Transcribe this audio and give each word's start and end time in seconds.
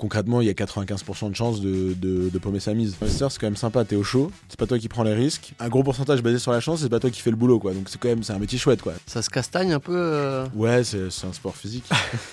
concrètement, 0.00 0.40
il 0.40 0.46
y 0.46 0.50
a 0.50 0.54
95% 0.54 1.28
de 1.28 1.36
chances 1.36 1.60
de, 1.60 1.92
de, 1.94 2.38
paumer 2.38 2.58
sa 2.58 2.72
mise. 2.72 2.96
C'est 3.06 3.38
quand 3.38 3.46
même 3.46 3.56
sympa, 3.56 3.84
t'es 3.84 3.96
au 3.96 4.02
chaud, 4.02 4.32
c'est 4.48 4.58
pas 4.58 4.66
toi 4.66 4.78
qui 4.78 4.88
prends 4.88 5.02
les 5.02 5.12
risques. 5.12 5.52
Un 5.60 5.68
gros 5.68 5.82
pourcentage 5.82 6.22
basé 6.22 6.38
sur 6.38 6.52
la 6.52 6.60
chance, 6.60 6.80
c'est 6.80 6.88
pas 6.88 6.98
toi 6.98 7.10
qui 7.10 7.20
fais 7.20 7.30
le 7.30 7.36
boulot, 7.36 7.58
quoi. 7.58 7.74
Donc 7.74 7.90
c'est 7.90 8.00
quand 8.00 8.08
même, 8.08 8.22
c'est 8.22 8.32
un 8.32 8.38
métier 8.38 8.58
chouette, 8.58 8.80
quoi. 8.80 8.94
Ça 9.06 9.20
se 9.20 9.28
castagne 9.28 9.72
un 9.74 9.78
peu 9.78 9.94
euh 9.94 10.46
Ouais, 10.54 10.82
c'est 10.84 11.26
un 11.26 11.32
sport 11.34 11.54
physique. 11.54 11.84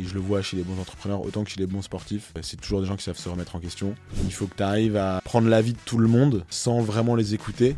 et 0.00 0.04
je 0.04 0.14
le 0.14 0.20
vois 0.20 0.42
chez 0.42 0.56
les 0.56 0.64
bons 0.64 0.80
entrepreneurs 0.80 1.24
autant 1.24 1.44
que 1.44 1.50
chez 1.50 1.60
les 1.60 1.66
bons 1.66 1.82
sportifs. 1.82 2.32
C'est 2.42 2.60
toujours 2.60 2.80
des 2.80 2.88
gens 2.88 2.96
qui 2.96 3.04
savent 3.04 3.16
se 3.16 3.28
remettre 3.28 3.54
en 3.54 3.60
question. 3.60 3.94
Il 4.24 4.32
faut 4.32 4.46
que 4.46 4.56
tu 4.56 4.64
arrives 4.64 4.96
à 4.96 5.20
prendre 5.24 5.48
l'avis 5.48 5.74
de 5.74 5.78
tout 5.84 5.98
le 5.98 6.08
monde 6.08 6.44
sans 6.50 6.80
vraiment 6.80 7.14
les 7.14 7.34
écouter. 7.34 7.76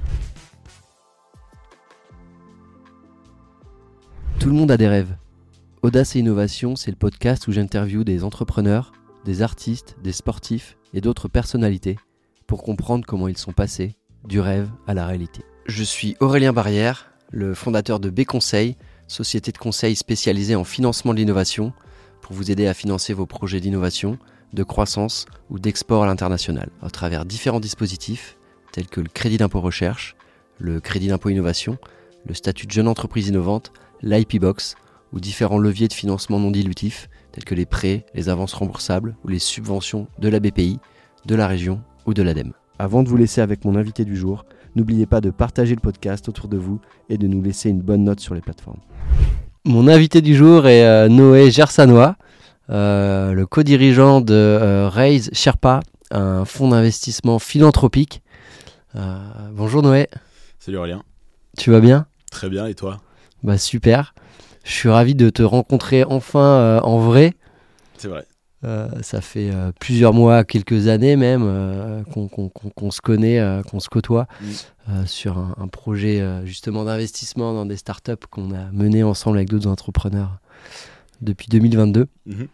Tout 4.41 4.49
le 4.49 4.55
monde 4.55 4.71
a 4.71 4.79
des 4.79 4.89
rêves. 4.89 5.15
Audace 5.83 6.17
et 6.17 6.21
Innovation, 6.21 6.77
c'est 6.77 6.91
le 6.91 6.97
podcast 6.97 7.47
où 7.47 7.53
j'interviewe 7.53 8.05
des 8.05 8.25
entrepreneurs, 8.25 8.93
des 9.29 9.43
artistes, 9.43 9.95
des 10.03 10.13
sportifs 10.13 10.79
et 10.95 11.03
d'autres 11.03 11.29
personnalités 11.29 11.99
pour 12.47 12.63
comprendre 12.63 13.05
comment 13.07 13.29
ils 13.29 13.37
sont 13.37 13.53
passés 13.53 13.95
du 14.25 14.41
rêve 14.41 14.71
à 14.87 14.95
la 14.95 15.07
réalité. 15.07 15.43
Je 15.67 15.85
suis 15.85 16.17
Aurélien 16.21 16.55
Barrière, 16.55 17.11
le 17.31 17.53
fondateur 17.53 18.01
de 18.01 18.09
B 18.09 18.25
Conseil, 18.25 18.75
société 19.07 19.53
de 19.53 19.59
conseil 19.59 19.97
spécialisée 19.97 20.57
en 20.57 20.65
financement 20.65 21.13
de 21.13 21.19
l'innovation, 21.19 21.75
pour 22.23 22.35
vous 22.35 22.51
aider 22.51 22.67
à 22.67 22.73
financer 22.73 23.13
vos 23.13 23.27
projets 23.27 23.61
d'innovation, 23.61 24.19
de 24.55 24.63
croissance 24.63 25.27
ou 25.51 25.59
d'export 25.59 26.05
à 26.05 26.07
l'international, 26.07 26.71
à 26.81 26.89
travers 26.89 27.27
différents 27.27 27.61
dispositifs 27.61 28.39
tels 28.73 28.89
que 28.89 29.03
le 29.03 29.11
crédit 29.11 29.37
d'impôt 29.37 29.61
recherche, 29.61 30.17
le 30.57 30.81
crédit 30.81 31.09
d'impôt 31.09 31.29
innovation, 31.29 31.77
le 32.25 32.33
statut 32.33 32.67
de 32.67 32.73
jeune 32.73 32.89
entreprise 32.89 33.29
innovante, 33.29 33.73
l'IP 34.01 34.41
Box 34.41 34.75
ou 35.13 35.21
différents 35.21 35.59
leviers 35.59 35.89
de 35.89 35.93
financement 35.93 36.41
non 36.41 36.51
dilutifs 36.51 37.11
tels 37.33 37.45
que 37.45 37.55
les 37.55 37.67
prêts, 37.67 38.05
les 38.15 38.29
avances 38.29 38.55
remboursables 38.55 39.17
ou 39.25 39.29
les 39.29 39.39
subventions 39.39 40.09
de 40.19 40.29
la 40.29 40.41
BPI, 40.41 40.79
de 41.27 41.35
la 41.35 41.47
région 41.47 41.81
ou 42.07 42.15
de 42.15 42.23
l'ADEME. 42.23 42.53
Avant 42.79 43.03
de 43.03 43.09
vous 43.09 43.17
laisser 43.17 43.41
avec 43.41 43.65
mon 43.65 43.75
invité 43.75 44.05
du 44.05 44.17
jour, 44.17 44.45
n'oubliez 44.77 45.07
pas 45.07 45.21
de 45.21 45.31
partager 45.31 45.75
le 45.75 45.81
podcast 45.81 46.29
autour 46.29 46.49
de 46.49 46.57
vous 46.57 46.81
et 47.09 47.19
de 47.19 47.27
nous 47.27 47.43
laisser 47.43 47.71
une 47.71 47.81
bonne 47.83 48.05
note 48.05 48.21
sur 48.21 48.35
les 48.35 48.41
plateformes. 48.41 48.81
Mon 49.65 49.89
invité 49.89 50.23
du 50.23 50.35
jour 50.35 50.67
est 50.67 50.87
euh, 50.87 51.09
Noé 51.09 51.51
Gersanois, 51.51 52.17
euh, 52.71 53.33
le 53.33 53.47
co-dirigeant 53.47 54.21
de 54.21 54.35
euh, 54.35 54.89
Raise 54.89 55.31
Sherpa, 55.33 55.81
un 56.11 56.45
fonds 56.45 56.69
d'investissement 56.69 57.39
philanthropique. 57.39 58.23
bonjour 59.53 59.83
Noé. 59.83 60.09
Salut 60.59 60.79
Aurélien. 60.79 61.03
Tu 61.59 61.71
vas 61.71 61.81
bien? 61.81 62.07
Très 62.31 62.49
bien, 62.49 62.67
et 62.67 62.75
toi? 62.75 62.99
Bah 63.43 63.59
super. 63.59 64.15
Je 64.69 64.75
suis 64.75 64.91
ravi 64.91 65.15
de 65.15 65.31
te 65.31 65.43
rencontrer 65.43 66.05
enfin 66.05 66.41
euh, 66.41 66.81
en 66.81 66.99
vrai. 66.99 67.33
C'est 67.97 68.09
vrai. 68.09 68.27
Euh, 68.65 68.89
ça 69.01 69.23
fait 69.23 69.51
euh, 69.51 69.73
plusieurs 69.81 70.13
mois, 70.13 70.45
quelques 70.45 70.89
années 70.89 71.17
même, 71.17 72.05
qu'on 72.13 72.91
se 72.91 73.01
connaît, 73.01 73.63
qu'on 73.71 73.81
se 73.81 73.89
côtoie 73.89 74.27
mm. 74.43 75.07
sur 75.07 75.39
un, 75.39 75.69
projet 75.69 76.23
justement 76.45 76.85
d'investissement 76.85 77.55
dans 77.55 77.65
des 77.65 77.77
startups 77.77 78.27
qu'on 78.31 78.55
a 78.55 78.71
mené 78.73 79.03
ensemble 79.03 79.39
avec 79.39 79.49
d'autres 79.49 79.71
entrepreneurs 79.71 80.39
depuis 81.23 81.47
2022. 81.49 82.07
Mm-hmm. 82.29 82.47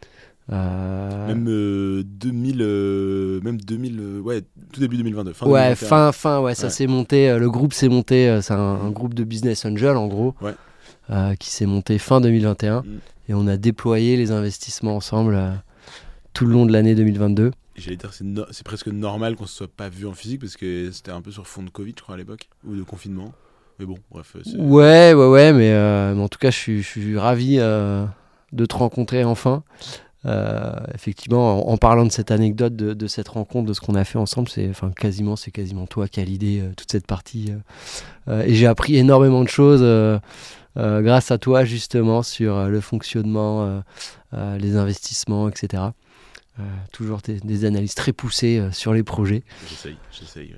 Même 1.27 2.03
2000, 2.05 3.41
même 3.43 3.61
2000, 3.61 4.21
ouais, 4.23 4.43
tout 4.73 4.79
début 4.79 4.99
2022. 4.99 5.33
Fin 5.33 5.47
ouais, 5.47 5.75
fin, 5.75 6.13
fin, 6.13 6.41
ouais, 6.41 6.55
ça 6.55 6.71
s'est 6.71 6.87
monté. 6.87 7.37
le 7.37 7.51
groupe 7.51 7.73
s'est 7.73 7.89
monté. 7.89 8.39
c'est 8.41 8.55
un, 8.55 8.57
un, 8.59 8.91
groupe 8.91 9.15
de 9.15 9.25
business 9.25 9.65
angel 9.65 9.97
en 9.97 10.07
gros. 10.07 10.37
Ouais. 10.41 10.55
Euh, 11.11 11.35
qui 11.35 11.51
s'est 11.51 11.67
monté 11.67 11.99
fin 11.99 12.23
2021. 12.23 12.81
Mm. 12.81 12.85
Et 13.29 13.35
on 13.35 13.47
a 13.47 13.59
déployé 13.59 14.17
les 14.17 14.31
investissements 14.31 14.97
ensemble 14.97 15.35
euh, 15.35 15.51
tout 16.33 16.47
le 16.47 16.53
long 16.53 16.65
de 16.65 16.73
l'année 16.73 16.95
2022. 16.95 17.51
J'allais 17.77 17.97
dire, 17.97 18.11
c'est, 18.15 18.65
presque 18.65 18.87
normal 18.87 19.37
qu'on 19.37 19.45
se 19.45 19.55
soit 19.55 19.69
pas 19.69 19.91
vu 19.91 20.07
en 20.07 20.15
physique 20.15 20.41
parce 20.41 20.57
que 20.57 20.91
c'était 20.93 21.11
un 21.11 21.21
peu 21.21 21.31
sur 21.31 21.47
fond 21.47 21.63
de 21.63 21.69
Covid, 21.69 21.93
je 21.99 22.03
crois, 22.03 22.15
à 22.15 22.19
l'époque, 22.19 22.49
ou 22.67 22.75
de 22.75 22.83
confinement. 22.83 23.35
Mais 23.79 23.85
bon, 23.85 23.99
bref. 24.11 24.35
Ouais, 24.57 25.13
ouais, 25.13 25.27
ouais, 25.27 25.53
mais, 25.53 25.73
euh, 25.73 26.17
en 26.17 26.29
tout 26.29 26.39
cas, 26.39 26.51
je 26.51 26.57
suis, 26.57 26.83
je 26.83 26.89
suis 26.89 27.19
ravi 27.19 27.57
de 27.57 28.67
te 28.67 28.75
rencontrer 28.75 29.25
enfin. 29.25 29.63
effectivement, 30.95 31.69
en, 31.69 31.77
parlant 31.77 32.07
de 32.07 32.13
cette 32.13 32.31
anecdote, 32.31 32.77
de, 32.77 33.07
cette 33.09 33.29
rencontre, 33.29 33.69
de 33.69 33.75
ce 33.75 33.81
qu'on 33.81 33.97
a 33.97 34.05
fait 34.05 34.19
ensemble, 34.19 34.49
c'est 34.49 34.71
enfin 34.71 34.91
quasiment, 34.93 35.37
c'est 35.37 35.51
quasiment 35.51 35.87
toi 35.87 36.09
qui 36.09 36.21
as 36.21 36.25
l'idée 36.25 36.63
toute 36.77 36.91
cette 36.91 37.07
partie. 37.07 37.53
et 38.31 38.55
j'ai 38.55 38.67
appris 38.67 38.97
énormément 38.97 39.43
de 39.43 39.49
choses. 39.49 39.83
Euh, 40.77 41.03
grâce 41.03 41.31
à 41.31 41.39
toi 41.39 41.65
justement 41.65 42.23
sur 42.23 42.57
euh, 42.57 42.69
le 42.69 42.81
fonctionnement, 42.81 43.83
euh, 44.33 44.59
les 44.59 44.77
investissements, 44.77 45.49
etc. 45.49 45.83
toujours 46.93 47.21
des, 47.21 47.65
analyses 47.65 47.95
très 47.95 48.13
poussées 48.13 48.69
sur 48.73 48.93
les 48.93 49.03
projets. 49.03 49.43
J'essaye, 49.69 49.97
j'essaye. 50.11 50.55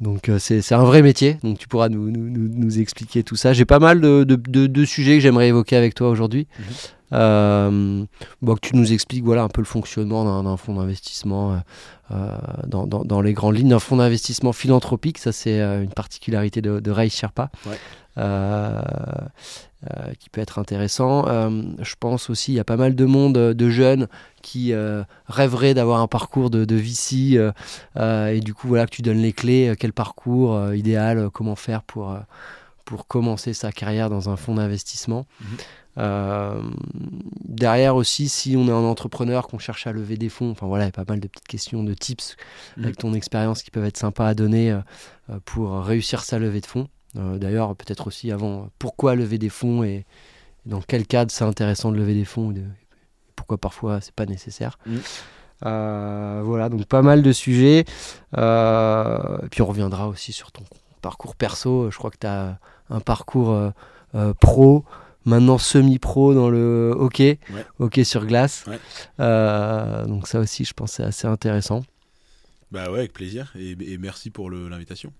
Donc 0.00 0.30
c'est 0.38 0.72
un 0.72 0.84
vrai 0.84 1.02
métier, 1.02 1.38
donc 1.42 1.58
tu 1.58 1.66
pourras 1.66 1.88
nous, 1.88 2.10
nous, 2.10 2.48
nous 2.48 2.78
expliquer 2.78 3.24
tout 3.24 3.34
ça. 3.34 3.52
J'ai 3.52 3.64
pas 3.64 3.80
mal 3.80 4.00
de, 4.00 4.22
de, 4.24 4.66
de, 4.66 4.84
sujets 4.84 5.14
que 5.14 5.20
j'aimerais 5.20 5.48
évoquer 5.48 5.76
avec 5.76 5.94
toi 5.94 6.08
aujourd'hui. 6.08 6.46
Mhm. 7.10 8.06
bon, 8.42 8.54
que 8.54 8.60
tu 8.60 8.76
nous 8.76 8.92
expliques 8.92 9.24
voilà, 9.24 9.42
un 9.42 9.48
peu 9.48 9.60
le 9.60 9.66
fonctionnement 9.66 10.42
d'un 10.42 10.56
fonds 10.56 10.74
d'investissement 10.74 11.60
dans, 12.66 12.86
dans, 12.86 13.04
dans, 13.04 13.20
les 13.20 13.34
grandes 13.34 13.56
lignes. 13.56 13.68
d'un 13.68 13.78
fonds 13.78 13.96
d'investissement 13.96 14.52
philanthropique, 14.52 15.18
ça 15.18 15.32
c'est 15.32 15.60
une 15.60 15.90
particularité 15.90 16.62
de, 16.62 16.80
de 16.80 16.90
Ray 16.90 17.10
Sherpa. 17.10 17.50
Ouais. 17.66 17.76
Euh, 18.18 18.80
euh, 19.84 20.12
qui 20.18 20.28
peut 20.28 20.40
être 20.40 20.58
intéressant. 20.58 21.28
Euh, 21.28 21.62
je 21.80 21.94
pense 22.00 22.30
aussi, 22.30 22.50
il 22.50 22.56
y 22.56 22.60
a 22.60 22.64
pas 22.64 22.76
mal 22.76 22.96
de 22.96 23.04
monde, 23.04 23.34
de 23.34 23.70
jeunes 23.70 24.08
qui 24.42 24.72
rêveraient 25.28 25.74
d'avoir 25.74 26.00
un 26.00 26.08
parcours 26.08 26.50
de, 26.50 26.64
de 26.64 26.74
VC 26.74 27.38
et 27.96 28.40
du 28.40 28.54
coup, 28.54 28.66
voilà, 28.66 28.86
que 28.86 28.90
tu 28.90 29.02
donnes 29.02 29.18
les 29.18 29.32
clés, 29.32 29.74
quel 29.78 29.92
parcours 29.92 30.74
idéal, 30.74 31.30
comment 31.32 31.54
faire 31.54 31.82
pour, 31.82 32.18
pour 32.88 33.06
commencer 33.06 33.52
sa 33.52 33.70
carrière 33.70 34.08
dans 34.08 34.30
un 34.30 34.36
fonds 34.36 34.54
d'investissement. 34.54 35.26
Mhm. 35.40 35.48
derrière 37.44 37.96
aussi, 37.96 38.28
si 38.28 38.56
on 38.56 38.68
est 38.68 38.70
un 38.70 38.84
entrepreneur, 38.84 39.48
qu'on 39.48 39.58
cherche 39.58 39.86
à 39.88 39.92
lever 39.92 40.16
des 40.16 40.28
fonds, 40.28 40.52
enfin 40.52 40.66
voilà, 40.66 40.84
il 40.84 40.86
y 40.86 40.90
a 40.90 40.92
pas 40.92 41.04
mal 41.08 41.18
de 41.18 41.26
petites 41.26 41.48
questions, 41.48 41.82
de 41.82 41.92
tips 41.92 42.36
mhm. 42.76 42.84
avec 42.84 42.98
ton 42.98 43.14
expérience 43.14 43.62
qui 43.62 43.72
peuvent 43.72 43.84
être 43.84 43.96
sympas 43.96 44.28
à 44.28 44.34
donner 44.34 44.78
pour 45.44 45.82
réussir 45.82 46.22
sa 46.22 46.38
levée 46.38 46.60
de 46.60 46.66
fonds. 46.66 46.88
Euh, 47.16 47.38
d'ailleurs, 47.38 47.74
peut-être 47.76 48.06
aussi 48.06 48.30
avant, 48.32 48.68
pourquoi 48.78 49.14
lever 49.14 49.38
des 49.38 49.48
fonds 49.48 49.82
et 49.82 50.04
dans 50.66 50.80
quel 50.80 51.06
cadre 51.06 51.30
c'est 51.30 51.44
intéressant 51.44 51.90
de 51.90 51.96
lever 51.96 52.14
des 52.14 52.24
fonds 52.24 52.52
et 52.52 52.62
pourquoi 53.36 53.58
parfois 53.58 54.00
c'est 54.00 54.14
pas 54.14 54.26
nécessaire. 54.26 54.78
Euh, 55.64 56.42
voilà, 56.44 56.68
donc 56.68 56.84
pas 56.86 57.02
mal 57.02 57.22
de 57.22 57.32
sujets. 57.32 57.84
Euh, 58.36 59.38
et 59.44 59.48
puis 59.48 59.62
on 59.62 59.66
reviendra 59.66 60.08
aussi 60.08 60.32
sur 60.32 60.52
ton 60.52 60.64
parcours 61.00 61.34
perso. 61.34 61.90
Je 61.90 61.96
crois 61.96 62.10
que 62.10 62.18
tu 62.18 62.26
as 62.26 62.58
un 62.90 63.00
parcours 63.00 63.72
pro, 64.40 64.84
maintenant 65.24 65.58
semi-pro 65.58 66.34
dans 66.34 66.50
le 66.50 66.94
hockey, 66.96 67.38
hockey 67.78 68.04
sur 68.04 68.26
glace. 68.26 68.64
donc 69.18 70.26
ça 70.26 70.40
aussi, 70.40 70.64
je 70.64 70.74
pense, 70.74 70.92
c'est 70.92 71.04
assez 71.04 71.26
intéressant. 71.26 71.82
Bah 72.70 72.90
ouais, 72.90 72.98
avec 72.98 73.12
plaisir. 73.12 73.52
et 73.56 73.98
merci 73.98 74.30
pour 74.30 74.50
l'invitation. 74.50 75.12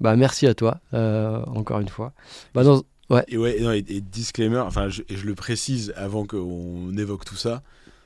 Bah, 0.00 0.16
merci 0.16 0.46
à 0.46 0.54
toi, 0.54 0.80
euh, 0.94 1.44
encore 1.46 1.80
une 1.80 1.88
fois. 1.88 2.12
Bah, 2.54 2.62
ouais. 3.10 3.24
Et, 3.28 3.36
ouais, 3.36 3.84
et, 3.86 4.00
disclaimer, 4.00 4.58
enfin, 4.58 4.88
je, 4.88 5.02
je 5.08 5.26
le 5.26 5.34
précise 5.34 5.92
avant 5.96 6.26
qu'on 6.26 6.96
évoque 6.96 7.24
tout 7.24 7.36
ça, 7.36 7.62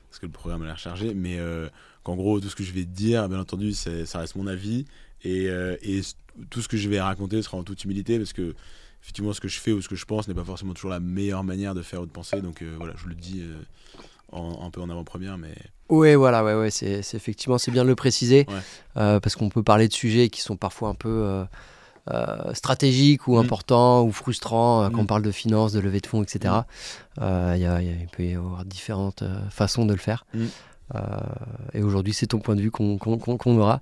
parce 0.09 0.19
que 0.19 0.25
le 0.25 0.31
programme 0.31 0.63
a 0.63 0.65
l'air 0.65 0.77
chargé, 0.77 1.13
mais 1.13 1.39
euh, 1.39 1.69
qu'en 2.03 2.15
gros, 2.15 2.39
tout 2.39 2.49
ce 2.49 2.55
que 2.55 2.63
je 2.63 2.73
vais 2.73 2.83
te 2.83 2.89
dire, 2.89 3.27
bien 3.29 3.39
entendu, 3.39 3.73
ça 3.73 4.19
reste 4.19 4.35
mon 4.35 4.47
avis, 4.47 4.85
et, 5.23 5.49
euh, 5.49 5.77
et, 5.81 6.01
tout 6.49 6.61
ce 6.61 6.67
que 6.67 6.77
je 6.77 6.89
vais 6.89 7.01
raconter 7.01 7.41
sera 7.41 7.57
en 7.57 7.63
toute 7.63 7.83
humilité, 7.83 8.17
parce 8.17 8.33
que 8.33 8.55
effectivement, 9.01 9.33
ce 9.33 9.41
que 9.41 9.47
je 9.47 9.59
fais 9.59 9.71
ou 9.71 9.81
ce 9.81 9.89
que 9.89 9.95
je 9.95 10.05
pense 10.05 10.27
n'est 10.27 10.33
pas 10.33 10.43
forcément 10.43 10.73
toujours 10.73 10.91
la 10.91 10.99
meilleure 10.99 11.43
manière 11.43 11.75
de 11.75 11.81
faire 11.81 12.01
ou 12.01 12.05
de 12.05 12.11
penser, 12.11 12.41
donc 12.41 12.63
voilà, 12.77 12.93
je 12.97 13.07
le 13.07 13.15
dis 13.15 13.43
un 14.31 14.69
peu 14.71 14.81
en 14.81 14.89
avant-première, 14.89 15.37
mais... 15.37 15.55
Oui, 15.89 16.15
voilà, 16.15 16.43
ouais, 16.43 16.55
ouais, 16.55 16.71
c'est 16.71 17.01
effectivement, 17.13 17.59
c'est 17.59 17.71
bien 17.71 17.83
de 17.83 17.89
le 17.89 17.95
préciser, 17.95 18.47
parce 18.95 19.35
qu'on 19.35 19.49
peut 19.49 19.63
parler 19.63 19.87
de 19.87 19.93
sujets 19.93 20.29
qui 20.29 20.41
sont 20.41 20.57
parfois 20.57 20.89
un 20.89 20.95
peu 20.95 21.45
euh, 22.11 22.53
stratégique 22.53 23.27
ou 23.27 23.35
mm. 23.35 23.39
important 23.39 24.03
ou 24.03 24.11
frustrant 24.11 24.83
euh, 24.83 24.89
quand 24.89 24.99
on 24.99 25.03
mm. 25.03 25.07
parle 25.07 25.21
de 25.23 25.31
finances, 25.31 25.71
de 25.71 25.79
levée 25.79 26.01
de 26.01 26.05
fonds, 26.05 26.21
etc. 26.21 26.53
Mm. 26.53 27.21
Euh, 27.23 27.79
il 27.81 28.07
peut 28.09 28.23
y 28.23 28.35
avoir 28.35 28.63
différentes 28.63 29.23
façons 29.49 29.85
de 29.85 29.93
le 29.93 29.99
faire. 29.99 30.25
Et 31.73 31.81
aujourd'hui, 31.81 32.13
c'est 32.13 32.27
ton 32.27 32.39
point 32.39 32.55
de 32.55 32.61
vue 32.61 32.71
qu'on 32.71 33.57
aura. 33.57 33.81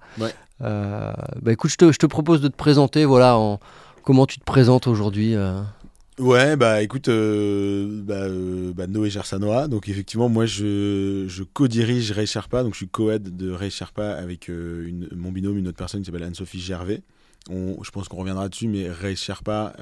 bah 0.60 1.14
écoute, 1.48 1.72
je 1.72 1.78
te, 1.78 1.92
je 1.92 1.98
te, 1.98 2.06
propose 2.06 2.42
de 2.42 2.48
te 2.48 2.56
présenter. 2.56 3.06
Voilà, 3.06 3.38
en, 3.38 3.60
comment 4.04 4.26
tu 4.26 4.40
te 4.40 4.44
présentes 4.44 4.88
aujourd'hui 4.88 5.36
Ouais, 6.20 6.56
bah 6.56 6.84
écoute, 6.84 7.10
bah, 7.10 8.28
bah, 8.76 8.88
Noé 8.88 9.10
Gersanoa. 9.10 9.68
Donc 9.68 9.90
effectivement, 9.90 10.30
moi 10.30 10.46
je, 10.46 11.26
je 11.28 11.44
co-dirige 11.44 12.12
Ray 12.12 12.28
Sherpa. 12.28 12.64
Donc 12.64 12.74
je 12.74 12.78
suis 12.78 12.88
co-head 12.88 13.36
de 13.36 13.52
Ray 13.52 13.72
Sherpa 13.72 14.12
avec 14.12 14.48
une, 14.48 15.10
mon 15.16 15.32
binôme, 15.32 15.58
une 15.58 15.68
autre 15.68 15.78
personne 15.78 16.02
qui 16.02 16.06
s'appelle 16.06 16.24
Anne-Sophie 16.24 16.60
Gervais. 16.60 17.02
je 17.50 17.92
pense 17.92 18.08
qu'on 18.08 18.18
reviendra 18.18 18.48
dessus, 18.48 18.68
mais 18.68 18.90
Race 18.90 19.20
Sherpa, 19.20 19.74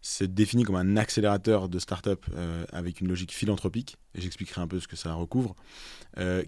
c'est 0.00 0.32
défini 0.32 0.62
comme 0.62 0.76
un 0.76 0.96
accélérateur 0.96 1.68
de 1.68 1.78
start-up 1.78 2.24
avec 2.72 3.00
une 3.00 3.08
logique 3.08 3.32
philanthropique, 3.32 3.96
et 4.14 4.20
j'expliquerai 4.20 4.60
un 4.60 4.66
peu 4.66 4.80
ce 4.80 4.88
que 4.88 4.96
ça 4.96 5.12
recouvre, 5.14 5.56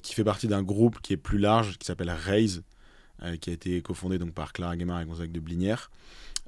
qui 0.03 0.15
fait 0.15 0.25
partie 0.25 0.47
d'un 0.47 0.63
groupe 0.63 1.01
qui 1.01 1.13
est 1.13 1.19
plus 1.19 1.39
large, 1.39 1.77
qui 1.79 1.87
s'appelle 1.87 2.11
Raise, 2.11 2.63
qui 3.41 3.51
a 3.51 3.53
été 3.53 3.83
cofondé 3.83 4.19
donc 4.19 4.33
par 4.33 4.53
Clara 4.53 4.77
Guémard 4.77 5.01
et 5.01 5.05
Gonzague 5.05 5.33
de 5.33 5.41
Blinière. 5.41 5.91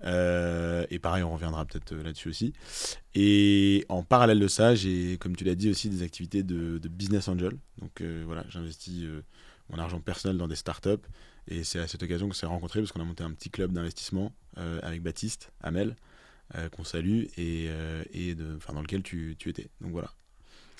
Euh, 0.04 0.84
et 0.90 0.98
pareil, 0.98 1.22
on 1.22 1.32
reviendra 1.32 1.64
peut-être 1.64 1.92
euh, 1.92 2.02
là-dessus 2.02 2.28
aussi. 2.28 2.52
Et 3.14 3.84
en 3.88 4.02
parallèle 4.02 4.40
de 4.40 4.48
ça, 4.48 4.74
j'ai, 4.74 5.16
comme 5.18 5.36
tu 5.36 5.44
l'as 5.44 5.54
dit, 5.54 5.70
aussi 5.70 5.88
des 5.88 6.02
activités 6.02 6.42
de, 6.42 6.78
business 6.88 7.28
angel. 7.28 7.52
Donc 7.78 8.00
euh, 8.00 8.22
voilà, 8.26 8.44
j'investis 8.48 9.04
mon 9.70 9.78
argent 9.78 10.00
personnel 10.00 10.36
dans 10.38 10.48
des 10.48 10.56
startups. 10.56 11.06
Et 11.48 11.64
c'est 11.64 11.78
à 11.78 11.88
cette 11.88 12.02
occasion 12.02 12.28
qu'on 12.28 12.34
s'est 12.34 12.46
rencontrés 12.46 12.80
parce 12.80 12.92
qu'on 12.92 13.00
a 13.00 13.04
monté 13.04 13.24
un 13.24 13.32
petit 13.32 13.50
club 13.50 13.72
d'investissement 13.72 14.32
avec 14.82 15.02
Baptiste, 15.02 15.50
Amel, 15.60 15.96
qu'on 16.76 16.84
salue, 16.84 17.24
et, 17.36 17.68
et 18.12 18.34
de, 18.34 18.58
dans 18.72 18.80
lequel 18.80 19.02
tu, 19.02 19.36
tu, 19.38 19.50
étais. 19.50 19.68
Donc 19.80 19.92
voilà. 19.92 20.10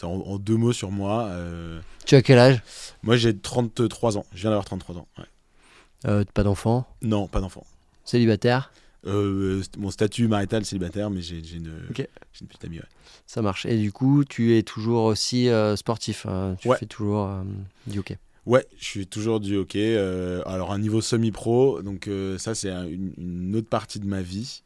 En, 0.02 0.08
en, 0.08 0.38
deux 0.38 0.56
mots 0.56 0.72
sur 0.72 0.90
moi. 0.90 1.30
Tu 2.06 2.14
as 2.14 2.22
quel 2.22 2.38
âge? 2.38 2.62
Moi 3.02 3.16
j'ai 3.16 3.36
33 3.36 4.18
ans. 4.18 4.26
Je 4.34 4.40
viens 4.40 4.50
d'avoir 4.50 4.64
33 4.64 4.96
ans. 4.96 5.08
pas 6.34 6.42
d'enfant? 6.42 6.86
Non, 7.02 7.28
pas 7.28 7.40
d'enfant. 7.40 7.64
Célibataire? 8.04 8.72
Euh, 9.04 9.62
mon 9.78 9.90
statut 9.90 10.28
marital 10.28 10.64
célibataire, 10.64 11.10
mais 11.10 11.22
j'ai 11.22 11.38
une, 11.38 11.72
une, 11.88 12.46
petite 12.46 12.64
amie. 12.64 12.80
Ça 13.26 13.42
marche. 13.42 13.66
Et 13.66 13.76
du 13.76 13.90
coup, 13.90 14.24
tu 14.24 14.56
es 14.56 14.62
toujours 14.62 15.04
aussi 15.04 15.48
euh, 15.48 15.74
sportif. 15.76 16.26
Hein? 16.26 16.56
tu 16.60 16.68
fais 16.78 16.86
toujours 16.86 17.26
euh, 17.26 17.42
du 17.86 17.98
hockey? 17.98 18.18
Ouais, 18.46 18.64
je 18.78 18.84
suis 18.84 19.06
toujours 19.06 19.40
du 19.40 19.56
hockey. 19.56 19.96
alors, 20.46 20.72
un 20.72 20.78
niveau 20.78 21.00
semi-pro. 21.00 21.82
Donc, 21.82 22.08
ça, 22.38 22.54
c'est 22.54 22.70
une, 22.70 23.54
autre 23.56 23.68
partie 23.68 23.98
de 23.98 24.06
ma 24.06 24.22
vie. 24.22 24.62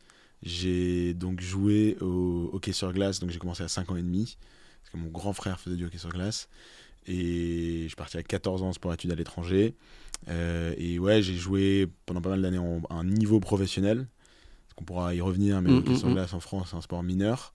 J'ai 0.46 1.12
donc 1.12 1.40
joué 1.40 1.96
au 2.00 2.50
hockey 2.52 2.72
sur 2.72 2.92
glace. 2.92 3.20
Donc, 3.20 3.30
j'ai 3.30 3.38
commencé 3.38 3.62
à 3.62 3.68
5 3.68 3.90
ans 3.90 3.96
et 3.96 4.02
demi. 4.02 4.38
Parce 4.82 4.92
que 4.92 4.96
mon 4.96 5.10
grand 5.10 5.32
frère 5.32 5.60
faisait 5.60 5.76
du 5.76 5.84
hockey 5.84 5.98
sur 5.98 6.10
glace. 6.10 6.48
Et 7.06 7.82
je 7.82 7.88
suis 7.88 7.96
parti 7.96 8.16
à 8.16 8.22
14 8.22 8.62
ans 8.62 8.70
pour 8.80 8.92
études 8.92 9.12
à 9.12 9.14
l'étranger. 9.14 9.74
et 10.28 10.98
ouais, 10.98 11.22
j'ai 11.22 11.36
joué 11.36 11.88
pendant 12.06 12.20
pas 12.20 12.30
mal 12.30 12.42
d'années 12.42 12.58
à 12.90 12.94
un 12.94 13.04
niveau 13.04 13.40
professionnel 13.40 14.06
qu'on 14.76 14.84
pourra 14.84 15.14
y 15.14 15.20
revenir, 15.20 15.60
mais 15.62 15.70
mm, 15.70 15.84
le 15.84 15.96
sur 15.96 16.06
mm, 16.06 16.10
mm. 16.10 16.14
glace 16.14 16.34
en 16.34 16.40
France, 16.40 16.68
c'est 16.70 16.76
un 16.76 16.80
sport 16.80 17.02
mineur 17.02 17.52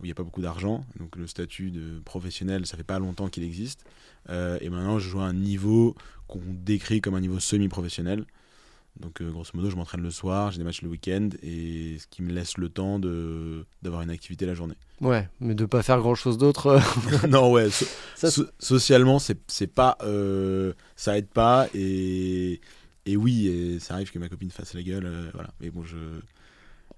où 0.00 0.04
il 0.04 0.08
n'y 0.08 0.12
a 0.12 0.14
pas 0.14 0.24
beaucoup 0.24 0.40
d'argent. 0.40 0.84
Donc 0.98 1.16
le 1.16 1.26
statut 1.26 1.70
de 1.70 2.00
professionnel, 2.04 2.66
ça 2.66 2.76
fait 2.76 2.82
pas 2.82 2.98
longtemps 2.98 3.28
qu'il 3.28 3.44
existe. 3.44 3.84
Euh, 4.30 4.58
et 4.60 4.70
maintenant, 4.70 4.98
je 4.98 5.08
joue 5.08 5.20
à 5.20 5.24
un 5.24 5.34
niveau 5.34 5.94
qu'on 6.26 6.40
décrit 6.46 7.00
comme 7.00 7.14
un 7.14 7.20
niveau 7.20 7.38
semi-professionnel. 7.38 8.24
Donc 9.00 9.20
euh, 9.20 9.30
grosso 9.30 9.50
modo, 9.54 9.70
je 9.70 9.76
m'entraîne 9.76 10.02
le 10.02 10.10
soir, 10.10 10.52
j'ai 10.52 10.58
des 10.58 10.64
matchs 10.64 10.82
le 10.82 10.88
week-end, 10.88 11.30
et 11.42 11.96
ce 11.98 12.06
qui 12.06 12.22
me 12.22 12.32
laisse 12.32 12.58
le 12.58 12.68
temps 12.68 12.98
de 12.98 13.64
d'avoir 13.82 14.02
une 14.02 14.10
activité 14.10 14.46
la 14.46 14.54
journée. 14.54 14.76
Ouais, 15.00 15.28
mais 15.40 15.54
de 15.54 15.64
pas 15.64 15.82
faire 15.82 15.98
grand-chose 15.98 16.38
d'autre. 16.38 16.66
Euh. 16.66 17.26
non, 17.28 17.50
ouais. 17.50 17.68
socialement, 18.58 19.18
c'est 19.18 19.66
pas, 19.66 19.98
ça 20.96 21.18
aide 21.18 21.28
pas, 21.28 21.68
et 21.74 22.60
et 23.04 23.16
oui, 23.16 23.48
et 23.48 23.80
ça 23.80 23.94
arrive 23.94 24.12
que 24.12 24.18
ma 24.18 24.28
copine 24.28 24.50
fasse 24.50 24.74
la 24.74 24.82
gueule, 24.82 25.10
voilà. 25.34 25.50
Mais 25.60 25.70
bon, 25.70 25.82
je 25.82 25.96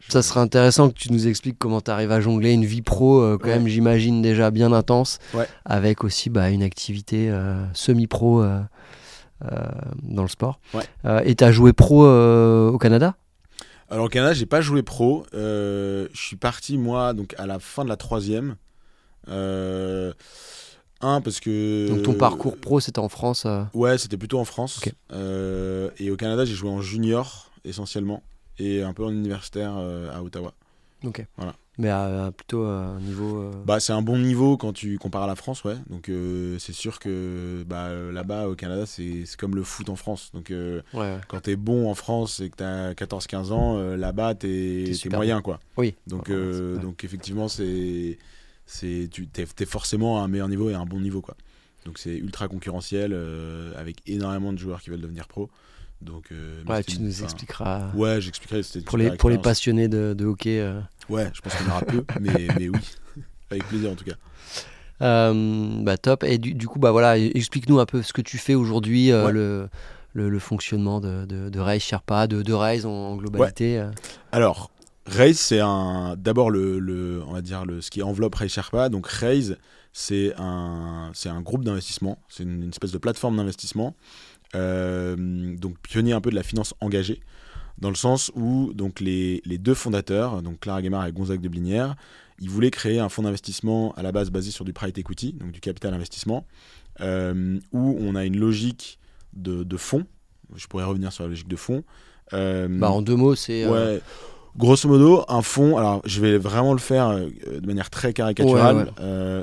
ça 0.08 0.23
serait 0.23 0.40
intéressant 0.40 0.90
que 0.90 0.94
tu 0.94 1.12
nous 1.12 1.26
expliques 1.26 1.58
comment 1.58 1.81
tu 1.81 1.90
arrives 1.90 2.12
à 2.12 2.20
jongler 2.20 2.52
une 2.52 2.64
vie 2.64 2.82
pro, 2.82 3.20
euh, 3.20 3.38
quand 3.40 3.49
même, 3.49 3.67
j'imagine, 3.67 4.23
déjà 4.23 4.50
bien 4.50 4.73
intense, 4.73 5.19
avec 5.64 6.05
aussi 6.05 6.31
bah, 6.31 6.50
une 6.50 6.62
activité 6.62 7.31
euh, 7.31 7.64
semi-pro 7.73 8.43
euh, 8.43 8.61
dans 10.02 10.22
le 10.22 10.28
sport. 10.28 10.60
et 11.25 11.34
tu 11.34 11.44
as 11.44 11.52
joué 11.52 11.72
pro 11.72 12.06
au 12.06 12.78
Canada? 12.78 13.16
Alors, 13.90 14.06
au 14.06 14.08
Canada, 14.08 14.32
j'ai 14.32 14.46
pas 14.46 14.60
joué 14.60 14.82
pro. 14.82 15.26
je 15.32 16.08
suis 16.14 16.36
parti, 16.36 16.78
moi, 16.78 17.12
donc 17.12 17.34
à 17.38 17.46
la 17.46 17.58
fin 17.58 17.84
de 17.84 17.88
la 17.88 17.96
troisième. 17.96 18.56
un, 19.28 20.12
parce 21.00 21.40
que. 21.40 21.88
Donc, 21.88 22.02
ton 22.02 22.14
parcours 22.14 22.56
pro, 22.56 22.81
c'était 22.81 22.98
en 23.00 23.08
France 23.08 23.46
Ouais, 23.75 23.98
c'était 23.98 24.16
plutôt 24.16 24.38
en 24.38 24.44
France. 24.44 24.81
et 25.12 26.10
au 26.10 26.16
Canada, 26.16 26.44
j'ai 26.44 26.54
joué 26.54 26.70
en 26.70 26.80
junior, 26.80 27.50
essentiellement 27.64 28.22
et 28.58 28.82
un 28.82 28.92
peu 28.92 29.04
en 29.04 29.10
universitaire 29.10 29.75
euh, 29.76 30.14
à 30.14 30.22
Ottawa. 30.22 30.52
Ok. 31.04 31.26
Voilà. 31.37 31.54
Mais 31.76 31.88
à, 31.88 32.31
plutôt 32.37 32.62
un 32.65 33.00
niveau. 33.00 33.38
Euh, 33.38 33.50
bah, 33.65 33.81
c'est 33.81 33.93
un 33.93 34.03
bon 34.03 34.19
niveau 34.19 34.56
quand 34.56 34.73
tu 34.73 34.97
compares 34.99 35.25
à 35.25 35.26
la 35.26 35.35
France, 35.35 35.65
ouais. 35.65 35.76
Donc 35.91 36.09
euh, 36.09 36.56
c'est 36.61 36.73
sûr 36.73 37.00
que 37.00 37.65
bah, 37.67 37.93
là-bas 38.12 38.49
au 38.49 38.55
Canada, 38.55 38.87
c'est 38.87 39.25
comme 39.37 39.56
le 39.56 39.65
foot 39.65 39.88
en 39.88 39.97
France. 39.97 40.31
Donc 40.35 40.50
ouais, 40.50 41.19
quand 41.29 41.41
tu 41.41 41.50
es 41.50 41.56
bon 41.56 41.91
en 41.91 41.94
France 41.94 42.41
et 42.41 42.50
que 42.50 42.56
tu 42.56 42.62
as 42.62 42.93
14-15 42.93 43.53
ans, 43.53 43.79
là-bas, 43.97 44.35
tu 44.37 44.47
es, 44.47 45.09
moyen, 45.11 45.43
quoi. 45.43 45.59
Oui. 45.76 45.94
Donc, 46.06 46.31
donc 46.31 47.05
effectivement, 47.05 47.49
c'est 47.49 48.19
tu 48.81 49.29
es, 49.37 49.67
forcément 49.67 50.21
à 50.21 50.25
un 50.25 50.29
meilleur 50.29 50.49
niveau 50.49 50.71
et 50.71 50.75
à 50.75 50.81
un 50.81 50.87
bon 50.87 51.00
niveau, 51.00 51.21
quoi. 51.21 51.37
Donc 51.85 51.99
c'est 51.99 52.17
ultra 52.17 52.49
concurrentiel 52.49 53.19
avec 53.76 53.97
énormément 54.06 54.53
de 54.53 54.59
joueurs 54.59 54.81
qui 54.81 54.91
veulent 54.91 55.00
devenir 55.00 55.26
pro. 55.26 55.50
Donc, 56.04 56.26
euh, 56.32 56.62
ouais, 56.68 56.82
tu 56.84 57.00
nous 57.00 57.22
expliqueras. 57.22 57.90
Ouais, 57.94 58.20
j'expliquerai. 58.20 58.62
Pour 58.84 58.98
les, 58.98 59.10
pour 59.12 59.30
les 59.30 59.38
passionnés 59.38 59.88
de, 59.88 60.14
de 60.16 60.24
hockey. 60.24 60.60
Euh. 60.60 60.80
Ouais, 61.08 61.30
je 61.32 61.40
pense 61.40 61.54
qu'on 61.54 61.70
aura 61.70 61.80
peu, 61.82 62.04
mais, 62.20 62.48
mais 62.58 62.68
oui, 62.68 62.78
avec 63.50 63.66
plaisir 63.68 63.90
en 63.90 63.94
tout 63.94 64.04
cas. 64.04 64.14
Euh, 65.02 65.82
bah 65.82 65.96
top. 65.96 66.24
Et 66.24 66.38
du, 66.38 66.54
du, 66.54 66.68
coup, 66.68 66.78
bah 66.78 66.92
voilà, 66.92 67.18
explique-nous 67.18 67.78
un 67.80 67.86
peu 67.86 68.02
ce 68.02 68.12
que 68.12 68.22
tu 68.22 68.38
fais 68.38 68.54
aujourd'hui, 68.54 69.08
le, 69.08 69.68
le, 70.12 70.28
le, 70.28 70.38
fonctionnement 70.38 71.00
de, 71.00 71.24
de, 71.26 71.48
de 71.48 71.60
Race 71.60 71.82
Sherpa, 71.82 72.26
de, 72.26 72.42
de 72.42 72.52
Race 72.52 72.84
en, 72.84 73.16
globalité. 73.16 73.84
Alors, 74.32 74.70
Raise, 75.06 75.38
c'est 75.38 75.60
un 75.60 76.16
d'abord 76.16 76.50
le, 76.50 76.78
le, 76.78 77.22
on 77.26 77.32
va 77.32 77.42
dire 77.42 77.66
le 77.66 77.80
ce 77.80 77.90
qui 77.90 78.02
enveloppe 78.02 78.34
Raise 78.36 78.52
Sherpa. 78.52 78.88
Donc 78.88 79.06
Raise, 79.06 79.58
c'est 79.92 80.32
un 80.38 81.10
c'est 81.12 81.28
un 81.28 81.42
groupe 81.42 81.64
d'investissement, 81.64 82.18
c'est 82.28 82.44
une, 82.44 82.62
une, 82.62 82.70
espèce 82.70 82.92
de 82.92 82.98
plateforme 82.98 83.36
d'investissement 83.36 83.94
donc 84.54 85.78
pionnier 85.82 86.12
un 86.12 86.20
peu 86.20 86.30
de 86.30 86.36
la 86.36 86.42
finance 86.42 86.74
engagée, 86.80 87.20
dans 87.78 87.88
le 87.88 87.96
sens 87.96 88.30
où 88.34 88.72
donc 88.72 89.00
les, 89.00 89.42
les 89.44 89.58
deux 89.58 89.74
fondateurs, 89.74 90.42
donc 90.42 90.60
Clara 90.60 90.80
Guémard 90.80 91.06
et 91.06 91.12
Gonzague 91.12 91.40
de 91.40 91.48
Blinière, 91.48 91.96
ils 92.40 92.50
voulaient 92.50 92.70
créer 92.70 92.98
un 92.98 93.08
fonds 93.08 93.22
d'investissement 93.22 93.92
à 93.94 94.02
la 94.02 94.12
base 94.12 94.30
basé 94.30 94.50
sur 94.50 94.64
du 94.64 94.72
private 94.72 94.98
equity, 94.98 95.32
donc 95.32 95.52
du 95.52 95.60
capital 95.60 95.94
investissement, 95.94 96.46
euh, 97.00 97.58
où 97.72 97.96
on 98.00 98.14
a 98.14 98.24
une 98.24 98.38
logique 98.38 98.98
de, 99.32 99.64
de 99.64 99.76
fonds. 99.76 100.06
Je 100.54 100.66
pourrais 100.66 100.84
revenir 100.84 101.12
sur 101.12 101.24
la 101.24 101.30
logique 101.30 101.48
de 101.48 101.56
fonds. 101.56 101.82
Euh, 102.32 102.68
bah 102.68 102.90
en 102.90 103.02
deux 103.02 103.16
mots, 103.16 103.34
c'est. 103.34 103.66
Ouais. 103.66 104.00
Grosso 104.56 104.88
modo, 104.88 105.24
un 105.28 105.42
fonds, 105.42 105.76
alors 105.76 106.00
je 106.04 106.20
vais 106.20 106.38
vraiment 106.38 106.72
le 106.72 106.78
faire 106.78 107.18
de 107.18 107.66
manière 107.66 107.90
très 107.90 108.12
caricaturale, 108.12 108.92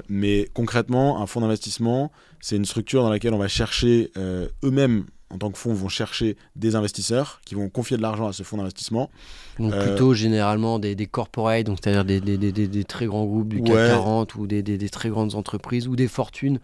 mais 0.08 0.50
concrètement, 0.54 1.22
un 1.22 1.28
fonds 1.28 1.42
d'investissement, 1.42 2.12
c'est 2.42 2.56
une 2.56 2.66
structure 2.66 3.04
dans 3.04 3.10
laquelle 3.10 3.34
on 3.34 3.38
va 3.40 3.48
chercher 3.48 4.12
euh, 4.18 4.48
eux-mêmes 4.64 5.06
en 5.30 5.38
tant 5.38 5.50
que 5.50 5.58
fonds 5.58 5.74
vont 5.74 5.88
chercher 5.88 6.36
des 6.58 6.76
investisseurs 6.76 7.40
qui 7.46 7.56
vont 7.56 7.70
confier 7.70 7.96
de 7.96 8.02
l'argent 8.02 8.28
à 8.28 8.34
ce 8.34 8.44
fonds 8.44 8.58
d'investissement. 8.58 9.10
Donc 9.60 9.72
euh, 9.72 9.88
plutôt 9.88 10.14
généralement 10.14 10.78
des, 10.78 10.94
des 10.94 11.06
corporates, 11.06 11.68
donc 11.68 11.78
c'est-à-dire 11.82 12.04
des, 12.04 12.20
des, 12.20 12.38
des, 12.38 12.68
des, 12.68 12.84
très 12.84 13.06
grands 13.06 13.26
groupes 13.26 13.48
du 13.48 13.62
CAC 13.62 13.92
40 13.92 14.36
ou 14.36 14.48
des, 14.48 14.90
très 14.90 15.08
grandes 15.08 15.36
entreprises 15.36 15.88
ou 15.88 15.96
des 15.96 16.10
fortunes 16.10 16.60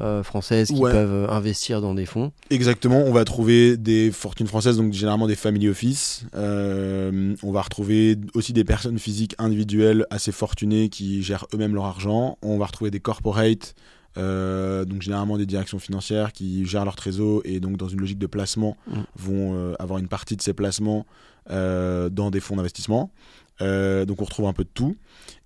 euh, 0.00 0.24
françaises 0.24 0.68
qui 0.68 0.80
peuvent 0.80 1.30
investir 1.30 1.80
dans 1.80 1.94
des 1.94 2.06
fonds. 2.06 2.32
Exactement, 2.50 2.98
on 2.98 3.12
va 3.12 3.24
trouver 3.24 3.76
des 3.76 4.10
fortunes 4.10 4.48
françaises, 4.48 4.76
donc 4.76 4.92
généralement 4.92 5.28
des 5.28 5.36
family 5.36 5.68
office. 5.68 6.24
on 6.34 7.52
va 7.52 7.62
retrouver 7.62 8.16
aussi 8.34 8.52
des 8.52 8.64
personnes 8.64 8.98
physiques 8.98 9.36
individuelles 9.38 10.04
assez 10.10 10.32
fortunées 10.32 10.88
qui 10.88 11.22
gèrent 11.22 11.46
eux-mêmes 11.54 11.74
leur 11.74 11.84
argent. 11.84 12.38
On 12.42 12.58
va 12.58 12.66
retrouver 12.66 12.90
des 12.90 13.00
corporates 13.00 13.76
euh, 14.18 14.84
donc 14.84 15.02
généralement 15.02 15.38
des 15.38 15.46
directions 15.46 15.78
financières 15.78 16.32
qui 16.32 16.66
gèrent 16.66 16.84
leur 16.84 16.96
trésor 16.96 17.42
et 17.44 17.60
donc 17.60 17.76
dans 17.76 17.88
une 17.88 18.00
logique 18.00 18.18
de 18.18 18.26
placement 18.26 18.76
mm. 18.88 19.00
vont 19.16 19.54
euh, 19.54 19.74
avoir 19.78 19.98
une 19.98 20.08
partie 20.08 20.36
de 20.36 20.42
ces 20.42 20.52
placements 20.52 21.06
euh, 21.50 22.08
dans 22.08 22.30
des 22.30 22.40
fonds 22.40 22.56
d'investissement. 22.56 23.12
donc 23.60 24.20
on 24.20 24.24
retrouve 24.24 24.46
un 24.46 24.52
peu 24.52 24.64
de 24.64 24.70
tout. 24.72 24.96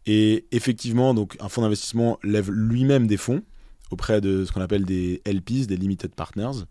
Et 0.06 0.46
effectivement, 0.52 1.14
donc 1.14 1.36
un 1.40 1.48
fonds 1.48 1.62
d'investissement 1.62 2.18
lève 2.22 2.50
lui-même 2.50 3.06
des 3.06 3.16
fonds 3.16 3.42
auprès 3.90 4.20
de 4.20 4.44
ce 4.44 4.52
qu'on 4.52 4.60
appelle 4.60 4.84
des 4.84 5.22
LPs, 5.26 5.66
des 5.66 5.76
limited 5.76 6.14
partners. 6.14 6.64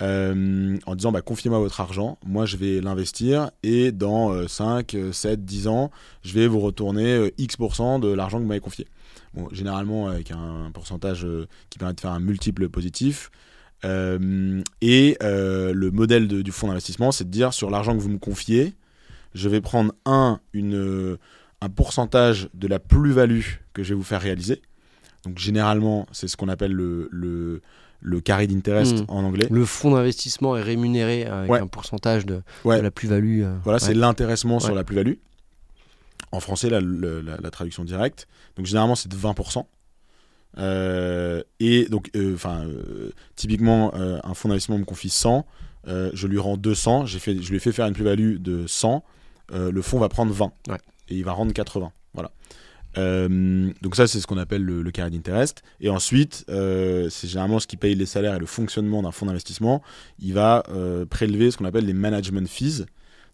en 0.00 0.94
disant 0.96 1.12
bah, 1.12 1.22
confiez-moi 1.22 1.58
votre 1.58 1.80
argent, 1.80 2.18
moi 2.26 2.46
je 2.46 2.56
vais 2.56 2.80
l'investir 2.80 3.50
et 3.62 3.92
dans 3.92 4.46
5, 4.46 4.96
7, 5.12 5.44
10 5.44 5.68
ans, 5.68 5.90
je 6.22 6.34
vais 6.34 6.46
vous 6.46 6.60
retourner 6.60 7.32
X% 7.38 8.00
de 8.00 8.08
l'argent 8.08 8.38
que 8.38 8.42
vous 8.42 8.48
m'avez 8.48 8.60
confié 8.60 8.86
généralement 9.52 10.08
avec 10.08 10.30
un 10.30 10.70
pourcentage 10.72 11.24
euh, 11.24 11.46
qui 11.70 11.78
permet 11.78 11.94
de 11.94 12.00
faire 12.00 12.12
un 12.12 12.20
multiple 12.20 12.68
positif. 12.68 13.30
Euh, 13.84 14.60
et 14.80 15.16
euh, 15.22 15.72
le 15.72 15.90
modèle 15.90 16.26
du 16.28 16.50
fonds 16.52 16.68
d'investissement, 16.68 17.12
c'est 17.12 17.24
de 17.24 17.30
dire 17.30 17.52
sur 17.54 17.70
l'argent 17.70 17.94
que 17.96 18.00
vous 18.02 18.08
me 18.08 18.18
confiez, 18.18 18.74
je 19.34 19.48
vais 19.48 19.60
prendre 19.60 19.92
un, 20.04 20.40
une, 20.52 21.16
un 21.60 21.68
pourcentage 21.68 22.48
de 22.54 22.66
la 22.66 22.78
plus-value 22.80 23.42
que 23.74 23.82
je 23.82 23.90
vais 23.90 23.94
vous 23.94 24.02
faire 24.02 24.20
réaliser. 24.20 24.62
Donc 25.24 25.38
généralement, 25.38 26.06
c'est 26.12 26.26
ce 26.28 26.36
qu'on 26.36 26.48
appelle 26.48 26.72
le, 26.72 27.08
le, 27.12 27.60
le 28.00 28.20
carry 28.20 28.46
d'interest 28.48 29.02
Mm. 29.02 29.04
en 29.08 29.22
anglais. 29.24 29.46
Le 29.50 29.64
fonds 29.64 29.92
d'investissement 29.92 30.56
est 30.56 30.62
rémunéré 30.62 31.24
avec 31.26 31.50
Ouais. 31.50 31.60
un 31.60 31.66
pourcentage 31.66 32.26
de, 32.26 32.42
Ouais. 32.64 32.78
de 32.78 32.82
la 32.82 32.90
plus-value. 32.90 33.42
euh, 33.42 33.56
Voilà, 33.62 33.78
ouais. 33.78 33.84
c'est 33.86 33.94
l'intéressement 33.94 34.58
sur 34.60 34.74
la 34.74 34.82
plus-value. 34.84 35.14
En 36.32 36.40
français, 36.40 36.68
la, 36.70 36.80
le- 36.80 37.20
la- 37.20 37.38
la 37.38 37.50
traduction 37.50 37.84
directe. 37.84 38.28
Donc 38.56 38.66
généralement, 38.66 38.94
c'est 38.94 39.08
de 39.08 39.16
20%. 39.16 39.66
Euh, 40.58 41.42
et 41.60 41.86
donc, 41.86 42.10
euh, 42.16 42.34
enfin, 42.34 42.64
euh, 42.66 43.10
typiquement, 43.36 43.92
euh, 43.94 44.18
un 44.24 44.34
fonds 44.34 44.48
d'investissement 44.48 44.78
me 44.78 44.84
confie 44.84 45.10
100, 45.10 45.46
euh, 45.86 46.10
je 46.14 46.26
lui 46.26 46.38
rends 46.38 46.56
200, 46.56 47.06
j'ai 47.06 47.18
fait, 47.18 47.40
je 47.40 47.48
lui 47.50 47.56
ai 47.56 47.60
fait 47.60 47.72
faire 47.72 47.86
une 47.86 47.94
plus-value 47.94 48.36
de 48.38 48.66
100, 48.66 49.04
euh, 49.52 49.70
le 49.70 49.82
fonds 49.82 49.98
va 49.98 50.08
prendre 50.08 50.32
20 50.32 50.52
Ouais. 50.68 50.78
et 51.08 51.16
il 51.16 51.24
va 51.24 51.32
rendre 51.32 51.52
80. 51.52 51.92
Voilà. 52.14 52.30
Euh, 52.96 53.70
donc 53.82 53.94
ça, 53.94 54.06
c'est 54.06 54.18
ce 54.20 54.26
qu'on 54.26 54.38
appelle 54.38 54.62
le, 54.64 54.82
le 54.82 54.90
carry 54.90 55.10
d'interest. 55.10 55.62
Et 55.80 55.90
ensuite, 55.90 56.44
euh, 56.48 57.08
c'est 57.10 57.28
généralement 57.28 57.60
ce 57.60 57.66
qui 57.66 57.76
paye 57.76 57.94
les 57.94 58.06
salaires 58.06 58.34
et 58.34 58.38
le 58.40 58.46
fonctionnement 58.46 59.02
d'un 59.02 59.12
fonds 59.12 59.26
d'investissement. 59.26 59.82
Il 60.18 60.32
va 60.34 60.64
euh, 60.70 61.04
prélever 61.06 61.50
ce 61.50 61.58
qu'on 61.58 61.66
appelle 61.66 61.84
les 61.86 61.92
management 61.92 62.48
fees. 62.48 62.86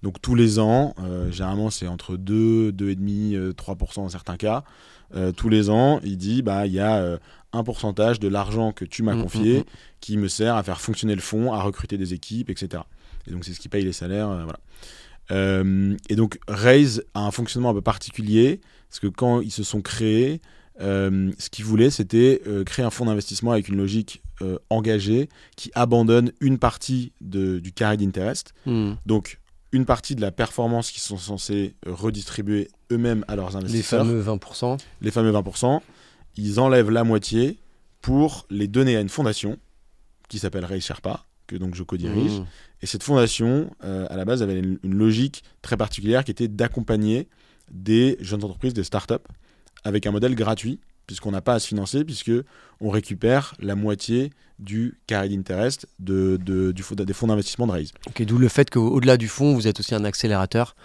Donc 0.04 0.20
tous 0.23 0.34
les 0.37 0.58
ans, 0.58 0.94
euh, 1.00 1.32
généralement 1.32 1.70
c'est 1.70 1.87
entre 1.88 2.16
2, 2.16 2.70
2,5, 2.73 3.34
euh, 3.34 3.52
3% 3.52 4.02
dans 4.02 4.08
certains 4.11 4.37
cas. 4.37 4.62
Euh, 5.16 5.32
tous 5.32 5.49
les 5.49 5.70
ans, 5.70 5.99
il 6.04 6.16
dit 6.18 6.42
bah 6.42 6.66
il 6.66 6.73
y 6.75 6.78
a 6.80 6.96
euh, 6.99 7.18
un 7.52 7.64
pourcentage 7.64 8.20
de 8.20 8.28
l'argent 8.28 8.73
que 8.73 8.84
tu 8.84 9.02
m'as 9.02 9.14
Mm, 9.14 9.23
confié 9.23 9.54
mm, 9.58 9.61
mm. 9.61 9.64
qui 10.00 10.16
me 10.18 10.28
sert 10.28 10.56
à 10.56 10.62
faire 10.62 10.80
fonctionner 10.80 11.14
le 11.14 11.20
fonds, 11.23 11.52
à 11.54 11.62
recruter 11.62 11.96
des 11.99 12.12
équipes, 12.12 12.50
etc. 12.50 12.82
Et 13.26 13.30
donc 13.32 13.44
c'est 13.44 13.54
ce 13.54 13.61
qui 13.61 13.68
paye 13.70 13.82
les 13.84 13.92
salaires, 13.94 14.28
voilà. 14.44 14.58
Et 16.11 16.16
donc 16.16 16.38
Raise 16.49 17.02
a 17.14 17.20
un 17.20 17.30
fonctionnement 17.30 17.70
un 17.70 17.75
peu 17.75 17.80
particulier 17.80 18.61
parce 18.90 19.00
que 19.00 19.06
quand 19.06 19.40
ils 19.40 19.50
se 19.50 19.62
sont 19.62 19.80
créés, 19.80 20.40
ce 20.78 21.49
qu'ils 21.50 21.64
voulaient 21.64 21.90
c'était 21.90 22.42
créer 22.66 22.84
un 22.84 22.90
fonds 22.90 23.06
d'investissement 23.06 23.52
avec 23.52 23.68
une 23.68 23.76
logique 23.76 24.23
engagée 24.68 25.28
qui 25.56 25.70
abandonne 25.75 26.32
une 26.40 26.58
partie 26.58 27.12
de- 27.23 27.58
du 27.58 27.73
carré 27.73 27.96
d'interest 27.96 28.52
Hmm. 28.66 28.94
donc, 29.06 29.40
une 29.74 29.86
partie 29.86 30.14
de 30.14 30.20
la 30.20 30.30
performance 30.30 30.92
qu'ils 30.92 31.02
sont 31.02 31.18
censés 31.18 31.74
redistribuer 31.84 32.68
eux-mêmes 32.92 33.24
à 33.26 33.34
leurs 33.34 33.50
Les 33.50 33.56
investisseurs, 33.56 34.06
fameux 34.06 34.22
20%. 34.22 34.78
les 35.00 35.10
fameux 35.10 35.32
20%, 35.32 35.80
ils 36.36 36.60
enlèvent 36.60 36.90
la 36.90 37.02
moitié 37.02 37.58
pour 38.00 38.46
les 38.50 38.68
donner 38.68 38.96
à 38.96 39.00
une 39.00 39.08
fondation 39.08 39.58
qui 40.28 40.38
s'appelle 40.38 40.64
Ray 40.64 40.80
Sherpa, 40.80 41.26
que 41.48 41.56
donc 41.56 41.74
je 41.74 41.82
co-dirige. 41.82 42.38
Hmm. 42.40 42.46
Et 42.82 42.86
cette 42.86 43.02
fondation, 43.02 43.68
euh, 43.82 44.06
à 44.10 44.16
la 44.16 44.24
base, 44.24 44.44
avait 44.44 44.60
une, 44.60 44.78
une 44.84 44.94
logique 44.94 45.42
très 45.60 45.76
particulière 45.76 46.22
qui 46.22 46.30
était 46.30 46.48
d'accompagner 46.48 47.28
des 47.72 48.16
jeunes 48.20 48.44
entreprises, 48.44 48.74
des 48.74 48.84
startups, 48.84 49.14
avec 49.82 50.06
un 50.06 50.12
modèle 50.12 50.36
gratuit, 50.36 50.78
puisqu'on 51.06 51.30
n'a 51.32 51.40
pas 51.40 51.54
à 51.54 51.58
se 51.58 51.66
financer, 51.68 52.04
puisque 52.04 52.32
on 52.80 52.90
récupère 52.90 53.54
la 53.61 53.75
moitié 53.75 54.30
du 54.58 54.99
carré 55.06 55.28
d'interest 55.28 55.87
de, 55.99 56.38
de- 56.44 56.73
du 56.73 56.82
des 56.96 57.12
fonds 57.12 57.26
d'investissement 57.26 57.66
de 57.66 57.73
Raise. 57.73 57.90
Ok, 58.06 58.23
D'où 58.25 58.38
le 58.38 58.49
fait 58.49 58.70
qu'au-delà 58.70 59.16
du 59.16 59.28
fonds, 59.28 59.54
vous 59.54 59.66
êtes 59.66 59.80
aussi 59.80 59.94
un 59.94 60.04
accélérateur. 60.04 60.76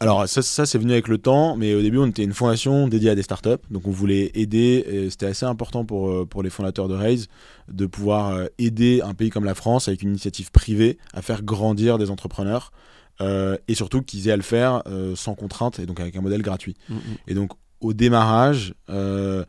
Alors 0.00 0.28
ça, 0.28 0.42
ça 0.42 0.66
c'est 0.66 0.76
venu 0.76 0.90
avec 0.92 1.06
le 1.06 1.18
temps, 1.18 1.56
mais 1.56 1.72
au 1.72 1.80
début 1.80 1.98
on 1.98 2.06
était 2.06 2.24
une 2.24 2.34
fondation 2.34 2.88
dédiée 2.88 3.10
à 3.10 3.14
des 3.14 3.22
startups, 3.22 3.62
donc 3.70 3.86
on 3.86 3.92
voulait 3.92 4.32
aider, 4.34 5.06
c'était 5.08 5.26
assez 5.26 5.46
important 5.46 5.84
pour, 5.84 6.10
euh, 6.10 6.26
pour 6.26 6.42
les 6.42 6.50
fondateurs 6.50 6.88
de 6.88 6.94
Raise 6.94 7.28
de 7.68 7.86
pouvoir 7.86 8.30
euh, 8.30 8.46
aider 8.58 9.00
un 9.02 9.14
pays 9.14 9.30
comme 9.30 9.44
la 9.44 9.54
France 9.54 9.86
avec 9.86 10.02
une 10.02 10.10
initiative 10.10 10.50
privée 10.50 10.98
à 11.14 11.22
faire 11.22 11.42
grandir 11.44 11.96
des 11.96 12.10
entrepreneurs, 12.10 12.72
euh, 13.20 13.56
et 13.68 13.74
surtout 13.76 14.02
qu'ils 14.02 14.26
aient 14.28 14.32
à 14.32 14.36
le 14.36 14.42
faire 14.42 14.82
euh, 14.88 15.14
sans 15.14 15.36
contrainte, 15.36 15.78
et 15.78 15.86
donc 15.86 16.00
avec 16.00 16.16
un 16.16 16.20
modèle 16.22 16.42
gratuit. 16.42 16.74
Hmm, 16.88 16.94
hmm. 16.96 16.98
Et 17.28 17.34
donc 17.34 17.52
au 17.84 17.92
démarrage, 17.92 18.74
euh, 18.90 19.44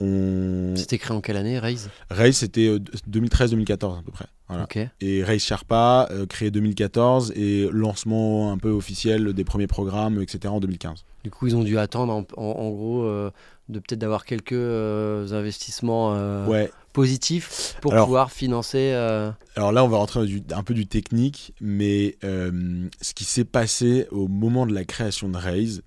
on... 0.00 0.74
C'était 0.76 0.96
créé 0.98 1.14
en 1.16 1.20
quelle 1.20 1.36
année, 1.36 1.58
Raise 1.58 1.90
Raise 2.10 2.36
c'était 2.36 2.68
euh, 2.68 2.78
2013-2014 3.10 3.98
à 3.98 4.02
peu 4.02 4.12
près. 4.12 4.26
Voilà. 4.48 4.66
Et 5.00 5.22
Raise 5.22 5.42
Sherpa, 5.42 6.08
euh, 6.10 6.26
créé 6.26 6.50
2014, 6.50 7.32
et 7.36 7.68
lancement 7.70 8.50
un 8.50 8.58
peu 8.58 8.70
officiel 8.70 9.32
des 9.32 9.44
premiers 9.44 9.66
programmes, 9.68 10.20
etc. 10.22 10.48
en 10.48 10.58
2015. 10.60 11.04
Du 11.22 11.30
coup, 11.30 11.46
ils 11.46 11.54
ont 11.54 11.62
dû 11.62 11.78
attendre, 11.78 12.12
en, 12.12 12.24
en- 12.36 12.42
en 12.58 12.70
gros, 12.70 13.02
euh, 13.04 13.30
de 13.68 13.78
peut-être 13.78 14.00
d'avoir 14.00 14.24
quelques 14.24 14.52
euh, 14.52 15.30
investissements 15.32 16.14
euh, 16.16 16.46
Ouais, 16.46 16.70
positifs 16.92 17.76
pour 17.80 17.92
Alors- 17.92 18.06
pouvoir 18.06 18.32
financer. 18.32 18.90
euh, 18.94 19.30
alors 19.54 19.70
là 19.70 19.84
on 19.84 19.88
va 19.88 19.98
rentrer 19.98 20.26
du- 20.26 20.42
un 20.52 20.62
peu 20.64 20.74
du 20.74 20.86
technique, 20.88 21.52
mais 21.60 22.16
euh, 22.24 22.88
ce 23.00 23.14
qui 23.14 23.22
s'est 23.24 23.44
passé 23.44 24.08
au 24.10 24.26
moment 24.26 24.66
de 24.66 24.74
la 24.74 24.84
création 24.84 25.28
de 25.28 25.36
Raise, 25.36 25.82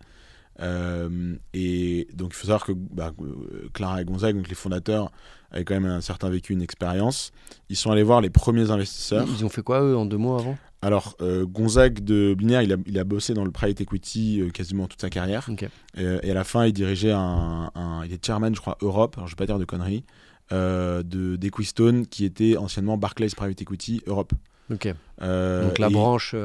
euh, 0.60 1.36
et 1.54 2.08
donc 2.14 2.32
il 2.32 2.36
faut 2.36 2.48
savoir 2.48 2.66
que 2.66 2.72
bah, 2.74 3.12
euh, 3.22 3.70
Clara 3.74 4.02
et 4.02 4.06
Gonzague, 4.06 4.36
donc 4.36 4.50
les 4.50 4.56
fondateurs, 4.56 5.12
avaient 5.52 5.66
quand 5.66 5.74
même 5.80 5.86
un 5.86 6.02
certain 6.02 6.30
vécu, 6.30 6.54
une 6.54 6.62
expérience. 6.62 7.32
Ils 7.70 7.76
sont 7.76 7.92
allés 7.92 8.04
voir 8.04 8.22
les 8.22 8.30
premiers 8.30 8.72
investisseurs. 8.72 9.28
Ils 9.38 9.46
ont 9.46 9.50
fait 9.50 9.62
quoi, 9.62 9.82
eux, 9.84 9.96
en 9.96 10.06
deux 10.06 10.18
mois 10.18 10.40
avant? 10.40 10.58
Alors, 10.82 11.16
euh, 11.22 11.46
Gonzague 11.46 12.00
de 12.04 12.34
Blinière, 12.36 12.62
il 12.62 12.74
a, 12.74 12.78
il 12.86 13.00
a 13.00 13.04
bossé 13.04 13.34
dans 13.34 13.46
le 13.46 13.52
private 13.52 13.80
equity 13.82 14.42
euh, 14.42 14.50
quasiment 14.50 14.88
toute 14.88 15.00
sa 15.00 15.10
carrière. 15.10 15.46
Et 15.98 16.30
à 16.30 16.34
la 16.34 16.44
fin, 16.44 16.66
il 16.66 16.74
dirigeait 16.74 17.12
un, 17.14 17.72
un- 17.76 18.04
Il 18.06 18.12
était 18.12 18.26
chairman, 18.28 18.54
je 18.54 18.60
crois, 18.62 18.78
Europe, 18.82 19.16
alors 19.18 19.28
je 19.28 19.34
vais 19.34 19.38
pas 19.38 19.46
dire 19.46 19.60
de 19.60 19.66
conneries, 19.66 20.04
de 20.52 21.36
d'Equistone, 21.36 22.06
qui 22.08 22.26
était 22.26 22.58
anciennement 22.58 22.98
Barclays 22.98 23.30
Private 23.36 23.62
Equity 23.62 24.02
Europe. 24.08 24.34
Donc 25.68 25.80
la 25.80 25.90
branche 25.90 26.36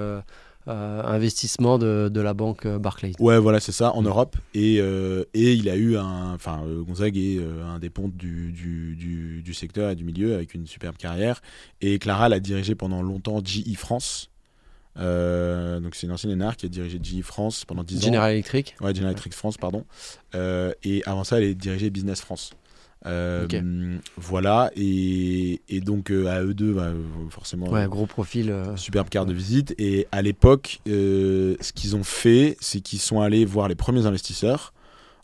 euh, 0.68 1.02
investissement 1.04 1.78
de, 1.78 2.10
de 2.12 2.20
la 2.20 2.34
banque 2.34 2.66
euh, 2.66 2.78
Barclays. 2.78 3.12
Ouais, 3.18 3.38
voilà, 3.38 3.58
c'est 3.60 3.72
ça, 3.72 3.94
en 3.94 4.02
Europe. 4.02 4.37
Et, 4.54 4.78
euh, 4.80 5.25
et 5.34 5.54
il 5.54 5.68
a 5.68 5.76
eu 5.76 5.96
un. 5.96 6.34
Enfin, 6.34 6.62
Gonzague 6.87 7.16
est 7.16 7.40
un 7.64 7.78
des 7.78 7.90
pontes 7.90 8.16
du, 8.16 8.52
du, 8.52 8.94
du, 8.96 9.42
du 9.42 9.54
secteur 9.54 9.90
et 9.90 9.96
du 9.96 10.04
milieu 10.04 10.34
avec 10.34 10.54
une 10.54 10.66
superbe 10.66 10.96
carrière. 10.96 11.40
Et 11.80 11.98
Clara 11.98 12.28
l'a 12.28 12.40
dirigé 12.40 12.75
pendant 12.75 13.02
longtemps 13.02 13.40
GE 13.44 13.75
France. 13.76 14.30
Euh, 14.98 15.80
donc, 15.80 15.94
c'est 15.94 16.06
une 16.06 16.12
ancienne 16.12 16.32
énarque 16.32 16.60
qui 16.60 16.66
a 16.66 16.68
dirigé 16.68 16.98
GE 17.02 17.22
France 17.22 17.64
pendant 17.64 17.84
10 17.84 17.98
ans. 17.98 18.06
General 18.06 18.32
Electric. 18.32 18.75
Ouais, 18.80 18.94
General 18.94 19.12
Electric 19.12 19.34
France, 19.34 19.56
pardon. 19.56 19.84
Euh, 20.34 20.72
et 20.82 21.02
avant 21.06 21.25
ça, 21.25 21.38
elle 21.38 21.44
est 21.44 21.54
dirigée 21.54 21.90
Business 21.90 22.20
France. 22.20 22.50
Euh. 23.07 23.47
Voilà, 24.17 24.71
et, 24.76 25.61
et 25.69 25.81
donc 25.81 26.11
euh, 26.11 26.26
à 26.26 26.43
eux 26.43 26.52
deux, 26.55 26.73
bah, 26.75 26.90
forcément, 27.31 27.69
Ouais, 27.71 27.87
gros 27.87 28.07
profil. 28.07 28.50
euh, 28.50 28.76
superbe 28.76 29.09
carte 29.09 29.28
de 29.28 29.33
visite. 29.35 29.75
Et 29.78 30.07
à 30.12 30.21
l'époque, 30.23 30.81
euh, 30.88 31.55
ce 31.61 31.73
qu'ils 31.73 31.95
ont 31.97 32.02
fait, 32.05 32.57
c'est 32.61 32.81
qu'ils 32.81 32.99
sont 32.99 33.21
allés 33.21 33.45
voir 33.45 33.69
les 33.69 33.75
premiers 33.76 34.07
investisseurs 34.07 34.73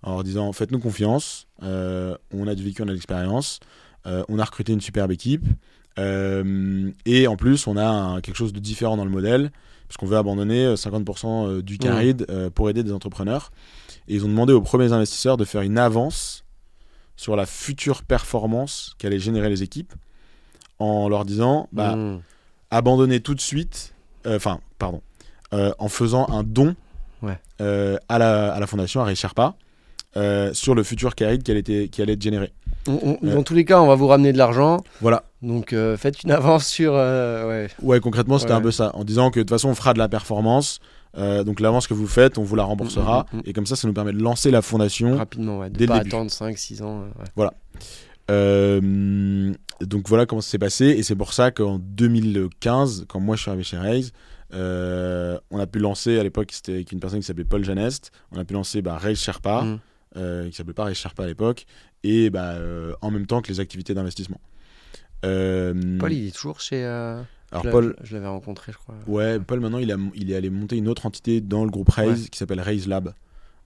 en 0.03 0.13
leur 0.15 0.25
disant 0.25 0.53
Faites-nous 0.53 0.79
confiance, 0.81 1.47
on 1.63 2.47
a 2.47 2.55
du 2.55 2.63
vécu, 2.63 2.83
on 2.83 2.85
a 2.85 2.89
de 2.89 2.93
l'expérience, 2.93 3.59
on 4.05 4.39
a 4.39 4.45
recruté 4.45 4.73
une 4.73 4.81
superbe 4.81 5.11
équipe. 5.13 5.45
et 5.99 7.27
en 7.27 7.37
plus, 7.37 7.67
on 7.67 7.77
a 7.77 7.87
un- 7.87 8.21
quelque 8.21 8.37
chose 8.37 8.53
de 8.53 8.61
différent 8.61 8.97
dans 8.97 9.05
le 9.05 9.11
modèle, 9.11 9.51
parce 9.89 9.97
qu'on 9.97 10.07
veut 10.07 10.17
abandonner 10.17 10.65
euh, 10.65 10.77
50% 10.77 11.47
euh, 11.47 11.63
du 11.63 11.79
caride 11.79 12.27
pour 12.55 12.71
aider 12.71 12.83
des 12.83 12.93
entrepreneurs. 12.93 13.51
Et 14.09 14.15
ils 14.15 14.25
ont 14.25 14.29
demandé 14.29 14.53
aux 14.53 14.61
premiers 14.63 14.93
investisseurs 14.93 15.37
de 15.37 15.45
faire 15.45 15.63
une 15.63 15.79
avance 15.79 16.44
sur 17.17 17.37
la 17.37 17.47
future 17.47 18.03
performance 18.03 18.95
qu'allaient 18.99 19.19
générer 19.21 19.49
les 19.49 19.63
équipes, 19.63 19.93
en 20.79 21.09
leur 21.09 21.25
disant 21.25 21.69
bah, 21.73 21.95
hmm. 21.97 22.21
abandonner 22.71 23.21
tout 23.21 23.35
de 23.35 23.41
suite, 23.41 23.95
euh, 24.27 24.37
enfin, 24.37 24.61
pardon, 24.79 25.01
euh, 25.53 25.73
en 25.79 25.89
faisant 25.89 26.29
un 26.31 26.43
don 26.43 26.75
Ouais. 27.23 27.39
euh, 27.61 27.97
à, 28.09 28.19
la, 28.19 28.53
à 28.53 28.61
la 28.61 28.67
fondation, 28.67 29.01
à 29.01 29.07
euh, 30.17 30.53
sur 30.53 30.75
le 30.75 30.83
futur 30.83 31.15
caride 31.15 31.43
qui 31.43 31.51
allait, 31.51 31.61
être- 31.67 31.91
qui 31.91 32.03
allait 32.03 32.13
être 32.15 32.23
généré. 32.23 32.53
On- 32.87 32.93
on- 33.23 33.27
Ouais. 33.27 33.35
Dans 33.35 33.43
tous 33.43 33.55
les 33.55 33.65
cas, 33.65 33.81
on 33.81 33.87
va 33.87 33.95
vous 33.95 34.07
ramener 34.09 34.33
de 34.33 34.39
l'argent. 34.39 34.83
Voilà. 35.01 35.25
Donc 35.41 35.73
faites 35.97 36.23
une 36.23 36.31
avance 36.31 36.67
sur. 36.67 36.93
ouais. 36.93 37.69
Ouais, 37.83 38.01
concrètement, 38.01 38.39
c'était 38.39 38.53
Ouais. 38.53 38.59
un 38.59 38.63
peu 38.63 38.71
ça. 38.71 38.91
En 38.95 39.05
disant 39.05 39.31
que 39.31 39.39
de 39.41 39.45
toute 39.45 39.51
façon, 39.51 39.71
on 39.71 39.75
fera 39.75 39.95
de 39.95 39.99
la 39.99 40.09
performance. 40.09 40.81
Euh, 41.17 41.45
donc 41.45 41.61
l'avance 41.61 41.87
que 41.87 41.95
vous 41.95 42.07
faites, 42.07 42.39
on 42.39 42.43
vous 42.43 42.57
la 42.57 42.65
remboursera. 42.65 43.27
Mm, 43.33 43.37
mm, 43.37 43.41
mm. 43.41 43.43
Et 43.47 43.53
comme 43.53 43.67
ça, 43.67 43.77
ça 43.77 43.87
nous 43.87 43.95
permet 43.95 44.13
de 44.13 44.21
lancer 44.23 44.51
la 44.51 44.63
fondation. 44.63 45.17
Rapidement, 45.17 45.59
ouais. 45.61 45.71
De 45.71 45.77
Dès 45.79 45.85
le 45.87 45.89
pas 45.89 45.99
début. 45.99 46.09
attendre 46.15 46.31
5-6 46.31 46.83
ans. 46.83 47.05
euh, 47.05 47.43
ouais. 47.43 47.49
Euh, 48.31 49.53
donc 49.81 50.09
voilà 50.09 50.27
comment 50.27 50.41
ça 50.41 50.51
s'est 50.51 50.59
passé. 50.59 50.87
Et 50.87 51.03
c'est 51.03 51.17
pour 51.17 51.33
ça 51.33 51.51
qu'en 51.51 51.79
2015, 51.79 53.05
quand 53.09 53.21
moi 53.21 53.37
je 53.37 53.43
suis 53.43 53.51
arrivé 53.51 53.65
chez 53.65 53.77
Raise, 53.77 54.13
euh, 54.55 55.39
on 55.51 55.59
a 55.59 55.67
pu 55.67 55.79
lancer, 55.79 56.19
à 56.19 56.23
l'époque 56.23 56.51
c'était 56.53 56.73
avec 56.73 56.93
une 56.93 57.01
personne 57.01 57.21
qui 57.21 57.27
s'appelait 57.27 57.45
Paul 57.45 57.65
Janest, 57.65 58.13
on 58.33 58.39
a 58.39 58.45
pu 58.45 58.55
lancer 58.55 58.83
bah, 58.83 58.97
Raise 58.97 59.19
Sherpa, 59.19 59.65
qui 60.15 60.53
s'appelait 60.53 60.75
pas 60.75 60.85
Raise 60.85 60.97
Sherpa 60.97 61.25
à 61.25 61.27
l'époque, 61.27 61.67
et 62.03 62.31
bah, 62.31 62.55
en 63.03 63.11
même 63.11 63.27
temps 63.27 63.43
que 63.43 63.49
les 63.49 63.61
activités 63.61 63.95
d'investissement. 63.95 64.41
Paul, 65.23 66.13
il 66.13 66.29
est 66.29 66.35
toujours 66.35 66.61
chez. 66.61 66.83
Alors 67.55 67.65
je 67.65 67.71
Paul, 67.71 67.97
je 68.03 68.15
l'avais 68.15 68.27
rencontré, 68.29 68.73
je 68.73 68.77
crois. 68.79 68.95
ouais, 69.07 69.39
Paul 69.41 69.61
maintenant 69.61 69.79
il, 69.79 69.91
a, 69.93 69.97
il 70.15 70.31
est 70.31 70.37
allé 70.37 70.51
monter 70.51 70.77
une 70.77 70.89
autre 70.89 71.07
entité 71.07 71.41
dans 71.41 71.65
le 71.65 71.71
groupe 71.71 71.89
Raise 71.91 72.29
qui 72.29 72.39
s'appelle 72.39 72.61
Raise 72.61 72.87
Lab. 72.89 73.15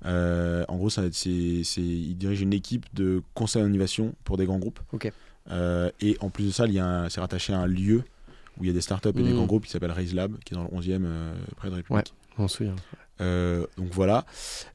Euh, 0.04 0.64
en 0.68 0.76
gros, 0.76 0.90
ça, 0.90 1.02
c'est, 1.10 1.62
c'est- 1.64 1.80
il 1.80 2.14
dirige 2.16 2.40
une 2.40 2.52
équipe 2.52 2.86
de 2.94 3.20
conseil 3.34 3.62
en 3.62 3.66
innovation 3.66 4.14
pour 4.24 4.36
des 4.36 4.46
grands 4.46 4.58
groupes. 4.58 4.78
Ok. 4.92 5.10
Euh, 5.50 5.90
et 6.00 6.16
en 6.20 6.30
plus 6.30 6.44
de 6.46 6.50
ça, 6.52 6.66
il 6.66 6.72
y 6.74 6.78
a 6.78 6.86
un- 6.86 7.08
c'est 7.08 7.20
rattaché 7.20 7.52
à 7.52 7.58
un 7.58 7.66
lieu 7.66 8.04
où 8.58 8.64
il 8.64 8.68
y 8.68 8.70
a 8.70 8.72
des 8.72 8.80
startups 8.80 9.08
et 9.08 9.12
des 9.12 9.30
Mm. 9.30 9.34
grands 9.34 9.46
groupes 9.46 9.64
qui 9.64 9.70
s'appelle 9.72 9.90
Raise 9.90 10.14
Lab, 10.14 10.36
qui 10.44 10.54
est 10.54 10.56
dans 10.56 10.62
le 10.64 10.68
11e 10.72 11.04
euh, 11.06 11.34
près 11.56 11.68
de 11.70 11.74
République. 11.74 12.12
On 12.38 12.46
se 12.46 12.58
souvient. 12.58 12.76
Euh, 13.20 13.66
donc 13.76 13.88
voilà. 13.90 14.24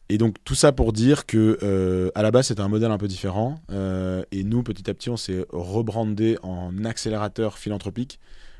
Et 0.09 0.17
donc 0.17 0.35
tout 0.43 0.55
ça 0.55 0.73
pour 0.73 0.91
dire 0.91 1.25
que 1.25 1.57
euh, 1.63 2.11
à 2.13 2.21
la 2.21 2.29
base 2.31 2.47
c'était 2.47 2.59
un 2.59 2.67
modèle 2.67 2.91
un 2.91 2.97
peu 2.97 3.07
différent. 3.07 3.55
Euh, 3.71 4.23
et 4.33 4.43
nous 4.43 4.63
petit 4.63 4.89
à 4.89 4.93
petit 4.93 5.09
on 5.09 5.15
s'est 5.15 5.45
rebrandé 5.49 6.37
en 6.43 6.83
accélérateur 6.83 7.57
philanthropique 7.57 8.19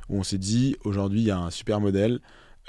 où 0.10 0.20
on 0.20 0.24
s'est 0.24 0.38
dit 0.38 0.76
aujourd'hui 0.84 1.22
il 1.22 1.28
y 1.28 1.32
a 1.32 1.38
un 1.38 1.50
super 1.50 1.80
modèle. 1.80 2.20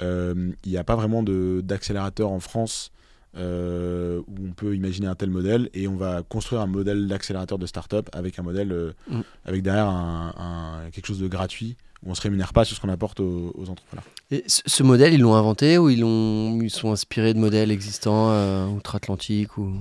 il 0.01 0.55
n'y 0.65 0.77
a 0.77 0.83
pas 0.83 0.95
vraiment 0.95 1.23
d'accélérateur 1.23 2.31
en 2.31 2.39
France 2.39 2.91
où 3.35 3.39
on 3.39 4.51
peut 4.55 4.75
imaginer 4.75 5.07
un 5.07 5.15
tel 5.15 5.29
modèle 5.29 5.69
et 5.73 5.87
on 5.87 5.95
va 5.95 6.23
construire 6.23 6.61
un 6.61 6.67
modèle 6.67 7.07
d'accélérateur 7.07 7.57
de 7.57 7.65
start-up 7.65 8.09
avec 8.13 8.39
un 8.39 8.43
modèle 8.43 8.93
mm. 9.09 9.21
avec 9.45 9.61
derrière 9.61 9.87
un, 9.87 10.83
quelque 10.91 11.07
chose 11.07 11.19
de 11.19 11.27
gratuit 11.27 11.75
où 12.03 12.09
on 12.09 12.11
ne 12.11 12.15
se 12.15 12.21
rémunère 12.21 12.53
pas 12.53 12.65
sur 12.65 12.75
ce 12.75 12.81
qu'on 12.81 12.89
apporte 12.89 13.19
aux, 13.19 13.51
entrepreneurs. 13.67 14.05
Et 14.31 14.43
ce 14.47 14.83
modèle, 14.83 15.13
ils 15.13 15.21
l'ont 15.21 15.35
inventé 15.35 15.77
ou 15.77 15.89
ils, 15.89 16.03
ont, 16.03 16.59
ils 16.61 16.69
sont 16.69 16.91
inspirés 16.91 17.33
de 17.33 17.39
modèles 17.39 17.71
existants 17.71 18.31
euh, 18.31 18.67
outre-Atlantique 18.67 19.57
ou... 19.57 19.71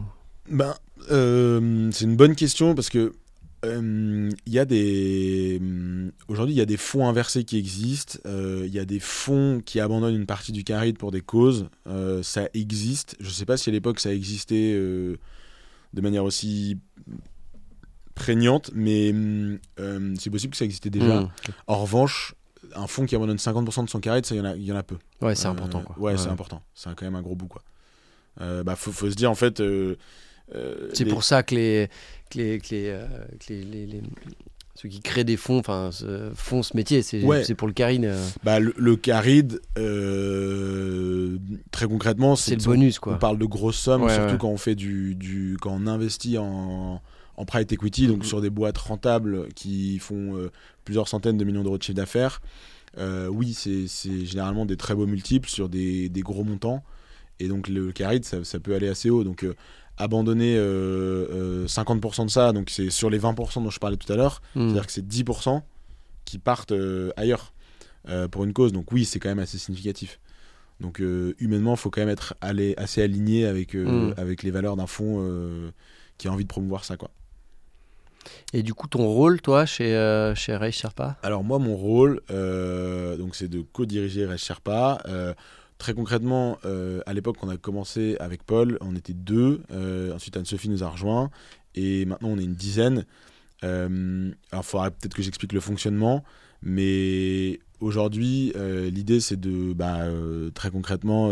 ben, 0.49 0.75
euh, 1.11 1.91
C'est 1.93 2.05
une 2.05 2.17
bonne 2.17 2.35
question 2.35 2.75
parce 2.75 2.89
que 2.89 3.13
euh, 3.65 4.31
y 4.47 4.59
a 4.59 4.65
des 4.65 5.61
aujourd'hui 6.29 6.55
il 6.55 6.59
y 6.59 6.63
a 6.63 6.67
des 6.67 6.77
fonds 6.77 7.09
inversés 7.09 7.45
qui 7.45 7.59
existent 7.59 8.19
il 8.25 8.73
y 8.73 8.79
a 8.79 8.85
des 8.85 9.01
fonds 9.01 9.63
qui 9.65 9.81
abandonnent 9.81 10.17
une 10.17 10.27
partie 10.27 10.53
du 10.53 10.65
caride 10.65 10.99
pour 10.99 11.11
des 11.11 11.21
causes 11.21 11.69
ça 12.23 12.49
existe 12.55 13.17
je 13.21 13.27
ne 13.27 13.33
sais 13.33 13.47
pas 13.47 13.57
si 13.57 13.71
à 13.71 13.73
l'époque 13.73 14.01
ça 14.01 14.13
existait 14.13 14.73
de 14.75 16.01
manière 16.01 16.25
aussi 16.25 16.79
prégnante, 18.15 18.71
mais 18.75 19.13
euh, 19.81 20.15
c'est 20.19 20.31
possible 20.31 20.53
que 20.53 20.57
ça 20.57 20.65
existait 20.65 20.91
déjà. 20.91 21.23
Mmh. 21.23 21.31
En 21.67 21.79
revanche, 21.79 22.35
un 22.75 22.87
fonds 22.87 23.07
qui 23.07 23.17
abandonne 23.17 23.37
50% 23.37 23.85
de 23.85 23.91
son 23.91 24.01
carré, 24.01 24.21
ça, 24.25 24.35
il 24.35 24.39
y, 24.39 24.41
en 24.41 24.45
a, 24.45 24.57
y 24.57 24.73
en 24.73 24.77
a 24.77 24.83
peu. 24.83 24.97
Ouais, 25.21 25.35
c'est 25.35 25.47
important. 25.47 25.83
Quoi. 25.83 25.99
Ouais, 25.99 26.17
c'est 26.17 26.29
important. 26.29 26.63
C'est 26.75 26.95
quand 26.95 27.05
même 27.05 27.17
un 27.17 27.23
gros 27.23 27.35
bout. 27.35 27.49
Quoi. 27.49 27.63
Euh, 28.41 28.63
bah, 28.63 28.77
faut, 28.77 28.93
faut, 28.93 29.11
se 29.11 29.15
dire, 29.15 29.31
en 29.31 29.35
fait. 29.35 29.63
Euh, 30.55 30.91
c'est 30.93 31.05
pour 31.05 31.25
ça 31.25 31.43
que 31.43 31.55
les, 31.55 31.89
que 32.31 32.39
les, 32.39 32.59
que 32.59 32.75
les, 33.49 33.87
les, 33.87 34.03
ceux 34.75 34.89
qui 34.89 35.01
créent 35.01 35.25
des 35.25 35.37
fonds 35.37 35.59
enfin, 35.59 35.91
font 36.35 36.63
ce 36.63 36.77
métier. 36.77 37.03
C'est 37.03 37.55
pour 37.55 37.69
le 37.69 37.75
caride. 37.75 38.13
Bah, 38.43 38.61
le, 38.61 38.75
le 38.77 38.97
caride, 38.97 39.61
très 41.71 41.87
concrètement, 41.87 42.37
c'est 42.37 42.57
le 42.57 42.65
bonus. 42.65 42.99
Quoi. 42.99 43.15
On 43.15 43.19
parle 43.19 43.39
de 43.39 43.47
grosses 43.47 43.79
sommes, 43.79 44.09
surtout 44.09 44.39
quand 44.39 44.51
on 44.51 44.59
fait 44.59 44.75
du, 44.75 45.15
du, 45.15 45.57
quand 45.61 45.73
on 45.73 45.87
investit 45.87 46.39
en 46.39 47.01
en 47.37 47.45
private 47.45 47.73
equity, 47.73 48.07
donc 48.07 48.23
mm-hmm. 48.23 48.29
sur 48.29 48.41
des 48.41 48.51
boîtes 48.51 48.79
rentables 48.79 49.49
qui 49.55 49.99
font 49.99 50.37
euh, 50.37 50.51
plusieurs 50.85 51.09
centaines 51.09 51.37
de 51.37 51.45
millions 51.45 51.63
d'euros 51.63 51.79
de 51.79 51.83
chiffre 51.83 51.97
d'affaires. 51.97 52.41
Euh, 52.99 53.27
oui, 53.27 53.55
c'est 53.55 53.87
généralement 54.25 54.67
des 54.67 54.77
très 54.77 54.95
beaux 54.95 55.07
multiples 55.07 55.49
sur 55.49 55.69
des, 55.69 56.11
gros 56.17 56.45
montants. 56.45 56.85
Et 57.41 57.49
donc 57.49 57.67
le 57.69 57.91
carry, 57.91 58.23
ça, 58.23 58.45
ça, 58.45 58.61
peut 58.61 58.75
aller 58.75 58.89
assez 58.89 59.11
haut. 59.11 59.25
Donc 59.25 59.45
euh, 59.45 59.57
abandonner 59.97 60.57
50% 60.57 62.27
de 62.27 62.31
ça, 62.31 62.53
donc 62.53 62.71
c'est 62.71 62.91
sur 62.91 63.11
les 63.11 63.19
20% 63.19 63.63
dont 63.63 63.71
je 63.71 63.79
parlais 63.79 63.97
tout 63.97 64.13
à 64.13 64.17
l'heure, 64.17 64.43
mm. 64.55 64.61
c'est-à-dire 64.69 64.87
que 64.87 64.93
c'est 64.93 65.07
10% 65.07 65.63
qui 66.25 66.39
partent 66.39 66.75
ailleurs 67.17 67.53
pour 68.31 68.45
une 68.45 68.53
cause. 68.53 68.73
Donc 68.73 68.93
oui, 68.93 69.05
c'est 69.05 69.19
quand 69.21 69.29
même 69.29 69.39
assez 69.39 69.59
significatif. 69.59 70.19
Donc 70.81 71.01
humainement, 71.39 71.75
il 71.75 71.79
faut 71.79 71.91
quand 71.91 72.01
même 72.01 72.09
être 72.09 72.35
allé, 72.41 72.75
assez 72.77 73.03
aligné 73.03 73.47
avec, 73.47 73.75
mm. 73.75 74.15
avec 74.17 74.43
les 74.43 74.51
valeurs 74.51 74.77
d'un 74.77 74.87
fonds 74.87 75.73
qui 76.19 76.29
a 76.29 76.33
envie 76.33 76.45
de 76.45 76.49
promouvoir 76.49 76.85
ça. 76.85 76.97
quoi. 76.97 77.11
Et 78.53 78.63
du 78.63 78.75
coup, 78.75 78.87
ton 78.87 79.07
rôle, 79.07 79.41
toi, 79.41 79.67
chez, 79.67 79.95
euh, 79.95 80.35
chez 80.35 80.57
Ray 80.57 80.73
Sherpa? 80.73 81.17
Alors, 81.23 81.45
moi, 81.45 81.59
mon 81.59 81.77
rôle, 81.77 82.21
euh, 82.31 83.17
donc 83.17 83.35
c'est 83.35 83.49
de 83.49 83.61
co-diriger 83.61 84.27
Ray 84.27 84.39
Sherpa. 84.39 85.03
Euh, 85.75 85.79
très 85.79 85.95
concrètement, 85.95 86.59
à 87.07 87.13
l'époque, 87.13 87.37
on 87.43 87.49
a 87.49 87.57
commencé 87.57 88.17
avec 88.21 88.43
Paul, 88.45 88.79
on 88.81 88.95
était 88.97 89.15
deux. 89.15 89.63
ensuite, 90.15 90.37
Anne-Sophie 90.37 90.69
nous 90.69 90.83
a 90.83 90.89
rejoints. 90.89 91.31
Et 91.75 92.05
maintenant, 92.05 92.31
on 92.31 92.39
est 92.39 92.45
une 92.45 92.55
dizaine. 92.55 93.05
alors, 93.63 93.91
il 94.53 94.63
faudra 94.63 94.91
peut-être 94.91 95.15
que 95.15 95.23
j'explique 95.23 95.53
le 95.53 95.61
fonctionnement. 95.61 96.25
Mais 96.63 97.61
aujourd'hui, 97.81 98.53
l'idée, 98.91 99.21
c'est 99.21 99.39
de, 99.39 99.73
bah, 99.75 100.07
très 100.55 100.71
concrètement, 100.71 101.31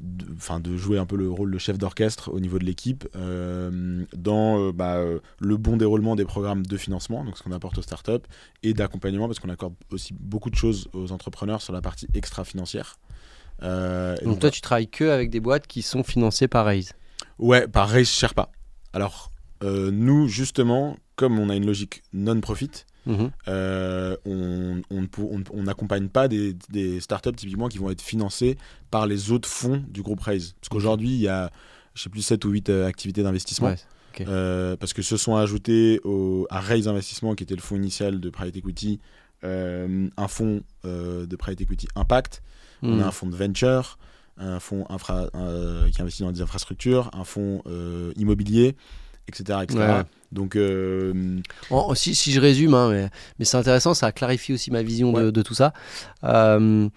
de, 0.00 0.60
de 0.60 0.76
jouer 0.76 0.98
un 0.98 1.06
peu 1.06 1.16
le 1.16 1.30
rôle 1.30 1.50
de 1.50 1.58
chef 1.58 1.78
d'orchestre 1.78 2.30
au 2.32 2.40
niveau 2.40 2.58
de 2.58 2.64
l'équipe 2.64 3.08
euh, 3.16 4.04
dans 4.16 4.60
euh, 4.60 4.72
bah, 4.72 4.96
euh, 4.96 5.20
le 5.38 5.56
bon 5.56 5.76
déroulement 5.76 6.16
des 6.16 6.24
programmes 6.24 6.64
de 6.64 6.76
financement, 6.76 7.24
donc 7.24 7.36
ce 7.36 7.42
qu'on 7.42 7.52
apporte 7.52 7.78
aux 7.78 7.82
startups, 7.82 8.26
et 8.62 8.74
d'accompagnement, 8.74 9.26
parce 9.26 9.38
qu'on 9.38 9.48
accorde 9.48 9.74
aussi 9.90 10.14
beaucoup 10.14 10.50
de 10.50 10.56
choses 10.56 10.88
aux 10.92 11.12
entrepreneurs 11.12 11.62
sur 11.62 11.72
la 11.72 11.80
partie 11.80 12.06
extra-financière. 12.14 12.98
Donc, 13.62 14.40
toi, 14.40 14.50
tu 14.50 14.60
travailles 14.60 14.88
que 14.88 15.04
avec 15.04 15.30
des 15.30 15.40
boîtes 15.40 15.66
qui 15.66 15.82
sont 15.82 16.02
financées 16.02 16.48
par 16.48 16.66
Raise 16.66 16.92
Ouais, 17.38 17.66
par 17.68 17.88
Raise 17.88 18.08
Sherpa. 18.08 18.50
Alors, 18.92 19.30
nous, 19.62 20.28
justement, 20.28 20.96
comme 21.16 21.38
on 21.38 21.48
a 21.48 21.56
une 21.56 21.66
logique 21.66 22.02
non-profit, 22.12 22.84
Mhm. 23.06 23.30
Euh, 23.48 24.16
on 24.24 25.62
n'accompagne 25.62 26.08
pas 26.08 26.28
des, 26.28 26.54
des, 26.70 27.00
startups 27.00 27.32
typiquement 27.32 27.68
qui 27.68 27.78
vont 27.78 27.90
être 27.90 28.02
financées 28.02 28.58
par 28.90 29.06
les 29.06 29.30
autres 29.30 29.48
fonds 29.48 29.82
du 29.88 30.02
groupe 30.02 30.20
Raise. 30.20 30.54
Parce 30.60 30.68
qu'aujourd'hui, 30.68 31.10
il 31.10 31.20
y 31.20 31.28
a, 31.28 31.50
je 31.94 32.02
sais 32.02 32.10
plus, 32.10 32.22
7 32.22 32.44
ou 32.44 32.50
8 32.50 32.68
euh, 32.68 32.86
activités 32.86 33.22
d'investissement. 33.22 33.74
Euh, 34.20 34.76
parce 34.76 34.94
que 34.94 35.02
se 35.02 35.18
sont 35.18 35.36
ajoutés 35.36 36.00
au, 36.02 36.46
à 36.50 36.60
Raise 36.60 36.88
Investissement, 36.88 37.34
qui 37.34 37.44
était 37.44 37.54
le 37.54 37.60
fonds 37.60 37.76
initial 37.76 38.18
de 38.18 38.30
Private 38.30 38.56
Equity, 38.56 38.98
un 39.42 40.28
fonds 40.28 40.62
de 40.84 41.36
Private 41.36 41.60
Equity 41.60 41.86
Impact, 41.94 42.42
on 42.82 42.92
a 42.92 42.96
mhm. 42.96 43.02
un 43.02 43.10
fonds 43.10 43.26
de 43.26 43.36
venture, 43.36 43.98
un 44.38 44.60
fonds 44.60 44.86
infra, 44.90 45.28
qui 45.92 46.02
investit 46.02 46.22
dans 46.22 46.32
des 46.32 46.42
infrastructures, 46.42 47.10
un 47.14 47.24
fonds 47.24 47.62
immobilier, 48.16 48.76
etc. 49.28 49.60
etc. 49.62 50.02
Donc, 50.32 50.56
euh, 50.56 51.40
si, 51.94 52.14
si, 52.14 52.32
je 52.32 52.40
résume, 52.40 52.74
hein, 52.74 52.90
mais, 52.90 53.08
mais 53.38 53.44
c'est 53.44 53.56
intéressant, 53.56 53.94
ça 53.94 54.12
clarifie 54.12 54.52
aussi 54.52 54.70
ma 54.70 54.82
vision 54.82 55.12
de, 55.12 55.30
de, 55.30 55.42
tout 55.42 55.54
ça. 55.54 55.72
Euh, 56.24 56.88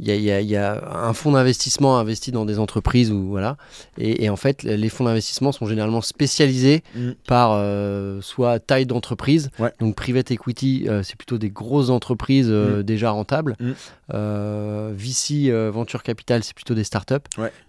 il 0.00 0.08
y, 0.08 0.24
y, 0.24 0.56
a, 0.56 1.06
un 1.06 1.12
fonds 1.12 1.32
d'investissement 1.32 1.98
investi 1.98 2.32
dans 2.32 2.44
des 2.44 2.58
entreprises 2.58 3.12
ou 3.12 3.28
voilà. 3.28 3.56
Et, 3.96 4.28
en 4.28 4.36
fait 4.36 4.62
les 4.64 4.88
fonds 4.88 5.04
d'investissement 5.04 5.52
sont 5.52 5.66
généralement 5.66 6.00
spécialisés 6.00 6.82
mm. 6.96 7.10
par 7.26 7.52
euh, 7.52 8.20
soit 8.20 8.58
taille 8.58 8.86
d'entreprise. 8.86 9.50
Donc 9.78 9.94
private 9.94 10.30
equity 10.32 10.86
euh, 10.88 11.02
c'est 11.02 11.16
plutôt 11.16 11.38
des 11.38 11.50
grosses 11.50 11.90
entreprises 11.90 12.48
euh, 12.50 12.80
mm. 12.80 12.82
déjà 12.82 13.10
rentables. 13.10 13.56
Mm. 13.60 13.72
VC 14.92 15.50
venture 15.70 16.02
capital 16.02 16.42
c'est 16.42 16.54
plutôt 16.54 16.74
des 16.74 16.84
startups. 16.84 17.14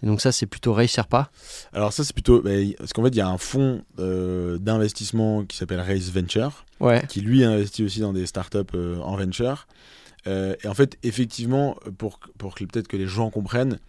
Et 0.02 0.08
donc 0.08 0.22
ça 0.22 0.32
c'est 0.32 0.48
plutôt 0.48 0.74
Ray 0.74 0.88
Sherpa 0.88 1.30
alors 1.74 1.94
ça 1.94 2.04
c'est 2.04 2.14
plutôt 2.14 2.42
bah, 2.42 2.52
parce 2.78 2.94
qu'en 2.94 3.04
fait 3.04 3.10
il 3.10 3.18
y 3.18 3.22
a 3.22 3.28
un 3.28 3.38
fonds 3.38 3.82
d'investissement 3.98 5.46
qui 5.46 5.58
s'appelle 5.58 5.80
Raise 5.80 6.12
Venture 6.12 6.66
qui 7.08 7.22
lui 7.22 7.44
investit 7.44 7.84
aussi 7.84 8.00
dans 8.00 8.14
des 8.14 8.26
startups 8.26 8.58
en 9.04 9.16
venture 9.16 9.68
euh, 10.28 10.56
et 10.64 10.68
en 10.68 10.74
fait, 10.74 10.98
effectivement, 11.04 11.78
pour, 11.98 12.20
pour 12.38 12.56
que 12.56 12.64
peut-être 12.66 12.88
que 12.88 12.98
les 12.98 13.08
gens 13.08 13.30
comprennent, 13.30 13.80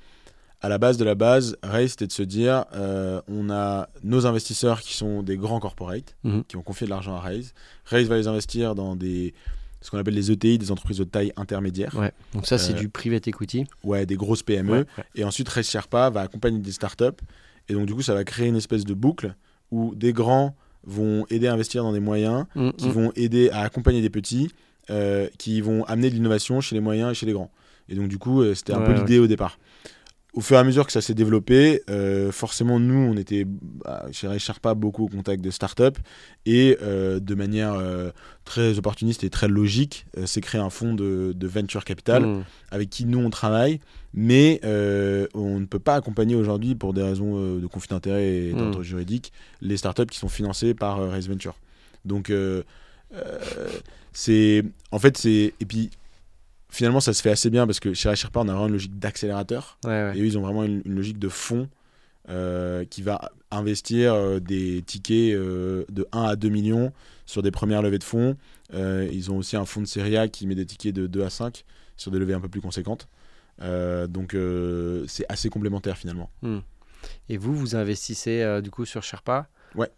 à 0.62 0.68
la 0.68 0.78
base 0.78 0.96
de 0.96 1.04
la 1.04 1.14
base, 1.14 1.56
Raise, 1.62 1.90
c'était 1.90 2.06
de 2.06 2.12
se 2.12 2.22
dire 2.22 2.64
euh, 2.74 3.20
on 3.28 3.50
a 3.50 3.88
nos 4.02 4.26
investisseurs 4.26 4.80
qui 4.80 4.94
sont 4.94 5.22
des 5.22 5.36
grands 5.36 5.60
corporates, 5.60 6.16
mhm. 6.24 6.44
qui 6.44 6.56
ont 6.56 6.62
confié 6.62 6.86
de 6.86 6.90
l'argent 6.90 7.14
à 7.14 7.20
Raise. 7.20 7.54
Raise 7.84 8.08
va 8.08 8.16
les 8.16 8.26
investir 8.26 8.74
dans 8.74 8.96
des 8.96 9.34
ce 9.82 9.90
qu'on 9.90 9.98
appelle 9.98 10.14
les 10.14 10.32
ETI, 10.32 10.58
des 10.58 10.72
entreprises 10.72 10.98
de 10.98 11.04
taille 11.04 11.32
intermédiaire. 11.36 11.94
Ouais. 11.96 12.10
Donc 12.32 12.46
ça, 12.46 12.58
c'est 12.58 12.72
euh, 12.72 12.76
du 12.76 12.88
private 12.88 13.28
equity. 13.28 13.66
Ouais, 13.84 14.04
des 14.06 14.16
grosses 14.16 14.42
PME. 14.42 14.86
Et 15.14 15.22
ensuite, 15.22 15.48
Raise 15.48 15.68
Sherpa 15.68 16.10
va 16.10 16.22
accompagner 16.22 16.58
des 16.58 16.72
startups. 16.72 17.22
Et 17.68 17.74
donc, 17.74 17.86
du 17.86 17.94
coup, 17.94 18.02
ça 18.02 18.14
va 18.14 18.24
créer 18.24 18.48
une 18.48 18.56
espèce 18.56 18.84
de 18.84 18.94
boucle 18.94 19.36
où 19.70 19.94
des 19.94 20.12
grands 20.12 20.56
vont 20.84 21.24
aider 21.30 21.46
à 21.46 21.52
investir 21.52 21.84
dans 21.84 21.92
des 21.92 22.00
moyens, 22.00 22.46
mm, 22.56 22.70
qui 22.72 22.88
mm. 22.88 22.92
vont 22.92 23.12
aider 23.14 23.50
à 23.50 23.60
accompagner 23.60 24.00
des 24.02 24.10
petits, 24.10 24.50
euh, 24.88 25.28
qui 25.36 25.60
vont 25.60 25.82
amener 25.86 26.10
de 26.10 26.14
l'innovation 26.14 26.60
chez 26.60 26.76
les 26.76 26.80
moyens 26.80 27.10
et 27.10 27.14
chez 27.14 27.26
les 27.26 27.32
grands. 27.32 27.50
Et 27.88 27.96
donc, 27.96 28.06
du 28.06 28.18
coup, 28.18 28.40
euh, 28.40 28.54
c'était 28.54 28.72
un 28.72 28.82
peu 28.82 28.92
l'idée 28.92 29.18
au 29.18 29.26
départ. 29.26 29.58
Au 30.32 30.40
fur 30.40 30.56
et 30.56 30.60
à 30.60 30.64
mesure 30.64 30.86
que 30.86 30.92
ça 30.92 31.00
s'est 31.00 31.14
développé, 31.14 31.82
euh, 31.90 32.30
forcément, 32.30 32.78
nous, 32.78 32.94
on 32.94 33.16
était 33.16 33.44
bah, 33.46 34.06
chez 34.12 34.38
Sherpa 34.38 34.74
beaucoup 34.74 35.06
au 35.06 35.08
contact 35.08 35.42
de 35.42 35.50
startups 35.50 35.98
et 36.44 36.78
de 36.80 37.34
manière 37.34 37.82
très 38.44 38.78
opportuniste 38.78 39.24
et 39.24 39.30
très 39.30 39.48
logique, 39.48 40.06
c'est 40.24 40.40
créé 40.40 40.60
un 40.60 40.70
fonds 40.70 40.94
de, 40.94 41.34
venture 41.42 41.84
capital 41.84 42.24
mmh. 42.24 42.44
avec 42.70 42.90
qui 42.90 43.06
nous 43.06 43.18
on 43.18 43.30
travaille, 43.30 43.80
mais 44.14 44.60
on 44.62 45.58
ne 45.58 45.64
peut 45.64 45.80
pas 45.80 45.96
accompagner 45.96 46.36
aujourd'hui, 46.36 46.76
pour 46.76 46.92
des 46.92 47.02
raisons 47.02 47.56
de 47.56 47.66
conflit 47.66 47.88
d'intérêt 47.88 48.28
et 48.28 48.52
mmh. 48.52 48.58
d'ordre 48.58 48.82
juridique, 48.82 49.32
les 49.62 49.78
startups 49.78 50.06
qui 50.06 50.18
sont 50.18 50.28
financées 50.28 50.74
par 50.74 51.00
Raise 51.10 51.28
Venture. 51.28 51.56
Donc, 52.04 52.30
c'est 54.16 54.64
en 54.92 54.98
fait 54.98 55.18
c'est 55.18 55.52
et 55.60 55.66
puis 55.66 55.90
finalement 56.70 57.00
ça 57.00 57.12
se 57.12 57.20
fait 57.20 57.30
assez 57.30 57.50
bien 57.50 57.66
parce 57.66 57.80
que 57.80 57.92
chez 57.92 58.16
Sherpa 58.16 58.40
on 58.40 58.48
a 58.48 58.52
vraiment 58.52 58.68
une 58.68 58.72
logique 58.72 58.98
d'accélérateur 58.98 59.78
et 59.84 59.88
eux 59.88 60.24
ils 60.24 60.38
ont 60.38 60.40
vraiment 60.40 60.64
une, 60.64 60.80
logique 60.86 61.18
de 61.18 61.28
fonds 61.28 61.68
euh, 62.30 62.86
qui 62.86 63.02
va 63.02 63.30
investir 63.50 64.14
euh, 64.14 64.40
des 64.40 64.82
tickets 64.86 65.34
euh, 65.34 65.84
de 65.90 66.08
1 66.12 66.22
à 66.22 66.34
2 66.34 66.48
millions 66.48 66.94
sur 67.26 67.42
des 67.42 67.50
premières 67.50 67.82
levées 67.82 67.98
de 67.98 68.04
fonds. 68.04 68.38
ils 68.72 69.30
ont 69.30 69.36
aussi 69.36 69.54
un 69.54 69.66
fonds 69.66 69.82
de 69.82 69.86
série 69.86 70.16
A 70.16 70.28
qui 70.28 70.46
met 70.46 70.54
des 70.54 70.64
tickets 70.64 70.94
de 70.94 71.06
2 71.06 71.22
à 71.22 71.28
5 71.28 71.66
sur 71.98 72.10
des 72.10 72.18
levées 72.18 72.34
un 72.34 72.40
peu 72.40 72.48
plus 72.48 72.62
conséquentes. 72.62 73.08
donc 73.60 74.34
c'est 75.08 75.26
assez 75.28 75.50
complémentaire 75.50 75.98
finalement. 75.98 76.30
Hmm. 76.40 76.60
Et 77.28 77.36
vous, 77.36 77.54
vous 77.54 77.76
investissez 77.76 78.62
du 78.62 78.70
coup 78.70 78.86
sur 78.86 79.02
Sherpa? 79.02 79.46
Ouais. 79.74 79.90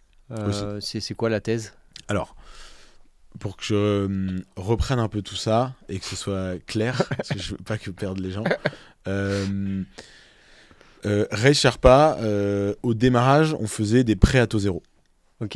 c'est 0.81 1.15
quoi 1.15 1.31
la 1.31 1.41
thèse? 1.41 1.73
Alors, 2.09 2.35
pour 3.39 3.57
que 3.57 3.65
je 3.65 4.41
reprenne 4.57 4.99
un 4.99 5.09
peu 5.09 5.23
tout 5.23 5.37
ça 5.37 5.75
et 5.89 5.99
que 5.99 6.05
ce 6.05 6.17
soit 6.17 6.59
clair, 6.67 7.03
parce 7.17 7.29
que 7.31 7.39
je 7.39 7.51
veux 7.53 7.59
pas 7.59 7.79
que 7.79 7.91
perdre 7.91 8.23
les 8.23 8.31
gens. 8.31 8.45
Euh, 9.07 9.83
euh, 11.07 11.27
Ray 11.31 11.55
Sherpa, 11.55 12.19
euh, 12.21 12.75
au 12.83 12.95
démarrage, 12.95 13.55
on 13.59 13.67
faisait 13.67 14.05
des 14.05 14.17
prêts 14.17 14.39
à 14.39 14.47
taux 14.47 14.59
zéro. 14.59 14.83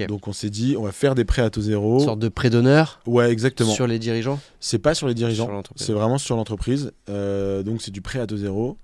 Donc 0.07 0.29
on 0.29 0.33
s'est 0.33 0.51
dit, 0.51 0.77
on 0.79 0.85
va 0.85 0.93
faire 0.93 1.17
des 1.17 1.25
prêts 1.25 1.43
à 1.43 1.51
taux 1.51 1.61
zéro. 1.61 1.99
Une 1.99 2.05
sorte 2.05 2.21
de 2.21 2.29
prêt 2.29 2.51
d'honneur 2.51 3.01
Ouais, 3.05 3.31
exactement. 3.33 3.73
Sur 3.73 3.89
les 3.89 3.99
dirigeants 3.99 4.39
C'est 4.61 4.79
pas 4.79 4.95
sur 4.95 5.09
les 5.09 5.15
dirigeants, 5.15 5.63
c'est 5.75 5.93
vraiment 5.93 6.19
sur 6.19 6.37
l'entreprise. 6.37 6.93
Donc 7.09 7.83
c'est 7.83 7.91
du 7.91 8.01
prêt 8.01 8.21
à 8.21 8.27
taux 8.27 8.37
zéro, 8.37 8.79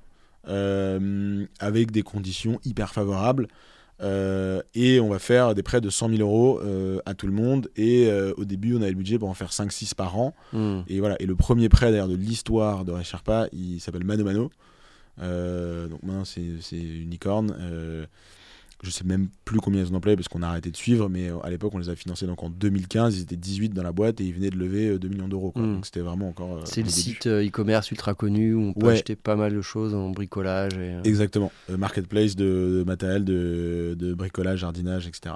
avec 0.44 1.92
des 1.92 2.02
conditions 2.02 2.58
hyper 2.64 2.92
favorables. 2.92 3.46
Et 4.00 5.00
on 5.00 5.08
va 5.08 5.18
faire 5.18 5.54
des 5.54 5.62
prêts 5.62 5.80
de 5.80 5.90
100 5.90 6.16
000 6.16 6.20
euros 6.20 6.60
à 7.04 7.14
tout 7.14 7.26
le 7.26 7.32
monde. 7.32 7.68
Et 7.76 8.10
au 8.36 8.44
début, 8.44 8.74
on 8.74 8.82
avait 8.82 8.90
le 8.90 8.96
budget 8.96 9.18
pour 9.18 9.28
en 9.28 9.34
faire 9.34 9.50
5-6 9.50 9.94
par 9.94 10.18
an. 10.18 10.34
Hmm. 10.52 10.80
Et 10.88 11.00
voilà. 11.00 11.16
Et 11.20 11.26
le 11.26 11.34
premier 11.34 11.68
prêt 11.68 11.90
d'ailleurs 11.90 12.08
de 12.08 12.16
l'histoire 12.16 12.84
de 12.84 12.94
Sherpa, 13.02 13.48
il 13.52 13.80
s'appelle 13.80 14.04
Mano 14.04 14.24
Mano. 14.24 14.50
Euh, 15.22 15.88
donc 15.88 16.02
maintenant, 16.02 16.24
c'est 16.24 16.76
Unicorn. 16.76 17.54
Euh, 17.58 18.06
je 18.82 18.90
sais 18.90 19.04
même 19.04 19.28
plus 19.44 19.58
combien 19.58 19.82
ils 19.82 19.92
ont 19.92 19.96
employés 19.96 20.16
parce 20.16 20.28
qu'on 20.28 20.42
a 20.42 20.48
arrêté 20.48 20.70
de 20.70 20.76
suivre, 20.76 21.08
mais 21.08 21.30
euh, 21.30 21.38
à 21.42 21.50
l'époque, 21.50 21.74
on 21.74 21.78
les 21.78 21.88
a 21.88 21.96
financés 21.96 22.26
donc 22.26 22.42
en 22.42 22.50
2015. 22.50 23.18
Ils 23.18 23.22
étaient 23.22 23.36
18 23.36 23.70
dans 23.70 23.82
la 23.82 23.92
boîte 23.92 24.20
et 24.20 24.24
ils 24.24 24.32
venaient 24.32 24.50
de 24.50 24.56
lever 24.56 24.98
2 24.98 25.08
millions 25.08 25.28
d'euros. 25.28 25.52
Hmm. 25.56 25.74
Donc 25.74 25.86
c'était 25.86 26.00
vraiment 26.00 26.28
encore. 26.28 26.60
c'est 26.64 26.82
le 26.82 26.88
site 26.88 27.26
e-commerce 27.26 27.90
ultra 27.90 28.14
connu 28.14 28.54
où 28.54 28.60
on 28.60 28.72
peut 28.72 28.88
acheter 28.88 29.16
pas 29.16 29.36
mal 29.36 29.54
de 29.54 29.62
choses 29.62 29.94
en 29.94 30.10
bricolage. 30.10 30.78
Et... 30.78 30.96
Exactement. 31.04 31.50
marketplace 31.68 32.36
de, 32.36 32.84
matériel 32.86 33.24
de, 33.24 33.96
de, 33.98 34.14
bricolage, 34.14 34.60
jardinage, 34.60 35.08
etc. 35.08 35.34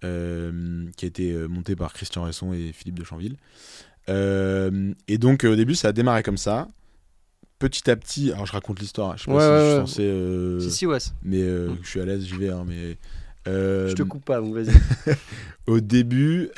qui 0.00 0.06
a 0.06 1.08
été 1.08 1.32
monté 1.48 1.76
par 1.76 1.94
Christian 1.94 2.24
Resson 2.24 2.52
et 2.52 2.72
Philippe 2.72 2.98
de 2.98 3.04
Chanville. 3.04 3.36
et 4.08 5.18
donc 5.18 5.44
au 5.44 5.56
début, 5.56 5.74
ça 5.74 5.88
a 5.88 5.92
démarré 5.92 6.22
comme 6.22 6.36
ça 6.36 6.68
petit 7.58 7.90
à 7.90 7.96
petit, 7.96 8.32
alors 8.32 8.46
je 8.46 8.52
raconte 8.52 8.80
l'histoire, 8.80 9.16
je 9.16 9.24
sais 9.24 9.30
pas 9.30 9.40
si 9.40 9.46
je 9.46 9.70
suis 9.70 9.80
censé. 9.80 10.02
Euh, 10.02 10.60
si, 10.60 10.70
si, 10.70 10.86
ouais. 10.86 10.98
Mais 11.22 11.42
euh, 11.42 11.70
mm. 11.70 11.78
je 11.82 11.88
suis 11.88 12.00
à 12.00 12.04
l'aise, 12.04 12.24
j'y 12.24 12.36
vais. 12.36 12.50
Hein, 12.50 12.64
mais, 12.66 12.96
euh, 13.48 13.88
je 13.88 13.94
te 13.94 14.02
coupe 14.02 14.24
pas, 14.24 14.40
vas-y. 14.40 14.70
au 15.66 15.80
début, 15.80 16.50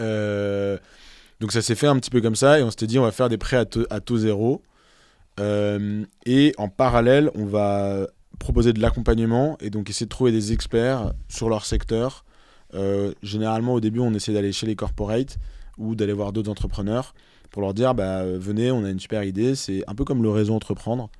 donc 1.40 1.52
ça 1.52 1.62
s'est 1.62 1.74
fait 1.74 1.87
un 1.87 1.98
petit 1.98 2.11
peu 2.11 2.20
comme 2.20 2.37
ça, 2.37 2.58
et 2.58 2.62
on 2.62 2.70
s'était 2.70 2.87
dit 2.87 2.98
on 2.98 3.04
va 3.04 3.12
faire 3.12 3.28
des 3.28 3.38
prêts 3.38 3.56
à, 3.56 3.64
à 3.90 4.00
taux 4.00 4.18
zéro. 4.18 4.62
et 5.38 6.54
en 6.58 6.68
parallèle, 6.68 7.30
on 7.34 7.46
va 7.46 8.06
proposer 8.38 8.72
de 8.72 8.80
l'accompagnement 8.80 9.58
et 9.61 9.70
donc 9.70 9.90
essayer 9.90 10.06
de 10.06 10.11
trouver 10.11 10.30
des 10.32 10.52
experts 10.52 11.12
sur 11.28 11.48
leur 11.48 11.64
secteur. 11.64 12.24
généralement, 13.22 13.74
au 13.74 13.80
début, 13.80 14.00
on 14.00 14.14
essaie 14.14 14.32
d'aller 14.32 14.52
chez 14.52 14.66
les 14.66 14.76
corporates 14.76 15.38
ou 15.76 15.94
d'aller 15.94 16.12
voir 16.12 16.32
d'autres 16.32 16.50
entrepreneurs 16.50 17.14
pour 17.50 17.62
leur 17.62 17.74
dire 17.74 17.94
bah, 17.94 18.24
venez, 18.24 18.70
on 18.70 18.84
a 18.84 18.90
une 18.90 19.00
super 19.00 19.24
idée. 19.24 19.54
C'est 19.54 19.82
un 19.87 19.94
peu 19.94 20.04
comme 20.04 20.22
le 20.22 20.30
réseau 20.30 20.54
entreprendre. 20.54 21.11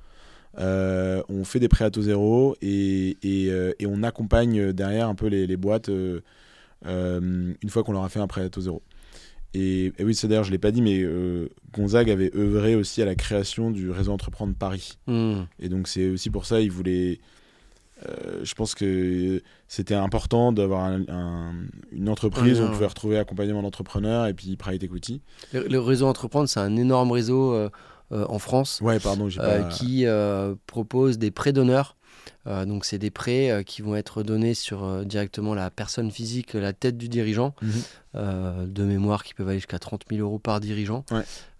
Euh, 0.57 1.21
on 1.29 1.43
fait 1.43 1.59
des 1.59 1.67
prêts 1.67 1.85
à 1.85 1.91
taux 1.91 2.01
zéro 2.01 2.55
et, 2.61 3.17
et, 3.21 3.51
euh, 3.51 3.71
et 3.79 3.85
on 3.85 4.01
accompagne 4.03 4.73
derrière 4.73 5.07
un 5.07 5.15
peu 5.15 5.27
les, 5.27 5.45
les 5.45 5.57
boîtes 5.57 5.89
euh, 5.89 6.21
une 6.85 7.69
fois 7.69 7.83
qu'on 7.83 7.93
leur 7.93 8.03
a 8.03 8.09
fait 8.09 8.19
un 8.19 8.27
prêt 8.27 8.43
à 8.43 8.49
taux 8.49 8.61
zéro. 8.61 8.81
Et, 9.53 9.93
oui, 9.99 10.13
c'est 10.13 10.27
d'ailleurs, 10.27 10.43
je 10.43 10.49
ne 10.49 10.53
l'ai 10.53 10.59
pas 10.59 10.71
dit, 10.71 10.81
mais 10.81 11.03
Gonzague 11.73 12.11
avait 12.11 12.35
œuvré 12.35 12.75
aussi 12.75 13.01
à 13.01 13.05
la 13.05 13.15
création 13.15 13.71
du 13.71 13.89
réseau 13.89 14.11
Entreprendre 14.11 14.53
Paris. 14.53 14.99
Hmm. 15.07 15.41
Et 15.59 15.69
donc, 15.69 15.87
c'est 15.87 16.07
aussi 16.09 16.29
pour 16.29 16.45
ça, 16.45 16.61
il 16.61 16.71
voulait 16.71 17.19
euh, 18.07 18.39
je 18.43 18.53
pense 18.53 18.75
que 18.75 19.41
c'était 19.67 19.95
important 19.95 20.51
d'avoir 20.51 20.89
une 21.91 22.09
entreprise 22.09 22.59
où 22.59 22.63
on 22.63 22.71
pouvait 22.71 22.85
retrouver 22.85 23.17
accompagnement 23.17 23.61
d'entrepreneurs 23.61 24.27
et 24.27 24.33
puis 24.33 24.55
private 24.55 24.83
equity. 24.83 25.21
Le, 25.53 25.79
réseau 25.79 26.07
Entreprendre, 26.07 26.47
c'est 26.47 26.59
un 26.59 26.75
énorme 26.77 27.11
réseau 27.11 27.53
euh, 27.53 27.69
euh, 28.11 28.25
en 28.29 28.39
France 28.39 28.79
ouais, 28.81 28.99
pardon, 28.99 29.27
qui 29.71 30.05
propose 30.65 31.17
des 31.17 31.31
prêts 31.31 31.53
d'honneur. 31.53 31.95
Donc 32.45 32.85
c'est 32.85 32.97
des 32.97 33.11
prêts 33.11 33.63
qui 33.65 33.81
vont 33.81 33.95
être 33.95 34.23
donnés 34.23 34.53
sur 34.53 35.05
directement 35.05 35.53
la 35.53 35.69
personne 35.69 36.11
physique, 36.11 36.53
la 36.53 36.73
tête 36.73 36.97
du 36.97 37.09
dirigeant. 37.09 37.53
Mhm. 37.61 37.71
Euh, 38.15 38.65
de 38.65 38.83
mémoire 38.85 39.23
qui 39.23 39.35
peuvent 39.35 39.47
aller 39.47 39.59
jusqu'à 39.59 39.77
30 39.77 40.05
000 40.09 40.25
euros 40.25 40.39
par 40.39 40.59
dirigeant. 40.59 41.05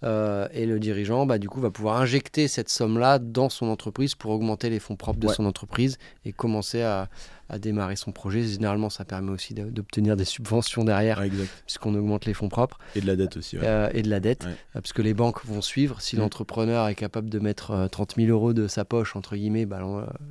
Euh, 0.04 0.48
et 0.52 0.66
le 0.66 0.80
dirigeant, 0.80 1.28
bah, 1.28 1.38
du 1.38 1.48
coup, 1.48 1.62
va 1.62 1.70
pouvoir 1.70 2.02
injecter 2.02 2.48
cette 2.48 2.70
somme-là 2.70 3.20
dans 3.20 3.50
son 3.50 3.68
entreprise 3.68 4.16
pour 4.16 4.32
augmenter 4.32 4.72
les 4.72 4.80
fonds 4.80 4.96
propres 4.96 5.20
de 5.20 5.28
son 5.28 5.46
entreprise 5.46 6.00
et 6.26 6.34
commencer 6.34 6.82
à, 6.82 7.08
démarrer 7.58 7.96
son 7.96 8.12
projet. 8.12 8.44
Généralement, 8.44 8.90
ça 8.90 9.06
permet 9.06 9.32
aussi 9.32 9.54
d'obtenir 9.54 10.16
des 10.16 10.26
subventions 10.26 10.84
derrière, 10.84 11.24
puisqu'on 11.66 11.96
augmente 11.96 12.26
les 12.26 12.34
fonds 12.34 12.50
propres. 12.50 12.78
Et 12.96 13.02
de 13.02 13.08
la 13.08 13.16
dette 13.16 13.38
aussi. 13.38 13.58
Euh, 13.58 13.90
et 13.94 14.04
de 14.04 14.10
la 14.10 14.20
dette, 14.20 14.46
parce 14.74 14.94
que 14.94 15.02
les 15.02 15.14
banques 15.14 15.44
vont 15.46 15.62
suivre. 15.62 16.02
Si 16.02 16.16
mm. 16.16 16.20
l'entrepreneur 16.20 16.88
est 16.88 16.96
capable 16.96 17.30
de 17.30 17.40
mettre 17.40 17.88
30 17.90 18.16
000 18.18 18.30
euros 18.30 18.54
de 18.54 18.68
sa 18.68 18.86
poche, 18.86 19.16
entre 19.16 19.36
guillemets, 19.36 19.66
bah, 19.66 19.80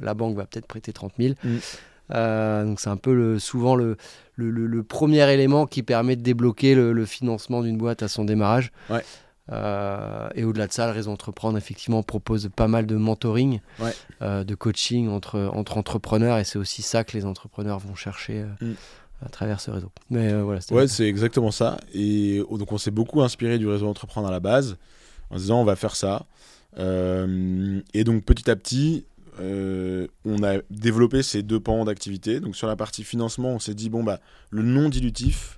la 0.00 0.14
banque 0.14 0.36
va 0.36 0.46
peut-être 0.46 0.66
prêter 0.66 0.92
30 0.92 1.14
000. 1.18 1.34
Euh, 2.14 2.64
donc 2.64 2.80
c'est 2.80 2.88
un 2.88 2.96
peu 2.96 3.14
le, 3.14 3.38
souvent 3.38 3.74
le, 3.74 3.96
le, 4.36 4.82
premier 4.82 5.30
élément 5.30 5.66
qui 5.66 5.82
permet 5.82 6.16
de 6.16 6.22
débloquer 6.22 6.74
le, 6.74 7.04
financement 7.04 7.62
d'une 7.62 7.76
boîte 7.76 8.02
à 8.02 8.08
son 8.08 8.24
démarrage. 8.24 8.72
Euh, 9.50 10.28
et 10.34 10.44
au-delà 10.44 10.66
de 10.66 10.72
ça, 10.72 10.86
le 10.86 10.92
réseau 10.92 11.10
Entreprendre, 11.10 11.56
effectivement, 11.56 12.02
propose 12.02 12.48
pas 12.54 12.68
mal 12.68 12.86
de 12.86 12.96
mentoring, 12.96 13.60
euh, 14.22 14.44
de 14.44 14.54
coaching 14.54 15.08
entre, 15.08 15.50
entre 15.52 15.78
entrepreneurs. 15.78 16.38
Et 16.38 16.44
c'est 16.44 16.58
aussi 16.58 16.82
ça 16.82 17.04
que 17.04 17.16
les 17.16 17.24
entrepreneurs 17.24 17.78
vont 17.78 17.94
chercher 17.94 18.44
mm. 18.60 18.72
à 19.24 19.28
travers 19.28 19.60
ce 19.60 19.70
réseau. 19.70 19.90
Mais 20.10 20.32
voilà, 20.42 20.60
ouais, 20.70 20.88
c'est 20.88 21.06
exactement 21.06 21.50
ça. 21.50 21.78
Et 21.94 22.42
donc, 22.50 22.72
on 22.72 22.78
s'est 22.78 22.90
beaucoup 22.90 23.22
inspiré 23.22 23.58
du 23.58 23.66
réseau 23.66 23.88
Entreprendre 23.88 24.28
à 24.28 24.32
la 24.32 24.40
base, 24.40 24.76
en 25.30 25.36
se 25.36 25.42
disant, 25.42 25.60
on 25.60 25.64
va 25.64 25.76
faire 25.76 25.96
ça. 25.96 26.26
et 26.76 28.04
donc, 28.04 28.24
petit 28.24 28.50
à 28.50 28.56
petit, 28.56 29.06
euh, 29.40 30.08
on 30.24 30.42
a 30.42 30.58
développé 30.70 31.22
ces 31.22 31.42
deux 31.42 31.60
pans 31.60 31.84
d'activité. 31.84 32.40
Donc 32.40 32.56
sur 32.56 32.66
la 32.66 32.76
partie 32.76 33.04
financement, 33.04 33.50
on 33.50 33.58
s'est 33.58 33.74
dit 33.74 33.90
bon 33.90 34.02
bah 34.02 34.20
le 34.50 34.62
non 34.62 34.88
dilutif, 34.88 35.57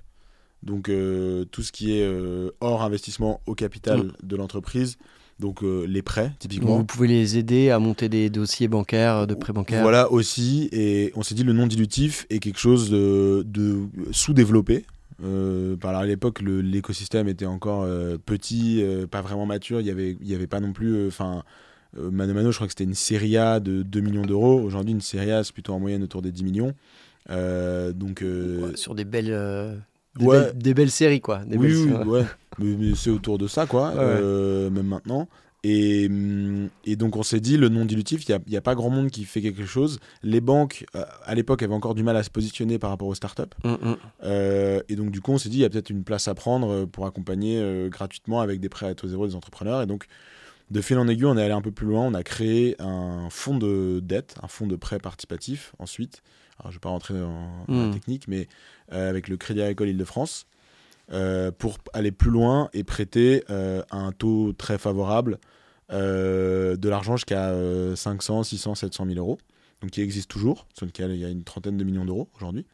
donc 0.63 0.89
euh, 0.89 1.45
tout 1.45 1.63
ce 1.63 1.71
qui 1.71 1.97
est 1.97 2.03
euh, 2.03 2.51
hors 2.59 2.83
investissement 2.83 3.41
au 3.45 3.55
capital 3.55 4.03
mm. 4.03 4.13
de 4.23 4.35
l'entreprise, 4.35 4.97
donc 5.39 5.63
les 5.63 6.01
prêts 6.03 6.33
typiquement. 6.37 6.77
Vous 6.77 6.85
pouvez 6.85 7.07
les 7.07 7.37
aider 7.37 7.71
à 7.71 7.79
monter 7.79 8.09
des 8.09 8.29
dossiers 8.29 8.67
bancaires, 8.67 9.25
de 9.25 9.33
prêts 9.33 9.53
bancaires. 9.53 9.81
Voilà 9.81 10.11
aussi, 10.11 10.69
et 10.71 11.11
on 11.15 11.23
s'est 11.23 11.33
dit 11.33 11.43
le 11.43 11.53
non 11.53 11.65
dilutif 11.65 12.27
est 12.29 12.37
quelque 12.37 12.59
chose 12.59 12.91
de, 12.91 13.43
sous-développé. 14.11 14.85
à 15.23 16.05
l'époque, 16.05 16.41
l'écosystème 16.41 17.27
était 17.27 17.47
encore 17.47 17.87
petit, 18.23 18.83
pas 19.09 19.21
vraiment 19.21 19.47
mature. 19.47 19.79
Il 19.79 19.85
n'y 19.85 19.89
avait, 19.89 20.15
il 20.21 20.29
y 20.29 20.35
avait 20.35 20.45
pas 20.45 20.59
non 20.59 20.73
plus, 20.73 21.07
enfin 21.07 21.43
euh, 21.97 22.09
Mano 22.09 22.33
Mano, 22.33 22.51
je 22.51 22.57
crois 22.57 22.67
que 22.67 22.71
c'était 22.71 22.85
une 22.85 22.93
série 22.93 23.37
A 23.37 23.59
de 23.59 23.83
2 23.83 23.99
millions 23.99 24.25
d'euros. 24.25 24.59
Aujourd'hui, 24.59 24.91
une 24.93 25.01
série 25.01 25.31
A, 25.31 25.43
c'est 25.43 25.53
plutôt 25.53 25.73
en 25.73 25.79
moyenne 25.79 26.03
autour 26.03 26.21
des 26.21 26.31
10 26.31 26.43
millions. 26.43 26.73
Euh, 27.29 27.91
donc, 27.91 28.21
euh, 28.21 28.75
sur 28.75 28.95
des 28.95 29.05
belles, 29.05 29.83
des, 30.15 30.73
belles, 30.73 30.91
séries, 30.91 31.21
quoi. 31.21 31.41
oui, 31.49 31.73
oui 31.75 31.91
ouais. 32.05 32.25
mais, 32.59 32.95
c'est 32.95 33.09
autour 33.09 33.37
de 33.37 33.47
ça, 33.47 33.65
quoi, 33.65 33.93
même 33.93 34.87
maintenant. 34.87 35.27
Et, 35.63 36.09
mm, 36.09 36.69
et, 36.85 36.95
donc 36.95 37.15
on 37.15 37.23
s'est 37.23 37.39
dit, 37.39 37.55
le 37.55 37.69
non 37.69 37.85
dilutif, 37.85 38.27
il 38.27 38.39
n'y 38.47 38.57
a, 38.57 38.61
pas 38.61 38.73
grand 38.73 38.89
monde 38.89 39.11
qui 39.11 39.25
fait 39.25 39.41
quelque 39.41 39.65
chose. 39.65 39.99
Les 40.23 40.41
banques, 40.41 40.85
à 41.23 41.35
l'époque, 41.35 41.61
avaient 41.61 41.73
encore 41.73 41.93
du 41.93 42.03
mal 42.03 42.15
à 42.17 42.23
se 42.23 42.29
positionner 42.29 42.79
par 42.79 42.89
rapport 42.89 43.07
aux 43.07 43.15
startups. 43.15 43.43
Mm, 43.63 43.69
mm. 43.69 43.95
et 44.89 44.95
donc 44.95 45.11
du 45.11 45.21
coup, 45.21 45.31
on 45.31 45.37
s'est 45.37 45.49
dit, 45.49 45.57
il 45.57 45.61
y 45.61 45.65
a 45.65 45.69
peut-être 45.69 45.89
une 45.89 46.03
place 46.03 46.27
à 46.27 46.33
prendre 46.33 46.85
pour 46.85 47.05
accompagner 47.05 47.87
gratuitement 47.89 48.41
avec 48.41 48.59
des 48.59 48.69
prêts 48.69 48.87
à 48.87 48.95
taux 48.95 49.07
zéro 49.07 49.27
des 49.27 49.35
entrepreneurs. 49.35 49.81
Et 49.81 49.85
donc 49.85 50.07
de 50.71 50.81
fil 50.81 50.97
en 50.97 51.07
aiguille, 51.07 51.25
on 51.25 51.37
est 51.37 51.43
allé 51.43 51.53
un 51.53 51.61
peu 51.61 51.71
plus 51.71 51.87
loin. 51.87 52.05
On 52.05 52.13
a 52.13 52.23
créé 52.23 52.75
un 52.79 53.29
fonds 53.29 53.57
de 53.57 53.99
dette, 54.01 54.35
un 54.41 54.47
fonds 54.47 54.67
de 54.67 54.77
prêt 54.77 54.99
participatif 54.99 55.73
ensuite. 55.79 56.23
Alors, 56.61 56.71
je 56.71 56.75
ne 56.75 56.79
vais 56.79 56.83
pas 56.83 56.89
rentrer 56.89 57.15
dans, 57.15 57.65
la 57.67 57.87
hmm. 57.87 57.93
technique, 57.93 58.27
mais 58.27 58.47
euh, 58.93 59.09
avec 59.09 59.27
le 59.27 59.37
Crédit 59.37 59.61
Agricole 59.61 59.89
Île-de-France, 59.89 60.45
euh, 61.11 61.51
pour 61.51 61.79
aller 61.93 62.11
plus 62.11 62.29
loin 62.29 62.69
et 62.73 62.83
prêter 62.83 63.43
euh, 63.49 63.81
à 63.89 63.97
un 63.97 64.11
taux 64.11 64.53
très 64.53 64.77
favorable 64.77 65.39
de 65.89 66.87
l'argent 66.87 67.17
jusqu'à 67.17 67.53
500, 67.95 68.43
600, 68.43 68.75
700 68.75 69.05
000 69.07 69.17
euros. 69.17 69.37
Donc, 69.81 69.91
qui 69.91 70.01
existe 70.01 70.29
toujours, 70.29 70.65
sur 70.73 70.85
lequel 70.85 71.11
il 71.11 71.17
y 71.17 71.25
a 71.25 71.29
une 71.29 71.43
trentaine 71.43 71.75
de 71.75 71.83
millions 71.83 72.05
d'euros 72.05 72.29
aujourd'hui. 72.37 72.65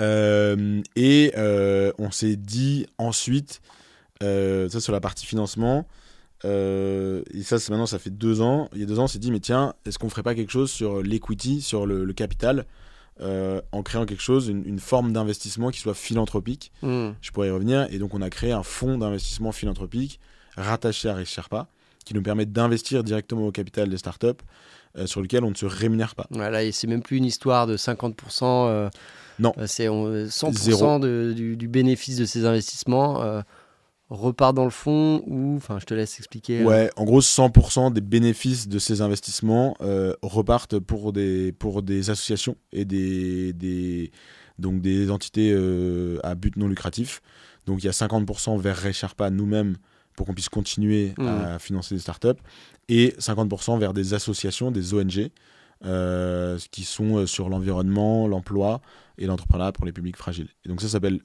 et 0.00 1.32
on 1.98 2.10
s'est 2.10 2.36
dit 2.36 2.86
ensuite, 2.96 3.60
ça 4.20 4.80
sur 4.80 4.94
la 4.94 5.00
partie 5.00 5.26
financement, 5.26 5.86
euh, 6.44 7.22
et 7.32 7.42
ça, 7.42 7.58
c'est 7.58 7.70
maintenant, 7.70 7.86
ça 7.86 7.98
fait 7.98 8.10
deux 8.10 8.40
ans. 8.40 8.68
Il 8.74 8.80
y 8.80 8.82
a 8.82 8.86
deux 8.86 8.98
ans, 8.98 9.04
on 9.04 9.08
s'est 9.08 9.18
dit, 9.18 9.30
mais 9.30 9.40
tiens, 9.40 9.74
est-ce 9.86 9.98
qu'on 9.98 10.08
ferait 10.08 10.22
pas 10.22 10.34
quelque 10.34 10.52
chose 10.52 10.70
sur 10.70 11.02
l'equity, 11.02 11.62
sur 11.62 11.86
le, 11.86 12.12
capital, 12.12 12.66
euh, 13.20 13.60
en 13.72 13.82
créant 13.82 14.04
quelque 14.04 14.22
chose, 14.22 14.48
une, 14.48 14.78
forme 14.78 15.12
d'investissement 15.12 15.70
qui 15.70 15.80
soit 15.80 15.94
philanthropique 15.94 16.72
hmm. 16.82 17.10
Je 17.20 17.30
pourrais 17.30 17.48
y 17.48 17.50
revenir. 17.50 17.86
Et 17.90 17.98
donc, 17.98 18.14
on 18.14 18.22
a 18.22 18.30
créé 18.30 18.52
un 18.52 18.62
fonds 18.62 18.98
d'investissement 18.98 19.52
philanthropique 19.52 20.20
rattaché 20.56 21.08
à 21.08 21.24
Sherpa, 21.24 21.66
qui 22.04 22.14
nous 22.14 22.22
permet 22.22 22.46
d'investir 22.46 23.02
directement 23.02 23.46
au 23.46 23.52
capital 23.52 23.88
des 23.88 23.96
startups 23.96 24.28
euh, 24.96 25.06
sur 25.06 25.22
lequel 25.22 25.44
on 25.44 25.50
ne 25.50 25.56
se 25.56 25.66
rémunère 25.66 26.14
pas. 26.14 26.26
Voilà, 26.30 26.62
et 26.62 26.72
c'est 26.72 26.86
même 26.86 27.02
plus 27.02 27.16
une 27.16 27.24
histoire 27.24 27.66
de 27.66 27.76
50%. 27.76 28.68
euh, 28.68 28.90
Non. 29.38 29.54
C'est 29.66 29.88
on- 29.88 30.26
100% 30.26 30.52
Zéro. 30.52 30.98
de- 30.98 31.32
du, 31.34 31.56
du 31.56 31.68
bénéfice 31.68 32.16
de 32.18 32.26
ces 32.26 32.44
investissements 32.44 33.42
repart 34.10 34.54
dans 34.54 34.64
le 34.64 34.70
fond 34.70 35.22
ou, 35.26 35.56
enfin, 35.56 35.78
je 35.80 35.86
te 35.86 35.94
laisse 35.94 36.18
expliquer. 36.18 36.60
euh, 36.60 36.64
Ouais, 36.64 36.90
en 36.96 37.04
gros, 37.04 37.20
100% 37.20 37.92
des 37.92 38.00
bénéfices 38.00 38.68
de 38.68 38.78
ces 38.78 39.00
investissements 39.00 39.76
euh, 39.80 40.14
repartent 40.22 40.78
pour 40.78 41.12
des, 41.12 41.52
pour 41.52 41.82
des 41.82 42.10
associations 42.10 42.56
et 42.72 42.84
des, 42.84 43.52
des, 43.52 44.10
donc 44.58 44.80
des 44.82 45.10
entités 45.10 45.52
euh, 45.52 46.18
à 46.22 46.34
but 46.34 46.56
non 46.56 46.68
lucratif. 46.68 47.22
Donc 47.66 47.82
il 47.82 47.86
y 47.86 47.88
a 47.88 47.92
50% 47.92 48.58
vers 48.60 48.76
Resherpa 48.82 49.30
nous-mêmes 49.30 49.76
pour 50.16 50.26
qu'on 50.26 50.34
puisse 50.34 50.48
continuer 50.50 51.12
à 51.18 51.58
financer 51.58 51.94
des 51.94 52.00
startups 52.00 52.40
et 52.88 53.14
50% 53.18 53.78
vers 53.80 53.92
des 53.94 54.14
associations, 54.14 54.70
des 54.70 54.94
ONG, 54.94 55.30
euh, 55.86 56.58
qui 56.70 56.84
sont 56.84 57.26
sur 57.26 57.48
l'environnement, 57.48 58.28
l'emploi 58.28 58.80
et 59.18 59.26
l'entrepreneuriat 59.26 59.72
pour 59.72 59.86
les 59.86 59.92
publics 59.92 60.16
fragiles. 60.16 60.48
Et 60.64 60.68
donc 60.68 60.80
ça 60.82 60.88
s'appelle 60.88 61.20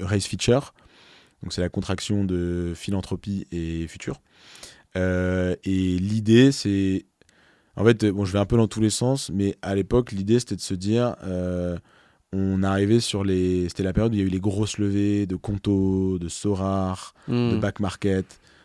Raise 0.00 0.24
Feature. 0.24 0.74
Donc 1.44 1.52
c'est 1.52 1.60
la 1.60 1.68
contraction 1.68 2.24
de 2.24 2.72
philanthropie 2.74 3.46
et 3.52 3.86
futur. 3.86 4.20
Euh, 4.96 5.54
et 5.64 5.98
l'idée, 5.98 6.50
c'est. 6.52 7.04
En 7.76 7.84
fait, 7.84 8.02
euh, 8.04 8.12
bon, 8.12 8.24
je 8.24 8.32
vais 8.32 8.38
un 8.38 8.46
peu 8.46 8.56
dans 8.56 8.66
tous 8.68 8.80
les 8.80 8.88
sens, 8.90 9.30
mais 9.32 9.56
à 9.60 9.74
l'époque, 9.74 10.10
l'idée, 10.12 10.38
c'était 10.40 10.56
de 10.56 10.60
se 10.62 10.74
dire. 10.74 11.16
euh, 11.24 11.76
on 12.32 12.62
arrivait 12.62 12.98
sur 13.00 13.24
les. 13.24 13.68
C'était 13.68 13.82
la 13.82 13.92
période 13.92 14.12
où 14.12 14.14
il 14.16 14.20
y 14.20 14.22
a 14.22 14.26
eu 14.26 14.30
les 14.30 14.40
grosses 14.40 14.78
levées 14.78 15.26
de 15.26 15.36
Conto, 15.36 16.18
de 16.18 16.28
Sorar, 16.28 17.14
hmm. 17.28 17.50
de 17.50 17.56
Back 17.58 17.78
Market, 17.78 18.24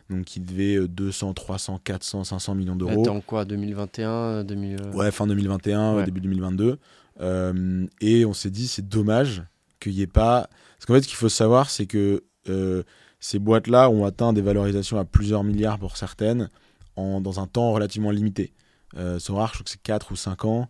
donc 0.10 0.24
qui 0.26 0.40
devaient 0.40 0.78
euh, 0.78 0.88
200, 0.88 1.34
300, 1.34 1.82
400, 1.84 2.24
500 2.24 2.56
millions 2.56 2.76
d'euros. 2.78 3.02
Attends, 3.02 3.20
quoi, 3.22 3.44
2021, 3.44 4.46
2000. 4.46 4.78
euh, 4.82 4.92
Ouais, 4.94 5.12
fin 5.12 5.28
2021, 5.28 5.96
Ouais. 5.96 6.06
début 6.06 6.22
2022. 6.22 6.78
Euh, 7.22 7.86
et 8.00 8.24
on 8.26 8.34
s'est 8.34 8.50
dit, 8.50 8.68
c'est 8.70 8.88
dommage 8.88 9.44
qu'il 9.82 9.94
n'y 9.94 10.02
ait 10.02 10.08
pas. 10.08 10.50
Parce 10.78 10.86
qu'en 10.86 10.94
fait, 10.94 11.02
ce 11.02 11.08
qu'il 11.10 11.18
faut 11.18 11.28
savoir, 11.30 11.70
c'est 11.70 11.86
que 11.86 12.24
euh, 12.48 12.84
ces 13.20 13.40
boîtes-là 13.40 13.90
ont 13.90 14.06
atteint 14.06 14.32
des 14.34 14.42
valorisations 14.42 14.98
à 14.98 15.06
plusieurs 15.06 15.44
milliards 15.44 15.78
pour 15.80 15.98
certaines 15.98 16.50
en, 16.96 17.20
dans 17.22 17.40
un 17.40 17.48
temps 17.48 17.72
relativement 17.74 18.12
limité. 18.12 18.54
Euh, 18.98 19.20
Sorar, 19.20 19.50
je 19.50 19.54
crois 19.56 19.64
que 19.66 19.70
c'est 19.72 19.82
4 19.82 20.12
ou 20.12 20.16
5 20.16 20.46
ans. 20.46 20.70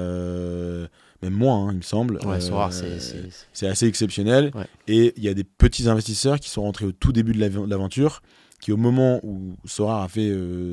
euh, 0.00 0.86
même 1.22 1.32
moins, 1.34 1.66
hein, 1.68 1.70
il 1.72 1.76
me 1.78 1.82
semble. 1.82 2.18
Ouais, 2.26 2.36
Euh, 2.36 2.40
Sorar, 2.40 2.72
c'est- 2.72 3.66
assez 3.66 3.86
exceptionnel. 3.86 4.50
Ouais. 4.54 4.66
Et 4.88 5.12
il 5.16 5.22
y 5.22 5.28
a 5.28 5.34
des 5.34 5.44
petits 5.44 5.88
investisseurs 5.88 6.40
qui 6.40 6.50
sont 6.50 6.62
rentrés 6.62 6.84
au 6.86 6.92
tout 6.92 7.12
début 7.12 7.32
de 7.32 7.40
l'av- 7.40 7.64
de 7.66 7.70
l'aventure, 7.70 8.20
qui 8.60 8.72
au 8.72 8.76
moment 8.76 9.20
où 9.22 9.54
Sorar 9.64 10.02
a 10.02 10.08
fait 10.08 10.30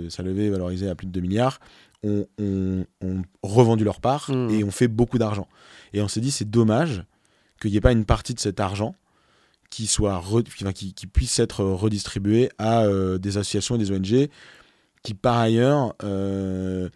sa 0.10 0.24
levée 0.24 0.50
valorisée 0.50 0.90
à 0.90 0.96
plus 0.96 1.06
de 1.08 1.12
2 1.12 1.22
milliards, 1.22 1.60
ont, 2.04 2.26
ont- 2.40 2.86
ont 3.02 3.22
revendu 3.44 3.84
leur 3.84 4.02
part 4.02 4.30
Mm. 4.30 4.50
et 4.50 4.64
ont 4.64 4.72
fait 4.72 4.88
beaucoup 4.90 5.18
d'argent. 5.18 5.48
Et 5.94 6.02
on 6.02 6.08
s'est 6.08 6.22
dit, 6.22 6.32
c'est 6.32 6.50
dommage 6.50 7.04
qu'il 7.62 7.72
n'y 7.72 7.78
ait 7.78 7.82
pas 7.82 7.92
une 7.94 8.06
partie 8.06 8.34
de 8.34 8.40
cet 8.40 8.60
argent 8.60 8.96
qui, 9.74 9.88
soit 9.88 10.20
re- 10.20 10.46
enfin, 10.48 10.72
qui, 10.72 10.94
qui 10.94 11.08
puisse 11.08 11.40
être 11.40 11.64
redistribué 11.64 12.50
à 12.58 12.84
euh, 12.84 13.18
des 13.18 13.38
associations 13.38 13.76
et 13.76 13.80
des 13.80 13.92
ONG 13.92 14.30
qui, 15.02 15.14
par 15.16 15.38
ailleurs, 15.38 15.96
euh, 16.04 16.90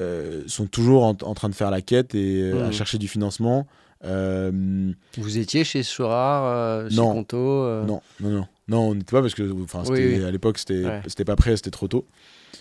euh, 0.00 0.42
sont 0.46 0.66
toujours 0.66 1.04
en, 1.04 1.16
en 1.22 1.34
train 1.34 1.48
de 1.48 1.54
faire 1.54 1.70
la 1.70 1.80
quête 1.80 2.14
et 2.14 2.42
euh, 2.42 2.66
à 2.66 2.68
Mm. 2.68 2.72
chercher 2.72 2.98
du 2.98 3.08
financement. 3.08 3.66
Euh, 4.04 4.92
Vous 5.16 5.38
étiez 5.38 5.64
chez 5.64 5.82
Sorar, 5.82 6.44
euh, 6.44 6.88
chez 6.88 6.96
Non. 6.96 7.12
Conto 7.14 7.36
euh, 7.38 7.84
non, 7.84 8.00
non, 8.20 8.30
non. 8.30 8.46
Non, 8.68 8.78
on 8.90 8.94
n'était 8.94 9.10
pas 9.12 9.22
parce 9.22 9.34
que 9.34 9.42
Oui, 9.42 10.18
oui. 10.18 10.24
à 10.24 10.30
l'époque, 10.30 10.58
c'était 10.58 10.84
Ouais. 10.84 11.24
pas 11.24 11.36
prêt, 11.36 11.56
c'était 11.56 11.70
trop 11.70 11.88
tôt. 11.88 12.06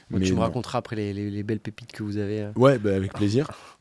donc 0.09 0.21
Mais 0.21 0.25
tu 0.25 0.33
me 0.33 0.39
raconteras 0.39 0.79
après 0.79 0.95
les, 0.95 1.13
les- 1.13 1.29
les 1.29 1.43
belles 1.43 1.59
pépites 1.59 1.91
que 1.91 2.01
vous 2.01 2.17
avez. 2.17 2.41
euh. 2.43 2.51
Ouais, 2.55 2.79
bah, 2.79 2.95
avec 2.95 3.13
plaisir. 3.13 3.49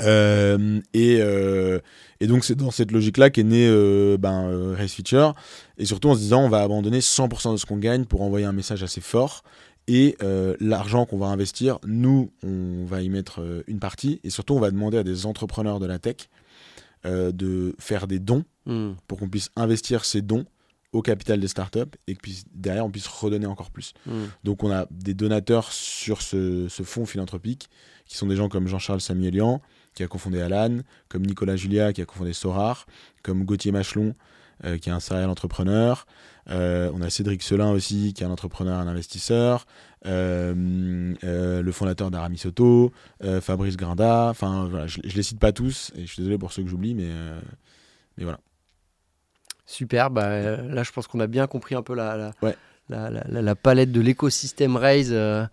Euh, 0.00 0.80
et, 0.94 1.18
euh, 1.20 1.78
et 2.20 2.26
donc, 2.26 2.44
c'est 2.44 2.54
dans 2.54 2.70
cette 2.70 2.90
logique-là 2.90 3.30
qu'est 3.30 3.42
né 3.42 3.66
euh, 3.68 4.16
ben, 4.16 4.48
euh, 4.48 4.74
Race 4.76 4.92
Feature. 4.92 5.34
Et 5.78 5.84
surtout 5.84 6.08
en 6.08 6.14
se 6.14 6.20
disant, 6.20 6.42
on 6.42 6.48
va 6.48 6.62
abandonner 6.62 7.00
100% 7.00 7.52
de 7.52 7.56
ce 7.56 7.66
qu'on 7.66 7.78
gagne 7.78 8.04
pour 8.04 8.22
envoyer 8.22 8.46
un 8.46 8.52
message 8.52 8.82
assez 8.82 9.00
fort. 9.00 9.42
Et 9.88 10.16
l'argent 10.60 11.06
qu'on 11.06 11.18
va 11.18 11.26
investir, 11.26 11.80
nous, 11.84 12.30
on 12.44 12.84
va 12.84 13.02
y 13.02 13.08
mettre 13.08 13.40
une 13.66 13.80
partie. 13.80 14.20
Et 14.22 14.30
surtout, 14.30 14.54
on 14.54 14.60
va 14.60 14.70
demander 14.70 14.96
à 14.96 15.02
des 15.02 15.26
entrepreneurs 15.26 15.80
de 15.80 15.86
la 15.86 15.98
tech 15.98 16.28
de 17.04 17.74
faire 17.80 18.06
des 18.06 18.20
dons 18.20 18.44
Hmm. 18.64 18.92
pour 19.08 19.18
qu'on 19.18 19.28
puisse 19.28 19.50
investir 19.56 20.04
ces 20.04 20.22
dons 20.22 20.44
au 20.92 21.02
capital 21.02 21.40
des 21.40 21.48
startups 21.48 21.80
et 22.06 22.14
que 22.14 22.20
puisse, 22.20 22.44
derrière, 22.54 22.86
on 22.86 22.90
puisse 22.90 23.08
redonner 23.08 23.46
encore 23.46 23.72
plus. 23.72 23.92
Hmm. 24.06 24.26
Donc 24.44 24.62
on 24.62 24.70
a 24.70 24.86
des 24.92 25.14
donateurs 25.14 25.72
sur 25.72 26.22
ce, 26.22 26.68
ce 26.68 26.82
fonds 26.84 27.04
philanthropique 27.04 27.68
qui 28.06 28.16
sont 28.16 28.26
des 28.26 28.36
gens 28.36 28.48
comme 28.48 28.68
Jean-Charles 28.68 29.00
Samuelian 29.00 29.60
qui 29.94 30.02
a 30.02 30.08
cofondé 30.08 30.40
Alan, 30.40 30.78
comme 31.08 31.22
Nicolas 31.26 31.56
Julia 31.56 31.92
qui 31.92 32.00
a 32.00 32.04
cofondé 32.06 32.32
Sorar, 32.32 32.86
comme 33.22 33.44
Gauthier 33.44 33.72
Machelon 33.72 34.14
euh, 34.64 34.78
qui 34.78 34.88
est 34.88 34.92
un 34.92 35.00
serial 35.00 35.28
entrepreneur. 35.30 36.06
Euh, 36.50 36.90
on 36.94 37.02
a 37.02 37.10
Cédric 37.10 37.42
Selin 37.42 37.70
aussi 37.70 38.12
qui 38.14 38.22
est 38.22 38.26
un 38.26 38.30
entrepreneur, 38.30 38.78
un 38.78 38.86
investisseur. 38.88 39.66
Euh, 40.06 40.52
le 41.62 41.72
fondateur 41.72 42.10
d'Aramis 42.10 42.42
euh, 43.22 43.40
Fabrice 43.40 43.76
Grinda. 43.76 44.28
Enfin 44.30 44.66
voilà, 44.68 44.86
je, 44.88 44.98
je 45.04 45.14
les 45.14 45.22
cite 45.22 45.38
pas 45.38 45.52
tous 45.52 45.92
et 45.96 46.02
je 46.02 46.06
suis 46.12 46.18
désolé 46.22 46.38
pour 46.38 46.52
ceux 46.52 46.62
que 46.62 46.68
j'oublie, 46.68 46.94
mais, 46.94 47.08
mais 48.18 48.24
voilà. 48.24 48.40
Super, 49.66 50.10
bah, 50.10 50.56
là 50.56 50.82
je 50.82 50.90
pense 50.92 51.06
qu'on 51.06 51.20
a 51.20 51.26
bien 51.26 51.46
compris 51.46 51.74
un 51.74 51.82
peu 51.82 51.94
la, 51.94 52.16
la, 52.16 52.32
Ouais. 52.42 52.56
la, 52.88 53.10
la- 53.10 53.24
la- 53.28 53.42
la 53.42 53.54
palette 53.54 53.92
de 53.92 54.00
l'écosystème 54.00 54.76
Raise. 54.76 55.10
euh. 55.12 55.46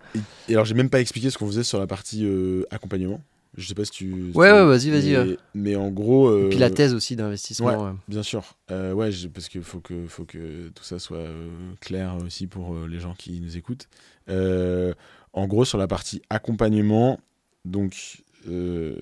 Et 0.48 0.54
alors 0.54 0.66
j'ai 0.66 0.74
même 0.74 0.90
pas 0.90 1.00
expliqué 1.00 1.30
ce 1.30 1.38
qu'on 1.38 1.48
faisait 1.48 1.64
sur 1.64 1.80
la 1.80 1.88
partie 1.88 2.28
accompagnement. 2.72 3.22
Je 3.60 3.68
sais 3.68 3.76
pas 3.76 3.84
si 3.86 3.92
tu. 3.92 4.14
Ouais, 4.14 4.32
tu- 4.32 4.38
ouais, 4.38 4.66
vas-y, 4.66 4.90
vas-y, 4.90 5.12
Mais, 5.12 5.18
ouais. 5.18 5.38
mais 5.54 5.76
en 5.76 5.90
gros. 5.92 6.32
Et 6.38 6.44
euh, 6.46 6.50
puis 6.50 6.58
la 6.58 6.70
thèse 6.70 6.94
aussi 6.94 7.16
d'investissement. 7.18 7.88
euh. 7.88 7.92
Bien 8.08 8.24
sûr. 8.24 8.56
Euh, 8.72 8.94
ouais, 8.94 9.10
parce 9.34 9.50
qu'il 9.50 9.64
faut 9.64 9.82
que, 9.82 10.08
faut 10.08 10.24
que 10.24 10.70
tout 10.70 10.84
ça 10.84 10.98
soit 10.98 11.18
euh, 11.18 11.50
clair 11.82 12.16
aussi 12.26 12.48
pour 12.48 12.74
euh, 12.74 12.88
les 12.88 13.00
gens 13.00 13.14
qui 13.16 13.42
nous 13.42 13.58
écoutent. 13.58 13.88
Euh, 14.30 14.94
en 15.34 15.46
gros, 15.48 15.66
sur 15.66 15.78
la 15.78 15.88
partie 15.88 16.22
accompagnement, 16.30 17.20
donc, 17.66 18.24
euh, 18.48 18.96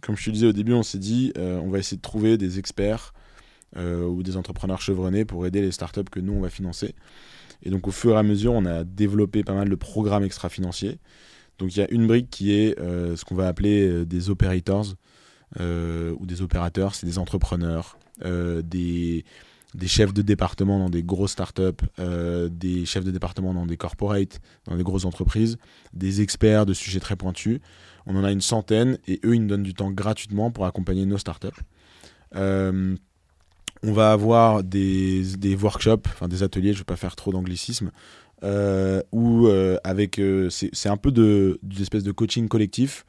comme 0.00 0.16
je 0.16 0.24
te 0.24 0.30
disais 0.30 0.46
au 0.46 0.52
début, 0.52 0.72
on 0.72 0.82
s'est 0.82 0.98
dit, 0.98 1.32
euh, 1.36 1.58
on 1.58 1.68
va 1.68 1.78
essayer 1.78 1.96
de 1.98 2.02
trouver 2.02 2.38
des 2.38 2.58
experts 2.58 3.12
euh, 3.76 4.04
ou 4.06 4.22
des 4.22 4.36
entrepreneurs 4.38 4.80
chevronnés 4.80 5.24
pour 5.26 5.46
aider 5.46 5.60
les 5.60 5.70
startups 5.72 6.04
que 6.10 6.20
nous, 6.20 6.32
on 6.32 6.40
va 6.40 6.48
financer. 6.48 6.94
Et 7.62 7.70
donc, 7.70 7.86
au 7.88 7.90
fur 7.90 8.14
et 8.14 8.18
à 8.18 8.22
mesure, 8.22 8.52
on 8.54 8.64
a 8.64 8.84
développé 8.84 9.42
pas 9.44 9.52
mal 9.54 9.68
de 9.68 9.74
programmes 9.74 10.24
extra-financiers. 10.24 10.98
Donc, 11.58 11.74
il 11.74 11.80
y 11.80 11.82
a 11.82 11.90
une 11.90 12.06
brique 12.06 12.30
qui 12.30 12.52
est 12.52 12.78
euh, 12.78 13.16
ce 13.16 13.24
qu'on 13.24 13.34
va 13.34 13.48
appeler 13.48 13.86
euh, 13.88 14.04
des 14.06 14.30
operators 14.30 14.94
euh, 15.60 16.14
ou 16.18 16.26
des 16.26 16.42
opérateurs, 16.42 16.94
c'est 16.94 17.06
des 17.06 17.18
entrepreneurs, 17.18 17.98
des, 18.22 19.24
chefs 19.86 20.12
de 20.12 20.22
département 20.22 20.78
dans 20.78 20.90
des 20.90 21.02
grosses 21.02 21.32
startups, 21.32 21.84
des 21.98 22.84
chefs 22.84 23.04
de 23.04 23.10
département 23.10 23.54
dans 23.54 23.66
des 23.66 23.76
corporates, 23.76 24.40
dans 24.66 24.76
des 24.76 24.82
grosses 24.82 25.04
entreprises, 25.04 25.56
des 25.94 26.20
experts 26.20 26.66
de 26.66 26.74
sujets 26.74 27.00
très 27.00 27.16
pointus. 27.16 27.60
On 28.06 28.16
en 28.16 28.24
a 28.24 28.32
une 28.32 28.40
centaine 28.40 28.98
et 29.06 29.20
eux, 29.24 29.34
ils 29.34 29.42
nous 29.42 29.48
donnent 29.48 29.62
du 29.62 29.74
temps 29.74 29.90
gratuitement 29.90 30.50
pour 30.50 30.66
accompagner 30.66 31.06
nos 31.06 31.18
startups. 31.18 31.48
On 33.82 33.92
va 33.92 34.10
avoir 34.10 34.64
des, 34.64 35.22
des 35.36 35.54
workshops, 35.54 36.08
enfin 36.08 36.26
des 36.26 36.42
ateliers, 36.42 36.72
je 36.72 36.78
ne 36.78 36.80
vais 36.80 36.84
pas 36.84 36.96
faire 36.96 37.14
trop 37.14 37.30
d'anglicisme, 37.30 37.92
euh, 38.44 39.02
où 39.12 39.46
euh, 39.46 39.76
avec, 39.84 40.18
euh, 40.18 40.48
c'est 40.50 40.88
un 40.88 40.96
peu 40.96 41.10
de, 41.10 41.58
d'une 41.62 41.82
espèce 41.82 42.04
de 42.04 42.12
coaching 42.12 42.48
collectif. 42.48 43.04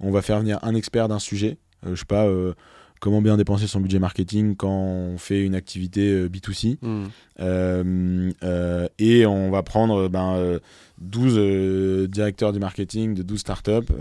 On 0.00 0.10
va 0.10 0.22
faire 0.22 0.40
venir 0.40 0.58
un 0.62 0.74
expert 0.74 1.08
d'un 1.08 1.18
sujet, 1.18 1.58
euh, 1.86 1.94
je 1.94 2.00
sais 2.00 2.06
pas, 2.06 2.26
comment 3.04 3.20
bien 3.20 3.36
dépenser 3.36 3.66
son 3.66 3.80
budget 3.80 3.98
marketing 3.98 4.56
quand 4.56 4.70
on 4.70 5.18
fait 5.18 5.42
une 5.42 5.54
activité 5.54 6.10
euh, 6.10 6.28
B2C. 6.30 6.78
Hmm. 6.80 7.04
Euh, 7.38 8.30
euh, 8.42 8.88
et 8.98 9.26
on 9.26 9.50
va 9.50 9.62
prendre 9.62 10.08
ben, 10.08 10.36
euh, 10.36 10.58
12 11.02 11.34
euh, 11.36 12.06
directeurs 12.06 12.54
du 12.54 12.60
marketing 12.60 13.14
de 13.14 13.22
12 13.22 13.40
startups 13.40 13.92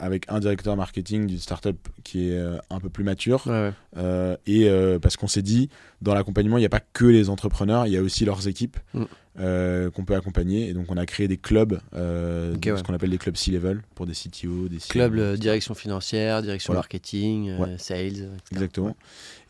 avec 0.00 0.24
un 0.28 0.40
directeur 0.40 0.76
marketing 0.76 1.26
d'une 1.26 1.38
startup 1.38 1.76
qui 2.02 2.30
est 2.30 2.40
un 2.70 2.80
peu 2.80 2.88
plus 2.88 3.04
mature. 3.04 3.46
Ouais, 3.46 3.72
ouais. 3.96 4.36
Et 4.46 4.68
parce 5.00 5.16
qu'on 5.16 5.28
s'est 5.28 5.42
dit, 5.42 5.68
dans 6.02 6.14
l'accompagnement, 6.14 6.56
il 6.56 6.62
n'y 6.62 6.66
a 6.66 6.70
pas 6.70 6.80
que 6.80 7.04
les 7.04 7.30
entrepreneurs, 7.30 7.86
il 7.86 7.92
y 7.92 7.96
a 7.96 8.02
aussi 8.02 8.24
leurs 8.24 8.48
équipes 8.48 8.76
Mm. 8.94 9.04
Euh, 9.40 9.90
qu'on 9.90 10.04
peut 10.04 10.14
accompagner. 10.14 10.68
Et 10.68 10.74
donc, 10.74 10.86
on 10.90 10.96
a 10.96 11.06
créé 11.06 11.28
des 11.28 11.36
clubs, 11.36 11.80
euh, 11.94 12.54
ouais. 12.54 12.76
ce 12.76 12.82
qu'on 12.82 12.94
appelle 12.94 13.10
des 13.10 13.18
clubs 13.18 13.36
C-level 13.36 13.82
pour 13.94 14.06
des 14.06 14.12
CTO, 14.14 14.68
des 14.68 14.78
Club 14.78 15.14
euh, 15.18 15.36
direction 15.36 15.74
financière, 15.74 16.42
direction 16.42 16.72
Voilà. 16.72 16.80
marketing, 16.80 17.50
euh, 17.50 17.58
Ouais. 17.58 17.78
sales, 17.78 18.06
etc. 18.06 18.28
Exactement. 18.52 18.96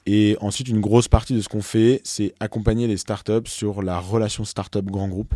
Et 0.06 0.36
ensuite, 0.40 0.68
une 0.68 0.80
grosse 0.80 1.08
partie 1.08 1.34
de 1.34 1.40
ce 1.40 1.48
qu'on 1.48 1.62
fait, 1.62 2.00
c'est 2.04 2.34
accompagner 2.40 2.86
les 2.86 2.96
startups 2.96 3.46
sur 3.46 3.82
la 3.82 3.98
relation 3.98 4.44
startup 4.44 4.84
grand 4.86 5.08
groupe. 5.08 5.34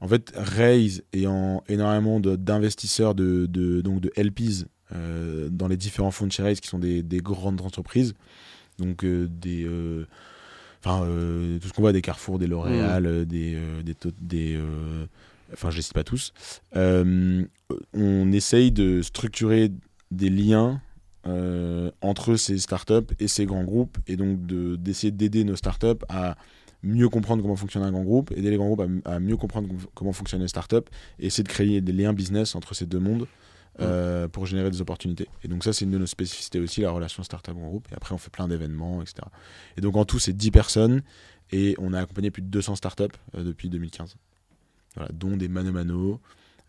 En 0.00 0.08
fait, 0.08 0.32
Raise 0.34 1.02
ayant 1.12 1.62
énormément 1.68 2.18
d'investisseurs, 2.18 3.14
de, 3.14 3.46
de, 3.46 3.80
donc 3.82 4.00
de 4.00 4.10
LPs 4.16 4.64
dans 5.50 5.68
les 5.68 5.76
différents 5.76 6.10
fonds 6.10 6.26
de 6.26 6.32
chez 6.32 6.42
Raise 6.42 6.60
qui 6.60 6.68
sont 6.68 6.78
des, 6.78 7.02
des 7.02 7.18
grandes 7.18 7.60
entreprises, 7.62 8.14
donc 8.78 9.04
des, 9.06 9.66
enfin 10.84 11.04
euh, 11.04 11.58
tout 11.58 11.68
ce 11.68 11.72
qu'on 11.72 11.82
voit 11.82 11.92
des 11.92 12.02
Carrefour, 12.02 12.38
des 12.38 12.46
L'Oréal, 12.46 13.06
euh, 13.06 13.24
des, 13.24 13.54
euh, 13.54 13.82
des, 13.82 13.94
des, 14.20 14.60
enfin 15.52 15.70
je 15.70 15.76
les 15.76 15.82
cite 15.82 15.94
pas 15.94 16.04
tous, 16.04 16.32
on 16.74 18.32
essaye 18.32 18.72
de 18.72 19.02
structurer 19.02 19.70
des 20.10 20.30
liens 20.30 20.80
entre 22.00 22.36
ces 22.36 22.58
startups 22.58 23.14
et 23.20 23.28
ces 23.28 23.46
grands 23.46 23.64
groupes, 23.64 23.98
et 24.06 24.16
donc 24.16 24.44
d'essayer 24.46 25.12
d'aider 25.12 25.44
nos 25.44 25.56
startups 25.56 26.04
à 26.08 26.36
mieux 26.82 27.08
comprendre 27.08 27.42
comment 27.42 27.54
fonctionne 27.54 27.84
un 27.84 27.92
grand 27.92 28.02
groupe, 28.02 28.32
aider 28.32 28.50
les 28.50 28.56
grands 28.56 28.66
groupes 28.66 29.02
à, 29.04 29.20
mieux 29.20 29.36
comprendre 29.36 29.68
comment 29.94 30.12
fonctionnent 30.12 30.42
les 30.42 30.48
startups, 30.48 30.88
et 31.20 31.26
essayer 31.26 31.44
de 31.44 31.48
créer 31.48 31.80
des 31.80 31.92
liens 31.92 32.12
business 32.12 32.56
entre 32.56 32.74
ces 32.74 32.86
deux 32.86 32.98
mondes. 32.98 33.26
Euh, 33.80 34.28
pour 34.28 34.44
générer 34.44 34.70
des 34.70 34.82
opportunités. 34.82 35.28
Et 35.42 35.48
donc 35.48 35.64
ça, 35.64 35.72
c'est 35.72 35.86
une 35.86 35.92
de 35.92 35.98
nos 35.98 36.06
spécificités 36.06 36.60
aussi, 36.60 36.82
la 36.82 36.90
relation 36.90 37.22
startup-grand 37.22 37.68
groupe. 37.68 37.88
Et 37.90 37.94
après, 37.94 38.14
on 38.14 38.18
fait 38.18 38.30
plein 38.30 38.46
d'événements, 38.46 39.00
etc. 39.00 39.22
Et 39.78 39.80
donc 39.80 39.96
en 39.96 40.04
tout, 40.04 40.18
c'est 40.18 40.34
10 40.34 40.50
personnes 40.50 41.02
et 41.52 41.74
on 41.78 41.94
a 41.94 42.00
accompagné 42.00 42.30
plus 42.30 42.42
de 42.42 42.48
200 42.48 42.76
startups 42.76 43.04
euh, 43.34 43.44
depuis 43.44 43.70
2015. 43.70 44.16
Voilà, 44.96 45.10
dont 45.14 45.38
des 45.38 45.48
Mano 45.48 45.72
Mano, 45.72 46.20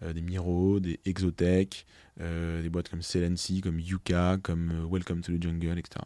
euh, 0.02 0.14
des 0.14 0.22
Miro, 0.22 0.80
des 0.80 1.02
Exotech, 1.04 1.86
des 2.18 2.70
boîtes 2.70 2.88
comme 2.88 3.02
Celency, 3.02 3.60
comme 3.60 3.80
Yuka, 3.80 4.38
comme 4.42 4.88
Welcome 4.90 5.22
to 5.22 5.34
the 5.34 5.42
Jungle, 5.42 5.78
etc. 5.78 6.06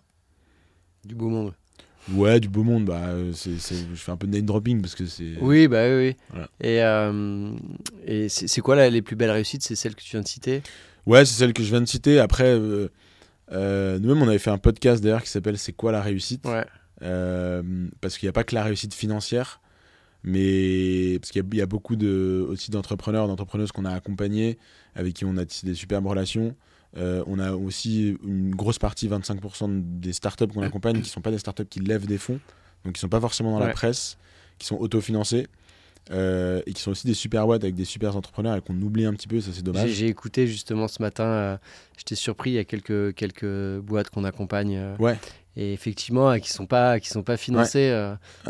Du 1.06 1.14
beau 1.14 1.30
monde. 1.30 1.54
Ouais, 2.14 2.40
du 2.40 2.50
beau 2.50 2.64
monde. 2.64 2.86
Bah, 2.86 3.10
c'est, 3.34 3.52
je 3.58 3.96
fais 3.96 4.12
un 4.12 4.18
peu 4.18 4.28
de 4.28 4.32
name 4.32 4.46
dropping 4.46 4.82
parce 4.82 4.96
que 4.96 5.06
c'est. 5.06 5.34
Oui, 5.42 5.68
bah 5.68 5.84
oui. 5.88 6.16
oui. 6.34 6.42
Et, 6.62 6.82
et 8.06 8.30
c'est, 8.30 8.62
quoi 8.62 8.90
les 8.90 9.02
plus 9.02 9.16
belles 9.16 9.32
réussites? 9.32 9.64
C'est 9.64 9.76
celles 9.76 9.96
que 9.96 10.02
tu 10.02 10.12
viens 10.12 10.22
de 10.22 10.28
citer? 10.28 10.62
Ouais, 11.08 11.24
c'est 11.24 11.36
celle 11.36 11.54
que 11.54 11.64
je 11.64 11.70
viens 11.70 11.80
de 11.80 11.86
citer. 11.86 12.20
Après, 12.20 12.54
euh, 12.54 12.90
euh, 13.54 13.98
nous-mêmes, 13.98 14.22
on 14.22 14.28
avait 14.28 14.40
fait 14.40 14.50
un 14.50 14.58
podcast 14.58 15.02
d'ailleurs 15.02 15.24
qui 15.24 15.30
s'appelle 15.30 15.58
C'est 15.58 15.72
quoi 15.72 15.94
la 15.94 16.02
réussite? 16.02 16.46
Ouais. 16.46 16.66
Euh, 17.02 17.64
parce 18.02 18.18
qu'il 18.18 18.28
n'y 18.28 18.30
a 18.30 18.34
pas 18.34 18.44
que 18.44 18.54
la 18.54 18.64
réussite 18.64 18.94
financière, 18.94 19.62
mais 20.24 21.18
parce 21.20 21.32
qu'il 21.32 21.46
y, 21.54 21.62
a 21.62 21.66
beaucoup 21.66 21.96
de, 21.96 22.46
aussi 22.50 22.72
d'entrepreneurs, 22.72 23.28
d'entrepreneuses 23.28 23.72
qu'on 23.72 23.86
a 23.86 23.92
accompagnés, 23.92 24.58
avec 24.96 25.14
qui 25.14 25.24
on 25.24 25.38
a 25.38 25.46
tissé 25.46 25.66
des 25.66 25.76
superbes 25.76 26.08
relations. 26.08 26.56
On 26.98 27.40
a 27.40 27.54
aussi 27.54 28.18
une 28.24 28.56
grosse 28.56 28.80
partie, 28.80 29.08
25% 29.08 30.00
des 30.00 30.14
startups 30.14 30.48
qu'on 30.48 30.64
accompagne, 30.64 30.96
qui 30.96 31.02
ne 31.02 31.06
sont 31.06 31.22
pas 31.22 31.32
des 31.32 31.38
startups 31.38 31.66
qui 31.66 31.80
lèvent 31.80 32.08
des 32.08 32.18
fonds, 32.18 32.40
donc 32.84 32.94
qui 32.94 32.98
ne 32.98 33.02
sont 33.02 33.10
pas 33.10 33.22
forcément 33.22 33.52
dans 33.52 33.66
la 33.66 33.74
presse, 33.74 34.18
qui 34.58 34.68
sont 34.68 34.78
autofinancés. 34.78 35.48
Euh, 36.12 36.62
et 36.66 36.74
qui 36.74 36.82
sont 36.82 36.92
aussi 36.92 37.06
des 37.06 37.14
super 37.14 37.46
boîtes 37.46 37.64
avec 37.64 37.76
des 37.76 37.84
super 37.84 38.16
entrepreneurs 38.16 38.56
et 38.56 38.62
qu'on 38.62 38.80
oublie 38.82 39.06
un 39.06 39.14
petit 39.14 39.28
peu, 39.28 39.42
ça 39.42 39.52
c'est 39.54 39.64
dommage. 39.64 39.90
J'ai 39.90 40.08
écouté 40.08 40.48
justement 40.48 40.88
ce 40.88 41.02
matin, 41.02 41.26
euh, 41.26 41.58
j'étais 41.98 42.16
surpris, 42.16 42.52
il 42.52 42.54
y 42.54 42.60
a 42.60 42.64
quelques, 42.64 43.14
quelques 43.14 43.80
boîtes 43.80 44.10
qu'on 44.10 44.24
accompagne. 44.24 44.78
Euh, 44.78 44.96
ouais. 45.00 45.20
Et 45.60 45.74
effectivement, 45.74 46.34
qui 46.36 46.52
ne 46.52 46.56
sont, 46.56 46.66
pas, 46.68 47.00
qui 47.00 47.10
sont 47.10 47.24
pas 47.24 47.36
financées. 47.36 47.90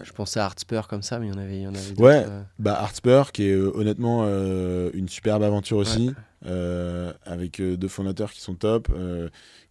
Je 0.04 0.12
pensais 0.12 0.40
à 0.40 0.46
Artspur 0.46 0.88
comme 0.88 1.02
ça, 1.02 1.20
mais 1.20 1.28
il 1.28 1.30
y 1.30 1.34
en 1.34 1.40
avait, 1.40 1.58
il 1.58 1.62
y 1.62 1.68
en 1.68 1.74
avait 1.74 2.00
Ouais, 2.00 2.26
bah 2.60 2.78
Artspur 2.80 3.32
qui 3.32 3.44
est 3.44 3.56
honnêtement 3.56 4.26
une 4.26 5.08
superbe 5.08 5.44
aventure 5.44 5.78
aussi, 5.78 6.12
avec 6.46 7.62
deux 7.62 7.88
fondateurs 7.88 8.32
qui 8.32 8.42
sont 8.42 8.56
top, 8.56 8.90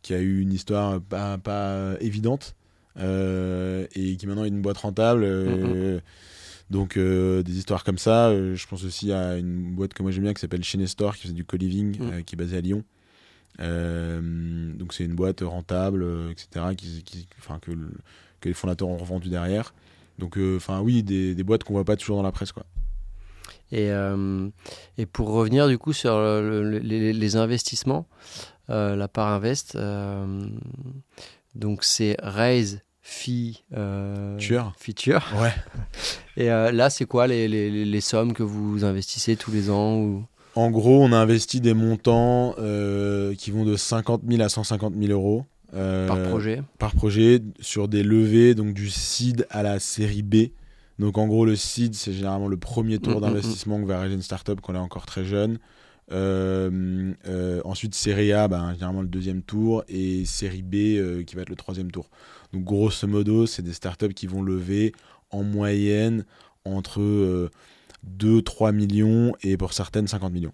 qui 0.02 0.14
a 0.14 0.18
eu 0.18 0.40
une 0.40 0.52
histoire 0.52 1.00
pas, 1.00 1.36
pas 1.36 1.94
évidente 2.00 2.56
et 2.98 4.16
qui 4.18 4.26
maintenant 4.26 4.44
est 4.44 4.48
une 4.48 4.62
boîte 4.62 4.78
rentable. 4.78 5.26
Mm, 5.26 5.96
mm. 5.96 6.00
Donc 6.70 6.96
euh, 6.96 7.42
des 7.42 7.58
histoires 7.58 7.84
comme 7.84 7.98
ça. 7.98 8.28
Euh, 8.28 8.54
je 8.54 8.66
pense 8.66 8.84
aussi 8.84 9.12
à 9.12 9.36
une 9.36 9.74
boîte 9.74 9.94
que 9.94 10.02
moi 10.02 10.10
j'aime 10.10 10.24
bien 10.24 10.34
qui 10.34 10.40
s'appelle 10.40 10.64
Store 10.64 11.16
qui 11.16 11.28
fait 11.28 11.32
du 11.32 11.44
co-living, 11.44 11.98
mm. 11.98 12.10
euh, 12.12 12.22
qui 12.22 12.34
est 12.34 12.38
basée 12.38 12.56
à 12.56 12.60
Lyon. 12.60 12.82
Donc 13.58 14.92
c'est 14.92 15.04
une 15.04 15.14
boîte 15.14 15.40
rentable, 15.40 16.06
etc. 16.30 16.74
Qui, 16.76 17.04
que, 17.04 17.70
que, 18.40 18.48
les 18.48 18.54
fondateurs 18.54 18.88
ont 18.88 18.96
revendu 18.96 19.28
derrière. 19.28 19.74
Donc 20.18 20.38
enfin 20.56 20.80
oui, 20.80 21.02
des, 21.02 21.34
des 21.34 21.42
boîtes 21.42 21.64
qu'on 21.64 21.74
voit 21.74 21.84
pas 21.84 21.96
toujours 21.96 22.16
dans 22.16 22.22
la 22.22 22.32
presse 22.32 22.52
quoi. 22.52 22.64
Et, 23.72 23.90
et 24.98 25.06
pour 25.06 25.30
revenir 25.30 25.68
du 25.68 25.78
coup 25.78 25.92
sur 25.92 26.18
les, 26.20 27.12
les, 27.12 27.36
investissements, 27.36 28.06
la 28.68 29.08
part 29.08 29.28
invest, 29.28 29.76
donc 31.54 31.84
c'est 31.84 32.16
Raise 32.22 32.80
Fi, 33.08 33.62
euh, 33.72 34.36
feature. 34.76 35.22
Ouais. 35.40 35.54
Et 36.36 36.50
euh, 36.50 36.72
là, 36.72 36.90
c'est 36.90 37.04
quoi 37.04 37.28
les, 37.28 37.46
les, 37.46 37.84
les, 37.84 38.00
sommes 38.00 38.32
que 38.32 38.42
vous 38.42 38.84
investissez 38.84 39.36
tous 39.36 39.52
les 39.52 39.70
ans 39.70 39.94
ou... 39.94 40.24
En 40.56 40.70
gros, 40.70 41.02
on 41.02 41.12
a 41.12 41.18
investi 41.18 41.60
des 41.60 41.74
montants 41.74 42.54
euh, 42.58 43.34
qui 43.34 43.50
vont 43.50 43.66
de 43.66 43.76
50 43.76 44.22
000 44.26 44.40
à 44.40 44.48
150 44.48 44.94
000 44.98 45.12
euros. 45.12 45.44
par 45.70 46.22
projet 46.22 46.62
Par 46.78 46.94
projet, 46.94 47.42
sur 47.60 47.88
des 47.88 48.02
levées, 48.02 48.54
donc 48.54 48.72
du 48.72 48.88
seed 48.88 49.46
à 49.50 49.62
la 49.62 49.78
série 49.78 50.22
B. 50.22 50.46
Donc 50.98 51.18
en 51.18 51.26
gros, 51.26 51.44
le 51.44 51.56
seed, 51.56 51.94
c'est 51.94 52.14
généralement 52.14 52.48
le 52.48 52.56
premier 52.56 52.98
tour 52.98 53.12
mm, 53.12 53.16
mm, 53.16 53.18
mm. 53.18 53.20
d'investissement 53.20 53.82
que 53.82 53.86
va 53.86 53.98
réaliser 53.98 54.16
une 54.16 54.22
startup 54.22 54.58
quand 54.62 54.72
elle 54.72 54.78
est 54.78 54.82
encore 54.82 55.04
très 55.04 55.26
jeune. 55.26 55.58
ensuite, 56.10 57.94
série 57.94 58.32
A, 58.32 58.48
ben, 58.48 58.72
généralement 58.72 59.02
le 59.02 59.08
deuxième 59.08 59.42
tour, 59.42 59.84
et 59.88 60.24
série 60.24 60.62
B 60.62 61.24
qui 61.26 61.36
va 61.36 61.42
être 61.42 61.50
le 61.50 61.56
troisième 61.56 61.90
tour. 61.90 62.08
Donc 62.54 62.64
grosso 62.64 63.06
modo, 63.06 63.44
c'est 63.44 63.60
des 63.60 63.74
startups 63.74 64.14
qui 64.14 64.26
vont 64.26 64.40
lever 64.40 64.94
en 65.30 65.42
moyenne 65.42 66.24
entre 66.64 67.50
2-3 68.18 68.68
euh, 68.68 68.72
millions 68.72 69.32
et 69.42 69.56
pour 69.56 69.72
certaines 69.72 70.06
50 70.06 70.32
millions. 70.32 70.52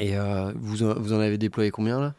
Et 0.00 0.16
euh, 0.16 0.52
vous, 0.56 0.76
vous 0.76 1.12
en 1.12 1.20
avez 1.20 1.38
déployé 1.38 1.70
combien 1.70 2.00
là? 2.00 2.14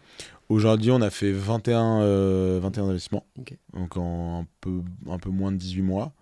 Aujourd'hui, 0.49 0.91
on 0.91 1.01
a 1.01 1.09
fait 1.09 1.31
21, 1.31 1.99
21 1.99 2.01
euh, 2.03 2.61
investissements, 2.61 3.25
donc 3.73 3.97
en 3.97 4.41
un 4.41 4.47
peu, 4.61 4.81
un 5.09 5.17
peu 5.17 5.29
moins 5.29 5.51
de 5.51 5.57
18 5.57 5.81
mois. 5.81 6.13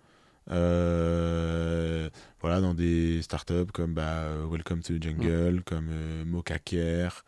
voilà, 0.48 2.10
dans 2.60 2.74
des 2.74 3.20
startups 3.22 3.72
comme 3.72 3.94
bah, 3.94 4.28
Welcome 4.50 4.80
to 4.80 4.94
the 4.94 5.02
Jungle, 5.02 5.62
comme 5.64 5.90
Mocha 6.24 6.58
Care, 6.58 7.24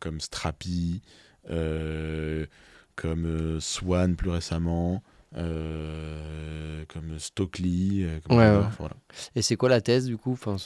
comme 0.00 0.20
Strapi, 0.20 1.02
comme 2.98 3.26
euh, 3.26 3.60
Swan 3.60 4.16
plus 4.16 4.30
récemment, 4.30 5.02
euh, 5.36 6.84
comme 6.88 7.18
Stockley. 7.18 8.04
Euh, 8.30 8.62
Et 9.34 9.42
c'est 9.42 9.56
quoi 9.56 9.68
la 9.68 9.80
thèse 9.80 10.06
du 10.06 10.16
coup 10.16 10.32
enfin, 10.32 10.56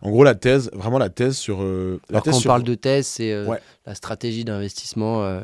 En 0.00 0.10
gros, 0.10 0.24
la 0.24 0.34
thèse, 0.34 0.70
vraiment 0.72 0.98
la 0.98 1.10
thèse 1.10 1.36
sur. 1.36 1.62
la 1.62 2.20
quand 2.20 2.32
on 2.32 2.40
parle 2.40 2.62
de 2.62 2.74
thèse, 2.74 3.06
c'est 3.06 3.34
la 3.86 3.94
stratégie 3.94 4.44
d'investissement. 4.44 5.40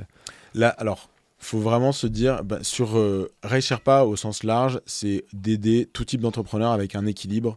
Là, 0.54 0.68
alors, 0.70 1.10
faut 1.38 1.58
vraiment 1.60 1.92
se 1.92 2.06
dire, 2.06 2.42
bah, 2.44 2.58
sur 2.62 2.96
Ray 3.42 3.62
Sherpa 3.62 4.02
au 4.02 4.16
sens 4.16 4.42
large, 4.42 4.80
c'est 4.86 5.24
d'aider 5.32 5.88
tout 5.92 6.04
type 6.04 6.20
d'entrepreneur 6.20 6.72
avec 6.72 6.94
un 6.94 7.06
équilibre. 7.06 7.56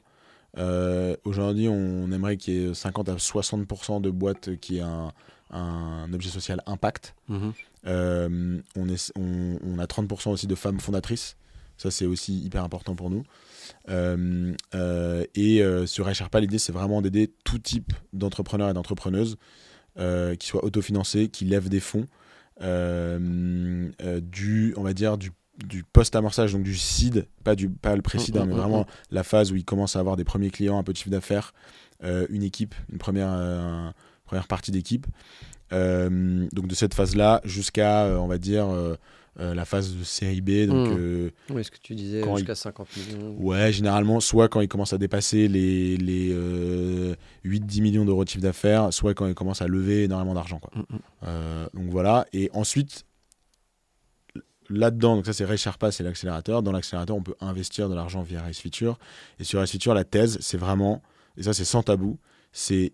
Aujourd'hui, 1.23 1.67
on 1.67 2.11
aimerait 2.11 2.37
qu'il 2.37 2.53
y 2.53 2.65
ait 2.65 2.73
50 2.73 3.09
à 3.09 3.15
60% 3.15 4.01
de 4.01 4.09
boîtes 4.09 4.55
qui 4.57 4.77
aient 4.77 4.81
un, 4.81 5.11
un 5.51 6.11
objet 6.13 6.29
social 6.29 6.61
impact. 6.65 7.13
Mhm. 7.27 7.53
Euh, 7.87 8.59
on, 8.75 8.89
est, 8.89 9.11
on, 9.17 9.79
a 9.79 9.85
30% 9.85 10.29
aussi 10.29 10.47
de 10.47 10.55
femmes 10.55 10.79
fondatrices. 10.79 11.35
Ça, 11.77 11.89
c'est 11.89 12.05
aussi 12.05 12.39
hyper 12.39 12.63
important 12.63 12.95
pour 12.95 13.09
nous. 13.09 13.23
Euh, 13.89 14.53
euh, 14.75 15.25
et 15.35 15.63
sur 15.87 16.07
HRPA, 16.07 16.39
l'idée, 16.39 16.59
c'est 16.59 16.71
vraiment 16.71 17.01
d'aider 17.01 17.33
tout 17.43 17.59
type 17.59 17.93
d'entrepreneurs 18.13 18.69
et 18.69 18.73
d'entrepreneuses 18.73 19.37
qui 19.95 20.47
soient 20.47 20.63
autofinancés, 20.63 21.27
qui 21.27 21.45
lèvent 21.45 21.69
des 21.69 21.79
fonds, 21.79 22.05
du, 22.59 22.65
on 24.77 24.83
va 24.83 24.93
dire, 24.93 25.17
du 25.17 25.31
du 25.67 25.83
post-amorçage, 25.83 26.53
donc 26.53 26.63
du 26.63 26.75
seed, 26.75 27.27
pas, 27.43 27.55
du, 27.55 27.69
pas 27.69 27.95
le 27.95 28.01
pré-seed, 28.01 28.35
hein, 28.35 28.45
mais 28.47 28.55
vraiment 28.55 28.87
la 29.11 29.21
phase 29.23 29.51
où 29.51 29.55
ils 29.55 29.65
commencent 29.65 29.95
à 29.95 29.99
avoir 29.99 30.15
des 30.15 30.23
premiers 30.23 30.49
clients, 30.49 30.79
un 30.79 30.83
peu 30.83 30.91
de 30.91 30.97
chiffre 30.97 31.11
d'affaires, 31.11 31.53
une 32.01 32.41
équipe, 32.41 32.73
une 32.91 32.97
première, 32.97 33.93
première 34.25 34.47
partie 34.47 34.71
d'équipe. 34.71 35.05
Euh, 35.73 36.47
donc 36.51 36.67
de 36.67 36.75
cette 36.75 36.93
phase-là 36.93 37.41
jusqu'à, 37.45 38.05
euh, 38.05 38.17
on 38.17 38.27
va 38.27 38.37
dire, 38.37 38.67
euh, 38.69 38.95
la 39.37 39.65
phase 39.65 39.95
de 39.95 40.03
série 40.03 40.41
B. 40.41 40.67
Donc, 40.67 40.89
mmh. 40.89 41.29
oui, 41.51 41.63
ce 41.63 41.71
que 41.71 41.77
tu 41.81 41.95
disais, 41.95 42.23
jusqu'à 42.35 42.55
50 42.55 42.87
millions. 42.97 43.35
Ouais, 43.39 43.71
généralement, 43.71 44.19
soit 44.19 44.49
quand 44.49 44.61
ils 44.61 44.67
commencent 44.67 44.93
à 44.93 44.97
dépasser 44.97 45.47
les, 45.47 45.97
les 45.97 46.35
8-10 47.45 47.81
millions 47.81 48.05
d'euros 48.05 48.23
de 48.23 48.29
chiffre 48.29 48.43
d'affaires, 48.43 48.93
soit 48.93 49.13
quand 49.13 49.27
ils 49.27 49.33
commencent 49.33 49.61
à 49.61 49.67
lever 49.67 50.03
énormément 50.03 50.33
d'argent. 50.33 50.59
Quoi. 50.59 50.71
Mmh, 50.75 50.95
mmh. 51.25 51.79
donc 51.79 51.89
voilà. 51.89 52.25
Et 52.33 52.49
ensuite, 52.53 53.05
là-dedans, 54.69 55.15
donc 55.15 55.25
ça 55.25 55.33
c'est 55.33 55.45
Ray 55.45 55.57
Sharpa, 55.57 55.91
c'est 55.91 56.03
l'accélérateur. 56.03 56.63
Dans 56.63 56.71
l'accélérateur, 56.71 57.15
on 57.15 57.23
peut 57.23 57.35
investir 57.39 57.89
de 57.89 57.95
l'argent 57.95 58.21
via 58.21 58.41
Race 58.41 58.59
Feature. 58.59 58.97
Et 59.39 59.43
sur 59.43 59.59
Race 59.59 59.71
Feature, 59.71 59.93
la 59.93 60.03
thèse, 60.03 60.37
c'est 60.41 60.57
vraiment, 60.57 61.01
et 61.37 61.43
ça 61.43 61.53
c'est 61.53 61.65
sans 61.65 61.83
tabou, 61.83 62.19
c'est 62.51 62.93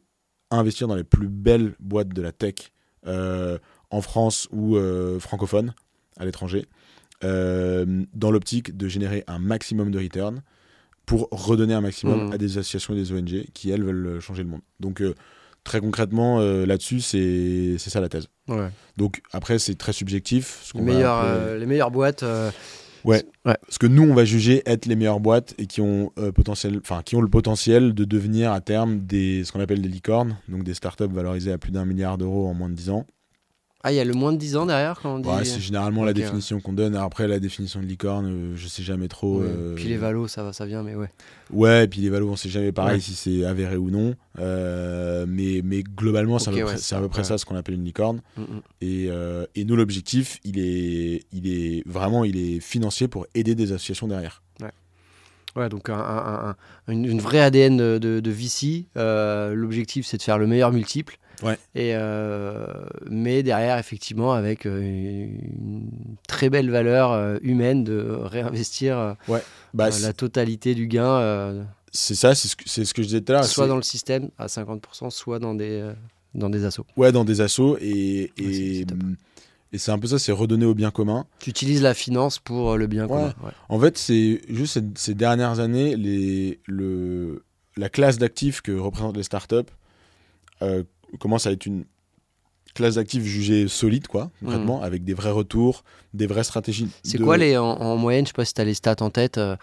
investir 0.51 0.87
dans 0.87 0.95
les 0.95 1.03
plus 1.03 1.27
belles 1.27 1.73
boîtes 1.79 2.09
de 2.09 2.21
la 2.21 2.31
tech 2.31 2.71
euh, 3.05 3.57
en 3.89 4.01
France 4.01 4.47
ou 4.51 4.75
euh, 4.75 5.19
francophone 5.19 5.73
à 6.17 6.25
l'étranger, 6.25 6.65
euh, 7.23 8.03
dans 8.13 8.31
l'optique 8.31 8.75
de 8.75 8.87
générer 8.87 9.23
un 9.27 9.39
maximum 9.39 9.91
de 9.91 9.99
return 9.99 10.41
pour 11.05 11.29
redonner 11.31 11.73
un 11.73 11.81
maximum 11.81 12.27
mmh. 12.27 12.33
à 12.33 12.37
des 12.37 12.57
associations 12.57 12.93
et 12.93 12.97
des 12.97 13.13
ONG 13.13 13.45
qui, 13.53 13.71
elles, 13.71 13.83
veulent 13.83 14.19
changer 14.19 14.43
le 14.43 14.49
monde. 14.49 14.61
Donc, 14.81 15.01
très 15.63 15.79
concrètement, 15.79 16.39
là-dessus, 16.39 16.99
c'est 16.99 17.77
ça 17.77 18.01
la 18.01 18.09
thèse. 18.09 18.27
Donc, 18.97 19.21
après, 19.31 19.57
c'est 19.57 19.75
très 19.75 19.93
subjectif. 19.93 20.69
les, 20.75 20.81
meilleures, 20.81 21.55
les 21.55 21.65
meilleures 21.65 21.91
boîtes 21.91 22.25
Ouais. 23.07 23.23
Parce 23.43 23.77
que 23.77 23.87
nous, 23.87 24.03
on 24.03 24.13
va 24.13 24.25
juger 24.25 24.61
être 24.65 24.85
les 24.85 24.95
meilleures 24.95 25.19
boîtes 25.19 25.55
et 25.57 25.65
qui 25.65 25.81
ont, 25.81 26.11
euh, 26.19 26.31
potentiel, 26.31 26.79
enfin, 26.81 27.01
qui 27.03 27.15
ont 27.15 27.21
le 27.21 27.29
potentiel 27.29 27.93
de 27.93 28.03
devenir 28.03 28.51
à 28.51 28.59
terme 28.61 28.99
des, 28.99 29.43
ce 29.43 29.51
qu'on 29.51 29.61
appelle 29.61 29.81
des 29.81 29.87
licornes, 29.89 30.37
donc 30.49 30.63
des 30.63 30.73
startups 30.73 31.05
valorisées 31.09 31.53
à 31.53 31.57
plus 31.57 31.71
d'un 31.71 31.85
milliard 31.85 32.17
d'euros 32.17 32.47
en 32.47 32.53
moins 32.53 32.69
de 32.69 32.75
10 32.75 32.89
ans. 32.89 33.05
Ah, 33.83 33.91
il 33.91 33.95
y 33.95 33.99
a 33.99 34.03
le 34.03 34.13
moins 34.13 34.33
de 34.33 34.37
10 34.37 34.57
ans 34.57 34.65
derrière 34.65 34.99
quand 34.99 35.15
on 35.15 35.19
dit. 35.19 35.29
Ouais, 35.29 35.45
c'est 35.45 35.59
généralement 35.59 36.03
la 36.03 36.13
définition 36.13 36.59
qu'on 36.59 36.73
donne. 36.73 36.95
Après, 36.95 37.27
la 37.27 37.39
définition 37.39 37.79
de 37.79 37.85
licorne, 37.85 38.25
euh, 38.25 38.55
je 38.55 38.67
sais 38.67 38.81
jamais 38.81 39.07
trop. 39.07 39.39
Euh, 39.41 39.75
puis 39.75 39.85
les 39.85 39.97
valos, 39.97 40.27
ça 40.27 40.43
va, 40.43 40.51
ça 40.51 40.65
vient, 40.65 40.81
mais 40.81 40.95
ouais. 40.95 41.11
Ouais, 41.51 41.83
et 41.83 41.87
puis 41.87 42.01
les 42.01 42.09
valos, 42.09 42.29
on 42.29 42.35
sait 42.35 42.49
jamais 42.49 42.71
pareil 42.71 42.99
si 42.99 43.13
c'est 43.13 43.45
avéré 43.45 43.77
ou 43.77 43.91
non. 43.91 44.15
Euh, 44.39 45.25
mais, 45.27 45.61
mais 45.63 45.83
globalement, 45.83 46.39
c'est 46.39 46.49
à 46.49 46.99
peu 46.99 47.07
près, 47.07 47.23
ça 47.23 47.37
ce 47.37 47.45
qu'on 47.45 47.55
appelle 47.55 47.75
une 47.75 47.85
licorne. 47.85 48.21
Mm, 48.35 48.41
mm. 48.41 48.61
Et, 48.81 49.09
et, 49.55 49.63
nous, 49.63 49.75
l'objectif, 49.75 50.39
il 50.43 50.57
est, 50.57 51.25
il 51.31 51.47
est 51.47 51.83
vraiment 51.87 52.25
il 52.25 52.37
est 52.37 52.59
financier 52.59 53.07
pour 53.07 53.27
aider 53.35 53.53
des 53.53 53.73
associations 53.73 54.07
derrière. 54.07 54.41
Ouais. 54.59 54.71
Ouais, 55.55 55.69
donc 55.69 55.89
un, 55.89 56.55
une, 56.87 57.19
vraie 57.19 57.41
ADN 57.41 57.77
de, 57.77 57.99
de, 57.99 58.19
de 58.21 58.31
VC. 58.31 58.87
L'objectif, 59.55 60.07
c'est 60.07 60.17
de 60.17 60.23
faire 60.23 60.39
le 60.39 60.47
meilleur 60.47 60.71
multiple. 60.71 61.19
Ouais. 61.43 61.57
Et, 61.75 61.91
euh, 61.93 62.65
mais 63.09 63.43
derrière, 63.43 63.77
effectivement, 63.77 64.33
avec 64.33 64.65
euh, 64.65 64.81
une 64.81 65.89
très 66.27 66.49
belle 66.49 66.69
valeur 66.69 67.11
euh, 67.11 67.37
humaine 67.41 67.83
de 67.83 67.99
réinvestir 68.23 69.15
ouais. 69.27 69.43
bah, 69.73 69.89
la 70.01 70.13
totalité 70.13 70.73
du 70.75 70.87
gain. 70.87 71.65
c'est 71.91 72.15
ça, 72.15 72.35
c'est 72.35 72.47
ce, 72.47 72.55
que, 72.55 72.67
ce 72.67 72.93
que 72.93 73.01
je 73.01 73.07
disais 73.07 73.21
tout 73.21 73.31
à 73.31 73.35
l'heure. 73.35 73.45
Soit 73.45 73.67
dans 73.67 73.75
le 73.75 73.83
système 73.83 74.29
à 74.37 74.47
50%, 74.47 75.09
soit 75.11 75.39
dans 75.39 75.53
des, 75.53 75.91
dans 76.33 76.49
des 76.49 76.65
assos. 76.65 76.85
Ouais, 76.95 77.11
dans 77.11 77.25
des 77.25 77.41
assos. 77.41 77.77
Et, 77.81 78.31
et, 78.37 78.85
et 79.73 79.77
c'est 79.77 79.91
un 79.91 79.99
peu 79.99 80.07
ça, 80.07 80.17
c'est 80.17 80.31
redonner 80.31 80.65
au 80.65 80.73
bien 80.73 80.91
commun. 80.91 81.25
Tu 81.39 81.49
utilises 81.49 81.81
la 81.81 81.93
finance 81.93 82.39
pour 82.39 82.77
le 82.77 82.87
bien 82.87 83.07
commun. 83.07 83.33
En 83.69 83.79
fait, 83.79 83.97
c'est 83.97 84.41
juste 84.49 84.73
ces, 84.73 84.83
ces, 84.95 85.13
dernières 85.13 85.59
années, 85.59 85.95
les, 85.95 86.59
le, 86.65 87.43
la 87.75 87.89
classe 87.89 88.17
d'actifs 88.17 88.61
que 88.61 88.71
représentent 88.71 89.17
les 89.17 89.23
startups 89.23 89.71
commence 91.19 91.47
à 91.47 91.51
être 91.51 91.65
une 91.65 91.85
classe 92.77 92.95
d'actifs 92.95 93.23
jugée 93.23 93.67
solide, 93.67 94.07
quoi, 94.07 94.29
concrètement, 94.39 94.81
avec 94.81 95.03
des 95.03 95.13
vrais 95.13 95.31
retours, 95.31 95.83
des 96.13 96.27
vraies 96.27 96.43
stratégies. 96.43 96.87
C'est 97.03 97.17
quoi 97.17 97.37
les, 97.37 97.57
en, 97.57 97.97
moyenne, 97.97 98.25
je 98.25 98.29
sais 98.29 98.33
pas 98.33 98.45
si 98.45 98.53
tu 98.53 98.61
as 98.61 98.65
les 98.65 98.75
stats 98.75 98.95
en 99.01 99.09
tête, 99.09 99.37
euh, 99.39 99.55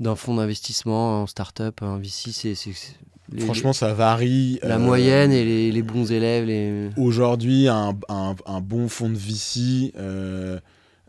d'un 0.00 0.16
fonds 0.16 0.34
d'investissement 0.34 1.22
en 1.22 1.26
start-up, 1.26 1.82
un 1.82 1.98
VC, 1.98 2.32
c'est. 2.32 2.54
Franchement, 3.38 3.72
ça 3.72 3.94
varie. 3.94 4.58
La 4.62 4.78
moyenne 4.78 5.32
et 5.32 5.70
les, 5.70 5.82
bons 5.82 6.10
élèves. 6.10 6.46
Les... 6.46 6.90
Aujourd'hui, 6.96 7.68
un, 7.68 7.94
un, 8.08 8.60
bon 8.60 8.88
fonds 8.88 9.08
de 9.08 9.16
VC. 9.16 9.92
Euh, 9.96 10.58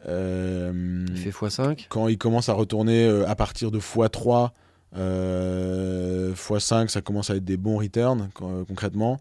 euh, 0.08 1.06
il 1.10 1.18
fait 1.18 1.32
x5. 1.32 1.88
Quand 1.90 2.08
il 2.08 2.18
commence 2.18 2.48
à 2.48 2.54
retourner 2.54 3.08
à 3.28 3.36
partir 3.36 3.72
de 3.72 3.80
x3, 3.80 4.52
x5, 4.96 6.88
ça 6.88 7.02
commence 7.02 7.30
à 7.30 7.36
être 7.36 7.46
des 7.46 7.58
bons 7.58 7.78
returns, 7.80 8.30
concrètement. 8.68 9.20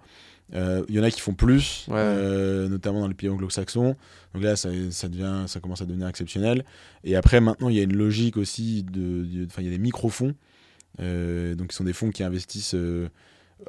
Il 0.53 0.59
euh, 0.59 0.85
y 0.89 1.01
en 1.01 1.03
a 1.03 1.11
qui 1.11 1.21
font 1.21 1.33
plus, 1.33 1.87
euh, 1.91 2.69
notamment 2.69 3.01
dans 3.01 3.09
les 3.09 3.15
pays 3.15 3.29
anglo-saxons. 3.29 3.97
Donc 4.35 4.43
là, 4.43 4.57
ça, 4.57 4.69
ça, 4.91 5.09
devient, 5.09 5.45
ça 5.47 5.61
commence 5.61 5.81
à 5.81 5.87
devenir 5.87 6.07
exceptionnel. 6.07 6.65
Et 7.03 7.17
après, 7.17 7.41
maintenant, 7.41 7.69
il 7.71 7.77
y 7.77 7.81
a 7.81 7.83
une 7.83 7.97
logique 7.97 8.37
aussi 8.37 8.83
de. 8.83 9.47
Enfin, 9.47 9.63
il 9.63 9.65
y 9.65 9.69
a 9.69 9.73
des 9.73 9.79
micro-fonds. 9.79 10.35
Euh, 11.01 11.55
donc, 11.55 11.69
qui 11.69 11.77
sont 11.77 11.85
des 11.85 11.93
fonds 11.93 12.11
qui 12.11 12.23
investissent 12.23 12.77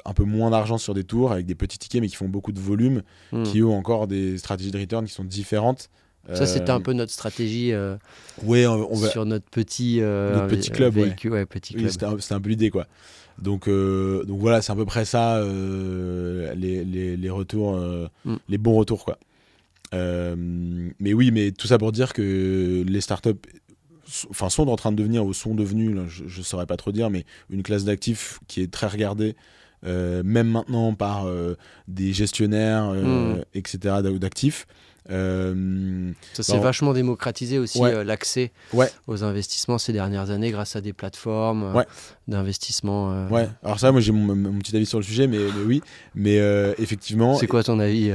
un 0.04 0.12
peu 0.12 0.24
moins 0.24 0.50
d'argent 0.50 0.78
sur 0.78 0.94
des 0.94 1.04
tours 1.04 1.32
avec 1.32 1.46
des 1.46 1.54
petits 1.54 1.78
tickets, 1.78 2.00
mais 2.00 2.08
qui 2.08 2.16
font 2.16 2.28
beaucoup 2.28 2.52
de 2.52 2.60
volume, 2.60 3.02
hmm. 3.32 3.44
qui 3.44 3.62
ont 3.62 3.76
encore 3.76 4.06
des 4.06 4.36
stratégies 4.38 4.70
de 4.70 4.78
return 4.78 5.06
qui 5.06 5.12
sont 5.12 5.24
différentes. 5.24 5.88
Ça, 6.34 6.44
c'était 6.44 6.70
un 6.70 6.80
peu 6.80 6.92
notre 6.92 7.12
stratégie 7.12 7.72
ouais, 8.42 8.66
on, 8.66 8.96
sur 8.96 9.24
notre 9.24 9.48
petit, 9.48 10.00
notre 10.00 10.48
petit 10.48 10.70
club. 10.70 10.94
Véhicule, 10.94 11.32
ouais. 11.32 11.46
petit 11.46 11.74
club. 11.74 11.88
c'était 11.88 12.04
un, 12.04 12.16
un, 12.36 12.40
peu 12.40 12.50
l'idée, 12.50 12.70
quoi. 12.70 12.86
Donc, 13.40 13.68
euh, 13.68 14.24
donc 14.24 14.40
voilà, 14.40 14.62
c'est 14.62 14.72
à 14.72 14.76
peu 14.76 14.84
près 14.84 15.04
ça, 15.04 15.36
euh, 15.36 16.54
les, 16.54 16.84
les, 16.84 17.16
les, 17.16 17.30
retours, 17.30 17.76
euh, 17.76 18.08
mm. 18.24 18.36
les 18.48 18.58
bons 18.58 18.74
retours. 18.74 19.04
Quoi. 19.04 19.18
mais 19.92 21.12
oui, 21.12 21.30
mais 21.30 21.52
tout 21.52 21.66
ça 21.66 21.78
pour 21.78 21.92
dire 21.92 22.12
que 22.12 22.84
les 22.86 23.00
startups 23.00 23.30
enfin, 24.30 24.48
sont 24.48 24.68
en 24.68 24.76
train 24.76 24.92
de 24.92 24.96
devenir, 24.96 25.24
ou 25.24 25.34
sont 25.34 25.54
devenus, 25.54 25.98
je 26.08 26.38
ne 26.38 26.44
saurais 26.44 26.66
pas 26.66 26.76
trop 26.76 26.92
dire, 26.92 27.10
mais 27.10 27.24
une 27.50 27.62
classe 27.62 27.84
d'actifs 27.84 28.40
qui 28.46 28.62
est 28.62 28.70
très 28.70 28.86
regardée, 28.86 29.36
même 29.82 30.48
maintenant 30.48 30.94
par 30.94 31.26
des 31.88 32.12
gestionnaires, 32.12 32.92
mm. 32.92 33.44
etc., 33.54 33.96
d'actifs. 34.18 34.66
Euh, 35.10 36.10
ça 36.32 36.42
s'est 36.42 36.58
vachement 36.58 36.92
démocratisé 36.92 37.58
aussi 37.58 37.82
euh, 37.82 38.04
l'accès 38.04 38.52
aux 39.06 39.24
investissements 39.24 39.78
ces 39.78 39.92
dernières 39.92 40.30
années 40.30 40.50
grâce 40.50 40.76
à 40.76 40.80
des 40.80 40.92
plateformes 40.92 41.76
euh, 41.76 41.82
d'investissement. 42.28 43.28
Ouais, 43.28 43.48
alors 43.62 43.78
ça, 43.78 43.92
moi 43.92 44.00
j'ai 44.00 44.12
mon, 44.12 44.58
petit 44.58 44.74
avis 44.76 44.86
sur 44.86 44.98
le 44.98 45.04
sujet, 45.04 45.26
mais, 45.26 45.38
oui, 45.66 45.82
mais 46.14 46.36
effectivement. 46.78 47.36
C'est 47.36 47.46
quoi 47.46 47.62
ton 47.62 47.78
avis 47.78 48.12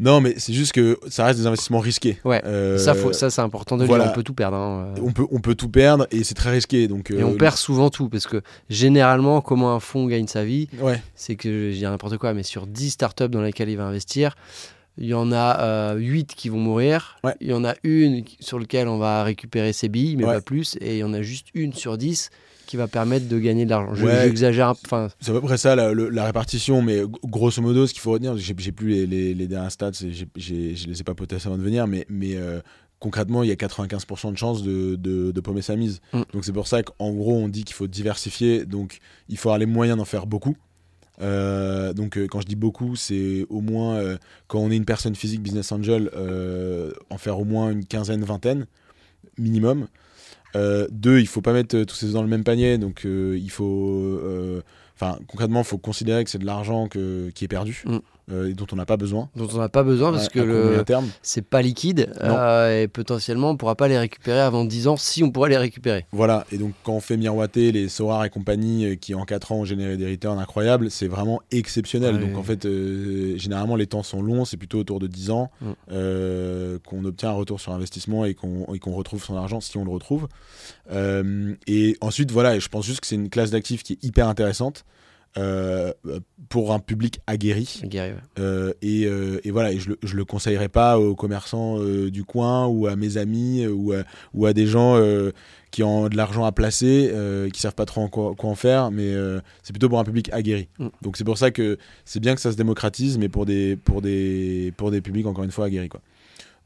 non, 0.00 0.20
mais 0.20 0.34
c'est 0.36 0.52
juste 0.52 0.70
que 0.70 0.96
ça 1.08 1.24
reste 1.24 1.40
des 1.40 1.46
investissements 1.48 1.80
risqués. 1.80 2.20
Ouais. 2.24 2.40
ça, 2.78 2.94
ça 3.12 3.30
c'est 3.30 3.40
important 3.40 3.76
de 3.76 3.84
dire. 3.84 4.00
On 4.00 4.12
peut 4.12 4.22
tout 4.22 4.32
perdre. 4.32 4.56
Hein, 4.56 4.94
on 5.02 5.10
peut, 5.10 5.26
on 5.32 5.40
peut 5.40 5.56
tout 5.56 5.68
perdre 5.68 6.06
et 6.12 6.22
c'est 6.22 6.36
très 6.36 6.50
risqué. 6.50 6.86
Donc. 6.86 7.10
Et 7.10 7.24
on 7.24 7.34
perd 7.34 7.56
souvent 7.56 7.90
tout 7.90 8.08
parce 8.08 8.28
que 8.28 8.40
généralement, 8.70 9.40
comment 9.40 9.74
un 9.74 9.80
fonds 9.80 10.06
gagne 10.06 10.28
sa 10.28 10.44
vie, 10.44 10.68
c'est 11.16 11.34
que 11.34 11.72
je 11.72 11.78
dis 11.78 11.82
n'importe 11.82 12.16
quoi, 12.16 12.32
mais 12.32 12.44
sur 12.44 12.68
10 12.68 12.90
startups 12.90 13.28
dans 13.28 13.42
lesquelles 13.42 13.70
il 13.70 13.76
va 13.76 13.86
investir, 13.86 14.36
il 15.00 15.06
y 15.06 15.14
en 15.14 15.30
a 15.32 15.60
euh, 15.60 15.94
8 15.96 16.34
qui 16.34 16.48
vont 16.48 16.58
mourir. 16.58 17.18
Il 17.40 17.48
y 17.48 17.52
en 17.52 17.64
a 17.64 17.74
une 17.84 18.24
sur 18.40 18.58
laquelle 18.58 18.88
on 18.88 18.98
va 18.98 19.22
récupérer 19.22 19.72
ses 19.72 19.88
billes, 19.88 20.16
mais 20.16 20.24
pas 20.24 20.40
plus. 20.40 20.76
Et 20.80 20.96
il 20.96 20.98
y 20.98 21.04
en 21.04 21.14
a 21.14 21.22
juste 21.22 21.48
une 21.54 21.72
sur 21.72 21.96
10 21.96 22.30
qui 22.66 22.76
va 22.76 22.86
permettre 22.86 23.28
de 23.28 23.38
gagner 23.38 23.64
de 23.64 23.70
l'argent. 23.70 23.94
J'exagère. 23.94 24.70
Enfin, 24.70 25.08
c'est 25.20 25.30
à 25.30 25.34
peu 25.34 25.40
près 25.40 25.56
ça 25.56 25.74
la, 25.74 26.24
répartition, 26.24 26.82
mais 26.82 27.02
grosso 27.24 27.62
modo, 27.62 27.86
ce 27.86 27.94
qu'il 27.94 28.02
faut 28.02 28.10
retenir, 28.10 28.36
j'ai 28.36 28.72
plus 28.72 28.88
les, 28.88 29.06
les, 29.06 29.34
les, 29.34 29.46
derniers 29.46 29.70
stats, 29.70 29.92
je 29.92 30.24
ne 30.54 30.90
les 30.90 31.00
ai 31.00 31.04
pas 31.04 31.14
potés 31.14 31.36
avant 31.36 31.56
de 31.56 31.62
venir, 31.62 31.86
mais, 31.86 32.04
mais 32.10 32.36
euh, 32.36 32.60
concrètement, 32.98 33.42
il 33.42 33.48
y 33.48 33.52
a 33.52 33.54
95% 33.54 34.32
de 34.32 34.36
chances 34.36 34.62
de, 34.62 34.96
de, 34.96 35.60
sa 35.60 35.76
mise. 35.76 36.00
Mm. 36.12 36.22
Donc 36.32 36.44
c'est 36.44 36.52
pour 36.52 36.66
ça 36.66 36.82
qu'en 36.82 37.12
gros, 37.12 37.34
on 37.34 37.48
dit 37.48 37.64
qu'il 37.64 37.74
faut 37.74 37.86
diversifier, 37.86 38.66
donc 38.66 38.98
il 39.28 39.38
faut 39.38 39.48
avoir 39.48 39.58
les 39.58 39.66
moyens 39.66 39.96
d'en 39.96 40.04
faire 40.04 40.26
beaucoup. 40.26 40.56
Euh, 41.20 41.92
donc 41.92 42.16
euh, 42.16 42.26
quand 42.26 42.40
je 42.40 42.46
dis 42.46 42.56
beaucoup, 42.56 42.96
c'est 42.96 43.46
au 43.48 43.60
moins 43.60 43.96
euh, 43.96 44.18
quand 44.46 44.60
on 44.60 44.70
est 44.70 44.76
une 44.76 44.84
personne 44.84 45.14
physique 45.14 45.42
business 45.42 45.72
angel, 45.72 46.10
en 47.10 47.18
faire 47.18 47.38
au 47.38 47.44
moins 47.44 47.70
une 47.70 47.84
quinzaine, 47.84 48.24
vingtaine 48.24 48.66
minimum. 49.36 49.86
deux, 50.54 51.20
il 51.20 51.26
faut 51.26 51.40
pas 51.40 51.52
mettre 51.52 51.82
tous 51.84 51.94
ces 51.94 52.12
dans 52.12 52.22
le 52.22 52.28
même 52.28 52.44
panier, 52.44 52.78
donc 52.78 53.04
il 53.04 53.50
faut, 53.50 54.20
enfin 54.94 55.18
concrètement, 55.28 55.60
il 55.60 55.66
faut 55.66 55.78
considérer 55.78 56.24
que 56.24 56.30
c'est 56.30 56.38
de 56.38 56.46
l'argent 56.46 56.88
qui 56.88 57.44
est 57.44 57.48
perdu. 57.48 57.82
Mm. 57.86 57.98
Euh, 58.30 58.52
dont 58.52 58.66
on 58.72 58.76
n'a 58.76 58.84
pas 58.84 58.98
besoin. 58.98 59.30
Dont 59.36 59.48
on 59.54 59.58
n'a 59.58 59.70
pas 59.70 59.82
besoin 59.82 60.12
parce 60.12 60.28
que 60.28 60.40
le 60.40 60.84
c'est 61.22 61.42
pas 61.42 61.62
liquide 61.62 62.12
euh, 62.20 62.82
et 62.82 62.88
potentiellement 62.88 63.50
on 63.50 63.56
pourra 63.56 63.74
pas 63.74 63.88
les 63.88 63.98
récupérer 63.98 64.40
avant 64.40 64.66
10 64.66 64.88
ans 64.88 64.96
si 64.98 65.22
on 65.22 65.30
pourrait 65.30 65.48
les 65.48 65.56
récupérer. 65.56 66.04
Voilà, 66.12 66.44
et 66.52 66.58
donc 66.58 66.74
quand 66.82 66.92
on 66.92 67.00
fait 67.00 67.16
miroiter 67.16 67.72
les 67.72 67.88
Sorar 67.88 68.24
et 68.26 68.30
compagnie 68.30 68.84
euh, 68.84 68.94
qui 68.96 69.14
en 69.14 69.24
4 69.24 69.52
ans 69.52 69.56
ont 69.56 69.64
généré 69.64 69.96
des 69.96 70.10
returns 70.10 70.38
incroyables, 70.38 70.90
c'est 70.90 71.08
vraiment 71.08 71.40
exceptionnel. 71.50 72.18
donc 72.18 72.36
en 72.36 72.42
fait, 72.42 72.68
généralement 73.36 73.76
les 73.76 73.86
temps 73.86 74.02
sont 74.02 74.20
longs, 74.20 74.44
c'est 74.44 74.58
plutôt 74.58 74.78
autour 74.78 74.98
de 74.98 75.06
10 75.06 75.30
ans 75.30 75.50
mm. 75.62 76.78
qu'on 76.86 77.04
obtient 77.04 77.30
un 77.30 77.34
retour 77.34 77.60
sur 77.60 77.72
investissement 77.72 78.26
et 78.26 78.34
qu'on 78.34 78.92
retrouve 78.92 79.24
son 79.24 79.36
argent 79.36 79.60
si 79.60 79.76
on 79.78 79.84
le 79.84 79.90
retrouve. 79.90 80.28
et 81.66 81.96
ensuite, 82.02 82.30
voilà, 82.30 82.58
je 82.58 82.68
pense 82.68 82.84
juste 82.84 83.00
que 83.00 83.06
c'est 83.06 83.14
une 83.14 83.30
classe 83.30 83.50
d'actifs 83.50 83.82
qui 83.82 83.94
est 83.94 84.04
hyper 84.04 84.28
intéressante. 84.28 84.84
Euh, 85.38 85.92
pour 86.48 86.72
un 86.72 86.78
public 86.78 87.20
aguerri. 87.26 87.82
Euh, 88.38 88.72
et, 88.80 89.04
euh, 89.04 89.38
et, 89.44 89.50
voilà, 89.50 89.70
et 89.70 89.78
je, 89.78 89.90
le, 89.90 89.98
je 90.02 90.16
le 90.16 90.24
conseillerais 90.24 90.70
pas 90.70 90.98
aux 90.98 91.14
commerçants 91.14 91.78
du 91.78 92.24
coin 92.24 92.66
ou 92.66 92.86
à 92.86 92.96
mes 92.96 93.18
amis 93.18 93.66
ou 93.66 93.92
à, 93.92 93.98
ou 94.32 94.46
à 94.46 94.54
des 94.54 94.66
gens 94.66 94.98
qui 95.70 95.82
ont 95.82 96.08
de 96.08 96.16
l'argent 96.16 96.44
à 96.44 96.52
placer, 96.52 97.12
qui 97.52 97.60
savent 97.60 97.74
pas 97.74 97.84
trop 97.84 98.08
quoi, 98.08 98.34
en 98.38 98.54
faire, 98.54 98.90
mais 98.90 99.14
c'est 99.62 99.74
plutôt 99.74 99.90
pour 99.90 99.98
un 99.98 100.04
public 100.04 100.30
aguerri. 100.32 100.68
Mm. 100.78 100.88
Donc 101.02 101.18
c'est 101.18 101.24
pour 101.24 101.36
ça 101.36 101.50
que 101.50 101.76
c'est 102.06 102.20
bien 102.20 102.34
que 102.34 102.40
ça 102.40 102.50
se 102.50 102.56
démocratise, 102.56 103.18
mais 103.18 103.28
pour 103.28 103.44
des, 103.44 103.76
pour 103.76 104.00
des, 104.00 104.72
pour 104.78 104.90
des 104.90 105.02
publics 105.02 105.26
encore 105.26 105.44
une 105.44 105.50
fois 105.50 105.66
aguerris. 105.66 105.90
Quoi. 105.90 106.00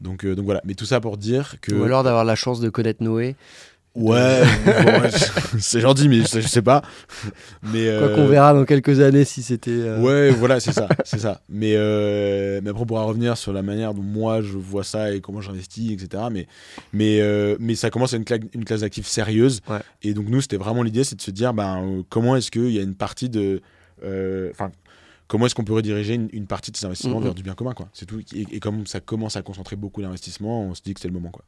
Donc, 0.01 0.25
donc 0.25 0.45
voilà, 0.45 0.61
mais 0.65 0.75
tout 0.75 0.87
ça 0.87 1.01
pour 1.01 1.17
dire 1.17 1.57
que... 1.61 1.75
Ou 1.75 1.83
alors 1.83 2.05
d'avoir 2.05 2.25
la 2.25 2.37
chance 2.37 2.61
de 2.61 2.69
connaître 2.69 3.03
Noé 3.03 3.35
Ouais, 3.95 4.43
c'est 5.59 5.81
gentil, 5.81 6.09
mais 6.09 6.21
je, 6.21 6.41
sais 6.41 6.63
pas. 6.63 6.81
Mais 7.63 7.95
quoi 7.99 8.09
qu'on 8.09 8.23
euh, 8.23 8.27
verra 8.27 8.55
dans 8.55 8.65
quelques 8.65 9.01
années 9.01 9.27
si 9.27 9.43
c'était. 9.43 9.71
Euh, 9.71 10.01
ouais, 10.01 10.31
voilà, 10.39 10.61
c'est 10.61 10.73
ça, 10.73 10.89
c'est 11.05 11.19
ça. 11.19 11.43
Mais 11.51 11.75
euh, 11.77 12.61
mais 12.63 12.71
après 12.71 12.83
on 12.83 12.87
pourra 12.87 13.03
revenir 13.03 13.37
sur 13.37 13.53
la 13.53 13.61
manière 13.61 13.93
dont 13.93 14.03
moi 14.03 14.41
je 14.41 14.57
vois 14.57 14.83
ça 14.83 15.13
et 15.13 15.21
comment 15.21 15.43
j'investis, 15.43 15.93
etc. 15.93 16.25
Mais 16.33 16.47
mais 16.95 17.21
mais 17.59 17.75
ça 17.75 17.91
commence 17.91 18.15
à 18.15 18.17
une, 18.17 18.25
une 18.55 18.65
classe 18.65 18.81
d'actifs 18.81 19.07
sérieuse. 19.07 19.61
Et 20.03 20.15
donc 20.15 20.29
nous, 20.29 20.41
c'était 20.41 20.57
vraiment 20.57 20.83
l'idée, 20.83 21.05
c'est 21.05 21.17
de 21.17 21.23
se 21.23 21.31
dire, 21.31 21.53
ben 21.53 22.03
comment 22.09 22.37
est-ce 22.37 22.51
qu'il 22.51 22.71
y 22.71 22.79
a 22.79 22.83
une 22.83 22.95
partie 22.95 23.29
de, 23.29 23.61
enfin 24.51 24.73
comment 25.29 25.47
est-ce 25.47 25.55
qu'on 25.55 25.65
peut 25.65 25.73
rediriger 25.73 26.15
une, 26.15 26.47
partie 26.47 26.71
de 26.71 26.77
ces 26.77 26.85
investissements 26.85 27.21
mm-hmm. 27.21 27.25
vers 27.25 27.35
du 27.35 27.43
bien 27.43 27.55
commun, 27.55 27.73
quoi. 27.73 27.89
C'est 27.95 28.05
tout. 28.05 28.21
Et, 28.35 28.47
et, 28.51 28.61
comme 28.61 28.87
ça 28.87 29.01
commence 29.01 29.35
à 29.35 29.41
concentrer 29.41 29.77
beaucoup 29.77 30.03
d'investissements, 30.03 30.63
on 30.63 30.75
se 30.75 30.83
dit 30.83 30.93
que 30.93 31.01
c'est 31.01 31.09
le 31.09 31.15
moment, 31.15 31.31
quoi. 31.31 31.43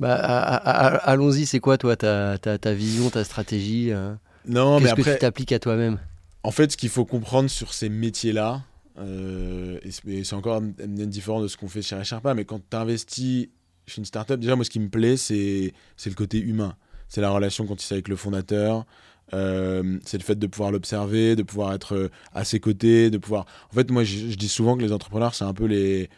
Bah, 0.00 0.10
allons-y, 0.10 1.46
c'est 1.46 1.60
quoi 1.60 1.78
toi 1.78 1.96
ta, 1.96 2.38
ta, 2.38 2.58
ta, 2.58 2.74
vision, 2.74 3.10
ta 3.10 3.24
stratégie 3.24 3.90
Non, 4.46 4.80
mais 4.80 4.88
après, 4.88 5.02
que 5.02 5.10
tu 5.14 5.18
t'appliques 5.18 5.52
à 5.52 5.58
toi-même? 5.58 5.98
En 6.42 6.50
fait, 6.50 6.72
ce 6.72 6.76
qu'il 6.76 6.90
faut 6.90 7.04
comprendre 7.04 7.48
sur 7.48 7.72
ces 7.72 7.88
métiers-là, 7.88 8.62
et 9.00 9.90
c'est 10.24 10.34
encore 10.34 10.62
différent 10.62 11.40
de 11.40 11.48
ce 11.48 11.56
qu'on 11.56 11.68
fait 11.68 11.82
chez 11.82 12.02
Sherpa, 12.04 12.34
mais 12.34 12.44
quand 12.44 12.60
tu 12.70 12.76
investis 12.76 13.48
chez 13.86 13.98
une 13.98 14.04
startup, 14.04 14.38
déjà, 14.38 14.56
moi, 14.56 14.64
ce 14.64 14.70
qui 14.70 14.80
me 14.80 14.88
plaît, 14.88 15.16
c'est 15.16 15.72
le 16.04 16.14
côté 16.14 16.38
humain. 16.38 16.76
C'est 17.08 17.20
la 17.20 17.30
relation 17.30 17.66
qu'on 17.66 17.76
tisse 17.76 17.92
avec 17.92 18.08
le 18.08 18.16
fondateur. 18.16 18.86
Euh, 19.32 19.98
c'est 20.04 20.18
le 20.18 20.22
fait 20.22 20.38
de 20.38 20.46
pouvoir 20.46 20.70
l'observer, 20.70 21.34
de 21.34 21.42
pouvoir 21.42 21.72
être 21.72 21.94
euh, 21.94 22.08
à 22.34 22.44
ses 22.44 22.60
côtés, 22.60 23.10
de 23.10 23.18
pouvoir. 23.18 23.46
En 23.70 23.74
fait, 23.74 23.90
moi, 23.90 24.04
je, 24.04 24.34
dis 24.34 24.48
souvent 24.48 24.76
que 24.76 24.82
les 24.82 24.92
entrepreneurs, 24.92 25.34
c'est 25.34 25.44
un 25.44 25.54
peu 25.54 25.64
les, 25.64 26.10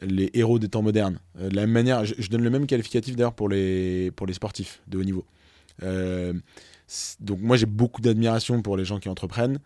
les 0.00 0.30
héros 0.34 0.58
des 0.58 0.68
temps 0.68 0.82
modernes. 0.82 1.18
Euh, 1.40 1.48
de 1.48 1.56
la 1.56 1.62
même 1.62 1.72
manière, 1.72 2.04
je, 2.04 2.28
donne 2.28 2.42
le 2.42 2.50
même 2.50 2.66
qualificatif 2.66 3.16
d'ailleurs 3.16 3.34
pour 3.34 3.48
les, 3.48 4.10
pour 4.12 4.26
les 4.26 4.34
sportifs 4.34 4.80
de 4.88 4.98
haut 4.98 5.04
niveau. 5.04 5.24
donc, 7.20 7.40
moi, 7.40 7.56
j'ai 7.56 7.66
beaucoup 7.66 8.00
d'admiration 8.00 8.62
pour 8.62 8.76
les 8.76 8.84
gens 8.84 8.98
qui 8.98 9.08
entreprennent. 9.08 9.58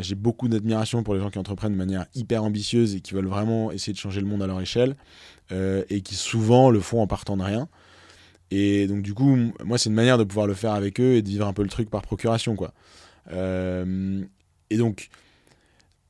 j'ai 0.00 0.14
beaucoup 0.14 0.48
d'admiration 0.48 1.02
pour 1.02 1.14
les 1.14 1.20
gens 1.20 1.30
qui 1.30 1.38
entreprennent 1.38 1.72
de 1.72 1.78
manière 1.78 2.06
hyper 2.14 2.44
ambitieuse 2.44 2.94
et 2.94 3.00
qui 3.00 3.14
veulent 3.14 3.26
vraiment 3.26 3.72
essayer 3.72 3.92
de 3.92 3.98
changer 3.98 4.20
le 4.20 4.26
monde 4.26 4.42
à 4.42 4.46
leur 4.46 4.60
échelle 4.60 4.96
et 5.50 6.00
qui 6.02 6.14
souvent 6.14 6.70
le 6.70 6.80
font 6.80 7.00
en 7.00 7.06
partant 7.06 7.36
de 7.36 7.42
rien. 7.42 7.68
Et 8.50 8.86
donc, 8.86 9.02
du 9.02 9.14
coup, 9.14 9.36
moi, 9.64 9.78
c'est 9.78 9.88
une 9.88 9.96
manière 9.96 10.18
de 10.18 10.24
pouvoir 10.24 10.46
le 10.46 10.54
faire 10.54 10.72
avec 10.72 11.00
eux 11.00 11.14
et 11.14 11.22
de 11.22 11.28
vivre 11.28 11.46
un 11.46 11.52
peu 11.52 11.62
le 11.62 11.68
truc 11.68 11.90
par 11.90 12.02
procuration, 12.02 12.54
quoi. 12.54 12.72
Euh, 13.32 14.22
et 14.70 14.76
donc, 14.76 15.08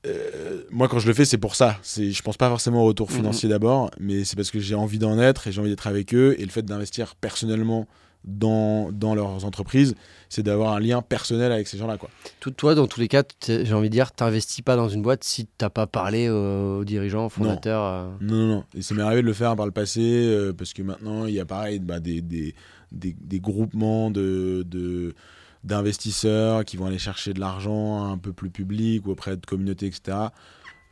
euh, 0.05 0.63
moi, 0.71 0.89
quand 0.89 0.99
je 0.99 1.07
le 1.07 1.15
fais, 1.15 1.25
c'est 1.25 1.39
pour 1.39 1.55
ça. 1.55 1.79
Je 1.85 2.23
pense 2.23 2.37
pas 2.37 2.49
forcément 2.49 2.83
au 2.83 2.87
retour 2.87 3.11
mhm. 3.11 3.17
financier 3.17 3.49
d'abord, 3.49 3.91
mais 3.99 4.25
c'est 4.25 4.37
parce 4.37 4.51
que 4.51 4.61
j'ai 4.61 4.75
envie 4.75 4.99
d'en 4.99 5.19
être 5.19 5.47
et 5.47 5.53
j'ai 5.53 5.61
envie 5.61 5.71
d'être 5.71 5.87
avec 5.87 6.15
eux. 6.15 6.37
Et 6.39 6.45
le 6.45 6.51
fait 6.51 6.63
d'investir 6.63 7.15
personnellement 7.17 7.87
dans, 8.27 8.91
dans 8.91 9.15
leurs 9.15 9.45
entreprises, 9.45 9.95
c'est 10.29 10.43
d'avoir 10.43 10.75
un 10.75 10.81
lien 10.81 11.01
personnel 11.01 11.53
avec 11.53 11.69
ces 11.69 11.79
gens-là. 11.79 11.97
Quoi. 11.97 12.11
Tout, 12.41 12.51
toi, 12.51 12.75
dans 12.75 12.87
tous 12.87 13.01
les 13.01 13.09
cas, 13.09 13.23
j'ai 13.47 13.73
envie 13.73 13.89
de 13.89 13.93
dire, 13.93 14.13
tu 14.13 14.25
n'investis 14.25 14.63
pas 14.63 14.77
dans 14.77 14.89
une 14.89 15.03
boîte 15.03 15.23
si 15.25 15.47
tu 15.47 15.51
n'as 15.61 15.71
pas 15.71 15.87
parlé 15.87 16.29
aux, 16.29 16.85
dirigeants, 16.85 17.27
aux 17.27 17.31
fondateurs. 17.31 17.85
Euh. 17.85 18.09
Non. 18.21 18.37
non, 18.37 18.47
non, 18.47 18.65
Et 18.75 18.83
ça 18.83 18.95
m'est 18.95 19.03
arrivé 19.03 19.23
de 19.23 19.27
le 19.27 19.33
faire 19.33 19.55
par 19.55 19.67
le 19.67 19.73
passé, 19.73 20.01
euh, 20.03 20.53
parce 20.53 20.73
que 20.73 20.83
maintenant, 20.83 21.27
il 21.27 21.35
y 21.35 21.41
a 21.41 21.45
pareil 21.45 21.79
bah, 21.79 22.01
des, 22.01 22.21
des, 22.21 22.55
des, 22.91 23.17
des, 23.19 23.41
groupements 23.41 24.11
de, 24.11 24.65
de 24.67 25.15
d'investisseurs 25.65 26.65
qui 26.65 26.77
vont 26.77 26.87
aller 26.87 26.99
chercher 26.99 27.33
de 27.33 27.41
l'argent 27.41 28.11
un 28.11 28.19
peu 28.19 28.33
plus 28.33 28.51
public 28.51 29.07
ou 29.07 29.11
auprès 29.11 29.37
de 29.37 29.45
communautés, 29.45 29.87
etc. 29.87 30.29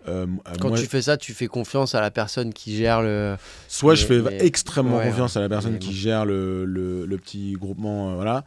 Euh, 0.06 0.26
Quand 0.60 0.72
tu 0.72 0.86
fais 0.86 1.02
ça, 1.02 1.16
tu 1.16 1.32
fais 1.32 1.46
confiance 1.46 1.94
à 1.94 2.00
la 2.00 2.10
personne 2.10 2.52
qui 2.52 2.76
gère 2.76 3.00
le. 3.00 3.36
Soit 3.68 3.94
je 3.94 4.04
fais 4.04 4.44
extrêmement 4.44 5.00
confiance 5.00 5.36
à 5.36 5.40
la 5.40 5.48
personne 5.48 5.78
qui 5.78 5.94
gère 5.94 6.24
le, 6.26 6.64
le, 6.64 7.06
le, 7.06 7.16
petit 7.16 7.52
groupement, 7.52 8.10
euh, 8.10 8.14
voilà. 8.14 8.44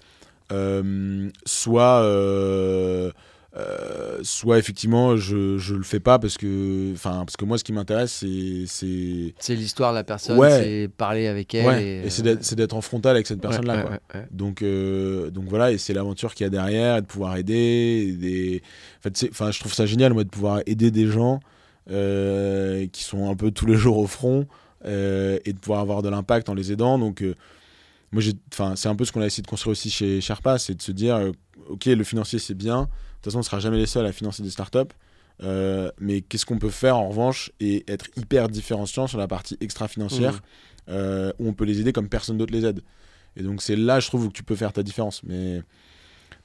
Euh, 0.52 1.30
soit, 1.46 2.02
soit 4.22 4.58
effectivement, 4.58 5.18
je, 5.18 5.58
je 5.58 5.76
le 5.76 5.84
fais 5.84 6.00
pas 6.00 6.20
parce 6.20 6.38
que, 6.38 6.94
enfin, 6.94 7.24
parce 7.26 7.38
que 7.38 7.46
moi, 7.46 7.58
ce 7.58 7.64
qui 7.64 7.74
m'intéresse, 7.74 8.12
c'est. 8.12 9.34
C'est 9.40 9.56
l'histoire 9.56 9.92
de 9.92 9.98
la 9.98 10.04
personne, 10.04 10.40
c'est 10.50 10.90
parler 10.96 11.28
avec 11.28 11.54
elle. 11.56 11.82
Et, 11.82 12.06
et 12.06 12.10
c'est 12.10 12.56
d'être 12.56 12.76
en 12.76 12.82
frontal 12.82 13.16
avec 13.16 13.28
cette 13.28 13.42
personne-là. 13.42 14.00
donc, 14.32 14.64
donc 14.64 15.46
voilà, 15.48 15.72
et 15.72 15.78
c'est 15.78 15.94
l'aventure 15.94 16.34
qu'il 16.34 16.46
y 16.46 16.48
a 16.48 16.50
derrière, 16.50 17.02
de 17.02 17.08
pouvoir 17.08 17.38
aider. 17.38 18.16
Des... 18.20 18.62
En 19.00 19.02
fait, 19.04 19.30
enfin, 19.32 19.52
je 19.52 19.60
trouve 19.60 19.74
ça 19.74 19.86
génial, 19.86 20.14
moi, 20.14 20.24
de 20.24 20.30
pouvoir 20.30 20.62
aider 20.66 20.92
des 20.92 21.08
gens 21.08 21.40
euh, 21.90 22.86
qui 22.92 23.04
sont 23.04 23.30
un 23.30 23.36
peu 23.36 23.52
tous 23.52 23.66
les 23.66 23.76
jours 23.76 23.98
au 23.98 24.08
front 24.08 24.46
euh, 24.86 25.40
et 25.46 25.54
de 25.54 25.58
pouvoir 25.58 25.80
avoir 25.80 26.02
de 26.02 26.10
l'impact 26.10 26.50
en 26.50 26.54
les 26.54 26.74
aidant. 26.74 27.00
Donc, 27.00 27.22
euh, 27.22 27.34
moi, 28.12 28.22
c'est 28.76 28.90
un 28.90 28.96
peu 28.96 29.06
ce 29.06 29.12
qu'on 29.12 29.22
a 29.22 29.26
essayé 29.26 29.42
de 29.42 29.48
construire 29.48 29.72
aussi 29.72 29.90
chez 29.90 30.20
Sherpa, 30.20 30.58
c'est 30.58 30.76
de 30.76 30.82
se 30.82 30.92
dire, 30.92 31.32
ok, 31.70 31.86
le 31.86 32.04
financier 32.04 32.40
c'est 32.40 32.54
bien, 32.54 32.90
façon, 33.28 33.38
on 33.38 33.42
ne 33.42 33.46
sera 33.46 33.60
jamais 33.60 33.78
les 33.78 33.86
seuls 33.86 34.06
à 34.06 34.12
financer 34.12 34.44
des 34.44 34.50
startups. 34.50 34.94
mais 36.00 36.22
qu'est-ce 36.22 36.46
qu'on 36.46 36.60
peut 36.60 36.70
faire 36.70 36.98
en 36.98 37.10
revanche 37.10 37.52
et 37.60 37.84
être 37.88 38.08
hyper 38.16 38.50
différenciant 38.50 39.08
sur 39.08 39.18
la 39.18 39.28
partie 39.28 39.58
extra-financière 39.62 40.42
mmh. 40.88 40.92
où 41.40 41.48
on 41.48 41.54
peut 41.54 41.66
les 41.66 41.80
aider 41.80 41.94
comme 41.94 42.10
personne 42.10 42.38
d'autre 42.38 42.54
les 42.54 42.66
aide. 42.66 42.82
Et 43.36 43.44
donc 43.44 43.62
c'est 43.62 43.76
là, 43.76 44.00
je 44.00 44.08
trouve, 44.08 44.26
où 44.26 44.32
tu 44.32 44.44
peux 44.44 44.56
faire 44.56 44.74
ta 44.74 44.84
différence. 44.84 45.22
Mais 45.24 45.62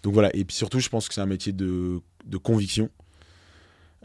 donc 0.02 0.12
voilà. 0.14 0.34
Et 0.36 0.44
puis 0.44 0.54
surtout, 0.56 0.80
je 0.80 0.88
pense 0.88 1.08
que 1.08 1.14
c'est 1.14 1.22
un 1.22 1.26
métier 1.26 1.52
de, 1.52 2.00
de 2.26 2.36
conviction. 2.36 2.90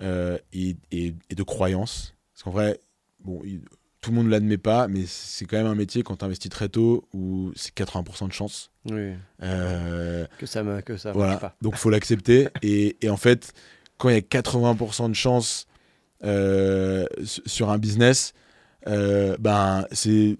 Euh, 0.01 0.37
et, 0.53 0.75
et, 0.91 1.15
de 1.35 1.43
croyance. 1.43 2.13
Parce 2.33 2.43
qu'en 2.43 2.51
vrai, 2.51 2.79
bon, 3.19 3.41
tout 4.07 4.13
le 4.13 4.19
monde 4.19 4.27
ne 4.27 4.31
l'admet 4.31 4.57
pas, 4.57 4.87
mais 4.87 5.03
c'est 5.05 5.43
quand 5.43 5.57
même 5.57 5.67
un 5.67 5.75
métier 5.75 6.01
quand 6.01 6.15
tu 6.15 6.23
investis 6.23 6.49
très 6.49 6.69
tôt 6.69 7.09
où 7.13 7.51
c'est 7.57 7.75
80% 7.75 8.29
de 8.29 8.31
chance. 8.31 8.71
Oui. 8.89 9.11
Euh, 9.43 10.25
que 10.37 10.45
ça 10.45 10.63
ne 10.63 10.79
que 10.79 10.95
ça 10.95 11.11
voilà. 11.11 11.35
pas. 11.35 11.57
Donc 11.61 11.75
faut 11.75 11.89
l'accepter. 11.89 12.47
et, 12.61 12.95
et, 13.01 13.09
en 13.09 13.17
fait, 13.17 13.51
quand 13.97 14.07
il 14.07 14.13
y 14.13 14.17
a 14.17 14.21
80% 14.21 15.09
de 15.09 15.13
chance 15.13 15.67
euh, 16.23 17.05
sur 17.21 17.69
un 17.69 17.77
business, 17.77 18.33
ben, 18.85 19.85
c'est 19.91 20.37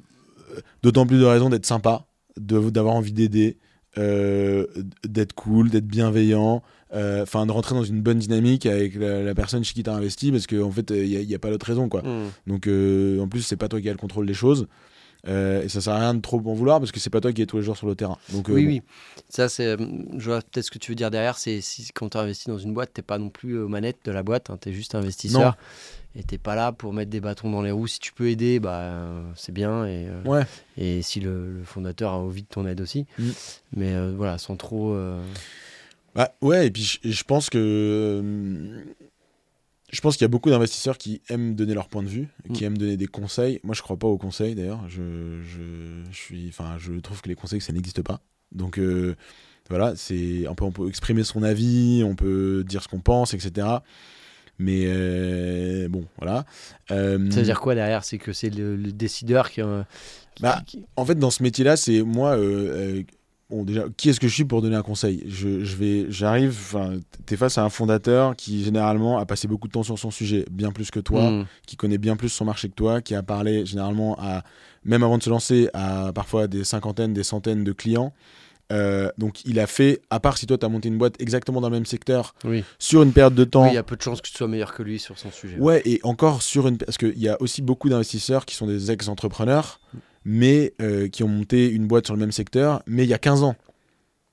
d'autant 0.81 1.05
plus 1.05 1.19
de 1.19 1.25
raison 1.25 1.49
d'être 1.49 1.65
sympa, 1.65 2.05
d'avoir 2.37 2.95
envie 2.95 3.11
d'aider, 3.11 3.57
d'être 3.97 5.33
cool, 5.33 5.69
d'être 5.69 5.87
bienveillant, 5.87 6.63
euh, 6.93 7.23
enfin 7.23 7.45
de 7.45 7.51
rentrer 7.51 7.75
dans 7.75 7.83
une 7.83 8.01
bonne 8.01 8.19
dynamique 8.19 8.65
avec 8.65 8.95
la, 8.95 9.35
personne 9.35 9.63
chez 9.63 9.73
qui 9.73 9.83
tu 9.83 9.89
as 9.89 9.93
investi 9.93 10.31
parce 10.31 10.47
qu'en 10.47 10.67
en 10.67 10.71
fait 10.71 10.89
il 10.91 11.27
n'y 11.27 11.35
a, 11.35 11.39
pas 11.39 11.49
d'autre 11.49 11.65
raison 11.65 11.89
quoi. 11.89 12.01
Hmm. 12.01 12.29
donc 12.45 12.67
euh, 12.67 13.19
en 13.19 13.27
plus 13.27 13.41
c'est 13.41 13.57
pas 13.57 13.67
toi 13.67 13.81
qui 13.81 13.89
as 13.89 13.91
le 13.91 13.97
contrôle 13.97 14.25
des 14.25 14.33
choses. 14.33 14.67
Euh, 15.27 15.63
et 15.63 15.67
ça 15.67 15.81
sert 15.81 15.93
à 15.93 15.99
rien 15.99 16.13
de 16.13 16.21
trop 16.21 16.37
en 16.37 16.53
vouloir 16.53 16.79
parce 16.79 16.93
que 16.93 16.99
c'est 17.01 17.09
pas 17.09 17.19
toi 17.19 17.33
qui 17.33 17.41
es 17.41 17.45
tous 17.45 17.57
les 17.57 17.63
jours 17.63 17.75
sur 17.75 17.87
le 17.87 17.95
terrain. 17.95 18.17
Donc 18.31 18.47
oui 18.47 18.65
oui. 18.65 18.81
Ça 19.27 19.49
c'est 19.49 19.75
je 20.17 20.29
vois 20.29 20.39
peut-être 20.39 20.65
ce 20.65 20.71
que 20.71 20.77
tu 20.77 20.91
veux 20.91 20.95
dire 20.95 21.11
derrière. 21.11 21.37
C'est 21.37 21.59
si 21.59 21.89
quand 21.93 22.09
tu 22.09 22.17
investi 22.17 22.47
dans 22.47 22.57
une 22.57 22.73
boîte 22.73 22.91
t'es 22.93 23.01
pas 23.01 23.17
non 23.17 23.29
plus 23.29 23.59
aux 23.59 23.67
manettes 23.67 23.99
de 24.05 24.11
la 24.13 24.23
boîte 24.23 24.49
hein, 24.49 24.57
tu 24.61 24.69
es 24.69 24.73
juste 24.73 24.95
investisseur. 24.95 25.57
Et 26.15 26.23
t'es 26.23 26.37
pas 26.37 26.55
là 26.55 26.71
pour 26.71 26.93
mettre 26.93 27.11
des 27.11 27.19
bâtons 27.19 27.51
dans 27.51 27.61
les 27.61 27.71
roues. 27.71 27.87
Si 27.87 27.99
tu 27.99 28.13
peux 28.13 28.29
aider 28.29 28.61
bah 28.61 29.03
c'est 29.35 29.51
bien. 29.51 29.85
Et 29.85 30.07
ouais. 30.23 30.43
et 30.77 31.01
si 31.01 31.19
le, 31.19 31.61
fondateur 31.65 32.13
a 32.13 32.17
envie 32.17 32.43
de 32.43 32.47
ton 32.47 32.65
aide 32.65 32.79
aussi. 32.79 33.05
Hmm. 33.19 33.31
mais 33.75 34.11
voilà 34.11 34.37
sans 34.37 34.55
trop 34.55 34.95
bah, 36.17 36.33
ouais, 36.41 36.65
et 36.65 36.71
puis 36.71 36.99
je, 37.03 37.23
pense 37.23 37.51
que. 37.51 37.59
Euh, 37.59 38.83
je 39.91 40.01
pense 40.01 40.17
qu'il 40.17 40.23
y 40.23 40.25
a 40.25 40.29
beaucoup 40.29 40.49
d'investisseurs 40.49 40.97
qui 40.97 41.21
aiment 41.29 41.53
donner 41.53 41.75
leur 41.75 41.87
point 41.87 42.01
de 42.01 42.07
vue, 42.07 42.27
qui 42.55 42.63
mm. 42.63 42.65
aiment 42.65 42.77
donner 42.79 42.97
des 42.97 43.05
conseils. 43.05 43.59
Moi, 43.63 43.75
je 43.75 43.83
crois 43.83 43.97
pas 43.97 44.07
aux 44.07 44.17
conseils 44.17 44.55
d'ailleurs. 44.55 44.89
Je, 44.89 45.43
je, 45.43 46.11
suis, 46.11 46.47
enfin, 46.49 46.77
je 46.79 46.93
trouve 46.93 47.21
que 47.21 47.29
les 47.29 47.35
conseils, 47.35 47.61
ça 47.61 47.71
n'existe 47.71 48.01
pas. 48.01 48.19
Donc 48.51 48.79
euh, 48.79 49.15
voilà, 49.69 49.95
c'est 49.95 50.47
on 50.47 50.55
peut, 50.55 50.65
on 50.65 50.71
peut 50.71 50.89
exprimer 50.89 51.23
son 51.23 51.43
avis, 51.43 52.01
on 52.03 52.15
peut 52.15 52.63
dire 52.67 52.81
ce 52.81 52.87
qu'on 52.87 52.99
pense, 52.99 53.35
etc. 53.35 53.67
Mais 54.57 54.85
euh, 54.87 55.87
bon, 55.87 56.03
voilà. 56.17 56.45
ça 56.89 57.15
veut 57.15 57.43
dire 57.43 57.61
quoi 57.61 57.75
derrière? 57.75 58.03
C'est 58.03 58.17
que 58.17 58.33
c'est 58.33 58.49
le, 58.49 58.75
décideur 58.91 59.51
qui, 59.51 59.61
bah, 60.41 60.63
En 60.95 61.05
fait, 61.05 61.19
dans 61.19 61.29
ce 61.29 61.43
métier-là, 61.43 61.77
c'est 61.77 62.01
moi, 62.01 62.35
bon 63.49 63.63
déjà 63.63 63.85
qui 63.95 64.09
est-ce 64.09 64.19
que 64.19 64.27
je 64.27 64.33
suis 64.33 64.45
pour 64.45 64.61
donner 64.61 64.75
un 64.75 64.81
conseil? 64.81 65.23
Je, 65.27 65.63
je 65.63 65.75
vais 65.75 66.05
j'arrive 66.09 66.51
enfin 66.51 66.97
t'es 67.25 67.37
face 67.37 67.57
à 67.57 67.63
un 67.63 67.69
fondateur 67.69 68.35
qui 68.35 68.63
généralement 68.63 69.17
a 69.17 69.25
passé 69.25 69.47
beaucoup 69.47 69.67
de 69.67 69.73
temps 69.73 69.83
sur 69.83 69.97
son 69.97 70.11
sujet 70.11 70.45
bien 70.51 70.71
plus 70.71 70.91
que 70.91 70.99
toi 70.99 71.31
hmm. 71.31 71.45
qui 71.65 71.75
connaît 71.75 71.97
bien 71.97 72.15
plus 72.15 72.29
son 72.29 72.45
marché 72.45 72.69
que 72.69 72.75
toi 72.75 73.01
qui 73.01 73.15
a 73.15 73.23
parlé 73.23 73.65
généralement 73.65 74.17
à 74.19 74.43
même 74.83 75.03
avant 75.03 75.17
de 75.17 75.23
se 75.23 75.29
lancer 75.29 75.69
à 75.73 76.11
parfois 76.13 76.47
des 76.47 76.63
cinquantaines 76.63 77.13
des 77.13 77.23
centaines 77.23 77.63
de 77.63 77.71
clients 77.71 78.13
euh, 78.71 79.09
donc 79.17 79.45
il 79.45 79.59
a 79.59 79.67
fait, 79.67 80.01
à 80.09 80.19
part 80.19 80.37
si 80.37 80.45
toi 80.45 80.57
tu 80.57 80.65
as 80.65 80.69
monté 80.69 80.89
une 80.89 80.97
boîte 80.97 81.15
exactement 81.21 81.61
dans 81.61 81.69
le 81.69 81.75
même 81.75 81.85
secteur, 81.85 82.35
sur 82.79 83.01
une 83.01 83.13
période 83.13 83.35
de 83.35 83.43
temps. 83.43 83.65
il 83.67 83.73
y 83.73 83.77
a 83.77 83.83
peu 83.83 83.95
de 83.95 84.01
chances 84.01 84.21
que 84.21 84.27
tu 84.27 84.33
sois 84.35 84.47
meilleur 84.47 84.73
que 84.73 84.83
lui 84.83 84.99
sur 84.99 85.17
son 85.17 85.31
sujet. 85.31 85.57
Ouais, 85.57 85.81
et 85.85 85.99
encore 86.03 86.41
sur 86.41 86.67
une. 86.67 86.77
Parce 86.77 86.97
qu'il 86.97 87.17
y 87.17 87.29
a 87.29 87.41
aussi 87.41 87.61
beaucoup 87.61 87.89
d'investisseurs 87.89 88.45
qui 88.45 88.55
sont 88.55 88.67
des 88.67 88.91
ex-entrepreneurs 88.91 89.79
mais 90.27 90.73
euh, 90.81 91.07
qui 91.07 91.23
ont 91.23 91.29
monté 91.29 91.71
une 91.71 91.87
boîte 91.87 92.05
sur 92.05 92.13
le 92.13 92.19
même 92.19 92.33
secteur, 92.33 92.83
mais 92.85 93.05
il 93.05 93.09
y 93.09 93.13
a 93.13 93.17
15 93.17 93.43
ans. 93.43 93.55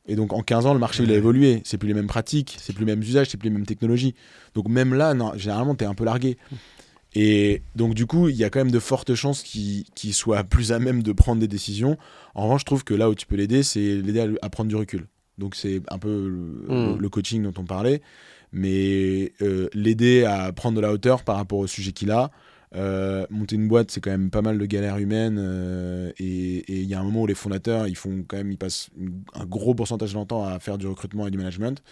Et 0.07 0.17
donc 0.17 0.33
en 0.33 0.43
15 0.43 0.67
ans, 0.67 0.75
le 0.75 0.81
marché 0.81 1.05
il 1.05 1.13
a 1.13 1.15
évolué. 1.15 1.63
C'est 1.65 1.79
plus 1.79 1.87
les 1.87 1.95
mêmes 1.95 2.09
pratiques, 2.09 2.57
c'est 2.61 2.73
plus 2.73 2.85
les 2.85 2.93
mêmes 2.93 3.03
usages, 3.03 3.29
c'est 3.31 3.37
plus 3.37 3.49
les 3.49 3.55
mêmes 3.55 3.65
technologies. 3.65 4.17
Donc 4.55 4.69
même 4.69 4.93
là, 4.93 5.15
non, 5.15 5.33
généralement, 5.37 5.77
tu 5.77 5.85
es 5.85 5.87
un 5.87 5.95
peu 5.95 6.05
largué. 6.05 6.37
Et 7.15 7.63
donc 7.77 7.95
du 7.95 8.07
coup, 8.07 8.29
il 8.29 8.35
y 8.35 8.43
a 8.43 8.51
quand 8.51 8.59
même 8.59 8.73
de 8.73 8.81
fortes 8.81 9.15
chances 9.15 9.45
qu'il 9.45 10.15
soit 10.15 10.43
plus 10.43 10.73
à 10.73 10.81
même 10.81 11.01
de 11.05 11.13
prendre 11.13 11.41
des 11.41 11.47
décisions. 11.47 11.97
En 12.35 12.43
revanche, 12.43 12.63
je 12.63 12.67
trouve 12.67 12.83
que 12.83 12.93
là 12.93 13.09
où 13.09 13.15
tu 13.15 13.27
peux 13.27 13.37
l'aider, 13.37 13.63
c'est 13.63 13.79
l'aider 13.79 14.35
à, 14.43 14.51
prendre 14.51 14.69
du 14.69 14.75
recul. 14.75 15.07
Donc 15.39 15.55
c'est 15.55 15.81
un 15.91 15.99
peu 15.99 16.29
le, 16.29 16.97
hmm. 16.97 17.09
coaching 17.09 17.45
dont 17.45 17.55
on 17.57 17.65
parlait, 17.65 18.03
mais 18.51 19.33
euh, 19.43 19.69
l'aider 19.75 20.25
à 20.25 20.53
prendre 20.53 20.77
de 20.77 20.81
la 20.81 20.93
hauteur 20.93 21.23
par 21.23 21.37
rapport 21.37 21.61
au 21.61 21.69
sujet 21.69 21.93
qu'il 21.93 22.11
a, 22.11 22.33
euh, 22.77 23.25
monter 23.31 23.55
une 23.55 23.68
boîte, 23.68 23.91
c'est 23.91 24.01
quand 24.01 24.11
même 24.11 24.31
pas 24.31 24.43
mal 24.43 24.59
de 24.59 24.66
galères 24.66 24.99
humaines. 24.99 25.39
Euh, 25.39 26.11
et 26.18 26.64
il 26.68 26.89
y 26.89 26.95
a 26.95 27.01
un 27.01 27.05
moment 27.05 27.22
où 27.22 27.27
les 27.27 27.35
fondateurs, 27.35 27.87
ils 27.87 27.97
font 27.97 28.25
quand 28.27 28.37
même, 28.37 28.51
ils 28.51 28.59
passent 28.59 28.91
un 29.35 29.45
gros 29.45 29.75
pourcentage 29.75 30.11
de 30.11 30.14
leur 30.16 30.27
temps 30.27 30.45
à 30.45 30.59
faire 30.59 30.79
du 30.79 30.87
recrutement 30.87 31.27
et 31.27 31.31
du 31.31 31.39
management. 31.39 31.83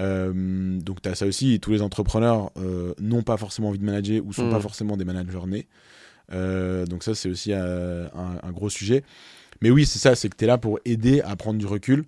Euh, 0.00 0.78
donc 0.80 1.02
tu 1.02 1.08
as 1.08 1.14
ça 1.14 1.26
aussi. 1.26 1.60
tous 1.60 1.70
les 1.70 1.82
entrepreneurs 1.82 2.50
n'ont 2.98 3.22
pas 3.22 3.36
forcément 3.36 3.68
envie 3.68 3.78
de 3.78 3.84
manager 3.84 4.24
ou 4.24 4.32
sont 4.32 4.50
pas 4.50 4.58
mm. 4.58 4.62
forcément 4.62 4.96
des 4.96 5.04
managers 5.04 5.46
nés. 5.46 5.66
donc 6.86 7.02
ça, 7.02 7.14
c'est 7.14 7.28
aussi 7.28 7.52
un, 7.52 8.10
un, 8.14 8.52
gros 8.52 8.68
sujet. 8.70 9.04
Mais 9.62 9.70
oui, 9.70 9.86
c'est 9.86 9.98
ça, 9.98 10.14
c'est 10.14 10.28
que 10.28 10.36
tu 10.36 10.44
es 10.44 10.46
là 10.46 10.58
pour 10.58 10.78
aider 10.84 11.20
à 11.22 11.36
prendre 11.36 11.58
du 11.58 11.66
recul 11.66 12.04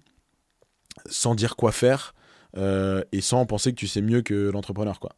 sans 1.07 1.35
dire 1.35 1.57
quoi 1.57 1.73
faire 1.73 2.15
et 2.57 3.21
sans 3.21 3.47
penser 3.47 3.71
que 3.71 3.77
tu 3.77 3.87
sais 3.87 4.03
mieux 4.03 4.21
que 4.21 4.51
l'entrepreneur, 4.51 5.01
quoi. 5.01 5.17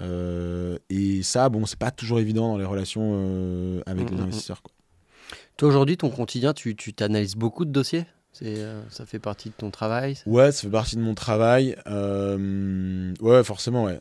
Euh, 0.00 0.78
et 0.90 1.22
ça, 1.22 1.48
bon, 1.48 1.66
c'est 1.66 1.78
pas 1.78 1.90
toujours 1.90 2.20
évident 2.20 2.48
dans 2.52 2.58
les 2.58 2.64
relations 2.64 3.12
euh, 3.14 3.80
avec 3.86 4.06
mm, 4.06 4.10
les 4.10 4.16
mm, 4.16 4.20
mm. 4.20 4.24
investisseurs. 4.24 4.62
Quoi. 4.62 4.72
Toi, 5.56 5.68
aujourd'hui, 5.68 5.96
ton 5.96 6.10
quotidien, 6.10 6.52
tu 6.54 6.74
t'analyses 6.74 7.36
beaucoup 7.36 7.64
de 7.64 7.70
dossiers? 7.70 8.06
Euh, 8.42 8.84
ça 8.88 9.04
fait 9.04 9.18
partie 9.18 9.48
de 9.48 9.54
ton 9.54 9.72
travail 9.72 10.16
Ouais, 10.24 10.52
ça 10.52 10.62
fait 10.62 10.70
partie 10.70 10.94
de 10.94 11.00
mon 11.00 11.14
travail. 11.14 11.76
ouais, 11.86 13.42
forcément, 13.42 13.84
ouais. 13.84 13.98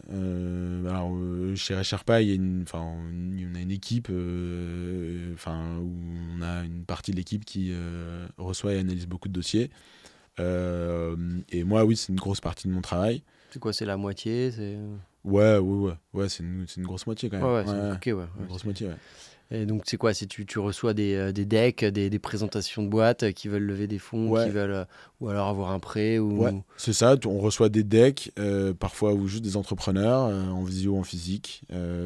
alors, 0.88 1.12
chez 1.56 1.76
Recherpa, 1.76 2.22
il 2.22 2.28
y 2.28 2.32
a 2.32 2.36
une, 2.36 2.64
on 2.72 3.56
a 3.56 3.60
une 3.60 3.72
équipe, 3.72 4.12
enfin, 5.34 5.78
où 5.80 5.92
on 6.38 6.42
a 6.44 6.64
une 6.66 6.84
partie 6.86 7.12
de 7.12 7.16
l'équipe 7.16 7.46
qui 7.46 7.74
reçoit 8.38 8.74
et 8.74 8.80
analyse 8.80 9.08
beaucoup 9.08 9.28
de 9.28 9.34
dossiers. 9.34 9.72
et 10.38 11.64
moi, 11.64 11.84
oui, 11.86 11.98
c'est 11.98 12.10
une 12.10 12.20
grosse 12.20 12.42
partie 12.42 12.68
de 12.68 12.74
mon 12.74 12.82
travail. 12.82 13.24
C'est 13.50 13.60
quoi, 13.60 13.74
c'est 13.74 13.86
la 13.86 13.98
moitié 13.98 14.52
Ouais, 15.28 15.58
ouais, 15.58 15.60
ouais. 15.60 15.94
ouais 16.14 16.30
c'est 16.30 16.44
une, 16.44 16.66
une, 16.78 16.84
grosse 16.84 17.06
moitié 17.06 17.30
quand 17.30 17.38
même. 17.38 17.46
Ouais, 17.46 17.64
ouais, 17.64 18.14
ouais. 18.14 18.26
Une 18.40 18.46
grosse 18.48 18.66
moitié, 18.66 18.88
ouais. 18.88 18.96
Et 19.50 19.66
donc, 19.66 19.84
c'est 19.86 19.98
quoi? 19.98 20.14
Si 20.14 20.28
tu, 20.28 20.46
tu, 20.46 20.60
reçois 20.60 20.94
des, 20.94 21.16
euh, 21.16 21.32
des 21.32 21.46
decks, 21.46 21.86
des, 21.86 22.10
des, 22.10 22.20
présentations 22.20 22.84
de 22.84 22.90
boîtes 22.90 23.24
euh, 23.24 23.32
qui 23.32 23.48
veulent 23.48 23.64
lever 23.64 23.88
des 23.88 24.00
fonds, 24.00 24.34
qui 24.44 24.50
veulent, 24.50 24.72
euh, 24.72 24.86
ou 25.22 25.30
alors 25.30 25.48
avoir 25.48 25.72
un 25.72 25.80
prêt 25.80 26.20
ou... 26.20 26.44
Ouais, 26.44 26.54
c'est 26.76 26.94
ça. 26.94 27.16
On 27.26 27.40
reçoit 27.40 27.70
des 27.70 27.84
decks, 27.84 28.32
parfois 28.80 29.14
ou 29.14 29.28
juste 29.28 29.44
des 29.44 29.56
entrepreneurs, 29.56 30.24
en 30.24 30.64
visio 30.64 30.94
ou 30.94 31.00
en 31.00 31.04
physique, 31.04 31.64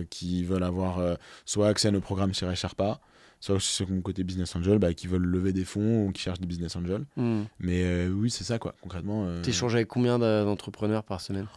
qui 0.10 0.44
veulent 0.44 0.64
avoir 0.64 1.18
soit 1.46 1.68
accès 1.68 1.88
à 1.88 1.92
nos 1.92 2.02
programmes 2.02 2.34
chez 2.34 2.46
Recharpa, 2.46 3.00
soit 3.40 3.60
sur 3.60 3.90
mon 3.90 4.02
côté 4.02 4.24
business 4.24 4.56
angel, 4.56 4.78
bah, 4.78 4.94
qui 4.94 5.08
veulent 5.08 5.26
lever 5.26 5.52
des 5.52 5.66
fonds 5.66 6.06
ou 6.06 6.12
qui 6.12 6.22
cherchent 6.22 6.40
des 6.40 6.48
business 6.48 6.76
angels. 6.76 7.06
Hmm. 7.18 7.44
Mais 7.60 8.08
oui, 8.08 8.30
c'est 8.30 8.44
ça, 8.44 8.60
quoi, 8.60 8.76
concrètement. 8.82 9.42
Tu 9.42 9.50
échanges 9.50 9.76
avec 9.76 9.88
combien 9.88 10.20
d'entrepreneurs 10.20 11.04
par 11.04 11.22
semaine? 11.22 11.48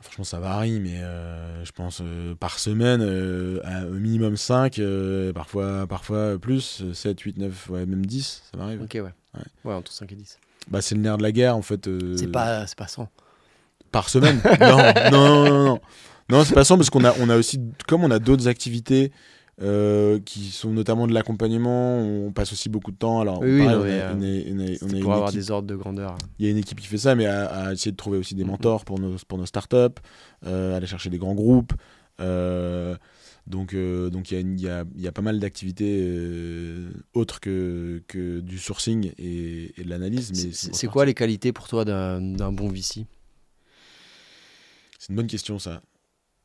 Franchement, 0.00 0.24
ça 0.24 0.40
varie, 0.40 0.78
mais 0.78 1.00
euh, 1.02 1.64
je 1.64 1.72
pense 1.72 2.00
euh, 2.02 2.34
par 2.34 2.58
semaine, 2.58 3.00
euh, 3.02 3.88
au 3.88 3.94
minimum 3.94 4.36
5, 4.36 4.80
parfois, 5.34 5.86
parfois 5.86 6.38
plus, 6.38 6.84
7, 6.92 7.18
8, 7.18 7.38
9, 7.38 7.70
ouais, 7.70 7.86
même 7.86 8.04
10, 8.04 8.42
ça 8.50 8.58
m'arrive. 8.58 8.82
Ok, 8.82 8.92
ouais. 8.94 9.02
ouais. 9.02 9.40
ouais. 9.64 9.74
entre 9.74 9.92
5 9.92 10.12
et 10.12 10.14
10. 10.14 10.38
Bah, 10.68 10.82
c'est 10.82 10.94
le 10.94 11.00
nerf 11.00 11.16
de 11.16 11.22
la 11.22 11.32
guerre, 11.32 11.56
en 11.56 11.62
fait. 11.62 11.88
C'est 12.16 12.30
pas, 12.30 12.66
pas 12.76 12.86
100. 12.86 13.08
Par 13.90 14.08
semaine? 14.08 14.40
Non, 14.60 14.76
non, 15.10 15.44
non, 15.44 15.64
non. 15.64 15.80
Non, 16.28 16.44
c'est 16.44 16.54
pas 16.54 16.64
100 16.64 16.76
parce 16.76 16.90
qu'on 16.90 17.04
a, 17.04 17.14
on 17.20 17.30
a 17.30 17.36
aussi, 17.36 17.60
comme 17.86 18.04
on 18.04 18.10
a 18.10 18.18
d'autres 18.18 18.48
activités 18.48 19.12
euh, 19.62 20.20
qui 20.20 20.50
sont 20.50 20.70
notamment 20.70 21.06
de 21.06 21.14
l'accompagnement. 21.14 21.98
On 21.98 22.30
passe 22.30 22.52
aussi 22.52 22.68
beaucoup 22.68 22.92
de 22.92 22.98
temps. 22.98 23.20
Alors, 23.20 23.40
oui, 23.40 23.62
on, 23.62 25.00
pour 25.00 25.14
avoir 25.14 25.32
des 25.32 25.50
ordres 25.50 25.66
de 25.66 25.76
grandeur. 25.76 26.18
Il 26.38 26.44
y 26.44 26.48
a 26.48 26.50
une 26.50 26.58
équipe 26.58 26.78
qui 26.78 26.86
fait 26.86 26.98
ça, 26.98 27.14
mais 27.14 27.24
à, 27.24 27.72
essayer 27.72 27.90
de 27.90 27.96
trouver 27.96 28.18
aussi 28.18 28.34
des 28.34 28.44
mentors 28.44 28.84
pour 28.84 28.98
nos, 28.98 29.16
pour 29.26 29.38
nos 29.38 29.46
startups, 29.46 29.98
euh, 30.44 30.76
aller 30.76 30.86
chercher 30.86 31.08
des 31.08 31.16
grands 31.16 31.34
groupes. 31.34 31.72
Euh, 32.20 32.96
donc, 33.46 33.74
donc 33.74 34.30
il 34.30 34.60
y, 34.60 34.68
a, 34.68 34.84
y, 34.94 35.06
a, 35.08 35.12
pas 35.12 35.22
mal 35.22 35.40
d'activités 35.40 36.06
autres 37.14 37.40
que, 37.40 38.02
que 38.08 38.40
du 38.40 38.58
sourcing 38.58 39.12
et, 39.16 39.72
de 39.78 39.88
l'analyse. 39.88 40.50
C'est 40.52 40.86
quoi 40.86 41.06
les 41.06 41.14
qualités 41.14 41.54
pour 41.54 41.66
toi 41.66 41.86
d'un 41.86 42.52
bon 42.52 42.68
VC 42.68 43.06
C'est 44.98 45.08
une 45.08 45.16
bonne 45.16 45.28
question, 45.28 45.58
ça. 45.58 45.80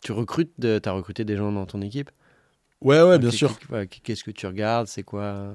Tu 0.01 0.13
recrutes, 0.13 0.53
tu 0.61 0.67
as 0.67 0.91
recruté 0.93 1.25
des 1.25 1.35
gens 1.35 1.51
dans 1.51 1.65
ton 1.65 1.81
équipe? 1.81 2.09
Ouais, 2.81 3.01
ouais, 3.01 3.19
bien 3.19 3.31
sûr. 3.31 3.57
Qu'est-ce 4.03 4.23
que 4.23 4.31
tu 4.31 4.47
regardes 4.47 4.87
C'est 4.87 5.03
quoi? 5.03 5.53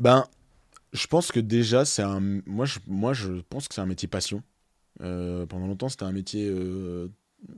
Ben, 0.00 0.24
je 0.92 1.06
pense 1.06 1.32
que 1.32 1.40
déjà, 1.40 1.84
c'est 1.84 2.02
un. 2.02 2.20
Moi 2.46 2.64
je, 2.64 2.78
moi, 2.86 3.12
je 3.12 3.42
pense 3.48 3.68
que 3.68 3.74
c'est 3.74 3.80
un 3.80 3.86
métier 3.86 4.08
passion. 4.08 4.42
Euh, 5.00 5.46
pendant 5.46 5.66
longtemps, 5.66 5.88
c'était 5.88 6.04
un 6.04 6.12
métier 6.12 6.48
euh, 6.48 7.08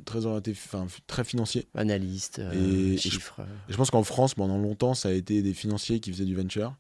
très 0.05 0.27
orienté, 0.27 0.53
enfin, 0.53 0.87
très 1.07 1.25
financier. 1.25 1.67
Analyste, 1.75 2.39
euh, 2.39 2.97
chiffres. 2.97 3.41
je 3.69 3.77
pense 3.77 3.91
qu'en 3.91 4.03
France, 4.03 4.35
pendant 4.35 4.59
longtemps, 4.59 4.95
ça 4.95 5.09
a 5.09 5.13
été 5.13 5.43
des 5.43 5.55
financiers 5.55 6.01
qui 6.01 6.13
faisaient 6.13 6.25
du 6.25 6.37
venture. 6.37 6.75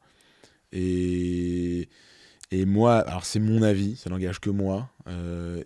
Et. 0.72 1.88
Et 2.52 2.64
moi, 2.64 2.98
alors 2.98 3.26
c'est 3.26 3.38
mon 3.38 3.62
avis, 3.62 3.94
ça 3.94 4.10
n'engage 4.10 4.40
que 4.40 4.50
moi, 4.50 4.90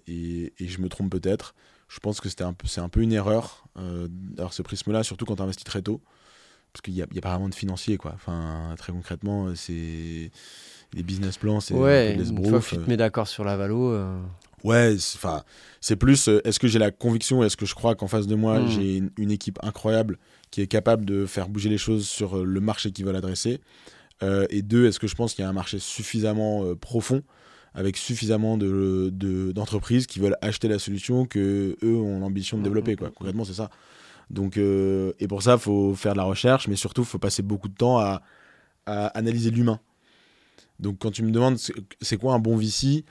et, 0.06 0.52
et, 0.58 0.68
je 0.68 0.82
me 0.82 0.90
trompe 0.90 1.10
peut-être. 1.10 1.54
Je 1.88 1.98
pense 1.98 2.20
que 2.20 2.28
c'était 2.28 2.44
un 2.44 2.54
c'est 2.66 2.82
un 2.82 2.90
peu 2.90 3.00
une 3.00 3.14
erreur 3.14 3.64
d'avoir 3.74 4.52
ce 4.52 4.60
prisme-là, 4.60 5.02
surtout 5.02 5.24
quand 5.24 5.36
tu 5.36 5.42
investis 5.42 5.64
très 5.64 5.80
tôt 5.80 6.02
parce 6.74 6.82
qu'il 6.82 6.94
n'y 6.94 7.02
a, 7.02 7.04
a, 7.04 7.20
pas 7.20 7.30
vraiment 7.30 7.48
de 7.48 7.54
financier, 7.54 7.96
quoi. 7.96 8.12
Enfin, 8.16 8.74
très 8.76 8.92
concrètement, 8.92 9.46
euh, 9.46 9.54
c'est 9.54 10.32
les 10.92 11.02
business 11.04 11.38
plans, 11.38 11.60
c'est 11.60 11.72
ouais, 11.72 12.14
une 12.16 12.50
fois 12.50 12.58
que 12.58 12.68
tu 12.68 12.76
te 12.76 12.90
mets 12.90 12.96
d'accord 12.96 13.28
sur 13.28 13.44
la 13.44 13.56
valo. 13.56 13.92
Euh. 13.92 14.20
Ouais, 14.64 14.96
enfin, 15.14 15.44
c'est 15.80 15.94
plus. 15.94 16.26
Euh, 16.26 16.40
est-ce 16.44 16.58
que 16.58 16.66
j'ai 16.66 16.80
la 16.80 16.90
conviction, 16.90 17.44
est-ce 17.44 17.56
que 17.56 17.64
je 17.64 17.76
crois 17.76 17.94
qu'en 17.94 18.08
face 18.08 18.26
de 18.26 18.34
moi, 18.34 18.58
hmm. 18.58 18.68
j'ai 18.68 19.02
une, 19.16 19.30
équipe 19.30 19.60
incroyable 19.62 20.18
qui 20.50 20.62
est 20.62 20.66
capable 20.66 21.04
de 21.04 21.26
faire 21.26 21.48
bouger 21.48 21.68
les 21.68 21.78
choses 21.78 22.08
sur 22.08 22.44
le 22.44 22.60
marché 22.60 22.90
qu'ils 22.90 23.04
veulent 23.04 23.16
adresser. 23.16 23.60
et 24.22 24.62
deux, 24.62 24.86
est-ce 24.86 24.98
que 24.98 25.06
je 25.06 25.14
pense 25.14 25.34
qu'il 25.34 25.44
y 25.44 25.46
a 25.46 25.48
un 25.48 25.54
marché 25.54 25.78
suffisamment 25.78 26.74
profond 26.76 27.22
avec 27.74 27.96
suffisamment 27.96 28.56
de, 28.56 29.10
d'entreprises 29.52 30.06
qui 30.06 30.20
veulent 30.20 30.36
acheter 30.42 30.68
la 30.68 30.78
solution 30.78 31.26
que 31.26 31.76
eux 31.82 31.96
ont 31.96 32.20
l'ambition 32.20 32.56
de 32.56 32.62
hmm, 32.62 32.64
développer, 32.64 32.94
hmm, 32.94 32.98
quoi. 32.98 33.10
Concrètement, 33.10 33.44
c'est 33.44 33.54
ça. 33.54 33.70
Donc, 34.30 34.56
euh, 34.56 35.12
et 35.18 35.28
pour 35.28 35.42
ça, 35.42 35.54
il 35.54 35.58
faut 35.58 35.94
faire 35.94 36.12
de 36.12 36.18
la 36.18 36.24
recherche, 36.24 36.68
mais 36.68 36.76
surtout, 36.76 37.02
il 37.02 37.06
faut 37.06 37.18
passer 37.18 37.42
beaucoup 37.42 37.68
de 37.68 37.74
temps 37.74 37.98
à, 37.98 38.22
analyser 38.86 39.50
l'humain. 39.50 39.80
Donc, 40.78 40.98
quand 40.98 41.10
tu 41.10 41.22
me 41.22 41.30
demandes 41.30 41.56
c'est 42.02 42.16
quoi 42.18 42.34
un 42.34 42.38
bon 42.38 42.56
VC, 42.56 43.04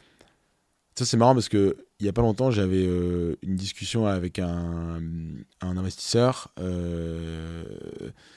ça 0.94 1.04
c'est 1.04 1.18
marrant 1.18 1.34
parce 1.34 1.50
que 1.50 1.78
il 2.00 2.06
y 2.06 2.10
a 2.10 2.14
pas 2.14 2.22
longtemps, 2.22 2.52
j'avais 2.52 2.86
euh, 2.86 3.38
une 3.42 3.56
discussion 3.56 4.06
avec 4.06 4.38
un, 4.38 5.02
investisseur 5.62 6.54
euh, 6.60 7.64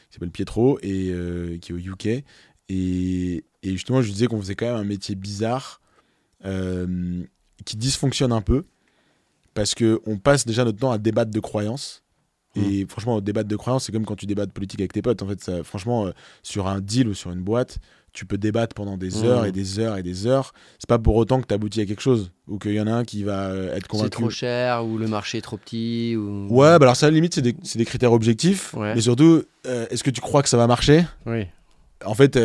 qui 0.09 0.15
s'appelle 0.15 0.31
Pietro 0.31 0.79
et 0.81 1.59
qui 1.61 1.73
est 1.73 1.75
au 1.75 1.79
UK. 1.79 2.07
Et, 2.07 2.25
et 2.69 3.45
justement, 3.73 4.01
je 4.01 4.07
lui 4.07 4.13
disais 4.15 4.29
qu'on 4.29 4.41
faisait 4.41 4.55
quand 4.55 4.67
même 4.67 4.77
un 4.77 4.85
métier 4.85 5.15
bizarre 5.15 5.83
qui 6.43 7.77
dysfonctionne 7.77 8.33
un 8.33 8.43
peu 8.43 8.65
parce 9.53 9.75
qu'on 9.75 10.19
passe 10.19 10.47
déjà 10.47 10.65
notre 10.65 10.79
temps 10.79 10.93
à 10.93 10.99
débattre 10.99 11.33
de 11.33 11.41
croyances 11.41 12.05
et 12.57 12.85
mm. 12.85 12.89
franchement, 12.89 13.21
débattre 13.21 13.49
de 13.49 13.57
croyances, 13.57 13.85
c'est 13.85 13.93
comme 13.93 14.05
quand 14.05 14.17
tu 14.17 14.27
débattes 14.27 14.53
politique 14.53 14.81
avec 14.81 14.93
tes 14.93 15.03
potes. 15.03 15.23
En 15.23 15.29
fait, 15.29 15.43
ça, 15.43 15.63
franchement, 15.63 16.07
euh, 16.07 16.11
sur 16.43 16.67
un 16.67 16.81
deal 16.81 17.09
ou 17.09 17.15
sur 17.15 17.31
une 17.31 17.43
boîte, 17.43 17.79
tu 18.13 18.25
peux 18.25 18.39
débattre 18.39 18.75
pendant 18.75 18.97
des 18.97 19.25
heures 19.25 19.43
mm. 19.43 19.47
et 19.47 19.53
des 19.53 19.79
heures 19.79 19.97
et 19.97 20.03
des 20.03 20.27
heures. 20.27 20.53
C'est 20.79 20.89
pas 20.89 20.99
pour 20.99 21.17
autant 21.17 21.41
que 21.41 21.47
tu 21.47 21.55
aboutis 21.55 21.81
à 21.81 21.87
quelque 21.87 22.01
chose 22.01 22.31
ou 22.49 22.59
qu'il 22.59 22.73
y 22.73 22.81
en 22.81 22.87
a 22.87 22.93
un 22.93 23.05
qui 23.05 23.23
va 23.23 23.49
euh, 23.49 23.77
être 23.77 23.87
convaincu. 23.87 24.11
C'est 24.13 24.23
trop 24.23 24.31
cher 24.31 24.87
ou 24.87 24.99
le 24.99 25.07
marché 25.07 25.39
est 25.39 25.43
trop 25.43 25.57
petit. 25.57 26.15
Ou... 26.17 26.47
Ouais, 26.49 26.79
bah 26.79 26.87
alors 26.87 26.97
ça, 26.97 27.07
à 27.07 27.11
la 27.11 27.15
limite, 27.15 27.35
c'est 27.35 27.43
des, 27.43 27.53
des, 27.53 27.85
critères 27.85 28.13
objectifs. 28.13 28.75
Mais 28.77 29.01
surtout, 29.01 29.43
euh, 29.67 29.87
est-ce 29.91 30.03
que 30.03 30.11
tu 30.11 30.21
crois 30.21 30.43
que 30.43 30.49
ça 30.49 30.57
va 30.57 30.67
marcher? 30.67 31.05
Oui. 31.27 31.47
En 32.05 32.15
fait, 32.15 32.39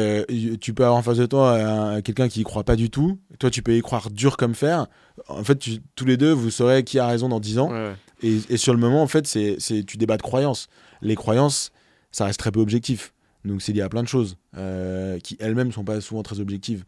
tu 0.59 0.73
peux 0.73 0.83
avoir 0.83 0.97
en 0.97 1.01
face 1.01 1.17
de 1.17 1.25
toi 1.25 2.01
quelqu'un 2.01 2.29
qui 2.29 2.41
y 2.41 2.43
croit 2.43 2.63
pas 2.63 2.75
du 2.75 2.89
tout. 2.89 3.19
Toi, 3.37 3.49
tu 3.49 3.61
peux 3.61 3.75
y 3.75 3.81
croire 3.81 4.09
dur 4.09 4.37
comme 4.37 4.55
fer. 4.55 4.87
En 5.27 5.43
fait, 5.43 5.59
tous 5.95 6.05
les 6.05 6.15
deux, 6.15 6.31
vous 6.31 6.49
saurez 6.49 6.83
qui 6.83 6.99
a 6.99 7.07
raison 7.07 7.27
dans 7.27 7.39
10 7.39 7.59
ans. 7.59 7.71
Ouais. 7.71 7.93
Et, 8.23 8.57
sur 8.57 8.73
le 8.73 8.79
moment, 8.79 9.01
en 9.01 9.07
fait, 9.07 9.27
c'est, 9.27 9.57
tu 9.85 9.97
débats 9.97 10.17
de 10.17 10.21
croyances. 10.21 10.67
Les 11.01 11.15
croyances, 11.15 11.71
ça 12.11 12.25
reste 12.25 12.39
très 12.39 12.51
peu 12.51 12.59
objectif. 12.59 13.13
Donc 13.43 13.63
c'est 13.63 13.73
lié 13.73 13.81
à 13.81 13.89
plein 13.89 14.03
de 14.03 14.07
choses 14.07 14.37
euh, 14.55 15.17
qui 15.19 15.35
elles-mêmes 15.39 15.71
sont 15.71 15.83
pas 15.83 15.99
souvent 15.99 16.21
très 16.21 16.39
objectives. 16.39 16.85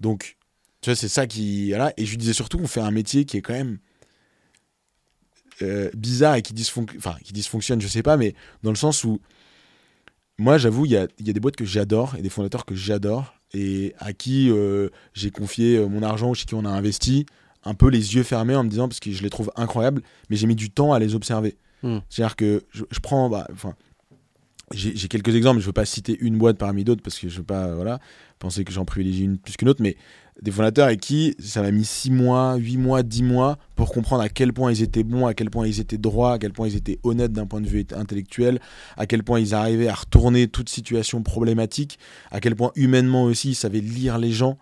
Donc, 0.00 0.36
tu 0.82 0.90
vois, 0.90 0.96
c'est 0.96 1.08
ça 1.08 1.26
qui. 1.26 1.70
Voilà. 1.70 1.94
Et 1.96 2.04
je 2.04 2.10
lui 2.10 2.18
disais 2.18 2.34
surtout 2.34 2.58
qu'on 2.58 2.66
fait 2.66 2.80
un 2.80 2.90
métier 2.90 3.24
qui 3.24 3.38
est 3.38 3.40
quand 3.40 3.54
même 3.54 3.78
euh, 5.62 5.90
bizarre 5.94 6.34
et 6.34 6.42
qui, 6.42 6.54
enfin, 6.98 7.16
qui 7.24 7.32
dysfonctionne, 7.32 7.80
je 7.80 7.88
sais 7.88 8.02
pas, 8.02 8.16
mais 8.16 8.34
dans 8.62 8.70
le 8.70 8.76
sens 8.76 9.04
où. 9.04 9.20
Moi, 10.38 10.58
j'avoue, 10.58 10.84
il 10.86 10.92
y 10.92 10.96
a, 10.96 11.06
y 11.20 11.30
a, 11.30 11.32
des 11.32 11.40
boîtes 11.40 11.56
que 11.56 11.64
j'adore 11.64 12.16
et 12.16 12.22
des 12.22 12.28
fondateurs 12.28 12.64
que 12.64 12.74
j'adore 12.74 13.34
et 13.52 13.94
à 13.98 14.12
qui 14.12 14.50
euh, 14.50 14.88
j'ai 15.12 15.30
confié 15.30 15.78
mon 15.86 16.02
argent 16.02 16.30
ou 16.30 16.34
chez 16.34 16.44
qui 16.44 16.54
on 16.54 16.64
a 16.64 16.70
investi 16.70 17.26
un 17.64 17.74
peu 17.74 17.88
les 17.88 18.14
yeux 18.14 18.22
fermés 18.22 18.54
en 18.54 18.64
me 18.64 18.68
disant, 18.68 18.88
parce 18.88 19.00
que 19.00 19.10
je 19.10 19.22
les 19.22 19.30
trouve 19.30 19.50
incroyables, 19.56 20.02
mais 20.28 20.36
j'ai 20.36 20.46
mis 20.46 20.56
du 20.56 20.70
temps 20.70 20.92
à 20.92 20.98
les 20.98 21.14
observer. 21.14 21.56
Hmm. 21.82 21.98
C'est-à-dire 22.08 22.36
que 22.36 22.64
je, 22.70 22.84
prends, 23.02 23.30
bah, 23.30 23.46
j'ai 24.72 25.08
quelques 25.08 25.34
exemples, 25.34 25.60
je 25.60 25.64
ne 25.64 25.68
veux 25.68 25.72
pas 25.72 25.84
citer 25.84 26.16
une 26.20 26.38
boîte 26.38 26.58
parmi 26.58 26.84
d'autres 26.84 27.02
parce 27.02 27.18
que 27.18 27.28
je 27.28 27.34
ne 27.34 27.38
veux 27.38 27.46
pas 27.46 27.74
voilà, 27.74 28.00
penser 28.38 28.64
que 28.64 28.72
j'en 28.72 28.84
privilégie 28.84 29.24
une 29.24 29.38
plus 29.38 29.56
qu'une 29.56 29.68
autre, 29.68 29.82
mais 29.82 29.96
des 30.42 30.50
fondateurs 30.50 30.86
avec 30.86 31.00
qui 31.00 31.34
ça 31.38 31.62
m'a 31.62 31.70
mis 31.70 31.84
6 31.84 32.10
mois, 32.10 32.56
8 32.56 32.76
mois, 32.76 33.02
10 33.02 33.22
mois 33.22 33.58
pour 33.76 33.92
comprendre 33.92 34.22
à 34.22 34.28
quel 34.28 34.52
point 34.52 34.72
ils 34.72 34.82
étaient 34.82 35.04
bons, 35.04 35.26
à 35.26 35.34
quel 35.34 35.50
point 35.50 35.66
ils 35.66 35.80
étaient 35.80 35.98
droits, 35.98 36.34
à 36.34 36.38
quel 36.38 36.52
point 36.52 36.68
ils 36.68 36.76
étaient 36.76 36.98
honnêtes 37.02 37.32
d'un 37.32 37.46
point 37.46 37.60
de 37.60 37.68
vue 37.68 37.86
intellectuel, 37.94 38.60
à 38.96 39.06
quel 39.06 39.22
point 39.22 39.40
ils 39.40 39.54
arrivaient 39.54 39.88
à 39.88 39.94
retourner 39.94 40.48
toute 40.48 40.68
situation 40.68 41.22
problématique, 41.22 41.98
à 42.30 42.40
quel 42.40 42.56
point 42.56 42.72
humainement 42.74 43.24
aussi 43.24 43.50
ils 43.50 43.54
savaient 43.54 43.80
lire 43.80 44.18
les 44.18 44.32
gens. 44.32 44.58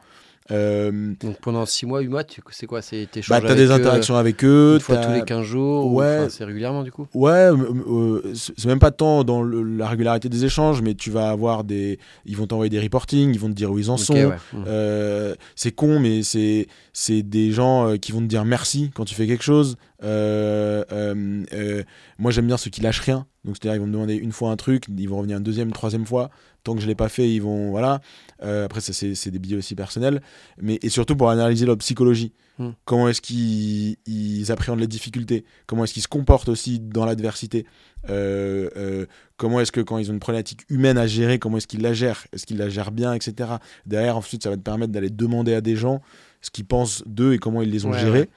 Euh, 0.50 1.12
Donc 1.20 1.40
pendant 1.40 1.64
6 1.64 1.86
mois, 1.86 2.00
8 2.00 2.08
mois, 2.08 2.24
tu- 2.24 2.42
c'est 2.50 2.66
quoi? 2.66 2.82
C'est 2.82 3.02
bah, 3.02 3.08
t'échanges 3.12 3.42
t'as 3.46 3.54
des 3.54 3.66
eux 3.66 3.70
interactions 3.72 4.16
avec 4.16 4.44
eux. 4.44 4.74
une 4.74 4.80
fois 4.80 4.96
tous 4.96 5.12
les 5.12 5.22
15 5.22 5.44
jours 5.44 5.86
ou- 5.86 6.00
Ouais. 6.00 6.18
enfin, 6.20 6.28
C'est 6.28 6.44
régulièrement 6.44 6.82
du 6.82 6.90
coup? 6.90 7.06
Ouais, 7.14 7.30
euh, 7.30 7.56
euh, 7.88 8.32
c'est 8.34 8.64
même 8.66 8.80
pas 8.80 8.90
tant 8.90 9.22
dans 9.24 9.42
le- 9.42 9.62
la 9.62 9.88
régularité 9.88 10.28
des 10.28 10.44
échanges, 10.44 10.82
mais 10.82 10.94
tu 10.94 11.10
vas 11.10 11.30
avoir 11.30 11.62
des. 11.64 11.98
Ils 12.26 12.36
vont 12.36 12.46
t'envoyer 12.46 12.70
des 12.70 12.80
reportings, 12.80 13.32
ils 13.32 13.38
vont 13.38 13.48
te 13.48 13.52
dire 13.54 13.70
où 13.70 13.78
ils 13.78 13.90
en 13.90 13.96
sont. 13.96 14.14
ouais. 14.14 14.30
Euh, 14.66 15.34
c'est 15.54 15.70
con, 15.72 16.00
mais 16.00 16.22
c'est 16.22 16.66
des 17.22 17.52
gens 17.52 17.88
euh, 17.88 17.96
qui 17.96 18.10
vont 18.12 18.20
te 18.20 18.26
dire 18.26 18.44
merci 18.44 18.90
quand 18.94 19.04
tu 19.04 19.14
fais 19.14 19.26
quelque 19.26 19.44
chose. 19.44 19.76
Euh, 20.02 20.84
euh, 20.92 21.44
euh, 21.52 21.82
moi, 22.18 22.30
j'aime 22.30 22.46
bien 22.46 22.56
ceux 22.56 22.70
qui 22.70 22.80
lâchent 22.80 23.00
rien. 23.00 23.26
Donc, 23.44 23.56
c'est-à-dire, 23.56 23.76
ils 23.76 23.80
vont 23.80 23.86
me 23.86 23.92
demander 23.92 24.14
une 24.14 24.32
fois 24.32 24.50
un 24.50 24.56
truc, 24.56 24.84
ils 24.96 25.08
vont 25.08 25.16
revenir 25.18 25.36
une 25.38 25.42
deuxième, 25.42 25.68
une 25.68 25.74
troisième 25.74 26.06
fois. 26.06 26.30
Tant 26.64 26.74
que 26.76 26.80
je 26.80 26.86
l'ai 26.86 26.94
pas 26.94 27.08
fait, 27.08 27.28
ils 27.28 27.40
vont 27.40 27.70
voilà. 27.70 28.00
Après, 28.40 28.80
ça 28.80 28.92
c'est 28.92 29.30
des 29.32 29.38
billets 29.40 29.56
aussi 29.56 29.74
personnels, 29.74 30.20
mais 30.60 30.78
et 30.82 30.88
surtout 30.90 31.16
pour 31.16 31.28
analyser 31.30 31.66
leur 31.66 31.76
psychologie. 31.78 32.32
Hmm. 32.58 32.70
Comment 32.84 33.08
est-ce 33.08 33.20
qu'ils 33.20 33.96
ils 34.06 34.52
appréhendent 34.52 34.78
les 34.78 34.86
difficultés? 34.86 35.44
Comment 35.66 35.82
est-ce 35.84 35.92
qu'ils 35.94 36.02
se 36.02 36.08
comportent 36.08 36.48
aussi 36.48 36.78
dans 36.78 37.04
l'adversité? 37.04 37.66
Euh, 38.10 38.68
euh, 38.76 39.06
Comment 39.38 39.58
est-ce 39.60 39.72
que 39.72 39.80
quand 39.80 39.98
ils 39.98 40.08
ont 40.10 40.14
une 40.14 40.20
problématique 40.20 40.60
humaine 40.68 40.98
à 40.98 41.08
gérer, 41.08 41.40
comment 41.40 41.56
est-ce 41.56 41.66
qu'ils 41.66 41.82
la 41.82 41.94
gèrent? 41.94 42.26
Est-ce 42.32 42.46
qu'ils 42.46 42.58
la 42.58 42.68
gèrent 42.68 42.92
bien, 42.92 43.12
etc. 43.12 43.54
Derrière, 43.86 44.16
ensuite, 44.16 44.44
ça 44.44 44.50
va 44.50 44.56
te 44.56 44.62
permettre 44.62 44.92
d'aller 44.92 45.10
demander 45.10 45.54
à 45.54 45.60
des 45.60 45.74
gens 45.74 46.00
ce 46.42 46.50
qu'ils 46.50 46.64
pensent 46.64 47.02
d'eux 47.06 47.32
et 47.32 47.38
comment 47.38 47.60
ils 47.62 47.70
les 47.70 47.84
ont 47.86 47.90
Ouais, 47.90 47.98
gérés. 47.98 48.18
ouais. 48.20 48.28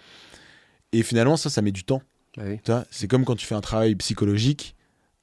Et 0.98 1.04
finalement, 1.04 1.38
ça, 1.38 1.50
ça 1.50 1.62
met 1.62 1.72
du 1.72 1.84
temps. 1.84 2.02
Bah 2.38 2.44
oui. 2.48 2.60
C'est 2.92 3.08
comme 3.08 3.26
quand 3.26 3.36
tu 3.36 3.46
fais 3.46 3.56
un 3.56 3.62
travail 3.62 3.96
psychologique. 3.96 4.76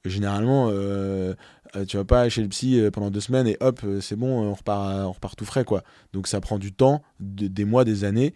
Généralement, 0.05 0.68
euh, 0.70 1.35
euh, 1.77 1.85
tu 1.85 1.97
vas 1.97 2.05
pas 2.05 2.29
chez 2.29 2.43
le 2.43 2.49
psy 2.49 2.81
euh, 2.81 2.91
pendant 2.91 3.11
deux 3.11 3.20
semaines 3.20 3.47
et 3.47 3.57
hop, 3.61 3.81
euh, 3.85 4.01
c'est 4.01 4.16
bon, 4.16 4.27
on 4.43 4.53
repart, 4.53 5.07
on 5.07 5.12
repart 5.12 5.37
tout 5.39 5.45
frais. 5.45 5.64
quoi. 5.64 5.85
Donc 6.12 6.27
ça 6.27 6.41
prend 6.41 6.59
du 6.59 6.73
temps, 6.73 7.03
de- 7.20 7.47
des 7.47 7.64
mois, 7.64 7.85
des 7.85 8.03
années. 8.03 8.35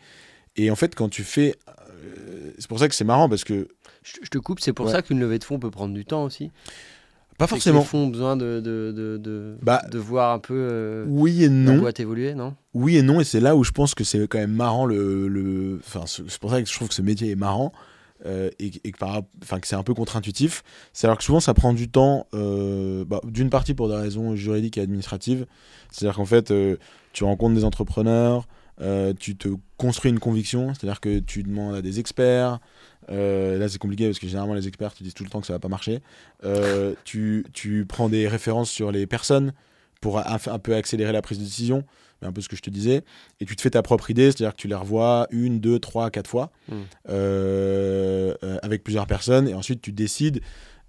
Et 0.54 0.70
en 0.70 0.76
fait, 0.76 0.94
quand 0.94 1.08
tu 1.08 1.24
fais. 1.24 1.56
euh, 1.68 2.52
c'est 2.58 2.68
pour 2.68 2.78
ça 2.78 2.88
que 2.88 2.94
c'est 2.94 3.04
marrant 3.04 3.28
parce 3.28 3.42
que. 3.44 3.68
Je, 4.04 4.12
je 4.22 4.28
te 4.30 4.38
coupe, 4.38 4.60
c'est 4.60 4.72
pour 4.72 4.86
Ouais. 4.86 4.92
ça 4.92 5.02
qu'une 5.02 5.18
levée 5.18 5.38
de 5.40 5.44
fonds 5.44 5.58
peut 5.58 5.70
prendre 5.72 5.92
du 5.92 6.04
temps 6.04 6.22
aussi. 6.22 6.52
Pas 7.38 7.46
forcément. 7.46 7.80
Les 7.80 7.84
fonds 7.84 8.04
ont 8.04 8.08
besoin 8.08 8.36
de, 8.36 8.60
de, 8.60 8.92
de, 8.92 9.18
de, 9.18 9.56
Bah, 9.62 9.82
de 9.90 9.98
voir 9.98 10.32
un 10.32 10.38
peu 10.38 10.54
euh, 10.54 11.04
Oui 11.08 11.42
et 11.44 11.48
la 11.48 11.54
non. 11.54 11.78
boîte 11.78 12.00
évoluer, 12.00 12.34
non? 12.34 12.54
Oui 12.72 12.96
et 12.96 13.02
non, 13.02 13.20
et 13.20 13.24
c'est 13.24 13.40
là 13.40 13.54
où 13.56 13.62
je 13.64 13.72
pense 13.72 13.94
que 13.94 14.04
c'est 14.04 14.26
quand 14.26 14.38
même 14.38 14.52
marrant. 14.54 14.86
Le, 14.86 15.28
le... 15.28 15.78
Enfin, 15.86 16.04
c'est 16.06 16.38
pour 16.38 16.50
ça 16.50 16.62
que 16.62 16.68
je 16.68 16.74
trouve 16.74 16.88
que 16.88 16.94
ce 16.94 17.02
métier 17.02 17.30
est 17.30 17.36
marrant 17.36 17.72
euh, 18.24 18.48
et, 18.58 18.70
et 18.84 18.92
que, 18.92 18.98
par... 18.98 19.20
enfin, 19.42 19.60
que 19.60 19.66
c'est 19.66 19.76
un 19.76 19.82
peu 19.82 19.92
contre-intuitif. 19.92 20.62
C'est 20.94 21.06
alors 21.06 21.18
que 21.18 21.24
souvent 21.24 21.40
ça 21.40 21.52
prend 21.52 21.74
du 21.74 21.88
temps, 21.90 22.26
euh, 22.34 23.04
bah, 23.04 23.20
d'une 23.24 23.50
partie 23.50 23.74
pour 23.74 23.88
des 23.88 23.96
raisons 23.96 24.34
juridiques 24.34 24.78
et 24.78 24.80
administratives. 24.80 25.46
C'est-à-dire 25.90 26.16
qu'en 26.16 26.24
fait, 26.24 26.52
tu 27.12 27.24
rencontres 27.24 27.54
des 27.54 27.64
entrepreneurs, 27.64 28.46
tu 29.18 29.36
te 29.36 29.48
construis 29.76 30.10
une 30.10 30.18
conviction, 30.20 30.72
c'est-à-dire 30.74 31.00
que 31.00 31.18
tu 31.18 31.42
demandes 31.42 31.74
à 31.74 31.82
des 31.82 32.00
experts. 32.00 32.60
Euh, 33.10 33.58
là, 33.58 33.68
c'est 33.68 33.78
compliqué 33.78 34.06
parce 34.06 34.18
que 34.18 34.26
généralement, 34.26 34.54
les 34.54 34.66
experts 34.68 34.94
te 34.94 35.02
disent 35.02 35.14
tout 35.14 35.24
le 35.24 35.30
temps 35.30 35.40
que 35.40 35.46
ça 35.46 35.52
va 35.52 35.58
pas 35.58 35.68
marcher. 35.68 36.00
Euh, 36.44 36.94
tu, 37.04 37.44
tu 37.52 37.84
prends 37.86 38.08
des 38.08 38.26
références 38.28 38.70
sur 38.70 38.90
les 38.92 39.06
personnes 39.06 39.52
pour 40.00 40.18
un, 40.18 40.38
un 40.46 40.58
peu 40.58 40.74
accélérer 40.74 41.12
la 41.12 41.22
prise 41.22 41.38
de 41.38 41.44
décision 41.44 41.84
un 42.22 42.32
peu 42.32 42.40
ce 42.40 42.48
que 42.48 42.56
je 42.56 42.62
te 42.62 42.70
disais, 42.70 43.02
et 43.40 43.44
tu 43.44 43.54
te 43.56 43.60
fais 43.60 43.70
ta 43.70 43.82
propre 43.82 44.10
idée, 44.10 44.32
c'est-à-dire 44.32 44.52
que 44.56 44.60
tu 44.60 44.68
les 44.68 44.74
revois 44.74 45.26
une, 45.30 45.60
deux, 45.60 45.78
trois, 45.78 46.10
quatre 46.10 46.28
fois 46.28 46.50
Mm. 46.68 46.74
euh, 47.10 48.34
avec 48.62 48.82
plusieurs 48.82 49.06
personnes, 49.06 49.48
et 49.48 49.54
ensuite 49.54 49.80
tu 49.82 49.92
décides, 49.92 50.40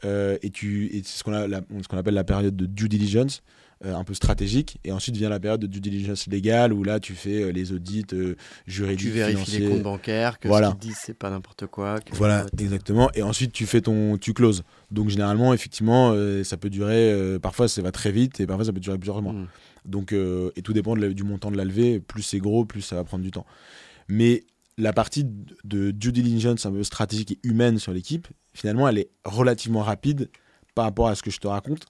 et, 0.03 0.49
tu, 0.53 0.85
et 0.87 1.01
c'est 1.03 1.17
ce 1.19 1.23
qu'on 1.23 1.33
ce 1.33 1.87
qu'on 1.87 1.97
appelle 1.97 2.13
la 2.13 2.23
période 2.23 2.55
de 2.55 2.65
due 2.65 2.87
diligence, 2.87 3.43
euh, 3.85 3.93
un 3.95 4.03
peu 4.03 4.13
stratégique, 4.13 4.79
et 4.83 4.91
ensuite 4.91 5.15
vient 5.17 5.29
la 5.29 5.39
période 5.39 5.61
de 5.61 5.67
due 5.67 5.79
diligence 5.79 6.27
légale, 6.27 6.73
où 6.73 6.83
là 6.83 6.99
tu 6.99 7.13
fais 7.13 7.43
euh, 7.43 7.51
les 7.51 7.71
audits 7.73 8.05
euh, 8.13 8.35
juridiques, 8.65 8.99
Tu 9.07 9.11
vérifies 9.11 9.35
financiers. 9.45 9.59
les 9.59 9.69
comptes 9.69 9.83
bancaires, 9.83 10.39
que 10.39 10.47
Voilà. 10.47 10.67
ce 10.69 10.71
qu'ils 10.73 10.89
disent, 10.89 10.99
c'est 11.03 11.13
pas 11.13 11.29
n'importe 11.29 11.67
quoi. 11.67 11.99
que- 11.99 12.15
Voilà, 12.15 12.45
exactement. 12.59 13.09
Et 13.13 13.21
ensuite, 13.21 13.51
tu 13.51 13.65
fais 13.65 13.81
ton, 13.81 14.17
tu 14.17 14.33
closes. 14.33 14.63
Donc 14.89 15.09
généralement, 15.09 15.53
effectivement, 15.53 16.11
euh, 16.13 16.43
ça 16.43 16.57
peut 16.57 16.69
durer. 16.69 17.37
parfois, 17.41 17.67
ça 17.67 17.81
va 17.81 17.91
très 17.91 18.11
vite, 18.11 18.39
et 18.39 18.47
parfois, 18.47 18.65
ça 18.65 18.73
peut 18.73 18.79
durer 18.79 18.97
plusieurs 18.97 19.21
mois. 19.21 19.33
Mm. 19.33 19.47
Donc, 19.85 20.11
et 20.13 20.61
tout 20.63 20.73
dépend 20.73 20.95
de 20.95 21.07
du 21.13 21.23
montant 21.23 21.51
de 21.51 21.57
la 21.57 21.63
levée. 21.65 21.99
Plus 21.99 22.21
c'est 22.23 22.39
gros, 22.39 22.65
plus 22.65 22.81
ça 22.81 22.95
va 22.95 23.03
prendre 23.03 23.23
du 23.23 23.31
temps. 23.31 23.45
Mais 24.07 24.43
la 24.77 24.93
partie 24.93 25.25
de 25.63 25.91
due 25.91 26.11
diligence 26.11 26.65
un 26.65 26.71
peu 26.71 26.83
stratégique 26.83 27.31
et 27.33 27.39
humaine 27.43 27.79
sur 27.79 27.93
l'équipe, 27.93 28.27
finalement, 28.53 28.87
elle 28.87 28.97
est 28.99 29.09
relativement 29.23 29.81
rapide 29.81 30.29
par 30.75 30.85
rapport 30.85 31.07
à 31.07 31.15
ce 31.15 31.23
que 31.23 31.31
je 31.31 31.39
te 31.39 31.47
raconte. 31.47 31.85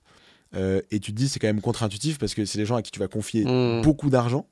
Euh, 0.56 0.82
et 0.92 1.00
tu 1.00 1.12
te 1.12 1.18
dis, 1.18 1.28
c'est 1.28 1.40
quand 1.40 1.48
même 1.48 1.62
contre-intuitif 1.62 2.18
parce 2.20 2.34
que 2.34 2.46
c'est 2.46 2.58
des 2.58 2.66
gens 2.66 2.76
à 2.78 2.82
qui 2.82 2.92
tu 2.92 3.00
vas 3.00 3.08
confier 3.08 3.44
Mm. 3.46 3.82
beaucoup 3.82 4.10
d'argent, 4.10 4.48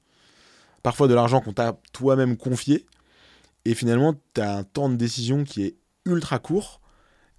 parfois 0.84 1.08
de 1.08 1.14
l'argent 1.14 1.42
qu'on 1.42 1.54
t'a 1.54 1.80
toi-même 1.94 2.36
confié, 2.38 2.86
et 3.66 3.74
finalement, 3.76 4.14
tu 4.34 4.42
as 4.42 4.58
un 4.58 4.64
temps 4.64 4.90
de 4.90 4.96
décision 4.96 5.44
qui 5.44 5.64
est 5.64 5.76
ultra 6.06 6.40
court, 6.40 6.82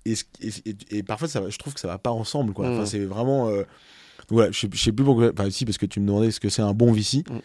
et, 0.04 1.02
parfois, 1.02 1.28
ça 1.28 1.40
va- 1.40 1.50
je 1.50 1.58
trouve 1.58 1.74
que 1.74 1.80
ça 1.80 1.88
va 1.88 1.98
pas 1.98 2.10
ensemble. 2.12 2.52
Quoi. 2.52 2.68
Enfin, 2.68 2.82
Mm. 2.82 2.86
c'est 2.86 3.04
vraiment... 3.04 3.48
euh, 3.48 3.64
voilà, 4.28 4.50
je 4.52 4.66
je 4.72 4.82
sais 4.82 4.92
plus 4.92 5.04
pourquoi... 5.04 5.30
Enfin, 5.32 5.50
si, 5.50 5.64
parce 5.64 5.78
que 5.78 5.86
tu 5.86 6.00
me 6.00 6.06
demandais 6.06 6.30
ce 6.30 6.40
que 6.40 6.48
c'est 6.48 6.62
un 6.62 6.72
bon 6.74 6.92
VC. 6.92 7.18
Mm. 7.28 7.40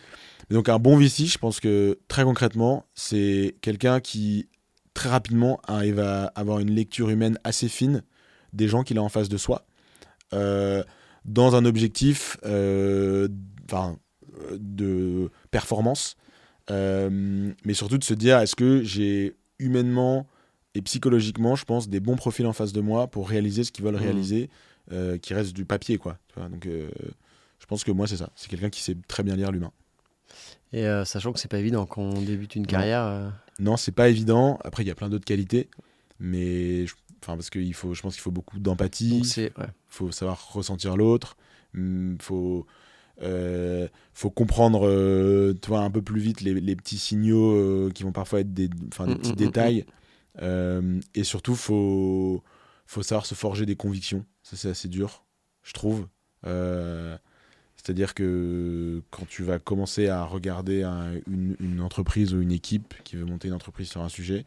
Mais 0.49 0.55
donc, 0.55 0.69
un 0.69 0.79
bon 0.79 0.95
VC, 0.97 1.25
je 1.25 1.37
pense 1.37 1.59
que, 1.59 1.99
très 2.07 2.23
concrètement, 2.23 2.85
c'est 2.95 3.55
quelqu'un 3.61 3.99
qui, 3.99 4.47
très 4.93 5.09
rapidement, 5.09 5.59
arrive 5.67 5.99
à 5.99 6.25
avoir 6.35 6.59
une 6.59 6.71
lecture 6.71 7.09
humaine 7.09 7.37
assez 7.43 7.67
fine 7.67 8.03
des 8.53 8.67
gens 8.67 8.83
qu'il 8.83 8.97
a 8.97 9.01
en 9.03 9.09
face 9.09 9.29
de 9.29 9.37
soi, 9.37 9.65
euh, 10.33 10.83
dans 11.25 11.55
un 11.55 11.65
objectif 11.65 12.37
euh, 12.45 13.27
de 14.59 15.29
performance, 15.51 16.15
euh, 16.69 17.51
mais 17.65 17.73
surtout 17.73 17.97
de 17.97 18.03
se 18.03 18.13
dire 18.13 18.39
est-ce 18.39 18.55
que 18.55 18.83
j'ai 18.83 19.35
humainement 19.59 20.27
et 20.73 20.81
psychologiquement, 20.81 21.55
je 21.55 21.65
pense, 21.65 21.89
des 21.89 21.99
bons 21.99 22.15
profils 22.15 22.45
en 22.45 22.53
face 22.53 22.71
de 22.73 22.81
moi 22.81 23.07
pour 23.07 23.29
réaliser 23.29 23.63
ce 23.63 23.71
qu'ils 23.71 23.83
veulent 23.85 23.95
Mhm. 23.95 24.01
réaliser, 24.01 24.49
euh, 24.91 25.17
qui 25.17 25.33
reste 25.33 25.53
du 25.53 25.65
papier, 25.65 25.97
quoi. 25.97 26.17
Tu 26.29 26.39
vois, 26.39 26.49
donc, 26.49 26.65
euh, 26.65 26.89
je 27.59 27.65
pense 27.65 27.83
que 27.83 27.91
moi, 27.91 28.07
c'est 28.07 28.17
ça. 28.17 28.29
C'est 28.35 28.49
quelqu'un 28.49 28.69
qui 28.69 28.81
sait 28.81 28.95
très 29.07 29.23
bien 29.23 29.35
lire 29.35 29.51
l'humain. 29.51 29.71
Et 30.73 30.85
sachant 31.03 31.33
que 31.33 31.39
c'est 31.39 31.49
pas 31.49 31.59
évident 31.59 31.85
quand 31.85 32.01
on 32.01 32.21
débute 32.21 32.55
une 32.55 32.65
carrière. 32.65 33.33
Non, 33.59 33.75
c'est 33.75 33.91
pas 33.91 34.07
évident. 34.07 34.57
Après, 34.63 34.83
il 34.83 34.87
y 34.87 34.91
a 34.91 34.95
plein 34.95 35.09
d'autres 35.09 35.25
qualités, 35.25 35.69
mais 36.19 36.87
je- 36.87 36.93
enfin 37.21 37.35
parce 37.35 37.49
qu'il 37.49 37.73
faut, 37.73 37.93
je 37.93 38.01
pense 38.01 38.13
qu'il 38.13 38.21
faut 38.21 38.31
beaucoup 38.31 38.57
d'empathie. 38.57 39.25
c'est 39.25 39.51
ouais. 39.59 39.67
Faut 39.91 40.11
savoir 40.11 40.53
ressentir 40.53 40.97
l'autre, 40.97 41.37
il 41.75 42.17
faut, 42.21 42.65
euh, 43.21 43.87
faut 44.13 44.29
comprendre 44.31 44.87
euh, 44.87 45.53
tu 45.61 45.69
vois, 45.69 45.81
un 45.81 45.91
peu 45.91 46.01
plus 46.01 46.21
vite 46.21 46.41
les, 46.41 46.53
les 46.55 46.75
petits 46.75 46.97
signaux 46.97 47.53
euh, 47.55 47.91
qui 47.93 48.03
vont 48.03 48.11
parfois 48.13 48.41
être 48.41 48.53
des, 48.53 48.69
enfin, 48.87 49.07
des 49.07 49.13
Mm, 49.13 49.17
petits 49.17 49.29
mm, 49.29 49.33
mm, 49.33 49.37
détails. 49.37 49.85
Euh, 50.41 50.99
et 51.15 51.23
surtout, 51.23 51.55
faut, 51.55 52.43
faut 52.87 53.03
savoir 53.03 53.25
se 53.25 53.35
forger 53.35 53.65
des 53.65 53.75
convictions. 53.75 54.25
Ça, 54.43 54.57
c'est 54.57 54.69
assez 54.69 54.87
dur, 54.87 55.23
je 55.63 55.73
trouve. 55.73 56.07
C'est-à-dire 57.75 58.13
que 58.13 59.01
quand 59.09 59.27
tu 59.27 59.43
vas 59.43 59.57
commencer 59.59 60.07
à 60.07 60.23
regarder 60.23 60.83
un- 60.83 61.15
une, 61.27 61.55
une 61.59 61.81
entreprise 61.81 62.33
ou 62.33 62.41
une 62.41 62.51
équipe 62.51 62.93
qui 63.03 63.15
veut 63.15 63.25
monter 63.25 63.47
une 63.47 63.55
entreprise 63.55 63.89
sur 63.89 64.01
un 64.01 64.09
sujet, 64.09 64.45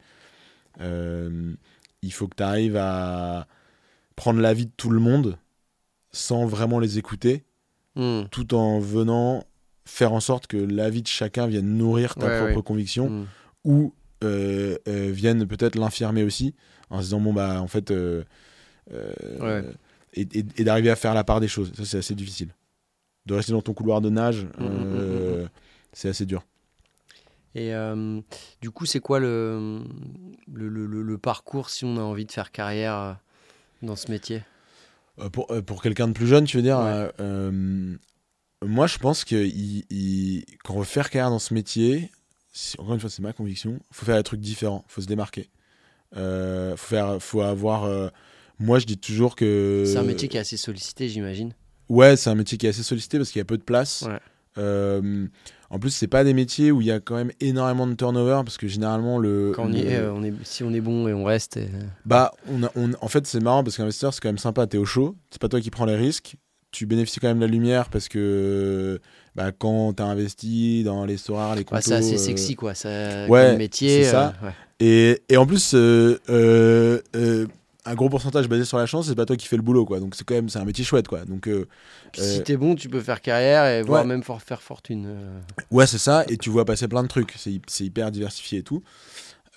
il 0.80 2.12
faut 2.12 2.28
que 2.28 2.36
tu 2.36 2.42
arrives 2.42 2.76
à 2.76 3.47
prendre 4.17 4.41
l'avis 4.41 4.67
de 4.67 4.73
tout 4.77 4.91
le 4.91 5.01
monde 5.01 5.39
sans 6.12 6.47
vraiment 6.47 6.79
les 6.79 6.99
écouter, 6.99 7.45
Mm. 7.97 8.23
tout 8.31 8.55
en 8.55 8.81
venant 8.81 9.45
faire 9.85 10.12
en 10.12 10.21
sorte 10.21 10.47
que 10.49 10.57
l'avis 10.57 11.03
de 11.03 11.07
chacun 11.09 11.47
vienne 11.47 11.77
nourrir 11.77 12.15
ta 12.17 12.27
Ouais, 12.27 12.39
propre 12.39 12.57
ouais. 12.57 12.62
conviction 12.62 13.09
Mm. 13.11 13.27
ou 13.65 13.95
euh, 14.25 14.77
euh, 14.89 15.11
vienne 15.12 15.47
peut-être 15.47 15.77
l'infirmer 15.77 16.23
aussi 16.25 16.55
en 16.91 16.99
se 16.99 17.05
disant 17.05 17.21
bon 17.21 17.33
bah 17.33 17.61
en 17.61 17.67
fait 17.69 17.91
euh, 17.91 18.25
Ouais. 19.41 19.65
et, 20.15 20.23
et- 20.23 20.45
et 20.57 20.65
d'arriver 20.65 20.91
à 20.91 20.97
faire 20.97 21.15
la 21.15 21.25
part 21.25 21.41
des 21.41 21.49
choses 21.49 21.73
ça 21.75 21.85
c'est 21.85 21.99
assez 21.99 22.15
difficile 22.15 22.49
de 23.27 23.35
rester 23.35 23.53
dans 23.53 23.62
ton 23.62 23.75
couloir 23.75 24.01
de 24.01 24.11
nage 24.11 24.45
Mm, 24.59 24.65
mm, 24.65 24.69
mm, 24.69 24.91
euh, 24.95 25.49
c'est 25.93 26.09
assez 26.09 26.27
dur 26.27 26.43
Et 27.55 27.73
euh, 27.75 28.21
du 28.61 28.71
coup, 28.73 28.85
c'est 28.87 28.99
quoi 29.01 29.21
le, 29.21 29.81
le, 30.53 30.69
le- 30.69 30.87
le- 30.87 31.03
le 31.03 31.19
parcours 31.19 31.71
si 31.71 31.85
on 31.85 31.97
a 31.99 32.01
envie 32.01 32.25
de 32.27 32.33
faire 32.33 32.51
carrière 32.51 33.19
dans 33.83 33.97
ce 33.97 34.11
métier 34.11 34.43
Euh, 35.20 35.29
pour, 35.31 35.51
euh, 35.53 35.62
pour 35.62 35.83
quelqu'un 35.83 36.09
de 36.09 36.12
plus 36.12 36.27
jeune 36.27 36.45
tu 36.45 36.57
veux 36.57 36.62
dire 36.62 36.79
Ouais. 36.79 37.11
euh, 37.20 37.97
moi 38.64 38.87
je 38.87 38.99
pense 38.99 39.25
que 39.25 39.37
il, 39.37 39.85
il- 39.91 40.45
quand 40.64 40.75
on 40.75 40.79
veut 40.79 40.85
faire 40.85 41.11
carrière 41.11 41.31
dans 41.31 41.39
ce 41.39 41.55
métier 41.55 42.11
si- 42.53 42.79
encore 42.81 42.95
une 42.95 43.01
fois 43.01 43.11
c'est 43.11 43.22
ma 43.22 43.33
conviction 43.33 43.79
faut 43.93 44.05
faire 44.07 44.16
des 44.16 44.22
trucs 44.22 44.41
différents 44.41 44.85
faut 44.89 45.01
se 45.03 45.07
démarquer 45.07 45.49
euh, 46.16 46.77
faut 46.77 46.87
faire 46.89 47.22
faut 47.22 47.43
avoir 47.43 47.85
euh, 47.85 48.09
moi 48.59 48.79
je 48.79 48.87
dis 48.87 48.99
toujours 48.99 49.37
que 49.37 49.85
C'est 49.87 49.99
un 49.99 50.05
métier 50.05 50.29
qui 50.29 50.37
est 50.37 50.41
assez 50.41 50.57
sollicité, 50.57 51.09
j'imagine. 51.09 51.53
Ouais, 51.89 52.16
c'est 52.16 52.31
un 52.31 52.35
métier 52.37 52.57
qui 52.57 52.66
est 52.66 52.70
assez 52.70 52.85
sollicité 52.85 53.18
parce 53.18 53.31
qu'il 53.31 53.41
y 53.41 53.43
a 53.43 53.45
peu 53.45 53.59
de 53.59 53.62
place. 53.64 54.03
Ouais. 54.07 54.18
Euh, 54.59 55.27
en 55.75 55.79
plus, 55.81 55.91
c'est 55.91 56.07
pas 56.07 56.22
des 56.22 56.35
métiers 56.35 56.70
où 56.70 56.81
il 56.81 56.87
y 56.87 56.91
a 56.93 57.01
quand 57.01 57.16
même 57.16 57.33
énormément 57.41 57.87
de 57.87 57.95
turnover 57.95 58.43
parce 58.45 58.57
que 58.59 58.68
généralement 58.68 59.18
le. 59.18 59.53
Quand 59.57 59.64
on 59.66 59.72
y 59.72 59.83
le- 59.83 59.89
est, 59.91 59.97
euh, 59.97 60.12
on 60.14 60.22
est, 60.22 60.33
si 60.45 60.62
on 60.62 60.72
est 60.72 60.81
bon 60.81 61.09
et 61.09 61.12
on 61.12 61.25
reste. 61.25 61.57
et- 61.57 61.68
Bah, 62.05 62.31
on 62.49 62.62
a- 62.62 62.70
on- 62.77 62.93
en 63.01 63.09
fait, 63.09 63.27
c'est 63.27 63.41
marrant 63.41 63.64
parce 63.64 63.77
qu'investisseur, 63.77 64.14
c'est 64.14 64.20
quand 64.20 64.29
même 64.29 64.39
sympa. 64.39 64.66
T'es 64.68 64.79
au 64.79 64.85
chaud, 64.85 65.16
c'est 65.31 65.41
pas 65.41 65.49
toi 65.49 65.61
qui 65.61 65.70
prends 65.70 65.85
les 65.87 65.97
risques. 65.97 66.37
tu 66.70 66.87
bénéficies 66.87 67.20
quand 67.20 67.29
même 67.29 67.39
de 67.39 67.45
la 67.47 67.51
lumière 67.53 67.89
parce 67.89 68.09
que 68.09 68.99
bah, 69.37 69.53
quand 69.57 69.93
tu 69.93 70.03
as 70.03 70.07
investi 70.07 70.83
dans 70.83 71.05
les 71.05 71.18
sorars, 71.18 71.55
les 71.55 71.61
Ouais, 71.61 71.64
contos. 71.64 71.83
c'est 71.83 71.95
assez 71.95 72.14
euh, 72.14 72.18
sexy, 72.18 72.57
quoi. 72.57 72.75
Ça, 72.75 73.29
ouais, 73.29 73.51
comme 73.51 73.59
métier. 73.59 74.03
c'est 74.03 74.11
ça. 74.11 74.35
euh, 74.43 74.47
ouais. 74.47 74.53
Et, 74.81 75.22
et 75.29 75.37
en 75.37 75.47
plus, 75.47 75.72
euh, 75.75 76.18
euh, 76.31 76.99
euh, 77.14 77.47
un 77.87 77.95
gros 77.95 78.09
pourcentage 78.09 78.49
basé 78.49 78.64
sur 78.64 78.78
la 78.78 78.87
chance, 78.87 79.09
c'est 79.09 79.14
pas 79.14 79.26
toi 79.26 79.37
qui 79.37 79.47
fais 79.47 79.57
le 79.57 79.62
boulot, 79.62 79.85
quoi. 79.85 80.01
Donc 80.01 80.14
c'est 80.14 80.24
quand 80.24 80.35
même 80.35 80.49
c'est 80.49 80.59
un 80.59 80.64
métier 80.64 80.85
chouette, 80.85 81.07
quoi. 81.09 81.24
Donc 81.24 81.47
euh, 81.49 81.66
Puis 82.12 82.22
Euh, 82.22 82.35
si 82.37 82.43
t'es 82.43 82.57
bon, 82.57 82.74
tu 82.74 82.89
peux 82.89 83.01
faire 83.01 83.20
carrière 83.20 83.66
et 83.66 83.82
voire 83.82 84.03
ouais. 84.03 84.09
même 84.09 84.22
for- 84.22 84.41
faire 84.43 84.62
fortune. 84.62 85.05
euh. 85.07 85.39
ouais, 85.70 85.87
c'est 85.87 85.99
ça. 85.99 86.24
Et 86.28 86.37
tu 86.39 86.49
vois 86.51 86.64
passer 86.64 86.89
plein 86.89 87.03
de 87.03 87.09
trucs. 87.09 87.32
C'est 87.37 87.51
hy- 87.51 87.62
c'est 87.66 87.85
hyper 87.85 88.11
diversifié 88.11 88.61
et 88.61 88.62
tout. 88.62 88.82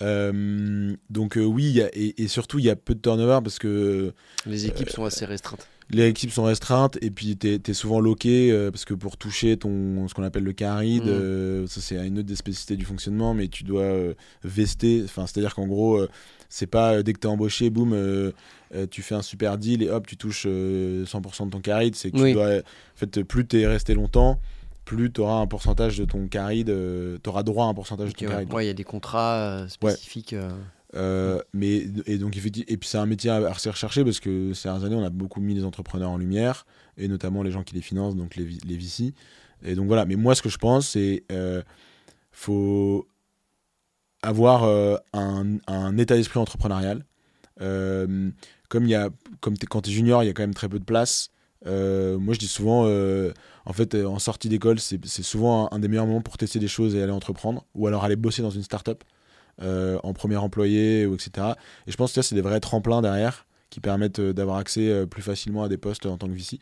Euh, 0.00 0.94
donc 1.10 1.36
oui, 1.40 1.64
il 1.64 1.76
y 1.76 1.82
a- 1.82 1.90
et, 1.92 2.22
et 2.22 2.28
surtout 2.28 2.58
il 2.58 2.64
y 2.66 2.70
a 2.70 2.76
peu 2.76 2.94
de 2.94 3.00
turnover 3.00 3.40
parce 3.42 3.58
que 3.58 4.12
Les 4.46 4.66
équipes 4.66 4.90
sont 4.90 5.04
assez 5.04 5.24
restreintes. 5.24 5.66
les 5.90 6.06
équipes 6.06 6.30
sont 6.30 6.44
restreintes 6.44 6.98
et 7.02 7.10
puis 7.10 7.36
t'es 7.36 7.60
es 7.66 7.72
souvent 7.74 7.98
loqué 7.98 8.68
parce 8.70 8.84
que 8.84 8.94
pour 8.94 9.16
toucher 9.16 9.56
ton 9.56 10.06
ce 10.06 10.14
qu'on 10.14 10.22
appelle 10.22 10.44
le 10.44 10.52
carry, 10.52 11.00
Mm. 11.00 11.66
ça 11.66 11.80
c'est 11.80 11.96
une 12.06 12.18
autre 12.20 12.28
des 12.28 12.36
spécificités 12.36 12.76
du 12.76 12.84
fonctionnement, 12.84 13.34
mais 13.34 13.48
tu 13.48 13.64
dois 13.64 13.90
vester. 14.44 15.02
Enfin, 15.04 15.26
c'est 15.26 15.38
à 15.38 15.40
dire 15.40 15.54
qu'en 15.54 15.66
gros, 15.66 16.06
c'est 16.48 16.66
pas 16.66 16.94
euh, 16.94 17.02
dès 17.02 17.12
que 17.12 17.18
t'es 17.18 17.26
embauché, 17.28 17.70
boum, 17.70 17.92
euh, 17.92 18.32
euh, 18.74 18.86
tu 18.90 19.02
fais 19.02 19.14
un 19.14 19.22
super 19.22 19.58
deal 19.58 19.82
et 19.82 19.90
hop, 19.90 20.06
tu 20.06 20.16
touches 20.16 20.44
euh, 20.46 21.04
100% 21.04 21.46
de 21.46 21.50
ton 21.50 21.60
carry. 21.60 21.90
C'est 21.94 22.10
que 22.10 22.16
Oui. 22.18 22.30
tu 22.30 22.34
dois, 22.34 22.56
en 22.58 22.96
fait, 22.96 23.22
plus 23.22 23.46
t'es 23.46 23.66
resté 23.66 23.94
longtemps, 23.94 24.40
plus 24.84 25.10
t'auras 25.10 25.40
un 25.40 25.46
pourcentage 25.46 25.98
de 25.98 26.04
ton 26.04 26.26
carry, 26.28 26.64
de, 26.64 27.18
t'auras 27.22 27.42
droit 27.42 27.66
à 27.66 27.68
un 27.68 27.74
pourcentage 27.74 28.08
de 28.14 28.18
ton 28.18 28.26
carry. 28.26 28.44
Ouais, 28.46 28.64
il 28.64 28.68
y 28.68 28.70
a 28.70 28.74
des 28.74 28.84
contrats 28.84 29.66
spécifiques. 29.68 30.34
Euh, 30.94 31.42
mais 31.52 31.84
et 32.06 32.16
donc 32.16 32.34
et 32.38 32.40
puis 32.40 32.88
c'est 32.88 32.96
un 32.96 33.04
métier 33.04 33.30
assez 33.30 33.68
recherché 33.68 34.02
parce 34.04 34.20
que 34.20 34.54
ces 34.54 34.68
dernières 34.70 34.86
années 34.86 34.94
on 34.96 35.04
a 35.04 35.10
beaucoup 35.10 35.38
mis 35.42 35.52
les 35.52 35.64
entrepreneurs 35.64 36.08
en 36.08 36.16
lumière 36.16 36.64
et 36.96 37.08
notamment 37.08 37.42
les 37.42 37.50
gens 37.50 37.62
qui 37.62 37.74
les 37.74 37.82
financent 37.82 38.16
donc 38.16 38.36
les, 38.36 38.48
les 38.64 38.76
VC 38.78 39.12
et 39.62 39.74
donc 39.74 39.86
voilà 39.86 40.06
mais 40.06 40.16
moi 40.16 40.34
ce 40.34 40.40
que 40.40 40.48
je 40.48 40.56
pense 40.56 40.88
c'est 40.88 41.24
euh, 41.30 41.62
faut 42.32 43.06
avoir 44.22 44.64
euh, 44.64 44.96
un, 45.12 45.98
état 45.98 46.16
d'esprit 46.16 46.38
entrepreneurial. 46.38 47.04
Euh, 47.60 48.30
comme 48.68 48.86
y 48.86 48.94
a 48.94 49.08
comme 49.40 49.56
quand 49.58 49.82
tu 49.82 49.90
es 49.90 49.92
junior 49.92 50.22
il 50.22 50.26
y 50.26 50.28
a 50.28 50.32
quand 50.32 50.42
même 50.42 50.54
très 50.54 50.68
peu 50.68 50.78
de 50.78 50.84
place. 50.84 51.30
Euh, 51.66 52.18
moi 52.18 52.34
je 52.34 52.38
dis 52.38 52.46
souvent 52.46 52.84
en 52.84 53.72
fait 53.72 53.94
en 53.96 54.18
sortie 54.18 54.48
d'école 54.48 54.78
c'est 54.78 55.22
souvent 55.22 55.68
un, 55.72 55.80
des 55.80 55.88
meilleurs 55.88 56.06
moments 56.06 56.20
pour 56.20 56.38
tester 56.38 56.60
des 56.60 56.68
choses 56.68 56.94
et 56.94 57.02
aller 57.02 57.12
entreprendre 57.12 57.64
ou 57.74 57.88
alors 57.88 58.04
aller 58.04 58.14
bosser 58.14 58.42
dans 58.42 58.50
une 58.50 58.62
start-up 58.62 59.02
en 59.60 60.12
premier 60.12 60.36
employé 60.36 61.06
ou 61.06 61.14
etc. 61.14 61.54
Et 61.86 61.90
je 61.90 61.96
pense 61.96 62.10
que 62.12 62.22
ça, 62.22 62.28
c'est 62.28 62.36
des 62.36 62.42
vrais 62.42 62.60
tremplins 62.60 63.02
derrière 63.02 63.47
qui 63.70 63.80
permettent 63.80 64.18
euh, 64.18 64.32
d'avoir 64.32 64.56
accès 64.56 64.88
euh, 64.88 65.06
plus 65.06 65.22
facilement 65.22 65.62
à 65.62 65.68
des 65.68 65.76
postes 65.76 66.06
en 66.06 66.16
tant 66.16 66.26
que 66.26 66.32
VC. 66.32 66.58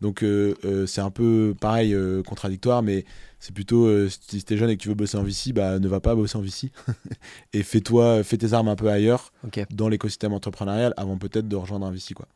Donc 0.00 0.22
euh, 0.22 0.86
c'est 0.86 1.00
un 1.00 1.10
peu 1.10 1.54
pareil, 1.60 1.96
contradictoire, 2.26 2.82
mais 2.82 3.04
c'est 3.40 3.52
plutôt 3.52 4.08
si 4.08 4.44
t'es 4.44 4.56
jeune 4.56 4.70
et 4.70 4.76
que 4.76 4.82
tu 4.82 4.88
veux 4.88 4.94
bosser 4.94 5.16
en 5.16 5.24
VC, 5.24 5.52
bah 5.52 5.78
ne 5.78 5.88
va 5.88 6.00
pas 6.00 6.14
bosser 6.14 6.38
en 6.38 6.40
VC 6.40 6.70
et 7.52 7.62
fais-toi, 7.64 8.22
fais 8.22 8.36
tes 8.36 8.52
armes 8.52 8.68
un 8.68 8.76
peu 8.76 8.88
ailleurs 8.88 9.32
dans 9.70 9.88
l'écosystème 9.88 10.32
entrepreneurial 10.32 10.94
avant 10.96 11.18
peut-être 11.18 11.48
de 11.48 11.56
rejoindre 11.56 11.86
un 11.86 11.90
VC 11.90 12.14
quoi. 12.14 12.28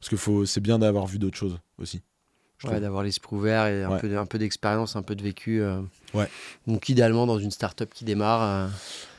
Parce 0.00 0.08
que 0.08 0.16
faut, 0.16 0.46
c'est 0.46 0.60
bien 0.60 0.78
d'avoir 0.78 1.06
vu 1.06 1.18
d'autres 1.18 1.36
choses 1.36 1.58
aussi. 1.78 2.00
Ouais, 2.64 2.80
d'avoir 2.80 3.02
l'esprit 3.02 3.34
ouvert 3.36 3.66
et 3.66 3.82
un 3.82 3.90
Ouais. 3.92 3.98
peu, 4.00 4.16
un 4.18 4.26
peu 4.26 4.38
d'expérience, 4.38 4.94
un 4.96 5.02
peu 5.02 5.14
de 5.14 5.22
vécu. 5.22 5.60
euh. 5.62 5.80
Ouais. 6.14 6.28
Donc 6.66 6.88
idéalement 6.88 7.26
dans 7.26 7.38
une 7.38 7.50
start-up 7.50 7.90
qui 7.92 8.04
démarre. 8.04 8.42
euh, 8.42 8.68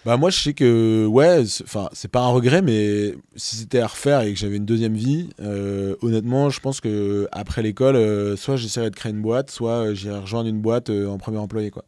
Bah 0.05 0.15
moi 0.17 0.29
je 0.29 0.39
sais 0.39 0.53
que 0.53 1.05
ouais, 1.05 1.45
c'est- 1.45 1.63
enfin 1.63 1.89
c'est 1.93 2.09
pas 2.11 2.21
un 2.21 2.27
regret, 2.27 2.61
mais 2.61 3.15
si 3.35 3.55
c'était 3.55 3.79
à 3.79 3.87
refaire 3.87 4.21
et 4.21 4.33
que 4.33 4.39
j'avais 4.39 4.57
une 4.57 4.65
deuxième 4.65 4.93
vie, 4.95 5.29
euh, 5.41 5.95
honnêtement 6.01 6.49
je 6.49 6.59
pense 6.59 6.79
que 6.81 7.27
après 7.31 7.61
l'école, 7.63 7.95
euh, 7.95 8.35
soit 8.35 8.55
j'essaierais 8.55 8.91
de 8.91 8.95
créer 8.95 9.11
une 9.11 9.21
boîte, 9.21 9.49
soit 9.51 9.93
j'irais 9.93 10.19
rejoindre 10.19 10.47
une 10.49 10.61
boîte 10.61 10.89
en 10.89 11.17
premier 11.17 11.37
employé 11.37 11.71
quoi, 11.71 11.83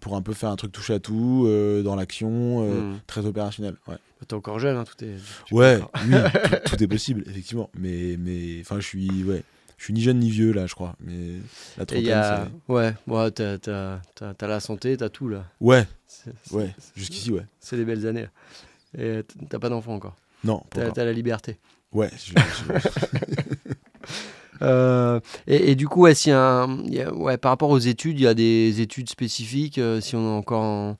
pour 0.00 0.16
un 0.16 0.22
peu 0.22 0.32
faire 0.32 0.50
un 0.50 0.56
truc 0.56 0.72
touche 0.72 0.90
à 0.90 0.98
tout 0.98 1.48
dans 1.84 1.94
l'action, 1.96 2.62
hmm. 2.68 2.98
très 3.06 3.24
opérationnel. 3.26 3.76
Ouais, 3.86 3.96
T'es 4.26 4.34
encore 4.34 4.58
jeune, 4.58 4.76
hein, 4.76 4.84
tout 4.84 5.04
est. 5.04 5.16
ouais, 5.54 5.78
oui, 6.06 6.14
tout, 6.64 6.76
tout 6.76 6.82
est 6.82 6.88
possible 6.88 7.22
effectivement, 7.28 7.68
mais 7.78 8.16
mais 8.18 8.56
enfin 8.62 8.80
je 8.80 8.86
suis 8.86 9.22
ouais, 9.24 9.42
je 9.76 9.84
suis 9.84 9.92
ni 9.92 10.00
jeune 10.02 10.18
ni 10.20 10.30
vieux 10.30 10.52
là 10.52 10.66
je 10.66 10.74
crois, 10.74 10.96
mais 11.00 11.34
la 11.78 11.86
trentaine 11.86 12.12
a... 12.12 12.44
c'est 12.46 12.72
Ouais, 12.72 12.94
ouais 13.06 13.30
t'as, 13.30 13.58
t'as- 13.58 14.00
t'as- 14.14 14.34
t'as 14.34 14.46
la 14.46 14.60
santé, 14.60 14.96
t'as 14.96 15.08
tout 15.08 15.28
là. 15.28 15.44
ouais 15.60 15.86
C'est, 16.06 16.32
c'est- 16.44 16.54
ouais 16.54 16.74
jusqu'ici 16.96 17.30
ouais, 17.32 17.44
C'est 17.60 17.76
des 17.76 17.84
belles 17.84 18.06
années. 18.06 18.22
là. 18.22 19.02
Et 19.02 19.22
t'as 19.50 19.58
pas 19.58 19.68
d'enfant 19.68 19.94
encore. 19.94 20.16
non 20.44 20.62
T'as, 20.70 20.90
la 21.04 21.12
liberté. 21.12 21.58
ouais. 21.92 22.10
je- 22.16 22.32
je- 22.32 23.42
Euh, 24.62 25.20
et, 25.46 25.72
et 25.72 25.74
du 25.74 25.86
coup, 25.86 26.00
ouais, 26.02 26.14
a 26.32 26.62
un- 26.62 26.82
y 26.86 27.02
a- 27.02 27.12
ouais, 27.12 27.36
par 27.36 27.50
rapport 27.52 27.68
aux 27.68 27.78
études, 27.78 28.18
il 28.18 28.22
y 28.22 28.26
a 28.26 28.32
des 28.32 28.80
études 28.80 29.10
spécifiques. 29.10 29.76
euh, 29.76 30.00
si 30.00 30.16
on 30.16 30.24
est 30.24 30.34
encore 30.38 30.62
en 30.62 30.96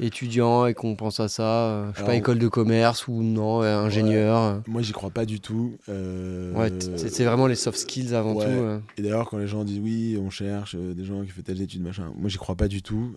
étudiant 0.00 0.66
et 0.66 0.74
qu'on 0.74 0.94
pense 0.96 1.20
à 1.20 1.28
ça, 1.28 1.42
euh, 1.68 1.90
je 1.94 1.98
sais 2.00 2.04
pas, 2.04 2.14
école 2.14 2.38
de 2.38 2.48
commerce 2.48 3.08
ou 3.08 3.22
non, 3.22 3.62
euh, 3.62 3.78
ingénieur. 3.78 4.36
euh. 4.38 4.58
Moi, 4.66 4.82
j'y 4.82 4.92
crois 4.92 5.10
pas 5.10 5.24
du 5.26 5.40
tout. 5.40 5.76
Euh, 5.88 6.52
Ouais, 6.54 6.70
c'est, 6.96 7.24
vraiment 7.24 7.46
les 7.46 7.54
soft 7.54 7.78
skills 7.78 8.14
avant 8.14 8.34
ouais. 8.34 8.44
tout. 8.44 8.50
euh. 8.50 8.78
Et 8.98 9.02
d'ailleurs, 9.02 9.28
quand 9.28 9.38
les 9.38 9.46
gens 9.46 9.64
disent 9.64 9.80
oui, 9.82 10.18
on 10.22 10.30
cherche 10.30 10.74
des 10.76 11.04
gens 11.04 11.22
qui 11.22 11.30
font 11.30 11.42
telles 11.42 11.60
études, 11.62 11.82
machin, 11.82 12.12
moi, 12.16 12.28
j'y 12.28 12.38
crois 12.38 12.54
pas 12.56 12.68
du 12.68 12.82
tout. 12.82 13.16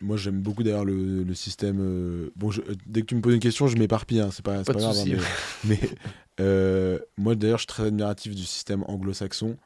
Moi, 0.00 0.16
j'aime 0.16 0.40
beaucoup 0.40 0.62
d'ailleurs 0.62 0.84
le, 0.84 1.22
le 1.22 1.34
système. 1.34 2.30
Bon, 2.36 2.50
je- 2.50 2.62
dès 2.86 3.00
que 3.02 3.06
tu 3.06 3.14
me 3.14 3.20
poses 3.20 3.34
une 3.34 3.40
question, 3.40 3.66
je 3.66 3.76
m'éparpille, 3.76 4.20
hein, 4.20 4.28
c'est 4.32 4.44
pas, 4.44 4.62
Pas 4.64 4.72
pas 4.72 4.78
grave. 4.78 4.96
hein, 4.98 5.16
mais 5.64 5.78
mais, 6.38 6.98
moi, 7.16 7.34
d'ailleurs, 7.34 7.58
je 7.58 7.62
suis 7.62 7.66
très 7.68 7.86
admiratif 7.86 8.34
du 8.34 8.44
système 8.44 8.84
anglo-saxon. 8.86 9.56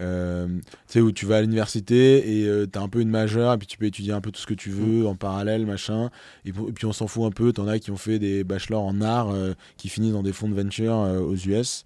Euh, 0.00 0.46
tu 0.46 0.62
sais, 0.86 1.00
où 1.00 1.10
tu 1.10 1.26
vas 1.26 1.38
à 1.38 1.40
l'université 1.40 2.40
et 2.40 2.66
tu 2.68 2.78
as 2.78 2.82
un 2.82 2.88
peu 2.88 3.00
une 3.00 3.10
majeure, 3.10 3.54
et 3.54 3.58
puis 3.58 3.66
tu 3.66 3.78
peux 3.78 3.86
étudier 3.86 4.12
un 4.12 4.20
peu 4.20 4.30
tout 4.30 4.40
ce 4.40 4.46
que 4.46 4.54
tu 4.54 4.70
veux 4.70 5.06
en 5.06 5.16
parallèle, 5.16 5.66
machin. 5.66 6.10
Et, 6.44 6.52
puis 6.52 6.86
on 6.86 6.92
s'en 6.92 7.06
fout 7.06 7.24
un 7.24 7.30
peu. 7.30 7.52
T'en 7.52 7.66
as 7.66 7.78
qui 7.78 7.90
ont 7.90 7.96
fait 7.96 8.18
des 8.18 8.44
bachelors 8.44 8.84
en 8.84 9.00
art 9.00 9.30
euh, 9.30 9.54
qui 9.76 9.88
finissent 9.88 10.12
dans 10.12 10.22
des 10.22 10.32
fonds 10.32 10.48
de 10.48 10.54
venture 10.54 10.94
euh, 11.00 11.20
aux 11.20 11.34
US. 11.34 11.84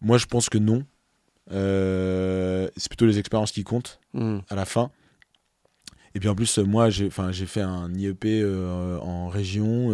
Moi, 0.00 0.18
je 0.18 0.26
pense 0.26 0.48
que 0.48 0.58
non. 0.58 0.84
Euh, 1.52 2.68
c'est 2.76 2.88
plutôt 2.88 3.06
les 3.06 3.18
expériences 3.18 3.52
qui 3.52 3.64
comptent 3.64 4.00
Hmm. 4.12 4.38
à 4.48 4.54
la 4.54 4.64
fin. 4.64 4.90
Et 6.14 6.20
puis 6.20 6.28
en 6.28 6.34
plus, 6.34 6.58
euh, 6.58 6.64
moi, 6.64 6.88
j'ai 6.90 7.10
fait 7.10 7.60
un 7.60 7.92
IEP 7.92 8.24
euh, 8.26 8.98
en 9.00 9.28
région. 9.28 9.90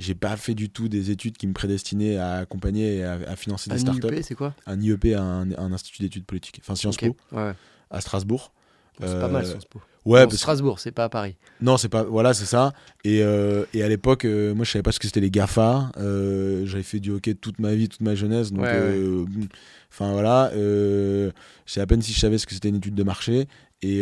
J'ai 0.00 0.14
pas 0.14 0.36
fait 0.36 0.54
du 0.54 0.70
tout 0.70 0.88
des 0.88 1.10
études 1.10 1.36
qui 1.36 1.46
me 1.46 1.52
prédestinaient 1.52 2.16
à 2.16 2.34
accompagner 2.38 2.96
et 2.96 3.04
à, 3.04 3.18
à 3.28 3.36
financer 3.36 3.70
des 3.70 3.76
Un 3.76 3.78
startups. 3.78 4.06
IUP, 4.14 4.22
c'est 4.24 4.34
quoi 4.34 4.54
Un 4.66 4.80
IEP, 4.80 5.14
un, 5.16 5.48
un 5.56 5.72
institut 5.72 6.02
d'études 6.02 6.24
politiques, 6.24 6.58
enfin 6.62 6.74
Sciences 6.74 6.96
Po, 6.96 7.14
ouais. 7.32 7.52
à 7.90 8.00
Strasbourg. 8.00 8.52
C'est 8.98 9.06
pas 9.20 9.28
mal, 9.28 9.44
Euh, 9.44 9.48
Sciences 9.48 9.64
Po. 9.66 9.80
Ouais, 10.06 10.24
Bon, 10.26 10.30
Strasbourg, 10.34 10.78
c'est 10.80 10.92
pas 10.92 11.04
à 11.04 11.08
Paris. 11.10 11.36
non, 11.60 11.76
c'est 11.76 11.88
pas. 11.90 12.02
Voilà, 12.04 12.32
c'est 12.34 12.46
ça. 12.46 12.72
Et, 13.04 13.22
euh, 13.22 13.64
et 13.74 13.82
à 13.82 13.88
l'époque, 13.88 14.24
euh, 14.24 14.54
moi, 14.54 14.64
je 14.64 14.70
savais 14.70 14.82
pas 14.82 14.92
ce 14.92 14.98
que 14.98 15.06
c'était 15.06 15.20
les 15.20 15.30
GAFA. 15.30 15.90
J'avais 15.96 16.82
fait 16.82 17.00
du 17.00 17.10
hockey 17.10 17.34
toute 17.34 17.58
ma 17.58 17.74
vie, 17.74 17.88
toute 17.88 18.00
ma 18.00 18.14
jeunesse. 18.14 18.50
Donc, 18.52 18.62
Ouais, 18.64 18.98
enfin 19.92 20.12
voilà. 20.12 20.50
Je 20.54 21.30
sais 21.66 21.80
à 21.82 21.86
peine 21.86 22.00
si 22.02 22.12
je 22.14 22.18
savais 22.20 22.38
ce 22.38 22.46
que 22.46 22.54
c'était 22.54 22.70
une 22.70 22.76
étude 22.76 22.94
de 22.94 23.02
marché. 23.02 23.46
Et, 23.82 23.98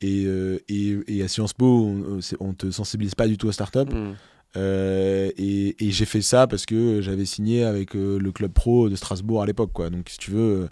et, 0.00 0.26
et, 0.68 0.98
et 1.08 1.22
à 1.22 1.28
Sciences 1.28 1.52
Po, 1.52 1.66
on, 1.66 2.20
on 2.40 2.52
te 2.54 2.70
sensibilise 2.70 3.14
pas 3.14 3.26
du 3.28 3.36
tout 3.38 3.48
aux 3.48 3.52
startups. 3.52 3.78
Hmm. 3.92 4.14
Euh, 4.56 5.30
et 5.38 5.76
et 5.86 5.90
j'ai 5.90 6.04
fait 6.04 6.20
ça 6.22 6.46
parce 6.46 6.66
que 6.66 7.00
j'avais 7.00 7.24
signé 7.24 7.64
avec 7.64 7.96
euh, 7.96 8.18
le 8.18 8.32
club 8.32 8.52
pro 8.52 8.88
de 8.88 8.96
Strasbourg 8.96 9.42
à 9.42 9.46
l'époque. 9.46 9.70
quoi. 9.72 9.88
Donc, 9.90 10.08
si 10.10 10.18
tu 10.18 10.30
veux, 10.30 10.62
euh, 10.64 10.68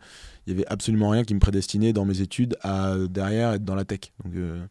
il 0.47 0.53
y 0.53 0.57
avait 0.57 0.67
absolument 0.69 1.09
rien 1.11 1.25
qui 1.25 1.35
me 1.35 1.41
prédestinait 1.41 1.93
dans 1.93 2.05
mes 2.05 2.21
études 2.21 2.57
à 2.63 2.95
derrière 3.09 3.53
être 3.53 3.65
dans 3.65 3.75
la 3.75 3.85
tech. 3.85 4.01
Donc, 4.25 4.35
euh, 4.37 4.63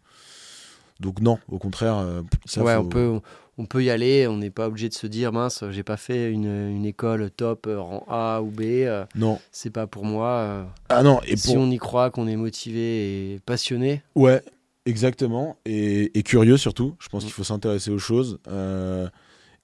donc 0.99 1.21
non, 1.21 1.39
au 1.47 1.57
contraire. 1.57 1.97
euh, 1.97 2.21
ça, 2.45 2.61
ouais, 2.63 2.75
faut- 2.75 2.81
on 2.81 2.85
peut, 2.89 3.19
on, 3.57 3.65
peut 3.65 3.83
y 3.83 3.89
aller. 3.89 4.27
On 4.27 4.37
n'est 4.37 4.49
pas 4.49 4.67
obligé 4.67 4.89
de 4.89 4.93
se 4.93 5.07
dire 5.07 5.31
mince, 5.31 5.63
j'ai 5.71 5.83
pas 5.83 5.97
fait 5.97 6.29
une, 6.31 6.45
une 6.69 6.85
école 6.85 7.31
top 7.31 7.67
euh, 7.67 7.79
rang 7.79 8.05
A 8.09 8.41
ou 8.41 8.47
B. 8.51 8.61
euh, 8.61 9.05
Non. 9.15 9.39
c'est 9.51 9.69
pas 9.71 9.87
pour 9.87 10.05
moi. 10.05 10.27
euh. 10.29 10.63
Ah 10.89 11.01
non, 11.03 11.19
et 11.25 11.37
si 11.37 11.53
pour... 11.53 11.63
on 11.63 11.71
y 11.71 11.77
croit, 11.77 12.09
qu'on 12.11 12.27
est 12.27 12.35
motivé 12.35 13.33
et 13.33 13.39
passionné, 13.45 14.01
Ouais, 14.15 14.41
exactement. 14.89 15.57
Et, 15.65 16.17
et 16.17 16.23
curieux 16.23 16.57
surtout. 16.57 16.95
Je 16.99 17.07
pense 17.09 17.23
Mm. 17.23 17.27
qu'il 17.27 17.33
faut 17.33 17.43
s'intéresser 17.43 17.91
aux 17.91 17.99
choses. 17.99 18.39
Euh, 18.47 19.07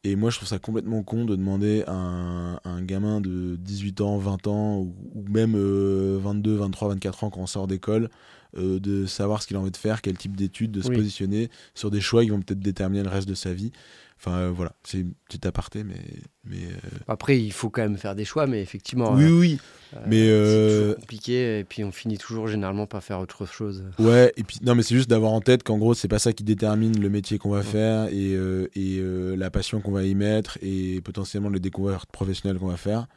et 0.04 0.16
moi, 0.16 0.30
je 0.30 0.38
trouve 0.38 0.48
ça 0.48 0.60
complètement 0.60 1.02
con 1.02 1.26
de 1.26 1.36
demander 1.36 1.84
à 1.88 1.94
un, 1.94 2.56
à 2.58 2.70
un 2.70 2.82
gamin 2.84 3.22
de 3.22 3.56
18 3.56 4.02
ans, 4.02 4.18
20 4.18 4.46
ans, 4.48 4.78
ou, 4.78 4.94
ou 5.16 5.24
même 5.30 5.56
euh, 5.56 6.20
22, 6.22 6.56
23, 6.56 6.90
24 6.90 7.24
ans 7.24 7.30
quand 7.32 7.42
on 7.42 7.48
sort 7.48 7.66
d'école, 7.66 8.10
euh, 8.56 8.80
de 8.80 9.08
savoir 9.08 9.42
ce 9.42 9.48
qu'il 9.48 9.58
a 9.58 9.60
envie 9.60 9.72
de 9.72 9.78
faire, 9.78 10.02
quel 10.04 10.16
type 10.18 10.38
d'études, 10.38 10.72
de 10.72 10.82
se 10.82 10.90
positionner 10.96 11.50
sur 11.74 11.90
des 11.90 12.02
choix 12.02 12.24
qui 12.24 12.30
vont 12.30 12.40
peut-être 12.40 12.60
déterminer 12.60 13.02
le 13.04 13.10
reste 13.10 13.28
de 13.28 13.34
sa 13.34 13.52
vie. 13.54 13.72
Enfin, 14.18 14.38
euh, 14.38 14.52
voilà, 14.52 14.74
c'est 14.84 15.00
une 15.00 15.14
petite 15.28 15.46
aparté, 15.46 15.84
mais. 15.84 16.00
mais 16.46 16.64
euh, 16.66 16.98
après 17.08 17.40
il 17.40 17.52
faut 17.52 17.70
quand 17.70 17.82
même 17.82 17.98
faire 17.98 18.16
des 18.16 18.26
choix, 18.26 18.48
mais 18.48 18.62
effectivement, 18.62 19.14
Oui, 19.14 19.24
euh, 19.26 19.40
oui. 19.40 19.60
mais, 20.08 20.28
c'est 20.28 20.96
compliqué 21.02 21.60
et 21.60 21.64
puis 21.66 21.84
on 21.84 21.92
finit 21.92 22.18
toujours 22.18 22.48
généralement 22.48 22.88
par 22.88 23.04
faire 23.04 23.20
autre 23.20 23.46
chose. 23.46 23.84
Ouais, 24.00 24.32
et 24.38 24.44
puis 24.44 24.60
non, 24.64 24.74
mais 24.74 24.84
c'est 24.84 24.96
juste 24.96 25.10
d'avoir 25.10 25.32
en 25.34 25.42
tête 25.42 25.64
qu'en 25.64 25.78
gros, 25.78 25.94
c'est 25.94 26.08
pas 26.08 26.20
ça 26.20 26.32
qui 26.34 26.44
détermine 26.44 27.00
le 27.00 27.10
métier 27.10 27.38
qu'on 27.38 27.50
va 27.50 27.58
Ouais. 27.60 27.64
faire 27.64 28.08
et, 28.12 28.34
et 28.76 29.02
la 29.38 29.52
passion 29.52 29.82
qu'on 29.82 29.92
va 29.92 30.04
y 30.04 30.16
mettre 30.16 30.58
et 30.62 31.02
potentiellement 31.02 31.50
les 31.50 31.60
découvertes 31.60 32.10
professionnelles 32.12 32.58
qu'on 32.58 32.68
va 32.68 32.78
faire. 32.78 33.08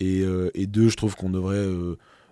Et, 0.00 0.24
et 0.54 0.66
deux, 0.66 0.88
je 0.88 0.96
trouve 0.96 1.14
qu'on 1.14 1.30
devrait 1.30 1.64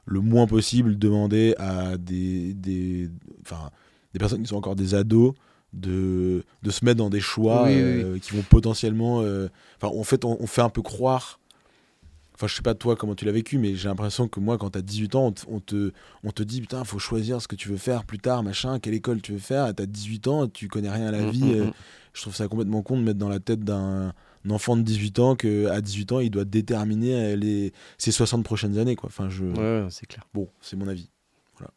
le 0.06 0.20
moins 0.20 0.46
possible 0.46 0.98
demander 0.98 1.54
à 1.58 1.96
des, 1.98 2.52
des, 2.54 3.08
enfin, 3.42 3.70
des 4.12 4.18
personnes 4.18 4.42
qui 4.42 4.48
sont 4.48 4.56
encore 4.56 4.74
des 4.76 4.94
ados 4.94 5.34
de, 5.72 6.44
de 6.62 6.70
se 6.70 6.84
mettre 6.84 6.98
dans 6.98 7.10
des 7.10 7.20
choix 7.20 7.68
qui 7.68 8.34
vont 8.34 8.42
potentiellement. 8.48 9.18
Enfin, 9.18 9.94
en 9.94 10.04
fait, 10.04 10.24
on, 10.24 10.36
on, 10.40 10.46
fait 10.46 10.62
un 10.62 10.70
peu 10.70 10.82
croire 10.82 11.38
Enfin, 12.38 12.46
je 12.46 12.54
sais 12.54 12.62
pas 12.62 12.76
toi 12.76 12.94
comment 12.94 13.16
tu 13.16 13.24
l'as 13.24 13.32
vécu, 13.32 13.58
mais 13.58 13.74
j'ai 13.74 13.88
l'impression 13.88 14.28
que 14.28 14.38
moi, 14.38 14.58
quand 14.58 14.70
tu 14.70 14.78
as 14.78 14.82
18 14.82 15.16
ans, 15.16 15.34
on 15.48 15.58
te, 15.58 15.90
on 16.22 16.30
te 16.30 16.44
dit 16.44 16.60
putain, 16.60 16.84
faut 16.84 17.00
choisir 17.00 17.42
ce 17.42 17.48
que 17.48 17.56
tu 17.56 17.68
veux 17.68 17.76
faire 17.76 18.04
plus 18.04 18.20
tard, 18.20 18.44
machin, 18.44 18.78
quelle 18.78 18.94
école 18.94 19.20
tu 19.20 19.32
veux 19.32 19.40
faire. 19.40 19.74
Tu 19.74 19.82
as 19.82 19.86
18 19.86 20.28
ans, 20.28 20.46
tu 20.46 20.68
connais 20.68 20.88
rien 20.88 21.08
à 21.08 21.10
la 21.10 21.22
mm, 21.22 21.30
vie. 21.30 21.42
Mm, 21.42 21.60
euh, 21.60 21.64
mm. 21.64 21.72
je 22.12 22.20
trouve 22.20 22.36
ça 22.36 22.46
complètement 22.46 22.82
con 22.82 22.96
de 22.96 23.02
mettre 23.02 23.18
dans 23.18 23.28
la 23.28 23.40
tête 23.40 23.64
d'un 23.64 24.14
enfant 24.48 24.76
de 24.76 24.82
18 24.82 25.18
ans 25.18 25.34
qu'à 25.34 25.80
18 25.80 26.12
ans, 26.12 26.20
il 26.20 26.30
doit 26.30 26.44
déterminer 26.44 27.32
euh, 27.32 27.34
les, 27.34 27.72
ses 27.98 28.12
60 28.12 28.44
prochaines 28.44 28.78
années. 28.78 28.94
Quoi. 28.94 29.08
Enfin, 29.08 29.28
je... 29.28 29.44
Ouais, 29.44 29.88
c'est 29.90 30.06
clair. 30.06 30.24
Bon, 30.32 30.48
c'est 30.60 30.76
mon 30.76 30.86
avis. 30.86 31.10
Voilà. 31.56 31.72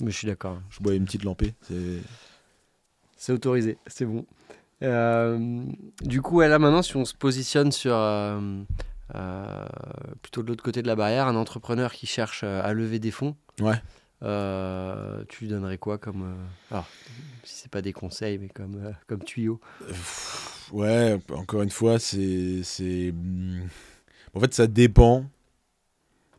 Mais 0.00 0.10
je 0.10 0.16
suis 0.16 0.26
d'accord. 0.26 0.58
Je 0.70 0.80
bois 0.80 0.94
une 0.94 1.04
petite 1.04 1.24
lampée. 1.24 1.52
C'est 1.68 2.00
autorisé, 3.30 3.78
c'est 3.86 4.04
bon. 4.04 4.26
Euh, 4.82 5.64
du 6.00 6.20
coup, 6.22 6.40
là 6.40 6.58
maintenant, 6.58 6.82
si 6.82 6.96
on 6.96 7.04
se 7.04 7.14
positionne 7.14 7.70
sur. 7.70 7.94
Euh, 9.14 9.66
plutôt 10.22 10.42
de 10.42 10.48
l'autre 10.48 10.62
côté 10.62 10.80
de 10.80 10.86
la 10.86 10.96
barrière, 10.96 11.26
un 11.26 11.36
entrepreneur 11.36 11.92
qui 11.92 12.06
cherche 12.06 12.42
euh, 12.44 12.62
à 12.62 12.72
lever 12.72 12.98
des 12.98 13.10
fonds. 13.10 13.36
Ouais. 13.60 13.74
Euh, 14.22 15.24
tu 15.28 15.44
lui 15.44 15.50
donnerais 15.50 15.78
quoi 15.78 15.98
comme. 15.98 16.34
alors, 16.70 16.88
si 17.44 17.62
c'est 17.62 17.70
pas 17.70 17.82
des 17.82 17.92
conseils, 17.92 18.38
mais 18.38 18.48
comme, 18.48 18.94
comme 19.06 19.22
tuyau? 19.22 19.60
Ouais, 20.72 21.18
encore 21.34 21.62
une 21.62 21.70
fois, 21.70 21.98
c'est. 21.98 22.62
En 24.34 24.40
fait, 24.40 24.54
ça 24.54 24.66
dépend. 24.66 25.26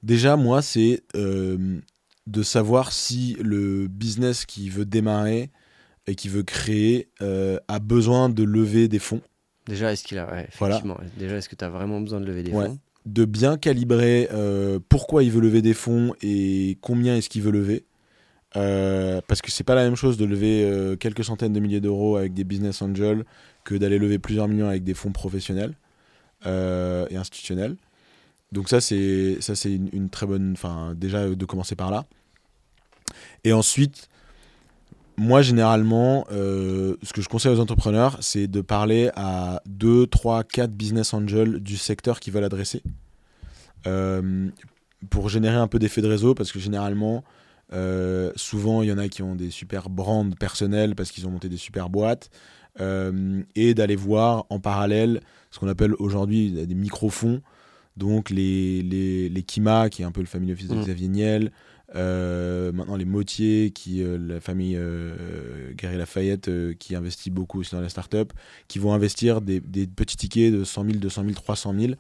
Déjà, 0.02 0.36
moi, 0.38 0.62
c'est 0.62 1.04
de 1.14 2.42
savoir 2.42 2.92
si 2.92 3.38
le 3.42 3.88
business 3.88 4.46
qui 4.46 4.70
veut 4.70 4.86
démarrer 4.86 5.52
et 6.08 6.16
qui 6.16 6.30
veut 6.30 6.44
créer 6.44 7.10
a 7.20 7.80
besoin 7.80 8.30
de 8.30 8.44
lever 8.44 8.88
des 8.88 9.00
fonds. 9.00 9.22
Déjà, 9.68 9.94
est-ce 9.94 10.04
qu'il 10.04 10.18
a. 10.20 10.44
effectivement. 10.44 10.98
Déjà, 11.18 11.38
est-ce 11.38 11.50
que 11.50 11.56
tu 11.56 11.64
as 11.64 11.70
vraiment 11.70 12.02
besoin 12.02 12.20
de 12.20 12.26
lever 12.26 12.44
des 12.44 12.52
fonds? 12.52 12.80
De 13.06 13.26
bien 13.26 13.58
calibrer 13.58 14.30
euh, 14.32 14.80
pourquoi 14.88 15.24
il 15.24 15.32
veut 15.32 15.42
lever 15.42 15.62
des 15.62 15.74
fonds 15.74 16.14
et 16.22 16.78
combien 16.82 17.18
est-ce 17.18 17.30
qu'il 17.30 17.42
veut 17.42 17.52
lever. 17.52 17.86
Euh, 18.56 19.20
parce 19.28 19.42
que 19.42 19.52
c'est 19.52 19.64
pas 19.64 19.76
la 19.76 19.84
même 19.84 19.96
chose 19.96 20.18
de 20.18 20.26
lever 20.26 20.64
euh, 20.64 20.96
quelques 20.96 21.24
centaines 21.24 21.54
de 21.54 21.60
milliers 21.60 21.82
d'euros 21.82 22.18
avec 22.18 22.34
des 22.34 22.44
business 22.44 22.82
angels 22.82 23.26
que 23.64 23.76
d'aller 23.76 23.98
lever 23.98 24.20
plusieurs 24.20 24.48
millions 24.48 24.68
avec 24.68 24.84
des 24.84 24.94
fonds 24.94 25.12
professionnels 25.12 25.74
et 26.46 27.16
institutionnels. 27.16 27.78
Donc 28.52 28.68
ça 28.68 28.82
c'est 28.82 29.38
ça 29.40 29.56
c'est 29.56 29.74
une, 29.74 29.90
une, 29.94 30.10
très 30.10 30.26
bonne, 30.26 30.52
enfin 30.52 30.94
déjà 30.94 31.30
de 31.30 31.46
commencer 31.46 31.76
par 31.76 31.90
là. 31.90 32.06
Et 33.46 33.54
ensuite 33.54 34.10
moi, 35.18 35.42
généralement, 35.42 36.26
euh, 36.32 36.96
ce 37.04 37.14
que 37.14 37.22
je 37.22 37.30
conseille 37.30 37.52
aux 37.52 37.60
entrepreneurs, 37.60 38.18
c'est 38.22 38.48
de 38.48 38.62
parler 38.62 39.12
à 39.16 39.62
2, 39.68 40.08
3, 40.08 40.44
4 40.44 40.72
business 40.72 41.14
angels 41.14 41.60
du 41.60 41.78
secteur 41.78 42.20
qu'ils 42.20 42.34
veulent 42.34 42.44
adresser. 42.44 42.82
Euh, 43.86 44.50
pour 45.10 45.30
générer 45.30 45.56
un 45.56 45.68
peu 45.68 45.80
d'effet 45.80 46.02
de 46.02 46.08
réseau, 46.08 46.34
parce 46.34 46.52
que 46.52 46.60
généralement, 46.60 47.24
euh, 47.74 48.32
souvent, 48.36 48.82
il 48.82 48.90
y 48.90 48.92
en 48.92 48.98
a 48.98 49.08
qui 49.08 49.22
ont 49.22 49.36
des 49.36 49.50
super 49.50 49.90
brands 49.90 50.30
personnels 50.32 50.96
parce 50.96 51.12
qu'ils 51.12 51.28
ont 51.28 51.32
monté 51.32 51.50
des 51.50 51.58
super 51.58 51.90
boîtes. 51.90 52.30
et 52.80 53.74
d'aller 53.76 53.96
voir 53.96 54.46
en 54.50 54.60
parallèle 54.60 55.22
ce 55.52 55.60
qu'on 55.60 55.68
appelle 55.68 55.94
aujourd'hui 56.00 56.66
des 56.66 56.74
micro-fonds. 56.74 57.42
Donc 57.98 58.32
les, 58.32 58.82
les, 58.82 59.30
les, 59.30 59.44
Kima, 59.44 59.92
qui 59.92 60.02
est 60.02 60.06
un 60.06 60.12
peu 60.12 60.22
le 60.22 60.26
family 60.28 60.54
office 60.54 60.70
de 60.70 60.76
mmh. 60.76 60.82
Xavier 60.82 61.08
Niel, 61.08 61.52
euh, 61.96 62.72
maintenant, 62.72 62.96
les 62.96 63.06
Motiers, 63.06 63.72
qui, 63.72 64.02
euh, 64.04 64.18
la 64.18 64.40
famille 64.40 64.76
euh, 64.78 65.72
Gary 65.76 65.98
Lafayette, 65.98 66.50
qui 66.78 66.96
investit 66.96 67.30
beaucoup 67.30 67.60
aussi 67.60 67.76
dans 67.76 67.82
la 67.82 67.90
startup, 67.90 68.34
qui 68.68 68.80
vont 68.80 68.94
investir 68.94 69.42
des, 69.42 69.62
petits 69.62 70.18
tickets 70.18 70.52
de 70.54 70.64
100 70.64 70.86
000, 70.86 70.98
200 70.98 71.22
000, 71.24 71.34
300 71.34 71.74
000, 71.80 71.94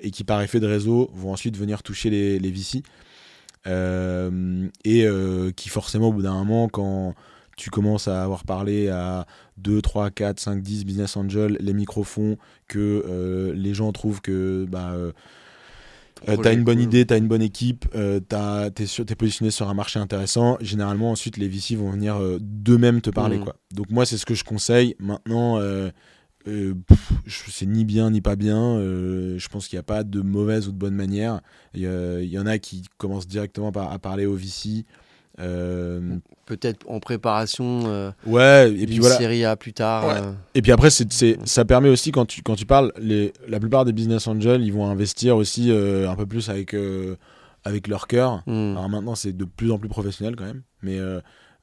et 0.00 0.12
qui, 0.12 0.22
par 0.22 0.40
effet 0.42 0.60
de 0.60 0.66
réseau, 0.66 1.10
vont 1.12 1.32
ensuite 1.32 1.56
venir 1.56 1.82
toucher 1.82 2.08
les, 2.08 2.38
les 2.38 2.50
VC. 2.52 2.82
et 3.66 5.06
qui, 5.56 5.68
forcément, 5.68 6.08
au 6.08 6.12
bout 6.12 6.22
d'un 6.22 6.34
moment, 6.34 6.68
quand 6.68 7.14
tu 7.56 7.68
commences 7.70 8.08
à 8.08 8.22
avoir 8.22 8.44
parlé 8.44 8.88
à 8.88 9.26
2, 9.58 9.82
3, 9.82 10.10
4, 10.10 10.38
5, 10.38 10.62
10 10.62 10.84
business 10.84 11.16
angels, 11.16 11.56
les 11.58 11.72
microfonds, 11.72 12.38
que 12.68 13.52
les 13.56 13.74
gens 13.74 13.90
trouvent 13.92 14.20
que 14.20 14.66
bah, 14.68 14.94
euh, 16.28 16.36
t'as 16.36 16.52
une 16.52 16.64
bonne 16.64 16.80
idée, 16.80 17.04
t'as 17.06 17.18
une 17.18 17.28
bonne 17.28 17.42
équipe, 17.42 17.86
euh, 17.94 18.20
t'es, 18.20 18.84
es 18.84 19.14
positionné 19.14 19.50
sur 19.50 19.68
un 19.68 19.74
marché 19.74 19.98
intéressant. 19.98 20.56
Généralement, 20.60 21.10
ensuite, 21.10 21.36
les 21.36 21.48
VC 21.48 21.76
vont 21.76 21.90
venir 21.90 22.16
euh, 22.16 22.38
d'eux-mêmes 22.40 23.00
te 23.00 23.10
parler. 23.10 23.38
Mm. 23.38 23.44
Quoi. 23.44 23.56
Donc, 23.72 23.90
moi, 23.90 24.06
c'est 24.06 24.16
ce 24.16 24.26
que 24.26 24.34
je 24.34 24.44
conseille. 24.44 24.94
Maintenant, 24.98 25.60
c'est 26.46 27.66
ni 27.66 27.84
bien 27.84 28.10
ni 28.10 28.20
pas 28.20 28.36
bien. 28.36 28.78
je 28.78 29.48
pense 29.48 29.68
qu'il 29.68 29.76
n'y 29.76 29.80
a 29.80 29.84
pas 29.84 30.04
de 30.04 30.20
mauvaise 30.20 30.68
ou 30.68 30.72
de 30.72 30.78
bonne 30.78 30.94
manière. 30.94 31.40
Il 31.74 31.82
y, 31.82 32.38
en 32.38 32.46
a 32.46 32.58
qui 32.58 32.84
commencent 32.98 33.28
directement 33.28 33.70
à 33.70 33.98
parler 33.98 34.26
aux 34.26 34.36
VC. 34.36 34.84
Euh, 35.38 36.18
Peut-être 36.44 36.84
en 36.88 37.00
préparation 37.00 37.82
euh, 37.86 38.10
ouais, 38.26 38.70
et 38.70 38.86
puis 38.86 38.98
voilà. 38.98 39.16
série 39.16 39.44
A 39.44 39.56
plus 39.56 39.72
tard. 39.72 40.08
Euh. 40.08 40.32
Et 40.54 40.62
puis 40.62 40.72
après, 40.72 40.90
c'est, 40.90 41.38
ça 41.44 41.64
permet 41.64 41.88
aussi, 41.88 42.12
quand 42.12 42.26
tu, 42.26 42.42
quand 42.42 42.56
tu 42.56 42.66
parles, 42.66 42.92
les, 42.98 43.32
la 43.48 43.58
plupart 43.58 43.84
des 43.84 43.92
business 43.92 44.26
angels, 44.26 44.62
ils 44.62 44.72
vont 44.72 44.86
investir 44.86 45.36
aussi 45.36 45.70
un 45.70 46.14
peu 46.16 46.26
plus 46.26 46.48
avec, 46.50 46.76
avec 47.64 47.88
leur 47.88 48.06
cœur. 48.06 48.42
Hmm. 48.46 48.72
Alors 48.76 48.88
maintenant, 48.88 49.14
c'est 49.14 49.32
de 49.32 49.44
plus 49.44 49.70
en 49.70 49.78
plus 49.78 49.88
professionnel 49.88 50.36
quand 50.36 50.44
même. 50.44 50.62
Mais 50.82 50.98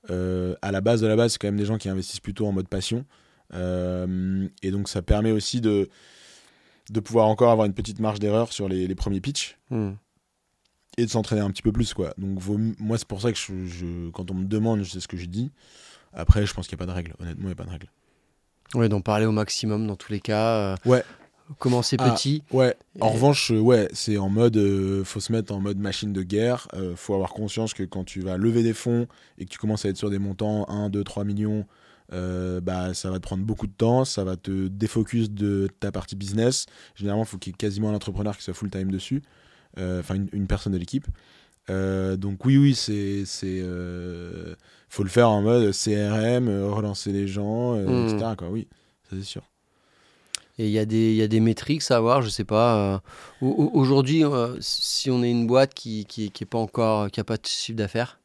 à 0.07 0.72
la 0.72 0.82
base 0.82 1.01
de 1.01 1.07
la 1.07 1.15
base, 1.15 1.34
c'est 1.34 1.39
quand 1.39 1.47
même 1.47 1.57
des 1.57 1.65
gens 1.65 1.78
qui 1.78 1.89
investissent 1.89 2.22
plutôt 2.22 2.47
en 2.47 2.51
mode 2.51 2.67
passion. 2.67 3.05
et 3.53 4.72
donc, 4.72 4.89
ça 4.89 5.01
permet 5.01 5.32
aussi 5.32 5.61
de, 5.61 5.89
de 6.89 6.99
pouvoir 6.99 7.28
encore 7.28 7.51
avoir 7.51 7.67
une 7.67 7.74
petite 7.74 7.99
marge 7.99 8.20
d'erreur 8.20 8.51
sur 8.51 8.67
les, 8.67 8.88
les 8.88 8.95
premiers 8.95 9.22
pitchs. 9.22 9.57
Hmm 9.70 9.91
et 10.99 11.05
de 11.05 11.09
s'entraîner 11.09 11.41
un 11.41 11.49
petit 11.49 11.61
peu 11.61 11.71
plus 11.71 11.93
quoi. 11.93 12.13
Donc 12.17 12.39
moi 12.79 12.97
c'est 12.97 13.07
pour 13.07 13.21
ça 13.21 13.31
que 13.31 13.37
je, 13.37 14.09
quand 14.11 14.29
on 14.31 14.33
me 14.33 14.45
demande, 14.45 14.83
je 14.83 14.89
sais 14.89 14.99
ce 14.99 15.07
que 15.07 15.17
je 15.17 15.25
dis. 15.25 15.51
Après, 16.13 16.45
je 16.45 16.53
pense 16.53 16.67
qu'il 16.67 16.75
n'y 16.75 16.83
a 16.83 16.85
pas 16.85 16.91
de 16.91 16.95
règle. 16.95 17.13
Honnêtement, 17.19 17.43
il 17.43 17.47
n'y 17.47 17.53
a 17.53 17.55
pas 17.55 17.65
de 17.65 17.69
règle. 17.69 17.87
Ouais, 18.75 18.89
d'en 18.89 19.01
parler 19.01 19.25
au 19.25 19.31
maximum 19.31 19.87
dans 19.87 19.95
tous 19.95 20.11
les 20.11 20.19
cas. 20.19 20.73
Euh, 20.73 20.75
ouais. 20.85 21.03
Commencer 21.57 21.95
ah, 21.99 22.11
petit. 22.11 22.43
Ouais. 22.51 22.75
En 22.99 23.09
revanche, 23.09 23.51
euh, 23.51 23.59
ouais, 23.59 23.87
c'est 23.93 24.17
en 24.17 24.29
mode, 24.29 24.57
euh, 24.57 25.03
faut 25.03 25.19
se 25.19 25.31
mettre 25.31 25.53
en 25.53 25.59
mode 25.59 25.79
machine 25.79 26.13
de 26.13 26.21
guerre. 26.21 26.67
faut 26.95 27.15
avoir 27.15 27.33
conscience 27.33 27.73
que 27.73 27.83
quand 27.83 28.03
tu 28.03 28.21
vas 28.21 28.37
lever 28.37 28.61
des 28.61 28.73
fonds 28.73 29.07
et 29.37 29.45
que 29.45 29.49
tu 29.49 29.57
commences 29.57 29.85
à 29.85 29.89
être 29.89 29.97
sur 29.97 30.09
des 30.09 30.19
montants 30.19 30.69
1, 30.69 30.89
2, 30.89 31.03
3 31.03 31.23
millions, 31.23 31.65
bah, 32.11 32.93
ça 32.93 33.09
va 33.09 33.17
te 33.17 33.23
prendre 33.23 33.43
beaucoup 33.43 33.67
de 33.67 33.73
temps, 33.73 34.05
ça 34.05 34.23
va 34.23 34.35
te 34.35 34.67
défocus 34.67 35.31
de 35.31 35.69
ta 35.79 35.91
partie 35.91 36.15
business. 36.15 36.67
Généralement, 36.95 37.23
il 37.23 37.27
faut 37.27 37.37
qu'il 37.37 37.51
y 37.51 37.53
ait 37.53 37.57
quasiment 37.57 37.89
un 37.89 37.95
entrepreneur 37.95 38.37
qui 38.37 38.43
soit 38.43 38.53
full 38.53 38.69
time 38.69 38.91
dessus. 38.91 39.23
Euh, 39.78 39.99
enfin 39.99 40.15
une, 40.34 40.47
personne 40.47 40.74
de 40.74 40.78
l'équipe. 40.78 41.05
Euh, 41.70 42.17
donc 42.17 42.43
oui, 42.45 42.57
oui, 42.57 42.74
c'est, 42.74 43.24
c'est, 43.26 43.59
euh, 43.61 44.55
faut 44.89 45.03
le 45.03 45.09
faire 45.09 45.30
en 45.30 45.41
mode 45.41 45.72
CRM, 45.72 46.49
relancer 46.65 47.11
les 47.11 47.28
gens, 47.28 47.76
hmm. 47.76 48.07
etc. 48.07 48.32
Quoi. 48.38 48.49
Oui, 48.49 48.67
ça 49.09 49.15
c'est 49.17 49.26
sûr. 49.26 49.43
Et 50.57 50.65
il 50.65 50.72
y, 50.72 50.80
a 50.80 50.86
des, 50.86 51.13
y 51.13 51.22
a 51.22 51.28
des 51.30 51.39
métriques 51.39 51.89
à 51.89 51.95
avoir, 51.95 52.22
je 52.22 52.28
sais 52.28 52.43
pas. 52.43 53.01
Aujourd'hui, 53.39 54.24
si 54.59 55.09
on 55.09 55.24
est 55.24 55.32
une 55.32 55.47
boîte 55.47 55.74
qui 55.74 56.03
qui, 56.03 56.32
qui 56.32 56.43
est 56.43 56.47
pas 56.47 56.57
encore, 56.57 57.09
qui 57.09 57.22
a 57.22 57.24
pas 57.24 57.38
de 57.38 57.45
chiffre 57.45 57.78
d'affaires? 57.78 58.20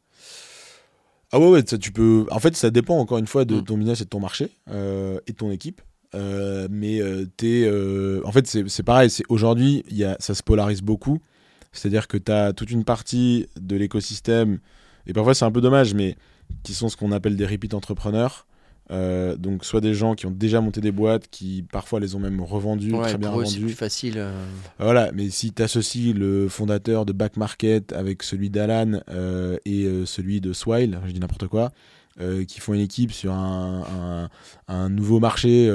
Ah 1.31 1.39
ouais, 1.39 1.49
ouais 1.49 1.63
ça, 1.65 1.79
tu 1.79 1.93
peux. 1.93 2.27
En 2.33 2.41
fait, 2.41 2.57
ça 2.57 2.71
dépend 2.71 2.99
encore 2.99 3.19
une 3.19 3.29
fois 3.29 3.45
de 3.45 3.61
hmm. 3.61 3.65
ton 3.65 3.79
business 3.79 4.01
et 4.01 4.05
de 4.05 4.09
ton 4.09 4.19
marché 4.19 4.51
et 4.69 5.33
de 5.33 5.37
ton 5.37 5.53
équipe. 5.53 5.81
mais 6.15 7.01
t'es, 7.37 7.71
en 8.25 8.33
fait, 8.33 8.49
c'est, 8.49 8.69
c'est 8.69 8.83
pareil. 8.83 9.11
C'est 9.11 9.25
aujourd'hui, 9.29 9.85
ça 10.19 10.35
se 10.35 10.43
polarise 10.43 10.83
beaucoup. 10.83 11.21
C'est-à-dire 11.75 12.09
que 12.09 12.17
tu 12.17 12.33
as 12.33 12.53
toute 12.53 12.71
une 12.71 12.85
partie 12.85 13.47
de 13.61 13.77
l'écosystème, 13.77 14.59
et 15.07 15.13
parfois 15.13 15.35
c'est 15.35 15.45
un 15.45 15.53
peu 15.53 15.61
dommage, 15.61 15.95
mais 15.95 16.17
qui 16.63 16.75
sont 16.75 16.89
ce 16.89 16.97
qu'on 16.97 17.13
appelle 17.13 17.37
des 17.37 17.47
repeat 17.47 17.75
entrepreneurs. 17.75 18.47
Euh, 18.91 19.35
donc 19.37 19.65
soit 19.65 19.81
des 19.81 19.95
gens 19.95 20.15
qui 20.15 20.27
ont 20.27 20.31
déjà 20.31 20.61
monté 20.61 20.81
des 20.81 20.93
boîtes, 20.93 21.29
qui 21.31 21.65
parfois 21.73 22.01
les 22.01 22.15
ont 22.17 22.19
même 22.19 22.41
revendues, 22.43 22.93
très 22.93 23.17
bien 23.17 23.31
revendues. 23.31 23.65
Plus 23.65 23.73
facile. 23.73 24.15
Euh. 24.19 24.47
Voilà, 24.79 25.11
mais 25.13 25.31
si 25.31 25.53
tu 25.53 25.63
associes 25.63 26.13
le 26.13 26.49
fondateur 26.49 27.07
de 27.07 27.13
Back 27.13 27.37
Market 27.37 27.93
avec 27.93 28.23
celui 28.23 28.51
d'Alan 28.51 29.01
euh, 29.09 29.57
et 29.65 29.89
celui 30.05 30.41
de 30.41 30.53
Swile, 30.53 31.01
je 31.07 31.13
dis 31.13 31.21
n'importe 31.21 31.49
quoi, 31.49 31.73
qui 32.47 32.61
font 32.61 32.75
une 32.75 32.81
équipe 32.81 33.13
sur 33.13 33.33
un, 33.33 34.29
un 34.69 34.89
nouveau 34.91 35.19
marché 35.19 35.71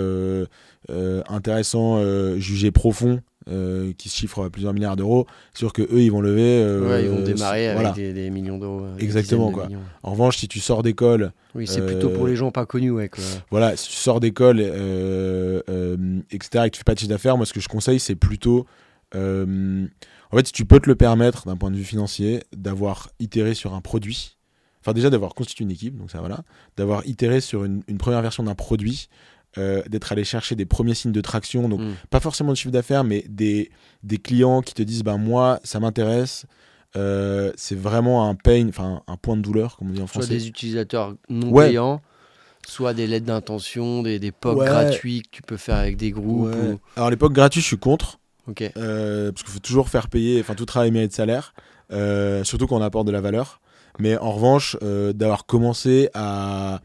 intéressant, 0.87 2.01
jugé 2.37 2.71
profond, 2.71 3.21
euh, 3.49 3.93
qui 3.97 4.09
se 4.09 4.17
chiffrent 4.17 4.45
à 4.45 4.49
plusieurs 4.49 4.73
milliards 4.73 4.95
d'euros, 4.95 5.27
sûr 5.53 5.73
que 5.73 5.81
eux 5.81 6.01
ils 6.01 6.11
vont 6.11 6.21
lever. 6.21 6.61
Euh, 6.61 7.01
ils 7.01 7.09
vont 7.09 7.21
démarrer 7.21 7.67
avec 7.67 7.95
des, 7.95 8.29
millions 8.29 8.57
d'euros. 8.57 8.85
Exactement 8.99 9.51
quoi. 9.51 9.67
En 10.03 10.11
revanche, 10.11 10.37
si 10.37 10.47
tu 10.47 10.59
sors 10.59 10.83
d'école. 10.83 11.31
Oui, 11.55 11.65
c'est 11.65 11.85
plutôt 11.85 12.09
pour 12.09 12.27
les 12.27 12.35
gens 12.35 12.51
pas 12.51 12.65
connus, 12.65 12.91
ouais. 12.91 13.09
Quoi. 13.09 13.23
Voilà, 13.49 13.75
si 13.75 13.89
tu 13.89 13.95
sors 13.95 14.19
d'école, 14.19 14.59
euh, 14.59 15.61
etc., 16.31 16.65
et 16.65 16.69
que 16.69 16.75
tu 16.75 16.79
fais 16.79 16.83
pas 16.83 16.93
de 16.93 16.99
chiffre 16.99 17.09
d'affaires, 17.09 17.37
moi 17.37 17.45
ce 17.45 17.53
que 17.53 17.59
je 17.59 17.67
conseille, 17.67 17.99
c'est 17.99 18.15
plutôt 18.15 18.65
en 20.31 20.37
fait, 20.37 20.43
tu 20.51 20.65
peux 20.65 20.79
te 20.79 20.87
le 20.87 20.95
permettre 20.95 21.47
d'un 21.47 21.57
point 21.57 21.71
de 21.71 21.75
vue 21.75 21.83
financier 21.83 22.43
d'avoir 22.55 23.09
itéré 23.19 23.55
sur 23.55 23.73
un 23.73 23.81
produit. 23.81 24.37
Enfin, 24.81 24.93
déjà 24.93 25.09
d'avoir 25.09 25.33
constitué 25.33 25.63
une 25.63 25.71
équipe, 25.71 25.97
donc 25.97 26.11
ça 26.11 26.19
voilà. 26.19 26.43
D'avoir 26.77 27.05
itéré 27.05 27.41
sur 27.41 27.65
une, 27.65 27.83
première 27.97 28.21
version 28.21 28.43
d'un 28.43 28.55
produit, 28.55 29.09
d'être 29.57 30.11
allé 30.11 30.23
chercher 30.23 30.55
des 30.55 30.65
premiers 30.65 30.93
signes 30.93 31.11
de 31.11 31.21
traction, 31.21 31.67
donc 31.67 31.81
mm. 31.81 31.93
pas 32.09 32.19
forcément 32.19 32.51
de 32.51 32.57
chiffre 32.57 32.71
d'affaires, 32.71 33.03
mais 33.03 33.25
des, 33.27 33.71
des 34.03 34.17
clients 34.17 34.61
qui 34.61 34.73
te 34.73 34.81
disent 34.81 35.03
ben 35.03 35.17
moi 35.17 35.59
ça 35.63 35.79
m'intéresse, 35.79 36.45
euh, 36.95 37.51
c'est 37.55 37.77
vraiment 37.77 38.27
un 38.27 38.35
pain, 38.35 38.67
enfin 38.67 39.03
un 39.07 39.17
point 39.17 39.37
de 39.37 39.41
douleur, 39.41 39.77
comme 39.77 39.89
on 39.89 39.93
dit 39.93 40.01
en 40.01 40.07
français. 40.07 40.27
Soit 40.27 40.35
des 40.35 40.47
utilisateurs 40.47 41.15
non 41.29 41.53
payants, 41.53 42.01
soit 42.67 42.93
des 42.93 43.05
lettres 43.05 43.27
d'intention, 43.27 44.01
des, 44.01 44.19
des 44.19 44.31
POC 44.31 44.65
gratuits 44.65 45.21
que 45.21 45.29
tu 45.31 45.41
peux 45.43 45.57
faire 45.57 45.75
avec 45.75 45.97
des 45.97 46.11
groupes. 46.11 46.55
Alors 46.95 47.09
les 47.09 47.17
POC 47.17 47.33
gratuits, 47.33 47.61
je 47.61 47.67
suis 47.67 47.77
contre. 47.77 48.19
Euh, 48.77 49.31
parce 49.31 49.43
qu'il 49.43 49.53
faut 49.53 49.59
toujours 49.59 49.89
faire 49.89 50.07
payer, 50.07 50.39
enfin 50.39 50.55
tout 50.55 50.65
travail 50.65 50.89
mérite 50.89 51.13
salaire, 51.13 51.53
euh, 51.91 52.43
surtout 52.43 52.65
quand 52.65 52.77
on 52.77 52.81
apporte 52.81 53.05
de 53.05 53.11
la 53.11 53.21
valeur. 53.21 53.61
Mais 53.99 54.17
en 54.17 54.31
revanche, 54.31 54.77
d'avoir 54.81 55.45
commencé 55.45 56.09
à, 56.13 56.79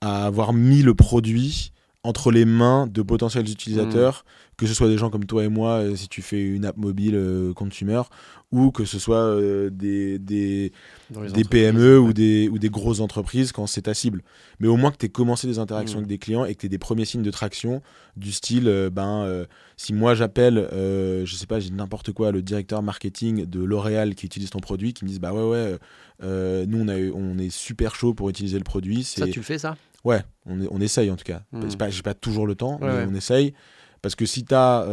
à, 0.00 0.26
avoir 0.26 0.52
mis 0.52 0.82
le 0.82 0.94
produit 0.94 1.72
entre 2.04 2.30
les 2.30 2.44
mains 2.44 2.86
de 2.86 3.02
potentiels 3.02 3.50
utilisateurs, 3.50 4.24
mmh. 4.24 4.56
que 4.56 4.66
ce 4.66 4.74
soit 4.74 4.88
des 4.88 4.96
gens 4.96 5.10
comme 5.10 5.26
toi 5.26 5.44
et 5.44 5.48
moi, 5.48 5.84
si 5.96 6.08
tu 6.08 6.22
fais 6.22 6.42
une 6.42 6.64
app 6.64 6.76
mobile 6.76 7.52
consumer, 7.54 8.02
ou 8.50 8.70
que 8.70 8.84
ce 8.84 8.98
soit 8.98 9.16
euh, 9.16 9.68
des, 9.68 10.18
des, 10.18 10.72
des 11.10 11.44
PME 11.44 11.98
ou, 11.98 12.12
des, 12.12 12.48
ou 12.48 12.58
des 12.58 12.70
grosses 12.70 13.00
entreprises 13.00 13.52
quand 13.52 13.66
c'est 13.66 13.82
ta 13.82 13.94
cible. 13.94 14.22
Mais 14.58 14.68
au 14.68 14.76
moins 14.76 14.90
que 14.90 14.96
tu 14.96 15.06
aies 15.06 15.10
commencé 15.10 15.46
des 15.46 15.58
interactions 15.58 15.98
mmh. 15.98 16.02
avec 16.02 16.08
des 16.08 16.18
clients 16.18 16.44
et 16.44 16.54
que 16.54 16.60
tu 16.60 16.66
aies 16.66 16.70
des 16.70 16.78
premiers 16.78 17.04
signes 17.04 17.22
de 17.22 17.30
traction 17.30 17.82
du 18.16 18.32
style, 18.32 18.68
euh, 18.68 18.90
ben, 18.90 19.24
euh, 19.24 19.44
si 19.76 19.92
moi 19.92 20.14
j'appelle, 20.14 20.68
je 20.72 21.34
sais 21.34 21.46
pas, 21.46 21.60
j'ai 21.60 21.70
n'importe 21.70 22.12
quoi, 22.12 22.32
le 22.32 22.42
directeur 22.42 22.82
marketing 22.82 23.44
de 23.44 23.62
L'Oréal 23.62 24.14
qui 24.14 24.24
utilise 24.24 24.50
ton 24.50 24.60
produit, 24.60 24.92
qui 24.94 25.04
me 25.04 25.08
disent, 25.08 25.20
bah 25.20 25.32
ouais, 25.32 25.42
ouais, 25.42 26.66
nous 26.66 26.80
on, 26.80 26.88
a, 26.88 26.96
on 27.14 27.38
est 27.38 27.50
super 27.50 27.94
chaud 27.94 28.14
pour 28.14 28.30
utiliser 28.30 28.58
le 28.58 28.64
produit. 28.64 29.04
Ça, 29.04 29.26
tu 29.26 29.40
le 29.40 29.44
fais 29.44 29.58
ça? 29.58 29.76
Ouais, 30.04 30.22
on, 30.46 30.58
on 30.70 30.80
essaye 30.80 31.10
en 31.10 31.16
tout 31.16 31.24
cas. 31.24 31.42
Mmh. 31.52 31.88
J'ai 31.90 32.02
pas, 32.02 32.14
toujours 32.14 32.46
le 32.46 32.54
temps, 32.54 32.78
mais 32.80 33.06
on 33.08 33.14
essaye. 33.14 33.54
Parce 34.00 34.14
que 34.14 34.26
si 34.26 34.44
tu 34.44 34.54
as 34.54 34.86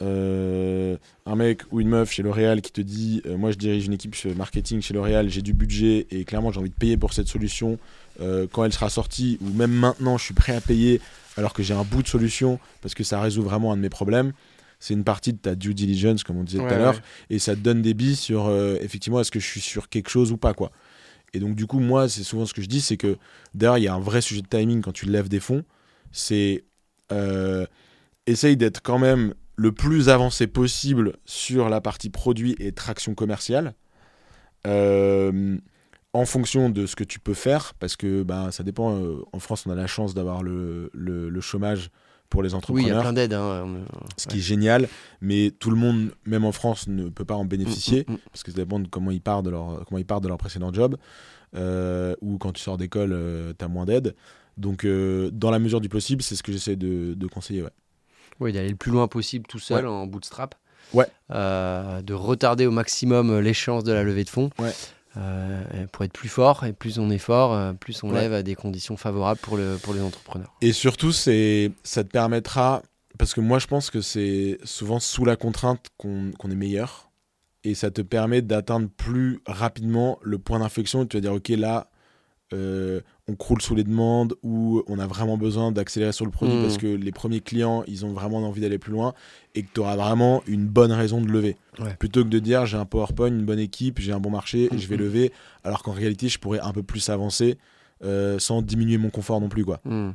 euh, 0.00 0.96
un 1.26 1.34
mec 1.34 1.62
ou 1.72 1.80
une 1.80 1.88
meuf 1.88 2.12
chez 2.12 2.22
L'Oréal 2.22 2.60
qui 2.60 2.70
te 2.70 2.80
dit 2.80 3.22
euh, 3.26 3.36
Moi, 3.36 3.50
je 3.50 3.56
dirige 3.56 3.86
une 3.86 3.94
équipe 3.94 4.14
marketing 4.36 4.80
chez 4.80 4.94
L'Oréal, 4.94 5.28
j'ai 5.28 5.42
du 5.42 5.52
budget 5.52 6.06
et 6.10 6.24
clairement, 6.24 6.52
j'ai 6.52 6.60
envie 6.60 6.70
de 6.70 6.74
payer 6.74 6.96
pour 6.96 7.12
cette 7.12 7.28
solution. 7.28 7.78
Euh, 8.20 8.46
quand 8.50 8.64
elle 8.64 8.72
sera 8.72 8.90
sortie, 8.90 9.38
ou 9.40 9.50
même 9.50 9.72
maintenant, 9.72 10.18
je 10.18 10.24
suis 10.24 10.34
prêt 10.34 10.54
à 10.54 10.60
payer 10.60 11.00
alors 11.36 11.52
que 11.52 11.62
j'ai 11.62 11.74
un 11.74 11.84
bout 11.84 12.02
de 12.02 12.08
solution 12.08 12.58
parce 12.80 12.94
que 12.94 13.04
ça 13.04 13.20
résout 13.20 13.42
vraiment 13.42 13.72
un 13.72 13.76
de 13.76 13.82
mes 13.82 13.88
problèmes. 13.88 14.32
C'est 14.80 14.94
une 14.94 15.04
partie 15.04 15.32
de 15.32 15.38
ta 15.38 15.56
due 15.56 15.74
diligence, 15.74 16.22
comme 16.22 16.36
on 16.36 16.44
disait 16.44 16.58
tout 16.58 16.72
à 16.72 16.78
l'heure, 16.78 17.00
et 17.30 17.40
ça 17.40 17.56
te 17.56 17.60
donne 17.60 17.82
des 17.82 17.94
billes 17.94 18.14
sur 18.14 18.48
effectivement 18.80 19.18
est-ce 19.18 19.32
que 19.32 19.40
je 19.40 19.46
suis 19.46 19.60
sur 19.60 19.88
quelque 19.88 20.08
chose 20.08 20.30
ou 20.30 20.36
pas. 20.36 20.54
quoi. 20.54 20.70
Et 21.34 21.40
donc, 21.40 21.54
du 21.54 21.66
coup, 21.66 21.80
moi, 21.80 22.08
c'est 22.08 22.24
souvent 22.24 22.46
ce 22.46 22.54
que 22.54 22.62
je 22.62 22.68
dis 22.68 22.80
c'est 22.80 22.96
que 22.96 23.18
d'ailleurs, 23.54 23.78
il 23.78 23.84
y 23.84 23.88
a 23.88 23.94
un 23.94 24.00
vrai 24.00 24.20
sujet 24.20 24.42
de 24.42 24.48
timing 24.48 24.80
quand 24.80 24.92
tu 24.92 25.06
lèves 25.06 25.28
des 25.28 25.40
fonds. 25.40 25.64
C'est 26.12 26.64
essaye 28.26 28.56
d'être 28.56 28.82
quand 28.82 28.98
même 28.98 29.34
le 29.56 29.72
plus 29.72 30.08
avancé 30.08 30.46
possible 30.46 31.16
sur 31.24 31.68
la 31.68 31.80
partie 31.80 32.10
produit 32.10 32.54
et 32.60 32.72
traction 32.72 33.14
commerciale. 33.14 33.74
Euh, 34.66 35.58
en 36.12 36.24
fonction 36.24 36.70
de 36.70 36.86
ce 36.86 36.96
que 36.96 37.04
tu 37.04 37.18
peux 37.18 37.34
faire, 37.34 37.74
parce 37.74 37.96
que 37.96 38.22
bah, 38.22 38.50
ça 38.50 38.62
dépend. 38.62 38.96
Euh, 38.96 39.24
en 39.32 39.40
France, 39.40 39.66
on 39.66 39.70
a 39.70 39.74
la 39.74 39.86
chance 39.86 40.14
d'avoir 40.14 40.42
le, 40.42 40.90
le, 40.94 41.40
chômage 41.40 41.90
pour 42.30 42.42
les 42.42 42.54
entrepreneurs. 42.54 42.84
Oui, 42.84 42.90
il 42.90 42.94
y 42.94 42.96
a 42.96 43.00
plein 43.00 43.12
d'aides. 43.12 43.32
Hein, 43.32 43.84
ce 44.16 44.26
qui 44.26 44.38
est 44.38 44.42
génial, 44.42 44.88
mais 45.20 45.50
tout 45.50 45.70
le 45.70 45.76
monde, 45.76 46.12
même 46.26 46.44
en 46.44 46.52
France, 46.52 46.86
ne 46.88 47.08
peut 47.08 47.24
pas 47.24 47.36
en 47.36 47.44
bénéficier, 47.44 48.04
mm, 48.06 48.12
mm, 48.12 48.14
mm. 48.14 48.20
parce 48.32 48.42
que 48.42 48.50
ça 48.50 48.56
dépend 48.56 48.80
de 48.80 48.88
comment 48.88 49.10
ils 49.10 49.20
partent 49.20 49.44
de 49.44 49.50
leur, 49.50 49.84
comment 49.86 49.98
ils 49.98 50.06
partent 50.06 50.22
de 50.22 50.28
leur 50.28 50.38
précédent 50.38 50.72
job, 50.72 50.96
euh, 51.56 52.14
ou 52.20 52.38
quand 52.38 52.52
tu 52.52 52.62
sors 52.62 52.76
d'école, 52.76 53.16
tu 53.58 53.64
as 53.64 53.68
moins 53.68 53.86
d'aide. 53.86 54.14
Donc, 54.56 54.84
dans 54.86 55.50
la 55.50 55.58
mesure 55.58 55.80
du 55.80 55.88
possible, 55.88 56.22
c'est 56.22 56.36
ce 56.36 56.42
que 56.42 56.52
j'essaie 56.52 56.76
de, 56.76 57.14
de 57.14 57.26
conseiller. 57.26 57.62
Ouais. 57.62 57.70
Oui, 58.40 58.52
d'aller 58.52 58.68
le 58.68 58.76
plus 58.76 58.92
loin 58.92 59.08
possible 59.08 59.46
tout 59.46 59.58
seul 59.58 59.86
en 59.86 60.06
bootstrap. 60.06 60.54
Ouais. 60.94 61.06
Euh, 61.30 62.00
de 62.02 62.14
retarder 62.14 62.66
au 62.66 62.70
maximum 62.70 63.38
l'échéance 63.40 63.84
de 63.84 63.92
la 63.92 64.02
levée 64.02 64.24
de 64.24 64.30
fonds. 64.30 64.50
Ouais. 64.58 64.72
Euh, 65.18 65.86
pour 65.90 66.04
être 66.04 66.12
plus 66.12 66.28
fort, 66.28 66.64
et 66.64 66.72
plus 66.72 66.98
on 66.98 67.10
est 67.10 67.18
fort, 67.18 67.52
euh, 67.52 67.72
plus 67.72 68.04
on 68.04 68.12
lève 68.12 68.32
à 68.32 68.44
des 68.44 68.54
conditions 68.54 68.96
favorables 68.96 69.40
pour, 69.40 69.56
le, 69.56 69.76
pour 69.82 69.92
les 69.92 70.00
entrepreneurs. 70.00 70.54
Et 70.60 70.72
surtout, 70.72 71.10
c'est, 71.10 71.72
ça 71.82 72.04
te 72.04 72.08
permettra, 72.10 72.82
parce 73.18 73.34
que 73.34 73.40
moi 73.40 73.58
je 73.58 73.66
pense 73.66 73.90
que 73.90 74.00
c'est 74.00 74.58
souvent 74.62 75.00
sous 75.00 75.24
la 75.24 75.34
contrainte 75.34 75.86
qu'on, 75.96 76.30
qu'on 76.38 76.50
est 76.52 76.56
meilleur, 76.56 77.10
et 77.64 77.74
ça 77.74 77.90
te 77.90 78.00
permet 78.00 78.42
d'atteindre 78.42 78.88
plus 78.96 79.40
rapidement 79.46 80.20
le 80.22 80.38
point 80.38 80.60
d'inflexion, 80.60 81.04
tu 81.04 81.16
vas 81.16 81.20
dire, 81.20 81.32
ok, 81.32 81.48
là, 81.48 81.90
euh, 82.54 83.00
on 83.28 83.34
croule 83.34 83.60
sous 83.60 83.74
les 83.74 83.84
demandes 83.84 84.34
ou 84.42 84.82
on 84.86 84.98
a 84.98 85.06
vraiment 85.06 85.36
besoin 85.36 85.70
d'accélérer 85.70 86.12
sur 86.12 86.24
le 86.24 86.30
produit 86.30 86.56
mmh. 86.56 86.62
parce 86.62 86.78
que 86.78 86.86
les 86.86 87.12
premiers 87.12 87.40
clients, 87.40 87.84
ils 87.86 88.06
ont 88.06 88.12
vraiment 88.12 88.38
envie 88.38 88.62
d'aller 88.62 88.78
plus 88.78 88.92
loin 88.92 89.12
et 89.54 89.62
que 89.62 89.68
tu 89.72 89.80
auras 89.80 89.96
vraiment 89.96 90.42
une 90.46 90.66
bonne 90.66 90.92
raison 90.92 91.20
de 91.20 91.28
lever. 91.28 91.56
Plutôt 91.98 92.24
que 92.24 92.28
de 92.28 92.38
dire 92.38 92.64
j'ai 92.64 92.78
un 92.78 92.86
PowerPoint, 92.86 93.28
une 93.28 93.44
bonne 93.44 93.58
équipe, 93.58 94.00
j'ai 94.00 94.12
un 94.12 94.20
bon 94.20 94.30
marché 94.30 94.68
et 94.72 94.78
je 94.78 94.88
vais 94.88 94.96
mmh. 94.96 95.00
lever, 95.00 95.32
alors 95.62 95.82
qu'en 95.82 95.92
réalité, 95.92 96.28
je 96.28 96.38
pourrais 96.38 96.60
un 96.60 96.72
peu 96.72 96.82
plus 96.82 97.10
avancer 97.10 97.58
euh, 98.02 98.38
sans 98.38 98.62
diminuer 98.62 98.96
mon 98.96 99.10
confort 99.10 99.40
non 99.40 99.48
plus. 99.48 99.64
quoi. 99.64 99.80
Mmh. 99.84 100.12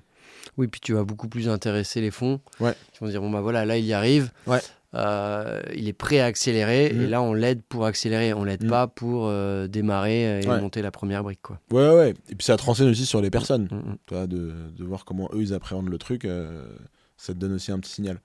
Oui, 0.57 0.67
puis 0.67 0.81
tu 0.81 0.93
vas 0.93 1.03
beaucoup 1.03 1.27
plus 1.27 1.49
intéresser 1.49 2.01
les 2.01 2.11
fonds. 2.11 2.41
Ouais. 2.59 2.73
Qui 2.93 2.99
vont 2.99 3.07
dire 3.07 3.21
bon 3.21 3.29
bah 3.29 3.41
voilà, 3.41 3.65
là 3.65 3.77
il 3.77 3.85
y 3.85 3.93
arrive. 3.93 4.31
Ouais. 4.47 4.59
Euh, 4.95 5.59
il 5.75 5.87
est 5.87 5.93
prêt 5.93 6.19
à 6.19 6.25
accélérer 6.25 6.87
et 6.87 6.93
mm. 6.93 7.09
là 7.09 7.21
on 7.21 7.33
l'aide 7.33 7.63
pour 7.63 7.85
accélérer, 7.85 8.31
on 8.33 8.43
l'aide 8.43 8.63
mm. 8.63 8.69
pas 8.69 8.87
pour 8.87 9.25
euh, 9.25 9.67
démarrer 9.67 10.41
et 10.41 10.45
monter 10.45 10.83
la 10.83 10.91
première 10.91 11.23
brique 11.23 11.41
quoi. 11.41 11.59
Ouais 11.71 11.89
ouais 11.89 12.13
et 12.29 12.35
puis 12.35 12.45
ça 12.45 12.57
te 12.57 12.63
renseigne 12.63 12.89
aussi 12.89 13.07
sur 13.07 13.19
les 13.19 13.31
personnes, 13.31 13.63
mm, 13.71 13.95
Toi, 14.05 14.27
de, 14.27 14.51
de, 14.77 14.83
voir 14.83 15.03
comment 15.03 15.29
eux 15.33 15.41
ils 15.41 15.53
appréhendent 15.53 15.89
le 15.89 15.97
truc, 15.97 16.25
euh, 16.25 16.67
ça 17.17 17.33
te 17.33 17.39
donne 17.39 17.53
aussi 17.53 17.71
un 17.71 17.79
petit 17.79 17.91
signal. 17.91 18.19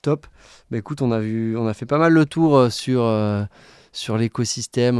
Top. 0.00 0.26
Bah, 0.70 0.78
écoute 0.78 1.02
on 1.02 1.12
a 1.12 1.20
vu, 1.20 1.54
on 1.58 1.66
a 1.66 1.74
fait 1.74 1.86
pas 1.86 1.98
mal 1.98 2.14
le 2.14 2.24
tour 2.24 2.72
sur 2.72 3.06
sur 3.92 4.16
l'écosystème 4.16 4.96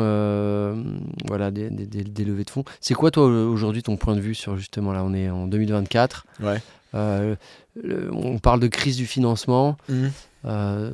voilà 1.27 1.51
des, 1.51 1.71
des, 1.71 1.87
des, 1.87 2.25
levées 2.27 2.45
de 2.45 2.51
fonds. 2.51 2.65
C'est 2.83 2.95
quoi 2.95 3.11
toi 3.11 3.25
aujourd'hui 3.25 3.83
ton 3.83 3.97
point 3.97 4.15
de 4.15 4.21
vue 4.21 4.35
sur 4.35 4.59
justement 4.59 4.93
là 4.93 5.03
on 5.03 5.15
est 5.15 5.31
en 5.31 5.47
2024. 5.47 6.27
Ouais. 6.43 6.61
Euh, 6.97 7.37
on 7.85 8.39
parle 8.39 8.61
de 8.61 8.69
crise 8.69 8.97
du 8.97 9.07
financement. 9.07 9.77
Mhm. 9.89 10.13
Euh, 10.45 10.91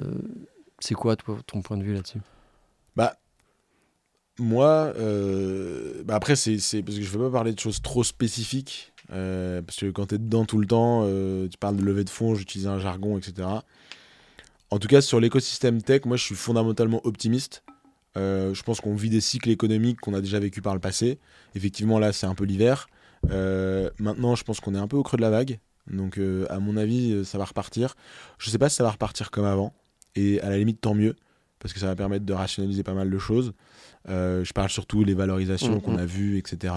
c'est 0.81 0.95
quoi 0.95 1.17
ton 1.17 1.63
point 1.63 1.77
de 1.77 1.83
vue 1.83 1.95
là-dessus? 1.95 2.19
Bah, 2.97 3.17
moi, 4.39 4.93
euh, 4.97 6.03
bah 6.05 6.17
après, 6.17 6.37
c'est 6.37 6.57
parce 6.83 6.97
que 6.97 7.03
je 7.03 7.17
ne 7.17 7.19
veux 7.19 7.31
pas 7.31 7.39
parler 7.39 7.53
de 7.53 7.61
choses 7.61 7.81
trop 7.83 8.05
spécifiques. 8.05 8.93
parce 9.09 9.77
que 9.77 9.91
quand 9.91 10.07
tu 10.07 10.15
es 10.17 10.19
dedans 10.19 10.45
tout 10.45 10.59
le 10.59 10.67
temps, 10.67 11.07
tu 11.49 11.59
parles 11.59 11.77
de 11.77 11.83
levée 11.83 12.05
de 12.05 12.11
fonds, 12.11 12.35
j'utilise 12.35 12.67
un 12.67 12.79
jargon, 12.79 13.19
etc. 13.19 13.49
En 14.71 14.79
tout 14.79 14.89
cas, 14.89 15.03
sur 15.03 15.21
l'écosystème 15.21 15.83
tech, 15.83 16.07
moi, 16.07 16.17
je 16.17 16.25
suis 16.25 16.35
fondamentalement 16.35 17.01
optimiste. 17.05 17.63
je 18.17 18.63
pense 18.63 18.81
qu'on 18.81 18.95
vit 18.95 19.11
des 19.11 19.21
cycles 19.21 19.51
économiques 19.51 20.01
qu'on 20.01 20.15
a 20.15 20.21
déjà 20.21 20.41
vécu 20.41 20.63
par 20.63 20.75
le 20.75 20.81
passé. 20.81 21.19
Effectivement, 21.55 21.99
là, 21.99 22.13
c'est 22.13 22.27
un 22.27 22.35
peu 22.35 22.45
l'hiver. 22.45 22.89
maintenant, 23.29 24.35
je 24.35 24.43
pense 24.43 24.61
qu'on 24.61 24.75
est 24.75 24.79
un 24.81 24.89
peu 24.89 24.97
au 24.97 25.03
creux 25.03 25.19
de 25.19 25.23
la 25.23 25.31
vague. 25.31 25.61
Donc, 25.91 26.19
euh, 26.19 26.47
à 26.51 26.59
mon 26.59 26.77
avis, 26.77 27.13
euh, 27.13 27.25
ça 27.25 27.39
va 27.39 27.45
repartir. 27.45 27.95
Je 28.39 28.51
sais 28.51 28.59
pas 28.59 28.69
si 28.69 28.77
ça 28.77 28.85
va 28.85 28.91
repartir 28.91 29.31
comme 29.31 29.45
avant. 29.45 29.75
Et 30.15 30.41
à 30.41 30.51
la 30.51 30.59
limite, 30.59 30.81
tant 30.81 30.95
mieux. 30.95 31.17
Parce 31.59 31.73
que 31.73 31.81
ça 31.81 31.87
va 31.87 31.97
permettre 31.97 32.25
de 32.25 32.33
rationaliser 32.33 32.83
pas 32.83 32.95
mal 32.95 33.11
de 33.11 33.19
choses. 33.19 33.53
Euh, 34.09 34.45
je 34.45 34.53
parle 34.53 34.69
surtout 34.69 35.05
des 35.05 35.15
valorisations 35.15 35.77
mm, 35.77 35.81
qu'on 35.81 35.95
mm. 35.95 36.01
a 36.01 36.07
vues, 36.07 36.39
etc. 36.39 36.75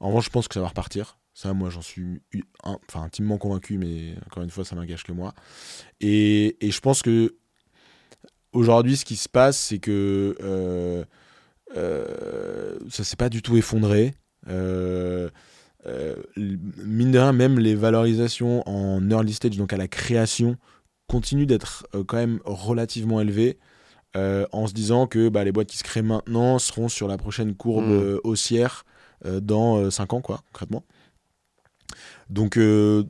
En 0.00 0.08
revanche, 0.08 0.26
je 0.26 0.30
pense 0.30 0.48
que 0.48 0.54
ça 0.54 0.60
va 0.60 0.68
repartir. 0.68 1.18
Ça, 1.34 1.52
moi, 1.52 1.68
j'en 1.68 1.82
suis 1.82 2.22
enfin, 2.62 3.02
intimement 3.02 3.38
convaincu, 3.38 3.76
mais 3.76 4.14
encore 4.26 4.44
une 4.44 4.50
fois, 4.50 4.64
ça 4.64 4.76
m'engage 4.76 5.02
que 5.02 5.10
moi. 5.10 5.34
Et, 6.00 6.64
et, 6.64 6.70
je 6.70 6.80
pense 6.80 7.02
que 7.02 7.34
aujourd'hui, 8.52 8.96
ce 8.96 9.04
qui 9.04 9.16
se 9.16 9.28
passe, 9.28 9.58
c'est 9.58 9.80
que 9.80 10.36
euh, 10.40 11.04
euh, 11.76 12.78
ça 12.88 13.04
s'est 13.04 13.16
pas 13.16 13.28
du 13.28 13.42
tout 13.42 13.56
effondré. 13.56 14.14
Euh, 14.48 15.28
euh, 15.86 16.16
mine 16.36 17.12
de 17.12 17.18
rien, 17.18 17.32
même 17.32 17.58
les 17.58 17.74
valorisations 17.74 18.66
en 18.68 19.08
early 19.10 19.32
stage, 19.32 19.56
donc 19.56 19.72
à 19.72 19.76
la 19.76 19.88
création, 19.88 20.56
continuent 21.08 21.46
d'être 21.46 21.86
euh, 21.94 22.04
quand 22.04 22.16
même 22.16 22.40
relativement 22.44 23.20
élevées. 23.20 23.58
Euh, 24.16 24.46
en 24.52 24.68
se 24.68 24.74
disant 24.74 25.08
que 25.08 25.28
bah, 25.28 25.42
les 25.42 25.50
boîtes 25.50 25.66
qui 25.66 25.76
se 25.76 25.82
créent 25.82 26.00
maintenant 26.00 26.60
seront 26.60 26.88
sur 26.88 27.08
la 27.08 27.16
prochaine 27.16 27.56
courbe 27.56 27.88
mm. 27.88 28.20
haussière 28.22 28.84
dans 29.24 29.90
5 29.90 30.12
ans, 30.12 30.20
quoi, 30.20 30.42
concrètement. 30.52 30.84
Donc, 32.30 32.56
de 32.56 33.06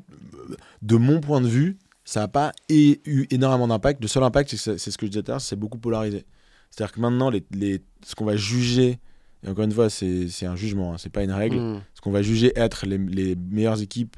mon 0.83 1.21
point 1.21 1.43
de 1.43 1.47
vue, 1.47 1.77
ça 2.05 2.21
n'a 2.21 2.29
pas 2.29 2.53
eu 2.71 3.27
énormément 3.31 3.69
d'impact. 3.69 4.01
Le 4.01 4.09
seul 4.09 4.23
impact, 4.23 4.57
c'est 4.57 4.79
ce 4.79 4.97
que 4.97 5.05
je 5.05 5.11
disais 5.11 5.23
tout 5.23 5.33
à 5.33 5.35
l'heure, 5.35 5.41
c'est 5.43 5.57
beaucoup 5.57 5.77
polarisé. 5.77 6.25
C'est-à-dire 6.71 6.93
que 6.93 7.01
maintenant, 7.01 7.29
les, 7.29 7.45
les, 7.51 7.83
ce 8.03 8.15
qu'on 8.15 8.25
va 8.25 8.37
juger 8.37 8.99
et 9.45 9.49
encore 9.49 9.65
une 9.65 9.73
fois, 9.73 9.91
c'est 9.91 10.47
un 10.47 10.57
jugement, 10.57 10.95
hein, 10.95 10.99
c'est 10.99 11.13
pas 11.13 11.23
une 11.23 11.33
règle. 11.33 11.59
Mm. 11.59 11.83
Ce 11.95 12.01
qu'on 12.01 12.11
va 12.11 12.23
juger 12.23 12.53
être 12.57 12.87
les, 12.87 12.99
les 12.99 13.37
meilleures 13.37 13.83
équipes 13.83 14.17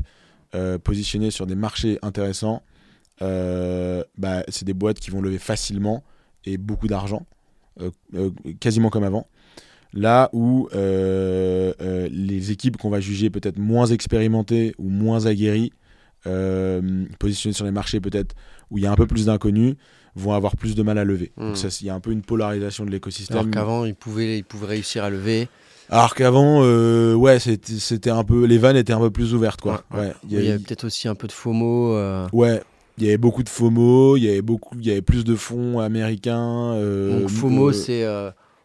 euh, 0.55 0.79
positionnées 0.79 1.31
sur 1.31 1.47
des 1.47 1.57
marchés 1.57 1.99
intéressants 2.03 2.63
bah, 3.21 4.43
c'est 4.49 4.65
des 4.65 4.75
boîtes 4.75 5.01
qui 5.01 5.11
vont 5.11 5.23
lever 5.23 5.39
facilement 5.39 6.05
et 6.45 6.59
beaucoup 6.59 6.87
d'argent, 6.87 7.27
quasiment 8.61 8.91
comme 8.91 9.05
avant. 9.05 9.27
Là 9.95 10.29
où 10.35 10.69
les 10.73 12.51
équipes 12.51 12.77
qu'on 12.77 12.91
va 12.91 13.01
juger 13.01 13.31
peut-être 13.31 13.59
moins 13.59 13.87
expérimentées 13.87 14.75
ou 14.79 14.91
moins 14.91 15.25
aguerries, 15.25 15.73
positionnées 17.19 17.55
sur 17.55 17.65
les 17.65 17.71
marchés 17.71 18.01
peut-être 18.01 18.35
où 18.71 18.79
il 18.79 18.85
y 18.85 18.87
a 18.87 18.93
un 18.93 18.97
peu 18.97 19.07
plus 19.07 19.27
d'inconnus, 19.27 19.77
vont 20.17 20.33
avoir 20.33 20.57
plus 20.57 20.75
de 20.75 20.83
mal 20.83 20.99
à 20.99 21.05
lever. 21.05 21.33
Donc 21.37 21.57
hmm. 21.57 21.69
il 21.81 21.87
y 21.87 21.91
a 21.91 21.95
un 21.95 22.01
peu 22.01 22.11
une 22.11 22.23
polarisation 22.23 22.85
de 22.85 22.91
l'écosystème. 22.91 23.37
Alors 23.37 23.51
qu'avant, 23.51 23.85
ils 23.85 23.95
pouvaient, 23.95 24.39
ils 24.39 24.45
pouvaient 24.45 24.67
réussir 24.67 25.05
à 25.05 25.11
lever. 25.11 25.49
Alors 25.89 26.15
qu'avant, 26.15 26.61
euh, 26.63 27.15
ouais, 27.15 27.39
c'était 27.39 28.11
un 28.11 28.25
peu, 28.25 28.45
les 28.45 28.59
vannes 28.59 28.77
étaient 28.77 28.93
un 28.93 28.99
peu 28.99 29.11
plus 29.11 29.35
ouvertes, 29.35 29.61
quoi. 29.61 29.85
Ouais, 29.95 30.13
Il 30.29 30.33
y, 30.33 30.49
avait 30.49 30.59
peut-être 30.59 30.85
aussi 30.85 31.07
un 31.07 31.15
peu 31.15 31.29
de 31.29 31.33
FOMO. 31.33 31.95
Euh. 31.95 32.27
Ouais, 32.33 32.61
il 32.99 33.05
y 33.05 33.09
avait 33.09 33.19
beaucoup 33.19 33.45
de 33.45 33.49
FOMO, 33.49 34.17
il 34.17 34.25
y 34.25 34.29
avait 34.29 34.43
beaucoup, 34.43 34.75
il 34.81 34.87
y 34.87 34.91
avait 34.91 35.03
plus 35.03 35.23
de 35.23 35.37
fonds 35.37 35.79
américains. 35.79 36.73
Euh, 36.75 37.21
Donc 37.21 37.31
FOMO, 37.31 37.73
c'est 37.73 38.05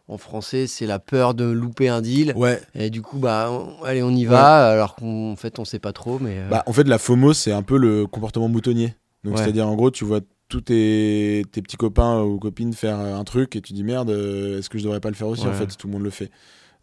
en 0.08 0.18
français, 0.18 0.66
c'est 0.66 0.86
la 0.86 0.98
peur 0.98 1.32
de 1.32 1.44
louper 1.44 1.88
un 1.88 2.00
deal. 2.00 2.32
Ouais. 2.34 2.60
Et 2.74 2.90
du 2.90 3.02
coup, 3.02 3.18
bah, 3.18 3.50
allez, 3.84 4.02
on 4.02 4.10
y 4.10 4.24
va, 4.24 4.70
alors 4.70 4.96
qu'en 4.96 5.36
fait, 5.36 5.58
on 5.58 5.64
sait 5.64 5.78
pas 5.78 5.92
trop, 5.92 6.18
mais. 6.18 6.38
Bah, 6.50 6.64
en 6.66 6.72
fait, 6.72 6.88
la 6.88 6.98
FOMO, 6.98 7.34
c'est 7.34 7.52
un 7.52 7.62
peu 7.62 7.76
le 7.76 8.06
comportement 8.06 8.48
moutonnier. 8.48 8.94
Donc, 9.22 9.38
c'est-à-dire, 9.38 9.68
en 9.68 9.76
gros, 9.76 9.92
tu 9.92 10.04
vois 10.04 10.20
tous 10.52 10.60
tes, 10.60 11.42
petits 11.50 11.76
copains 11.76 12.22
ou 12.22 12.38
copines 12.38 12.74
faire 12.74 12.98
un 12.98 13.24
truc 13.24 13.56
et 13.56 13.62
tu 13.62 13.72
dis 13.72 13.84
merde, 13.84 14.10
est-ce 14.10 14.68
que 14.68 14.78
je 14.78 14.84
devrais 14.84 15.00
pas 15.00 15.08
le 15.08 15.14
faire 15.14 15.28
aussi? 15.28 15.46
En 15.46 15.52
fait, 15.52 15.66
tout 15.76 15.86
le 15.86 15.92
monde 15.92 16.02
le 16.02 16.10
fait. 16.10 16.30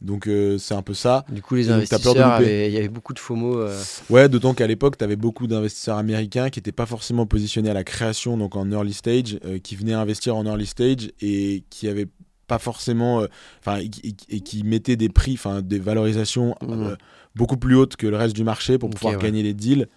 Donc 0.01 0.27
euh, 0.27 0.57
c'est 0.57 0.73
un 0.73 0.81
peu 0.81 0.93
ça. 0.93 1.25
Du 1.29 1.41
coup, 1.41 1.55
les 1.55 1.69
investisseurs, 1.69 2.41
il 2.41 2.71
y 2.71 2.77
avait 2.77 2.87
beaucoup 2.87 3.13
de 3.13 3.19
FOMO. 3.19 3.59
Euh. 3.59 3.77
Ouais, 4.09 4.29
d'autant 4.29 4.53
qu'à 4.53 4.65
l'époque, 4.65 4.97
tu 4.97 5.03
avais 5.03 5.17
beaucoup 5.17 5.45
d'investisseurs 5.45 5.97
américains 5.97 6.49
qui 6.49 6.59
n'étaient 6.59 6.71
pas 6.71 6.85
forcément 6.85 7.25
positionnés 7.25 7.69
à 7.69 7.73
la 7.73 7.83
création, 7.83 8.37
donc 8.37 8.55
en 8.55 8.71
early 8.71 8.93
stage, 8.93 9.39
euh, 9.45 9.59
qui 9.59 9.75
venaient 9.75 9.93
investir 9.93 10.35
en 10.35 10.45
early 10.45 10.65
stage 10.65 11.11
et 11.21 11.63
qui 11.69 11.87
avaient 11.87 12.07
pas 12.47 12.59
forcément, 12.59 13.25
enfin, 13.59 13.79
et, 13.79 14.39
qui 14.39 14.63
mettaient 14.63 14.95
des 14.95 15.09
prix, 15.09 15.33
enfin, 15.33 15.61
des 15.61 15.77
valorisations 15.77 16.55
mmh. 16.61 16.95
beaucoup 17.35 17.57
plus 17.57 17.75
hautes 17.75 17.95
que 17.95 18.07
le 18.07 18.17
reste 18.17 18.35
du 18.35 18.43
marché 18.43 18.79
pour 18.79 18.89
pouvoir 18.89 19.19
gagner 19.19 19.43
les 19.43 19.53
deals. 19.53 19.87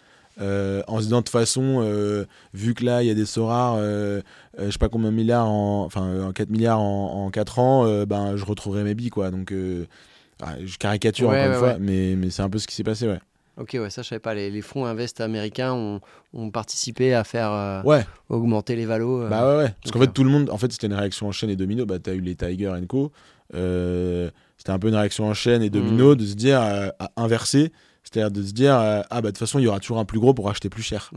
Euh, 0.41 0.83
en 0.87 0.99
se 0.99 1.05
disant 1.05 1.19
de 1.19 1.25
toute 1.25 1.31
façon, 1.31 1.81
euh, 1.83 2.25
vu 2.55 2.75
que 2.75 2.85
là 2.85 3.03
il 3.03 3.09
y 3.09 3.11
a 3.11 3.15
des 3.15 3.27
Sorars, 3.27 3.77
euh, 3.77 4.23
je 4.59 4.71
sais 4.71 4.79
pas 4.79 4.89
combien 4.89 5.11
de 5.11 5.17
milliards, 5.17 5.47
en, 5.47 5.85
enfin 5.85 6.33
4 6.35 6.49
milliards 6.49 6.81
en, 6.81 7.31
4 7.31 7.59
ans, 7.59 8.05
ben 8.07 8.37
je 8.37 8.45
retrouverai 8.45 8.83
mes 8.83 8.95
billes 8.95 9.11
quoi. 9.11 9.31
Donc 9.31 9.53
ah, 10.43 10.55
je 10.65 10.79
caricature 10.79 11.29
encore 11.29 11.45
une 11.45 11.55
fois, 11.55 11.77
mais, 11.79 12.15
mais 12.17 12.31
c'est 12.31 12.43
un 12.43 12.49
peu 12.49 12.59
ce 12.59 12.67
qui 12.67 12.75
s'est 12.75 12.85
passé, 12.85 13.07
ouais. 13.07 13.21
Ok, 13.59 13.73
ouais, 13.75 13.91
ça 13.91 14.01
je 14.01 14.09
savais 14.09 14.19
pas. 14.19 14.35
Les, 14.35 14.63
fonds 14.63 14.87
invest 14.87 15.21
américains 15.21 15.75
ont, 15.75 16.01
ont, 16.33 16.51
participé 16.51 17.13
à 17.13 17.23
faire 17.23 17.83
ouais. 17.85 18.07
augmenter 18.31 18.75
les 18.75 18.87
valos. 18.87 19.29
bah 19.29 19.47
ouais, 19.47 19.63
ouais. 19.65 19.75
Parce 19.83 19.93
qu'en 19.93 20.01
fait, 20.01 20.13
tout 20.13 20.25
le 20.25 20.31
monde, 20.31 20.49
en 20.49 20.57
fait, 20.57 20.73
c'était 20.73 20.87
une 20.87 20.95
réaction 20.95 21.29
en 21.29 21.33
chaîne 21.33 21.51
et 21.51 21.57
domino. 21.57 21.85
Bah, 21.85 21.99
t'as 21.99 22.15
eu 22.15 22.21
les 22.21 22.35
Tiger 22.35 22.73
Co. 22.89 23.13
c'était 23.53 24.71
un 24.71 24.79
peu 24.79 24.89
une 24.89 24.95
réaction 24.95 25.27
en 25.27 25.35
chaîne 25.35 25.63
et 25.63 25.69
domino 25.69 26.15
mm. 26.15 26.17
de 26.17 26.25
se 26.25 26.35
dire 26.35 26.61
à 26.63 27.11
inverser 27.19 27.71
c'est-à-dire 28.13 28.31
de 28.31 28.47
se 28.47 28.53
dire, 28.53 28.79
euh, 28.79 29.03
ah 29.11 29.23
bah 29.23 29.23
de 29.23 29.27
toute 29.29 29.39
façon, 29.39 29.59
il 29.59 29.63
y 29.63 29.67
aura 29.67 29.81
toujours 29.81 29.99
un 29.99 30.05
plus 30.05 30.21
gros 30.21 30.35
pour 30.35 30.51
acheter 30.51 30.69
plus 30.69 30.83
cher. 30.83 31.11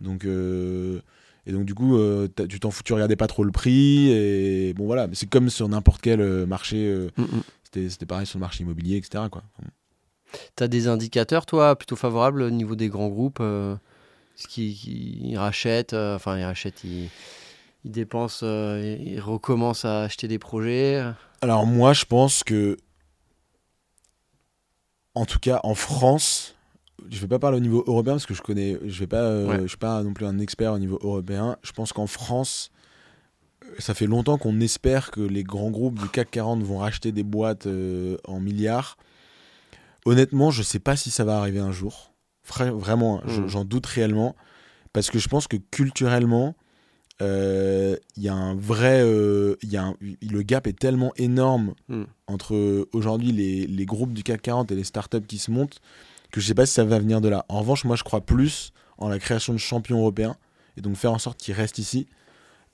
Donc, 0.00 0.24
euh, 0.24 1.00
et 1.46 1.52
donc 1.52 1.64
du 1.64 1.74
coup, 1.74 1.96
euh, 1.96 2.28
tu 2.48 2.58
t'en 2.58 2.70
fous, 2.70 2.82
tu 2.82 2.92
regardais 2.92 3.16
pas 3.16 3.28
trop 3.28 3.44
le 3.44 3.52
prix. 3.52 4.10
Et 4.10 4.74
bon 4.74 4.86
voilà, 4.86 5.06
mais 5.06 5.14
c'est 5.14 5.28
comme 5.28 5.50
sur 5.50 5.68
n'importe 5.68 6.00
quel 6.00 6.46
marché. 6.46 7.08
Mm, 7.16 7.22
mm. 7.22 7.42
C'était 7.88 8.06
pareil 8.06 8.26
sur 8.26 8.38
le 8.38 8.42
marché 8.42 8.64
immobilier, 8.64 8.96
etc. 8.96 9.24
Quoi. 9.30 9.42
Tu 10.56 10.64
as 10.64 10.68
des 10.68 10.88
indicateurs, 10.88 11.46
toi, 11.46 11.76
plutôt 11.76 11.96
favorables 11.96 12.42
au 12.42 12.50
niveau 12.50 12.74
des 12.74 12.88
grands 12.88 13.08
groupes 13.08 13.42
ce 14.34 14.48
qu'ils 14.48 15.36
rachètent, 15.36 15.94
enfin 15.94 16.38
ils 16.38 16.44
rachètent, 16.44 16.82
ils, 16.84 17.08
ils 17.84 17.90
dépensent, 17.92 18.44
ils 18.44 19.20
recommencent 19.20 19.84
à 19.84 20.02
acheter 20.02 20.26
des 20.26 20.38
projets? 20.38 21.02
Alors 21.40 21.66
moi, 21.66 21.92
je 21.92 22.04
pense 22.04 22.42
que 22.42 22.76
en 25.14 25.26
tout 25.26 25.38
cas, 25.38 25.60
en 25.62 25.74
France, 25.74 26.54
je 27.10 27.20
vais 27.20 27.28
pas 27.28 27.38
parler 27.38 27.58
au 27.58 27.60
niveau 27.60 27.84
européen 27.86 28.14
parce 28.14 28.26
que 28.26 28.34
je 28.34 28.42
connais, 28.42 28.78
je 28.84 29.00
vais 29.00 29.06
pas, 29.06 29.22
euh, 29.22 29.62
je 29.62 29.68
suis 29.68 29.76
pas 29.76 30.02
non 30.02 30.12
plus 30.12 30.26
un 30.26 30.38
expert 30.38 30.72
au 30.72 30.78
niveau 30.78 30.98
européen. 31.02 31.56
Je 31.62 31.72
pense 31.72 31.92
qu'en 31.92 32.06
France, 32.06 32.70
euh, 33.64 33.74
ça 33.78 33.94
fait 33.94 34.06
longtemps 34.06 34.38
qu'on 34.38 34.60
espère 34.60 35.10
que 35.10 35.20
les 35.20 35.42
grands 35.42 35.70
groupes 35.70 35.98
du 35.98 36.08
CAC 36.08 36.30
40 36.30 36.62
vont 36.62 36.78
racheter 36.78 37.12
des 37.12 37.24
boîtes 37.24 37.66
euh, 37.66 38.16
en 38.24 38.40
milliards. 38.40 38.96
Honnêtement, 40.04 40.50
je 40.50 40.62
sais 40.62 40.78
pas 40.78 40.96
si 40.96 41.10
ça 41.10 41.24
va 41.24 41.38
arriver 41.38 41.60
un 41.60 41.72
jour. 41.72 42.12
Vraiment, 42.44 43.22
mm. 43.24 43.46
j'en 43.46 43.64
doute 43.64 43.86
réellement 43.86 44.34
parce 44.92 45.10
que 45.10 45.18
je 45.18 45.28
pense 45.28 45.46
que 45.46 45.56
culturellement, 45.56 46.56
il 47.22 47.28
euh, 47.28 47.96
y 48.16 48.28
a 48.28 48.34
un 48.34 48.56
vrai. 48.56 49.00
Euh, 49.00 49.54
y 49.62 49.76
a 49.76 49.94
le 50.00 50.42
gap 50.42 50.66
est 50.66 50.76
tellement 50.76 51.12
énorme 51.16 51.74
hmm. 51.88 52.02
entre 52.26 52.88
aujourd'hui 52.92 53.30
les, 53.30 53.66
les, 53.68 53.86
groupes 53.86 54.12
du 54.12 54.24
CAC 54.24 54.42
40 54.42 54.72
et 54.72 54.74
les 54.74 54.82
startups 54.82 55.22
qui 55.28 55.38
se 55.38 55.52
montent 55.52 55.80
que 56.32 56.40
je 56.40 56.46
sais 56.46 56.54
pas 56.54 56.66
si 56.66 56.72
ça 56.72 56.84
va 56.84 56.98
venir 56.98 57.20
de 57.20 57.28
là. 57.28 57.44
En 57.48 57.60
revanche, 57.60 57.84
moi 57.84 57.94
je 57.94 58.02
crois 58.02 58.22
plus 58.22 58.72
en 58.98 59.08
la 59.08 59.20
création 59.20 59.52
de 59.52 59.58
champions 59.58 60.00
européens 60.00 60.36
et 60.76 60.80
donc 60.80 60.96
faire 60.96 61.12
en 61.12 61.18
sorte 61.18 61.38
qu'ils 61.38 61.54
restent 61.54 61.78
ici, 61.78 62.08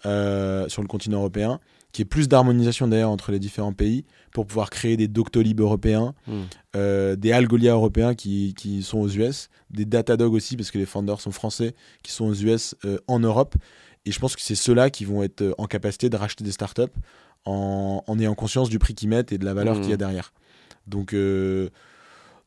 euh, 0.07 0.67
sur 0.69 0.81
le 0.81 0.89
continent 0.89 1.19
européen, 1.19 1.61
qu'il 1.93 2.03
y 2.03 2.07
ait 2.07 2.09
plus 2.09 2.29
d'harmonisation 2.29 2.89
d'ailleurs 2.89 3.11
entre 3.11 3.33
les 3.33 3.41
différents 3.41 3.75
pays 3.75 4.07
pour 4.33 4.47
pouvoir 4.47 4.71
créer 4.71 4.97
des 4.97 5.09
Doctolib 5.09 5.61
européens, 5.61 6.15
hmm. 6.27 7.17
des 7.17 7.33
Algolia 7.33 7.73
européens 7.73 8.15
qui, 8.15 8.55
qui, 8.57 8.83
sont 8.83 8.99
aux 8.99 9.09
US, 9.09 9.51
des 9.71 9.85
Datadog 9.85 10.33
aussi 10.33 10.57
parce 10.57 10.71
que 10.71 10.79
les 10.79 10.87
founders 10.87 11.21
sont 11.21 11.33
français 11.33 11.75
qui 12.03 12.13
sont 12.13 12.27
aux 12.27 12.35
US 12.35 12.77
en 13.09 13.19
Europe 13.19 13.57
et 14.09 14.13
je 14.13 14.19
pense 14.19 14.35
que 14.35 14.43
c'est 14.43 14.55
ceux-là 14.55 14.89
qui 14.89 15.05
vont 15.05 15.23
être 15.23 15.43
euh, 15.43 15.55
en 15.59 15.67
capacité 15.67 16.09
de 16.09 16.17
racheter 16.17 16.43
des 16.43 16.53
startups 16.53 16.83
en, 17.45 18.03
en 18.07 18.19
ayant 18.19 18.35
conscience 18.35 18.71
du 18.71 18.79
prix 18.79 18.95
qu'ils 18.95 19.11
mettent 19.11 19.33
et 19.33 19.39
de 19.39 19.45
la 19.45 19.53
valeur 19.53 19.75
qu'il 19.81 19.91
y 19.91 19.93
a 19.93 19.97
mmh. 19.97 19.99
derrière. 19.99 20.33
Donc, 20.87 21.13
euh, 21.13 21.69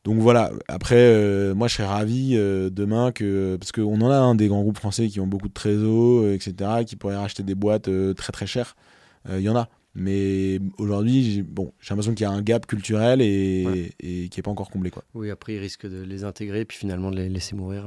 donc 0.02 0.18
voilà. 0.18 0.50
Après, 0.66 0.96
euh, 0.96 1.54
moi, 1.54 1.68
je 1.68 1.76
serais 1.76 1.86
ravi 1.86 2.34
demain 2.34 3.12
que. 3.12 3.56
Parce 3.60 3.70
qu'on 3.70 4.00
en 4.00 4.10
a 4.10 4.16
un 4.16 4.34
des 4.34 4.48
grands 4.48 4.62
groupes 4.62 4.78
français 4.78 5.06
qui 5.06 5.20
ont 5.20 5.28
beaucoup 5.28 5.48
de 5.48 5.52
trésors, 5.54 6.26
etc., 6.26 6.84
qui 6.84 6.96
pourraient 6.96 7.16
racheter 7.16 7.44
des 7.44 7.54
boîtes 7.54 7.88
très 8.16 8.32
très 8.32 8.46
chères. 8.46 8.74
Il 9.30 9.40
y 9.40 9.48
en 9.48 9.56
a. 9.56 9.68
Mais 9.94 10.58
aujourd'hui, 10.78 11.42
bon, 11.42 11.72
j'ai 11.80 11.90
l'impression 11.90 12.14
qu'il 12.14 12.24
y 12.24 12.26
a 12.26 12.32
un 12.32 12.42
gap 12.42 12.66
culturel 12.66 13.20
et, 13.20 13.92
et 14.00 14.28
qui 14.28 14.38
n'est 14.38 14.42
pas 14.42 14.50
encore 14.50 14.70
comblé. 14.70 14.90
Quoi. 14.90 15.04
Oui, 15.14 15.30
après, 15.30 15.54
ils 15.54 15.58
risquent 15.58 15.86
de 15.86 16.02
les 16.02 16.24
intégrer 16.24 16.60
et 16.60 16.64
puis 16.64 16.78
finalement 16.78 17.10
de 17.12 17.16
les 17.16 17.28
laisser 17.28 17.54
mourir. 17.54 17.84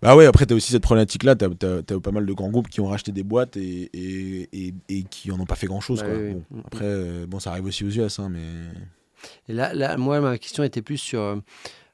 Bah 0.00 0.14
ouais, 0.14 0.26
après, 0.26 0.46
tu 0.46 0.52
as 0.52 0.56
aussi 0.56 0.72
cette 0.72 0.82
problématique-là. 0.82 1.34
Tu 1.34 1.44
as, 1.44 2.00
pas 2.00 2.10
mal 2.10 2.24
de 2.24 2.32
grands 2.32 2.50
groupes 2.50 2.68
qui 2.68 2.80
ont 2.80 2.86
racheté 2.86 3.12
des 3.12 3.24
boîtes 3.24 3.56
et, 3.56 3.90
et, 3.92 4.74
et, 4.88 5.02
qui 5.04 5.30
en 5.32 5.40
ont 5.40 5.46
pas 5.46 5.56
fait 5.56 5.66
grand-chose. 5.66 6.02
Bon, 6.02 6.42
après, 6.66 6.84
euh, 6.84 7.26
bon, 7.26 7.40
ça 7.40 7.50
arrive 7.50 7.66
aussi 7.66 7.84
aux 7.84 7.90
US, 7.90 8.18
hein, 8.18 8.28
mais. 8.30 8.40
Et 9.48 9.52
là, 9.52 9.74
là, 9.74 9.96
moi, 9.96 10.20
ma 10.20 10.38
question 10.38 10.62
était 10.62 10.82
plus 10.82 10.98
sur. 10.98 11.40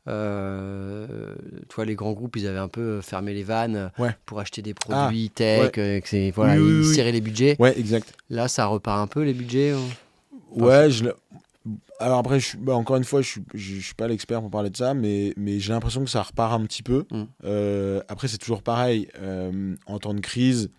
Euh, 0.06 1.34
toi, 1.70 1.86
les 1.86 1.94
grands 1.94 2.12
groupes, 2.12 2.36
ils 2.36 2.46
avaient 2.46 2.58
un 2.58 2.68
peu 2.68 3.00
fermé 3.00 3.32
les 3.32 3.42
vannes 3.42 3.90
pour 4.26 4.38
acheter 4.38 4.60
des 4.60 4.74
produits 4.74 5.30
ah, 5.32 5.36
tech, 5.38 5.72
euh, 5.78 6.30
voilà, 6.34 6.56
ils 6.56 6.84
serraient 6.84 7.12
les 7.12 7.22
budgets. 7.22 7.56
Ouais, 7.58 7.78
exact. 7.78 8.12
Là, 8.28 8.48
ça 8.48 8.66
repart 8.66 9.00
un 9.00 9.06
peu 9.06 9.22
les 9.22 9.32
budgets. 9.32 9.74
Ouais, 10.52 10.90
je, 10.90 11.06
alors 11.98 12.18
après, 12.18 12.40
je, 12.40 12.56
bah, 12.58 12.74
encore 12.74 12.96
une 12.96 13.04
fois, 13.04 13.22
je 13.22 13.40
ne 13.54 13.80
suis 13.80 13.94
pas 13.94 14.06
l'expert 14.06 14.40
pour 14.40 14.50
parler 14.50 14.70
de 14.70 14.76
ça, 14.76 14.92
mais, 14.92 15.32
mais 15.36 15.60
j'ai 15.60 15.72
l'impression 15.72 16.04
que 16.04 16.10
ça 16.10 16.22
repart 16.22 16.52
un 16.52 16.64
petit 16.66 16.82
peu. 16.82 17.06
Mm. 17.10 17.22
Euh, 17.44 18.02
après, 18.08 18.28
c'est 18.28 18.38
toujours 18.38 18.62
pareil. 18.62 19.08
Euh, 19.20 19.74
en 19.86 19.98
temps 19.98 20.14
de 20.14 20.20
crise, 20.20 20.70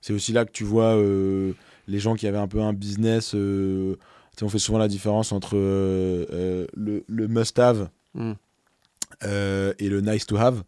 c'est 0.00 0.12
aussi 0.12 0.32
là 0.32 0.44
que 0.44 0.52
tu 0.52 0.64
vois 0.64 0.96
euh, 0.96 1.52
les 1.86 1.98
gens 1.98 2.14
qui 2.14 2.26
avaient 2.26 2.38
un 2.38 2.48
peu 2.48 2.62
un 2.62 2.72
business. 2.72 3.34
on 3.34 4.48
fait 4.48 4.58
souvent 4.58 4.78
la 4.78 4.88
différence 4.88 5.32
entre 5.32 5.56
le, 5.56 6.66
le 7.06 7.28
must-have 7.28 7.90
mm. 8.14 8.32
et 9.22 9.88
le 9.88 10.00
nice-to-have. 10.00 10.62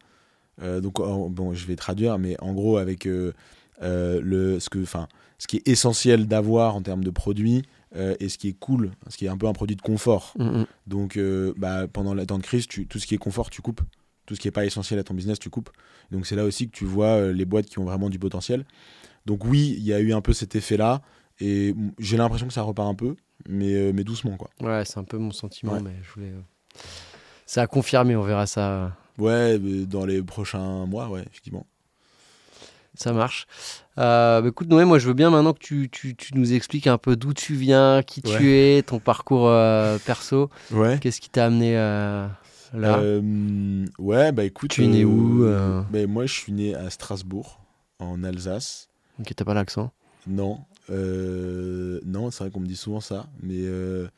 donc, 0.82 1.00
bon, 1.30 1.54
je 1.54 1.66
vais 1.66 1.76
traduire, 1.76 2.18
mais 2.18 2.36
en 2.42 2.52
gros, 2.52 2.76
avec 2.76 3.06
le, 3.06 3.32
ce, 3.80 4.68
que, 4.68 4.84
ce 4.84 5.46
qui 5.46 5.56
est 5.56 5.68
essentiel 5.68 6.26
d'avoir 6.26 6.76
en 6.76 6.82
termes 6.82 7.02
de 7.02 7.10
produits 7.10 7.62
euh, 7.96 8.16
et 8.20 8.28
ce 8.28 8.38
qui 8.38 8.48
est 8.48 8.58
cool, 8.58 8.92
ce 9.08 9.16
qui 9.16 9.26
est 9.26 9.28
un 9.28 9.36
peu 9.36 9.46
un 9.46 9.52
produit 9.52 9.76
de 9.76 9.82
confort. 9.82 10.34
Mm, 10.38 10.44
mm. 10.44 10.66
Donc, 10.86 11.16
euh, 11.16 11.54
bah, 11.56 11.86
pendant 11.88 12.14
la 12.14 12.26
temps 12.26 12.38
de 12.38 12.42
crise, 12.42 12.66
tu, 12.66 12.86
tout 12.86 12.98
ce 12.98 13.06
qui 13.06 13.14
est 13.14 13.18
confort, 13.18 13.50
tu 13.50 13.62
coupes. 13.62 13.80
Tout 14.26 14.34
ce 14.34 14.40
qui 14.40 14.46
n'est 14.46 14.52
pas 14.52 14.64
essentiel 14.64 14.98
à 14.98 15.04
ton 15.04 15.14
business, 15.14 15.38
tu 15.38 15.50
coupes. 15.50 15.70
Donc, 16.10 16.26
c'est 16.26 16.36
là 16.36 16.44
aussi 16.44 16.68
que 16.68 16.76
tu 16.76 16.84
vois 16.84 17.18
euh, 17.18 17.32
les 17.32 17.44
boîtes 17.44 17.66
qui 17.66 17.78
ont 17.78 17.84
vraiment 17.84 18.08
du 18.08 18.18
potentiel. 18.18 18.64
Donc, 19.26 19.44
oui, 19.44 19.74
il 19.76 19.84
y 19.84 19.92
a 19.92 20.00
eu 20.00 20.12
un 20.12 20.20
peu 20.20 20.32
cet 20.32 20.56
effet-là. 20.56 21.02
Et 21.40 21.74
j'ai 21.98 22.16
l'impression 22.16 22.46
que 22.46 22.52
ça 22.52 22.62
repart 22.62 22.88
un 22.88 22.94
peu, 22.94 23.16
mais, 23.48 23.92
mais 23.92 24.04
doucement. 24.04 24.36
Quoi. 24.36 24.50
Ouais, 24.60 24.84
c'est 24.84 24.98
un 24.98 25.04
peu 25.04 25.18
mon 25.18 25.32
sentiment, 25.32 25.80
mais 25.80 25.94
je 26.02 26.12
voulais. 26.12 26.32
Ça 27.44 27.62
a 27.62 27.66
confirmé, 27.66 28.14
on 28.14 28.22
verra 28.22 28.46
ça. 28.46 28.96
Ouais, 29.18 29.58
dans 29.58 30.06
les 30.06 30.22
prochains 30.22 30.86
mois, 30.86 31.08
ouais, 31.08 31.22
effectivement. 31.22 31.66
Ça 32.94 33.12
marche. 33.12 33.46
Euh, 33.98 34.40
bah, 34.40 34.48
écoute, 34.48 34.68
Noé, 34.68 34.84
moi 34.84 34.98
je 34.98 35.06
veux 35.06 35.14
bien 35.14 35.30
maintenant 35.30 35.52
que 35.52 35.58
tu, 35.58 35.88
tu, 35.90 36.16
tu 36.16 36.34
nous 36.34 36.52
expliques 36.52 36.86
un 36.86 36.98
peu 36.98 37.16
d'où 37.16 37.32
tu 37.32 37.54
viens, 37.54 38.02
qui 38.02 38.22
tu 38.22 38.52
es, 38.52 38.82
ton 38.82 38.98
parcours 38.98 39.48
euh, 39.48 39.98
perso. 40.04 40.50
Ouais. 40.72 40.98
Qu'est-ce 41.00 41.20
qui 41.20 41.30
t'a 41.30 41.46
amené 41.46 41.76
euh, 41.76 42.26
là. 42.72 42.98
Euh, 42.98 43.84
ouais, 43.98 44.32
bah 44.32 44.44
écoute. 44.44 44.70
Tu 44.70 44.84
es 44.84 44.88
né 44.88 45.04
où, 45.04 45.44
bah, 45.90 46.06
Moi, 46.06 46.26
je 46.26 46.32
suis 46.32 46.52
né 46.52 46.74
à 46.74 46.90
Strasbourg, 46.90 47.60
en 48.00 48.24
Alsace. 48.24 48.88
Ok, 49.20 49.32
t'as 49.36 49.44
pas 49.44 49.54
l'accent. 49.54 49.92
Non, 50.26 50.60
euh, 50.90 52.00
non, 52.04 52.30
c'est 52.30 52.44
vrai 52.44 52.50
qu'on 52.50 52.60
me 52.60 52.66
dit 52.66 52.76
souvent 52.76 53.00
ça, 53.00 53.26
mais, 53.42 53.60
euh, 53.60 54.08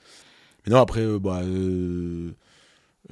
mais 0.65 0.73
non, 0.73 0.81
après, 0.81 1.05
bah, 1.19 1.43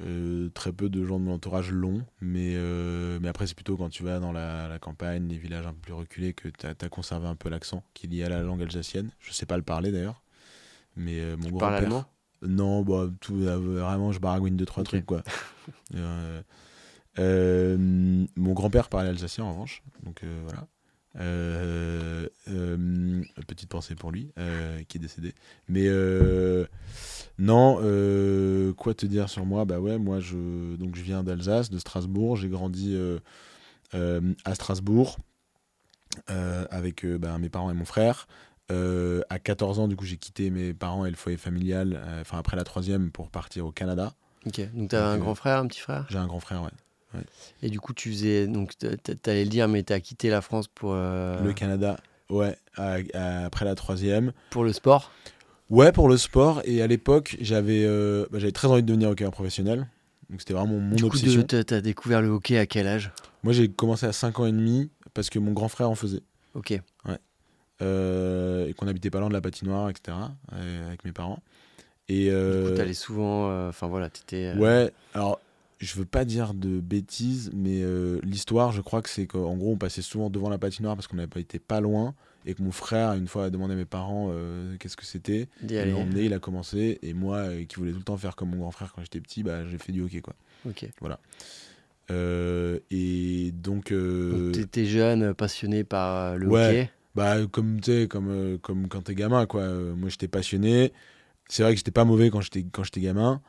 euh, 0.01 0.49
très 0.49 0.73
peu 0.73 0.89
de 0.89 1.05
gens 1.05 1.19
de 1.19 1.25
mon 1.25 1.35
entourage 1.35 1.71
l'ont, 1.71 2.01
mais, 2.19 2.55
euh, 2.55 3.17
mais 3.21 3.29
après, 3.29 3.47
c'est 3.47 3.53
plutôt 3.53 3.77
quand 3.77 3.89
tu 3.89 4.03
vas 4.03 4.19
dans 4.19 4.33
la, 4.33 4.67
la 4.67 4.77
campagne, 4.77 5.27
les 5.29 5.37
villages 5.37 5.65
un 5.65 5.71
peu 5.71 5.79
plus 5.79 5.93
reculés, 5.93 6.33
que 6.33 6.49
tu 6.49 6.65
as, 6.67 6.89
conservé 6.89 7.27
un 7.27 7.35
peu 7.35 7.47
l'accent 7.49 7.81
qui 7.93 8.07
est 8.07 8.09
lié 8.09 8.23
à 8.25 8.29
la 8.29 8.41
langue 8.41 8.61
alsacienne. 8.61 9.09
Je 9.19 9.31
sais 9.31 9.45
pas 9.45 9.55
le 9.55 9.63
parler 9.63 9.93
d'ailleurs, 9.93 10.21
mais 10.97 11.19
euh, 11.21 11.37
mon 11.37 11.49
grand-père. 11.49 11.83
allemand? 11.83 12.05
Non, 12.41 12.81
bah, 12.81 13.09
tout, 13.21 13.37
vraiment, 13.37 14.11
je 14.11 14.19
baragouine 14.19 14.57
deux, 14.57 14.65
trois 14.65 14.81
Ok. 14.81 14.89
trucs, 14.89 15.05
quoi. 15.05 15.23
Mon 17.17 18.53
grand-père 18.53 18.89
parlait 18.89 19.09
alsacien, 19.09 19.45
en 19.45 19.53
revanche. 19.53 19.81
Donc, 20.03 20.23
voilà. 20.43 20.67
Petite 23.47 23.69
pensée 23.69 23.95
pour 23.95 24.11
lui, 24.11 24.33
qui 24.89 24.97
est 24.97 25.01
décédé. 25.01 25.33
Mais 25.69 25.87
non, 27.37 27.79
euh, 27.81 28.73
quoi 28.73 28.93
te 28.93 29.05
dire 29.05 29.29
sur 29.29 29.45
moi? 29.45 29.65
Bah 29.65 29.79
ouais, 29.79 29.97
moi, 29.97 30.19
je, 30.19 30.75
donc, 30.77 30.95
je 30.95 31.01
viens 31.01 31.23
d'Alsace, 31.23 31.69
de 31.69 31.77
Strasbourg. 31.77 32.35
J'ai 32.37 32.49
grandi 32.49 32.93
euh, 32.95 33.19
euh, 33.93 34.21
à 34.45 34.55
Strasbourg 34.55 35.17
avec 36.27 37.05
bah, 37.05 37.37
mes 37.37 37.49
parents 37.49 37.69
et 37.71 37.73
mon 37.73 37.85
frère. 37.85 38.27
À 38.69 39.39
14 39.39 39.79
ans, 39.79 39.87
du 39.87 39.95
coup, 39.95 40.05
j'ai 40.05 40.17
quitté 40.17 40.49
mes 40.49 40.73
parents 40.73 41.05
et 41.05 41.09
le 41.09 41.15
foyer 41.15 41.37
familial, 41.37 42.01
enfin 42.21 42.39
après 42.39 42.57
la 42.57 42.63
troisième, 42.63 43.11
pour 43.11 43.29
partir 43.29 43.65
au 43.65 43.71
Canada. 43.71 44.13
Ok, 44.45 44.61
donc 44.73 44.89
t'as 44.89 45.07
un 45.07 45.13
Donc, 45.13 45.21
euh, 45.21 45.23
grand 45.23 45.35
frère, 45.35 45.57
un 45.59 45.67
petit 45.67 45.79
frère? 45.79 46.05
J'ai 46.09 46.17
un 46.17 46.27
grand 46.27 46.39
frère, 46.39 46.63
ouais. 46.63 47.21
Et 47.61 47.69
du 47.69 47.79
coup, 47.79 47.93
tu 47.93 48.09
faisais. 48.11 48.47
Donc, 48.47 48.73
t'allais 49.21 49.43
le 49.43 49.49
dire, 49.49 49.67
mais 49.67 49.83
t'as 49.83 49.99
quitté 49.99 50.29
la 50.29 50.41
France 50.41 50.67
pour, 50.67 50.93
Le 50.93 51.53
Canada, 51.53 51.97
ouais, 52.29 52.57
à- 52.75 52.97
à- 53.13 53.45
après 53.45 53.65
la 53.65 53.75
troisième. 53.75 54.33
pour 54.49 54.63
le 54.63 54.73
sport? 54.73 55.11
Ouais, 55.69 55.91
pour 55.91 56.07
le 56.09 56.17
sport. 56.17 56.61
Et 56.65 56.81
à 56.81 56.87
l'époque, 56.87 57.37
j'avais 57.41 57.83
euh, 57.85 58.25
bah, 58.31 58.39
j'avais 58.39 58.51
très 58.51 58.67
envie 58.67 58.83
de 58.83 58.87
devenir 58.87 59.09
hockeyeur 59.09 59.31
professionnel. 59.31 59.87
Donc 60.29 60.39
c'était 60.41 60.53
vraiment 60.53 60.79
mon 60.79 60.95
Du 60.95 61.03
coup, 61.03 61.09
obsession. 61.09 61.43
t'as 61.43 61.81
découvert 61.81 62.21
le 62.21 62.29
hockey 62.29 62.57
à 62.57 62.65
quel 62.65 62.87
âge? 62.87 63.11
Moi, 63.43 63.53
j'ai 63.53 63.69
commencé 63.69 64.05
à 64.05 64.11
5 64.13 64.39
ans 64.39 64.45
et 64.47 64.51
demi 64.51 64.89
parce 65.13 65.29
que 65.29 65.37
mon 65.39 65.51
grand 65.51 65.67
frère 65.67 65.89
en 65.89 65.95
faisait. 65.95 66.21
Ok. 66.55 66.79
Euh, 67.81 68.67
et 68.67 68.73
qu'on 68.73 68.87
habitait 68.87 69.09
pas 69.09 69.19
loin 69.19 69.27
de 69.27 69.33
la 69.33 69.41
patinoire, 69.41 69.89
etc. 69.89 70.17
euh, 70.53 70.87
avec 70.87 71.03
mes 71.03 71.11
parents. 71.11 71.43
Et 72.07 72.29
Du 72.29 72.69
coup, 72.69 72.75
t'allais 72.75 72.93
souvent. 72.93 73.67
Enfin, 73.67 73.87
voilà, 73.87 74.09
t'étais. 74.09 74.53
Ouais, 74.53 74.91
alors 75.13 75.39
je 75.79 75.95
veux 75.97 76.05
pas 76.05 76.23
dire 76.23 76.53
de 76.53 76.79
bêtises, 76.79 77.51
mais 77.53 77.83
l'histoire, 78.23 78.71
je 78.71 78.81
crois 78.81 79.01
que 79.01 79.09
c'est 79.09 79.25
qu'en 79.27 79.55
gros, 79.57 79.73
on 79.73 79.77
passait 79.77 80.01
souvent 80.01 80.29
devant 80.29 80.49
la 80.49 80.57
patinoire 80.57 80.95
parce 80.95 81.07
qu'on 81.07 81.17
n'avait 81.17 81.27
pas 81.27 81.39
été 81.39 81.59
pas 81.59 81.81
loin 81.81 82.13
et 82.45 82.53
que 82.53 82.61
mon 82.61 82.71
frère, 82.71 83.13
une 83.13 83.27
fois, 83.27 83.45
a 83.45 83.49
demandé 83.49 83.73
à 83.73 83.77
mes 83.77 83.85
parents 83.85 84.29
euh, 84.31 84.75
qu'est-ce 84.77 84.95
que 84.95 85.05
c'était. 85.05 85.47
Il 85.67 85.75
m'a 85.75 85.97
emmené, 85.97 86.25
il 86.25 86.33
a 86.33 86.39
commencé, 86.39 86.99
et 87.01 87.13
moi, 87.13 87.37
euh, 87.37 87.65
qui 87.65 87.75
voulais 87.77 87.91
tout 87.91 87.97
le 87.97 88.03
temps 88.03 88.17
faire 88.17 88.35
comme 88.35 88.49
mon 88.51 88.57
grand 88.57 88.71
frère 88.71 88.93
quand 88.93 89.01
j'étais 89.01 89.19
petit, 89.19 89.43
bah, 89.43 89.67
j'ai 89.67 89.77
fait 89.77 89.91
du 89.91 90.01
hockey, 90.01 90.21
quoi. 90.21 90.35
Ok. 90.67 90.87
Euh, 92.11 92.79
et 92.91 93.51
donc, 93.51 93.91
Donc, 93.91 94.51
t'étais 94.51 94.85
jeune, 94.85 95.33
passionné 95.33 95.83
par 95.83 96.37
le 96.37 96.47
ouais. 96.47 96.67
hockey. 96.67 96.89
bah, 97.15 97.35
comme 97.51 97.79
comme, 98.09 98.59
comme 98.61 98.87
quand 98.87 99.01
t'es 99.01 99.15
gamin, 99.15 99.45
quoi. 99.47 99.67
Moi, 99.67 100.09
j'étais 100.09 100.27
passionné. 100.27 100.93
C'est 101.47 101.63
vrai 101.63 101.73
que 101.73 101.77
j'étais 101.77 101.91
pas 101.91 102.05
mauvais 102.05 102.29
quand 102.29 102.41
j'étais 102.41 102.63
quand 102.71 102.83
j'étais 102.83 103.01
gamin. 103.01 103.41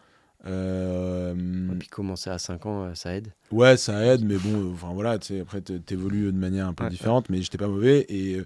Euh, 0.47 1.35
Et 1.73 1.77
puis, 1.77 1.89
commencer 1.89 2.31
à 2.31 2.39
5 2.39 2.67
ans, 2.67 2.95
ça 2.95 3.15
aide. 3.15 3.33
Ouais, 3.51 3.77
ça 3.77 4.05
aide, 4.05 4.25
mais 4.25 4.37
bon, 4.37 4.73
enfin 4.73 4.93
voilà, 4.93 5.19
après 5.41 5.61
t'évolues 5.61 6.33
de 6.33 6.39
manière 6.39 6.67
un 6.69 6.73
peu 6.75 6.85
Ouais, 6.85 6.91
différente, 6.91 7.29
mais 7.31 7.43
j'étais 7.43 7.59
pas 7.59 7.69
mauvais. 7.69 8.07
Et, 8.09 8.41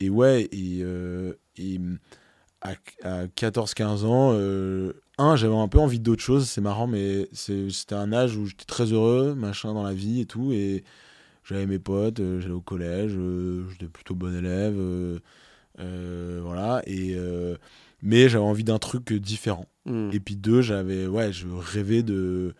et 0.00 0.10
ouais, 0.10 0.48
et, 0.52 0.80
euh, 0.82 1.34
et 1.56 1.78
mm, 1.78 1.98
à, 2.62 2.74
à 3.04 3.26
14-15 3.28 4.04
ans, 4.04 4.32
euh, 4.34 4.92
un, 5.18 5.36
j'avais 5.36 5.56
un 5.56 5.68
peu 5.68 5.78
envie 5.78 6.00
d'autre 6.00 6.22
chose, 6.22 6.48
c'est 6.48 6.60
marrant, 6.60 6.86
mais 6.86 7.28
c'était 7.32 7.94
un 7.94 8.12
âge 8.12 8.36
où 8.36 8.46
j'étais 8.46 8.64
très 8.66 8.92
heureux, 8.92 9.34
machin, 9.34 9.74
dans 9.74 9.82
la 9.82 9.94
vie 9.94 10.20
et 10.20 10.26
tout, 10.26 10.52
et 10.52 10.84
j'avais 11.44 11.66
mes 11.66 11.78
potes, 11.78 12.20
euh, 12.20 12.40
j'allais 12.40 12.54
au 12.54 12.60
collège, 12.60 13.12
j'étais 13.72 13.88
plutôt 13.88 14.14
bon 14.14 14.34
élève, 14.36 14.76
euh, 14.78 16.40
voilà, 16.42 16.82
et. 16.86 17.14
euh, 17.16 17.56
mais 18.02 18.28
j'avais 18.28 18.44
envie 18.44 18.62
d'un 18.62 18.78
truc 18.78 19.12
différent. 19.14 19.66
Hmm. 19.86 20.10
Et 20.12 20.20
puis 20.20 20.36
deux, 20.36 20.60
j'avais, 20.60 21.06
ouais, 21.06 21.32
je 21.32 21.48
rêvais 21.48 22.02
de, 22.02 22.54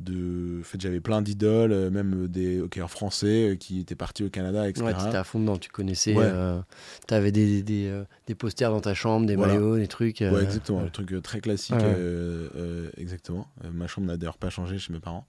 de, 0.00 0.60
en 0.60 0.64
fait, 0.64 0.80
j'avais 0.80 1.00
plein 1.00 1.22
d'idoles, 1.22 1.72
euh, 1.72 1.90
même 1.90 2.26
des 2.28 2.60
hockeyeurs 2.60 2.90
français 2.90 3.50
euh, 3.50 3.56
qui 3.56 3.80
étaient 3.80 3.94
partis 3.94 4.24
au 4.24 4.30
Canada, 4.30 4.68
etc. 4.68 4.84
Ouais, 4.86 4.94
t'étais 4.94 5.16
à 5.16 5.24
fond 5.24 5.38
dedans, 5.40 5.58
tu 5.58 5.68
connaissais. 5.70 6.14
Ouais. 6.14 6.24
euh, 6.24 6.60
T'avais 7.06 7.32
des, 7.32 7.62
des, 7.62 7.86
euh, 7.86 8.04
des 8.26 8.34
posters 8.34 8.70
dans 8.70 8.80
ta 8.80 8.94
chambre, 8.94 9.26
des 9.26 9.36
Voilà. 9.36 9.54
maillots, 9.54 9.76
des 9.76 9.88
trucs. 9.88 10.22
euh, 10.22 10.32
Ouais, 10.32 10.42
exactement, 10.44 10.78
ouais. 10.78 10.84
le 10.84 10.90
truc 10.90 11.12
euh, 11.12 11.20
très 11.20 11.40
classique, 11.40 11.74
Ouais. 11.76 11.82
euh, 11.84 12.48
euh, 12.56 12.90
exactement. 12.96 13.46
Euh, 13.64 13.70
ma 13.72 13.86
chambre 13.86 14.06
n'a 14.06 14.16
d'ailleurs 14.16 14.38
pas 14.38 14.50
changé 14.50 14.78
chez 14.78 14.92
mes 14.92 15.00
parents. 15.00 15.26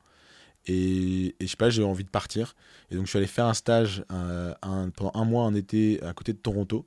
Et, 0.67 1.27
et 1.27 1.35
je 1.41 1.47
sais 1.47 1.57
pas, 1.57 1.69
j'ai 1.69 1.83
envie 1.83 2.03
de 2.03 2.09
partir. 2.09 2.55
Et 2.91 2.95
donc 2.95 3.05
je 3.05 3.09
suis 3.09 3.17
allé 3.17 3.27
faire 3.27 3.45
un 3.47 3.53
stage 3.53 4.03
euh, 4.11 4.53
un- 4.61 4.89
pendant 4.91 5.11
un 5.15 5.25
mois 5.25 5.43
en 5.43 5.53
été 5.55 6.01
à 6.03 6.13
côté 6.13 6.33
de 6.33 6.37
Toronto. 6.37 6.85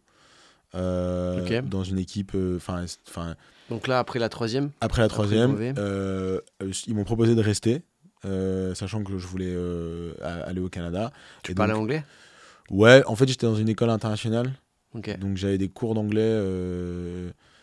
euh, 0.74 1.62
dans 1.62 1.84
une 1.84 1.98
équipe, 1.98 2.32
euh, 2.34 2.56
enfin, 2.56 2.84
enfin, 3.08 3.36
Donc 3.70 3.86
là, 3.86 3.98
après 3.98 4.18
la 4.18 4.28
troisième, 4.28 4.70
Après 4.80 5.02
la 5.02 5.08
troisième, 5.08 5.56
euh, 5.78 6.40
euh, 6.62 6.72
ils 6.86 6.94
m'ont 6.94 7.04
proposé 7.04 7.34
de 7.34 7.40
rester, 7.40 7.82
euh, 8.24 8.74
sachant 8.74 9.02
que 9.02 9.16
je 9.18 9.26
voulais 9.26 9.52
euh, 9.54 10.12
aller 10.20 10.60
au 10.60 10.68
Canada. 10.68 11.12
tu 11.42 11.52
Et 11.52 11.54
parlais 11.54 11.72
donc- 11.72 11.82
anglais? 11.82 12.04
Ouais, 12.70 13.02
en 13.06 13.14
fait, 13.16 13.26
j'étais 13.28 13.46
dans 13.46 13.56
une 13.56 13.68
école 13.68 13.90
internationale, 13.90 14.52
donc 14.94 15.36
j'avais 15.36 15.58
des 15.58 15.68
cours 15.68 15.94
d'anglais. 15.94 16.40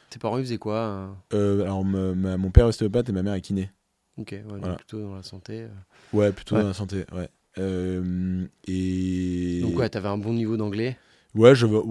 Tes 0.09 0.19
parents, 0.19 0.37
ils 0.37 0.43
faisaient 0.43 0.57
quoi 0.57 1.15
alors, 1.31 1.85
me- 1.85 2.13
ma- 2.13 2.37
mon 2.37 2.51
père 2.51 2.65
est 2.65 2.69
ostéopathe 2.69 3.09
et 3.09 3.11
ma 3.11 3.23
mère 3.23 3.33
est 3.33 3.41
kiné. 3.41 3.71
Ok, 4.17 4.31
ouais, 4.31 4.59
donc 4.59 4.77
plutôt 4.77 4.99
dans 5.01 5.15
la 5.15 5.23
santé. 5.23 5.67
Ouais, 6.13 6.31
plutôt 6.31 6.55
Ouais. 6.55 6.61
dans 6.61 6.67
la 6.67 6.73
santé, 6.73 7.05
ouais. 7.13 7.29
Et 8.67 9.59
Donc 9.61 9.77
ouais, 9.77 9.89
t'avais 9.89 10.07
un 10.09 10.17
bon 10.17 10.33
niveau 10.33 10.57
d'anglais? 10.57 10.97
ouais, 11.35 11.55
je 11.55 11.65
veux- 11.65 11.83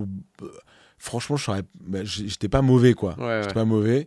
franchement, 1.01 1.37
je 1.37 1.45
serais- 1.45 1.63
bah, 1.85 2.05
j'étais 2.05 2.49
pas 2.49 2.63
mauvais 2.63 2.95
quoi. 2.95 3.17
Ouais. 3.19 3.41
J'étais 3.43 3.55
pas 3.55 3.65
mauvais. 3.65 4.07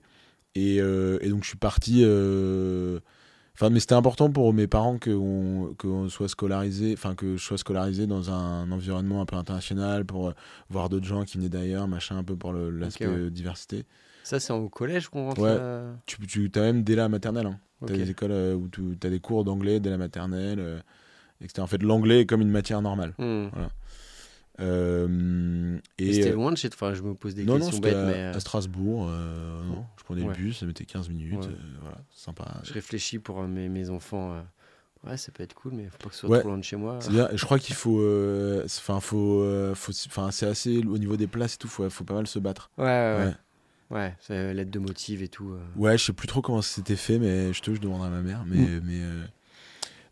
Et, 0.56 0.80
euh, 0.80 1.18
et 1.22 1.28
donc 1.30 1.44
je 1.44 1.50
suis 1.50 1.58
parti. 1.58 2.04
euh, 2.06 3.00
Enfin, 3.56 3.70
mais 3.70 3.80
c'était 3.80 3.94
important 3.94 4.32
pour 4.32 4.52
mes 4.52 4.66
parents 4.66 4.98
qu'on 4.98 5.76
qu'on 5.78 6.10
soit 6.10 6.28
scolarisé, 6.28 6.94
enfin 6.98 7.14
que 7.14 7.38
je 7.38 7.44
sois 7.44 7.60
scolarisé 7.60 8.08
dans 8.08 8.32
un 8.32 8.72
environnement 8.72 9.22
un 9.22 9.28
peu 9.28 9.36
international 9.36 10.06
pour 10.06 10.30
euh, 10.30 10.34
voir 10.72 10.90
d'autres 10.90 11.06
gens 11.06 11.24
qui 11.24 11.38
venaient 11.38 11.50
d'ailleurs, 11.50 11.88
machin, 11.88 12.18
un 12.18 12.24
peu 12.24 12.36
pour 12.36 12.52
l'aspect 12.54 13.06
ouais. 13.06 13.14
euh, 13.14 13.30
diversité. 13.30 13.84
Ça, 14.24 14.40
c'est 14.40 14.54
au 14.54 14.70
collège 14.70 15.08
qu'on 15.10 15.26
rentre 15.28 15.42
Ouais. 15.42 15.94
Tu, 16.08 16.18
tu 16.26 16.52
as 16.56 16.62
même 16.62 16.82
dès 16.84 16.96
la 16.96 17.10
maternelle. 17.10 17.46
Hein. 17.46 17.60
Tu 17.86 17.94
as 17.94 17.98
des 17.98 18.10
écoles 18.10 18.32
où 18.56 18.68
tu 18.70 18.98
as 19.06 19.10
des 19.12 19.20
cours 19.20 19.44
d'anglais 19.44 19.80
dès 19.80 19.92
la 19.92 19.98
maternelle. 19.98 20.60
euh, 20.60 20.80
etc. 21.42 21.62
En 21.62 21.68
fait, 21.68 21.84
l'anglais 21.84 22.22
est 22.22 22.26
comme 22.26 22.42
une 22.42 22.50
matière 22.50 22.82
normale. 22.82 23.14
Hmm. 23.20 23.50
Euh, 24.60 25.78
Et 25.98 26.14
c'était 26.14 26.30
euh, 26.32 26.34
loin 26.36 26.52
de 26.52 26.58
chez 26.58 26.70
toi. 26.70 26.88
Enfin, 26.90 26.94
je 26.96 27.02
me 27.02 27.14
pose 27.16 27.36
des 27.36 27.44
non, 27.44 27.54
non, 27.54 27.60
questions 27.60 27.78
c'était 27.78 27.90
bêtes, 27.90 27.98
à, 27.98 28.06
mais 28.06 28.14
euh, 28.18 28.34
à 28.34 28.40
Strasbourg. 28.40 29.08
euh, 29.10 29.64
non, 29.66 29.86
je 29.98 30.04
prenais 30.04 30.22
Ouais. 30.22 30.28
le 30.28 30.34
bus, 30.34 30.60
ça 30.60 30.66
mettait 30.66 30.86
15 30.86 31.10
minutes. 31.10 31.46
Ouais. 31.46 31.56
voilà, 31.82 31.98
sympa. 32.12 32.46
je 32.64 32.74
réfléchis 32.74 33.20
pour 33.20 33.42
mes, 33.44 33.70
mes 33.70 33.90
enfants. 33.90 34.44
Ouais, 35.06 35.18
ça 35.18 35.32
peut 35.34 35.44
être 35.44 35.54
cool, 35.54 35.74
mais 35.74 35.88
faut 35.90 35.98
pas 35.98 36.10
que 36.10 36.14
ce 36.16 36.22
soit 36.22 36.30
Ouais. 36.30 36.40
trop 36.40 36.50
loin 36.50 36.58
de 36.58 36.64
chez 36.64 36.76
moi. 36.78 37.00
Bien, 37.10 37.28
je 37.34 37.44
crois 37.46 37.60
qu'il 37.60 37.76
faut. 37.76 38.02
Enfin, 38.66 39.00
faut. 39.00 39.44
enfin, 39.74 40.32
c'est 40.32 40.46
assez. 40.48 40.78
Au 40.86 40.98
niveau 40.98 41.18
des 41.18 41.28
places 41.28 41.56
et 41.56 41.58
tout, 41.58 41.68
faut, 41.68 41.90
faut 41.90 42.04
pas 42.04 42.14
mal 42.14 42.28
se 42.28 42.40
battre. 42.40 42.70
Ouais, 42.78 43.34
ouais, 43.92 44.16
ouais. 44.30 44.54
L'aide 44.54 44.70
de 44.70 44.80
motive 44.80 45.24
et 45.24 45.28
tout. 45.30 45.56
Ouais, 45.76 45.98
je 45.98 46.06
sais 46.06 46.14
plus 46.14 46.28
trop 46.28 46.42
comment 46.42 46.62
c'était 46.62 46.96
fait, 46.96 47.18
mais 47.20 47.52
je 47.54 47.62
te 47.62 47.74
je 47.74 47.82
demanderai 47.82 48.08
à 48.08 48.12
ma 48.12 48.22
mère. 48.22 48.44
Mais. 48.46 48.58
Mm. 48.58 48.82
mais 48.84 49.02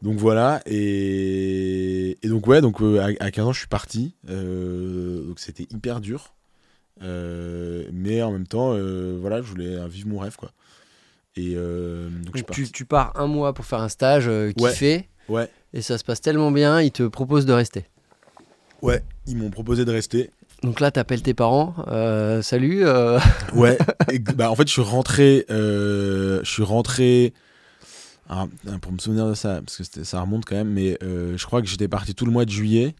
Donc 0.01 0.17
voilà, 0.17 0.61
et, 0.65 2.17
et 2.23 2.27
donc 2.27 2.47
ouais, 2.47 2.61
donc 2.61 2.81
euh, 2.81 2.99
à, 3.19 3.23
à 3.25 3.29
15 3.31 3.45
ans 3.45 3.53
je 3.53 3.59
suis 3.59 3.67
parti, 3.67 4.15
euh, 4.29 5.23
donc 5.27 5.39
c'était 5.39 5.67
hyper 5.69 6.01
dur, 6.01 6.33
Euh, 7.03 7.85
mais 7.93 8.21
en 8.21 8.31
même 8.31 8.45
temps, 8.47 8.75
voilà, 9.19 9.41
je 9.41 9.47
voulais 9.47 9.87
vivre 9.87 10.07
mon 10.07 10.19
rêve 10.19 10.35
quoi. 10.37 10.51
Et 11.35 11.55
donc, 11.55 12.35
je 12.35 12.43
tu, 12.71 12.85
pars 12.85 13.13
un 13.15 13.27
mois 13.27 13.53
pour 13.53 13.65
faire 13.65 13.79
un 13.79 13.89
stage, 13.89 14.27
euh, 14.27 14.51
Ouais. 15.29 15.49
et 15.73 15.81
ça 15.81 15.97
se 15.97 16.03
passe 16.03 16.19
tellement 16.19 16.51
bien, 16.51 16.81
ils 16.81 16.91
te 16.91 17.03
proposent 17.03 17.45
de 17.45 17.53
rester. 17.53 17.85
ouais, 18.81 19.03
ils 19.27 19.37
m'ont 19.37 19.49
proposé 19.51 19.85
de 19.85 19.91
rester. 19.91 20.31
Donc 20.63 20.79
là, 20.79 20.91
t'appelles 20.91 21.21
tes 21.23 21.33
parents, 21.33 21.75
salut. 22.41 22.85
Ouais, 23.53 23.77
et, 24.11 24.19
bah, 24.19 24.49
en 24.51 24.55
fait, 24.55 24.67
je 24.67 24.73
suis 24.73 24.81
rentré. 24.81 25.45
je 25.49 26.41
suis 26.43 26.63
rentré. 26.63 27.33
Ah, 28.31 28.47
pour 28.81 28.91
me 28.91 28.97
souvenir 28.97 29.27
de 29.27 29.33
ça, 29.35 29.61
parce 29.61 29.77
que 29.89 30.03
ça 30.03 30.21
remonte 30.21 30.45
quand 30.45 30.55
même, 30.55 30.69
mais 30.71 30.97
euh, 31.03 31.37
je 31.37 31.45
crois 31.45 31.61
que 31.61 31.67
j'étais 31.67 31.87
parti 31.87 32.15
tout 32.15 32.25
le 32.25 32.31
mois 32.31 32.45
de 32.45 32.49
juillet. 32.49 32.95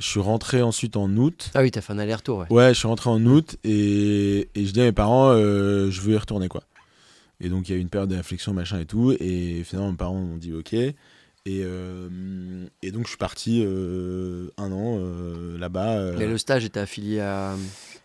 Je 0.00 0.06
suis 0.06 0.20
rentré 0.20 0.62
ensuite 0.62 0.96
en 0.96 1.08
août. 1.16 1.50
Ah 1.54 1.60
oui, 1.62 1.70
t'as 1.70 1.80
fait 1.80 1.92
un 1.92 1.98
aller-retour, 1.98 2.38
ouais. 2.38 2.46
Ouais, 2.50 2.74
je 2.74 2.78
suis 2.78 2.88
rentré 2.88 3.10
en 3.10 3.24
août 3.26 3.56
et, 3.64 4.48
et 4.54 4.64
je 4.66 4.72
dis 4.72 4.80
à 4.80 4.84
mes 4.84 4.92
parents, 4.92 5.30
euh, 5.32 5.90
je 5.90 6.00
veux 6.00 6.14
y 6.14 6.16
retourner 6.16 6.48
quoi. 6.48 6.62
Et 7.40 7.48
donc, 7.48 7.68
il 7.68 7.72
y 7.72 7.74
a 7.74 7.78
eu 7.78 7.80
une 7.80 7.88
période 7.88 8.08
de 8.10 8.16
réflexion, 8.16 8.52
machin 8.54 8.78
et 8.78 8.86
tout. 8.86 9.12
Et 9.18 9.62
finalement, 9.64 9.90
mes 9.90 9.96
parents 9.96 10.14
m'ont 10.20 10.36
dit 10.36 10.52
OK. 10.52 10.72
Et, 10.74 10.94
euh, 11.48 12.08
et 12.82 12.92
donc, 12.92 13.04
je 13.04 13.08
suis 13.08 13.16
parti 13.18 13.62
euh, 13.66 14.48
un 14.58 14.70
an 14.70 14.96
euh, 15.00 15.58
là-bas. 15.58 15.96
euh. 15.98 16.14
Mais 16.18 16.28
le 16.28 16.38
stage 16.38 16.64
était 16.64 16.78
affilié 16.78 17.18
à, 17.20 17.52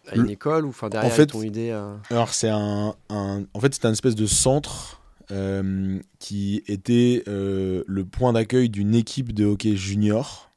à 0.08 0.16
une 0.16 0.24
Le- 0.24 0.32
école 0.32 0.66
ou 0.66 0.70
enfin 0.70 0.90
derrière 0.90 1.14
fait, 1.14 1.28
ton 1.28 1.44
idée 1.44 1.70
euh, 1.70 1.96
Alors, 2.10 2.34
c'est 2.34 2.50
un, 2.50 2.96
un- 3.10 3.44
En 3.54 3.60
fait, 3.60 3.74
c'était 3.76 3.86
un 3.88 3.92
espèce 3.92 4.16
de 4.16 4.26
centre 4.26 5.02
euh, 5.32 6.00
qui 6.20 6.64
était 6.68 7.24
euh, 7.28 7.84
le 7.88 8.06
point 8.06 8.34
d'accueil 8.34 8.70
d'une 8.70 8.96
équipe 8.96 9.34
de 9.34 9.46
hockey 9.46 9.76
junior 9.76 10.52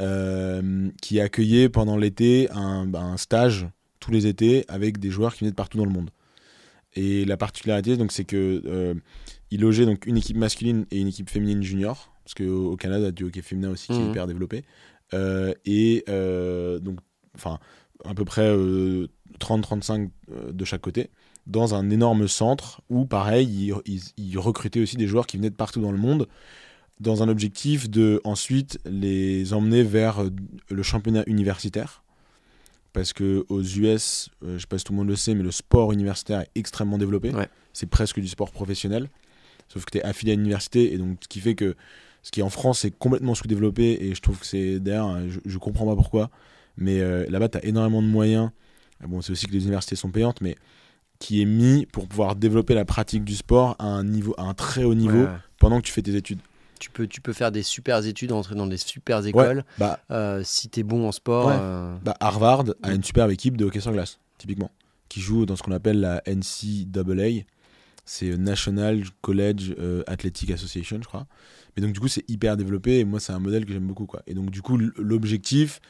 euh, 0.00 0.88
qui 1.02 1.20
accueillait 1.20 1.68
pendant 1.68 1.96
l'été 1.96 2.48
un, 2.50 2.86
bah, 2.86 3.02
un 3.02 3.16
stage 3.16 3.68
tous 4.00 4.10
les 4.10 4.26
étés 4.26 4.64
avec 4.68 4.98
des 4.98 5.10
joueurs 5.10 5.34
qui 5.34 5.40
venaient 5.40 5.50
de 5.50 5.56
partout 5.56 5.78
dans 5.78 5.84
le 5.84 5.90
monde. 5.92 6.10
Et 6.94 7.24
la 7.24 7.36
particularité, 7.36 7.96
donc, 7.96 8.10
c'est 8.10 8.24
que 8.24 8.94
il 9.52 9.60
logeait 9.60 9.86
donc 9.86 10.06
une 10.06 10.16
équipe 10.16 10.36
masculine 10.36 10.86
et 10.90 11.00
une 11.00 11.08
équipe 11.08 11.28
féminine 11.30 11.62
junior, 11.62 12.12
parce 12.24 12.34
qu'au 12.34 12.72
au 12.72 12.76
Canada, 12.76 13.10
du 13.12 13.24
hockey 13.24 13.42
féminin 13.42 13.70
aussi 13.70 13.86
qui 13.86 13.92
est 13.92 13.98
Mhm. 14.04 14.10
hyper 14.10 14.26
développé. 14.26 14.64
Et 15.66 16.04
donc, 16.80 16.98
enfin, 17.36 17.58
à 18.04 18.14
peu 18.14 18.24
près 18.24 18.48
euh, 18.48 19.06
30-35 19.38 20.10
euh, 20.32 20.52
de 20.52 20.64
chaque 20.64 20.80
côté, 20.80 21.10
dans 21.46 21.74
un 21.74 21.90
énorme 21.90 22.28
centre 22.28 22.80
où, 22.90 23.04
pareil, 23.06 23.46
ils, 23.86 23.94
ils- 23.94 24.02
ils 24.16 24.38
recrutaient 24.38 24.80
aussi 24.80 24.96
des 24.96 25.06
joueurs 25.06 25.26
qui 25.26 25.36
venaient 25.36 25.50
de 25.50 25.54
partout 25.54 25.80
dans 25.80 25.92
le 25.92 25.98
monde, 25.98 26.28
dans 27.00 27.22
un 27.22 27.28
objectif 27.28 27.88
de 27.88 28.20
ensuite 28.24 28.78
les 28.84 29.52
emmener 29.52 29.82
vers 29.82 30.22
euh, 30.22 30.30
le 30.70 30.82
championnat 30.82 31.24
universitaire. 31.26 32.02
Parce 32.92 33.12
que 33.12 33.44
aux 33.48 33.62
US, 33.62 34.30
euh, 34.42 34.54
je 34.56 34.58
sais 34.58 34.66
pas 34.66 34.76
si 34.78 34.84
tout 34.84 34.92
le 34.92 34.98
monde 34.98 35.08
le 35.08 35.16
sait, 35.16 35.34
mais 35.34 35.44
le 35.44 35.52
sport 35.52 35.92
universitaire 35.92 36.40
est 36.40 36.50
extrêmement 36.56 36.98
développé. 36.98 37.30
Ouais. 37.30 37.48
C'est 37.72 37.88
presque 37.88 38.18
du 38.20 38.26
sport 38.28 38.50
professionnel. 38.50 39.08
Sauf 39.68 39.84
que 39.84 39.92
tu 39.92 39.98
es 39.98 40.02
affilié 40.02 40.32
à 40.32 40.34
une 40.34 40.40
université, 40.40 40.92
et 40.92 40.98
donc 40.98 41.18
ce 41.22 41.28
qui 41.28 41.38
fait 41.40 41.54
que 41.54 41.76
ce 42.22 42.30
qui 42.32 42.42
en 42.42 42.50
France 42.50 42.84
est 42.84 42.90
complètement 42.90 43.34
sous-développé, 43.34 44.04
et 44.04 44.14
je 44.14 44.20
trouve 44.20 44.38
que 44.40 44.44
c'est 44.46 44.78
d'ailleurs, 44.80 45.20
je, 45.28 45.38
je 45.46 45.58
comprends 45.58 45.86
pas 45.86 45.94
pourquoi, 45.96 46.30
mais 46.76 47.00
euh, 47.00 47.24
là-bas 47.30 47.48
tu 47.48 47.58
as 47.58 47.64
énormément 47.64 48.02
de 48.02 48.08
moyens. 48.08 48.50
Bon, 49.06 49.22
c'est 49.22 49.32
aussi 49.32 49.46
que 49.46 49.52
les 49.52 49.62
universités 49.62 49.96
sont 49.96 50.10
payantes, 50.10 50.40
mais 50.42 50.56
qui 51.20 51.40
est 51.40 51.44
mis 51.44 51.86
pour 51.86 52.08
pouvoir 52.08 52.34
développer 52.34 52.74
la 52.74 52.84
pratique 52.84 53.22
du 53.24 53.36
sport 53.36 53.76
à 53.78 53.84
un, 53.86 54.02
niveau, 54.02 54.34
à 54.38 54.42
un 54.42 54.54
très 54.54 54.82
haut 54.84 54.94
niveau 54.94 55.24
ouais, 55.24 55.36
pendant 55.58 55.80
que 55.80 55.86
tu 55.86 55.92
fais 55.92 56.02
tes 56.02 56.16
études. 56.16 56.40
Tu 56.80 56.90
peux, 56.90 57.06
tu 57.06 57.20
peux 57.20 57.34
faire 57.34 57.52
des 57.52 57.62
super 57.62 58.04
études, 58.06 58.32
entrer 58.32 58.54
dans 58.54 58.66
des 58.66 58.78
super 58.78 59.24
écoles. 59.26 59.64
Bah, 59.78 60.00
Euh, 60.10 60.40
si 60.42 60.68
t'es 60.70 60.82
bon 60.82 61.06
en 61.06 61.12
sport, 61.12 61.46
Ouais. 61.48 61.56
euh, 61.60 61.94
bah, 62.02 62.16
Harvard 62.20 62.64
a 62.82 62.90
Mm. 62.90 62.94
une 62.96 63.04
superbe 63.04 63.30
équipe 63.30 63.56
de 63.58 63.66
hockey 63.66 63.80
sur 63.80 63.92
glace, 63.92 64.18
typiquement, 64.38 64.70
qui 65.10 65.20
joue 65.20 65.44
dans 65.44 65.56
ce 65.56 65.62
qu'on 65.62 65.72
appelle 65.72 66.00
la 66.00 66.22
NCAA. 66.26 67.44
C'est 68.06 68.36
National 68.38 69.02
College 69.20 69.74
euh, 69.78 70.02
Athletic 70.06 70.50
Association, 70.50 70.98
je 71.02 71.06
crois. 71.06 71.26
Mais 71.76 71.82
donc, 71.82 71.92
du 71.92 72.00
coup, 72.00 72.08
c'est 72.08 72.28
hyper 72.30 72.56
développé 72.56 72.98
et 72.98 73.04
moi, 73.04 73.20
c'est 73.20 73.32
un 73.34 73.38
modèle 73.38 73.66
que 73.66 73.72
j'aime 73.74 73.86
beaucoup. 73.86 74.06
Quoi. 74.06 74.22
Et 74.26 74.32
donc, 74.34 74.50
du 74.50 74.62
coup, 74.62 74.78
l'objectif, 74.96 75.80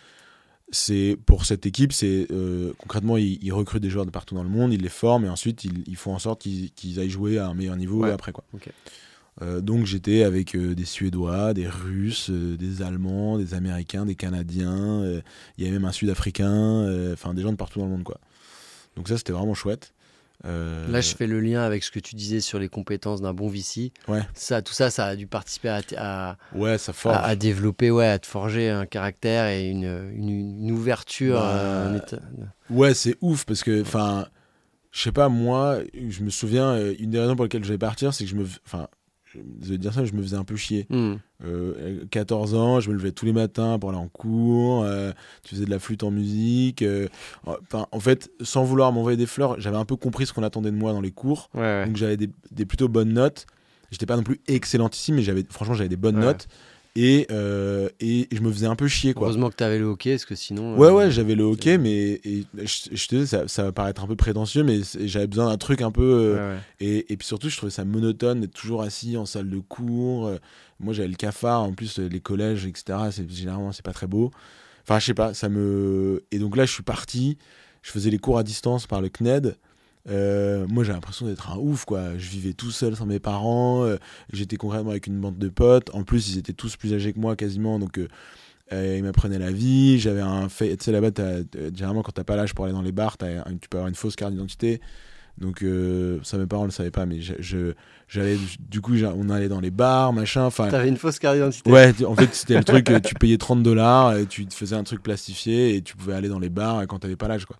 c'est 0.73 1.17
pour 1.27 1.45
cette 1.45 1.67
équipe, 1.67 1.93
c'est 1.93 2.27
euh, 2.31 2.73
concrètement, 2.79 3.17
ils, 3.17 3.39
ils 3.43 3.53
recrutent 3.53 3.83
des 3.83 3.91
joueurs 3.91 4.07
de 4.07 4.11
partout 4.11 4.35
dans 4.35 4.43
le 4.43 4.49
monde, 4.49 4.73
ils 4.73 4.81
les 4.83 4.89
forment 4.89 5.25
et 5.25 5.29
ensuite, 5.29 5.65
ils, 5.65 5.83
ils 5.87 5.97
font 5.97 6.15
en 6.15 6.19
sorte 6.19 6.43
qu'ils 6.43 7.01
aillent 7.01 7.11
jouer 7.11 7.39
à 7.39 7.47
un 7.49 7.55
meilleur 7.55 7.77
niveau 7.77 8.03
Ouais. 8.05 8.11
après. 8.11 8.33
Quoi. 8.33 8.45
Euh, 9.43 9.61
donc, 9.61 9.87
j'étais 9.87 10.23
avec 10.23 10.55
euh, 10.55 10.75
des 10.75 10.85
Suédois, 10.85 11.55
des 11.55 11.67
Russes, 11.69 12.31
des 12.31 12.83
Allemands, 12.83 13.39
des 13.39 13.55
Américains, 13.55 14.05
des 14.07 14.15
Canadiens. 14.17 15.03
il 15.57 15.65
y 15.65 15.67
avait 15.67 15.73
même 15.79 15.87
un 15.87 15.93
Sud-Africain, 15.93 17.13
enfin 17.13 17.35
des 17.35 17.43
gens 17.43 17.53
de 17.53 17.57
partout 17.57 17.79
dans 17.79 17.87
le 17.87 17.91
monde. 17.93 18.05
Quoi. 18.05 18.19
Donc, 18.97 19.09
ça, 19.09 19.17
c'était 19.19 19.33
vraiment 19.33 19.55
chouette. 19.55 19.93
Euh, 20.47 20.91
Là, 20.91 21.01
je 21.03 21.15
fais 21.15 21.27
le 21.27 21.39
lien 21.41 21.63
avec 21.63 21.85
ce 21.85 21.91
que 21.91 21.99
tu 22.01 22.15
disais 22.17 22.41
sur 22.41 22.59
les 22.59 22.69
compétences 22.69 23.21
d'un 23.21 23.35
bon 23.35 23.49
VC. 23.49 23.93
Ouais. 24.09 24.23
Ça, 24.35 24.63
tout 24.63 24.73
ça, 24.73 24.89
ça 24.91 25.07
a 25.07 25.17
dû 25.17 25.27
participer 25.27 25.69
à, 25.69 25.83
t- 25.83 25.97
à, 25.99 26.37
Ouais, 26.55 26.79
ça 26.79 26.93
forge. 26.93 27.17
à- 27.17 27.21
à 27.25 27.37
développer, 27.37 27.91
ouais, 27.91 28.07
à 28.09 28.19
te 28.19 28.27
forger 28.27 28.71
un 28.71 28.87
caractère 28.87 29.47
et 29.49 29.69
une, 29.69 29.85
une, 30.15 30.31
une 30.65 30.71
ouverture. 30.73 31.35
Bah, 31.41 31.51
euh, 31.57 31.99
état- 31.99 32.21
Ouais, 32.71 32.95
c'est 32.95 33.17
ouf 33.21 33.45
parce 33.45 33.63
que, 33.63 33.83
enfin, 33.83 34.27
je 34.93 35.03
sais 35.03 35.13
pas, 35.13 35.29
moi, 35.29 35.81
je 36.09 36.23
me 36.23 36.31
souviens, 36.31 36.71
euh, 36.71 36.95
une 36.99 37.11
des 37.11 37.19
raisons 37.21 37.37
pour 37.37 37.45
lesquelles 37.45 37.65
je 37.65 37.73
vais 37.73 37.79
partir, 37.79 38.15
c'est 38.15 38.25
que 38.25 38.31
je 38.31 38.37
me. 38.37 38.47
Enfin, 38.65 38.89
je 39.33 39.69
vais 39.71 39.79
dire 39.79 39.93
ça, 39.95 40.05
je 40.05 40.13
me 40.13 40.23
faisais 40.23 40.37
un 40.37 40.45
peu 40.45 40.57
chier. 40.57 40.87
Hmm. 40.91 41.15
Euh, 41.45 42.05
14 42.11 42.55
ans, 42.55 42.81
je 42.81 42.91
me 42.91 42.95
levais 42.95 43.13
tous 43.13 43.25
les 43.27 43.33
matins 43.33 43.79
pour 43.79 43.91
aller 43.91 43.99
en 43.99 44.09
cours, 44.09 44.83
euh, 44.85 45.13
tu 45.45 45.55
faisais 45.55 45.65
de 45.65 45.71
la 45.71 45.79
flûte 45.79 46.03
en 46.03 46.11
musique. 46.11 46.83
euh, 46.83 47.09
Enfin, 47.47 47.87
en 47.93 48.01
fait, 48.01 48.31
sans 48.43 48.65
vouloir 48.65 48.93
m'envoyer 48.93 49.17
des 49.17 49.27
fleurs, 49.27 49.61
j'avais 49.61 49.77
un 49.77 49.85
peu 49.85 49.97
compris 49.97 50.27
ce 50.27 50.33
qu'on 50.33 50.43
attendait 50.43 50.71
de 50.71 50.77
moi 50.77 50.93
dans 50.93 51.01
les 51.01 51.13
cours. 51.13 51.49
Ouais, 51.55 51.61
ouais. 51.61 51.87
Donc 51.87 51.97
j'avais 51.97 52.17
des, 52.17 52.29
des 52.51 52.67
plutôt 52.67 52.89
bonnes 52.89 53.13
notes. 53.13 53.47
J'étais 53.91 54.07
pas 54.07 54.17
non 54.17 54.23
plus 54.23 54.41
excellententissime, 54.47 55.17
mais 55.17 55.23
j'avais, 55.23 55.45
franchement, 55.49 55.75
j'avais 55.75 55.89
des 55.89 55.97
bonnes 55.97 56.17
Ouais. 56.19 56.25
notes. 56.27 56.47
Et, 56.97 57.29
euh, 57.31 57.89
et 58.01 58.27
je 58.33 58.41
me 58.41 58.51
faisais 58.51 58.67
un 58.67 58.75
peu 58.75 58.89
chier, 58.89 59.15
quoi. 59.15 59.27
Heureusement 59.29 59.49
que 59.49 59.55
tu 59.55 59.63
avais 59.63 59.79
le 59.79 59.85
hockey, 59.85 60.11
parce 60.11 60.25
que 60.25 60.35
sinon. 60.35 60.77
Ouais, 60.77 60.89
euh, 60.89 60.93
ouais, 60.93 61.11
j'avais 61.11 61.37
le 61.37 61.45
hockey, 61.45 61.79
mais 61.79 62.21
et, 62.25 62.45
je, 62.59 62.89
je 62.93 63.07
te 63.07 63.15
dis, 63.15 63.27
ça, 63.29 63.47
ça 63.47 63.63
va 63.63 63.73
paraître 63.73 64.03
un 64.03 64.09
peu 64.09 64.17
prétentieux, 64.17 64.65
mais 64.65 64.81
j'avais 65.05 65.29
besoin 65.29 65.47
d'un 65.47 65.57
truc 65.57 65.83
un 65.83 65.93
peu. 65.93 66.03
euh, 66.03 66.35
ouais, 66.35 66.55
ouais. 66.57 66.61
et, 66.81 67.13
et 67.13 67.17
puis 67.17 67.27
surtout, 67.27 67.49
je 67.49 67.57
trouvais 67.57 67.71
ça 67.71 67.85
monotone 67.85 68.41
d'être 68.41 68.55
toujours 68.55 68.83
assis 68.83 69.17
en 69.17 69.25
salle 69.25 69.49
de 69.51 69.59
cours. 69.61 70.27
Euh, 70.27 70.39
Moi, 70.81 70.93
j'avais 70.93 71.09
le 71.09 71.15
cafard, 71.15 71.63
en 71.63 71.73
plus, 71.75 72.01
euh, 72.01 72.09
les 72.09 72.21
collèges, 72.21 72.67
etc. 72.67 72.99
C'est, 73.13 73.31
généralement, 73.31 73.71
c'est 73.71 73.85
pas 73.85 73.93
très 73.93 74.09
beau. 74.09 74.33
Enfin, 74.83 74.99
je 74.99 75.07
sais 75.07 75.15
pas, 75.15 75.33
ça 75.33 75.49
me. 75.49 76.25
Et 76.33 76.41
donc 76.41 76.57
là, 76.57 76.65
je 76.67 76.73
suis 76.73 76.83
parti, 76.83 77.39
je 77.83 77.93
faisais 77.93 78.11
les 78.11 78.19
cours 78.19 78.37
à 78.39 78.43
distance 78.43 78.89
par 78.89 79.01
le 79.01 79.09
CNED. 79.11 79.57
Euh, 80.09 80.67
moi, 80.69 80.83
j'ai 80.85 80.93
l'impression 80.93 81.27
d'être 81.27 81.51
un 81.51 81.57
ouf, 81.59 81.85
quoi. 81.85 82.17
Je 82.17 82.29
vivais 82.31 82.53
tout 82.55 82.71
seul 82.71 82.97
sans 82.97 83.07
mes 83.07 83.21
parents. 83.21 83.85
euh, 83.85 83.97
j'étais 84.33 84.57
concrètement 84.57 84.91
avec 84.91 85.07
une 85.07 85.21
bande 85.21 85.39
de 85.39 85.49
potes. 85.49 85.91
En 85.95 86.05
plus, 86.05 86.31
ils 86.35 86.39
étaient 86.39 86.53
tous 86.55 86.77
plus 86.77 86.95
âgés 86.95 87.13
que 87.13 87.19
moi, 87.21 87.37
quasiment. 87.37 87.79
Donc, 87.79 87.99
euh, 87.99 88.97
ils 88.97 89.03
m'apprenaient 89.03 89.39
la 89.39 89.53
vie. 89.53 89.99
J'avais 89.99 90.21
un 90.23 90.49
fait. 90.49 90.77
Tu 90.77 90.85
sais, 90.87 90.93
là-bas, 90.93 91.11
généralement, 91.75 92.03
quand 92.03 92.13
t'as 92.13 92.25
pas 92.25 92.37
l'âge 92.37 92.55
pour 92.55 92.65
aller 92.65 92.75
dans 92.75 92.83
les 92.83 92.93
bars, 92.93 93.17
un- 93.23 93.57
tu 93.61 93.69
peux 93.69 93.77
avoir 93.79 93.89
une 93.89 93.95
fausse 93.95 94.17
carte 94.17 94.33
d'identité. 94.33 94.81
Donc, 95.39 95.65
ça, 96.23 96.39
mes 96.39 96.47
parents 96.47 96.65
le 96.65 96.71
savaient 96.71 96.91
pas, 96.91 97.07
mais 97.07 97.19
j'allais. 98.09 98.39
Du 98.71 98.81
coup, 98.81 98.95
on 99.17 99.29
allait 99.31 99.49
dans 99.49 99.61
les 99.61 99.71
bars, 99.71 100.13
machin. 100.13 100.45
Enfin, 100.45 100.69
T'avais 100.69 100.89
une 100.89 100.97
fausse 100.97 101.19
carte 101.19 101.37
d'identité. 101.37 101.71
Ouais, 101.71 101.93
en 102.05 102.15
fait, 102.15 102.35
c'était 102.35 102.57
le 102.59 102.65
truc, 102.65 102.87
tu 103.05 103.15
payais 103.15 103.39
30 103.39 103.63
dollars, 103.63 104.15
tu 104.29 104.47
te 104.47 104.55
faisais 104.55 104.77
un 104.77 104.85
truc 104.85 105.03
plastifié 105.03 105.77
et 105.77 105.83
tu 105.83 105.97
pouvais 105.97 106.15
aller 106.15 106.29
dans 106.29 106.39
les 106.39 106.51
bars 106.51 106.87
quand 106.89 106.99
t'avais 107.01 107.17
pas 107.17 107.29
l'âge, 107.29 107.45
quoi. 107.47 107.57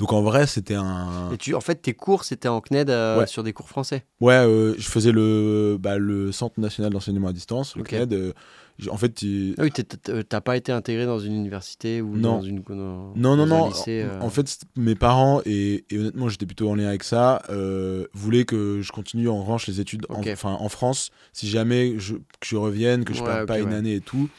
Donc 0.00 0.12
en 0.14 0.22
vrai, 0.22 0.46
c'était 0.46 0.74
un. 0.74 1.30
Et 1.30 1.36
tu, 1.36 1.54
en 1.54 1.60
fait, 1.60 1.76
tes 1.76 1.92
cours, 1.92 2.24
c'était 2.24 2.48
en 2.48 2.60
CNED 2.60 2.88
euh, 2.90 3.18
Ouais. 3.20 3.26
sur 3.26 3.42
des 3.42 3.52
cours 3.52 3.68
français. 3.68 4.04
Ouais, 4.20 4.32
euh, 4.34 4.74
je 4.78 4.88
faisais 4.88 5.12
le, 5.12 5.76
bah, 5.78 5.98
le 5.98 6.32
Centre 6.32 6.58
national 6.58 6.90
d'enseignement 6.92 7.28
à 7.28 7.32
distance, 7.34 7.76
le. 7.76 7.82
CNED. 7.84 8.14
euh, 8.14 8.32
en 8.90 8.96
fait, 8.96 9.10
tu- 9.14 9.54
Ah 9.58 9.62
oui, 9.64 9.70
t'as 9.70 10.40
pas 10.40 10.56
été 10.56 10.72
intégré 10.72 11.04
dans 11.04 11.18
une 11.18 11.34
université 11.34 12.00
ou 12.00 12.16
Non. 12.16 12.36
dans 12.36 12.40
une 12.40 12.62
dans- 12.62 13.12
Non, 13.14 13.36
non, 13.36 13.44
non. 13.44 13.68
lycée, 13.68 14.08
En 14.22 14.30
fait, 14.30 14.60
mes 14.74 14.94
parents, 14.94 15.42
et, 15.44 15.84
et 15.90 15.98
honnêtement, 15.98 16.30
j'étais 16.30 16.46
plutôt 16.46 16.70
en 16.70 16.74
lien 16.76 16.88
avec 16.88 17.04
ça, 17.04 17.42
voulaient 18.14 18.46
que 18.46 18.80
je 18.80 18.90
continue 18.92 19.28
en 19.28 19.42
revanche 19.42 19.66
les 19.66 19.80
études 19.80 20.06
en, 20.08 20.20
Ok. 20.20 20.28
enfin, 20.32 20.56
en 20.58 20.68
France, 20.70 21.10
si 21.34 21.46
jamais 21.46 21.98
je, 21.98 22.14
que 22.14 22.46
je 22.46 22.56
revienne, 22.56 23.04
que 23.04 23.12
je 23.12 23.20
Ouais, 23.20 23.26
perde 23.26 23.46
pas 23.46 23.58
une 23.58 23.68
ouais. 23.68 23.74
année 23.74 23.94
et 23.96 24.00
tout. 24.00 24.30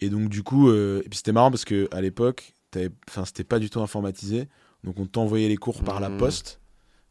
Et 0.00 0.10
donc, 0.10 0.28
du 0.30 0.42
coup, 0.42 0.68
c'était 1.12 1.30
marrant 1.30 1.52
parce 1.52 1.64
que 1.64 1.88
à 1.92 2.00
l'époque, 2.00 2.54
c'était 2.74 3.44
pas 3.44 3.60
du 3.60 3.70
tout 3.70 3.80
informatisé. 3.80 4.48
Donc, 4.84 4.98
on 4.98 5.06
t'envoyait 5.06 5.48
les 5.48 5.56
cours 5.56 5.82
par 5.82 6.00
la 6.00 6.08
Mhm. 6.10 6.18
poste. 6.18 6.60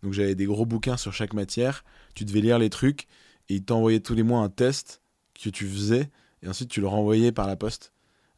Donc, 0.04 0.14
j'avais 0.14 0.36
des 0.36 0.46
gros 0.46 0.66
bouquins 0.66 0.98
sur 0.98 1.14
chaque 1.14 1.34
matière. 1.34 1.84
Tu 2.16 2.26
devais 2.26 2.42
lire 2.42 2.58
les 2.60 2.70
trucs 2.70 3.04
et 3.50 3.56
ils 3.56 3.64
t'envoyaient 3.64 4.00
tous 4.00 4.16
les 4.16 4.24
mois 4.24 4.40
un 4.42 4.50
test 4.50 5.02
que 5.42 5.50
tu 5.50 5.68
faisais 5.68 6.10
et 6.44 6.48
ensuite 6.48 6.70
tu 6.70 6.82
le 6.82 6.88
renvoyais 6.88 7.32
par 7.32 7.48
la 7.48 7.56
poste. 7.56 7.92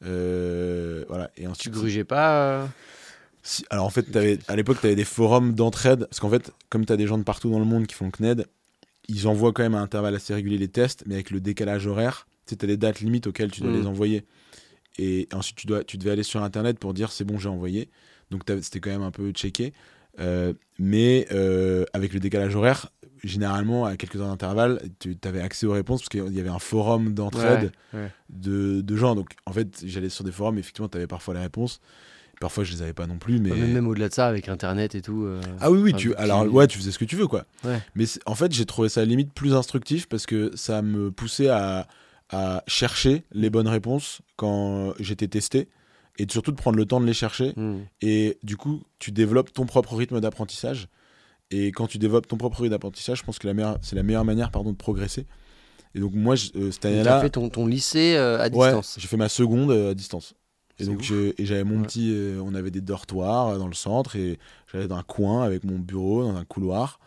Euh, 0.03 1.05
voilà. 1.07 1.29
Et 1.37 1.41
Tu 1.43 1.47
ensuite, 1.47 1.73
grugeais 1.73 2.03
pas 2.03 2.41
euh, 2.43 2.67
si- 3.43 3.65
alors 3.69 3.85
en 3.85 3.89
fait, 3.89 4.15
à 4.47 4.55
l'époque, 4.55 4.79
tu 4.81 4.87
avais 4.87 4.95
des 4.95 5.05
forums 5.05 5.53
d'entraide. 5.53 6.05
Parce 6.07 6.19
qu'en 6.19 6.29
fait, 6.29 6.51
comme 6.69 6.85
tu 6.85 6.93
as 6.93 6.97
des 6.97 7.07
gens 7.07 7.17
de 7.17 7.23
partout 7.23 7.49
dans 7.49 7.59
le 7.59 7.65
monde 7.65 7.87
qui 7.87 7.95
font 7.95 8.05
le 8.05 8.11
CNED, 8.11 8.45
ils 9.07 9.27
envoient 9.27 9.51
quand 9.53 9.63
même 9.63 9.75
à 9.75 9.79
intervalles 9.81 10.15
assez 10.15 10.33
réguliers 10.33 10.57
les 10.57 10.67
tests, 10.67 11.03
mais 11.05 11.15
avec 11.15 11.31
le 11.31 11.39
décalage 11.41 11.85
horaire, 11.87 12.27
tu 12.45 12.55
as 12.59 12.67
des 12.67 12.77
dates 12.77 12.99
limites 13.01 13.27
auxquelles 13.27 13.51
tu 13.51 13.61
dois 13.61 13.71
Mm. 13.71 13.75
les 13.75 13.85
envoyer. 13.87 14.25
Et 14.97 15.27
ensuite, 15.33 15.57
tu, 15.57 15.67
dois, 15.67 15.83
tu 15.83 15.97
devais 15.97 16.11
aller 16.11 16.23
sur 16.23 16.43
Internet 16.43 16.77
pour 16.79 16.93
dire 16.93 17.11
c'est 17.11 17.23
bon, 17.23 17.37
j'ai 17.37 17.49
envoyé. 17.49 17.89
Donc 18.31 18.41
c'était 18.61 18.79
quand 18.79 18.89
même 18.89 19.03
un 19.03 19.11
peu 19.11 19.29
checké. 19.31 19.73
Euh, 20.19 20.53
mais 20.79 21.27
euh, 21.31 21.85
avec 21.93 22.13
le 22.13 22.19
décalage 22.19 22.55
horaire, 22.55 22.89
généralement, 23.23 23.85
à 23.85 23.95
quelques 23.97 24.15
heures 24.17 24.27
d'intervalle, 24.27 24.81
tu 24.99 25.15
avais 25.23 25.41
accès 25.41 25.65
aux 25.67 25.71
réponses 25.73 26.01
parce 26.01 26.09
qu'il 26.09 26.35
y 26.35 26.39
avait 26.39 26.49
un 26.49 26.59
forum 26.59 27.13
d'entraide 27.13 27.71
Ouais, 27.93 27.99
ouais. 27.99 28.11
de, 28.29 28.81
de 28.81 28.95
gens. 28.95 29.15
Donc 29.15 29.29
en 29.45 29.53
fait, 29.53 29.67
j'allais 29.85 30.09
sur 30.09 30.23
des 30.23 30.31
forums, 30.31 30.57
effectivement, 30.57 30.89
tu 30.89 30.97
avais 30.97 31.07
parfois 31.07 31.33
les 31.35 31.39
réponses. 31.41 31.79
Parfois, 32.39 32.63
je 32.63 32.71
les 32.73 32.81
avais 32.81 32.93
pas 32.93 33.05
non 33.05 33.19
plus, 33.19 33.39
mais. 33.39 33.51
Même, 33.51 33.71
même 33.73 33.87
au-delà 33.87 34.09
de 34.09 34.13
ça, 34.15 34.27
avec 34.27 34.49
Internet 34.49 34.95
et 34.95 35.03
tout. 35.03 35.25
euh, 35.25 35.39
Ah 35.59 35.69
oui, 35.69 35.79
oui, 35.79 35.91
Enfin, 35.91 35.99
tu, 35.99 36.15
alors 36.15 36.51
ouais, 36.51 36.65
tu 36.65 36.79
faisais 36.79 36.89
ce 36.91 36.97
que 36.97 37.05
tu 37.05 37.15
veux, 37.15 37.27
quoi. 37.27 37.45
Mais 37.95 38.05
en 38.25 38.33
fait, 38.33 38.51
j'ai 38.51 38.65
trouvé 38.65 38.89
ça 38.89 39.05
limite 39.05 39.31
plus 39.31 39.53
instructif 39.53 40.07
parce 40.09 40.25
que 40.25 40.51
ça 40.55 40.81
me 40.81 41.11
poussait 41.11 41.49
à, 41.49 41.87
à 42.31 42.63
chercher 42.65 43.23
les 43.31 43.51
bonnes 43.51 43.67
réponses 43.67 44.21
quand 44.37 44.93
j'étais 44.99 45.27
testé 45.27 45.67
et 46.22 46.27
surtout 46.30 46.52
de 46.52 46.57
prendre 46.57 46.77
le 46.77 46.85
temps 46.85 46.99
de 47.02 47.06
les 47.06 47.14
chercher. 47.14 47.53
hmm. 47.56 47.80
Et 48.02 48.38
du 48.43 48.57
coup, 48.57 48.81
tu 48.99 49.11
développes 49.11 49.52
ton 49.53 49.65
propre 49.65 49.95
rythme 49.95 50.19
d'apprentissage. 50.19 50.88
Et 51.49 51.68
quand 51.72 51.88
tu 51.88 51.98
développes 51.98 52.27
ton 52.27 52.38
propre 52.38 52.61
rythme 52.61 52.72
d'apprentissage, 52.72 53.19
je 53.19 53.23
pense 53.23 53.38
que 53.39 53.48
c'est 53.81 53.95
la 53.95 54.03
meilleure 54.03 54.26
manière 54.26 54.52
pardon, 54.52 54.72
de 54.72 54.77
progresser. 54.77 55.26
Et 55.95 55.99
donc, 55.99 56.14
moi, 56.14 56.35
je- 56.35 56.52
euh, 56.56 56.72
cette 56.72 56.81
Tu 56.81 56.88
as 56.88 56.91
année-là, 56.91 57.22
fait 57.22 57.30
ton, 57.31 57.49
ton 57.49 57.68
lycée 57.68 58.15
euh, 58.15 58.38
à 58.39 58.43
ouais, 58.49 58.49
distance. 58.68 58.95
j'ai 58.98 59.07
fait 59.07 59.18
ma 59.18 59.27
seconde 59.27 59.72
euh, 59.72 59.91
à 59.91 59.93
distance. 59.93 60.34
Et 60.80 60.85
donc, 60.85 61.02
j'avais 61.38 61.64
mon 61.64 61.81
Ouais. 61.81 61.85
petit. 61.88 62.10
euh, 62.14 62.41
on 62.43 62.56
avait 62.56 62.72
des 62.72 62.81
dortoirs 62.81 63.49
euh, 63.49 63.57
dans 63.57 63.68
le 63.68 63.73
centre 63.73 64.15
et 64.15 64.39
j'allais 64.72 64.88
dans 64.88 64.95
un 64.95 65.03
coin 65.03 65.43
avec 65.43 65.64
mon 65.64 65.77
bureau, 65.77 66.23
dans 66.23 66.35
un 66.35 66.45
couloir. 66.45 66.99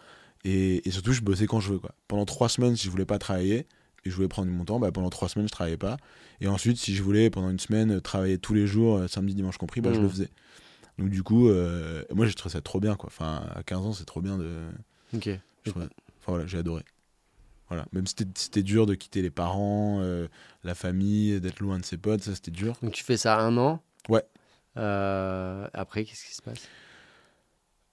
Et, 0.44 0.86
et 0.86 0.90
surtout, 0.90 1.12
je 1.12 1.22
bossais 1.22 1.46
quand 1.46 1.60
je 1.60 1.72
veux. 1.72 1.78
Quoi. 1.78 1.92
Pendant 2.06 2.26
trois 2.26 2.48
semaines, 2.50 2.76
si 2.76 2.84
je 2.84 2.90
voulais 2.90 3.06
pas 3.06 3.18
travailler 3.18 3.66
et 4.04 4.10
je 4.10 4.14
voulais 4.14 4.28
prendre 4.28 4.50
mon 4.50 4.64
temps, 4.64 4.78
bah, 4.78 4.90
pendant 4.92 5.10
trois 5.10 5.28
semaines, 5.28 5.48
je 5.48 5.52
travaillais 5.52 5.76
pas. 5.76 5.96
Et 6.40 6.48
ensuite, 6.48 6.76
si 6.78 6.94
je 6.94 7.02
voulais, 7.02 7.30
pendant 7.30 7.50
une 7.50 7.58
semaine, 7.58 7.92
euh, 7.96 8.00
travailler 8.00 8.38
tous 8.38 8.54
les 8.54 8.66
jours, 8.66 8.96
euh, 8.98 9.08
samedi, 9.08 9.34
dimanche 9.34 9.56
compris, 9.58 9.80
bah, 9.80 9.92
je 9.94 10.00
le 10.00 10.08
faisais. 10.08 10.28
Donc, 10.98 11.10
du 11.10 11.22
coup, 11.22 11.48
euh, 11.48 12.04
moi, 12.14 12.26
j'ai 12.26 12.34
trouvé 12.34 12.52
ça 12.52 12.60
trop 12.60 12.80
bien. 12.80 12.94
Quoi. 12.96 13.08
Enfin, 13.08 13.44
à 13.54 13.62
15 13.62 13.84
ans, 13.86 13.92
c'est 13.92 14.04
trop 14.04 14.20
bien 14.20 14.38
de. 14.38 14.58
Ok. 15.14 15.28
je 15.64 15.70
trouvais- 15.70 15.86
Enfin, 15.86 16.32
voilà, 16.32 16.46
j'ai 16.46 16.58
adoré. 16.58 16.82
Voilà. 17.68 17.86
Même 17.92 18.06
si 18.06 18.14
c'était- 18.18 18.30
c'était 18.40 18.62
dur 18.62 18.86
de 18.86 18.94
quitter 18.94 19.22
les 19.22 19.30
parents, 19.30 19.98
euh, 20.02 20.28
la 20.64 20.74
famille, 20.74 21.40
d'être 21.40 21.60
loin 21.60 21.78
de 21.78 21.84
ses 21.84 21.96
potes, 21.96 22.22
ça, 22.22 22.34
c'était 22.34 22.50
dur. 22.50 22.76
Donc 22.82 22.92
tu 22.92 23.02
fais 23.04 23.16
ça 23.16 23.38
un 23.40 23.56
an. 23.56 23.82
Ouais. 24.08 24.22
Euh, 24.76 25.66
après, 25.72 26.04
qu'est-ce 26.04 26.24
qui 26.26 26.34
se 26.34 26.42
passe? 26.42 26.68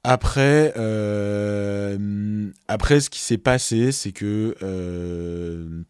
Après, 0.04 0.74
euh, 0.78 2.50
après, 2.68 3.00
ce 3.02 3.10
qui 3.10 3.20
s'est 3.20 3.38
passé, 3.38 3.92
c'est 3.92 4.12
que, 4.12 4.56
euh, 4.64 5.84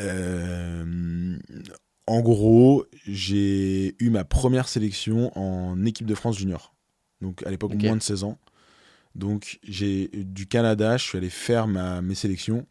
euh, 0.00 1.36
en 2.06 2.20
gros, 2.20 2.84
j'ai 3.06 3.94
eu 4.02 4.10
ma 4.10 4.24
première 4.24 4.68
sélection 4.68 5.36
en 5.38 5.84
équipe 5.84 6.06
de 6.06 6.14
France 6.14 6.38
junior. 6.38 6.74
Donc 7.20 7.42
à 7.46 7.50
l'époque, 7.50 7.72
moins 7.88 7.96
de 7.96 8.02
16 8.02 8.24
ans. 8.24 8.38
Donc 9.14 9.58
j'ai 9.62 10.08
du 10.08 10.46
Canada, 10.46 10.96
je 10.96 11.04
suis 11.04 11.18
allé 11.18 11.30
faire 11.30 11.66
ma, 11.66 12.00
mes 12.02 12.14
sélections. 12.14 12.66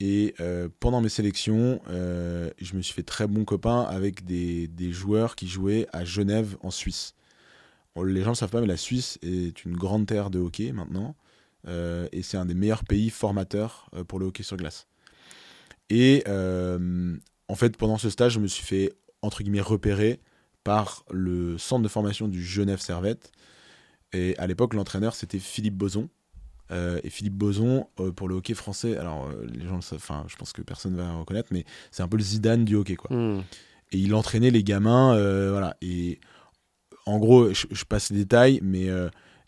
Et 0.00 0.34
euh, 0.40 0.68
pendant 0.80 1.00
mes 1.00 1.08
sélections, 1.08 1.80
euh, 1.88 2.50
je 2.60 2.74
me 2.74 2.82
suis 2.82 2.92
fait 2.94 3.02
très 3.04 3.26
bon 3.26 3.44
copain 3.44 3.82
avec 3.82 4.24
des, 4.24 4.66
des 4.68 4.92
joueurs 4.92 5.36
qui 5.36 5.46
jouaient 5.48 5.86
à 5.92 6.04
Genève 6.04 6.56
en 6.62 6.70
Suisse. 6.70 7.14
On- 7.94 8.02
Les 8.02 8.20
gens 8.20 8.26
ne 8.26 8.30
le 8.32 8.36
savent 8.36 8.50
pas, 8.50 8.60
mais 8.60 8.66
la 8.66 8.76
Suisse 8.76 9.18
est 9.22 9.64
une 9.64 9.76
grande 9.76 10.06
terre 10.06 10.30
de 10.30 10.38
hockey 10.40 10.72
maintenant. 10.72 11.14
Euh, 11.66 12.08
et 12.12 12.22
c'est 12.22 12.36
un 12.36 12.44
des 12.44 12.54
meilleurs 12.54 12.84
pays 12.84 13.08
formateurs 13.08 13.88
pour 14.08 14.18
le 14.18 14.26
hockey 14.26 14.42
sur 14.42 14.56
glace. 14.56 14.86
Et 15.90 16.24
euh, 16.28 17.16
en 17.48 17.54
fait, 17.54 17.76
pendant 17.76 17.98
ce 17.98 18.10
stage, 18.10 18.32
je 18.32 18.40
me 18.40 18.46
suis 18.46 18.64
fait, 18.64 18.92
entre 19.22 19.42
guillemets, 19.42 19.60
repérer 19.60 20.20
par 20.64 21.04
le 21.10 21.58
centre 21.58 21.82
de 21.82 21.88
formation 21.88 22.26
du 22.28 22.42
Genève 22.42 22.80
Servette. 22.80 23.30
Et 24.12 24.36
à 24.38 24.46
l'époque, 24.46 24.74
l'entraîneur, 24.74 25.14
c'était 25.14 25.38
Philippe 25.38 25.74
Boson. 25.74 26.08
Euh, 26.70 26.98
et 27.04 27.10
Philippe 27.10 27.34
Boson, 27.34 27.86
euh, 28.00 28.10
pour 28.10 28.26
le 28.26 28.36
hockey 28.36 28.54
français, 28.54 28.96
alors 28.96 29.26
euh, 29.26 29.46
les 29.52 29.66
gens 29.68 29.76
le 29.76 29.82
savent, 29.82 29.98
enfin, 29.98 30.24
je 30.28 30.36
pense 30.36 30.54
que 30.54 30.62
personne 30.62 30.92
ne 30.92 30.96
va 30.96 31.04
le 31.12 31.18
reconnaître, 31.18 31.50
mais 31.52 31.66
c'est 31.90 32.02
un 32.02 32.08
peu 32.08 32.16
le 32.16 32.22
Zidane 32.22 32.64
du 32.64 32.74
hockey, 32.74 32.96
quoi 32.96 33.14
Hmm. 33.14 33.40
et 33.92 33.98
il 33.98 34.14
entraînait 34.14 34.50
les 34.50 34.64
gamins 34.64 35.14
voilà 35.50 35.76
et 35.82 36.18
en 37.04 37.18
gros 37.18 37.52
je, 37.52 37.66
je 37.70 37.84
passe 37.84 38.10
les 38.10 38.16
détails 38.16 38.60
mais 38.62 38.86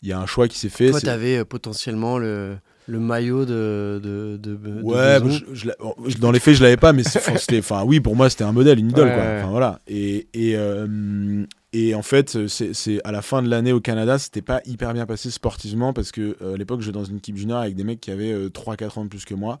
il 0.03 0.07
y 0.07 0.11
a 0.11 0.19
un 0.19 0.27
choix 0.27 0.47
qui 0.47 0.59
s'est 0.59 0.69
fait 0.69 0.91
Toi, 0.91 1.01
tu 1.01 1.09
avais 1.09 1.43
potentiellement 1.43 2.19
le, 2.19 2.57
le 2.87 2.99
maillot 2.99 3.45
de. 3.45 3.99
de, 4.01 4.37
de, 4.41 4.55
de 4.55 4.81
ouais 4.81 5.19
Boson. 5.19 5.39
je- 5.53 5.65
je 6.07 6.17
dans 6.17 6.31
les 6.31 6.39
faits 6.39 6.55
je 6.55 6.63
l'avais 6.63 6.77
pas 6.77 6.93
mais 6.93 7.03
c'est- 7.03 7.19
enfin, 7.19 7.35
c'était 7.37 7.59
enfin 7.59 7.83
oui 7.85 7.99
pour 7.99 8.15
moi 8.15 8.29
c'était 8.29 8.45
un 8.45 8.51
modèle 8.53 8.79
une 8.79 8.89
idole 8.89 9.09
Ouais, 9.09 9.13
quoi 9.13 9.23
ouais. 9.23 9.39
enfin 9.41 9.49
voilà 9.51 9.79
et 9.87 10.27
et, 10.33 10.53
euh, 10.55 11.43
et 11.73 11.93
en 11.95 12.01
fait 12.01 12.47
c'est 12.47 12.73
c'est 12.73 13.01
à 13.03 13.11
la 13.11 13.21
fin 13.21 13.41
de 13.43 13.49
l'année 13.49 13.73
au 13.73 13.81
Canada 13.81 14.17
c'était 14.17 14.41
pas 14.41 14.61
hyper 14.65 14.93
bien 14.93 15.05
passé 15.05 15.29
sportivement 15.31 15.91
parce 15.93 16.11
que 16.11 16.37
euh, 16.41 16.53
à 16.53 16.57
l'époque 16.57 16.79
je 16.79 16.85
jouais 16.85 16.93
dans 16.93 17.03
une 17.03 17.17
équipe 17.17 17.35
junior 17.37 17.59
avec 17.59 17.75
des 17.75 17.83
mecs 17.83 17.99
qui 17.99 18.09
avaient 18.11 18.33
3-4 18.49 18.99
ans 18.99 19.03
de 19.03 19.09
plus 19.09 19.25
que 19.25 19.33
moi 19.35 19.59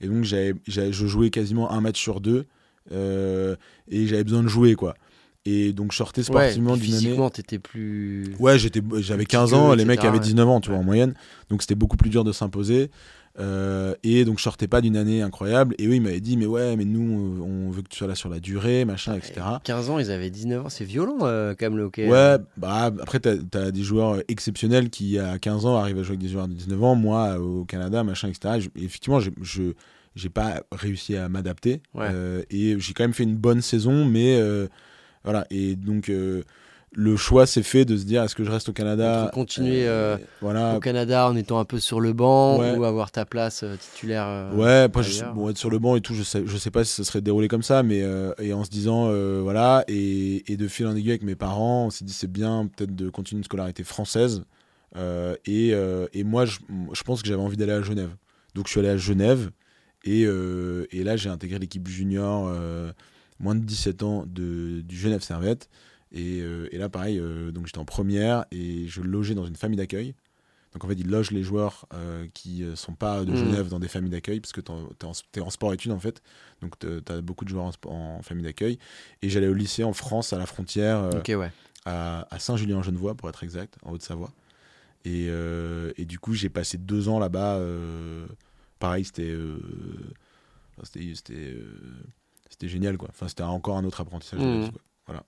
et 0.00 0.06
donc 0.06 0.24
j'avais 0.24 0.54
j'avais- 0.66 0.92
je 0.92 1.06
jouais 1.06 1.30
quasiment 1.30 1.70
un 1.72 1.80
match 1.80 1.98
sur 2.00 2.20
deux 2.20 2.44
euh, 2.92 3.56
et 3.90 4.06
j'avais 4.06 4.24
besoin 4.24 4.42
de 4.42 4.48
jouer 4.48 4.74
quoi 4.74 4.94
et 5.50 5.72
donc 5.72 5.92
je 5.92 5.96
sortais 5.96 6.22
sportivement 6.22 6.74
d'une 6.76 6.84
année 6.84 6.92
physiquement, 7.00 7.30
t'étais 7.30 7.58
plus. 7.58 8.34
Ouais, 8.38 8.58
j'étais, 8.58 8.82
j'avais 8.98 9.24
petit 9.24 9.36
15 9.36 9.50
peu, 9.50 9.56
ans, 9.56 9.74
les 9.74 9.84
mecs 9.84 10.00
avaient 10.04 10.18
ouais. 10.18 10.24
19 10.24 10.48
ans, 10.48 10.60
tu 10.60 10.70
vois, 10.70 10.78
en 10.78 10.82
moyenne. 10.84 11.14
Donc 11.50 11.62
c'était 11.62 11.74
beaucoup 11.74 11.96
plus 11.96 12.10
dur 12.10 12.24
de 12.24 12.32
s'imposer. 12.32 12.90
Euh, 13.40 13.94
et 14.02 14.24
donc 14.24 14.38
je 14.38 14.42
sortais 14.42 14.66
pas 14.66 14.80
d'une 14.80 14.96
année 14.96 15.22
incroyable. 15.22 15.74
Et 15.78 15.86
eux, 15.86 15.94
ils 15.94 16.00
m'avaient 16.02 16.20
dit, 16.20 16.36
mais 16.36 16.46
ouais, 16.46 16.74
mais 16.76 16.84
nous, 16.84 17.40
on 17.40 17.70
veut 17.70 17.82
que 17.82 17.88
tu 17.88 17.96
sois 17.96 18.08
là 18.08 18.16
sur 18.16 18.28
la 18.28 18.40
durée, 18.40 18.84
machin, 18.84 19.14
etc. 19.14 19.40
15 19.62 19.90
ans, 19.90 19.98
ils 20.00 20.10
avaient 20.10 20.30
19 20.30 20.66
ans. 20.66 20.68
C'est 20.68 20.84
violent, 20.84 21.18
euh, 21.22 21.54
quand 21.58 21.66
même, 21.66 21.76
le 21.76 21.84
hockey. 21.84 22.08
Ouais, 22.08 22.36
bah 22.56 22.92
après, 23.00 23.20
t'as, 23.20 23.34
as 23.54 23.70
des 23.70 23.82
joueurs 23.82 24.16
exceptionnels 24.26 24.90
qui, 24.90 25.18
à 25.20 25.38
15 25.38 25.66
ans, 25.66 25.76
arrivent 25.76 25.98
à 26.00 26.02
jouer 26.02 26.14
avec 26.16 26.20
des 26.22 26.28
joueurs 26.28 26.48
de 26.48 26.54
19 26.54 26.82
ans. 26.82 26.94
Moi, 26.96 27.38
au 27.38 27.64
Canada, 27.64 28.02
machin, 28.02 28.28
etc. 28.28 28.54
Je- 28.60 28.82
effectivement, 28.82 29.20
j'ai- 29.20 29.32
je 29.40 29.72
j'ai 30.16 30.30
pas 30.30 30.62
réussi 30.72 31.14
à 31.14 31.28
m'adapter. 31.28 31.80
Ouais. 31.94 32.08
Euh, 32.10 32.42
et 32.50 32.74
j'ai 32.80 32.92
quand 32.92 33.04
même 33.04 33.12
fait 33.12 33.22
une 33.22 33.36
bonne 33.36 33.62
saison, 33.62 34.04
mais 34.04 34.36
euh, 34.40 34.66
voilà. 35.24 35.46
Et 35.50 35.76
donc, 35.76 36.08
euh, 36.08 36.42
le 36.92 37.16
choix 37.16 37.46
s'est 37.46 37.62
fait 37.62 37.84
de 37.84 37.96
se 37.96 38.04
dire, 38.04 38.22
est-ce 38.22 38.34
que 38.34 38.44
je 38.44 38.50
reste 38.50 38.70
au 38.70 38.72
Canada? 38.72 39.24
Entre 39.24 39.32
continuer, 39.32 39.86
euh, 39.86 40.16
voilà, 40.40 40.76
Au 40.76 40.80
Canada, 40.80 41.28
en 41.28 41.36
étant 41.36 41.58
un 41.58 41.64
peu 41.66 41.78
sur 41.78 42.00
le 42.00 42.12
banc 42.14 42.58
Ouais. 42.58 42.76
ou 42.76 42.84
avoir 42.84 43.10
ta 43.10 43.26
place 43.26 43.62
euh, 43.62 43.76
titulaire. 43.76 44.24
euh, 44.26 44.54
Ouais, 44.56 44.78
après, 44.84 45.02
je 45.02 45.22
bon, 45.34 45.50
être 45.50 45.58
sur 45.58 45.68
le 45.70 45.78
banc 45.78 45.96
et 45.96 46.00
tout, 46.00 46.14
je 46.14 46.22
sais, 46.22 46.42
je 46.46 46.56
sais 46.56 46.70
pas 46.70 46.84
si 46.84 46.94
ça 46.94 47.04
serait 47.04 47.20
déroulé 47.20 47.46
comme 47.48 47.62
ça, 47.62 47.82
mais 47.82 48.02
euh, 48.02 48.32
et 48.38 48.52
en 48.54 48.64
se 48.64 48.70
disant, 48.70 49.08
euh, 49.10 49.40
voilà, 49.42 49.84
et, 49.86 50.50
et 50.50 50.56
de 50.56 50.66
fil 50.66 50.86
en 50.86 50.96
aiguille 50.96 51.10
avec 51.10 51.22
mes 51.22 51.36
parents, 51.36 51.86
on 51.86 51.90
s'est 51.90 52.06
dit, 52.06 52.12
c'est 52.14 52.30
bien 52.32 52.68
peut-être 52.74 52.94
de 52.96 53.10
continuer 53.10 53.40
une 53.40 53.44
scolarité 53.44 53.84
française. 53.84 54.44
Euh, 54.96 55.36
et, 55.44 55.74
euh, 55.74 56.06
et 56.14 56.24
moi, 56.24 56.46
je, 56.46 56.58
je 56.94 57.02
pense 57.02 57.20
que 57.20 57.28
j'avais 57.28 57.42
envie 57.42 57.58
d'aller 57.58 57.72
à 57.72 57.82
Genève. 57.82 58.10
Donc, 58.54 58.66
je 58.66 58.70
suis 58.70 58.80
allé 58.80 58.88
à 58.88 58.96
Genève, 58.96 59.50
et, 60.04 60.24
euh, 60.24 60.86
et 60.90 61.04
là, 61.04 61.16
j'ai 61.18 61.28
intégré 61.28 61.58
l'équipe 61.58 61.86
junior 61.86 62.48
euh, 62.50 62.92
moins 63.40 63.54
de 63.54 63.64
17 63.64 64.02
ans 64.02 64.24
de, 64.26 64.80
du 64.82 64.96
Genève 64.96 65.22
Servette. 65.22 65.68
Et, 66.12 66.40
euh, 66.40 66.68
et 66.72 66.78
là, 66.78 66.88
pareil, 66.88 67.18
euh, 67.18 67.50
donc 67.50 67.66
j'étais 67.66 67.78
en 67.78 67.84
première 67.84 68.46
et 68.50 68.86
je 68.88 69.02
logeais 69.02 69.34
dans 69.34 69.44
une 69.44 69.56
famille 69.56 69.76
d'accueil. 69.76 70.14
Donc 70.72 70.84
en 70.84 70.88
fait, 70.88 70.94
ils 70.94 71.08
logent 71.08 71.30
les 71.30 71.42
joueurs 71.42 71.86
euh, 71.94 72.26
qui 72.34 72.62
euh, 72.62 72.76
sont 72.76 72.94
pas 72.94 73.24
de 73.24 73.32
Mhm. 73.32 73.36
Genève 73.36 73.68
dans 73.68 73.80
des 73.80 73.88
familles 73.88 74.10
d'accueil, 74.10 74.40
parce 74.40 74.52
que 74.52 74.60
tu 74.60 74.70
es 74.70 75.40
en, 75.40 75.50
sport-études 75.50 75.92
en 75.92 75.98
fait. 75.98 76.22
Donc 76.60 76.78
tu 76.78 76.86
as 77.08 77.20
beaucoup 77.22 77.44
de 77.44 77.50
joueurs 77.50 77.72
en, 77.86 78.22
famille 78.22 78.44
d'accueil. 78.44 78.78
Et 79.22 79.30
j'allais 79.30 79.48
au 79.48 79.54
lycée 79.54 79.82
en 79.84 79.92
France, 79.92 80.32
à 80.32 80.38
la 80.38 80.46
frontière, 80.46 80.98
euh, 80.98 81.36
ouais. 81.36 81.50
à, 81.84 82.26
à 82.30 82.38
Saint-Julien-en-Genevois, 82.38 83.14
pour 83.14 83.28
être 83.28 83.42
exact, 83.44 83.76
en 83.82 83.92
Haute-Savoie. 83.92 84.30
Et, 85.04 85.28
euh, 85.30 85.92
et 85.96 86.04
du 86.04 86.18
coup, 86.18 86.34
j'ai 86.34 86.50
passé 86.50 86.76
deux 86.76 87.08
ans 87.08 87.18
là-bas. 87.18 87.60
pareil, 88.78 89.04
c'était. 89.04 89.34
c'était. 90.84 91.56
C'était 92.58 92.68
génial, 92.72 92.96
quoi. 92.98 93.08
Enfin, 93.10 93.28
c'était 93.28 93.44
encore 93.44 93.76
un 93.76 93.84
autre 93.84 94.00
apprentissage 94.00 94.40
vie, 94.40 94.70
quoi. 94.70 94.80
Voilà. 95.06 95.22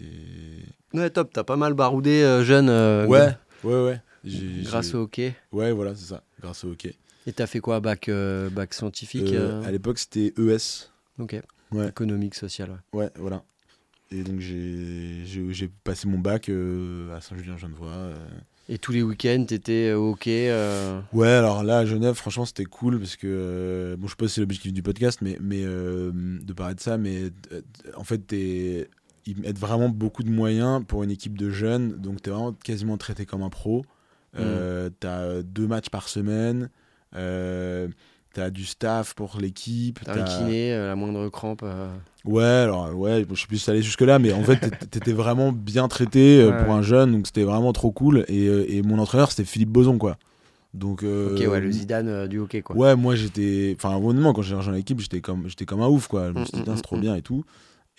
Et... 0.00 0.62
Ouais, 0.96 1.10
top. 1.10 1.32
T'as 1.32 1.42
pas 1.42 1.56
mal 1.56 1.74
baroudé 1.74 2.22
euh, 2.22 2.44
jeune. 2.44 2.68
euh, 2.68 3.04
Ouais, 3.06 3.34
ouais, 3.64 3.84
ouais. 3.84 4.00
J'ai- 4.24 4.62
Grâce 4.62 4.94
au 4.94 4.98
hockey. 5.02 5.34
Ouais, 5.52 5.72
voilà, 5.72 5.94
c'est 5.96 6.06
ça, 6.06 6.22
grâce 6.40 6.62
au 6.64 6.70
hockey. 6.70 6.94
Et 7.26 7.32
t'as 7.32 7.46
fait 7.48 7.58
quoi 7.60 7.80
Bac, 7.80 8.08
euh, 8.08 8.48
bac 8.50 8.72
scientifique 8.74 9.32
Euh, 9.32 9.60
euh, 9.60 9.64
À 9.64 9.70
l'époque, 9.72 9.98
c'était 9.98 10.32
ES. 10.38 10.88
Ok. 11.18 11.36
Ouais. 11.72 11.88
Économique, 11.88 12.34
social. 12.36 12.70
ouais. 12.92 13.00
Ouais, 13.00 13.10
voilà. 13.16 13.42
Et 14.10 14.22
donc, 14.22 14.38
j'ai 14.40 15.68
passé 15.84 16.06
mon 16.08 16.18
bac 16.18 16.48
euh, 16.48 17.14
à 17.16 17.20
Saint-Julien-Genevois. 17.20 17.90
Euh. 18.68 18.72
Et 18.74 18.78
tous 18.78 18.92
les 18.92 19.02
week-ends, 19.02 19.44
t'étais 19.46 19.92
au 19.92 20.10
hockey. 20.12 20.48
euh, 20.50 21.00
Ouais, 21.12 21.28
alors 21.28 21.62
là, 21.62 21.78
à 21.78 21.86
Genève, 21.86 22.14
franchement, 22.14 22.44
c'était 22.44 22.64
cool 22.64 22.98
parce 22.98 23.16
que. 23.16 23.26
euh, 23.26 23.96
bon, 23.96 24.06
je 24.06 24.10
sais 24.12 24.16
pas 24.16 24.28
si 24.28 24.34
c'est 24.34 24.40
l'objectif 24.40 24.72
du 24.72 24.82
podcast, 24.82 25.20
mais, 25.22 25.38
mais 25.40 25.62
euh, 25.64 26.10
de 26.12 26.52
parler 26.52 26.74
de 26.74 26.80
ça, 26.80 26.98
mais 26.98 27.24
euh, 27.52 27.60
en 27.96 28.04
fait, 28.04 28.18
t'es- 28.18 28.88
ils 29.26 29.38
mettent 29.40 29.58
vraiment 29.58 29.88
beaucoup 29.88 30.22
de 30.22 30.30
moyens 30.30 30.82
pour 30.86 31.02
une 31.04 31.10
équipe 31.10 31.36
de 31.36 31.50
jeunes, 31.50 31.92
donc 31.96 32.22
t'es 32.22 32.30
vraiment 32.30 32.52
quasiment 32.52 32.96
traité 32.96 33.26
comme 33.26 33.42
un 33.42 33.50
pro. 33.50 33.84
Euh, 34.38 34.88
T'as 35.00 35.42
deux 35.42 35.66
matchs 35.66 35.88
par 35.90 36.08
semaine, 36.08 36.70
euh, 37.16 37.88
t'as 38.38 38.50
du 38.50 38.64
staff 38.64 39.14
pour 39.14 39.38
l'équipe. 39.40 39.98
T'as 40.04 40.14
un 40.14 40.24
kiné, 40.24 40.72
euh, 40.72 40.88
la 40.88 40.96
moindre 40.96 41.28
crampe. 41.28 41.62
euh, 41.64 41.88
Ouais, 42.24 42.44
alors 42.44 42.94
ouais, 42.94 43.24
je 43.28 43.34
suis 43.34 43.48
plus 43.48 43.68
allé 43.68 43.82
jusque 43.82 44.02
là, 44.02 44.18
mais 44.18 44.32
en 44.32 44.42
fait, 44.42 44.58
t'étais- 44.90 45.12
vraiment 45.12 45.50
bien 45.50 45.88
traité 45.88 46.40
euh, 46.40 46.50
Ouais, 46.50 46.58
pour 46.58 46.68
ouais. 46.68 46.78
un 46.78 46.82
jeune, 46.82 47.12
donc 47.12 47.26
c'était 47.26 47.42
vraiment 47.42 47.72
trop 47.72 47.90
cool. 47.90 48.24
Et, 48.28 48.46
euh, 48.46 48.64
et 48.68 48.82
mon 48.82 48.98
entraîneur, 48.98 49.30
c'était 49.30 49.44
Philippe 49.44 49.70
Boson, 49.70 49.98
quoi. 49.98 50.18
Donc. 50.74 51.02
Ok, 51.02 51.40
ouais, 51.40 51.60
le 51.60 51.70
Zidane 51.70 52.28
du 52.28 52.38
hockey, 52.38 52.62
quoi. 52.62 52.76
Ouais, 52.76 52.94
moi 52.94 53.16
j'étais. 53.16 53.74
Enfin, 53.76 53.96
honnêtement, 53.96 54.32
quand 54.32 54.42
j'ai 54.42 54.54
rejoint 54.54 54.74
l'équipe, 54.74 55.00
j'étais 55.00 55.20
comme, 55.20 55.48
j'étais 55.48 55.64
comme 55.64 55.80
un 55.80 55.88
ouf, 55.88 56.06
quoi. 56.06 56.28
Je 56.28 56.32
me 56.34 56.40
Mm, 56.40 56.44
suis 56.44 56.52
dit, 56.52 56.58
mm, 56.58 56.62
Putain, 56.62 56.76
c'est 56.76 56.80
mm, 56.80 56.82
trop 56.84 56.96
mm. 56.96 57.00
bien 57.00 57.14
et 57.16 57.22
tout. 57.22 57.44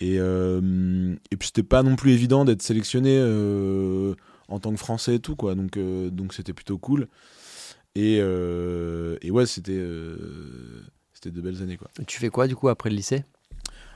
Et, 0.00 0.14
et 0.14 1.36
puis, 1.36 1.48
c'était 1.48 1.62
pas 1.62 1.82
non 1.82 1.96
plus 1.96 2.12
évident 2.12 2.44
d'être 2.46 2.62
sélectionné 2.62 3.20
en 4.48 4.58
tant 4.58 4.70
que 4.72 4.78
Français 4.78 5.16
et 5.16 5.20
tout, 5.20 5.36
quoi. 5.36 5.54
Donc, 5.54 5.78
donc 5.78 6.32
c'était 6.32 6.54
plutôt 6.54 6.78
cool. 6.78 7.08
Et, 7.94 8.18
euh, 8.20 9.16
et 9.22 9.30
ouais, 9.30 9.46
c'était. 9.46 9.72
euh, 9.76 10.82
c'était 11.12 11.30
de 11.30 11.40
belles 11.40 11.60
années, 11.62 11.76
quoi. 11.76 11.88
Tu 12.06 12.18
fais 12.18 12.28
quoi, 12.30 12.46
du 12.46 12.56
coup, 12.56 12.68
après 12.68 12.88
le 12.90 12.96
lycée? 12.96 13.24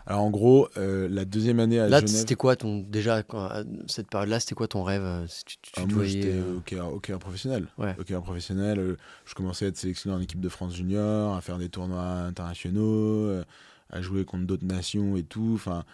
Alors 0.07 0.21
en 0.21 0.31
gros, 0.31 0.69
euh, 0.77 1.09
la 1.09 1.25
deuxième 1.25 1.61
année 1.61 1.81
à 1.81 1.89
Là, 1.89 2.01
Genève. 2.01 2.15
c'était 2.15 2.35
quoi 2.35 2.57
ton. 2.57 2.81
Déjà, 2.81 3.23
quand- 3.23 3.49
cette 3.87 4.09
période-là, 4.11 4.39
c'était 4.41 4.55
quoi 4.55 4.69
ton 4.69 4.83
rêve 4.83 5.03
euh, 5.03 5.27
si 5.27 5.45
tu, 5.47 5.57
tu 5.63 5.73
Ah, 5.79 5.87
moi, 5.87 6.05
j'étais 6.05 6.35
euh, 6.35 6.57
hockeyeur, 6.59 6.93
hockeyeur 6.93 7.19
professionnel. 7.19 7.69
Ouais. 7.79 7.95
Hockeyeur 7.99 8.23
professionnel, 8.23 8.79
euh, 8.79 8.97
je 9.25 9.35
commençais 9.35 9.65
à 9.65 9.69
être 9.69 9.79
sélectionné 9.79 10.15
en 10.15 10.21
équipe 10.21 10.41
de 10.41 10.49
France 10.51 10.75
junior, 10.75 11.35
à 11.35 11.41
faire 11.41 11.57
des 11.57 11.71
tournois 11.71 12.03
internationaux, 12.03 13.41
à 13.89 14.03
jouer 14.03 14.27
contre 14.27 14.45
d'autres 14.45 14.67
nations 14.67 15.17
et 15.17 15.23
tout. 15.23 15.53
Enfin, 15.55 15.85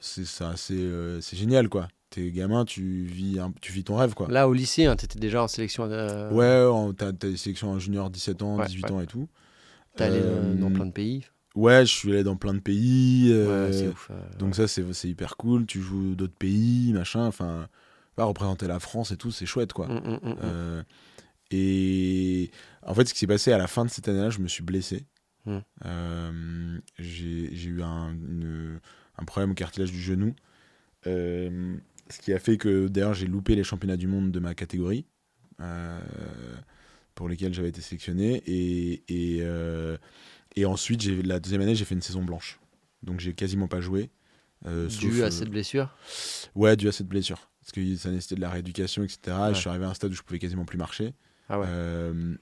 c'est 0.00 0.24
ça, 0.24 0.54
c'est 0.56 0.88
c'est 1.20 1.36
génial 1.36 1.68
quoi. 1.68 1.86
T'es 2.10 2.30
gamin, 2.32 2.64
tu 2.64 3.04
vis, 3.04 3.38
un- 3.38 3.52
tu 3.60 3.70
vis 3.72 3.84
ton 3.84 3.96
rêve 3.96 4.14
quoi. 4.14 4.26
Là, 4.28 4.48
au 4.48 4.52
lycée, 4.52 4.86
hein, 4.86 4.96
t'étais 4.96 5.18
déjà 5.20 5.42
en 5.42 5.48
sélection. 5.48 5.84
euh, 5.90 6.30
Ouais, 6.32 6.92
t'as 6.96 7.12
t'as 7.12 7.28
des 7.28 7.36
sélections 7.36 7.70
en 7.70 7.78
junior 7.78 8.10
17 8.10 8.42
ans, 8.42 8.56
Ouais, 8.58 8.66
18 8.66 8.84
ouais. 8.86 8.90
ans 8.90 9.00
et 9.00 9.06
tout. 9.06 9.28
T'es 9.96 10.04
allé 10.04 10.20
Euh, 10.20 10.54
dans 10.58 10.70
plein 10.72 10.86
de 10.86 10.92
pays. 10.92 11.24
Ouais, 11.54 11.86
je 11.86 11.92
suis 11.92 12.12
allé 12.12 12.24
dans 12.24 12.36
plein 12.36 12.54
de 12.54 12.58
pays. 12.60 13.30
euh, 13.32 13.70
Ouais, 13.70 13.88
ouf. 13.88 14.08
euh, 14.10 14.20
donc 14.38 14.54
ça, 14.56 14.66
c'est 14.68 15.08
hyper 15.08 15.36
cool. 15.36 15.66
Tu 15.66 15.80
joues 15.80 16.14
d'autres 16.16 16.34
pays, 16.36 16.92
machin. 16.92 17.26
Enfin, 17.26 17.68
pas 18.16 18.24
représenter 18.24 18.66
la 18.66 18.80
France 18.80 19.12
et 19.12 19.16
tout, 19.16 19.30
c'est 19.30 19.46
chouette 19.46 19.72
quoi. 19.72 19.86
Mm, 19.88 19.92
mm, 19.98 20.18
mm. 20.30 20.36
Euh, 20.42 20.82
et 21.50 22.50
en 22.82 22.94
fait, 22.94 23.06
ce 23.08 23.12
qui 23.14 23.20
s'est 23.20 23.26
passé 23.26 23.52
à 23.52 23.58
la 23.58 23.66
fin 23.66 23.84
de 23.84 23.90
cette 23.90 24.08
année-là, 24.08 24.30
je 24.30 24.38
me 24.40 24.48
suis 24.48 24.62
blessé. 24.62 25.06
Euh, 25.84 26.78
J'ai 26.98 27.54
j'ai 27.54 27.70
eu 27.70 27.82
un, 27.82 28.12
une- 28.12 28.80
un 29.18 29.24
problème 29.24 29.50
au 29.52 29.54
cartilage 29.54 29.90
du 29.90 30.00
genou. 30.00 30.34
Euh, 31.06 31.76
ce 32.10 32.20
qui 32.20 32.32
a 32.32 32.38
fait 32.38 32.56
que 32.56 32.88
d'ailleurs 32.88 33.14
j'ai 33.14 33.26
loupé 33.26 33.54
les 33.54 33.64
championnats 33.64 33.96
du 33.96 34.06
monde 34.06 34.30
de 34.32 34.40
ma 34.40 34.54
catégorie 34.54 35.06
euh, 35.60 36.00
pour 37.14 37.28
lesquels 37.28 37.54
j'avais 37.54 37.68
été 37.68 37.80
sélectionné. 37.80 38.42
Et, 38.46 39.02
et, 39.08 39.38
euh, 39.42 39.96
et 40.56 40.64
ensuite, 40.64 41.04
la 41.24 41.38
deuxième 41.40 41.60
année, 41.62 41.74
j'ai 41.74 41.84
fait 41.84 41.94
une 41.94 42.02
saison 42.02 42.22
blanche. 42.22 42.58
Donc 43.02 43.20
j'ai 43.20 43.34
quasiment 43.34 43.68
pas 43.68 43.80
joué. 43.80 44.10
euh, 44.66 44.88
Dû 44.88 45.12
sauf, 45.12 45.22
à 45.22 45.30
cette 45.30 45.50
blessure? 45.50 45.96
Ouais, 46.54 46.76
dû 46.76 46.88
à 46.88 46.92
cette 46.92 47.08
blessure. 47.08 47.50
Parce 47.60 47.72
que 47.72 47.96
ça 47.96 48.10
nécessitait 48.10 48.36
de 48.36 48.40
la 48.40 48.50
rééducation, 48.50 49.02
etc. 49.04 49.18
Et 49.50 49.54
je 49.54 49.58
suis 49.60 49.68
arrivé 49.68 49.84
à 49.84 49.88
un 49.90 49.94
stade 49.94 50.10
où 50.10 50.14
je 50.14 50.22
pouvais 50.22 50.38
quasiment 50.38 50.64
plus 50.64 50.78
marcher. 50.78 51.14
Ah 51.48 51.60
ouais. 51.60 51.66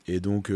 Et 0.07 0.20
donc, 0.20 0.53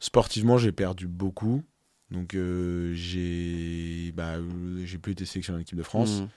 sportivement, 0.00 0.58
j'ai 0.58 0.72
perdu 0.72 1.06
beaucoup. 1.06 1.62
Donc, 2.10 2.34
euh, 2.34 2.92
j'ai 2.94 4.12
bah, 4.12 4.36
j'ai 4.84 4.98
plus 4.98 5.12
été 5.12 5.24
sélectionné 5.24 5.58
en 5.58 5.60
équipe 5.62 5.76
de 5.76 5.82
France. 5.82 6.22
Mm. 6.22 6.28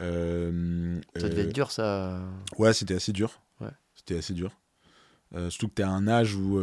Euh, 0.00 1.00
Ça 1.16 1.28
devait 1.28 1.42
euh, 1.42 1.44
être 1.46 1.54
dur, 1.54 1.70
ça. 1.70 2.20
Ouais, 2.58 2.72
c'était 2.72 2.94
assez 2.94 3.12
dur. 3.12 3.40
Ouais. 3.60 3.70
C'était 3.94 4.18
assez 4.18 4.34
dur. 4.34 4.52
Euh, 5.34 5.50
surtout 5.50 5.68
que 5.68 5.74
tu 5.74 5.82
à 5.82 5.90
un 5.90 6.08
âge 6.08 6.34
où, 6.34 6.60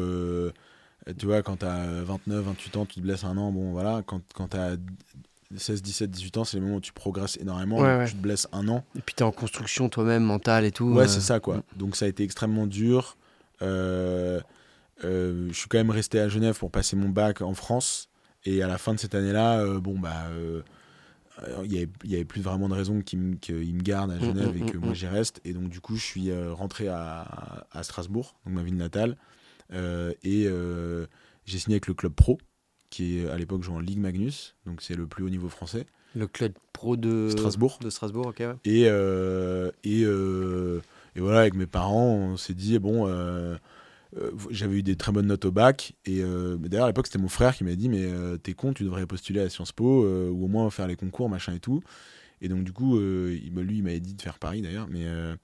tu 1.17 1.25
vois, 1.25 1.43
quand 1.43 1.57
tu 1.57 1.65
as 1.65 2.03
29, 2.03 2.45
28 2.45 2.77
ans, 2.77 2.85
tu 2.85 2.95
te 2.95 3.01
blesses 3.01 3.23
un 3.23 3.37
an, 3.37 3.51
bon 3.51 3.71
voilà. 3.71 4.03
Quand, 4.05 4.21
quand 4.33 4.49
tu 4.49 4.57
as 4.57 4.77
16, 5.55 5.81
17, 5.81 6.11
18 6.11 6.37
ans, 6.37 6.43
c'est 6.43 6.57
le 6.57 6.63
moment 6.63 6.77
où 6.77 6.81
tu 6.81 6.93
progresses 6.93 7.37
énormément. 7.37 7.79
Ouais. 7.79 8.05
Tu 8.05 8.13
te 8.13 8.21
blesses 8.21 8.47
un 8.51 8.67
an. 8.67 8.83
Et 8.95 9.01
puis 9.01 9.15
t'es 9.15 9.23
en 9.23 9.31
construction 9.31 9.89
toi-même, 9.89 10.23
mentale 10.23 10.65
et 10.65 10.71
tout. 10.71 10.93
Ouais, 10.93 11.03
euh, 11.03 11.07
c'est 11.07 11.21
ça, 11.21 11.39
quoi. 11.39 11.63
Donc 11.75 11.95
ça 11.95 12.05
a 12.05 12.07
été 12.07 12.23
extrêmement 12.23 12.67
dur. 12.67 13.17
Euh, 13.61 14.39
euh, 15.03 15.47
je 15.49 15.53
suis 15.53 15.67
quand 15.67 15.77
même 15.77 15.91
resté 15.91 16.19
à 16.19 16.29
Genève 16.29 16.57
pour 16.57 16.71
passer 16.71 16.95
mon 16.95 17.09
bac 17.09 17.41
en 17.41 17.53
France. 17.53 18.09
Et 18.45 18.61
à 18.61 18.67
la 18.67 18.77
fin 18.77 18.93
de 18.93 18.99
cette 18.99 19.15
année-là, 19.15 19.65
bon, 19.79 19.97
bah. 19.97 20.27
Il 21.63 21.69
n'y 21.69 22.15
avait, 22.15 22.25
plus 22.25 22.41
vraiment 22.41 22.69
de 22.69 22.73
raison 22.73 23.01
qu'il 23.01 23.19
me, 23.19 23.35
qu'il 23.35 23.75
me 23.75 23.81
garde 23.81 24.11
à 24.11 24.19
Genève 24.19 24.55
mm, 24.55 24.63
et 24.63 24.71
que 24.71 24.77
mm, 24.77 24.81
moi 24.81 24.93
j'y 24.93 25.07
reste. 25.07 25.41
Et 25.43 25.53
donc, 25.53 25.69
du 25.69 25.81
coup, 25.81 25.95
je 25.95 26.03
suis 26.03 26.31
euh, 26.31 26.53
rentré 26.53 26.87
à, 26.87 27.67
à 27.71 27.83
Strasbourg, 27.83 28.35
donc 28.45 28.55
ma 28.55 28.63
ville 28.63 28.77
natale. 28.77 29.17
Euh, 29.73 30.13
et 30.23 30.45
euh, 30.47 31.07
j'ai 31.45 31.59
signé 31.59 31.75
avec 31.75 31.87
le 31.87 31.93
club 31.93 32.13
pro, 32.13 32.37
qui 32.89 33.19
est 33.19 33.29
à 33.29 33.37
l'époque 33.37 33.63
jouait 33.63 33.75
en 33.75 33.79
Ligue 33.79 33.99
Magnus, 33.99 34.55
donc 34.65 34.81
c'est 34.81 34.95
le 34.95 35.07
plus 35.07 35.23
haut 35.23 35.29
niveau 35.29 35.49
français. 35.49 35.85
Le 36.15 36.27
club 36.27 36.53
pro 36.71 36.95
de 36.95 37.29
Strasbourg. 37.29 37.79
De 37.81 37.89
Strasbourg, 37.89 38.27
ok. 38.27 38.39
ouais. 38.39 38.55
Et, 38.63 38.85
euh, 38.87 39.71
et, 39.83 40.01
et 40.01 41.19
voilà, 41.19 41.41
avec 41.41 41.55
mes 41.55 41.65
parents, 41.65 42.13
on 42.13 42.37
s'est 42.37 42.53
dit, 42.53 42.79
bon, 42.79 43.07
euh, 44.17 44.31
euh, 44.31 44.31
j'avais 44.49 44.77
eu 44.77 44.83
des 44.83 44.95
très 44.95 45.11
bonnes 45.11 45.27
notes 45.27 45.45
au 45.45 45.51
bac. 45.51 45.93
Et 46.05 46.21
euh, 46.21 46.57
d'ailleurs, 46.57 46.85
à 46.85 46.89
l'époque, 46.89 47.07
c'était 47.07 47.19
mon 47.19 47.27
frère 47.27 47.55
qui 47.55 47.63
m'a 47.63 47.75
dit, 47.75 47.89
mais 47.89 48.03
euh, 48.03 48.37
t'es 48.37 48.53
con, 48.53 48.73
tu 48.73 48.83
devrais 48.83 49.05
postuler 49.05 49.39
à 49.41 49.49
Sciences 49.49 49.71
Po, 49.71 50.03
euh, 50.05 50.29
ou 50.29 50.45
au 50.45 50.47
moins 50.47 50.69
faire 50.69 50.87
les 50.87 50.95
concours, 50.95 51.29
machin 51.29 51.53
et 51.53 51.59
tout. 51.59 51.81
Et 52.41 52.47
donc, 52.49 52.63
du 52.63 52.73
coup, 52.73 52.97
euh, 52.97 53.37
il, 53.43 53.53
lui, 53.53 53.77
il 53.77 53.83
m'avait 53.83 53.99
dit 53.99 54.13
de 54.13 54.21
faire 54.21 54.39
Paris 54.39 54.61
d'ailleurs, 54.61 54.87
mais 54.89 55.05
euh, 55.05 55.35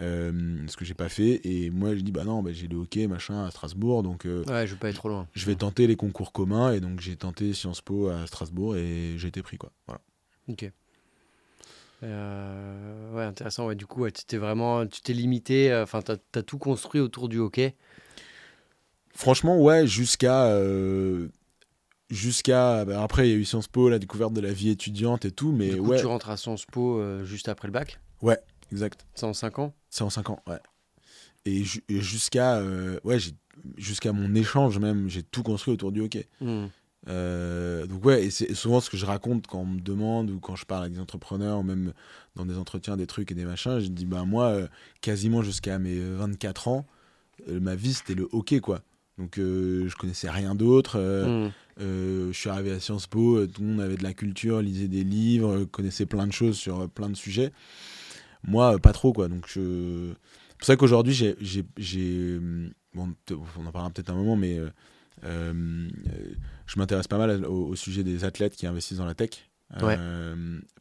euh, 0.00 0.58
ce 0.66 0.76
que 0.76 0.84
j'ai 0.84 0.94
pas 0.94 1.08
fait. 1.08 1.40
Et 1.44 1.70
moi, 1.70 1.94
j'ai 1.94 2.02
dit, 2.02 2.12
bah 2.12 2.24
non, 2.24 2.42
bah, 2.42 2.50
j'ai 2.52 2.66
le 2.68 2.76
hockey, 2.76 3.06
machin, 3.06 3.44
à 3.44 3.50
Strasbourg, 3.50 4.02
donc 4.02 4.26
euh, 4.26 4.44
Ouais, 4.48 4.66
je 4.66 4.72
veux 4.72 4.78
pas 4.78 4.88
aller 4.88 4.96
trop 4.96 5.08
loin. 5.08 5.28
je 5.34 5.46
vais 5.46 5.54
tenter 5.54 5.86
les 5.86 5.96
concours 5.96 6.32
communs. 6.32 6.72
Et 6.72 6.80
donc, 6.80 7.00
j'ai 7.00 7.16
tenté 7.16 7.52
Sciences 7.52 7.80
Po 7.80 8.08
à 8.08 8.26
Strasbourg 8.26 8.76
et 8.76 9.14
j'ai 9.18 9.28
été 9.28 9.42
pris, 9.42 9.56
quoi. 9.58 9.70
Voilà. 9.86 10.00
Ok. 10.48 10.70
Euh, 12.02 13.12
ouais, 13.14 13.22
intéressant. 13.22 13.66
Ouais, 13.68 13.74
du 13.76 13.86
coup, 13.86 14.00
ouais, 14.02 14.12
tu 14.12 14.24
t'es 14.24 14.36
vraiment, 14.36 14.86
tu 14.86 15.00
t'es 15.02 15.12
limité. 15.12 15.70
euh, 15.70 15.84
Enfin, 15.84 16.02
t'as 16.02 16.16
as 16.34 16.42
tout 16.42 16.58
construit 16.58 17.00
autour 17.00 17.28
du 17.28 17.38
hockey. 17.38 17.74
Franchement, 19.12 19.60
ouais, 19.60 19.86
jusqu'à. 19.86 20.46
euh, 20.46 21.28
jusqu'à. 22.10 22.84
bah, 22.84 23.02
après, 23.02 23.28
il 23.28 23.30
y 23.32 23.34
a 23.34 23.36
eu 23.36 23.44
Sciences 23.44 23.68
Po, 23.68 23.88
la 23.88 23.98
découverte 23.98 24.32
de 24.32 24.40
la 24.40 24.52
vie 24.52 24.70
étudiante 24.70 25.24
et 25.24 25.30
tout, 25.30 25.52
mais 25.52 25.70
du 25.70 25.80
coup, 25.82 25.88
ouais, 25.90 26.00
tu 26.00 26.06
rentres 26.06 26.30
à 26.30 26.36
Sciences 26.36 26.66
Po 26.66 26.98
euh, 26.98 27.24
juste 27.24 27.48
après 27.48 27.68
le 27.68 27.72
bac. 27.72 28.00
exact. 28.70 29.06
C'est 29.14 29.26
en 29.26 29.34
5 29.34 29.58
ans. 29.58 29.74
C'est 29.90 30.02
en 30.02 30.10
5 30.10 30.30
ans, 30.30 30.40
ouais. 30.46 30.58
Et, 31.44 31.62
ju- 31.64 31.84
et 31.88 32.00
jusqu'à. 32.00 32.56
euh, 32.56 32.98
ouais, 33.04 33.18
jusqu'à 33.76 34.12
mon 34.12 34.34
échange 34.34 34.78
même, 34.78 35.08
j'ai 35.08 35.22
tout 35.22 35.42
construit 35.42 35.74
autour 35.74 35.92
du 35.92 36.00
hockey. 36.00 36.26
Hmm. 36.40 36.66
Euh, 37.08 37.84
donc, 37.86 38.04
ouais, 38.04 38.24
et 38.26 38.30
c'est 38.30 38.54
souvent 38.54 38.80
ce 38.80 38.88
que 38.88 38.96
je 38.96 39.04
raconte 39.04 39.46
quand 39.48 39.58
on 39.60 39.66
me 39.66 39.80
demande 39.80 40.30
ou 40.30 40.38
quand 40.40 40.54
je 40.56 40.64
parle 40.64 40.82
avec 40.84 40.94
des 40.94 41.00
entrepreneurs 41.00 41.58
ou 41.58 41.62
même 41.64 41.92
dans 42.36 42.46
des 42.46 42.56
entretiens, 42.56 42.96
des 42.96 43.06
trucs 43.08 43.30
et 43.32 43.34
des 43.34 43.44
machins. 43.44 43.78
Je 43.80 43.88
dis, 43.88 44.06
bah, 44.06 44.24
moi, 44.24 44.46
euh, 44.46 44.68
quasiment 45.00 45.42
jusqu'à 45.42 45.78
mes 45.78 45.98
24 45.98 46.68
ans, 46.68 46.86
euh, 47.48 47.58
ma 47.60 47.74
vie, 47.74 47.92
c'était 47.92 48.14
le 48.14 48.28
hockey, 48.32 48.60
quoi. 48.60 48.80
Donc, 49.18 49.38
euh, 49.38 49.88
je 49.88 49.96
connaissais 49.96 50.30
rien 50.30 50.54
d'autre. 50.54 50.96
euh, 50.96 51.48
Hmm. 51.48 51.52
Euh, 51.80 52.32
je 52.32 52.38
suis 52.38 52.50
arrivé 52.50 52.70
à 52.70 52.80
Sciences 52.80 53.06
Po, 53.06 53.46
tout 53.46 53.62
le 53.62 53.68
monde 53.68 53.80
avait 53.80 53.96
de 53.96 54.02
la 54.02 54.12
culture, 54.12 54.60
lisait 54.60 54.88
des 54.88 55.04
livres, 55.04 55.64
connaissait 55.64 56.06
plein 56.06 56.26
de 56.26 56.32
choses 56.32 56.56
sur 56.56 56.88
plein 56.90 57.08
de 57.08 57.14
sujets. 57.16 57.52
Moi, 58.44 58.78
pas 58.78 58.92
trop, 58.92 59.12
quoi. 59.12 59.28
Donc, 59.28 59.46
je... 59.48 60.12
c'est 60.50 60.56
pour 60.58 60.66
ça 60.66 60.76
qu'aujourd'hui, 60.76 61.14
j'ai, 61.14 62.36
hum, 62.36 62.70
bon, 62.94 63.14
on 63.58 63.66
en 63.66 63.72
parlera 63.72 63.90
peut-être 63.90 64.10
un 64.10 64.14
moment, 64.14 64.36
mais 64.36 64.58
je 65.22 66.78
m'intéresse 66.78 67.08
pas 67.08 67.18
mal 67.18 67.44
au, 67.46 67.68
au 67.68 67.76
sujet 67.76 68.04
des 68.04 68.24
athlètes 68.24 68.54
qui 68.56 68.66
investissent 68.66 68.98
dans 68.98 69.06
la 69.06 69.14
tech. 69.14 69.48
Ouais. 69.80 69.98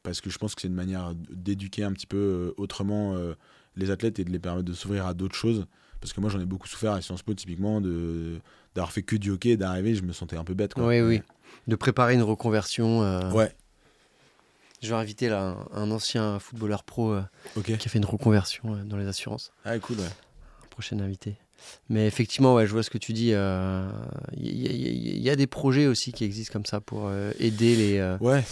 Parce 0.04 0.20
que 0.20 0.30
je 0.30 0.38
pense 0.38 0.56
que 0.56 0.62
c'est 0.62 0.68
une 0.68 0.74
manière 0.74 1.14
d'éduquer 1.16 1.84
un 1.84 1.94
petit 1.94 2.08
peu 2.08 2.54
autrement 2.58 3.16
les 3.78 3.92
athlètes 3.92 4.20
et 4.20 4.26
de 4.26 4.32
les 4.32 4.40
permettre 4.40 4.66
de 4.66 4.74
s'ouvrir 4.74 5.06
à 5.06 5.14
d'autres 5.14 5.36
choses. 5.36 5.66
Parce 6.02 6.12
que 6.14 6.20
moi, 6.20 6.30
j'en 6.30 6.40
ai 6.40 6.46
beaucoup 6.46 6.68
souffert 6.68 6.94
à 6.94 7.02
Sciences 7.02 7.22
Po, 7.22 7.34
typiquement, 7.34 7.80
de, 7.80 8.40
d'avoir 8.76 8.92
fait 8.92 9.04
que 9.04 9.16
du 9.16 9.30
hockey, 9.32 9.56
d'arriver, 9.56 9.94
je 9.96 10.02
me 10.02 10.12
sentais 10.14 10.36
un 10.36 10.44
peu 10.44 10.54
bête. 10.56 10.74
Quoi. 10.74 10.88
Oui, 10.88 11.00
oui. 11.02 11.22
De 11.68 11.76
préparer 11.76 12.16
une 12.16 12.24
reconversion. 12.24 13.04
euh, 13.04 13.32
Ouais, 13.32 13.54
Je 14.82 14.90
vais 14.90 14.96
inviter 14.96 15.30
là 15.30 15.56
un, 15.74 15.84
un 15.84 15.92
ancien 15.92 16.40
footballeur 16.40 16.84
pro 16.84 17.12
euh, 17.12 17.22
qui 17.64 17.74
a 17.74 17.78
fait 17.78 18.00
une 18.00 18.06
reconversion 18.06 18.74
euh, 18.76 18.84
dans 18.84 18.98
les 18.98 19.06
assurances. 19.08 19.52
Ah, 19.64 19.78
cool, 19.80 20.00
ouais. 20.00 20.10
Prochain 20.72 21.00
invité. 21.00 21.36
Mais 21.90 22.08
effectivement, 22.08 22.56
ouais, 22.56 22.66
je 22.66 22.72
vois 22.72 22.82
ce 22.82 22.90
que 22.90 22.98
tu 22.98 23.14
dis. 23.14 23.26
Il 23.28 23.30
y, 23.30 23.36
a- 23.36 23.92
y 24.38 25.30
y 25.30 25.36
des 25.36 25.46
projets 25.48 25.86
aussi 25.86 26.12
qui 26.12 26.24
existent 26.24 26.52
comme 26.54 26.66
ça 26.66 26.82
pour 26.82 27.12
aider 27.40 27.76
les, 27.76 28.18
Ouais, 28.20 28.44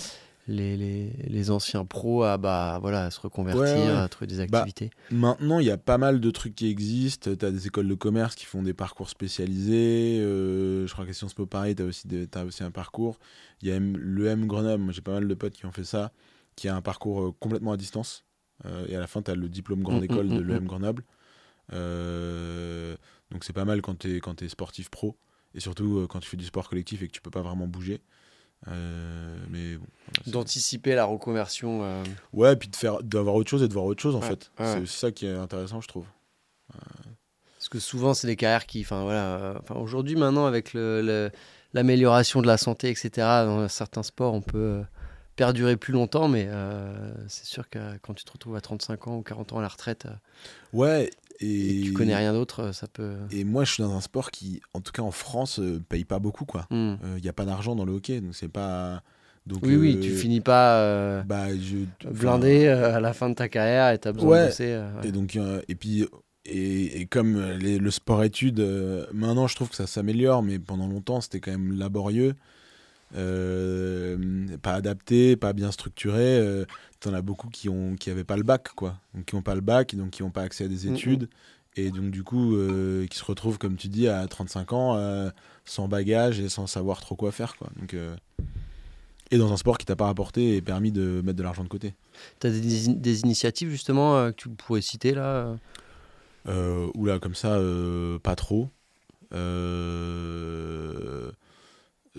les, 0.49 0.75
les, 0.77 1.09
les 1.27 1.51
anciens 1.51 1.85
pros 1.85 2.23
à, 2.23 2.37
bah, 2.37 2.79
voilà, 2.81 3.05
à 3.05 3.11
se 3.11 3.19
reconvertir, 3.21 3.61
Ouais, 3.61 3.87
ouais. 3.89 4.03
à 4.03 4.09
trouver 4.09 4.27
des 4.27 4.39
Bah, 4.39 4.61
activités. 4.61 4.89
maintenant, 5.11 5.59
il 5.59 5.65
y 5.67 5.71
a 5.71 5.77
pas 5.77 5.97
mal 5.97 6.19
de 6.19 6.31
trucs 6.31 6.55
qui 6.55 6.67
existent. 6.67 7.31
Tu 7.35 7.45
as 7.45 7.51
des 7.51 7.67
écoles 7.67 7.87
de 7.87 7.93
commerce 7.93 8.35
qui 8.35 8.45
font 8.45 8.63
des 8.63 8.73
parcours 8.73 9.09
spécialisés. 9.09 10.19
euh, 10.19 10.87
je 10.87 10.93
crois 10.93 11.05
qu'à 11.05 11.13
Sciences 11.13 11.33
Po 11.35 11.45
Paris, 11.45 11.75
tu 11.75 11.83
as, 11.83 11.85
aussi 11.85 12.07
des- 12.07 12.27
aussi 12.45 12.63
un 12.63 12.71
parcours. 12.71 13.19
Il 13.61 13.67
y 13.67 13.71
a 13.71 13.79
le 13.79 14.25
M 14.27 14.47
Grenoble, 14.47 14.83
moi 14.83 14.91
j'ai 14.93 15.01
pas 15.01 15.13
mal 15.13 15.27
de 15.27 15.33
potes 15.35 15.53
qui 15.53 15.65
ont 15.65 15.71
fait 15.71 15.83
ça, 15.83 16.11
qui 16.55 16.67
a 16.67 16.75
un 16.75 16.81
parcours 16.81 17.21
euh, 17.21 17.31
complètement 17.39 17.71
à 17.73 17.77
distance. 17.77 18.25
Euh, 18.65 18.85
et 18.89 18.95
à 18.95 18.99
la 18.99 19.07
fin, 19.07 19.21
tu 19.21 19.29
as 19.31 19.35
le 19.35 19.47
diplôme 19.49 19.83
grande 19.83 20.01
Mm, 20.01 20.05
école 20.05 20.27
mm, 20.29 20.33
de 20.33 20.41
mm, 20.41 20.43
l'EM 20.53 20.65
Grenoble. 20.65 21.03
Euh, 21.73 22.95
donc 23.31 23.43
c'est 23.43 23.53
pas 23.53 23.65
mal 23.65 23.81
quand 23.81 23.97
tu 23.99 24.15
es, 24.17 24.21
es 24.45 24.49
sportif 24.49 24.89
pro. 24.89 25.15
Et 25.55 25.59
surtout 25.59 26.05
quand 26.09 26.19
tu 26.19 26.29
fais 26.29 26.37
du 26.37 26.45
sport 26.45 26.69
collectif 26.69 27.01
et 27.01 27.07
que 27.07 27.11
tu 27.11 27.21
peux 27.21 27.31
pas 27.31 27.41
vraiment 27.41 27.67
bouger. 27.67 28.01
Euh, 28.67 29.37
mais 29.49 29.75
bon. 29.77 29.85
voilà, 30.07 30.23
c'est- 30.25 30.31
D'anticiper 30.31 30.95
la 30.95 31.05
reconversion. 31.05 31.81
euh, 31.83 32.03
Ouais, 32.33 32.55
puis 32.55 32.67
de 32.69 32.75
faire 32.75 33.01
d'avoir 33.01 33.35
autre 33.35 33.49
chose 33.49 33.63
et 33.63 33.67
de 33.67 33.73
voir 33.73 33.85
autre 33.85 34.01
chose 34.01 34.15
en 34.15 34.19
Ouais, 34.21 34.27
fait. 34.27 34.51
ouais, 34.59 34.65
C'est 34.65 34.79
aussi 34.81 34.97
ça 34.97 35.11
qui 35.11 35.25
est 35.25 35.33
intéressant, 35.35 35.79
je 35.81 35.87
trouve. 35.87 36.05
Parce 37.57 37.69
que 37.69 37.79
souvent, 37.79 38.13
c'est 38.13 38.27
des 38.27 38.35
carrières 38.35 38.65
qui. 38.65 38.81
Enfin, 38.81 39.03
voilà. 39.03 39.35
euh, 39.37 39.53
enfin, 39.61 39.75
Aujourd'hui, 39.75 40.15
maintenant, 40.15 40.45
avec 40.45 40.73
l'amélioration 41.73 42.41
de 42.41 42.47
la 42.47 42.57
santé, 42.57 42.89
etc., 42.89 43.09
dans 43.45 43.67
certains 43.67 44.03
sports, 44.03 44.33
on 44.33 44.41
peut 44.41 44.57
euh, 44.57 44.81
perdurer 45.35 45.77
plus 45.77 45.93
longtemps, 45.93 46.27
mais 46.27 46.47
euh, 46.49 47.13
c'est 47.27 47.45
sûr 47.45 47.69
que 47.69 47.97
quand 48.01 48.13
tu 48.13 48.23
te 48.23 48.31
retrouves 48.31 48.55
à 48.55 48.61
35 48.61 49.07
ans 49.07 49.17
ou 49.17 49.21
40 49.23 49.53
ans 49.53 49.59
à 49.59 49.61
la 49.61 49.67
retraite 49.67 50.05
euh, 50.05 50.09
Ouais, 50.73 51.09
et, 51.41 51.81
tu 51.85 51.93
connais 51.93 52.15
rien 52.15 52.33
d'autre, 52.33 52.59
euh, 52.65 52.71
ça 52.73 52.87
peut. 52.87 53.15
Et 53.31 53.43
moi, 53.43 53.63
je 53.63 53.73
suis 53.73 53.83
dans 53.83 53.95
un 53.95 54.01
sport 54.01 54.31
qui, 54.31 54.61
en 54.73 54.81
tout 54.81 54.91
cas 54.91 55.01
en 55.01 55.11
France, 55.11 55.59
euh, 55.59 55.81
paye 55.87 56.03
pas 56.05 56.19
beaucoup 56.19 56.45
quoi. 56.45 56.67
Il 56.71 56.97
n'y 57.21 57.29
a 57.29 57.33
pas 57.33 57.45
d'argent 57.45 57.75
dans 57.75 57.85
le 57.85 57.93
hockey, 57.93 58.21
donc 58.21 58.35
c'est 58.35 58.47
pas. 58.49 59.01
Donc, 59.47 59.63
Oui, 59.63 59.75
oui, 59.77 59.95
euh, 59.97 60.01
tu 60.01 60.11
finis 60.11 60.41
pas 60.41 60.79
euh, 60.81 61.23
Bah, 61.23 61.47
je, 61.57 61.77
blindé 62.11 62.65
euh, 62.65 62.97
à 62.97 62.99
la 62.99 63.13
fin 63.13 63.29
de 63.29 63.33
ta 63.35 63.47
carrière 63.49 63.91
et 63.91 63.97
tu 63.97 64.07
as 64.07 64.11
besoin 64.11 64.29
Ouais. 64.29 64.41
de 64.41 64.45
bosser. 64.47 64.67
euh, 64.67 64.93
ouais. 65.01 65.07
Et 65.07 65.11
donc, 65.11 65.35
euh, 65.37 65.61
et 65.67 65.75
puis, 65.75 66.05
et, 66.45 67.01
et 67.01 67.05
comme 67.07 67.35
euh, 67.37 67.57
les- 67.57 67.79
le 67.79 67.89
sport-études, 67.89 68.59
euh, 68.59 69.05
maintenant 69.11 69.47
je 69.47 69.55
trouve 69.55 69.69
que 69.69 69.75
ça 69.75 69.87
s'améliore, 69.87 70.43
mais 70.43 70.59
pendant 70.59 70.87
longtemps 70.87 71.19
c'était 71.21 71.39
quand 71.39 71.51
même 71.51 71.77
laborieux, 71.79 72.35
euh, 73.15 74.17
pas 74.61 74.73
adapté, 74.73 75.35
pas 75.35 75.53
bien 75.53 75.71
structuré. 75.71 76.37
Euh, 76.39 76.65
T'en 76.99 77.13
as 77.13 77.21
beaucoup 77.21 77.47
qui 77.49 77.69
ont 77.69 77.95
qui 77.95 78.09
avaient 78.09 78.25
pas 78.25 78.35
le 78.35 78.43
bac, 78.43 78.69
quoi, 78.75 78.97
donc 79.15 79.25
qui 79.25 79.35
ont 79.35 79.41
pas 79.41 79.55
le 79.55 79.61
bac, 79.61 79.95
donc 79.95 80.09
qui 80.09 80.21
ont 80.23 80.31
pas 80.31 80.41
accès 80.41 80.65
à 80.65 80.67
des 80.67 80.85
Mhm. 80.87 80.93
études, 80.95 81.29
et 81.77 81.91
donc 81.91 82.11
du 82.11 82.23
coup 82.23 82.55
euh, 82.57 83.07
qui 83.07 83.17
se 83.17 83.23
retrouvent, 83.23 83.57
comme 83.57 83.77
tu 83.77 83.87
dis, 83.87 84.09
à 84.09 84.27
35 84.27 84.73
ans, 84.73 84.95
euh, 84.97 85.29
sans 85.63 85.87
bagage 85.87 86.41
et 86.41 86.49
sans 86.49 86.67
savoir 86.67 86.99
trop 86.99 87.15
quoi 87.15 87.31
faire, 87.31 87.55
quoi. 87.55 87.69
Donc 87.79 87.95
et 89.31 89.37
dans 89.37 89.53
un 89.53 89.57
sport 89.57 89.77
qui 89.77 89.85
t'a 89.85 89.95
pas 89.95 90.07
rapporté 90.07 90.55
et 90.57 90.61
permis 90.61 90.91
de 90.91 91.21
mettre 91.23 91.37
de 91.37 91.43
l'argent 91.43 91.63
de 91.63 91.69
côté. 91.69 91.93
Tu 92.41 92.47
as 92.47 92.49
des, 92.49 92.87
des 92.95 93.21
initiatives 93.21 93.69
justement 93.69 94.29
que 94.31 94.35
tu 94.35 94.49
pourrais 94.49 94.81
citer 94.81 95.13
là 95.13 95.55
Euh, 96.47 96.89
oula, 96.95 97.19
comme 97.19 97.35
ça, 97.35 97.59
pas 98.23 98.35
trop. 98.35 98.69
Euh, 99.33 101.31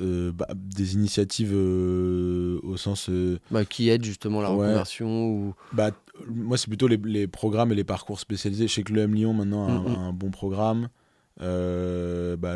euh, 0.01 0.33
bah, 0.33 0.47
des 0.55 0.95
initiatives 0.95 1.53
euh, 1.55 2.59
au 2.63 2.77
sens. 2.77 3.09
euh, 3.11 3.39
bah, 3.51 3.65
qui 3.65 3.89
aident 3.89 4.05
justement 4.05 4.41
la 4.41 4.51
Ouais. 4.51 4.67
reconversion 4.67 5.27
ou... 5.29 5.55
bah, 5.73 5.91
moi, 6.29 6.57
c'est 6.59 6.69
plutôt 6.69 6.89
les, 6.89 6.97
les 6.97 7.27
programmes 7.27 7.73
et 7.73 7.75
les 7.75 7.85
parcours 7.85 8.19
spécialisés. 8.21 8.67
Je 8.69 8.73
sais 8.75 8.83
que 8.83 8.93
le 8.93 9.03
M 9.03 9.15
Lyon 9.15 9.33
maintenant 9.33 9.67
a 9.67 9.71
un, 9.73 10.09
un 10.09 10.13
bon 10.13 10.31
programme. 10.31 10.89
Bah, 11.39 11.45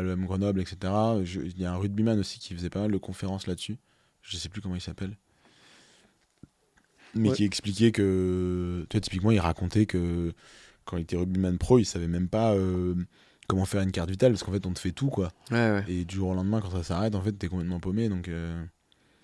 le 0.01 0.11
M 0.11 0.25
Grenoble, 0.25 0.61
etc. 0.61 0.77
Il 1.23 1.59
y 1.59 1.65
a 1.65 1.73
un 1.73 1.77
rugbyman 1.77 2.19
aussi 2.19 2.37
qui 2.39 2.53
faisait 2.53 2.69
pas 2.69 2.81
mal 2.81 2.91
de 2.91 2.97
conférences 2.97 3.47
là-dessus. 3.47 3.77
Je 4.21 4.37
sais 4.37 4.49
plus 4.49 4.61
comment 4.61 4.75
il 4.75 4.81
s'appelle. 4.81 5.17
Mais 7.15 7.29
Ouais. 7.29 7.35
qui 7.35 7.43
expliquait 7.45 7.91
que. 7.91 8.85
Tu 8.89 8.97
vois, 8.97 9.01
typiquement, 9.01 9.31
il 9.31 9.39
racontait 9.39 9.85
que 9.85 10.33
quand 10.83 10.97
il 10.97 11.01
était 11.03 11.15
rugbyman 11.17 11.57
pro, 11.57 11.79
il 11.79 11.85
savait 11.85 12.07
même 12.07 12.27
pas 12.27 12.53
euh, 12.53 12.93
comment 13.47 13.65
faire 13.65 13.81
une 13.81 13.91
carte 13.91 14.09
vitale 14.09 14.31
parce 14.31 14.43
qu'en 14.43 14.51
fait, 14.51 14.65
on 14.65 14.71
te 14.73 14.79
fait 14.79 14.91
tout, 14.91 15.09
quoi. 15.09 15.31
Ouais, 15.51 15.57
ouais. 15.71 15.83
Et 15.87 16.05
du 16.05 16.15
jour 16.15 16.29
au 16.29 16.33
lendemain, 16.35 16.61
quand 16.61 16.71
ça 16.71 16.83
s'arrête, 16.83 17.15
en 17.15 17.21
fait, 17.21 17.31
t'es 17.33 17.47
complètement 17.47 17.79
paumé. 17.79 18.09
Donc, 18.09 18.27
euh, 18.27 18.63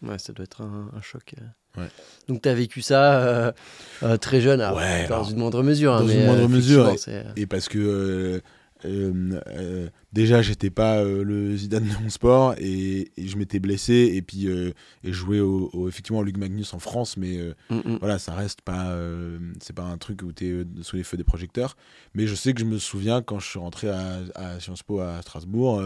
Ouais, 0.02 0.18
ça 0.18 0.34
doit 0.34 0.44
être 0.46 0.62
un, 0.62 0.90
un 0.96 1.02
choc. 1.02 1.36
euh. 1.40 1.82
Ouais. 1.82 1.88
Donc 2.28 2.42
tu 2.42 2.50
as 2.50 2.54
vécu 2.54 2.82
ça 2.82 3.22
euh, 3.22 3.52
euh, 4.04 4.18
très 4.18 4.42
jeune, 4.42 4.60
alors, 4.60 4.76
dans 4.78 4.82
alors, 4.82 5.30
une 5.30 5.38
moindre 5.38 5.64
mesure. 5.64 5.94
hein, 5.94 6.02
dans 6.02 6.08
mais, 6.08 6.20
une 6.20 6.26
moindre 6.26 6.50
mesure, 6.50 6.94
Et 7.38 7.46
parce 7.46 7.70
que 7.70 8.42
euh, 8.86 9.40
euh, 9.48 9.90
déjà, 10.14 10.42
j'étais 10.42 10.70
pas 10.70 10.98
euh, 11.00 11.24
le 11.24 11.56
Zidane 11.56 11.84
de 11.88 12.04
mon 12.04 12.10
sport 12.10 12.54
et, 12.58 13.12
et 13.18 13.28
je 13.28 13.38
m'étais 13.38 13.60
blessé. 13.60 14.12
Et 14.14 14.22
puis, 14.22 14.48
euh, 14.48 14.72
et 15.04 15.12
joué 15.14 15.40
au, 15.40 15.70
au- 15.74 15.88
effectivement 15.88 16.20
au 16.20 16.24
Luc 16.24 16.38
Magnus 16.38 16.74
en 16.74 16.80
France, 16.80 17.18
mais 17.18 17.38
euh, 17.38 17.54
Mm, 17.70 17.76
mm. 17.94 17.98
voilà, 18.00 18.20
ça 18.20 18.34
reste 18.34 18.62
pas. 18.62 18.96
c'est 19.60 19.76
pas 19.76 19.84
un 19.84 19.98
truc 19.98 20.22
où 20.24 20.32
t'es 20.32 20.46
euh, 20.50 20.66
sous 20.82 20.96
les 20.96 21.04
feux 21.04 21.18
des 21.18 21.24
projecteurs. 21.24 21.76
Mais 22.14 22.28
je 22.28 22.36
sais 22.36 22.54
que 22.54 22.60
je 22.60 22.66
me 22.66 22.78
souviens 22.78 23.22
quand 23.22 23.40
je 23.40 23.48
suis 23.48 23.60
rentré 23.60 23.90
à, 23.90 24.20
à 24.36 24.60
Sciences 24.60 24.84
Po 24.84 25.00
à 25.00 25.22
Strasbourg, 25.22 25.82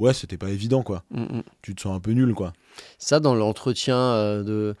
ouais, 0.00 0.12
c'était 0.14 0.36
pas 0.38 0.50
évident, 0.50 0.82
quoi. 0.82 1.04
Mm. 1.10 1.40
Tu 1.62 1.74
te 1.74 1.80
sens 1.82 1.96
un 1.96 2.00
peu 2.00 2.12
nul, 2.12 2.34
quoi. 2.34 2.52
Ça, 2.98 3.20
dans 3.20 3.34
l'entretien 3.34 4.42
de. 4.42 4.74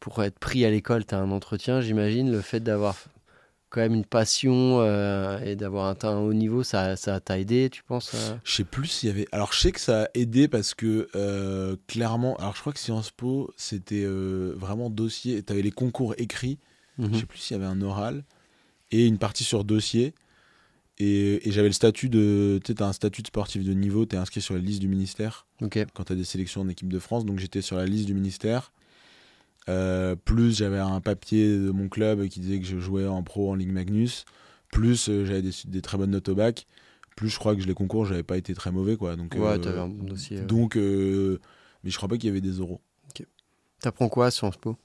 pour 0.00 0.22
être 0.22 0.38
pris 0.38 0.64
à 0.64 0.70
l'école, 0.70 1.04
tu 1.06 1.14
as 1.14 1.18
un 1.18 1.30
entretien, 1.30 1.80
j'imagine. 1.80 2.30
Le 2.30 2.40
fait 2.40 2.60
d'avoir 2.60 2.96
quand 3.76 3.82
même 3.82 3.94
une 3.94 4.06
passion 4.06 4.80
euh, 4.80 5.38
et 5.44 5.54
d'avoir 5.54 5.88
atteint 5.88 6.08
un 6.08 6.20
haut 6.20 6.32
niveau, 6.32 6.62
ça 6.62 6.96
ça 6.96 7.20
t'a 7.20 7.38
aidé, 7.38 7.68
tu 7.68 7.82
penses 7.82 8.12
euh 8.14 8.36
Je 8.42 8.52
sais 8.52 8.64
plus 8.64 8.86
s'il 8.86 9.10
y 9.10 9.12
avait. 9.12 9.26
Alors, 9.32 9.52
je 9.52 9.60
sais 9.60 9.70
que 9.70 9.80
ça 9.80 10.04
a 10.04 10.08
aidé 10.14 10.48
parce 10.48 10.72
que 10.72 11.08
euh, 11.14 11.76
clairement. 11.86 12.36
Alors, 12.38 12.56
je 12.56 12.62
crois 12.62 12.72
que 12.72 12.78
Sciences 12.78 13.10
Po, 13.10 13.52
c'était 13.58 14.02
euh, 14.02 14.54
vraiment 14.56 14.88
dossier. 14.88 15.42
Tu 15.42 15.52
avais 15.52 15.60
les 15.60 15.70
concours 15.70 16.14
écrits. 16.16 16.58
Mhm. 16.96 17.12
Je 17.12 17.18
sais 17.18 17.26
plus 17.26 17.38
s'il 17.38 17.54
y 17.54 17.60
avait 17.60 17.70
un 17.70 17.82
oral 17.82 18.24
et 18.92 19.06
une 19.06 19.18
partie 19.18 19.44
sur 19.44 19.62
dossier. 19.62 20.14
Et, 20.98 21.46
et 21.46 21.52
j'avais 21.52 21.68
le 21.68 21.74
statut 21.74 22.08
de. 22.08 22.58
Tu 22.64 22.74
un 22.82 22.94
statut 22.94 23.20
de 23.20 23.26
sportif 23.26 23.62
de 23.62 23.74
niveau. 23.74 24.06
Tu 24.06 24.16
es 24.16 24.18
inscrit 24.18 24.40
sur 24.40 24.54
la 24.54 24.60
liste 24.60 24.80
du 24.80 24.88
ministère 24.88 25.46
Ok. 25.60 25.78
quand 25.92 26.04
tu 26.04 26.14
as 26.14 26.16
des 26.16 26.24
sélections 26.24 26.62
en 26.62 26.68
équipe 26.70 26.88
de 26.88 26.98
France. 26.98 27.26
Donc, 27.26 27.40
j'étais 27.40 27.60
sur 27.60 27.76
la 27.76 27.84
liste 27.84 28.06
du 28.06 28.14
ministère. 28.14 28.72
Euh, 29.68 30.14
plus 30.16 30.56
j'avais 30.58 30.78
un 30.78 31.00
papier 31.00 31.58
de 31.58 31.70
mon 31.70 31.88
club 31.88 32.26
qui 32.28 32.40
disait 32.40 32.60
que 32.60 32.66
je 32.66 32.78
jouais 32.78 33.06
en 33.06 33.22
pro 33.22 33.50
en 33.50 33.54
Ligue 33.54 33.72
Magnus. 33.72 34.24
Plus 34.70 35.08
euh, 35.08 35.24
j'avais 35.24 35.42
des, 35.42 35.50
des 35.66 35.82
très 35.82 35.98
bonnes 35.98 36.10
notes 36.10 36.28
au 36.28 36.34
bac. 36.34 36.66
Plus 37.16 37.28
je 37.30 37.38
crois 37.38 37.54
que 37.56 37.62
je 37.62 37.66
les 37.66 37.74
concours, 37.74 38.04
j'avais 38.06 38.22
pas 38.22 38.36
été 38.36 38.54
très 38.54 38.70
mauvais. 38.70 38.96
quoi. 38.96 39.16
Donc, 39.16 39.34
Ouais, 39.34 39.40
euh, 39.40 39.58
t'avais 39.58 39.78
un 39.80 39.88
bon 39.88 40.04
dossier. 40.04 40.40
donc 40.42 40.76
mais 40.76 41.90
je 41.90 41.96
crois 41.96 42.08
pas 42.08 42.16
qu'il 42.16 42.26
y 42.28 42.30
avait 42.30 42.40
des 42.40 42.58
euros. 42.58 42.80
T'apprends 43.80 44.08
quoi 44.08 44.26
à 44.26 44.30
Sciences 44.30 44.56
Po 44.56 44.76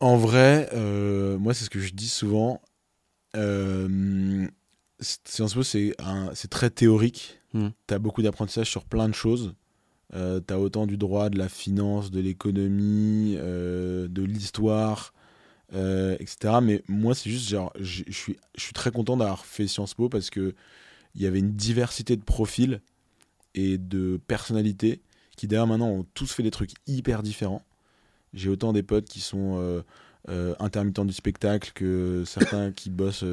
En 0.00 0.16
vrai, 0.16 0.68
moi, 1.38 1.54
c'est 1.54 1.64
ce 1.64 1.70
que 1.70 1.80
je 1.80 1.92
dis 1.94 2.08
souvent. 2.08 2.60
Sciences 5.00 5.54
Po, 5.54 5.62
c'est 5.62 5.94
très 6.50 6.70
théorique. 6.70 7.40
Tu 7.54 7.94
as 7.94 7.98
beaucoup 7.98 8.22
d'apprentissage 8.22 8.68
sur 8.70 8.84
plein 8.84 9.08
de 9.08 9.14
choses. 9.14 9.54
Euh, 10.14 10.40
tu 10.46 10.54
as 10.54 10.58
autant 10.58 10.86
du 10.86 10.96
droit, 10.96 11.30
de 11.30 11.38
la 11.38 11.48
finance, 11.48 12.10
de 12.10 12.20
l'économie, 12.20 13.36
euh, 13.38 14.06
de 14.08 14.22
l'histoire, 14.22 15.12
euh, 15.74 16.16
etc. 16.20 16.54
Mais 16.62 16.82
moi, 16.88 17.14
c'est 17.14 17.30
juste, 17.30 17.48
genre, 17.48 17.72
je 17.80 18.04
suis, 18.10 18.38
très 18.72 18.90
content 18.90 19.16
d'avoir 19.16 19.44
fait 19.44 19.66
Sciences 19.66 19.94
Po 19.94 20.08
parce 20.08 20.30
que 20.30 20.54
il 21.14 21.22
y 21.22 21.26
avait 21.26 21.38
une 21.38 21.52
diversité 21.52 22.14
de 22.16 22.22
profils 22.22 22.80
et 23.54 23.78
de 23.78 24.20
personnalités 24.28 25.00
qui, 25.36 25.48
d'ailleurs, 25.48 25.66
maintenant, 25.66 25.88
ont 25.88 26.06
tous 26.14 26.30
fait 26.32 26.42
des 26.42 26.50
trucs 26.50 26.72
hyper 26.86 27.22
différents. 27.22 27.62
J'ai 28.34 28.50
autant 28.50 28.72
des 28.72 28.82
potes 28.82 29.06
qui 29.06 29.20
sont 29.20 29.82
intermittents 30.58 31.06
du 31.06 31.14
spectacle 31.14 31.72
que 31.74 32.24
certains 32.26 32.70
qui 32.70 32.90
bossent 32.90 33.24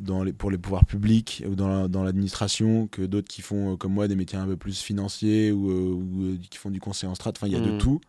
dans 0.00 0.22
les, 0.22 0.32
pour 0.32 0.50
les 0.50 0.58
pouvoirs 0.58 0.84
publics 0.84 1.42
ou 1.48 1.54
dans 1.54 1.68
la- 1.68 1.88
dans 1.88 2.02
l'administration, 2.04 2.86
que 2.86 3.02
d'autres 3.02 3.28
qui 3.28 3.42
font, 3.42 3.72
euh, 3.72 3.76
comme 3.76 3.92
moi, 3.92 4.08
des 4.08 4.16
métiers 4.16 4.38
un 4.38 4.46
peu 4.46 4.56
plus 4.56 4.80
financiers 4.80 5.50
ou, 5.52 5.70
euh, 5.70 5.92
ou, 5.94 6.22
euh, 6.24 6.36
qui 6.50 6.58
font 6.58 6.70
du 6.70 6.80
conseil 6.80 7.08
en 7.08 7.14
strat. 7.14 7.30
Enfin, 7.36 7.46
il 7.46 7.52
y 7.52 7.56
a 7.56 7.60
de 7.60 7.70
Mhm. 7.70 7.78
tout. 7.78 8.00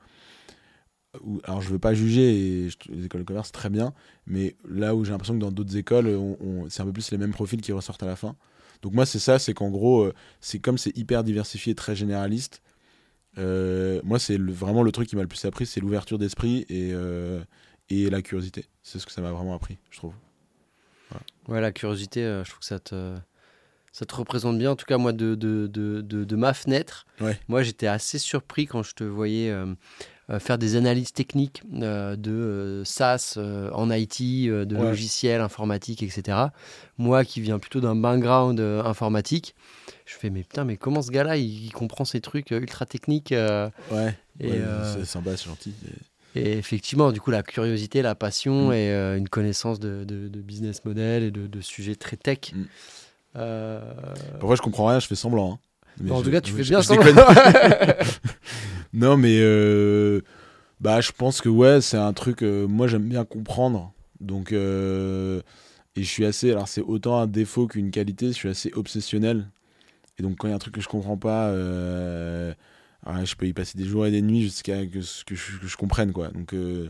Ou- 1.24 1.42
Alors, 1.44 1.62
je 1.62 1.70
veux 1.70 1.80
pas 1.80 1.94
juger, 1.96 2.66
et 2.66 2.70
je- 2.70 2.78
les 2.92 3.06
écoles 3.06 3.22
de 3.22 3.26
commerce, 3.26 3.48
c'est 3.48 3.54
très 3.54 3.70
bien, 3.72 3.94
mais 4.28 4.56
là 4.70 4.96
où 4.96 5.04
j'ai 5.04 5.12
l'impression 5.12 5.34
que 5.34 5.40
dans 5.40 5.52
d'autres 5.52 5.76
écoles, 5.76 6.20
c'est 6.70 6.82
un 6.82 6.86
peu 6.86 6.94
plus 6.94 7.10
les 7.12 7.18
mêmes 7.18 7.32
profils 7.32 7.60
qui 7.62 7.72
ressortent 7.72 8.04
à 8.04 8.06
la 8.08 8.16
fin. 8.16 8.36
Donc, 8.84 8.94
moi, 8.94 9.06
c'est 9.08 9.20
ça, 9.20 9.40
c'est 9.40 9.54
qu'en 9.56 9.70
gros, 9.72 10.10
c'est 10.40 10.60
comme 10.60 10.78
c'est 10.78 10.96
hyper 10.96 11.24
diversifié, 11.24 11.74
très 11.76 11.96
généraliste. 11.96 12.62
euh, 13.38 14.02
moi, 14.04 14.20
c'est 14.20 14.38
vraiment 14.40 14.82
le 14.84 14.92
truc 14.92 15.08
qui 15.08 15.16
m'a 15.16 15.22
le 15.22 15.28
plus 15.28 15.46
appris, 15.46 15.66
c'est 15.66 15.80
l'ouverture 15.80 16.18
d'esprit 16.18 16.66
et, 16.68 16.92
euh, 16.94 17.42
et 17.90 18.10
la 18.10 18.22
curiosité. 18.22 18.66
C'est 18.82 19.00
ce 19.00 19.06
que 19.06 19.12
ça 19.12 19.22
m'a 19.22 19.32
vraiment 19.32 19.54
appris, 19.54 19.78
je 19.92 19.98
trouve. 19.98 20.14
Ouais, 21.48 21.62
la 21.62 21.72
curiosité, 21.72 22.24
euh, 22.24 22.44
je 22.44 22.50
trouve 22.52 22.60
que 22.60 22.66
ça 22.66 22.80
te, 22.80 23.16
ça 23.92 24.06
te 24.06 24.16
représente 24.16 24.58
bien. 24.58 24.72
En 24.72 24.76
tout 24.76 24.86
cas, 24.86 24.98
moi, 24.98 25.14
de, 25.14 25.36
de, 25.36 25.68
de, 25.68 26.02
de, 26.02 26.24
de 26.24 26.36
ma 26.36 26.54
fenêtre, 26.54 27.06
Ouais. 27.22 27.40
moi, 27.48 27.64
j'étais 27.64 27.88
assez 27.88 28.20
surpris 28.20 28.66
quand 28.68 28.84
je 28.84 28.94
te 28.94 29.04
voyais 29.04 29.50
euh, 29.50 29.74
euh, 30.30 30.40
faire 30.40 30.58
des 30.60 30.76
analyses 30.76 31.12
techniques 31.12 31.64
euh, 31.82 32.16
de 32.16 32.84
SaaS 32.86 33.38
en 33.74 33.90
IT, 33.90 34.22
de 34.48 34.76
Ouais. 34.76 34.82
logiciels 34.84 35.42
informatiques, 35.42 36.04
etc. 36.04 36.52
Moi, 36.98 37.26
qui 37.26 37.42
viens 37.42 37.58
plutôt 37.58 37.82
d'un 37.82 37.96
background 37.96 38.60
informatique, 38.60 39.56
je 40.06 40.14
fais, 40.16 40.30
mais 40.30 40.44
putain, 40.44 40.66
mais 40.66 40.78
comment 40.78 41.02
ce 41.02 41.10
gars-là, 41.10 41.38
il, 41.38 41.66
il 41.66 41.72
comprend 41.74 42.06
ces 42.06 42.22
trucs 42.22 42.52
ultra 42.52 42.86
techniques 42.86 43.32
Ouais, 43.32 44.16
et, 44.40 44.62
c'est 44.84 45.06
sympa, 45.06 45.36
c'est 45.36 45.46
gentil. 45.46 45.74
Et- 45.88 45.92
et 46.36 46.58
effectivement, 46.58 47.12
du 47.12 47.20
coup, 47.22 47.32
la 47.32 47.44
curiosité, 47.44 48.02
la 48.02 48.16
passion 48.16 48.70
Mm. 48.70 48.74
et 48.74 48.92
euh, 48.92 49.18
une 49.18 49.28
connaissance 49.30 49.80
de, 49.80 50.04
de- 50.04 50.28
de 50.28 50.40
business 50.42 50.84
model 50.86 51.24
et 51.24 51.32
de, 51.32 51.48
de 51.48 51.62
sujets 51.62 51.96
très 51.96 52.18
tech. 52.18 52.54
Mm. 52.54 52.64
Euh, 53.36 53.82
Parfois, 54.40 54.56
je 54.56 54.62
comprends 54.62 54.88
rien, 54.88 55.00
je 55.00 55.08
fais 55.08 55.16
semblant. 55.16 55.54
hein. 55.54 55.60
Mais 56.02 56.12
en 56.12 56.22
tout 56.22 56.32
cas, 56.32 56.40
tu 56.42 56.54
fais 56.54 56.64
bien 56.64 56.82
semblant. 56.82 57.12
non, 58.94 59.18
mais 59.18 59.38
euh, 59.42 60.22
bah, 60.80 61.02
je 61.02 61.12
pense 61.12 61.42
que 61.42 61.50
ouais, 61.50 61.82
c'est 61.82 61.98
un 61.98 62.14
truc. 62.14 62.42
euh, 62.42 62.68
moi, 62.68 62.88
j'aime 62.88 63.08
bien 63.08 63.26
comprendre. 63.26 63.94
Donc, 64.22 64.52
et 64.52 64.56
je 66.04 66.04
suis 66.04 66.26
assez. 66.26 66.52
Alors, 66.52 66.68
c'est 66.68 66.82
autant 66.82 67.18
un 67.20 67.28
défaut 67.28 67.68
qu'une 67.68 67.92
qualité. 67.92 68.28
Je 68.28 68.34
suis 68.34 68.50
assez 68.50 68.72
obsessionnel. 68.74 69.50
Et 70.18 70.24
donc, 70.24 70.38
quand 70.38 70.48
il 70.48 70.52
y 70.52 70.54
a 70.54 70.56
un 70.56 70.60
truc 70.60 70.76
que 70.76 70.82
je 70.82 70.88
comprends 70.90 71.18
pas, 71.18 71.52
ah, 73.06 73.24
je 73.26 73.36
peux 73.36 73.48
y 73.48 73.54
passer 73.54 73.78
des 73.78 73.86
jours 73.86 74.06
et 74.06 74.12
des 74.12 74.22
nuits 74.22 74.42
jusqu'à 74.44 74.86
que, 74.86 75.02
ce 75.02 75.24
que, 75.26 75.36
je, 75.36 75.58
que 75.60 75.68
je 75.68 75.78
comprenne, 75.78 76.12
quoi. 76.14 76.30
Donc. 76.30 76.54
euh, 76.54 76.90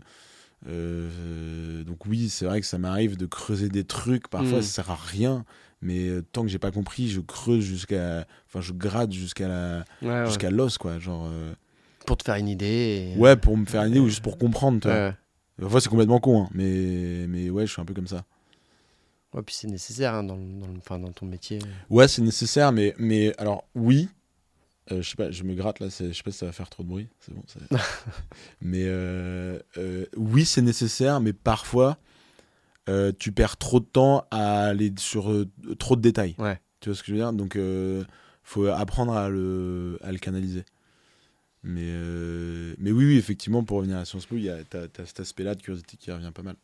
euh, 0.68 1.84
donc 1.84 2.06
oui, 2.06 2.30
c'est 2.30 2.46
vrai 2.46 2.60
que 2.62 2.68
ça 2.68 2.78
m'arrive 2.78 3.18
de 3.18 3.26
creuser 3.26 3.70
des 3.70 3.84
trucs. 3.84 4.28
Parfois, 4.28 4.60
Mm. 4.60 4.64
ça 4.64 4.84
sert 4.84 4.92
à 4.92 4.96
rien. 4.96 5.46
Mais 5.82 6.10
euh, 6.10 6.22
tant 6.34 6.42
que 6.42 6.50
j'ai 6.50 6.60
pas 6.60 6.72
compris, 6.72 7.08
je 7.10 7.22
creuse 7.22 7.64
jusqu'à, 7.64 8.28
enfin, 8.48 8.60
je 8.60 8.74
gratte 8.74 9.14
jusqu'à 9.14 9.48
la, 9.48 9.86
Ouais, 10.02 10.10
ouais. 10.10 10.26
jusqu'à 10.26 10.52
l'os, 10.52 10.78
quoi. 10.78 11.00
Genre, 11.00 11.28
euh, 11.32 11.54
Pour 12.06 12.18
te 12.18 12.24
faire 12.26 12.36
une 12.36 12.50
idée. 12.50 13.14
et- 13.16 13.18
ouais, 13.18 13.38
pour 13.38 13.56
me 13.56 13.66
faire 13.66 13.84
une 13.84 13.92
idée 13.92 14.00
ou 14.02 14.10
juste 14.10 14.22
pour 14.24 14.38
comprendre. 14.38 14.86
Ouais, 14.88 15.14
Parfois, 15.60 15.80
c'est 15.82 15.90
complètement 15.90 16.20
con, 16.20 16.44
hein, 16.44 16.50
mais, 16.54 17.26
mais 17.28 17.50
ouais, 17.50 17.66
je 17.66 17.72
suis 17.72 17.82
un 17.82 17.86
peu 17.86 17.94
comme 17.94 18.08
ça. 18.08 18.26
Ouais, 19.34 19.42
puis 19.44 19.56
c'est 19.56 19.68
nécessaire 19.68 20.14
hein, 20.16 20.24
dans, 20.24 20.36
le- 20.36 20.60
dans, 20.60 20.68
le- 20.68 20.78
enfin, 20.80 21.00
dans 21.00 21.12
ton 21.12 21.26
métier. 21.26 21.60
Ouais, 21.90 22.08
c'est 22.08 22.22
nécessaire, 22.22 22.72
mais, 22.74 22.94
mais 22.98 23.34
alors 23.38 23.64
oui, 23.76 24.10
Euh, 24.92 25.02
je 25.02 25.10
sais 25.10 25.16
pas, 25.16 25.30
je 25.30 25.44
me 25.44 25.54
gratte 25.54 25.80
là, 25.80 25.88
je 25.88 26.12
sais 26.12 26.24
pas 26.24 26.32
si 26.32 26.38
ça 26.38 26.46
va 26.46 26.52
faire 26.52 26.70
trop 26.70 26.84
de 26.84 26.88
bruit, 26.88 27.08
c'est 27.20 27.34
bon. 27.34 27.44
mais 28.62 28.86
euh, 28.86 29.60
euh, 29.78 30.06
oui, 30.16 30.46
c'est 30.46 30.62
nécessaire, 30.62 31.20
mais 31.20 31.34
parfois 31.34 31.98
tu 33.20 33.32
perds 33.32 33.58
trop 33.58 33.80
de 33.80 33.86
temps 33.86 34.26
à 34.32 34.64
aller 34.64 34.92
sur 34.98 35.32
trop 35.78 35.96
de 35.96 36.02
détails. 36.02 36.34
Ouais. 36.40 36.60
Tu 36.80 36.90
vois 36.90 36.96
ce 36.96 37.04
que 37.04 37.10
je 37.10 37.14
veux 37.14 37.20
dire? 37.20 37.34
Donc, 37.34 37.56
faut 38.42 38.66
apprendre 38.66 39.14
à 39.14 39.30
le, 39.30 40.00
à 40.02 40.12
le 40.12 40.18
canaliser. 40.18 40.64
Mais, 41.62 41.94
mais 42.80 42.92
oui, 42.92 43.06
oui, 43.06 43.18
effectivement, 43.20 43.64
pour 43.64 43.78
revenir 43.78 43.98
à 43.98 44.06
Sciences 44.06 44.26
Po, 44.26 44.38
tu 44.38 44.50
as, 44.50 45.06
cet 45.06 45.20
aspect-là 45.20 45.54
de 45.54 45.62
curiosité 45.62 45.98
qui 45.98 46.12
revient 46.12 46.32
pas 46.34 46.42
mal. 46.42 46.56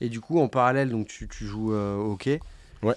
Et 0.00 0.08
du 0.08 0.20
coup, 0.20 0.40
en 0.40 0.48
parallèle, 0.48 0.90
donc 0.90 1.06
tu, 1.06 1.28
tu 1.28 1.46
joues 1.46 1.72
au 1.72 2.10
hockey. 2.10 2.40
Ouais. 2.82 2.96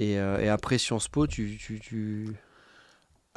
Et, 0.00 0.18
euh, 0.18 0.40
et, 0.40 0.48
après 0.48 0.78
Sciences 0.78 1.08
Po, 1.08 1.26
tu. 1.26 1.58
tu, 1.58 1.80
tu... 1.80 2.28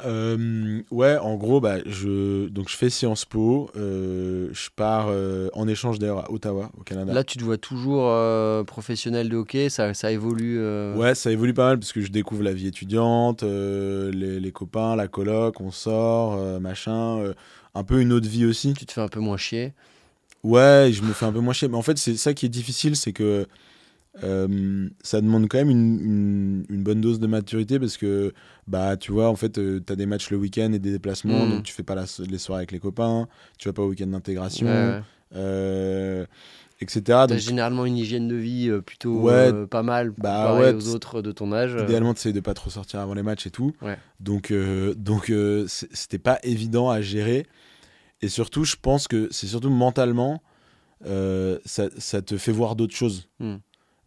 Euh, 0.04 0.82
ouais, 0.90 1.16
en 1.18 1.36
gros, 1.36 1.60
bah, 1.60 1.76
je, 1.86 2.48
donc 2.48 2.68
je 2.68 2.76
fais 2.76 2.90
Sciences 2.90 3.24
Po. 3.24 3.70
Euh, 3.76 4.48
je 4.52 4.68
pars 4.74 5.08
en 5.54 5.68
échange 5.68 5.98
d'ailleurs 5.98 6.24
à 6.24 6.32
Ottawa, 6.32 6.70
au 6.78 6.82
Canada. 6.82 7.12
Là, 7.12 7.24
tu 7.24 7.38
te 7.38 7.44
vois 7.44 7.58
toujours 7.58 8.10
professionnel 8.64 9.28
de 9.28 9.36
hockey, 9.36 9.68
ça, 9.68 9.94
ça 9.94 10.10
évolue 10.10 10.60
Ouais, 10.94 11.14
ça 11.14 11.30
évolue 11.30 11.54
pas 11.54 11.68
mal 11.68 11.78
parce 11.78 11.92
que 11.92 12.00
je 12.00 12.10
découvre 12.10 12.42
la 12.42 12.52
vie 12.52 12.66
étudiante, 12.66 13.42
les, 13.42 14.40
les, 14.40 14.52
copains, 14.52 14.96
la 14.96 15.08
coloc, 15.08 15.60
on 15.60 15.70
sort, 15.70 16.60
machin. 16.60 17.32
un 17.74 17.84
peu 17.84 18.00
une 18.00 18.12
autre 18.12 18.28
vie 18.28 18.44
aussi. 18.44 18.74
Tu 18.74 18.86
te 18.86 18.92
fais 18.92 19.00
un 19.00 19.08
peu 19.08 19.20
moins 19.20 19.36
chier 19.36 19.72
Ouais, 20.42 20.90
je 20.92 21.02
me 21.02 21.12
fais 21.12 21.26
un 21.26 21.32
peu 21.32 21.40
moins 21.40 21.52
chier. 21.52 21.68
Mais 21.68 21.76
en 21.76 21.82
fait, 21.82 21.98
c'est 21.98 22.16
ça 22.16 22.34
qui 22.34 22.46
est 22.46 22.48
difficile, 22.48 22.96
c'est 22.96 23.12
que 23.12 23.46
euh, 24.22 24.90
ça 25.02 25.22
demande 25.22 25.48
quand 25.48 25.56
même 25.56 25.70
une, 25.70 26.66
une, 26.68 26.82
bonne 26.82 27.00
dose 27.00 27.18
de 27.18 27.26
maturité 27.26 27.78
parce 27.78 27.96
que 27.96 28.34
bah 28.66 28.98
tu 28.98 29.10
vois 29.10 29.30
en 29.30 29.36
fait 29.36 29.56
euh, 29.56 29.80
tu 29.84 29.90
as 29.90 29.96
des 29.96 30.04
matchs 30.04 30.30
le 30.30 30.36
week-end 30.36 30.70
et 30.74 30.78
des 30.78 30.90
déplacements 30.90 31.46
mm. 31.46 31.50
donc 31.50 31.62
tu 31.62 31.72
fais 31.72 31.82
pas 31.82 31.94
les 32.18 32.38
soirées 32.38 32.60
avec 32.60 32.72
les 32.72 32.78
copains 32.78 33.26
tu 33.56 33.68
vas 33.68 33.72
pas 33.72 33.80
au 33.80 33.88
week-end 33.88 34.08
d'intégration 34.08 34.66
euh, 35.34 36.26
etc 36.82 37.20
donc 37.26 37.38
généralement 37.38 37.86
une 37.86 37.96
hygiène 37.96 38.28
de 38.28 38.36
vie 38.36 38.70
plutôt 38.84 39.30
pas 39.70 39.82
mal 39.82 40.10
bah, 40.18 40.58
ouais, 40.58 40.74
aux 40.74 40.94
autres 40.94 41.22
de 41.22 41.32
ton 41.32 41.50
âge. 41.50 41.74
idéalement 41.82 42.12
tu 42.12 42.20
sais 42.20 42.34
de 42.34 42.40
pas 42.40 42.52
trop 42.52 42.68
sortir 42.68 43.00
avant 43.00 43.14
les 43.14 43.22
matchs 43.22 43.46
et 43.46 43.50
tout. 43.50 43.72
Donc 44.20 44.52
donc 44.96 45.32
c'était 45.68 46.18
pas 46.18 46.38
évident 46.42 46.90
à 46.90 47.00
gérer. 47.00 47.46
Et 48.20 48.28
surtout 48.28 48.64
je 48.64 48.76
pense 48.80 49.08
que 49.08 49.28
c'est 49.30 49.46
surtout 49.46 49.70
mentalement 49.70 50.42
ça, 51.02 51.88
ça, 51.96 52.20
te 52.20 52.36
fait 52.36 52.52
voir 52.52 52.76
d'autres 52.76 52.94
choses. 52.94 53.28
Mm. 53.40 53.56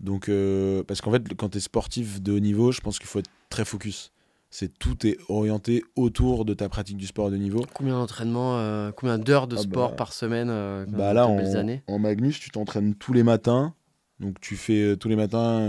Donc, 0.06 0.30
euh, 0.30 0.84
parce 0.84 1.02
qu'en 1.02 1.12
fait, 1.12 1.34
quand 1.36 1.50
tu 1.50 1.58
es 1.58 1.62
sportif 1.62 2.22
de 2.22 2.32
haut 2.32 2.40
niveau, 2.40 2.72
je 2.72 2.80
pense 2.80 3.00
qu'il 3.00 3.08
faut 3.08 3.18
être 3.18 3.32
très 3.50 3.66
focus. 3.66 4.12
C'est 4.52 4.78
tout 4.78 5.06
est 5.06 5.18
orienté 5.30 5.84
autour 5.96 6.46
de 6.46 6.54
ta 6.54 6.70
pratique 6.70 6.96
du 6.96 7.08
sport 7.08 7.32
de 7.32 7.38
niveau. 7.38 7.66
Combien 7.74 7.96
d'entraînements, 7.96 8.60
euh, 8.60 8.92
combien 8.92 9.18
d'heures 9.18 9.48
de 9.48 9.58
ah 9.58 9.62
sport 9.62 9.90
bah, 9.90 9.96
par 9.96 10.14
semaine 10.14 10.50
euh, 10.52 10.86
bah 10.88 11.14
là, 11.14 11.28
en, 11.28 11.40
en, 11.88 12.00
Magnus, 12.00 12.40
tu 12.40 12.52
t'entraînes 12.52 12.94
tous 12.94 13.14
les 13.14 13.24
matins. 13.24 13.74
Donc 14.20 14.40
tu 14.40 14.56
fais 14.56 14.96
tous 14.96 15.10
les 15.10 15.16
matins 15.16 15.68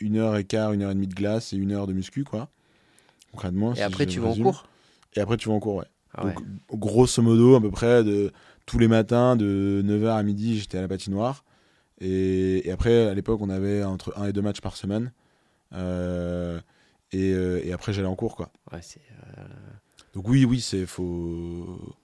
une 0.00 0.16
heure 0.16 0.36
et 0.36 0.44
quart, 0.44 0.72
une 0.72 0.82
heure 0.82 0.90
et 0.90 0.94
demie 0.94 1.06
de 1.06 1.14
glace 1.14 1.52
et 1.52 1.56
une 1.56 1.70
heure 1.70 1.86
de 1.86 1.92
muscu, 1.92 2.24
quoi. 2.24 2.48
Concrètement. 3.30 3.74
Et 3.74 3.82
après, 3.82 4.06
tu 4.06 4.18
vas 4.18 4.30
en 4.30 4.34
cours 4.34 4.66
Et 5.14 5.20
après, 5.20 5.36
tu 5.36 5.48
vas 5.50 5.54
en 5.54 5.60
cours, 5.60 5.76
ouais. 5.76 5.86
Ah 6.14 6.24
Donc, 6.24 6.42
grosso 6.72 7.22
modo, 7.22 7.54
à 7.54 7.60
peu 7.60 7.70
près, 7.70 8.02
de, 8.02 8.32
tous 8.66 8.78
les 8.78 8.88
matins, 8.88 9.36
de 9.36 9.84
9h 9.86 10.16
à 10.16 10.22
midi, 10.22 10.58
j'étais 10.58 10.78
à 10.78 10.80
la 10.80 10.88
patinoire. 10.88 11.44
Et, 12.00 12.70
après, 12.72 13.08
à 13.08 13.14
l'époque, 13.14 13.40
on 13.42 13.50
avait 13.50 13.82
entre 13.82 14.12
un 14.16 14.28
et 14.28 14.32
deux 14.32 14.42
matchs 14.42 14.60
par 14.60 14.76
semaine. 14.76 15.12
Euh, 15.74 16.60
et, 17.12 17.32
euh, 17.32 17.64
et, 17.64 17.72
après, 17.72 17.92
j'allais 17.92 18.08
en 18.08 18.16
cours, 18.16 18.36
quoi. 18.36 18.50
Ouais, 18.72 18.80
euh, 19.38 19.42
Donc 20.14 20.28
oui, 20.28 20.44
oui, 20.44 20.60
c'est 20.60 20.86
faut 20.86 21.96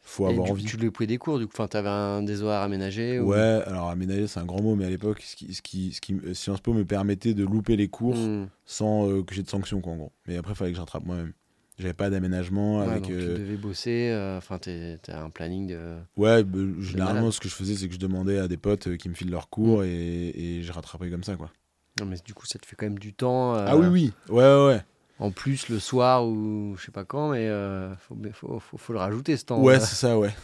faut 0.00 0.26
avoir 0.26 0.50
envie. 0.50 0.64
Tu 0.64 0.76
lui 0.76 0.90
pouvais 0.90 1.06
des 1.06 1.16
cours, 1.16 1.38
du 1.38 1.46
coup, 1.46 1.52
enfin, 1.54 1.66
tu 1.66 1.76
avais 1.78 1.88
un 1.88 2.22
des 2.22 2.42
horaires 2.42 2.60
aménagés 2.60 3.18
Ouais, 3.18 3.62
alors 3.66 3.88
aménager, 3.88 4.26
c'est 4.26 4.40
un 4.40 4.44
grand 4.44 4.60
mot, 4.60 4.74
mais 4.74 4.84
à 4.84 4.90
l'époque, 4.90 5.22
ce 5.22 5.34
qui, 5.34 5.54
ce 5.54 5.62
qui, 5.62 5.92
ce 5.92 6.00
qui, 6.00 6.20
Sciences 6.34 6.60
Po 6.60 6.74
me 6.74 6.84
permettait 6.84 7.32
de 7.32 7.44
louper 7.44 7.76
les 7.76 7.88
cours 7.88 8.16
hmm. 8.16 8.48
sans 8.66 9.22
que 9.22 9.34
j'ai 9.34 9.42
de 9.42 9.48
sanctions, 9.48 9.80
quoi, 9.80 9.94
en 9.94 9.96
gros. 9.96 10.12
Mais 10.26 10.36
après, 10.36 10.52
il 10.52 10.56
fallait 10.56 10.72
que 10.72 10.76
j'attrape 10.76 11.04
moi-même. 11.04 11.32
J'avais 11.78 11.94
pas 11.94 12.08
d'aménagement 12.08 12.80
avec. 12.80 13.02
Donc 13.02 13.06
tu 13.06 13.12
euh, 13.14 13.36
devais 13.36 13.56
bosser, 13.56 14.10
euh, 14.12 14.38
enfin, 14.38 14.58
tu 14.58 14.70
as 14.70 15.20
un 15.20 15.30
planning 15.30 15.66
de. 15.66 15.96
Ouais, 16.16 16.44
bah, 16.44 16.58
généralement, 16.80 17.32
ce 17.32 17.40
que 17.40 17.48
je 17.48 17.54
faisais, 17.54 17.74
c'est 17.74 17.88
que 17.88 17.94
je 17.94 17.98
demandais 17.98 18.38
à 18.38 18.46
des 18.46 18.56
potes 18.56 18.86
euh, 18.86 18.96
qui 18.96 19.08
me 19.08 19.14
filent 19.14 19.30
leurs 19.30 19.48
cours 19.48 19.80
mm. 19.80 19.86
et, 19.86 20.58
et 20.58 20.62
je 20.62 20.72
rattrapais 20.72 21.10
comme 21.10 21.24
ça, 21.24 21.34
quoi. 21.34 21.50
Non, 21.98 22.06
mais 22.06 22.16
du 22.24 22.32
coup, 22.32 22.46
ça 22.46 22.58
te 22.58 22.66
fait 22.66 22.76
quand 22.76 22.86
même 22.86 22.98
du 22.98 23.12
temps. 23.12 23.54
ah 23.54 23.76
oui, 23.76 23.86
oui, 23.86 24.12
ouais, 24.28 24.44
ouais, 24.44 24.66
ouais. 24.66 24.82
En 25.20 25.30
plus, 25.30 25.68
le 25.68 25.78
soir 25.78 26.26
ou 26.26 26.74
je 26.76 26.84
sais 26.84 26.92
pas 26.92 27.04
quand, 27.04 27.30
mais 27.30 27.46
il 27.46 28.32
faut, 28.32 28.60
faut, 28.60 28.78
faut, 28.78 28.92
le 28.92 28.98
rajouter 28.98 29.36
ce 29.36 29.44
temps. 29.44 29.60
Ouais, 29.60 29.80
c'est 29.80 29.94
ça, 29.94 30.18
ouais. 30.18 30.34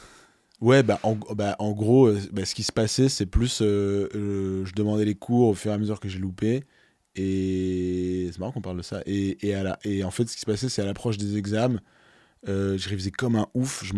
Ouais, 0.60 0.82
bah 0.82 1.00
en, 1.02 1.14
bah, 1.14 1.56
en 1.58 1.72
gros, 1.72 2.12
bah, 2.32 2.44
ce 2.44 2.54
qui 2.54 2.62
se 2.64 2.72
passait, 2.72 3.08
c'est 3.08 3.26
plus. 3.26 3.60
je 3.60 4.74
demandais 4.74 5.04
les 5.04 5.14
cours 5.14 5.48
au 5.48 5.54
fur 5.54 5.70
et 5.70 5.74
à 5.74 5.78
mesure 5.78 6.00
que 6.00 6.08
j'ai 6.08 6.18
loupé. 6.18 6.64
Et 7.16 8.28
c'est 8.32 8.38
marrant 8.38 8.52
qu'on 8.52 8.60
parle 8.60 8.76
de 8.76 8.82
ça. 8.82 9.02
Et, 9.06 9.46
et, 9.46 9.54
à 9.54 9.62
la, 9.62 9.78
et 9.84 10.04
en 10.04 10.10
fait, 10.10 10.28
ce 10.28 10.34
qui 10.34 10.40
se 10.40 10.46
passait, 10.46 10.68
c'est 10.68 10.82
à 10.82 10.84
l'approche 10.84 11.16
des 11.18 11.36
examens, 11.36 11.80
euh, 12.48 12.78
je 12.78 12.88
révisais 12.88 13.10
comme 13.10 13.36
un 13.36 13.46
ouf. 13.54 13.82
Je 13.84 13.94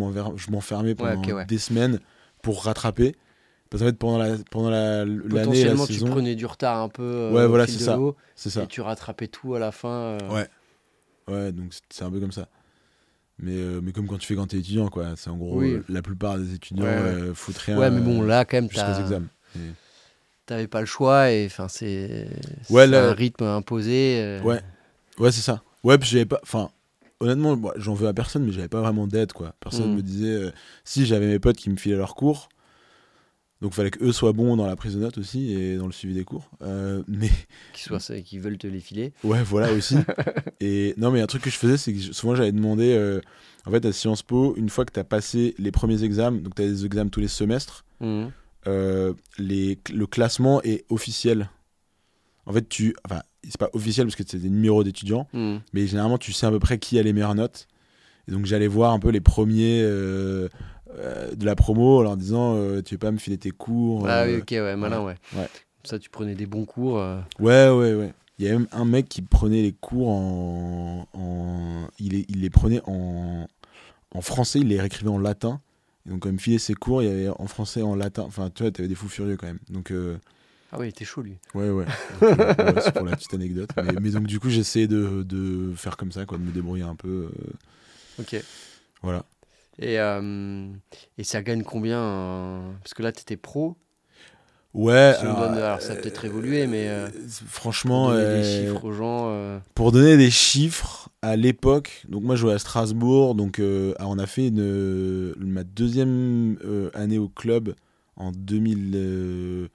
m'enfermais 0.51 0.95
pendant 0.95 1.45
des 1.45 1.59
semaines 1.59 2.01
pour 2.43 2.65
rattraper. 2.65 3.15
Parce 3.71 3.83
qu'en 3.83 3.89
fait, 3.89 3.99
pendant 3.99 4.19
la 4.19 4.37
pendant 4.51 4.71
la, 4.71 5.05
Potentiellement, 5.31 5.87
tu 5.87 6.01
prenais 6.01 6.35
du 6.35 6.45
retard 6.45 6.83
un 6.83 6.89
peu. 6.89 7.03
Euh, 7.03 7.33
ouais, 7.33 7.47
voilà, 7.47 7.67
c'est 7.67 7.79
ça. 7.79 7.99
C'est 8.35 8.51
ça. 8.51 8.65
Et 8.65 8.67
tu 8.67 8.83
rattrapais 8.83 9.29
tout 9.29 9.55
à 9.55 9.59
la 9.59 9.73
fin. 9.73 9.89
Euh. 9.89 10.19
Ouais. 10.29 10.49
Ouais, 11.29 11.53
donc 11.53 11.73
c'est 11.89 12.05
un 12.05 12.11
peu 12.11 12.21
comme 12.21 12.33
ça. 12.33 12.49
Mais, 13.39 13.57
mais 13.83 13.93
comme 13.93 14.07
quand 14.07 14.19
tu 14.19 14.27
fais 14.27 14.35
quand 14.35 14.47
t'es 14.47 14.59
étudiant, 14.59 14.89
quoi. 14.89 15.15
C'est 15.17 15.31
en 15.31 15.37
gros, 15.37 15.63
la 15.89 16.03
plupart 16.03 16.39
des 16.39 16.55
étudiants 16.55 16.87
foutent 17.35 17.59
rien. 17.59 17.79
Ouais, 17.79 17.91
mais 17.91 18.01
bon, 18.01 18.23
là, 18.23 18.45
quand 18.45 18.57
même, 18.57 18.71
jusqu'aux 18.71 19.01
examens 19.01 19.29
t'avais 20.53 20.69
pas 20.69 20.81
le 20.81 20.87
choix 20.87 21.31
et 21.31 21.47
enfin 21.47 21.69
c'est 21.69 22.29
un 22.71 23.13
rythme 23.13 23.45
imposé. 23.45 24.21
Euh. 24.21 24.43
Ouais, 24.43 24.61
ouais 25.19 25.33
c'est 25.33 25.41
ça. 25.41 25.63
Ouais, 25.83 25.99
puis 25.99 26.09
j'avais 26.09 26.27
pas, 26.27 26.41
enfin 26.43 26.71
honnêtement, 27.21 27.59
j'en 27.77 27.95
veux 27.95 28.09
à 28.09 28.13
personne, 28.13 28.45
mais 28.45 28.53
j'avais 28.53 28.69
pas 28.69 28.81
vraiment 28.81 29.07
d'aide 29.07 29.33
quoi. 29.33 29.55
Personne 29.61 29.93
mm. 29.93 29.97
me 29.97 30.03
disait 30.03 30.35
euh, 30.35 30.51
si 30.85 31.07
j'avais 31.07 31.27
mes 31.27 31.39
potes 31.39 31.57
qui 31.57 31.71
me 31.71 31.77
filaient 31.77 31.97
leurs 31.97 32.15
cours. 32.15 32.49
Donc 33.63 33.73
il 33.73 33.77
fallait 33.77 33.93
qu'eux 33.93 34.11
soient 34.11 34.33
bons 34.33 34.57
dans 34.57 34.67
la 34.67 34.75
prise 34.75 34.97
de 34.97 35.01
notes 35.01 35.19
aussi 35.19 35.53
et 35.53 35.77
dans 35.77 35.87
le 35.87 35.93
suivi 35.93 36.15
des 36.15 36.25
cours. 36.25 36.51
Euh, 36.63 37.03
mais 37.07 37.31
qui 37.73 37.85
soient 37.85 37.99
qui 37.99 38.39
veulent 38.41 38.59
te 38.59 38.67
les 38.67 38.81
filer. 38.81 39.13
Ouais, 39.23 39.43
voilà 39.43 39.73
aussi. 39.73 39.97
et 40.61 40.95
non, 40.97 41.13
mais 41.13 41.21
un 41.21 41.27
truc 41.29 41.43
que 41.43 41.51
je 41.51 41.57
faisais, 41.57 41.77
c'est 41.77 41.95
que 41.95 42.01
souvent 42.13 42.35
j'avais 42.35 42.51
demandé, 42.51 43.21
en 43.65 43.71
fait, 43.71 43.87
à 43.87 43.93
Sciences 43.93 44.25
Po, 44.25 44.57
une 44.57 44.69
fois 44.69 44.85
que 44.85 44.93
tu 44.93 44.99
as 44.99 45.05
passé 45.05 45.55
les 45.59 45.71
premiers 45.71 46.03
examens, 46.03 46.41
donc 46.41 46.57
tu 46.57 46.63
as 46.63 46.67
des 46.67 46.85
examens 46.85 47.09
tous 47.09 47.21
les 47.21 47.29
semestres. 47.29 47.85
Mm. 48.01 48.27
Euh, 48.67 49.13
les, 49.39 49.79
le 49.93 50.07
classement 50.07 50.63
est 50.63 50.85
officiel. 50.89 51.51
En 52.47 52.53
fait, 52.53 52.69
tu. 52.69 52.95
Enfin, 53.05 53.23
c'est 53.45 53.59
pas 53.59 53.71
officiel 53.73 54.07
parce 54.07 54.17
que 54.17 54.23
c'est 54.27 54.39
des 54.39 54.51
numéros 54.51 54.85
d'étudiants, 54.85 55.29
hmm. 55.33 55.59
mais 55.73 55.87
généralement, 55.87 56.19
tu 56.19 56.33
sais 56.33 56.47
à 56.47 56.51
peu 56.51 56.61
près 56.61 56.79
qui 56.79 56.99
a 56.99 57.03
les 57.03 57.13
meilleures 57.13 57.35
notes. 57.35 57.67
Et 58.29 58.33
donc, 58.33 58.47
j'allais 58.47 58.69
voir 58.69 58.93
un 58.93 59.01
peu 59.01 59.11
les 59.11 59.21
premiers 59.21 59.81
euh, 59.83 60.49
euh, 60.97 61.35
de 61.35 61.45
la 61.45 61.57
promo 61.57 61.99
en 61.99 62.03
leur 62.03 62.17
disant 62.17 62.57
Tu 62.83 62.95
veux 62.95 62.99
pas 62.99 63.11
me 63.11 63.19
filer 63.19 63.39
tes 63.39 63.51
cours 63.51 64.07
Ah 64.09 64.25
oui, 64.27 64.37
ok, 64.37 64.51
ouais, 64.51 64.77
malin, 64.77 65.03
ouais. 65.03 65.17
ouais. 65.37 65.49
ça, 65.83 65.99
tu 65.99 66.09
prenais 66.09 66.37
des 66.37 66.47
bons 66.47 66.65
cours. 66.65 66.95
Ouais, 67.41 67.69
ouais, 67.69 67.95
ouais. 67.95 68.13
Il 68.39 68.47
y 68.47 68.49
a 68.49 68.53
même 68.53 68.69
un 68.73 68.85
mec 68.85 69.09
qui 69.09 69.23
prenait 69.23 69.63
les 69.63 69.73
cours 69.73 70.09
en. 70.09 71.07
en 71.13 71.89
il, 71.99 72.13
les, 72.13 72.25
il 72.29 72.41
les 72.41 72.51
prenait 72.51 72.81
en, 72.87 73.47
en 74.13 74.21
français, 74.21 74.61
il 74.61 74.69
les 74.69 74.81
réécrivait 74.81 75.11
en 75.11 75.19
latin. 75.19 75.61
Et 76.07 76.11
donc, 76.11 76.21
comme 76.21 76.39
filer 76.39 76.59
ses 76.59 76.75
cours, 76.75 77.03
il 77.03 77.09
y 77.09 77.13
avait 77.13 77.29
en 77.29 77.47
français, 77.47 77.83
en 77.83 77.95
latin. 77.95 78.23
Enfin, 78.23 78.51
tu 78.51 78.63
vois, 78.63 78.73
t'avais 78.73 78.89
des 78.89 78.95
fous 78.95 79.09
furieux 79.09 79.37
quand 79.37 79.47
même. 79.47 79.61
Donc, 79.69 79.91
euh, 79.91 80.19
Ah 80.73 80.79
oui, 80.79 80.87
il 80.87 80.89
était 80.89 81.05
chaud 81.05 81.23
lui. 81.23 81.39
Ouais, 81.55 81.71
ouais. 81.71 81.85
Euh, 82.23 82.73
c'est 82.81 82.93
pour 82.93 83.07
la 83.07 83.17
petite 83.17 83.35
anecdote. 83.35 83.71
Mais, 84.01 84.11
donc, 84.11 84.27
du 84.27 84.41
coup, 84.41 84.51
j'essayais 84.51 84.89
de, 84.89 85.23
de, 85.23 85.73
faire 85.77 85.97
comme 85.97 86.11
ça, 86.11 86.27
quoi, 86.27 86.39
de 86.39 86.43
me 86.43 86.51
débrouiller 86.51 86.83
un 86.83 86.97
peu. 86.97 87.31
Euh. 87.31 88.21
Ok. 88.21 88.37
Voilà. 89.03 89.25
Et, 89.79 89.95
et 89.97 91.25
ça 91.25 91.43
gagne 91.43 91.63
combien 91.63 92.75
Parce 92.83 92.95
que 92.95 93.03
là, 93.03 93.11
tu 93.11 93.23
étais 93.23 93.37
pro. 93.37 93.77
Ouais, 94.75 95.15
alors, 95.21 95.81
ça 95.83 95.93
a 95.93 95.97
peut-être 95.97 96.25
évolué, 96.25 96.67
mais 96.67 96.89
franchement, 97.47 98.09
pour 98.09 98.15
donner 98.15 98.43
des 98.43 98.45
chiffres 98.45 98.85
aux 98.85 98.93
gens. 98.93 99.61
Pour 99.75 99.93
donner 99.93 100.17
des 100.17 100.31
chiffres, 100.31 101.09
à 101.23 101.37
l'époque, 101.37 102.05
donc 102.09 102.25
moi 102.25 102.35
je 102.35 102.41
jouais 102.41 102.53
à 102.53 102.59
Strasbourg, 102.59 103.37
donc 103.37 103.61
euh, 103.61 103.95
on 104.01 104.19
a 104.19 104.27
fait 104.27 104.49
une, 104.49 105.35
ma 105.39 105.63
deuxième 105.63 106.59
euh, 106.65 106.91
année 106.95 107.19
au 107.19 107.29
club 107.29 107.77
en 108.17 108.33
2000, 108.33 109.69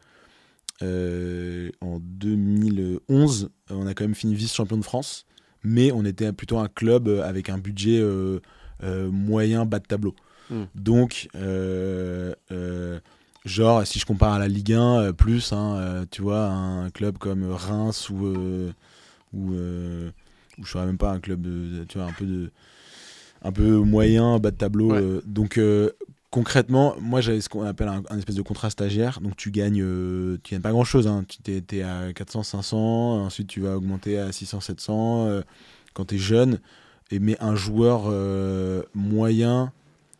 euh, 0.83 1.69
en 1.79 1.99
2011. 2.01 3.49
On 3.69 3.87
a 3.87 3.93
quand 3.93 4.03
même 4.03 4.13
fini 4.13 4.35
vice-champion 4.35 4.77
de 4.77 4.83
France, 4.83 5.25
mais 5.63 5.93
on 5.93 6.03
était 6.03 6.33
plutôt 6.33 6.59
un 6.59 6.67
club 6.67 7.07
avec 7.07 7.49
un 7.49 7.57
budget 7.57 8.03
moyen 8.83 9.65
bas 9.65 9.79
de 9.79 9.85
tableau. 9.87 10.15
Hmm. 10.49 10.65
Donc, 10.75 11.29
genre, 13.45 13.87
si 13.87 13.99
je 13.99 14.05
compare 14.05 14.33
à 14.33 14.39
la 14.39 14.49
Ligue 14.49 14.73
1, 14.73 15.13
plus, 15.13 15.53
hein, 15.53 16.05
tu 16.11 16.21
vois, 16.21 16.47
un 16.47 16.89
club 16.89 17.17
comme 17.17 17.49
Reims 17.49 18.09
ou, 18.09 18.35
ou 19.33 19.53
ou 20.59 20.65
je 20.65 20.71
serais 20.71 20.85
même 20.85 20.97
pas 20.97 21.11
un 21.11 21.19
club, 21.19 21.41
de, 21.41 21.83
tu 21.85 21.97
vois, 21.97 22.07
un 22.07 22.13
peu 22.13 22.25
de, 22.25 22.51
un 23.43 23.51
peu 23.51 23.77
moyen, 23.77 24.39
bas 24.39 24.51
de 24.51 24.57
tableau. 24.57 24.91
Ouais. 24.91 25.01
euh, 25.01 25.21
donc 25.25 25.57
euh, 25.57 25.91
concrètement, 26.31 26.95
moi 26.99 27.21
j'avais 27.21 27.41
ce 27.41 27.49
qu'on 27.49 27.63
appelle 27.63 27.87
un, 27.87 28.03
un 28.09 28.17
espèce 28.17 28.35
de 28.35 28.41
contrat 28.41 28.69
stagiaire. 28.69 29.19
Donc 29.21 29.35
tu 29.35 29.51
gagnes, 29.51 29.81
euh, 29.83 30.37
tu 30.43 30.53
gagnes 30.53 30.61
pas 30.61 30.71
grand 30.71 30.83
chose. 30.83 31.07
Hein. 31.07 31.25
Tu 31.27 31.37
t'es 31.61 31.81
à 31.83 32.11
400, 32.13 32.43
500. 32.43 33.25
Ensuite 33.25 33.47
tu 33.47 33.61
vas 33.61 33.77
augmenter 33.77 34.17
à 34.19 34.31
600, 34.31 34.59
700 34.61 35.27
euh, 35.27 35.41
quand 35.93 36.05
tu 36.05 36.15
es 36.15 36.17
jeune. 36.17 36.59
Et 37.11 37.19
mais 37.19 37.37
un 37.39 37.55
joueur 37.55 38.03
euh, 38.07 38.83
moyen 38.93 39.71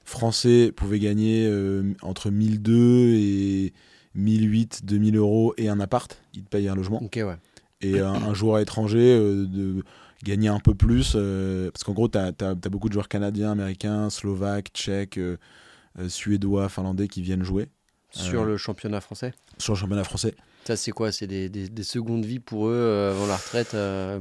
français 0.06 0.72
pouvait 0.74 1.00
gagner 1.00 1.46
euh, 1.46 1.94
entre 2.02 2.30
1002 2.32 3.16
et 3.16 3.74
1008, 4.16 4.86
2000 4.86 5.18
euros 5.18 5.54
et 5.58 5.68
un 5.70 5.80
appart. 5.82 6.18
Il 6.34 6.44
te 6.44 6.50
paye 6.50 6.70
un 6.70 6.76
logement 6.76 7.04
Ok, 7.04 7.16
ouais. 7.18 7.36
et 7.82 8.00
un, 8.00 8.14
un 8.14 8.34
joueur 8.34 8.60
étranger 8.60 9.00
euh, 9.20 9.46
de 9.46 9.84
gagner 10.23 10.48
un 10.48 10.60
peu 10.60 10.73
plus 10.76 11.14
euh, 11.15 11.69
parce 11.72 11.84
qu'en 11.84 11.94
gros 11.94 12.07
tu 12.07 12.18
as, 12.18 12.31
beaucoup 12.69 12.88
de 12.89 12.94
joueurs 12.94 13.07
canadiens, 13.07 13.52
américains, 13.52 14.10
slovaques, 14.10 14.69
tchèques, 14.73 15.18
euh, 15.18 15.38
euh, 15.99 16.10
suédois, 16.10 16.69
finlandais 16.69 17.07
qui 17.07 17.22
viennent 17.22 17.44
jouer 17.44 17.68
Sur 18.11 18.45
le 18.45 18.57
championnat 18.57 19.02
français. 19.02 19.34
sur 19.57 19.73
le 19.73 19.80
championnat 19.80 20.03
français. 20.03 20.35
Ça, 20.65 20.76
c'est 20.76 20.91
quoi? 20.91 21.14
C'est 21.14 21.27
des, 21.27 21.48
des, 21.48 21.69
des 21.69 21.84
secondes 21.84 22.26
vies 22.26 22.39
pour 22.39 22.68
eux 22.68 23.11
avant 23.11 23.26
la 23.26 23.38
retraite 23.38 23.76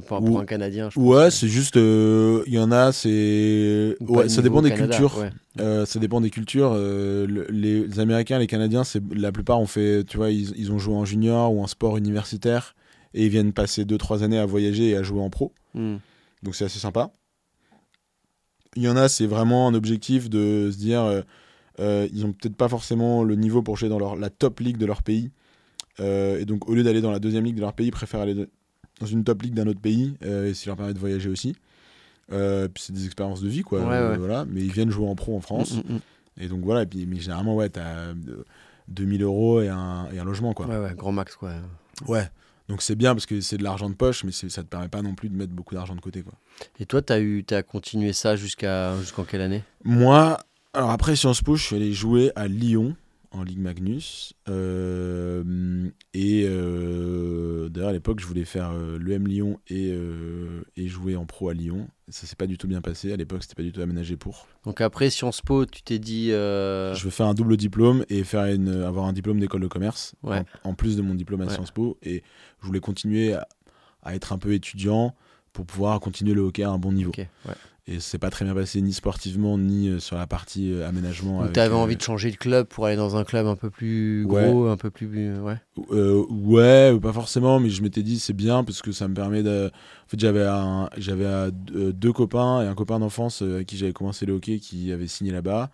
pour, 0.07 0.19
pour 0.23 0.29
Ou- 0.29 0.39
un 0.39 0.45
Canadien 0.45 0.89
je 0.89 0.97
Ouais, 0.99 1.29
c'est 1.29 1.49
juste 1.49 1.75
il 1.75 2.53
y 2.53 2.57
en 2.59 2.71
a 2.71 2.91
c'est 2.93 3.97
ouais, 3.99 4.29
ça 4.29 4.41
dépend 4.41 4.61
des 4.61 4.69
Canada, 4.69 4.97
cultures. 4.97 5.19
ouais. 5.59 5.85
Ça 5.85 5.99
dépend 5.99 6.21
des 6.21 6.29
cultures. 6.29 6.73
Le- 6.75 7.47
les 7.49 7.99
Américains, 7.99 8.39
les 8.39 8.47
Canadiens, 8.47 8.83
la 9.13 9.31
plupart 9.31 9.59
ont 9.59 9.67
fait, 9.67 10.03
tu 10.05 10.17
vois, 10.17 10.31
ils, 10.31 10.53
ils 10.57 10.71
ont 10.71 10.79
joué 10.79 10.95
en 10.95 11.03
junior 11.05 11.53
ou 11.53 11.61
en 11.61 11.67
sport 11.67 11.97
universitaire 11.97 12.75
et 13.13 13.25
ils 13.25 13.29
viennent 13.29 13.51
passer 13.53 13.83
2-3 13.83 14.23
années 14.23 14.39
à 14.39 14.45
voyager 14.45 14.89
et 14.91 14.95
à 14.95 15.03
jouer 15.03 15.21
en 15.21 15.29
pro. 15.29 15.51
Hmm. 15.77 15.97
Donc 16.43 16.55
c'est 16.55 16.65
assez 16.65 16.79
sympa. 16.79 17.11
Il 18.75 18.83
y 18.83 18.89
en 18.89 18.95
a, 18.97 19.09
c'est 19.09 19.25
vraiment 19.25 19.67
un 19.67 19.73
objectif 19.73 20.29
de 20.29 20.69
se 20.71 20.77
dire, 20.77 21.01
euh, 21.01 21.21
euh, 21.79 22.07
ils 22.13 22.25
ont 22.25 22.33
peut-être 22.33 22.55
pas 22.55 22.67
forcément 22.67 23.23
le 23.23 23.35
niveau 23.35 23.61
pour 23.61 23.77
jouer 23.77 23.89
dans 23.89 23.99
leur, 23.99 24.15
la 24.15 24.29
top 24.29 24.59
ligue 24.59 24.77
de 24.77 24.85
leur 24.85 25.01
pays. 25.03 25.31
Euh, 25.99 26.39
et 26.39 26.45
donc 26.45 26.67
au 26.69 26.75
lieu 26.75 26.83
d'aller 26.83 27.01
dans 27.01 27.11
la 27.11 27.19
deuxième 27.19 27.43
ligue 27.45 27.55
de 27.55 27.61
leur 27.61 27.73
pays, 27.73 27.87
ils 27.87 27.91
préfèrent 27.91 28.21
aller 28.21 28.35
de- 28.35 28.49
dans 28.99 29.07
une 29.07 29.23
top 29.23 29.41
ligue 29.41 29.53
d'un 29.53 29.67
autre 29.67 29.79
pays, 29.79 30.15
et 30.21 30.53
ça 30.53 30.63
leur 30.67 30.75
permet 30.77 30.93
de 30.93 30.99
voyager 30.99 31.29
aussi. 31.29 31.55
Puis 32.29 32.83
c'est 32.83 32.93
des 32.93 33.05
expériences 33.05 33.41
de 33.41 33.47
vie, 33.47 33.61
quoi. 33.61 33.79
Ouais, 33.81 34.09
ouais. 34.09 34.17
Voilà. 34.17 34.45
Mais 34.45 34.61
ils 34.61 34.71
viennent 34.71 34.91
jouer 34.91 35.07
en 35.07 35.15
pro 35.15 35.35
en 35.37 35.41
France. 35.41 35.73
Mm, 35.75 35.77
mm, 35.93 35.95
mm. 35.95 35.99
Et 36.39 36.47
donc 36.47 36.61
voilà, 36.63 36.83
et 36.83 36.85
puis, 36.85 37.05
mais 37.07 37.19
généralement, 37.19 37.55
ouais, 37.55 37.69
t'as 37.69 37.95
euh, 37.95 38.13
2000 38.89 39.23
euros 39.23 39.61
et 39.61 39.69
un, 39.69 40.07
et 40.13 40.19
un 40.19 40.23
logement, 40.23 40.53
quoi. 40.53 40.67
Ouais, 40.67 40.77
ouais, 40.77 40.93
grand 40.95 41.11
max, 41.11 41.35
quoi. 41.35 41.53
Ouais. 42.07 42.29
Donc 42.69 42.81
c'est 42.81 42.95
bien 42.95 43.13
parce 43.13 43.25
que 43.25 43.39
c'est 43.39 43.57
de 43.57 43.63
l'argent 43.63 43.89
de 43.89 43.95
poche, 43.95 44.23
mais 44.23 44.31
ça 44.31 44.47
te 44.47 44.67
permet 44.67 44.89
pas 44.89 45.01
non 45.01 45.15
plus 45.15 45.29
de 45.29 45.35
mettre 45.35 45.53
beaucoup 45.53 45.75
d'argent 45.75 45.95
de 45.95 46.01
côté, 46.01 46.21
quoi. 46.21 46.33
Et 46.79 46.85
toi, 46.85 47.01
tu 47.01 47.13
as, 47.13 47.19
eu, 47.19 47.45
as 47.51 47.63
continué 47.63 48.13
ça 48.13 48.35
jusqu'à 48.35 48.97
jusqu'en 48.99 49.23
quelle 49.23 49.41
année? 49.41 49.63
Moi, 49.83 50.37
alors 50.73 50.91
après 50.91 51.15
Sciences 51.15 51.41
Po, 51.41 51.55
je 51.55 51.63
suis 51.63 51.75
allé 51.75 51.93
jouer 51.93 52.31
à 52.35 52.47
Lyon 52.47 52.95
en 53.37 53.43
Ligue 53.43 53.59
Magnus. 53.59 54.33
Euh, 54.47 55.89
et 56.13 56.43
euh, 56.47 57.69
d'ailleurs, 57.69 57.89
à 57.89 57.93
l'époque, 57.93 58.19
je 58.19 58.25
voulais 58.25 58.45
faire 58.45 58.71
euh, 58.71 58.97
l'EM 58.99 59.27
Lyon 59.27 59.59
et, 59.67 59.91
euh, 59.91 60.61
et 60.75 60.87
jouer 60.87 61.15
en 61.15 61.25
pro 61.25 61.49
à 61.49 61.53
Lyon. 61.53 61.87
Ça 62.09 62.25
s'est 62.25 62.35
pas 62.35 62.47
du 62.47 62.57
tout 62.57 62.67
bien 62.67 62.81
passé. 62.81 63.11
À 63.11 63.17
l'époque, 63.17 63.43
c'était 63.43 63.55
pas 63.55 63.63
du 63.63 63.71
tout 63.71 63.81
aménagé 63.81 64.15
pour. 64.15 64.47
Donc 64.63 64.81
après 64.81 65.09
Sciences 65.09 65.41
Po, 65.41 65.65
tu 65.65 65.81
t'es 65.83 65.99
dit... 65.99 66.31
euh, 66.31 66.93
Je 66.95 67.03
veux 67.03 67.09
faire 67.09 67.27
un 67.27 67.33
double 67.33 67.57
diplôme 67.57 68.05
et 68.09 68.23
faire 68.23 68.45
une, 68.45 68.69
avoir 68.69 69.05
un 69.05 69.13
diplôme 69.13 69.39
d'école 69.39 69.61
de 69.61 69.67
commerce 69.67 70.15
Ouais. 70.23 70.43
en, 70.63 70.69
en 70.69 70.73
plus 70.73 70.95
de 70.95 71.01
mon 71.01 71.15
diplôme 71.15 71.41
à 71.41 71.45
Ouais. 71.45 71.53
Sciences 71.53 71.71
Po. 71.71 71.97
Et 72.03 72.23
je 72.61 72.65
voulais 72.67 72.79
continuer 72.79 73.33
à, 73.33 73.47
à 74.03 74.15
être 74.15 74.31
un 74.33 74.37
peu 74.37 74.53
étudiant 74.53 75.15
pour 75.53 75.65
pouvoir 75.65 75.99
continuer 75.99 76.33
le 76.33 76.41
hockey 76.41 76.63
à 76.63 76.69
un 76.69 76.77
bon 76.77 76.91
niveau. 76.91 77.11
Ouais. 77.17 77.27
Et 77.89 78.01
c'est 78.01 78.17
pas 78.17 78.29
très 78.29 78.43
bien 78.43 78.53
passé 78.53 78.81
ni 78.81 78.91
sportivement 78.91 79.57
ni 79.57 79.87
euh, 79.87 79.99
sur 79.99 80.17
la 80.17 80.27
partie 80.27 80.73
euh, 80.73 80.85
aménagement. 80.87 81.47
Tu 81.47 81.59
avais 81.59 81.73
euh, 81.73 81.77
envie 81.77 81.95
de 81.95 82.01
changer 82.01 82.31
de 82.31 82.35
club 82.35 82.67
pour 82.67 82.85
aller 82.85 82.97
dans 82.97 83.15
un 83.15 83.23
club 83.23 83.47
un 83.47 83.55
peu 83.55 83.69
plus 83.69 84.25
gros, 84.27 84.67
un 84.67 84.75
peu 84.75 84.89
plus... 84.89 85.07
Ouais. 85.39 85.55
Euh, 85.91 86.25
ouais, 86.29 86.91
ou 86.93 86.99
pas 86.99 87.13
forcément, 87.13 87.61
mais 87.61 87.69
je 87.69 87.81
m'étais 87.81 88.03
dit 88.03 88.19
c'est 88.19 88.33
bien 88.33 88.65
parce 88.65 88.81
que 88.81 88.91
ça 88.91 89.07
me 89.07 89.13
permet 89.13 89.41
de. 89.41 89.67
En 89.67 90.09
fait, 90.09 90.19
j'avais 90.19 90.45
j'avais 90.97 91.25
euh, 91.25 91.51
deux 91.93 92.11
copains 92.11 92.61
et 92.61 92.67
un 92.67 92.75
copain 92.75 92.99
d'enfance 92.99 93.41
euh, 93.41 93.55
avec 93.55 93.67
qui 93.67 93.77
j'avais 93.77 93.93
commencé 93.93 94.25
le 94.25 94.33
hockey 94.33 94.59
qui 94.59 94.91
avait 94.91 95.07
signé 95.07 95.31
là-bas. 95.31 95.69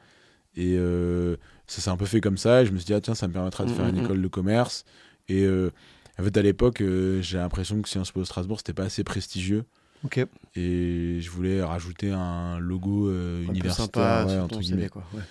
Et 0.56 0.76
euh, 0.78 1.36
ça 1.66 1.82
s'est 1.82 1.90
un 1.90 1.98
peu 1.98 2.06
fait 2.06 2.22
comme 2.22 2.38
ça. 2.38 2.62
Et 2.62 2.68
je 2.68 2.72
me 2.74 2.78
suis 2.78 2.86
dit, 2.86 2.94
ah, 2.94 3.02
tiens, 3.02 3.16
ça 3.16 3.28
me 3.28 3.34
permettra 3.34 3.66
de 3.66 3.72
faire 3.72 3.88
une 3.88 3.96
Mhm. 3.98 4.04
école 4.06 4.22
de 4.22 4.28
commerce. 4.28 4.86
Et 5.30 5.46
euh, 5.46 5.72
en 6.20 6.24
fait, 6.24 6.38
à 6.38 6.44
l'époque, 6.44 6.82
euh, 6.82 7.24
j'ai 7.24 7.40
l'impression 7.40 7.82
que 7.82 7.90
Sciences 7.90 8.12
Po 8.12 8.24
Strasbourg, 8.24 8.60
c'était 8.60 8.74
pas 8.74 8.84
assez 8.84 9.04
prestigieux. 9.04 9.64
Ok. 10.04 10.20
Et 10.56 11.20
je 11.22 11.30
voulais 11.32 11.64
rajouter 11.64 12.12
un 12.12 12.60
logo 12.60 13.10
euh, 13.10 13.42
Un 13.44 13.46
peu 13.48 13.52
universitaire, 13.52 13.76
sympa 13.86 14.26
ouais, 14.26 14.34
sur 14.34 14.44
entre 14.44 14.54
ton 14.56 14.60
guillemets. 14.60 14.78
CV, 14.82 14.90
quoi. 14.90 15.04
Ouais. 15.14 15.22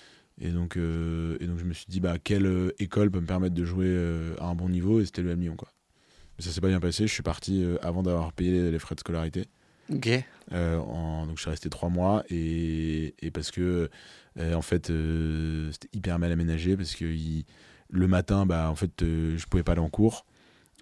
Et 0.40 0.50
donc, 0.50 0.76
euh, 0.76 1.36
et 1.40 1.46
donc 1.46 1.58
je 1.58 1.64
me 1.64 1.72
suis 1.72 1.86
dit, 1.88 2.00
bah, 2.00 2.16
quelle 2.22 2.46
euh, 2.46 2.72
école 2.78 3.10
peut 3.10 3.20
me 3.20 3.26
permettre 3.26 3.54
de 3.54 3.64
jouer 3.64 3.86
euh, 3.88 4.34
à 4.40 4.46
un 4.46 4.54
bon 4.54 4.68
niveau 4.68 5.00
Et 5.00 5.04
c'était 5.04 5.22
le 5.22 5.34
Lyon, 5.34 5.54
quoi. 5.56 5.68
Mais 6.38 6.44
ça 6.44 6.50
s'est 6.50 6.60
pas 6.60 6.68
bien 6.68 6.80
passé. 6.80 7.06
Je 7.06 7.12
suis 7.12 7.22
parti 7.22 7.62
euh, 7.62 7.76
avant 7.82 8.02
d'avoir 8.02 8.32
payé 8.32 8.70
les 8.70 8.78
frais 8.78 8.94
de 8.94 9.00
scolarité. 9.00 9.44
Ok. 9.92 10.08
Euh, 10.52 10.78
en- 10.78 11.26
donc 11.26 11.36
je 11.36 11.42
suis 11.42 11.50
resté 11.50 11.68
trois 11.70 11.88
mois 11.88 12.24
et, 12.30 13.14
et 13.20 13.30
parce 13.30 13.50
que 13.50 13.90
euh, 14.38 14.54
en 14.54 14.62
fait 14.62 14.90
euh, 14.90 15.70
c'était 15.70 15.88
hyper 15.96 16.18
mal 16.18 16.32
aménagé 16.32 16.76
parce 16.76 16.94
que 16.94 17.04
il- 17.04 17.44
le 17.90 18.06
matin 18.08 18.44
bah 18.46 18.68
en 18.70 18.74
fait 18.74 19.02
euh, 19.02 19.36
je 19.38 19.46
pouvais 19.46 19.62
pas 19.62 19.72
aller 19.72 19.80
en 19.80 19.88
cours. 19.90 20.24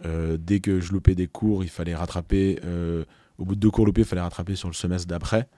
Euh, 0.06 0.38
dès 0.40 0.60
que 0.60 0.80
je 0.80 0.92
loupais 0.92 1.14
des 1.14 1.26
cours, 1.26 1.62
il 1.62 1.68
fallait 1.68 1.94
rattraper. 1.94 2.58
Au 3.40 3.44
bout 3.44 3.54
de 3.56 3.60
deux 3.60 3.70
cours 3.70 3.86
loupés, 3.86 4.02
il 4.02 4.06
fallait 4.06 4.22
rattraper 4.22 4.54
sur 4.54 4.68
le 4.68 4.74
semestre 4.74 5.08
d'après. 5.08 5.48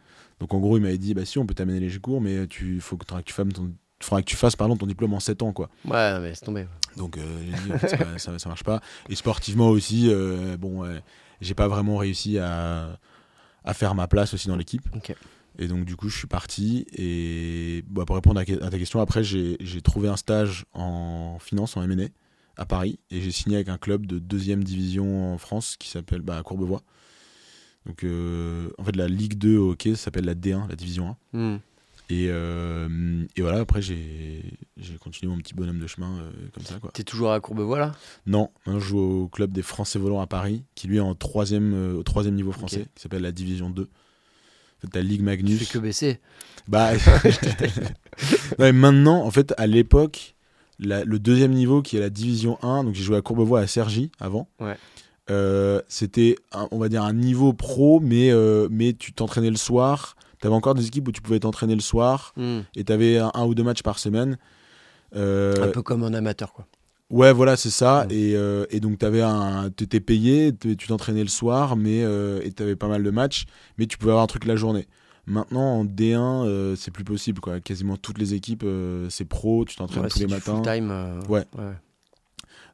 Donc 0.41 0.55
en 0.55 0.61
gros, 0.61 0.79
il 0.79 0.81
m'avait 0.83 0.99
dit 0.99 1.15
bah 1.15 1.25
si 1.25 1.39
on 1.39 1.47
peut 1.47 1.55
t'amener 1.55 1.81
les 1.81 1.99
cours, 1.99 2.21
mais 2.21 2.47
tu 2.47 2.81
faut 2.81 2.97
que, 2.97 3.05
faudra 3.05 3.23
que 3.23 3.27
tu 3.27 3.35
fasses 3.35 3.49
ton 3.55 3.73
faudra 4.01 4.23
que 4.23 4.27
tu 4.27 4.37
fasses 4.37 4.57
pardon 4.57 4.77
ton 4.77 4.87
diplôme 4.87 5.15
en 5.15 5.21
7 5.21 5.43
ans 5.43 5.53
quoi. 5.53 5.69
Ouais, 5.85 6.19
mais 6.21 6.35
c'est 6.35 6.45
tombé. 6.45 6.67
Donc 6.97 7.17
euh, 7.17 7.23
j'ai 7.45 7.63
dit, 7.63 7.73
en 7.73 7.79
fait, 7.79 7.89
c'est 7.89 7.97
pas- 7.97 8.19
ça, 8.19 8.39
ça 8.39 8.49
marche 8.49 8.65
pas. 8.65 8.81
Et 9.09 9.15
sportivement 9.15 9.69
aussi, 9.69 10.09
euh, 10.11 10.57
bon, 10.57 10.85
euh, 10.85 10.99
j'ai 11.41 11.55
pas 11.55 11.69
vraiment 11.69 11.97
réussi 11.97 12.39
à, 12.39 12.99
à 13.65 13.75
faire 13.75 13.95
ma 13.95 14.07
place 14.09 14.35
aussi 14.35 14.49
dans 14.49 14.57
l'équipe. 14.57 14.89
Et 15.59 15.69
donc 15.69 15.85
du 15.85 15.97
coup, 15.97 16.09
je 16.09 16.17
suis 16.17 16.27
parti. 16.27 16.87
Et 16.97 17.85
pour 18.07 18.17
répondre 18.17 18.41
à, 18.41 18.45
ta 18.45 18.79
question, 18.79 19.01
après, 19.01 19.23
j'ai 19.23 19.57
j'ai 19.61 19.83
trouvé 19.83 20.09
un 20.09 20.17
stage 20.17 20.65
en 20.73 21.39
finance, 21.41 21.77
en 21.77 21.83
M&A, 21.83 22.09
à 22.57 22.65
Paris. 22.65 22.99
Et 23.11 23.21
j'ai 23.21 23.31
signé 23.33 23.57
avec 23.57 23.69
un 23.69 23.79
club 23.79 24.07
de 24.07 24.19
deuxième 24.19 24.65
division 24.65 25.35
en 25.35 25.39
France 25.39 25.77
qui 25.79 25.89
s'appelle 25.89 26.23
bah, 26.23 26.43
Courbevoie. 26.43 26.83
Donc 27.87 28.05
euh, 28.05 28.71
en 28.79 28.85
fait, 28.85 28.97
la 28.97 29.09
Ligue 29.09 29.37
2 29.39 29.57
au 29.59 29.71
hockey 29.73 29.95
s'appelle 29.95 30.25
la 30.25 30.35
D1, 30.35 30.69
la 30.69 30.77
division 30.77 31.17
1. 31.35 31.39
Hmm. 31.39 31.59
Et, 32.11 32.27
euh, 32.29 33.25
et 33.37 33.41
voilà, 33.41 33.61
après, 33.61 33.81
j'ai 33.81 34.43
continué 35.01 35.33
mon 35.33 35.39
petit 35.39 35.55
bonhomme 35.55 35.79
de 35.79 35.87
chemin 35.87 36.19
euh, 36.19 36.31
comme 36.53 36.63
ça. 36.65 36.75
T'es 36.93 37.05
toujours 37.05 37.33
à 37.33 37.41
Courbevoie, 37.41 37.79
là? 37.79 37.93
Non, 38.27 38.51
maintenant 38.67 38.81
je 38.81 38.87
joue 38.87 38.99
au 38.99 39.29
club 39.29 39.53
des 39.53 39.63
Français 39.63 39.99
volants 39.99 40.21
à 40.21 40.27
Paris, 40.27 40.63
qui 40.75 40.89
lui 40.89 40.99
est 40.99 41.01
en 41.01 41.15
troisième, 41.15 41.73
euh, 41.73 41.95
au 41.95 42.03
troisième 42.03 42.35
niveau 42.35 42.53
français, 42.53 42.87
qui 42.95 43.03
s'appelle 43.03 43.23
la 43.23 43.33
Division 43.33 43.71
2. 43.71 43.83
En 43.85 43.89
fait, 44.81 44.95
la 44.95 45.03
Ligue 45.03 45.21
Tu 45.21 45.25
Magnus. 45.25 45.59
fais 45.61 45.73
que 45.73 45.79
baisser. 45.79 46.21
Bah, 46.69 46.91
Non, 48.59 48.73
maintenant, 48.75 49.25
en 49.25 49.31
fait, 49.31 49.55
à 49.57 49.67
l'époque, 49.67 50.35
le 50.79 51.19
deuxième 51.19 51.53
niveau, 51.53 51.81
qui 51.81 51.97
est 51.97 52.01
la 52.01 52.11
Division 52.11 52.59
1, 52.63 52.85
donc 52.85 52.95
j'ai 52.95 53.05
joué 53.05 53.17
à 53.17 53.23
Courbevoie 53.23 53.61
à 53.61 53.67
Cergy 53.67 54.11
avant. 54.21 54.49
Ouais. 54.61 54.77
Euh, 55.33 55.81
C'était, 55.89 56.37
un- 56.53 56.69
on 56.71 56.79
va 56.79 56.89
dire, 56.89 57.03
un 57.03 57.13
niveau 57.13 57.53
pro, 57.53 58.01
mais, 58.01 58.31
euh, 58.31 58.69
mais 58.71 58.93
tu 58.93 59.13
t'entraînais 59.13 59.51
le 59.51 59.57
soir. 59.57 60.15
Tu 60.41 60.47
avais 60.47 60.57
encore 60.57 60.75
des 60.75 60.87
équipes 60.87 61.09
où 61.09 61.13
tu 61.13 61.23
pouvais 61.23 61.41
t'entraîner 61.41 61.75
le 61.75 61.81
soir, 61.81 62.33
Hmm. 62.37 62.61
et 62.77 62.85
tu 62.85 62.93
avais 62.93 63.19
un, 63.19 63.31
un 63.35 63.45
ou 63.47 63.55
deux 63.55 63.63
matchs 63.63 63.83
par 63.83 63.99
semaine. 63.99 64.39
Euh, 65.15 65.55
Un 65.63 65.69
peu 65.69 65.83
comme 65.83 66.05
un 66.05 66.15
amateur, 66.15 66.53
quoi. 66.53 66.67
Ouais, 67.11 67.33
voilà, 67.33 67.57
c'est 67.57 67.71
ça. 67.71 68.07
Ouais. 68.09 68.15
Et, 68.17 68.37
et 68.77 68.81
donc, 68.81 68.99
t'avais 68.99 69.21
un, 69.23 69.69
t'étais 69.71 70.01
payé, 70.01 70.53
tu 70.57 70.77
t'entraînais 70.89 71.23
le 71.23 71.29
soir, 71.29 71.77
mais 71.77 72.01
et 72.45 72.53
t'avais 72.53 72.77
pas 72.77 72.89
mal 72.89 73.03
de 73.03 73.11
matchs, 73.11 73.45
mais 73.79 73.87
tu 73.87 73.99
pouvais 73.99 74.13
avoir 74.13 74.25
un 74.25 74.29
truc 74.29 74.45
la 74.47 74.57
journée. 74.57 74.87
Maintenant, 75.27 75.79
en 75.79 75.85
D1, 75.85 76.45
euh, 76.47 76.75
c'est 76.75 76.91
plus 76.91 77.05
possible, 77.05 77.41
quoi. 77.41 77.61
Quasiment 77.61 77.97
toutes 77.97 78.19
les 78.19 78.35
équipes, 78.35 78.65
euh, 78.65 79.07
c'est 79.09 79.25
pro, 79.25 79.65
tu 79.65 79.77
t'entraînes 79.77 80.03
Ouais, 80.05 80.09
tous 80.09 80.19
les 80.19 80.27
matins. 80.27 80.57
full-time. 80.57 80.91
euh, 80.91 81.21
Ouais. 81.29 81.45
ouais. 81.57 81.75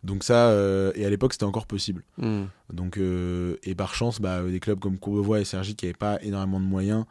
Donc 0.04 0.24
ça, 0.24 0.48
euh, 0.48 0.92
et 0.94 1.04
à 1.04 1.10
l'époque, 1.10 1.32
c'était 1.32 1.44
encore 1.44 1.66
possible. 1.66 2.04
Hmm. 2.18 2.44
Donc, 2.72 2.98
euh, 2.98 3.56
et 3.64 3.74
par 3.74 3.94
chance, 3.94 4.20
bah, 4.20 4.42
des 4.42 4.60
clubs 4.60 4.78
comme 4.78 4.98
Courbevoie 4.98 5.40
et 5.40 5.44
Sergi 5.44 5.74
qui 5.74 5.86
n'avaient 5.86 5.96
pas 5.96 6.22
énormément 6.22 6.60
de 6.60 6.64
moyens, 6.64 7.04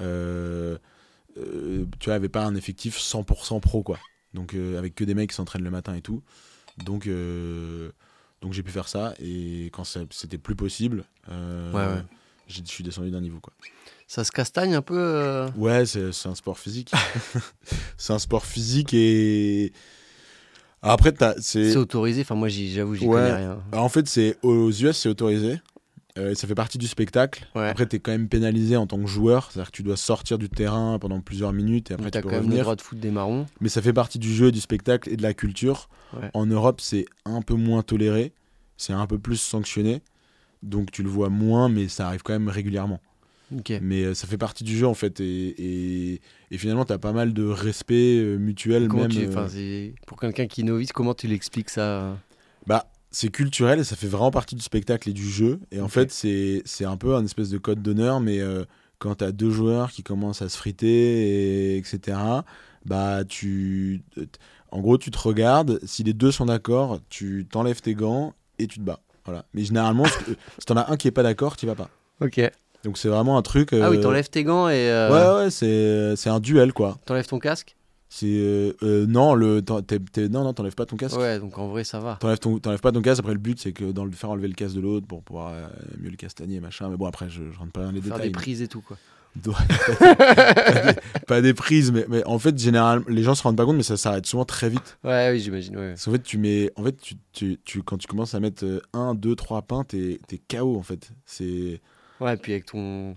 euh, 0.00 0.78
tu 1.36 2.06
vois, 2.06 2.14
n'avaient 2.14 2.28
pas 2.28 2.44
un 2.44 2.54
effectif 2.54 2.98
100% 2.98 3.60
pro, 3.60 3.82
quoi. 3.82 3.98
Donc, 4.32 4.54
avec 4.54 4.94
que 4.94 5.04
des 5.04 5.14
mecs 5.14 5.30
qui 5.30 5.36
s'entraînent 5.36 5.64
le 5.64 5.70
matin 5.70 5.94
et 5.94 6.00
tout. 6.00 6.22
Donc, 6.84 7.08
donc 8.40 8.52
j'ai 8.52 8.62
pu 8.62 8.72
faire 8.72 8.88
ça. 8.88 9.14
Et 9.20 9.66
quand 9.72 9.84
c'était 9.84 10.38
plus 10.38 10.56
possible, 10.56 11.04
Ouais, 11.28 12.02
je 12.46 12.60
suis 12.64 12.84
descendu 12.84 13.10
d'un 13.10 13.20
niveau, 13.20 13.40
quoi. 13.40 13.52
Ça 14.06 14.22
se 14.22 14.30
castagne 14.30 14.74
un 14.74 14.82
peu 14.82 15.46
Ouais, 15.56 15.86
c'est 15.86 16.26
un 16.26 16.34
sport 16.34 16.58
physique. 16.58 16.92
c'est 17.96 18.12
un 18.12 18.18
sport 18.18 18.46
physique 18.46 18.94
et. 18.94 19.72
Après, 20.84 21.12
c'est. 21.40 21.76
Autorisé. 21.76 22.20
Enfin, 22.22 22.34
moi, 22.34 22.48
j'avoue, 22.48 22.94
j'y 22.94 23.06
Ouais. 23.06 23.16
connais 23.16 23.32
rien. 23.34 23.58
En 23.72 23.88
fait, 23.88 24.06
c'est 24.06 24.36
aux 24.42 24.70
US, 24.70 24.92
c'est 24.96 25.08
autorisé. 25.08 25.60
Euh, 26.16 26.32
ça 26.36 26.46
fait 26.46 26.54
partie 26.54 26.78
du 26.78 26.86
spectacle. 26.86 27.44
Ouais. 27.56 27.68
Après, 27.68 27.86
tu 27.88 27.96
es 27.96 27.98
quand 27.98 28.12
même 28.12 28.28
pénalisé 28.28 28.76
en 28.76 28.86
tant 28.86 28.98
que 29.00 29.06
joueur. 29.08 29.50
C'est-à-dire 29.50 29.72
que 29.72 29.76
tu 29.76 29.82
dois 29.82 29.96
sortir 29.96 30.38
du 30.38 30.48
terrain 30.48 30.96
pendant 31.00 31.20
plusieurs 31.20 31.52
minutes 31.52 31.90
et 31.90 31.94
après 31.94 32.12
tu 32.12 32.20
peux 32.20 32.28
quand 32.28 32.30
même 32.36 32.42
le 32.42 32.46
revenir. 32.46 32.62
droit 32.62 32.76
de 32.76 32.80
foutre 32.82 33.00
des 33.00 33.10
marrons. 33.10 33.46
Mais 33.60 33.68
ça 33.68 33.82
fait 33.82 33.92
partie 33.92 34.20
du 34.20 34.32
jeu, 34.32 34.52
du 34.52 34.60
spectacle 34.60 35.10
et 35.10 35.16
de 35.16 35.22
la 35.22 35.34
culture. 35.34 35.88
Ouais. 36.12 36.30
En 36.32 36.46
Europe, 36.46 36.80
c'est 36.80 37.06
un 37.24 37.42
peu 37.42 37.54
moins 37.54 37.82
toléré. 37.82 38.32
C'est 38.76 38.92
un 38.92 39.06
peu 39.08 39.18
plus 39.18 39.38
sanctionné. 39.40 40.02
Donc 40.62 40.92
tu 40.92 41.02
le 41.02 41.08
vois 41.08 41.30
moins, 41.30 41.68
mais 41.68 41.88
ça 41.88 42.06
arrive 42.06 42.22
quand 42.22 42.32
même 42.32 42.48
régulièrement. 42.48 43.00
Mais 43.80 44.04
euh, 44.04 44.14
ça 44.14 44.26
fait 44.26 44.38
partie 44.38 44.64
du 44.64 44.76
jeu 44.76 44.86
en 44.86 44.94
fait. 44.94 45.20
Et, 45.20 45.24
et, 46.14 46.20
et 46.50 46.58
finalement, 46.58 46.84
tu 46.84 46.92
as 46.92 46.98
pas 46.98 47.12
mal 47.12 47.32
de 47.32 47.44
respect 47.44 48.18
euh, 48.18 48.36
mutuel. 48.36 48.88
Comment 48.88 49.02
même, 49.02 49.10
tu- 49.10 49.28
euh, 49.36 49.90
pour 50.06 50.18
quelqu'un 50.18 50.46
qui 50.46 50.62
est 50.62 50.64
novice, 50.64 50.92
comment 50.92 51.14
tu 51.14 51.26
l'expliques 51.26 51.70
ça? 51.70 52.16
Bah, 52.66 52.86
c'est 53.10 53.28
culturel 53.30 53.78
et 53.78 53.84
ça 53.84 53.96
fait 53.96 54.06
vraiment 54.08 54.30
partie 54.30 54.54
du 54.56 54.62
spectacle 54.62 55.08
et 55.08 55.12
du 55.12 55.28
jeu. 55.28 55.60
Et 55.70 55.80
en 55.80 55.88
fait, 55.88 56.10
c'est 56.10 56.84
un 56.84 56.96
peu 56.96 57.14
un 57.14 57.24
espèce 57.24 57.50
de 57.50 57.58
code 57.58 57.82
d'honneur, 57.82 58.20
mais 58.20 58.40
euh, 58.40 58.64
quand 58.98 59.16
tu 59.16 59.24
as 59.24 59.32
deux 59.32 59.50
joueurs 59.50 59.90
qui 59.92 60.02
commencent 60.02 60.42
à 60.42 60.48
se 60.48 60.56
friter, 60.56 61.74
et, 61.74 61.76
etc., 61.76 62.18
bah, 62.84 63.24
tu. 63.24 64.02
En 64.70 64.80
gros, 64.80 64.98
tu 64.98 65.10
te 65.10 65.18
regardes, 65.18 65.78
si 65.84 66.02
les 66.02 66.12
deux 66.14 66.32
sont 66.32 66.46
d'accord, 66.46 67.00
tu 67.08 67.46
t'enlèves 67.50 67.80
tes 67.80 67.94
gants 67.94 68.34
et 68.58 68.66
tu 68.66 68.78
te 68.80 68.84
bats. 68.84 69.00
Voilà. 69.24 69.44
Mais 69.54 69.64
généralement, 69.64 70.04
si 70.04 70.18
si 70.58 70.66
t'en 70.66 70.76
as 70.76 70.90
un 70.90 70.96
qui 70.96 71.06
est 71.08 71.12
pas 71.12 71.22
d'accord, 71.22 71.56
tu 71.56 71.66
vas 71.66 71.76
pas. 71.76 71.90
Ok. 72.20 72.40
Donc 72.84 72.98
c'est 72.98 73.08
vraiment 73.08 73.36
un 73.38 73.42
truc. 73.42 73.72
Ah 73.72 73.88
oui, 73.90 73.96
euh, 73.96 74.02
t'enlèves 74.02 74.28
tes 74.28 74.44
gants 74.44 74.68
et 74.68 74.90
euh, 74.90 75.10
Ouais, 75.38 75.44
ouais, 75.44 75.50
c'est 75.50 76.14
c'est 76.16 76.30
un 76.30 76.40
duel, 76.40 76.72
quoi. 76.72 76.98
t'enlèves 77.06 77.26
ton 77.26 77.38
casque? 77.38 77.76
C'est. 78.10 78.26
euh, 78.28 79.06
non, 79.06 79.34
le, 79.34 79.60
non, 80.28 80.44
non, 80.44 80.52
t'enlèves 80.52 80.74
pas 80.76 80.86
ton 80.86 80.96
casque. 80.96 81.18
Ouais, 81.18 81.40
donc 81.40 81.58
en 81.58 81.66
vrai, 81.68 81.82
ça 81.82 81.98
va. 81.98 82.16
T'enlèves, 82.20 82.38
t'enlèves 82.38 82.80
pas 82.80 82.92
ton 82.92 83.02
casque, 83.02 83.20
après 83.20 83.32
le 83.32 83.40
but 83.40 83.58
c'est 83.58 83.72
que 83.72 83.90
dans 83.90 84.04
le 84.04 84.12
faire 84.12 84.30
enlever 84.30 84.46
le 84.48 84.54
casque 84.54 84.76
de 84.76 84.80
l'autre 84.80 85.06
pour 85.06 85.22
pouvoir 85.22 85.52
mieux 85.98 86.10
le 86.10 86.16
castagner, 86.16 86.60
machin. 86.60 86.88
Mais 86.90 86.96
bon, 86.96 87.06
après 87.06 87.28
je, 87.28 87.42
je 87.52 87.58
rentre 87.58 87.72
pas 87.72 87.84
dans 87.84 87.90
les 87.90 88.00
Faire 88.00 88.12
détails. 88.16 88.28
des 88.28 88.32
prises 88.32 88.62
et 88.62 88.68
tout, 88.68 88.82
quoi. 88.82 88.96
pas, 89.42 89.52
des, 89.66 91.00
pas 91.26 91.40
des 91.40 91.54
prises, 91.54 91.90
mais, 91.90 92.06
mais 92.08 92.24
en 92.24 92.38
fait, 92.38 92.56
généralement, 92.56 93.04
les 93.08 93.24
gens 93.24 93.34
se 93.34 93.42
rendent 93.42 93.56
pas 93.56 93.64
compte, 93.64 93.76
mais 93.76 93.82
ça 93.82 93.96
s'arrête 93.96 94.26
souvent 94.26 94.44
très 94.44 94.68
vite. 94.68 94.96
Ouais, 95.02 95.30
oui, 95.32 95.40
j'imagine. 95.40 95.76
Ouais. 95.76 95.88
Parce 95.90 96.04
qu'en 96.04 96.12
fait, 96.12 96.22
tu 96.22 96.38
mets, 96.38 96.70
en 96.76 96.84
fait, 96.84 96.96
tu, 97.00 97.14
tu, 97.32 97.58
tu- 97.64 97.82
quand 97.82 97.96
tu 97.98 98.06
commences 98.06 98.34
à 98.36 98.40
mettre 98.40 98.64
1, 98.92 99.14
2, 99.16 99.34
3 99.34 99.62
pains, 99.62 99.82
t'es, 99.82 100.20
t'es 100.28 100.38
KO 100.38 100.76
en 100.78 100.82
fait. 100.82 101.10
C'est... 101.26 101.80
ouais, 102.20 102.36
puis 102.36 102.52
avec 102.52 102.66
ton 102.66 103.16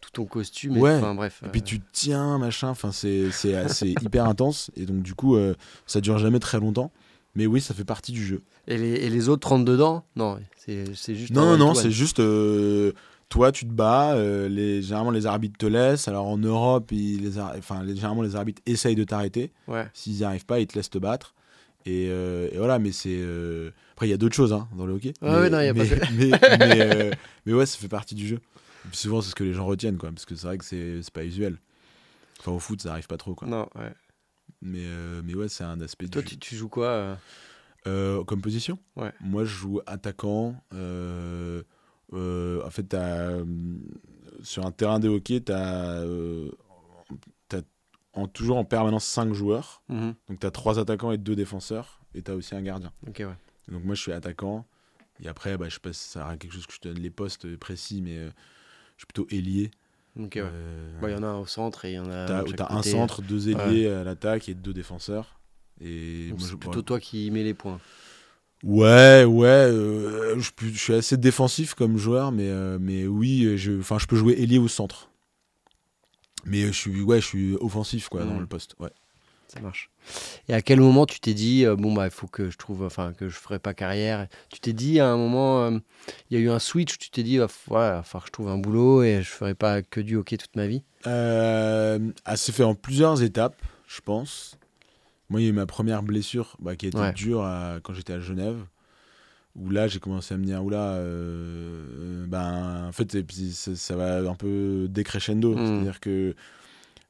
tout 0.00 0.10
ton 0.12 0.24
costume. 0.24 0.76
Ouais. 0.78 1.00
Bref. 1.14 1.42
Et 1.46 1.48
puis 1.50 1.60
euh, 1.60 1.64
tu 1.64 1.80
tiens, 1.92 2.38
machin, 2.38 2.68
enfin, 2.70 2.90
c'est, 2.90 3.30
c'est, 3.30 3.68
c'est 3.68 3.90
hyper 4.02 4.26
intense. 4.26 4.70
Et 4.76 4.84
donc, 4.84 5.02
du 5.02 5.14
coup, 5.14 5.36
euh, 5.36 5.54
ça 5.86 6.00
dure 6.00 6.18
jamais 6.18 6.40
très 6.40 6.58
longtemps. 6.58 6.90
Mais 7.34 7.46
oui, 7.46 7.60
ça 7.60 7.72
fait 7.72 7.84
partie 7.84 8.10
du 8.12 8.24
jeu. 8.24 8.42
Et 8.66 8.76
les, 8.76 8.90
et 8.94 9.08
les 9.10 9.28
autres 9.28 9.48
rentrent 9.48 9.64
dedans? 9.64 10.04
Non, 10.16 10.38
c'est 10.56 11.14
juste. 11.14 11.32
Non, 11.32 11.56
non, 11.56 11.74
c'est 11.74 11.90
juste. 11.90 12.18
euh, 12.20 12.92
toi, 13.28 13.52
tu 13.52 13.64
te 13.64 13.72
bats. 13.72 14.12
euh, 14.14 14.48
les, 14.48 14.82
généralement, 14.82 15.10
les 15.12 15.24
arbitres 15.24 15.56
te 15.56 15.64
laissent. 15.66 16.08
Alors, 16.08 16.26
en 16.26 16.36
Europe, 16.36 16.90
ils, 16.92 17.22
les, 17.22 17.38
enfin, 17.38 17.82
les- 17.84 17.94
généralement, 17.94 18.22
les 18.22 18.36
arbitres 18.36 18.60
essayent 18.66 18.96
de 18.96 19.04
t'arrêter. 19.04 19.52
Ouais. 19.68 19.86
S'ils 19.94 20.14
n'y 20.16 20.24
arrivent 20.24 20.44
pas, 20.46 20.58
ils 20.60 20.66
te 20.66 20.74
laissent 20.76 20.90
te 20.90 20.98
battre. 20.98 21.34
Et, 21.84 22.08
euh, 22.10 22.48
et 22.52 22.58
voilà, 22.58 22.78
mais 22.78 22.92
c'est. 22.92 23.16
euh, 23.18 23.70
Après, 23.92 24.06
il 24.06 24.10
y 24.10 24.14
a 24.14 24.16
d'autres 24.16 24.34
choses 24.36 24.52
hein, 24.52 24.68
dans 24.76 24.86
le 24.86 24.92
hockey. 24.94 25.14
Ouais, 25.20 25.28
mais, 25.30 25.36
ouais, 25.38 25.50
non, 25.50 25.60
il 25.60 25.66
y 25.66 25.68
a 25.68 25.74
pas 25.74 25.84
mais, 26.58 26.80
euh, 26.80 27.10
mais 27.44 27.52
ouais, 27.54 27.66
ça 27.66 27.78
fait 27.78 27.88
partie 27.88 28.14
du 28.14 28.26
jeu. 28.28 28.36
Et 28.36 28.88
puis 28.88 28.96
souvent, 28.98 29.20
c'est 29.20 29.30
ce 29.30 29.34
que 29.34 29.44
les 29.44 29.52
gens 29.52 29.66
retiennent, 29.66 29.98
quoi. 29.98 30.10
Parce 30.10 30.24
que 30.24 30.34
c'est 30.36 30.46
vrai 30.46 30.58
que 30.58 30.64
c'est 30.64 31.10
pas 31.12 31.24
usuel. 31.24 31.58
Enfin, 32.40 32.52
au 32.52 32.58
foot, 32.58 32.80
ça 32.82 32.92
arrive 32.92 33.06
pas 33.06 33.16
trop, 33.16 33.34
quoi. 33.34 33.48
Non, 33.48 33.68
ouais. 33.76 33.92
Mais, 34.60 34.84
euh, 34.84 35.22
mais 35.24 35.34
ouais, 35.34 35.48
c'est 35.48 35.64
un 35.64 35.80
aspect 35.80 36.06
Toi, 36.06 36.22
du 36.22 36.28
tu, 36.28 36.34
jeu. 36.34 36.40
tu 36.40 36.56
joues 36.56 36.68
quoi 36.68 37.18
comme 37.84 38.40
position? 38.40 38.78
Ouais. 38.96 39.12
Moi, 39.20 39.44
je 39.44 39.50
joue 39.50 39.80
attaquant. 39.86 40.54
en 40.72 42.70
fait, 42.70 42.84
t'as, 42.84 43.38
sur 44.42 44.66
un 44.66 44.70
terrain 44.70 45.00
de 45.00 45.08
hockey, 45.08 45.40
tu 45.40 45.52
as, 45.52 46.04
en, 48.14 48.26
toujours 48.28 48.56
en 48.58 48.64
permanence 48.64 49.04
5 49.04 49.32
joueurs. 49.32 49.82
Mhm. 49.88 50.14
Donc, 50.28 50.40
tu 50.40 50.46
as 50.46 50.50
3 50.50 50.78
attaquants 50.78 51.12
et 51.12 51.18
2 51.18 51.34
défenseurs. 51.36 52.00
Et 52.14 52.22
tu 52.22 52.30
as 52.30 52.34
aussi 52.36 52.54
un 52.54 52.62
gardien. 52.62 52.92
Ouais. 53.06 53.24
Donc, 53.68 53.84
moi, 53.84 53.94
je 53.94 54.00
suis 54.02 54.12
attaquant. 54.12 54.66
Et 55.22 55.28
après, 55.28 55.56
bah, 55.56 55.66
je 55.68 55.74
sais 55.74 55.80
pas 55.80 55.92
si 55.92 56.00
ça 56.08 56.20
sert 56.20 56.26
à 56.26 56.36
quelque 56.36 56.52
chose 56.52 56.66
que 56.66 56.74
je 56.74 56.80
te 56.80 56.88
donne 56.88 56.98
les 57.02 57.10
postes 57.10 57.56
précis, 57.56 58.02
mais 58.02 58.16
euh, 58.18 58.28
je 58.96 59.04
suis 59.04 59.06
plutôt 59.06 59.26
ailier. 59.30 59.70
Ouais. 60.16 60.28
Euh, 60.36 61.00
Bah, 61.00 61.08
Il 61.10 61.12
y 61.12 61.16
en 61.16 61.22
a 61.22 61.26
un 61.28 61.38
au 61.38 61.46
centre 61.46 61.84
et 61.86 61.92
il 61.92 61.94
y 61.94 61.98
en 61.98 62.10
a. 62.10 62.26
t'as 62.26 62.42
t'as 62.44 62.74
un 62.74 62.82
centre, 62.82 63.22
deux 63.22 63.48
ailiers 63.48 63.88
à 63.88 64.04
l'attaque 64.04 64.48
et 64.48 64.54
deux 64.54 64.74
défenseurs. 64.74 65.38
Et 65.80 66.28
Donc, 66.30 66.38
moi, 66.40 66.46
c'est 66.48 66.52
je- 66.52 66.56
plutôt 66.56 66.82
toi 66.82 67.00
qui 67.00 67.30
mets 67.30 67.44
les 67.44 67.54
points. 67.54 67.80
Ouais, 68.62 69.24
ouais, 69.24 69.48
euh, 69.48 70.38
je, 70.38 70.50
suis 70.76 70.92
assez 70.94 71.16
défensif 71.16 71.74
comme 71.74 71.96
joueur, 71.96 72.30
mais, 72.30 72.48
euh, 72.48 72.78
mais 72.80 73.06
oui, 73.08 73.56
je, 73.56 73.80
je 73.80 74.06
peux 74.06 74.16
jouer 74.16 74.34
ailier 74.40 74.58
ou 74.58 74.68
centre. 74.68 75.10
Mais 76.44 76.66
je 76.66 76.72
suis, 76.72 77.00
ouais, 77.02 77.20
je 77.20 77.26
suis 77.26 77.54
offensif 77.60 78.08
quoi, 78.08 78.24
dans 78.24 78.34
Mhm. 78.34 78.40
le 78.40 78.46
poste. 78.46 78.74
Ouais. 78.78 78.90
Ça 79.48 79.60
marche. 79.60 79.90
Et 80.48 80.54
à 80.54 80.62
quel 80.62 80.80
moment 80.80 81.04
tu 81.04 81.20
t'es 81.20 81.34
dit, 81.34 81.66
euh, 81.66 81.76
bon, 81.76 81.92
bah, 81.92 82.06
il 82.06 82.10
faut 82.10 82.26
que 82.26 82.48
je 82.50 82.56
trouve, 82.56 82.82
enfin, 82.84 83.12
que 83.12 83.28
je 83.28 83.36
ferai 83.36 83.58
pas 83.58 83.74
carrière 83.74 84.26
Tu 84.48 84.60
t'es 84.60 84.72
dit 84.72 84.98
à 84.98 85.08
un 85.10 85.16
moment, 85.18 85.64
euh, 85.64 85.78
il 86.30 86.38
y 86.38 86.40
a 86.40 86.42
eu 86.44 86.48
un 86.50 86.58
switch, 86.58 86.98
tu 86.98 87.10
t'es 87.10 87.22
dit, 87.22 87.38
ah, 87.38 87.44
f- 87.46 87.58
voilà, 87.66 87.88
il 87.88 87.96
va 87.98 88.02
falloir 88.02 88.22
que 88.24 88.28
je 88.28 88.32
trouve 88.32 88.48
un 88.48 88.56
boulot 88.58 89.02
et 89.02 89.22
je 89.22 89.28
ferai 89.28 89.54
pas 89.54 89.82
que 89.82 90.00
du 90.00 90.16
hockey 90.16 90.38
toute 90.38 90.56
ma 90.56 90.66
vie? 90.66 90.82
Euh, 91.06 91.98
ah, 92.24 92.36
c'est 92.36 92.52
fait 92.52 92.64
en 92.64 92.74
plusieurs 92.74 93.22
étapes, 93.22 93.60
je 93.86 94.00
pense. 94.00 94.56
Moi, 95.28 95.40
il 95.40 95.44
y 95.44 95.46
a 95.46 95.50
eu 95.50 95.54
ma 95.54 95.66
première 95.66 96.02
blessure 96.02 96.56
bah, 96.58 96.74
qui 96.74 96.86
a 96.86 96.88
été 96.88 96.98
Ouais. 96.98 97.12
dure 97.12 97.42
à- 97.42 97.78
quand 97.82 97.92
j'étais 97.92 98.14
à 98.14 98.20
Genève. 98.20 98.64
Où 99.54 99.68
là, 99.70 99.86
j'ai 99.86 99.98
commencé 100.00 100.32
à 100.34 100.38
me 100.38 100.44
dire, 100.44 100.64
oula, 100.64 100.94
euh, 100.94 102.24
ben, 102.26 102.86
en 102.88 102.92
fait, 102.92 103.14
et 103.14 103.22
puis 103.22 103.52
ça, 103.52 103.76
ça 103.76 103.96
va 103.96 104.18
un 104.20 104.34
peu 104.34 104.86
décrescendo. 104.88 105.54
Mm. 105.54 105.66
C'est-à-dire 105.66 106.00
que, 106.00 106.34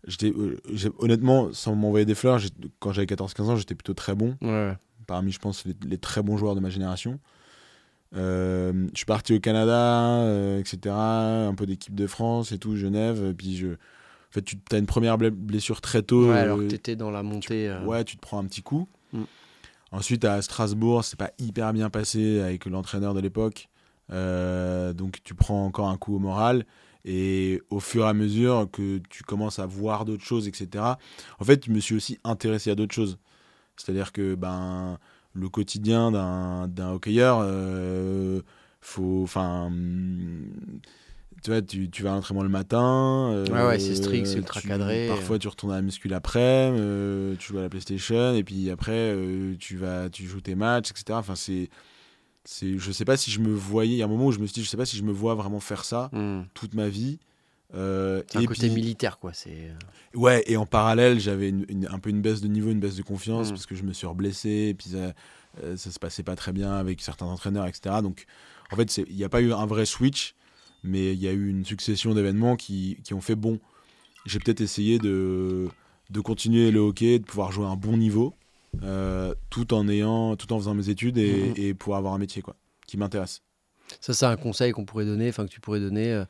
j'étais, 0.08 0.32
euh, 0.36 0.58
j'ai- 0.72 0.90
honnêtement, 0.98 1.52
sans 1.52 1.74
m'envoyer 1.76 2.04
des 2.06 2.14
fleurs, 2.16 2.40
quand 2.80 2.92
j'avais 2.92 3.06
14-15 3.06 3.48
ans, 3.48 3.56
j'étais 3.56 3.74
plutôt 3.76 3.94
très 3.94 4.14
bon. 4.16 4.36
Ouais. 4.42 4.76
Parmi, 5.06 5.30
je 5.30 5.38
pense, 5.38 5.64
les, 5.64 5.74
les 5.86 5.98
très 5.98 6.22
bons 6.22 6.36
joueurs 6.36 6.54
de 6.56 6.60
ma 6.60 6.70
génération. 6.70 7.18
Euh, 8.14 8.88
je 8.92 8.96
suis 8.98 9.06
parti 9.06 9.34
au 9.34 9.40
Canada, 9.40 10.20
euh, 10.24 10.58
etc. 10.58 10.94
Un 10.94 11.54
peu 11.54 11.64
d'équipe 11.66 11.94
de 11.94 12.06
France 12.06 12.52
et 12.52 12.58
tout, 12.58 12.76
Genève. 12.76 13.24
Et 13.30 13.34
puis, 13.34 13.56
je, 13.56 13.68
en 13.68 14.32
fait, 14.32 14.42
tu 14.42 14.56
as 14.72 14.78
une 14.78 14.86
première 14.86 15.16
ble- 15.16 15.30
blessure 15.30 15.80
très 15.80 16.02
tôt. 16.02 16.30
Ouais, 16.30 16.38
alors 16.38 16.58
euh, 16.58 16.62
que 16.64 16.70
t'étais 16.70 16.96
dans 16.96 17.10
la 17.10 17.22
montée. 17.22 17.68
euh, 17.68 17.84
Ouais, 17.86 18.04
tu 18.04 18.16
te 18.16 18.20
prends 18.20 18.38
un 18.38 18.44
petit 18.44 18.62
coup. 18.62 18.86
Ensuite, 19.92 20.24
à 20.24 20.40
Strasbourg, 20.40 21.04
c'est 21.04 21.18
pas 21.18 21.32
hyper 21.38 21.72
bien 21.74 21.90
passé 21.90 22.40
avec 22.40 22.64
l'entraîneur 22.64 23.12
de 23.14 23.20
l'époque. 23.20 23.68
Euh, 24.10 24.92
donc, 24.94 25.18
tu 25.22 25.34
prends 25.34 25.66
encore 25.66 25.88
un 25.88 25.98
coup 25.98 26.16
au 26.16 26.18
moral. 26.18 26.64
Et 27.04 27.60
au 27.70 27.80
fur 27.80 28.04
et 28.04 28.08
à 28.08 28.14
mesure 28.14 28.68
que 28.72 28.98
tu 29.10 29.22
commences 29.24 29.58
à 29.58 29.66
voir 29.66 30.04
d'autres 30.04 30.24
choses, 30.24 30.48
etc., 30.48 30.84
en 31.38 31.44
fait, 31.44 31.66
je 31.66 31.70
me 31.70 31.80
suis 31.80 31.94
aussi 31.96 32.18
intéressé 32.24 32.70
à 32.70 32.74
d'autres 32.74 32.94
choses. 32.94 33.18
C'est-à-dire 33.76 34.12
que 34.12 34.34
ben, 34.34 34.98
le 35.34 35.48
quotidien 35.48 36.12
d'un 36.12 36.68
d'un 36.68 36.92
hockeyeur, 36.92 37.40
euh, 37.42 38.40
faut. 38.80 39.26
Tu 41.42 41.50
vois, 41.50 41.60
tu, 41.62 41.90
tu 41.90 42.02
vas 42.02 42.12
à 42.12 42.14
l'entraînement 42.14 42.42
le 42.42 42.48
matin. 42.48 43.30
euh, 43.32 43.46
Ouais, 43.46 43.66
ouais, 43.66 43.78
c'est 43.78 43.94
strict, 43.96 44.26
c'est 44.26 44.36
ultra 44.38 44.60
tu- 44.60 44.68
cadré. 44.68 45.06
Parfois, 45.08 45.38
tu 45.38 45.48
retournes 45.48 45.72
à 45.72 45.76
la 45.76 45.82
muscu 45.82 46.12
après, 46.14 46.40
euh, 46.72 47.34
tu 47.38 47.48
joues 47.52 47.58
à 47.58 47.62
la 47.62 47.68
PlayStation, 47.68 48.34
et 48.34 48.44
puis 48.44 48.70
après, 48.70 48.92
euh, 48.92 49.54
tu 49.58 49.76
vas, 49.76 50.08
tu 50.08 50.26
joues 50.26 50.40
tes 50.40 50.54
matchs, 50.54 50.90
etc. 50.90 51.04
Enfin, 51.18 51.34
c'est, 51.34 51.68
c'est, 52.44 52.78
je 52.78 52.92
sais 52.92 53.04
pas 53.04 53.16
si 53.16 53.30
je 53.30 53.40
me 53.40 53.52
voyais. 53.52 53.94
Il 53.94 53.98
y 53.98 54.02
a 54.02 54.04
un 54.04 54.08
moment 54.08 54.26
où 54.26 54.32
je 54.32 54.38
me 54.38 54.46
suis 54.46 54.54
dit, 54.54 54.62
je 54.64 54.68
sais 54.68 54.76
pas 54.76 54.86
si 54.86 54.96
je 54.96 55.02
me 55.02 55.12
vois 55.12 55.34
vraiment 55.34 55.60
faire 55.60 55.84
ça 55.84 56.10
hmm. 56.12 56.42
toute 56.54 56.74
ma 56.74 56.88
vie. 56.88 57.18
Euh, 57.74 58.22
C'est 58.30 58.38
un 58.38 58.44
côté 58.44 58.66
puis- 58.66 58.74
militaire, 58.74 59.18
quoi. 59.18 59.32
C'est. 59.32 59.50
euh, 59.50 59.72
Ouais, 60.18 60.44
et 60.46 60.56
en 60.58 60.66
parallèle, 60.66 61.18
j'avais 61.18 61.48
une- 61.48 61.64
une- 61.70 61.88
un 61.90 61.98
peu 61.98 62.10
une 62.10 62.20
baisse 62.20 62.42
de 62.42 62.48
niveau, 62.48 62.70
une 62.70 62.80
baisse 62.80 62.96
de 62.96 63.02
confiance, 63.02 63.48
Mm. 63.48 63.50
parce 63.52 63.64
que 63.66 63.74
je 63.74 63.82
me 63.82 63.94
suis 63.94 64.06
reblessé, 64.06 64.50
et 64.68 64.74
puis 64.74 64.90
ça, 64.90 65.14
euh, 65.64 65.76
ça 65.78 65.90
se 65.90 65.98
passait 65.98 66.22
pas 66.22 66.36
très 66.36 66.52
bien 66.52 66.72
avec 66.74 67.00
certains 67.00 67.24
entraîneurs, 67.26 67.66
etc. 67.66 67.96
Donc, 68.02 68.26
en 68.70 68.76
fait, 68.76 68.98
il 68.98 69.16
n'y 69.16 69.24
a 69.24 69.30
pas 69.30 69.40
eu 69.40 69.52
un 69.54 69.64
vrai 69.66 69.86
switch, 69.86 70.34
mais 70.82 71.12
il 71.12 71.20
y 71.20 71.28
a 71.28 71.32
eu 71.32 71.48
une 71.48 71.64
succession 71.64 72.14
d'événements 72.14 72.56
qui, 72.56 72.98
qui 73.04 73.14
ont 73.14 73.20
fait 73.20 73.34
bon. 73.36 73.58
J'ai 74.26 74.38
peut-être 74.38 74.60
essayé 74.60 74.98
de, 74.98 75.68
de 76.10 76.20
continuer 76.20 76.70
le 76.70 76.80
hockey, 76.80 77.18
de 77.18 77.24
pouvoir 77.24 77.52
jouer 77.52 77.66
à 77.66 77.68
un 77.70 77.76
bon 77.76 77.96
niveau, 77.96 78.34
euh, 78.82 79.34
tout 79.50 79.74
en 79.74 79.88
ayant, 79.88 80.36
tout 80.36 80.52
en 80.52 80.58
faisant 80.58 80.74
mes 80.74 80.88
études 80.88 81.18
et, 81.18 81.48
Mhm. 81.50 81.54
et 81.56 81.74
pour 81.74 81.96
avoir 81.96 82.14
un 82.14 82.18
métier, 82.18 82.42
quoi, 82.42 82.56
qui 82.86 82.96
m'intéresse. 82.96 83.42
Ça, 84.00 84.14
c'est 84.14 84.26
un 84.26 84.36
conseil 84.36 84.72
qu'on 84.72 84.84
pourrait 84.84 85.04
donner, 85.04 85.28
enfin 85.28 85.44
que 85.44 85.50
tu 85.50 85.60
pourrais 85.60 85.80
donner. 85.80 86.12
euh, 86.12 86.24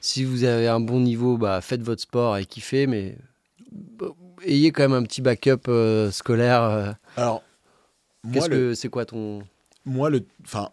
si 0.00 0.22
vous 0.24 0.44
avez 0.44 0.68
un 0.68 0.78
bon 0.80 1.00
niveau, 1.00 1.36
bah, 1.38 1.60
faites 1.60 1.82
votre 1.82 2.02
sport 2.02 2.36
et 2.36 2.46
kiffez, 2.46 2.86
mais 2.86 3.16
bah, 3.72 4.06
ayez 4.44 4.70
quand 4.70 4.82
même 4.84 4.92
un 4.92 5.02
petit 5.02 5.22
backup 5.22 5.68
euh, 5.68 6.10
scolaire. 6.12 6.62
euh. 6.62 6.92
Alors, 7.16 7.42
Qu'est-ce 8.32 8.48
le- 8.48 8.56
que 8.56 8.74
c'est 8.74 8.88
quoi 8.88 9.04
ton 9.06 9.42
moi, 9.84 10.10
le, 10.10 10.24
enfin, 10.44 10.70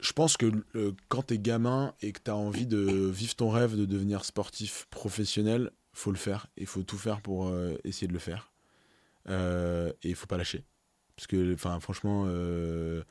je 0.00 0.12
pense 0.12 0.36
que 0.36 0.50
euh, 0.74 0.92
quand 1.08 1.22
t'es 1.22 1.38
gamin 1.38 1.94
et 2.02 2.12
que 2.12 2.20
t'as 2.20 2.34
envie 2.34 2.66
de 2.66 2.78
vivre 2.78 3.34
ton 3.34 3.50
rêve 3.50 3.76
de 3.76 3.84
devenir 3.84 4.24
sportif 4.24 4.86
professionnel, 4.90 5.70
faut 5.92 6.10
le 6.10 6.18
faire. 6.18 6.46
Il 6.56 6.66
faut 6.66 6.82
tout 6.82 6.98
faire 6.98 7.20
pour 7.20 7.48
euh, 7.48 7.78
essayer 7.84 8.06
de 8.06 8.12
le 8.12 8.18
faire. 8.18 8.52
Euh, 9.28 9.90
et 10.02 10.10
il 10.10 10.14
faut 10.14 10.26
pas 10.26 10.36
lâcher. 10.36 10.64
Parce 11.16 11.26
que, 11.26 11.54
enfin, 11.54 11.80
franchement, 11.80 12.24
euh, 12.26 13.02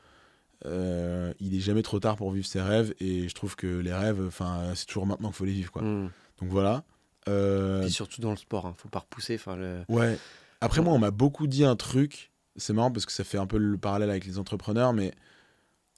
il 1.40 1.56
est 1.56 1.60
jamais 1.60 1.82
trop 1.82 2.00
tard 2.00 2.16
pour 2.16 2.32
vivre 2.32 2.46
ses 2.46 2.62
rêves 2.62 2.94
et 3.00 3.28
je 3.28 3.34
trouve 3.34 3.56
que 3.56 3.68
les 3.68 3.94
rêves, 3.94 4.24
enfin, 4.26 4.74
c'est 4.76 4.86
toujours 4.86 5.08
maintenant 5.08 5.30
qu'il 5.30 5.38
faut 5.38 5.46
les 5.46 5.54
vivre, 5.54 5.72
quoi. 5.72 5.82
Mm. 5.82 6.12
Donc 6.40 6.50
voilà. 6.50 6.84
Et 7.28 7.90
surtout 7.90 8.22
dans 8.22 8.30
le 8.30 8.38
sport, 8.38 8.68
hein, 8.68 8.76
faut 8.78 8.90
pas 8.90 9.00
repousser. 9.00 9.36
Enfin, 9.36 9.56
le... 9.56 9.84
Ouais. 9.90 10.18
Après, 10.62 10.82
moi, 10.82 10.94
on 10.94 11.00
m'a 11.00 11.12
beaucoup 11.12 11.48
dit 11.48 11.66
un 11.66 11.76
truc. 11.76 12.32
C'est 12.56 12.72
marrant 12.72 12.92
parce 12.92 13.08
que 13.08 13.12
ça 13.12 13.24
fait 13.24 13.40
un 13.40 13.48
peu 13.48 13.58
le 13.58 13.78
parallèle 13.78 14.12
avec 14.12 14.26
les 14.26 14.38
entrepreneurs, 14.38 14.94
mais 14.94 15.12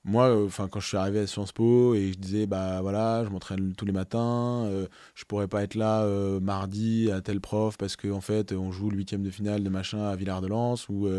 moi, 0.07 0.29
euh, 0.29 0.45
enfin, 0.45 0.69
quand 0.69 0.79
je 0.79 0.87
suis 0.87 0.97
arrivé 0.97 1.19
à 1.19 1.27
Sciences 1.27 1.51
Po 1.51 1.93
et 1.93 2.13
je 2.13 2.17
disais, 2.17 2.47
bah 2.47 2.81
voilà, 2.81 3.25
je 3.25 3.29
m'entraîne 3.29 3.73
tous 3.75 3.85
les 3.85 3.91
matins, 3.91 4.63
euh, 4.65 4.87
je 5.15 5.25
pourrais 5.25 5.49
pas 5.49 5.63
être 5.63 5.75
là 5.75 6.03
euh, 6.03 6.39
mardi 6.39 7.11
à 7.11 7.19
tel 7.19 7.41
prof 7.41 7.77
parce 7.77 7.97
qu'en 7.97 8.11
en 8.11 8.21
fait, 8.21 8.53
on 8.53 8.71
joue 8.71 8.89
le 8.89 8.95
huitième 8.95 9.21
de 9.21 9.29
finale 9.29 9.63
de 9.63 9.69
machin 9.69 10.01
à 10.07 10.15
Villard-de-Lans 10.15 10.75
ou, 10.89 11.09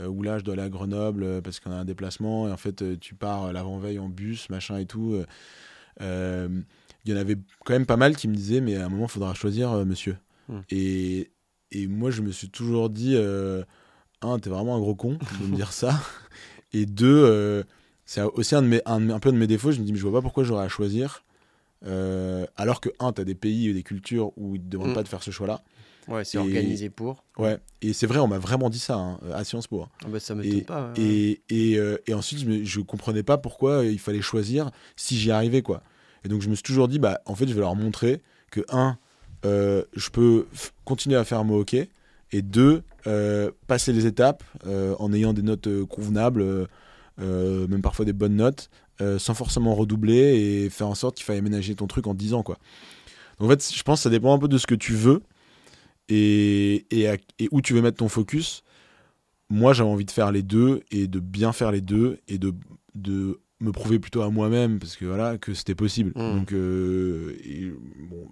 ou 0.00 0.22
là, 0.22 0.38
je 0.38 0.44
dois 0.44 0.54
aller 0.54 0.62
à 0.62 0.70
Grenoble 0.70 1.42
parce 1.42 1.60
qu'on 1.60 1.72
a 1.72 1.76
un 1.76 1.84
déplacement 1.84 2.48
et 2.48 2.52
en 2.52 2.56
fait, 2.56 2.98
tu 2.98 3.14
pars 3.14 3.52
l'avant-veille 3.52 3.98
en 3.98 4.08
bus, 4.08 4.48
machin 4.48 4.78
et 4.78 4.86
tout. 4.86 5.22
Il 6.00 6.64
y 7.04 7.12
en 7.12 7.16
avait 7.16 7.36
quand 7.66 7.74
même 7.74 7.86
pas 7.86 7.98
mal 7.98 8.16
qui 8.16 8.28
me 8.28 8.34
disaient, 8.34 8.62
mais 8.62 8.76
à 8.76 8.86
un 8.86 8.88
moment, 8.88 9.04
il 9.04 9.10
faudra 9.10 9.34
choisir, 9.34 9.84
monsieur. 9.84 10.16
Hmm. 10.48 10.60
Et, 10.70 11.32
et 11.70 11.86
moi, 11.86 12.10
je 12.10 12.22
me 12.22 12.32
suis 12.32 12.48
toujours 12.48 12.88
dit, 12.88 13.14
un, 14.22 14.38
t'es 14.38 14.48
vraiment 14.48 14.74
un 14.74 14.80
gros 14.80 14.94
con 14.94 15.18
de 15.40 15.46
me 15.46 15.54
dire 15.54 15.72
ça. 15.72 16.00
Et 16.74 16.86
deux, 16.86 17.66
c'est 18.12 18.20
aussi 18.20 18.54
un, 18.54 18.60
de 18.60 18.66
mes, 18.66 18.82
un, 18.84 19.18
peu 19.20 19.32
de 19.32 19.38
mes 19.38 19.46
défauts. 19.46 19.72
Je 19.72 19.80
me 19.80 19.86
dis, 19.86 19.92
mais 19.92 19.98
je 19.98 20.02
vois 20.06 20.12
pas 20.12 20.20
pourquoi 20.20 20.44
j'aurais 20.44 20.66
à 20.66 20.68
choisir. 20.68 21.24
Euh, 21.86 22.44
alors 22.58 22.82
que, 22.82 22.90
un, 23.00 23.10
tu 23.10 23.22
as 23.22 23.24
des 23.24 23.34
pays 23.34 23.70
et 23.70 23.72
des 23.72 23.82
cultures 23.82 24.32
où 24.36 24.54
ils 24.54 24.58
ne 24.60 24.64
te 24.66 24.70
demandent 24.70 24.90
Mm. 24.90 24.94
pas 24.94 25.02
de 25.02 25.08
faire 25.08 25.22
ce 25.22 25.30
choix-là. 25.30 25.62
Ouais, 26.08 26.22
c'est 26.22 26.36
Et- 26.36 26.40
organisé 26.40 26.90
pour. 26.90 27.24
Ouais, 27.38 27.56
et 27.80 27.94
c'est 27.94 28.06
vrai, 28.06 28.18
on 28.18 28.28
m'a 28.28 28.38
vraiment 28.38 28.68
dit 28.68 28.78
ça 28.78 28.96
hein, 28.96 29.18
à 29.32 29.44
Sciences 29.44 29.66
Po. 29.66 29.80
hein. 29.80 29.88
Ah 30.04 30.08
bah, 30.08 30.20
ça 30.20 30.34
m'étonne 30.34 30.64
pas. 30.64 30.92
ouais. 30.94 31.02
Et, 31.02 31.42
et, 31.48 31.78
euh, 31.78 31.96
et 32.06 32.12
ensuite, 32.12 32.40
je, 32.40 32.64
je 32.64 32.80
comprenais 32.82 33.22
pas 33.22 33.38
pourquoi 33.38 33.86
il 33.86 33.98
fallait 33.98 34.20
choisir 34.20 34.70
si 34.94 35.16
j'y 35.16 35.30
arrivais, 35.30 35.62
quoi. 35.62 35.82
Et 36.26 36.28
donc, 36.28 36.42
je 36.42 36.50
me 36.50 36.54
suis 36.54 36.62
toujours 36.64 36.88
dit, 36.88 36.98
bah, 36.98 37.22
en 37.24 37.34
fait, 37.34 37.48
je 37.48 37.54
vais 37.54 37.60
leur 37.60 37.76
montrer 37.76 38.20
que, 38.50 38.60
un, 38.68 38.98
euh, 39.46 39.84
je 39.94 40.10
peux 40.10 40.46
continuer 40.84 41.16
à 41.16 41.24
faire 41.24 41.44
mon 41.44 41.56
hockey, 41.56 41.88
et 42.30 42.42
deux, 42.42 42.82
euh, 43.06 43.50
passer 43.68 43.94
les 43.94 44.04
étapes 44.04 44.44
euh, 44.66 44.94
en 44.98 45.14
ayant 45.14 45.32
des 45.32 45.42
notes 45.42 45.66
euh, 45.66 45.86
convenables, 45.86 46.68
euh, 47.20 47.66
même 47.68 47.82
parfois 47.82 48.04
des 48.04 48.12
bonnes 48.12 48.36
notes, 48.36 48.70
euh, 49.00 49.18
sans 49.18 49.34
forcément 49.34 49.74
redoubler 49.74 50.14
et 50.64 50.70
faire 50.70 50.88
en 50.88 50.94
sorte 50.94 51.16
qu'il 51.16 51.24
faille 51.24 51.38
aménager 51.38 51.74
ton 51.74 51.86
truc 51.86 52.06
en 52.06 52.14
10 52.14 52.34
ans, 52.34 52.42
quoi. 52.42 52.58
Donc, 53.38 53.48
en 53.48 53.50
fait, 53.52 53.72
je 53.74 53.82
pense 53.82 54.00
que 54.00 54.02
ça 54.04 54.10
dépend 54.10 54.34
un 54.34 54.38
peu 54.38 54.48
de 54.48 54.58
ce 54.58 54.66
que 54.66 54.74
tu 54.74 54.92
veux 54.94 55.20
et, 56.08 56.86
et, 56.90 57.08
à- 57.08 57.16
et 57.38 57.48
où 57.50 57.60
tu 57.60 57.72
veux 57.74 57.82
mettre 57.82 57.98
ton 57.98 58.08
focus 58.08 58.62
moi 59.50 59.72
j'avais 59.74 59.90
envie 59.90 60.04
de 60.06 60.10
faire 60.10 60.32
les 60.32 60.42
deux 60.42 60.80
et 60.90 61.06
de 61.08 61.20
bien 61.20 61.52
faire 61.52 61.70
les 61.72 61.82
deux 61.82 62.18
et 62.26 62.38
de, 62.38 62.54
de 62.94 63.38
me 63.60 63.70
prouver 63.70 63.98
plutôt 63.98 64.22
à 64.22 64.30
moi-même 64.30 64.78
parce 64.78 64.96
que 64.96 65.04
voilà 65.04 65.36
que 65.38 65.52
c'était 65.54 65.74
possible 65.74 66.10
Mm. 66.16 66.38
donc 66.38 66.52
euh, 66.52 67.36
et, 67.44 67.70
bon 68.08 68.26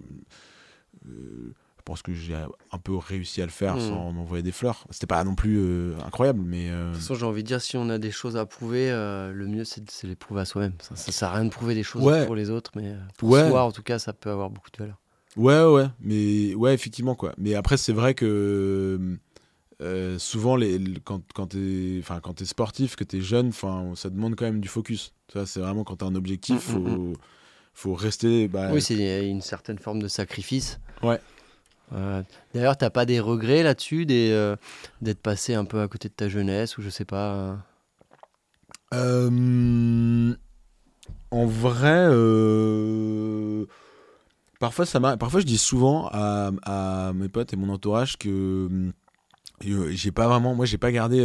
je 1.81 1.83
pense 1.83 2.03
que 2.03 2.13
j'ai 2.13 2.35
un 2.35 2.77
peu 2.77 2.95
réussi 2.95 3.41
à 3.41 3.45
le 3.45 3.51
faire 3.51 3.75
Mm. 3.77 3.79
sans 3.79 4.11
m'envoyer 4.11 4.43
des 4.43 4.51
fleurs 4.51 4.85
c'était 4.91 5.07
pas 5.07 5.23
non 5.23 5.33
plus 5.33 5.57
euh, 5.59 5.95
incroyable 6.05 6.41
mais 6.45 6.69
euh, 6.69 6.89
De 6.89 6.93
toute 6.93 7.01
façon, 7.01 7.15
j'ai 7.15 7.25
envie 7.25 7.41
de 7.41 7.47
dire, 7.47 7.59
si 7.59 7.75
on 7.75 7.89
a 7.89 7.97
des 7.97 8.11
choses 8.11 8.37
à 8.37 8.45
prouver, 8.45 8.91
euh, 8.91 9.31
le 9.33 9.47
mieux, 9.47 9.63
c'est 9.65 9.81
de 9.83 9.89
les 10.07 10.15
prouver 10.15 10.41
à 10.41 10.45
soi-même. 10.45 10.73
Ça, 10.81 10.95
ça 10.95 11.11
sert 11.11 11.29
à 11.29 11.33
rien 11.35 11.45
de 11.45 11.49
prouver 11.49 11.73
des 11.73 11.83
choses 11.83 12.03
Ouais. 12.03 12.25
pour 12.25 12.35
les 12.35 12.49
autres, 12.51 12.71
mais 12.75 12.89
euh, 12.89 12.97
pour 13.17 13.29
Ouais. 13.29 13.49
soi, 13.49 13.63
en 13.63 13.71
tout 13.71 13.81
cas, 13.81 13.97
ça 13.97 14.13
peut 14.13 14.29
avoir 14.29 14.49
beaucoup 14.51 14.69
de 14.71 14.77
valeur. 14.77 14.97
Ouais, 15.37 15.63
ouais, 15.63 15.87
mais 16.01 16.53
ouais, 16.55 16.73
effectivement, 16.73 17.15
quoi. 17.15 17.33
Mais 17.37 17.55
après, 17.55 17.77
c'est 17.77 17.93
vrai 17.93 18.13
que 18.13 19.17
souvent, 20.19 20.55
les, 20.55 20.77
le- 20.77 20.99
quand, 20.99 21.21
quand 21.33 21.47
t'es 21.47 22.01
t'es 22.35 22.45
sportif, 22.45 22.95
que 22.95 23.03
t'es 23.03 23.21
jeune, 23.21 23.51
ça 23.51 24.09
demande 24.09 24.35
quand 24.35 24.45
même 24.45 24.59
du 24.61 24.67
focus. 24.67 25.13
C'est 25.45 25.59
vraiment 25.59 25.83
quand 25.83 25.97
t'as 25.97 26.05
un 26.05 26.15
objectif, 26.15 26.67
Mm, 26.69 26.73
mm, 26.77 26.83
faut, 26.83 27.13
faut 27.73 27.93
rester. 27.95 28.47
Bah, 28.47 28.69
Oui, 28.71 28.81
c'est 28.81 29.27
une 29.27 29.41
certaine 29.41 29.79
forme 29.79 30.01
de 30.01 30.07
sacrifice. 30.07 30.79
Ouais. 31.01 31.19
Euh, 31.93 32.23
D'ailleurs, 32.53 32.77
t'as 32.77 32.89
pas 32.89 33.05
des 33.05 33.19
regrets 33.19 33.63
là-dessus, 33.63 34.05
des, 34.05 34.29
euh, 34.31 34.55
d'être 35.01 35.21
passé 35.21 35.53
un 35.55 35.65
peu 35.65 35.81
à 35.81 35.87
côté 35.87 36.07
de 36.09 36.13
ta 36.13 36.29
jeunesse, 36.29 36.77
ou 36.77 36.81
je 36.81 36.89
sais 36.89 37.05
pas. 37.05 37.33
euh, 37.35 37.55
Euh, 38.93 40.33
en 41.31 41.45
vrai, 41.45 42.07
parfois 44.59 44.85
ça. 44.85 44.99
Parfois, 45.17 45.39
je 45.39 45.45
dis 45.45 45.57
souvent 45.57 46.09
à, 46.11 46.51
à 46.63 47.13
mes 47.13 47.29
potes 47.29 47.53
et 47.53 47.55
mon 47.55 47.69
entourage 47.69 48.17
que 48.17 48.91
j'ai 49.61 50.11
pas 50.11 50.27
vraiment. 50.27 50.55
Moi, 50.55 50.65
j'ai 50.65 50.77
pas 50.77 50.91
gardé. 50.91 51.17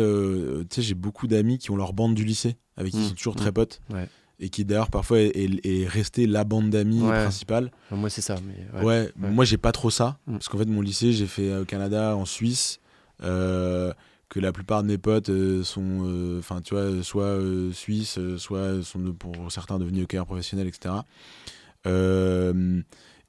tu 0.70 0.76
sais, 0.76 0.82
j'ai 0.82 0.94
beaucoup 0.94 1.26
d'amis 1.26 1.58
qui 1.58 1.70
ont 1.70 1.76
leur 1.76 1.92
bande 1.92 2.14
du 2.14 2.24
lycée 2.24 2.56
avec 2.76 2.92
qui 2.92 2.98
ils 2.98 3.04
Mm, 3.04 3.08
sont 3.08 3.14
toujours 3.14 3.34
mm, 3.34 3.38
très 3.38 3.52
potes 3.52 3.80
ouais. 3.90 4.08
Et 4.38 4.48
qui 4.50 4.64
d'ailleurs 4.64 4.90
parfois 4.90 5.20
est, 5.20 5.28
est- 5.34 5.66
est 5.82 5.86
resté 5.86 6.26
la 6.26 6.44
bande 6.44 6.70
d'amis 6.70 7.00
Ouais. 7.02 7.22
principale. 7.22 7.70
Enfin, 7.86 7.96
moi, 7.96 8.10
c'est 8.10 8.20
ça. 8.20 8.36
Mais, 8.46 8.82
Ouais, 8.82 9.10
ouais. 9.20 9.30
moi 9.30 9.44
j'ai 9.44 9.56
pas 9.56 9.72
trop 9.72 9.90
ça. 9.90 10.18
Mm. 10.26 10.32
Parce 10.32 10.48
qu'en 10.48 10.58
fait, 10.58 10.66
mon 10.66 10.82
lycée, 10.82 11.12
j'ai 11.12 11.26
fait 11.26 11.50
euh, 11.50 11.62
au 11.62 11.64
Canada, 11.64 12.16
en 12.16 12.24
Suisse. 12.26 12.80
euh, 13.22 13.92
que 14.28 14.40
la 14.40 14.50
plupart 14.52 14.82
de 14.82 14.88
mes 14.88 14.98
potes 14.98 15.28
euh, 15.30 15.62
sont, 15.62 16.00
euh, 16.04 16.40
enfin, 16.40 16.60
tu 16.60 16.74
vois, 16.74 17.02
soit 17.04 17.38
suisses, 17.72 18.18
soit 18.38 18.82
sont 18.82 18.98
de- 18.98 19.10
pour 19.12 19.32
certains 19.52 19.78
devenus 19.78 20.02
hockeyeurs 20.02 20.26
professionnels, 20.26 20.66
etc. 20.66 20.96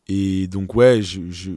Et 0.10 0.48
donc, 0.48 0.76
ouais, 0.76 1.02
je, 1.02 1.22
je- 1.30 1.52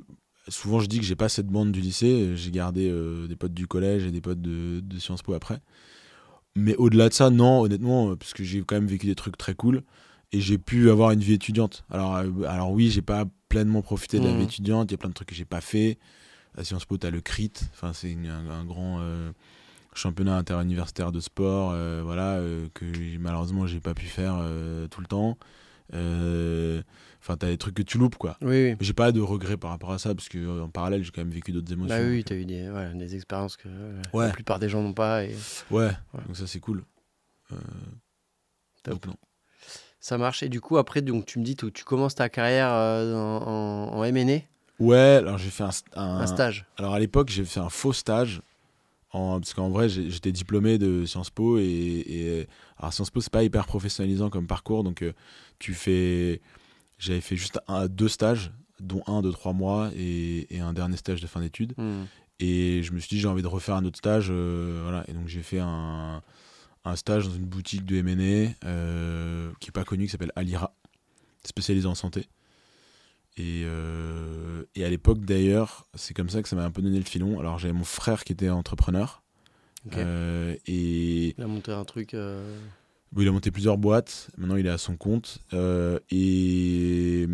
souvent 0.49 0.81
je 0.81 0.87
dis 0.87 0.99
que 0.99 1.05
j'ai 1.05 1.17
pas 1.17 1.29
cette 1.29 1.47
bande 1.47 1.73
du 1.73 1.81
lycée. 1.81 2.33
J'ai 2.37 2.51
gardé 2.51 2.93
des 3.29 3.37
potes 3.37 3.55
du 3.55 3.67
collège 3.67 4.05
et 4.05 4.11
des 4.11 4.21
potes 4.21 4.41
de, 4.43 4.81
de 4.81 4.99
Sciences 4.99 5.23
Po 5.23 5.35
après. 5.35 5.61
Mais 6.57 6.75
au-delà 6.77 7.09
de 7.09 7.15
ça, 7.15 7.31
non, 7.31 7.61
honnêtement, 7.61 8.11
euh, 8.11 8.17
parce 8.17 8.35
que 8.35 8.45
j'ai 8.45 8.61
quand 8.63 8.75
même 8.75 8.87
vécu 8.87 9.07
des 9.07 9.15
trucs 9.15 9.37
très 9.37 9.55
cool 9.55 9.83
et 10.33 10.41
j'ai 10.41 10.59
pu 10.59 10.91
avoir 10.91 11.11
une 11.13 11.21
vie 11.21 11.35
étudiante. 11.35 11.85
Alors, 11.91 12.17
euh, 12.17 12.31
alors 12.49 12.73
oui, 12.73 12.91
j'ai 12.91 13.03
pas 13.03 13.25
pleinement 13.49 13.83
profité 13.83 14.19
de 14.21 14.27
la 14.27 14.33
vie 14.33 14.45
étudiante. 14.45 14.91
Il 14.91 14.93
y 14.93 14.95
a 14.95 14.99
plein 14.99 15.09
de 15.09 15.15
trucs 15.15 15.29
que 15.29 15.35
j'ai 15.35 15.45
pas 15.45 15.61
fait. 15.61 15.99
À 16.57 16.65
Sciences 16.65 16.85
Po, 16.85 16.97
t'as 16.97 17.11
le 17.11 17.21
CRIT. 17.21 17.71
Enfin, 17.73 17.93
c'est 17.93 18.17
un, 18.27 18.51
un 18.51 18.65
grand 18.65 18.99
euh, 19.01 19.33
championnat 19.95 20.37
interuniversitaire 20.37 21.13
de 21.13 21.21
sport, 21.21 21.73
euh, 21.73 22.03
voilà, 22.05 22.35
euh, 22.35 22.69
que 22.75 22.85
malheureusement 23.19 23.67
j'ai 23.67 23.81
pas 23.81 23.95
pu 23.95 24.07
faire 24.07 24.37
tout 24.91 25.01
le 25.01 25.07
temps. 25.07 25.39
Euh, 27.21 27.23
Enfin, 27.23 27.37
t'as 27.37 27.49
des 27.49 27.59
trucs 27.59 27.75
que 27.75 27.83
tu 27.83 27.99
loupes, 27.99 28.17
quoi. 28.17 28.37
Oui, 28.41 28.71
oui. 28.71 28.77
J'ai 28.81 28.95
pas 28.95 29.13
de 29.13 29.21
regrets 29.21 29.59
par 29.59 29.71
rapport 29.71 29.93
à 29.93 29.99
ça, 29.99 30.15
parce 30.15 30.29
que 30.31 30.39
euh, 30.39 30.63
en 30.65 30.69
parallèle, 30.71 31.05
j'ai 31.05 31.11
quand 31.11 31.21
même 31.21 31.31
vécu 31.31 31.53
d'autres 31.53 31.71
émotions. 31.73 31.95
Bah 31.95 32.03
oui, 32.03 32.25
tu 32.25 32.33
as 32.33 32.37
eu 32.37 32.47
des, 32.47 32.71
des 32.95 33.15
expériences 33.15 33.57
que 33.59 33.69
euh, 33.69 34.01
Ouais. 34.15 34.27
la 34.29 34.33
plupart 34.33 34.59
des 34.59 34.69
gens 34.71 34.83
n'ont 34.83 34.95
pas. 34.95 35.25
Et 35.25 35.35
Ouais, 35.71 35.91
Ouais. 36.15 36.21
donc 36.27 36.37
ça 36.37 36.47
c'est 36.47 36.61
cool. 36.61 36.83
Euh, 37.53 37.57
donc 38.85 39.07
non. 39.07 39.17
ça 40.01 40.17
marche. 40.19 40.43
Et 40.43 40.49
du 40.49 40.61
coup, 40.61 40.79
après, 40.79 41.03
donc, 41.03 41.27
tu 41.27 41.39
me 41.39 41.45
dis, 41.45 41.57
tu, 41.57 41.71
commences 41.85 42.15
ta 42.15 42.29
carrière 42.29 42.73
euh, 42.73 43.15
en, 43.15 43.93
en, 43.93 43.99
en 43.99 44.05
M&A, 44.05 44.41
Ouais, 44.83 44.97
alors 44.97 45.37
j'ai 45.37 45.51
fait 45.51 45.65
un, 45.65 45.71
un- 45.97 46.21
un 46.21 46.27
stage. 46.27 46.65
Alors 46.79 46.95
à 46.95 46.99
l'époque, 46.99 47.29
j'ai 47.29 47.45
fait 47.45 47.61
un 47.61 47.69
faux 47.69 47.93
stage. 47.93 48.41
En, 49.13 49.41
parce 49.41 49.53
qu'en 49.53 49.69
vrai, 49.69 49.89
j'étais 49.91 50.33
diplômé 50.33 50.79
de 50.79 51.05
Sciences 51.05 51.29
Po. 51.31 51.59
Et, 51.59 51.65
et 51.65 52.49
alors 52.79 52.93
Sciences 52.95 53.11
Po, 53.11 53.21
c'est 53.21 53.31
pas 53.33 53.43
hyper 53.43 53.67
professionnalisant 53.67 54.31
comme 54.31 54.47
parcours. 54.47 54.83
Donc 54.85 55.03
euh, 55.03 55.13
tu 55.59 55.75
fais. 55.75 56.41
J'avais 57.01 57.21
fait 57.21 57.35
juste 57.37 57.59
un, 57.67 57.89
deux 57.89 58.09
stages, 58.09 58.53
dont 58.79 59.03
un 59.07 59.21
de 59.23 59.31
trois 59.33 59.53
mois 59.53 59.91
et, 59.97 60.47
et 60.55 60.61
un 60.61 60.73
dernier 60.73 60.97
stage 60.97 61.21
de 61.21 61.27
fin 61.27 61.41
d'études. 61.41 61.75
Hmm. 61.77 62.05
Et 62.39 62.83
je 62.83 62.93
me 62.93 62.99
suis 63.01 63.09
dit, 63.17 63.21
j'ai 63.21 63.29
envie 63.29 63.43
de 63.43 63.47
refaire 63.49 63.75
un 63.75 63.85
autre 63.85 63.99
stage. 63.99 64.29
euh, 64.31 64.81
voilà. 64.83 65.05
Et 65.09 65.13
donc 65.13 65.27
j'ai 65.29 65.43
fait 65.43 65.59
un, 65.61 66.23
un 66.85 66.97
stage 66.97 67.27
dans 67.29 67.35
une 67.35 67.45
boutique 67.47 67.85
de 67.85 67.97
M&A 67.97 68.55
euh, 68.67 69.51
qui 69.61 69.69
est 69.69 69.73
pas 69.73 69.85
connue, 69.85 70.05
qui 70.07 70.11
s'appelle 70.13 70.33
Alira, 70.37 70.75
spécialisée 71.45 71.87
en 71.89 71.95
santé. 71.95 72.29
Et, 73.37 73.63
euh, 73.65 74.65
et 74.75 74.85
à 74.85 74.91
l'époque 74.91 75.21
d'ailleurs, 75.25 75.87
c'est 75.95 76.15
comme 76.15 76.29
ça 76.31 76.43
que 76.43 76.49
ça 76.49 76.57
m'a 76.57 76.65
un 76.65 76.71
peu 76.71 76.83
donné 76.83 76.99
le 76.99 77.05
filon. 77.05 77.39
Alors 77.41 77.59
j'avais 77.59 77.75
mon 77.75 77.85
frère 77.85 78.25
qui 78.25 78.33
était 78.33 78.49
entrepreneur. 78.51 79.23
Et 80.67 81.35
Il 81.39 81.43
a 81.43 81.47
monté 81.47 81.73
un 81.73 81.85
truc. 81.85 82.15
Il 83.19 83.29
a 83.29 83.33
monté 83.33 83.51
plusieurs 83.51 83.79
boîtes. 83.79 84.29
Maintenant, 84.39 84.57
il 84.57 84.67
est 84.67 84.71
à 84.71 84.79
son 84.79 84.97
compte. 84.97 85.39
Euh, 85.53 85.99
et 86.11 87.27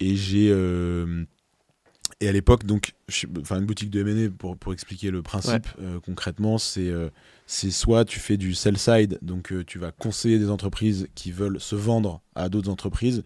et 0.00 0.16
j'ai. 0.16 0.50
euh, 0.50 1.24
et 2.20 2.28
à 2.28 2.32
l'époque, 2.32 2.64
donc, 2.64 2.94
enfin, 3.40 3.60
une 3.60 3.66
boutique 3.66 3.90
de 3.90 4.00
M&A, 4.00 4.28
pour, 4.30 4.56
pour 4.56 4.72
expliquer 4.72 5.12
le 5.12 5.22
principe 5.22 5.68
euh, 5.80 6.00
concrètement, 6.00 6.58
c'est 6.58 6.90
c'est 7.46 7.70
soit 7.70 8.04
tu 8.04 8.18
fais 8.18 8.36
du 8.36 8.54
sell 8.54 8.76
side, 8.76 9.18
donc 9.22 9.52
tu 9.66 9.78
vas 9.78 9.92
conseiller 9.92 10.38
des 10.40 10.50
entreprises 10.50 11.08
qui 11.14 11.30
veulent 11.30 11.60
se 11.60 11.76
vendre 11.76 12.20
à 12.34 12.48
d'autres 12.48 12.70
entreprises, 12.70 13.22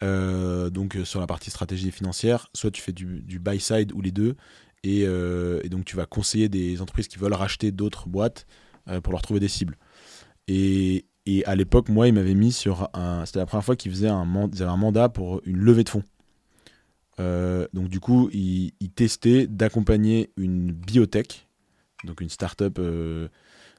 donc 0.00 0.96
sur 1.04 1.18
la 1.20 1.26
partie 1.26 1.50
stratégie 1.50 1.90
financière, 1.90 2.48
soit 2.54 2.70
tu 2.70 2.80
fais 2.80 2.92
du, 2.92 3.20
du 3.22 3.38
buy 3.40 3.58
side 3.58 3.92
ou 3.92 4.00
les 4.00 4.12
deux, 4.12 4.36
et, 4.84 5.00
et 5.00 5.68
donc 5.68 5.84
tu 5.84 5.96
vas 5.96 6.06
conseiller 6.06 6.48
des 6.48 6.80
entreprises 6.80 7.08
qui 7.08 7.18
veulent 7.18 7.34
racheter 7.34 7.72
d'autres 7.72 8.08
boîtes 8.08 8.46
pour 9.02 9.12
leur 9.12 9.22
trouver 9.22 9.40
des 9.40 9.48
cibles. 9.48 9.76
Et, 10.48 11.06
et 11.26 11.44
à 11.46 11.54
l'époque, 11.54 11.88
moi, 11.88 12.08
il 12.08 12.14
m'avait 12.14 12.34
mis 12.34 12.52
sur 12.52 12.88
un. 12.94 13.24
C'était 13.24 13.38
la 13.38 13.46
première 13.46 13.64
fois 13.64 13.76
qu'ils 13.76 13.92
faisaient 13.92 14.08
un, 14.08 14.24
man- 14.24 14.50
ils 14.52 14.62
avaient 14.62 14.72
un 14.72 14.76
mandat 14.76 15.08
pour 15.08 15.40
une 15.44 15.58
levée 15.58 15.84
de 15.84 15.88
fonds. 15.88 16.04
Euh, 17.20 17.66
donc 17.72 17.88
du 17.88 18.00
coup, 18.00 18.28
il, 18.32 18.72
il 18.80 18.90
testait 18.90 19.46
d'accompagner 19.46 20.30
une 20.36 20.72
biotech, 20.72 21.46
donc 22.04 22.20
une 22.20 22.28
start-up 22.28 22.78
euh, 22.78 23.28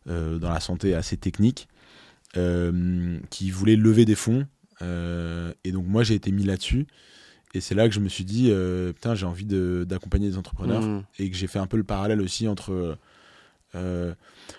euh, 0.07 0.39
dans 0.39 0.49
la 0.49 0.59
santé 0.59 0.95
assez 0.95 1.17
technique, 1.17 1.67
qui 2.33 3.51
voulait 3.51 3.75
lever 3.75 4.05
des 4.05 4.15
fonds. 4.15 4.47
Et 4.81 5.71
donc 5.71 5.85
moi 5.87 6.03
j'ai 6.03 6.15
été 6.15 6.31
mis 6.31 6.43
là-dessus. 6.43 6.87
Et 7.53 7.61
c'est 7.61 7.75
là 7.75 7.87
que 7.87 7.95
je 7.95 8.01
me 8.01 8.09
suis 8.09 8.25
dit, 8.25 8.51
putain, 8.93 9.15
j'ai 9.15 9.25
envie 9.25 9.45
de- 9.45 9.85
d'accompagner 9.87 10.29
des 10.29 10.37
entrepreneurs. 10.37 10.81
Mhm. 10.81 11.03
Et 11.19 11.29
que 11.29 11.37
j'ai 11.37 11.47
fait 11.47 11.59
un 11.59 11.67
peu 11.67 11.77
le 11.77 11.83
parallèle 11.83 12.21
aussi 12.21 12.47
entre... 12.47 12.97
euh, 13.75 14.15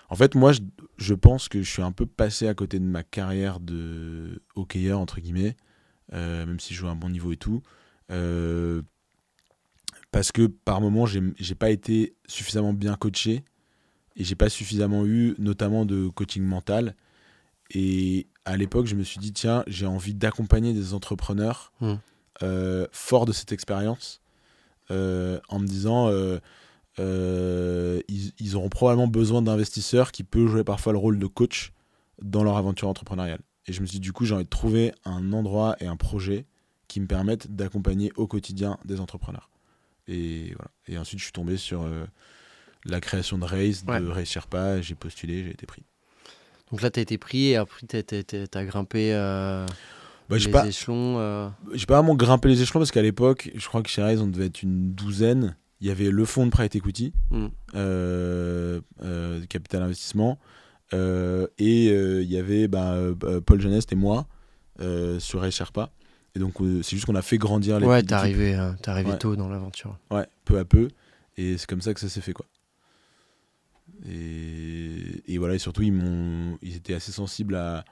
en 0.09 0.15
fait, 0.15 0.35
moi, 0.35 0.51
je, 0.53 0.59
je 0.97 1.13
pense 1.13 1.49
que 1.49 1.61
je 1.61 1.69
suis 1.69 1.81
un 1.81 1.91
peu 1.91 2.05
passé 2.05 2.47
à 2.47 2.53
côté 2.53 2.79
de 2.79 2.85
ma 2.85 3.03
carrière 3.03 3.59
de 3.59 4.41
hockeyeur, 4.55 4.99
entre 4.99 5.19
guillemets, 5.19 5.55
euh, 6.13 6.45
même 6.45 6.59
si 6.59 6.73
je 6.73 6.79
joue 6.79 6.87
à 6.87 6.91
un 6.91 6.95
bon 6.95 7.09
niveau 7.09 7.31
et 7.31 7.37
tout. 7.37 7.61
Euh, 8.11 8.81
parce 10.11 10.31
que 10.31 10.47
par 10.47 10.79
moment, 10.81 11.05
j'ai 11.05 11.55
pas 11.55 11.69
été 11.69 12.15
suffisamment 12.27 12.73
bien 12.73 12.95
coaché 12.95 13.43
et 14.15 14.23
j'ai 14.23 14.35
pas 14.35 14.49
suffisamment 14.49 15.05
eu, 15.05 15.35
notamment 15.37 15.85
de 15.85 16.07
coaching 16.07 16.43
mental. 16.43 16.95
Et 17.71 18.27
à 18.45 18.55
l'époque, 18.55 18.85
je 18.87 18.95
me 18.95 19.03
suis 19.03 19.19
dit, 19.19 19.33
tiens, 19.33 19.63
j'ai 19.67 19.85
envie 19.85 20.13
d'accompagner 20.13 20.73
des 20.73 20.93
entrepreneurs 20.93 21.73
Mm. 21.81 21.93
euh, 22.43 22.87
forts 22.91 23.25
de 23.25 23.33
cette 23.33 23.51
expérience 23.51 24.21
en 24.89 25.59
me 25.59 25.65
disant, 25.67 26.09
euh, 26.99 28.01
ils, 28.07 28.31
ils 28.39 28.55
auront 28.55 28.69
probablement 28.69 29.07
besoin 29.07 29.41
d'investisseurs 29.41 30.11
qui 30.11 30.23
peuvent 30.23 30.47
jouer 30.47 30.63
parfois 30.63 30.93
le 30.93 30.97
rôle 30.99 31.19
de 31.19 31.27
coach 31.27 31.71
dans 32.21 32.43
leur 32.43 32.57
aventure 32.57 32.87
entrepreneuriale. 32.87 33.39
Et 33.67 33.73
je 33.73 33.81
me 33.81 33.85
suis 33.85 33.99
dit, 33.99 34.03
du 34.05 34.13
coup, 34.13 34.25
j'ai 34.25 34.33
envie 34.33 34.45
de 34.45 34.49
trouver 34.49 34.93
un 35.05 35.33
endroit 35.33 35.75
et 35.79 35.87
un 35.87 35.97
projet 35.97 36.45
qui 36.87 36.99
me 37.01 37.05
permettent 37.07 37.53
d'accompagner 37.53 38.11
au 38.15 38.25
quotidien 38.27 38.77
des 38.85 38.99
entrepreneurs. 38.99 39.49
Et 40.07 40.53
voilà. 40.55 40.71
Et 40.87 40.97
ensuite, 40.97 41.19
je 41.19 41.25
suis 41.25 41.33
tombé 41.33 41.57
sur 41.57 41.81
euh, 41.83 42.05
la 42.85 43.01
création 43.01 43.37
de 43.37 43.43
Race, 43.45 43.83
Ouais. 43.87 43.99
de 43.99 44.07
Race 44.07 44.29
Sherpa. 44.29 44.81
J'ai 44.81 44.95
postulé, 44.95 45.43
j'ai 45.43 45.51
été 45.51 45.65
pris. 45.65 45.83
Donc 46.71 46.81
là, 46.81 46.89
tu 46.89 46.99
as 46.99 47.03
été 47.03 47.17
pris 47.17 47.49
et 47.49 47.55
après, 47.57 47.85
tu 47.85 47.97
as 48.53 48.65
grimpé 48.65 49.13
euh, 49.13 49.65
Bah, 50.29 50.37
les 50.37 50.47
pas, 50.49 50.65
échelons. 50.65 51.51
j'ai 51.73 51.85
pas 51.85 51.95
vraiment 52.01 52.15
grimpé 52.15 52.47
les 52.47 52.61
échelons 52.61 52.79
parce 52.79 52.91
qu'à 52.91 53.01
l'époque, 53.01 53.51
je 53.53 53.67
crois 53.67 53.83
que 53.83 53.89
chez 53.89 54.01
Race, 54.01 54.19
on 54.21 54.27
devait 54.27 54.45
être 54.47 54.63
une 54.63 54.93
douzaine. 54.93 55.55
Il 55.81 55.87
y 55.87 55.91
avait 55.91 56.09
le 56.09 56.25
fonds 56.25 56.45
de 56.45 56.51
private 56.51 56.75
equity, 56.75 57.13
Mm. 57.31 57.47
euh, 57.75 58.81
euh, 59.03 59.45
capital 59.47 59.83
investissement, 59.83 60.39
euh, 60.93 61.47
et 61.59 61.89
euh, 61.91 62.23
il 62.23 62.31
y 62.31 62.37
avait 62.37 62.67
bah, 62.67 62.93
euh, 62.93 63.41
Paul 63.41 63.61
Jeunesse 63.61 63.85
et 63.91 63.95
moi 63.95 64.27
euh, 64.79 65.19
sur 65.19 65.41
Race 65.41 65.53
Sherpa. 65.53 65.91
Et 66.35 66.39
donc, 66.39 66.61
euh, 66.61 66.81
c'est 66.83 66.95
juste 66.95 67.05
qu'on 67.05 67.15
a 67.15 67.21
fait 67.21 67.37
grandir 67.37 67.79
les 67.79 67.85
Ouais, 67.87 68.03
t'es 68.03 68.13
arrivé, 68.13 68.55
euh, 68.55 68.71
t'es 68.81 68.89
arrivé 68.89 69.11
Ouais. 69.11 69.17
tôt 69.17 69.35
dans 69.35 69.49
l'aventure. 69.49 69.97
Ouais, 70.11 70.25
peu 70.45 70.57
à 70.59 70.65
peu. 70.65 70.87
Et 71.35 71.57
c'est 71.57 71.67
comme 71.67 71.81
ça 71.81 71.93
que 71.93 71.99
ça 71.99 72.09
s'est 72.09 72.21
fait, 72.21 72.33
quoi. 72.33 72.45
Et, 74.07 75.23
et 75.27 75.37
voilà, 75.37 75.55
et 75.55 75.59
surtout, 75.59 75.81
ils, 75.81 75.91
m'ont, 75.93 76.57
ils 76.61 76.75
étaient 76.75 76.93
assez 76.93 77.11
sensibles 77.11 77.55
à. 77.55 77.83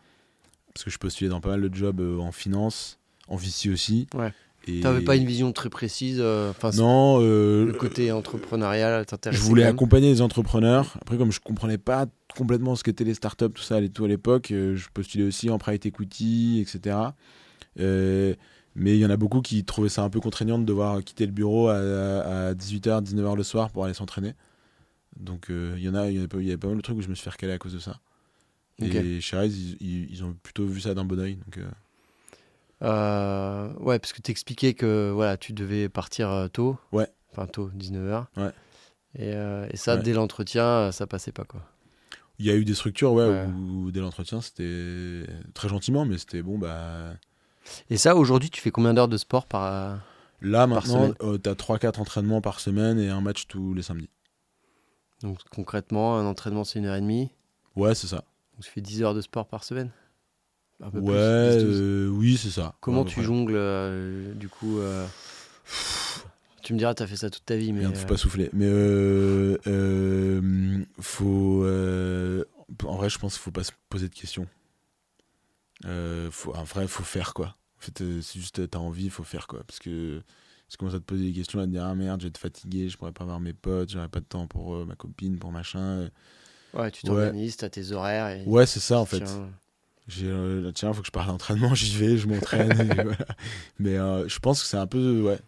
Parce 0.73 0.83
que 0.83 0.89
je 0.91 0.97
postulais 0.97 1.29
dans 1.29 1.39
pas 1.41 1.49
mal 1.49 1.61
de 1.69 1.73
jobs 1.73 2.01
euh, 2.01 2.17
en 2.19 2.31
finance, 2.31 2.99
en 3.27 3.37
VC 3.37 3.69
aussi. 3.71 4.07
Ouais. 4.13 4.33
Et... 4.67 4.79
T'avais 4.79 5.01
pas 5.01 5.15
une 5.15 5.25
vision 5.25 5.51
très 5.51 5.69
précise. 5.69 6.17
euh, 6.19 6.51
Non, 6.75 7.19
euh, 7.21 7.65
le 7.65 7.73
côté 7.73 8.11
entrepreneurial 8.11 9.01
je 9.01 9.05
t'intéressait. 9.05 9.41
voulais 9.43 9.61
quand 9.63 9.67
même 9.67 9.75
accompagner 9.75 10.09
les 10.09 10.21
entrepreneurs. 10.21 10.97
Après, 11.01 11.17
comme 11.17 11.31
je 11.31 11.39
comprenais 11.39 11.77
pas 11.77 12.07
complètement 12.35 12.75
ce 12.75 12.83
qu'étaient 12.83 13.03
les 13.03 13.13
startups, 13.13 13.49
tout 13.51 13.61
ça 13.61 13.79
tout 13.89 14.05
à 14.05 14.07
l'époque, 14.07 14.51
euh, 14.51 14.75
je 14.75 14.87
postulais 14.93 15.25
aussi 15.25 15.49
en 15.49 15.57
private 15.57 15.85
equity, 15.85 16.59
etc. 16.61 16.97
Euh, 17.79 18.33
mais 18.75 18.95
il 18.97 18.99
y 18.99 19.05
en 19.05 19.09
a 19.09 19.17
beaucoup 19.17 19.41
qui 19.41 19.63
trouvaient 19.63 19.89
ça 19.89 20.03
un 20.03 20.09
peu 20.09 20.19
contraignant 20.19 20.59
de 20.59 20.65
devoir 20.65 21.03
quitter 21.03 21.25
le 21.25 21.31
bureau 21.31 21.69
à, 21.69 21.75
à 21.77 22.53
18h, 22.53 23.03
19h 23.03 23.35
le 23.37 23.43
soir 23.43 23.69
pour 23.69 23.85
aller 23.85 23.93
s'entraîner. 23.93 24.33
Donc 25.17 25.49
euh, 25.49 25.75
il 25.77 25.83
y 25.83 25.89
en 25.89 25.95
a, 25.95 26.09
il 26.09 26.15
y, 26.15 26.17
avait 26.17 26.57
pas- 26.57 26.67
mal 26.67 26.77
de 26.77 26.81
trucs 26.81 26.97
où 26.97 27.01
je 27.01 27.07
me 27.07 27.15
suis 27.15 27.23
fait 27.23 27.29
recaler 27.29 27.53
à 27.53 27.57
cause 27.57 27.73
de 27.73 27.79
ça. 27.79 27.99
Et 28.81 29.21
chez 29.21 29.37
Rise, 29.37 29.57
ils, 29.57 29.77
ils- 29.87 30.07
ils 30.11 30.23
ont 30.25 30.35
plutôt 30.43 30.65
vu 30.65 30.81
ça 30.81 30.93
d'un 30.93 31.05
bon 31.05 31.17
oeil. 31.19 31.35
Donc, 31.35 31.63
euh, 32.81 33.73
ouais, 33.80 33.99
parce 33.99 34.14
que 34.14 34.22
t'expliquais 34.22 34.73
que 34.73 35.11
voilà, 35.14 35.38
tu 35.38 35.53
devais 35.53 35.89
partir 35.89 36.30
euh, 36.30 36.47
tôt. 36.47 36.77
Ouais. 36.91 37.07
Enfin, 37.31 37.47
tôt, 37.47 37.69
19h. 37.77 38.26
Ouais. 38.38 38.52
Et, 39.18 39.34
euh, 39.34 39.68
et 39.72 39.77
ça, 39.77 39.95
Ouais. 39.95 40.03
dès 40.03 40.14
l'entretien, 40.14 40.91
ça 40.91 41.07
passait 41.07 41.31
pas, 41.31 41.43
quoi. 41.45 41.61
il 42.38 42.45
y 42.45 42.49
a 42.49 42.56
eu 42.56 42.65
des 42.65 42.73
structures 42.76 43.14
ouais, 43.14 43.26
Ouais. 43.27 43.45
où, 43.45 43.91
dès 43.91 44.02
l'entretien, 44.02 44.41
c'était 44.41 45.26
très 45.53 45.69
gentiment, 45.69 46.03
mais 46.06 46.18
c'était 46.18 46.41
bon, 46.41 46.57
bah. 46.57 47.14
Et 47.89 47.97
ça, 47.97 48.15
aujourd'hui, 48.15 48.49
tu 48.49 48.60
fais 48.61 48.72
combien 48.72 48.93
d'heures 48.93 49.07
de 49.07 49.18
sport 49.18 49.45
par. 49.45 49.99
Là, 50.41 50.68
maintenant, 50.68 51.14
euh, 51.22 51.38
t'as 51.38 51.56
3-4 51.56 51.99
entraînements 52.02 52.41
par 52.41 52.60
semaine 52.60 52.99
et 52.99 53.10
un 53.10 53.22
match 53.22 53.47
tous 53.47 53.73
les 53.73 53.81
samedis. 53.81 54.10
Donc, 55.22 55.39
concrètement, 55.49 56.18
un 56.18 56.26
entraînement, 56.26 56.64
c'est 56.65 56.80
une 56.80 56.85
heure 56.85 56.95
et 56.95 57.02
demie. 57.02 57.31
Ouais, 57.76 57.95
c'est 57.95 58.07
ça. 58.07 58.18
Donc, 58.53 58.64
tu 58.64 58.69
fais 58.69 58.81
10 58.81 59.02
heures 59.03 59.14
de 59.14 59.22
sport 59.22 59.47
par 59.47 59.64
semaine 59.64 59.89
Un 60.81 60.89
peu 60.91 60.99
plus, 61.02 61.10
Ouais, 61.10 61.57
10, 61.57 61.64
12. 61.64 61.81
euh, 61.81 62.07
oui, 62.10 62.38
c'est 62.38 62.49
ça. 62.49 62.76
Comment 62.81 63.03
Ouais, 63.03 63.10
tu 63.10 63.23
jongles, 63.23 63.53
euh, 63.56 64.34
du 64.34 64.49
coup 64.49 64.80
euh, 64.80 65.06
Tu 66.64 66.73
me 66.73 66.77
diras, 66.77 66.93
t'as 66.93 67.07
fait 67.07 67.15
ça 67.15 67.30
toute 67.30 67.45
ta 67.45 67.56
vie, 67.56 67.72
mais. 67.72 67.81
Merde, 67.81 67.95
faut 67.95 68.07
pas 68.07 68.18
souffler. 68.18 68.49
Mais 68.53 68.68
faut. 70.99 71.65
en 72.84 72.95
vrai, 72.97 73.10
je 73.10 73.19
pense 73.19 73.34
qu'il 73.34 73.41
faut 73.41 73.52
pas 73.52 73.64
se 73.64 73.72
poser 73.89 74.10
de 74.10 74.14
questions. 74.15 74.47
Faut, 76.31 76.53
en 76.56 76.64
vrai, 76.64 76.88
faut 76.88 77.03
faire 77.03 77.34
quoi. 77.34 77.56
En 77.77 77.81
fait, 77.81 78.03
c'est 78.22 78.39
juste 78.39 78.69
t'as 78.69 78.80
envie, 78.80 79.10
faut 79.10 79.23
faire 79.23 79.47
quoi. 79.47 79.64
Parce 79.68 79.80
que 79.80 80.22
tu 80.69 80.77
commences 80.77 80.95
à 80.95 80.99
te 80.99 81.03
poser 81.06 81.26
des 81.26 81.34
questions, 81.34 81.60
à 81.60 81.65
te 81.65 81.69
dire 81.69 81.85
ah 81.85 81.93
merde, 81.95 82.19
je 82.22 82.26
vais 82.26 82.30
être 82.30 82.38
fatigué, 82.39 82.89
je 82.89 82.97
pourrais 82.97 83.11
pas 83.11 83.23
voir 83.26 83.39
mes 83.39 83.53
potes, 83.53 83.89
j'aurai 83.91 84.07
pas 84.10 84.19
de 84.19 84.26
temps 84.26 84.47
pour 84.47 84.85
ma 84.85 84.95
copine, 84.95 85.38
pour 85.38 85.52
machin. 85.52 86.10
Ouais, 86.73 86.89
tu 86.91 87.06
Ouais. 87.06 87.14
t'organises, 87.14 87.57
t'as 87.57 87.69
tes 87.69 87.91
horaires. 87.91 88.27
Et... 88.30 88.43
Ouais, 88.45 88.65
c'est 88.65 88.80
ça 88.80 88.97
en 88.99 89.06
fait. 89.06 89.19
Tiens, 89.19 89.49
J'ai 90.07 90.27
euh, 90.30 90.72
tiens, 90.72 90.94
faut 90.94 91.02
que 91.02 91.07
je 91.07 91.11
parte 91.11 91.27
à 91.27 91.32
l'entraînement, 91.32 91.73
j'y 91.76 91.95
vais, 91.98 92.18
je 92.18 92.27
m'entraîne. 92.27 92.73
voilà. 92.95 93.18
Mais 93.80 93.98
euh, 93.98 94.27
je 94.27 94.40
pense 94.40 94.61
que 94.61 94.68
c'est 94.68 94.77
un 94.77 94.88
peu 94.88 95.22
ouais. 95.22 95.40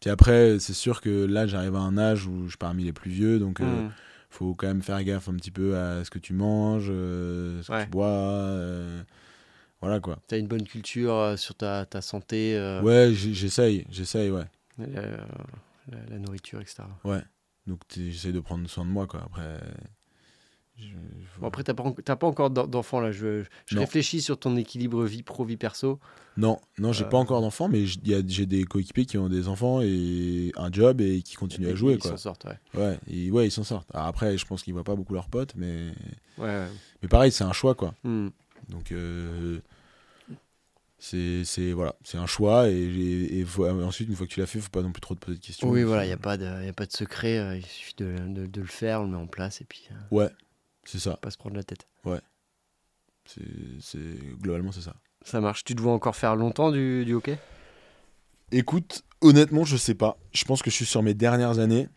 Puis 0.00 0.10
après, 0.10 0.58
c'est 0.58 0.74
sûr 0.74 1.00
que 1.00 1.24
là, 1.24 1.46
j'arrive 1.46 1.76
à 1.76 1.80
un 1.80 1.96
âge 1.96 2.26
où 2.26 2.44
je 2.44 2.50
suis 2.50 2.58
parmi 2.58 2.84
les 2.84 2.92
plus 2.92 3.10
vieux, 3.10 3.38
donc 3.38 3.60
euh, 3.60 3.64
hmm. 3.64 3.90
faut 4.28 4.54
quand 4.54 4.66
même 4.66 4.82
faire 4.82 5.02
gaffe 5.02 5.28
un 5.30 5.34
petit 5.36 5.50
peu 5.50 5.76
à 5.78 6.04
ce 6.04 6.10
que 6.10 6.18
tu 6.18 6.34
manges, 6.34 6.88
euh, 6.90 7.62
ce 7.62 7.68
que 7.68 7.72
Ouais. 7.72 7.84
tu 7.84 7.90
bois. 7.90 8.54
voilà 9.80 10.00
quoi. 10.00 10.18
T'as 10.28 10.38
une 10.38 10.48
bonne 10.48 10.64
culture 10.64 11.34
sur 11.38 11.54
ta, 11.54 11.86
ta 11.86 12.02
santé, 12.02 12.58
Ouais, 12.82 13.12
j'essaye, 13.14 13.86
j'essaye, 13.90 14.30
ouais. 14.30 14.44
la, 14.78 14.86
la- 15.02 16.06
la 16.10 16.18
nourriture, 16.18 16.60
etc. 16.60 16.82
Donc 17.66 17.80
t'es- 17.88 18.10
j'essaye 18.10 18.32
de 18.34 18.40
prendre 18.40 18.68
soin 18.68 18.84
de 18.84 18.90
moi 18.90 19.06
quoi. 19.06 19.22
Après, 19.24 19.58
je- 20.78 21.40
Bon, 21.40 21.48
après, 21.48 21.64
t'as 21.64 21.74
pas, 21.74 21.82
en- 21.82 21.92
t'as 21.92 22.16
pas 22.16 22.26
encore 22.26 22.50
d'en- 22.50 22.66
d'enfant 22.66 23.00
là. 23.00 23.10
Je, 23.10 23.42
je 23.66 23.78
réfléchis 23.78 24.22
sur 24.22 24.38
ton 24.38 24.56
équilibre 24.56 25.04
vie 25.04 25.22
pro, 25.22 25.44
vie 25.44 25.56
perso. 25.56 25.98
non, 26.36 26.60
non, 26.78 26.92
j'ai 26.92 27.04
Euh. 27.04 27.08
pas 27.08 27.16
encore 27.18 27.40
d'enfants, 27.40 27.68
mais 27.68 27.82
il 27.82 28.24
j'ai 28.28 28.46
des 28.46 28.64
coéquipiers 28.64 29.04
qui 29.06 29.18
ont 29.18 29.28
des 29.28 29.48
enfants 29.48 29.80
et 29.82 30.52
un 30.56 30.70
job 30.72 31.00
et 31.00 31.22
qui 31.22 31.34
continuent 31.36 31.68
Et 31.68 31.72
à 31.72 31.74
jouer 31.74 31.94
ils 31.94 32.02
s'en 32.02 32.16
sortent, 32.16 32.44
ouais. 32.46 32.58
Ouais, 32.80 32.98
et 33.08 33.30
ouais, 33.30 33.48
ils 33.48 33.50
s'en 33.50 33.64
sortent. 33.64 33.88
Alors 33.94 34.06
après, 34.06 34.36
je 34.38 34.44
pense 34.46 34.62
qu'ils 34.62 34.72
voient 34.74 34.84
pas 34.84 34.94
beaucoup 34.96 35.14
leurs 35.14 35.28
potes, 35.28 35.54
mais 35.56 35.92
Ouais, 36.38 36.44
ouais. 36.46 36.66
mais 37.02 37.08
pareil, 37.08 37.30
c'est 37.32 37.44
un 37.44 37.52
choix 37.52 37.74
quoi. 37.74 37.94
Hmm. 38.04 38.28
Donc 38.68 38.92
euh, 38.92 39.58
c'est 40.98 41.72
voilà, 41.72 41.94
c'est 42.02 42.16
un 42.16 42.26
choix 42.26 42.68
et, 42.70 42.72
et- 42.74 43.38
et 43.40 43.44
faut- 43.44 43.66
ensuite 43.68 44.08
une 44.08 44.14
fois 44.16 44.26
que 44.26 44.32
tu 44.32 44.40
l'as 44.40 44.46
fait, 44.46 44.58
faut 44.60 44.70
pas 44.70 44.82
non 44.82 44.92
plus 44.92 45.00
trop 45.02 45.14
te 45.14 45.20
poser 45.24 45.36
de 45.38 45.42
questions. 45.44 45.68
Oui, 45.68 45.82
voilà, 45.82 46.04
il 46.04 46.08
n'y 46.08 46.14
a, 46.14 46.18
pas 46.18 46.36
de- 46.38 46.64
y 46.64 46.68
a 46.68 46.72
pas 46.72 46.86
de 46.86 46.92
secret. 46.92 47.38
euh, 47.38 47.56
il 47.56 47.66
suffit 47.66 47.94
de, 47.98 48.16
de- 48.28 48.46
de 48.46 48.60
le 48.60 48.66
faire, 48.66 49.00
on 49.02 49.04
le 49.04 49.10
met 49.10 49.16
en 49.18 49.26
place 49.26 49.60
et 49.60 49.64
puis 49.64 49.88
euh, 49.90 49.94
Ouais, 50.10 50.30
c'est 50.86 50.98
ça. 50.98 51.16
pas 51.16 51.30
se 51.30 51.38
prendre 51.38 51.56
la 51.56 51.64
tête. 51.64 51.86
C'est 53.26 53.40
c'est 53.80 54.18
globalement 54.40 54.70
c'est 54.70 54.82
ça. 54.82 54.94
Ça 55.22 55.40
marche. 55.40 55.64
Tu 55.64 55.74
te 55.74 55.80
vois 55.80 55.92
encore 55.94 56.14
faire 56.14 56.36
longtemps 56.36 56.70
du, 56.70 57.04
du 57.06 57.14
hockey? 57.14 57.38
Écoute, 58.52 59.02
honnêtement, 59.22 59.64
je 59.64 59.76
sais 59.78 59.94
pas. 59.94 60.18
Je 60.32 60.44
pense 60.44 60.62
que 60.62 60.70
je 60.70 60.76
suis 60.76 60.84
sur 60.84 61.02
mes 61.02 61.14
dernières 61.14 61.58
années. 61.58 61.88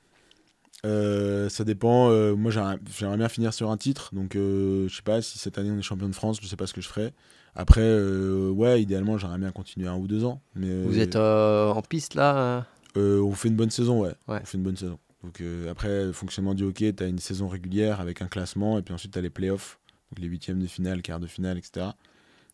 Euh, 0.85 1.49
ça 1.49 1.65
dépend. 1.65 2.09
euh, 2.09 2.34
moi, 2.35 2.51
j'aimerais 2.51 3.18
bien 3.18 3.27
finir 3.27 3.53
sur 3.53 3.69
un 3.72 3.77
titre. 3.77 4.15
Donc, 4.15 4.35
euh, 4.38 4.88
je 4.88 4.95
sais 4.95 5.01
pas 5.01 5.22
si 5.22 5.38
cette 5.38 5.57
année 5.57 5.69
on 5.69 5.77
est 5.77 5.81
champion 5.81 6.07
de 6.07 6.15
France. 6.15 6.39
Je 6.41 6.47
sais 6.47 6.55
pas 6.55 6.68
ce 6.68 6.73
que 6.73 6.80
je 6.81 6.88
ferai. 6.88 7.14
Après, 7.55 7.81
euh, 7.81 8.49
ouais, 8.51 8.81
idéalement, 8.81 9.18
j'aimerais 9.18 9.39
bien 9.39 9.51
continuer 9.51 9.88
un 9.88 9.97
ou 9.97 10.07
deux 10.07 10.23
ans. 10.23 10.41
Mais 10.55 10.84
Vous 10.84 10.99
êtes 10.99 11.18
en 11.18 11.81
piste 11.81 12.15
là 12.15 12.65
on 12.95 13.31
fait 13.34 13.49
une 13.49 13.55
bonne 13.55 13.69
saison, 13.69 14.01
ouais. 14.01 14.15
Ouais. 14.27 14.39
On 14.41 14.45
fait 14.45 14.57
une 14.57 14.64
bonne 14.64 14.77
saison. 14.77 14.97
Donc 15.23 15.41
euh, 15.41 15.69
après, 15.72 16.06
le 16.06 16.11
fonctionnement 16.14 16.53
du 16.53 16.64
hockey, 16.64 16.94
tu 16.94 17.03
as 17.03 17.07
une 17.07 17.19
saison 17.19 17.48
régulière 17.48 17.99
avec 18.02 18.22
un 18.22 18.27
classement, 18.27 18.77
et 18.77 18.81
puis 18.81 18.94
ensuite 18.94 19.11
tu 19.14 19.19
as 19.19 19.22
les 19.22 19.30
playoffs, 19.30 19.80
donc 20.11 20.19
les 20.19 20.27
huitièmes 20.27 20.60
de 20.60 20.68
finale, 20.68 21.02
quart 21.02 21.19
de 21.19 21.27
finale, 21.27 21.57
etc. 21.57 21.88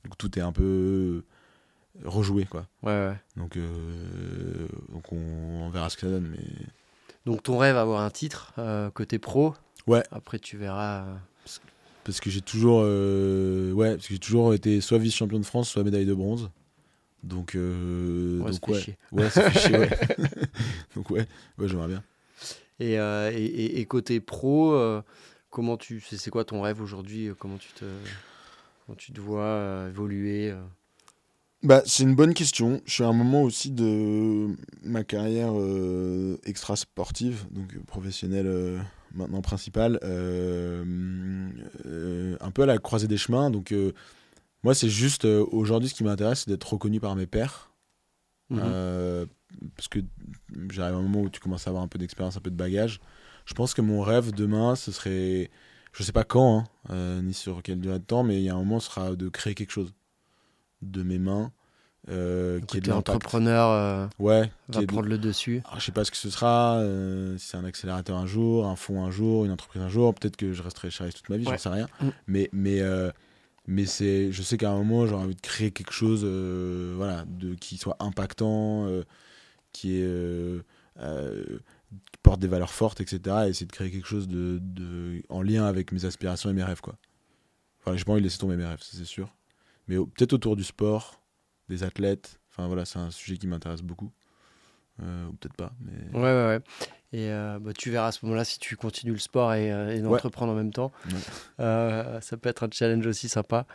Donc 0.06 0.18
tout 0.18 0.38
est 0.40 0.42
un 0.42 0.52
peu 0.52 1.24
rejoué, 2.04 2.46
quoi. 2.46 2.66
Ouais, 2.82 2.92
ouais. 2.94 3.16
Donc, 3.38 3.58
euh, 3.58 4.68
donc 4.92 5.12
on, 5.12 5.18
on 5.18 5.70
verra 5.70 5.90
ce 5.90 5.96
que 5.98 6.02
ça 6.02 6.08
donne. 6.10 6.30
Mais 6.32 6.44
Donc 7.26 7.44
ton 7.44 7.58
rêve, 7.58 7.78
avoir 7.78 8.02
un 8.02 8.10
titre 8.10 8.54
euh, 8.58 8.90
côté 8.90 9.20
pro. 9.20 9.54
Ouais. 9.86 10.04
Après, 10.12 10.40
tu 10.40 10.58
verras. 10.58 11.04
euh, 11.06 11.16
parce 12.06 12.20
que 12.20 12.30
j'ai 12.30 12.42
toujours, 12.42 12.82
euh, 12.84 13.72
ouais, 13.74 13.96
parce 13.96 14.08
que 14.08 14.14
j'ai 14.14 14.20
toujours 14.20 14.54
été 14.54 14.82
soit 14.82 14.98
vice-champion 14.98 15.40
de 15.40 15.46
France, 15.46 15.70
soit 15.70 15.84
médaille 15.84 16.06
de 16.06 16.14
bronze. 16.14 16.50
Donc, 17.24 17.56
euh, 17.56 18.40
Ouais, 18.42 18.52
donc 18.52 18.66
fait 18.66 18.72
ouais, 18.74 18.80
chier. 18.82 18.98
ouais, 19.14 19.30
ça 19.30 19.50
fait 19.52 19.60
chier, 19.60 19.78
ouais. 19.78 19.90
donc 20.96 21.10
ouais, 21.12 21.26
ouais, 21.58 21.68
j'aimerais 21.68 21.88
bien. 21.88 22.04
Et, 22.84 23.00
euh, 23.00 23.32
et, 23.34 23.86
côté 23.86 24.20
pro, 24.20 24.74
euh, 24.74 25.02
comment 25.50 25.78
tu, 25.78 26.02
c'est 26.02 26.30
quoi 26.30 26.44
ton 26.44 26.62
rêve 26.62 26.82
aujourd'hui 26.82 27.30
euh, 27.30 27.34
Comment 27.34 27.56
tu 27.58 27.72
te 27.72 27.86
quand 28.86 28.96
tu 28.96 29.14
te 29.14 29.22
vois 29.22 29.86
évoluer 29.88 30.54
bah, 31.62 31.82
c'est 31.86 32.04
une 32.04 32.16
bonne 32.16 32.34
question. 32.34 32.82
Je 32.86 32.96
suis 32.96 33.04
à 33.04 33.08
un 33.08 33.14
moment 33.14 33.44
aussi 33.44 33.72
de 33.72 34.50
ma 34.84 35.06
carrière 35.06 35.54
extra 36.44 36.76
sportive, 36.76 37.46
donc 37.52 37.80
professionnelle 37.86 38.84
maintenant 39.14 39.42
principale, 39.42 39.98
un 40.04 40.82
peu 42.52 42.64
à 42.64 42.66
la 42.66 42.80
croisée 42.80 43.08
des 43.08 43.16
chemins. 43.16 43.50
Donc 43.50 43.74
moi, 44.62 44.76
c'est 44.76 44.90
juste 44.90 45.24
aujourd'hui 45.24 45.88
ce 45.88 45.94
qui 45.94 46.04
m'intéresse, 46.04 46.42
c'est 46.42 46.50
d'être 46.50 46.74
reconnu 46.74 47.00
par 47.00 47.16
mes 47.16 47.28
pairs. 47.28 47.72
Mmh 48.50 48.60
parce 49.76 49.88
que 49.88 50.00
j'arrive 50.70 50.96
à 50.96 50.98
un 50.98 51.02
moment 51.02 51.22
où 51.22 51.30
tu 51.30 51.40
commences 51.40 51.68
à 51.68 51.70
avoir 51.70 51.84
un 51.84 51.88
peu 51.88 52.00
d'expérience, 52.00 52.38
un 52.38 52.42
peu 52.42 52.52
de 52.52 52.56
bagage. 52.56 53.00
Je 53.46 53.54
pense 53.54 53.74
que 53.74 53.82
mon 53.82 54.02
rêve 54.02 54.32
demain, 54.34 54.76
ce 54.76 54.92
serait, 54.92 55.52
je 55.92 56.04
sais 56.04 56.12
pas 56.12 56.24
quand, 56.24 56.60
hein, 56.60 56.64
euh, 56.92 57.22
ni 57.22 57.34
sur 57.34 57.62
quelle 57.62 57.80
durée 57.80 58.00
de 58.00 58.06
temps, 58.06 58.24
mais 58.24 58.38
il 58.38 58.44
y 58.44 58.50
a 58.50 58.54
un 58.54 58.58
moment, 58.58 58.80
ce 58.80 58.90
sera 58.90 59.16
de 59.16 59.30
créer 59.30 59.56
quelque 59.56 59.72
chose 59.72 59.94
de 60.82 61.04
mes 61.04 61.20
mains. 61.20 61.52
Euh, 62.10 62.60
qui 62.68 62.78
est 62.78 62.92
entrepreneur 62.92 63.70
euh, 63.70 64.08
ouais, 64.20 64.52
va 64.68 64.86
prendre 64.86 65.08
le 65.08 65.18
dessus. 65.18 65.62
Alors, 65.64 65.80
je 65.80 65.86
sais 65.86 65.94
pas 65.94 66.04
ce 66.04 66.12
que 66.12 66.18
ce 66.18 66.30
sera, 66.30 66.80
euh, 66.80 67.38
si 67.38 67.48
c'est 67.48 67.58
un 67.58 67.64
accélérateur 67.64 68.18
un 68.18 68.26
jour, 68.26 68.68
un 68.68 68.76
fonds 68.76 69.06
un 69.06 69.10
jour, 69.10 69.46
une 69.46 69.52
entreprise 69.52 69.82
un 69.82 69.88
jour, 69.88 70.14
peut-être 70.14 70.36
que 70.36 70.52
je 70.52 70.62
resterai 70.62 70.90
chez 70.90 71.10
toute 71.14 71.30
ma 71.30 71.38
vie, 71.38 71.46
j'en 71.46 71.58
sais 71.58 71.70
rien. 71.70 71.88
Mm. 72.02 72.08
Mais, 72.28 72.50
mais, 72.52 72.82
mais 73.68 73.86
c'est, 73.86 74.34
je 74.34 74.42
sais 74.42 74.58
qu'à 74.58 74.72
un 74.72 74.76
moment, 74.76 75.08
j'aurais 75.08 75.24
envie 75.24 75.36
de 75.36 75.42
créer 75.42 75.72
quelque 75.72 75.94
chose 75.94 76.26
voilà, 76.98 77.24
de, 77.26 77.56
qui 77.56 77.78
soit 77.78 77.96
impactant, 78.00 78.86
qui 79.74 79.98
est 79.98 80.06
euh, 80.06 80.64
euh, 81.00 81.60
porte 82.22 82.40
des 82.40 82.48
valeurs 82.48 82.72
fortes, 82.72 83.02
etc. 83.02 83.20
Et 83.46 83.50
essayer 83.50 83.66
de 83.66 83.72
créer 83.72 83.92
quelque 83.92 84.08
chose 84.08 84.28
de, 84.28 84.60
de, 84.62 85.22
en 85.28 85.42
lien 85.42 85.66
avec 85.66 85.92
mes 85.92 86.06
aspirations 86.06 86.50
et 86.50 86.54
mes 86.54 86.64
rêves. 86.64 86.80
Quoi. 86.80 86.96
Enfin, 87.82 87.98
j'ai 87.98 88.06
pas 88.06 88.14
envie 88.14 88.22
de 88.22 88.26
laisser 88.26 88.38
tomber 88.38 88.56
mes 88.56 88.66
rêves, 88.66 88.80
c'est 88.82 89.04
sûr. 89.04 89.36
Mais 89.88 89.98
peut-être 89.98 90.34
autour 90.34 90.56
du 90.56 90.64
sport, 90.64 91.22
des 91.68 91.84
athlètes. 91.84 92.40
Enfin 92.50 92.68
voilà, 92.68 92.86
c'est 92.86 93.00
un 93.00 93.12
sujet 93.12 93.38
qui 93.38 93.48
m'intéresse 93.48 93.82
beaucoup. 93.82 94.12
Euh, 95.02 95.28
ou 95.28 95.34
peut-être 95.34 95.56
pas. 95.56 95.74
Mais... 95.82 96.18
Ouais, 96.18 96.22
ouais, 96.22 96.46
ouais. 96.46 96.60
Et 97.12 97.30
bah, 97.60 97.74
tu 97.78 97.92
verras 97.92 98.08
à 98.08 98.12
ce 98.12 98.26
moment-là 98.26 98.44
si 98.44 98.58
tu 98.60 98.76
continues 98.76 99.14
le 99.14 99.20
sport 99.20 99.54
et, 99.54 99.68
et 99.68 100.00
d'entreprendre 100.00 100.54
en 100.54 100.56
même 100.56 100.72
temps. 100.72 100.92
ça 101.58 102.38
peut 102.42 102.50
être 102.50 102.64
un 102.64 102.70
challenge 102.72 103.06
aussi 103.06 103.28
sympa. 103.28 103.68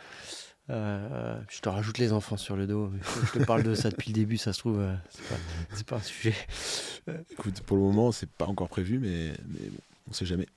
Euh, 0.69 1.39
je 1.49 1.61
te 1.61 1.69
rajoute 1.69 1.97
les 1.97 2.13
enfants 2.13 2.37
sur 2.37 2.55
le 2.55 2.67
dos. 2.67 2.91
Je 3.33 3.39
te 3.39 3.43
parle 3.43 3.63
de 3.63 3.73
ça 3.73 3.89
depuis 3.89 4.09
le 4.09 4.13
début, 4.13 4.37
ça 4.37 4.53
se 4.53 4.59
trouve, 4.59 4.79
euh, 4.79 4.93
c'est 5.09 5.85
pas, 5.85 5.95
pas, 5.95 6.01
un 6.01 6.03
sujet. 6.03 6.35
Écoute, 7.31 7.61
pour 7.61 7.77
le 7.77 7.83
moment, 7.83 8.11
c'est 8.11 8.29
pas 8.29 8.45
encore 8.45 8.69
prévu, 8.69 8.99
mais, 8.99 9.33
mais 9.47 9.69
bon, 9.69 9.79
on 10.09 10.13
sait 10.13 10.25
jamais. 10.25 10.47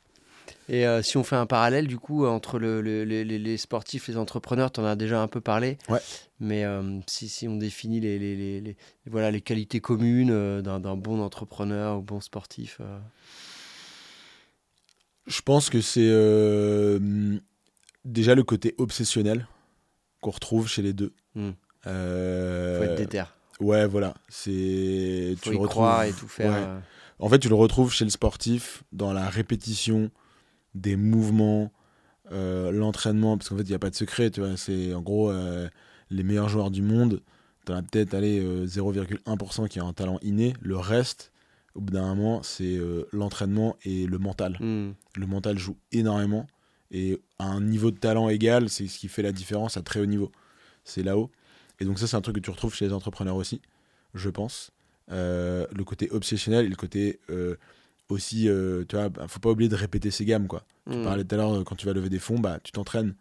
Et 0.69 0.87
euh, 0.87 1.03
si 1.03 1.17
on 1.17 1.25
fait 1.25 1.37
un 1.37 1.47
parallèle, 1.47 1.87
du 1.87 1.99
coup, 1.99 2.27
entre 2.27 2.59
le, 2.59 2.81
les 2.83 3.57
sportifs, 3.57 4.09
les 4.09 4.17
entrepreneurs, 4.17 4.71
tu 4.71 4.81
en 4.81 4.85
as 4.85 4.97
déjà 4.97 5.23
un 5.23 5.29
peu 5.29 5.41
parlé. 5.41 5.79
Ouais. 5.89 6.01
Mais 6.41 6.65
si, 7.07 7.29
si, 7.29 7.49
on 7.49 7.57
définit 7.57 8.01
les, 8.01 8.19
les, 8.19 8.77
voilà, 9.07 9.31
les 9.31 9.41
qualités 9.41 9.81
communes 9.81 10.61
d'un 10.61 10.97
bon 10.97 11.21
entrepreneur 11.21 11.99
ou 11.99 12.03
bon 12.03 12.21
sportif. 12.21 12.81
Je 15.27 15.41
pense 15.41 15.71
que 15.71 15.81
c'est 15.81 16.11
déjà 18.05 18.35
le 18.35 18.43
côté 18.43 18.75
obsessionnel 18.79 19.47
qu'on 20.23 20.31
retrouve 20.31 20.69
chez 20.69 20.81
les 20.81 20.95
deux. 20.95 21.13
Hmm. 21.35 21.51
Euh, 21.87 22.79
Faut 22.79 22.85
être 22.85 22.97
déter. 22.97 23.25
Ouais, 23.61 23.87
voilà. 23.87 24.15
C'est. 24.29 25.37
tu 25.43 25.55
y 25.55 25.63
croire 25.65 26.05
et 26.05 26.13
tout 26.13 26.29
faire. 26.29 26.55
Euh. 26.55 26.79
En 27.19 27.29
fait, 27.29 27.39
tu 27.39 27.49
le 27.49 27.55
retrouves 27.55 27.93
chez 27.93 28.05
le 28.05 28.11
sportif 28.11 28.83
dans 28.93 29.13
la 29.13 29.29
répétition 29.29 30.11
des 30.75 30.97
mouvements, 30.97 31.71
euh, 32.33 32.71
l'entraînement, 32.73 33.37
parce 33.37 33.51
qu'en 33.51 33.57
fait, 33.57 33.65
il 33.65 33.69
n'y 33.69 33.75
a 33.75 33.79
pas 33.79 33.91
de 33.91 33.95
secret, 33.95 34.31
tu 34.31 34.41
vois. 34.41 34.57
C'est 34.57 34.95
en 34.95 35.03
gros 35.03 35.31
les 36.11 36.23
meilleurs 36.23 36.49
joueurs 36.49 36.71
du 36.71 36.83
monde. 36.83 37.21
T'en 37.65 37.77
as 37.77 37.83
peut-être 37.83 38.17
0,1% 38.17 39.69
qui 39.69 39.79
a 39.79 39.85
un 39.85 39.93
talent 39.93 40.19
inné. 40.23 40.55
Le 40.61 40.77
reste, 40.77 41.33
au 41.75 41.81
bout 41.81 41.93
d'un 41.93 42.15
moment, 42.15 42.43
c'est 42.43 42.79
l'entraînement 43.13 43.77
et 43.85 44.07
le 44.07 44.19
mental. 44.19 44.57
Hmm. 44.61 44.93
Le 45.17 45.27
mental 45.27 45.59
joue 45.59 45.77
énormément. 45.93 46.47
Et 46.93 47.19
à 47.39 47.47
un 47.47 47.63
niveau 47.63 47.91
de 47.91 47.99
talent 47.99 48.29
égal, 48.29 48.69
c'est 48.69 48.87
ce 48.87 48.99
qui 48.99 49.09
fait 49.09 49.23
la 49.23 49.33
différence 49.33 49.77
à 49.79 49.83
très 49.83 49.99
haut 49.99 50.07
niveau. 50.07 50.31
C'est 50.85 51.03
là-haut. 51.03 51.31
Et 51.81 51.85
donc 51.85 51.99
ça, 51.99 52.07
c'est 52.07 52.17
un 52.17 52.21
truc 52.21 52.37
que 52.37 52.41
tu 52.41 52.51
retrouves 52.51 52.75
chez 52.75 52.85
les 52.85 52.93
entrepreneurs 52.93 53.37
aussi, 53.37 53.63
je 54.15 54.29
pense. 54.29 54.71
Euh, 55.11 55.67
le 55.75 55.85
côté 55.85 56.11
obsessionnel 56.11 56.67
et 56.67 56.69
le 56.69 56.77
côté 56.77 57.19
euh, 57.31 57.57
aussi, 58.09 58.49
euh, 58.49 58.85
tu 58.89 58.95
vois, 58.95 59.09
bah, 59.09 59.27
faut 59.27 59.41
pas 59.41 59.51
oublier 59.51 59.71
de 59.71 59.75
répéter 59.75 60.11
ses 60.11 60.27
gammes, 60.27 60.47
quoi. 60.47 60.65
Tu 60.89 60.97
mm. 60.97 61.05
parlais 61.05 61.25
tout 61.25 61.35
à 61.35 61.39
l'heure, 61.39 61.65
quand 61.65 61.77
tu 61.77 61.87
vas 61.87 61.95
lever 61.95 62.11
des 62.11 62.19
fonds, 62.19 62.39
bah, 62.39 62.61
tu 62.63 62.73
t'entraînes, 62.73 63.15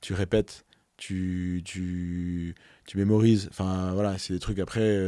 tu 0.00 0.14
répètes, 0.14 0.64
tu, 0.96 1.60
tu, 1.66 2.54
tu 2.86 2.96
mémorises. 2.96 3.48
Enfin, 3.50 3.92
voilà, 3.92 4.16
c'est 4.16 4.32
des 4.32 4.40
trucs 4.40 4.58
après... 4.58 4.98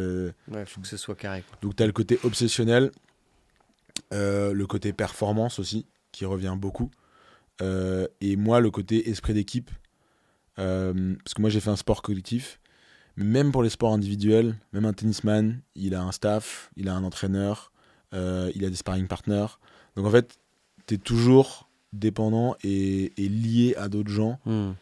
ouais, 0.48 0.66
faut 0.66 0.82
que 0.82 0.88
ce 0.88 0.98
soit 0.98 1.14
carré. 1.14 1.42
Quoi. 1.48 1.58
Donc 1.62 1.76
tu 1.76 1.82
as 1.82 1.86
le 1.86 1.92
côté 1.92 2.20
obsessionnel, 2.22 2.92
le 4.12 4.64
côté 4.64 4.92
performance 4.92 5.58
aussi, 5.58 5.86
qui 6.12 6.26
revient 6.26 6.54
beaucoup. 6.58 6.90
Euh, 7.62 8.06
et 8.20 8.36
moi, 8.36 8.60
le 8.60 8.70
côté 8.70 9.08
esprit 9.08 9.34
d'équipe, 9.34 9.70
euh, 10.58 11.14
parce 11.24 11.34
que 11.34 11.40
moi 11.40 11.50
j'ai 11.50 11.60
fait 11.60 11.70
un 11.70 11.76
sport 11.76 12.02
collectif, 12.02 12.60
mais 13.16 13.24
même 13.24 13.52
pour 13.52 13.62
les 13.62 13.70
sports 13.70 13.92
individuels, 13.92 14.56
même 14.72 14.84
un 14.84 14.92
tennisman, 14.92 15.60
il 15.74 15.94
a 15.94 16.02
un 16.02 16.12
staff, 16.12 16.70
il 16.76 16.88
a 16.88 16.94
un 16.94 17.04
entraîneur, 17.04 17.72
euh, 18.12 18.50
il 18.54 18.64
a 18.64 18.70
des 18.70 18.76
sparring 18.76 19.06
partners. 19.06 19.58
Donc 19.96 20.06
en 20.06 20.10
fait, 20.10 20.38
tu 20.86 20.94
es 20.94 20.98
toujours 20.98 21.68
dépendant 21.92 22.56
et, 22.64 23.12
lié 23.16 23.74
à 23.76 23.88
d'autres 23.88 24.10
gens 24.10 24.40
hmm. 24.46 24.72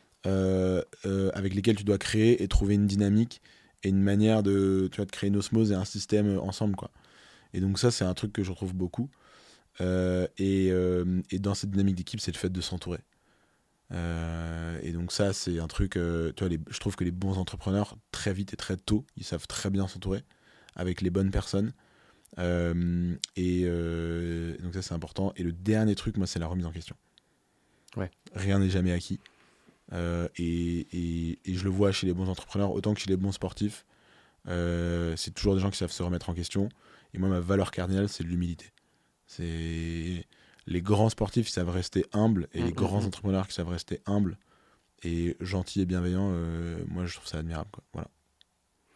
avec 1.34 1.54
lesquels 1.54 1.76
tu 1.76 1.84
dois 1.84 1.98
créer 1.98 2.42
et 2.42 2.48
trouver 2.48 2.74
une 2.74 2.86
dynamique 2.86 3.42
et 3.84 3.88
une 3.90 4.00
manière 4.00 4.42
de, 4.42 4.88
tu 4.90 4.96
vois, 4.96 5.04
de 5.04 5.10
créer 5.10 5.28
une 5.28 5.36
osmose 5.36 5.72
et 5.72 5.74
un 5.74 5.84
système 5.84 6.38
ensemble. 6.38 6.76
Quoi. 6.76 6.90
Et 7.52 7.60
donc 7.60 7.78
ça, 7.78 7.90
c'est 7.90 8.04
un 8.04 8.14
truc 8.14 8.32
que 8.32 8.42
je 8.42 8.50
retrouve 8.50 8.74
beaucoup. 8.74 9.10
Euh, 9.80 10.26
euh, 10.40 11.22
et, 11.30 11.38
dans 11.38 11.54
cette 11.54 11.70
dynamique 11.70 11.96
d'équipe, 11.96 12.20
c'est 12.20 12.32
le 12.32 12.38
fait 12.38 12.50
de 12.50 12.60
s'entourer. 12.60 13.00
Euh, 13.92 14.78
et 14.82 14.92
donc 14.92 15.12
ça, 15.12 15.32
c'est 15.32 15.58
un 15.58 15.66
truc, 15.66 15.92
tu 15.92 15.98
vois, 15.98 16.48
je 16.70 16.78
trouve 16.78 16.96
que 16.96 17.04
les 17.04 17.10
bons 17.10 17.38
entrepreneurs, 17.38 17.96
très 18.10 18.32
vite 18.32 18.52
et 18.52 18.56
très 18.56 18.76
tôt, 18.76 19.04
ils 19.16 19.24
savent 19.24 19.46
très 19.46 19.70
bien 19.70 19.86
s'entourer 19.88 20.24
avec 20.74 21.00
les 21.00 21.10
bonnes 21.10 21.30
personnes. 21.30 21.72
et 22.38 23.64
donc 24.62 24.74
ça, 24.74 24.82
c'est 24.82 24.94
important. 24.94 25.32
Et 25.36 25.42
le 25.42 25.52
dernier 25.52 25.94
truc, 25.94 26.16
moi, 26.16 26.26
c'est 26.26 26.38
la 26.38 26.46
remise 26.46 26.66
en 26.66 26.72
question. 26.72 26.96
Ouais. 27.96 28.10
Rien 28.34 28.58
n'est 28.58 28.70
jamais 28.70 28.92
acquis. 28.92 29.20
Et, 29.92 30.86
et, 30.92 31.54
je 31.54 31.64
le 31.64 31.70
vois 31.70 31.92
chez 31.92 32.06
les 32.06 32.14
bons 32.14 32.28
entrepreneurs, 32.28 32.72
autant 32.72 32.94
que 32.94 33.00
chez 33.00 33.10
les 33.10 33.18
bons 33.18 33.32
sportifs. 33.32 33.84
c'est 34.46 35.34
toujours 35.34 35.54
des 35.54 35.60
gens 35.60 35.70
qui 35.70 35.78
savent 35.78 35.92
se 35.92 36.02
remettre 36.02 36.30
en 36.30 36.34
question. 36.34 36.68
Et 37.14 37.18
moi, 37.18 37.28
ma 37.28 37.40
valeur 37.40 37.70
cardinale, 37.70 38.08
c'est 38.08 38.24
l'humilité. 38.24 38.72
C'est 39.36 40.26
les 40.66 40.82
grands 40.82 41.08
sportifs 41.08 41.46
qui 41.46 41.52
savent 41.52 41.70
rester 41.70 42.04
humbles 42.12 42.48
et 42.52 42.62
les 42.62 42.70
mm, 42.70 42.74
grands 42.74 43.00
mm, 43.00 43.04
mm. 43.04 43.06
entrepreneurs 43.06 43.48
qui 43.48 43.54
savent 43.54 43.68
rester 43.68 44.00
humbles 44.06 44.36
et 45.02 45.36
gentils 45.40 45.80
et 45.80 45.86
bienveillants. 45.86 46.30
Euh, 46.32 46.76
moi, 46.88 47.06
je 47.06 47.14
trouve 47.14 47.26
ça 47.26 47.38
admirable. 47.38 47.70
Quoi. 47.72 47.82
Voilà. 47.94 48.08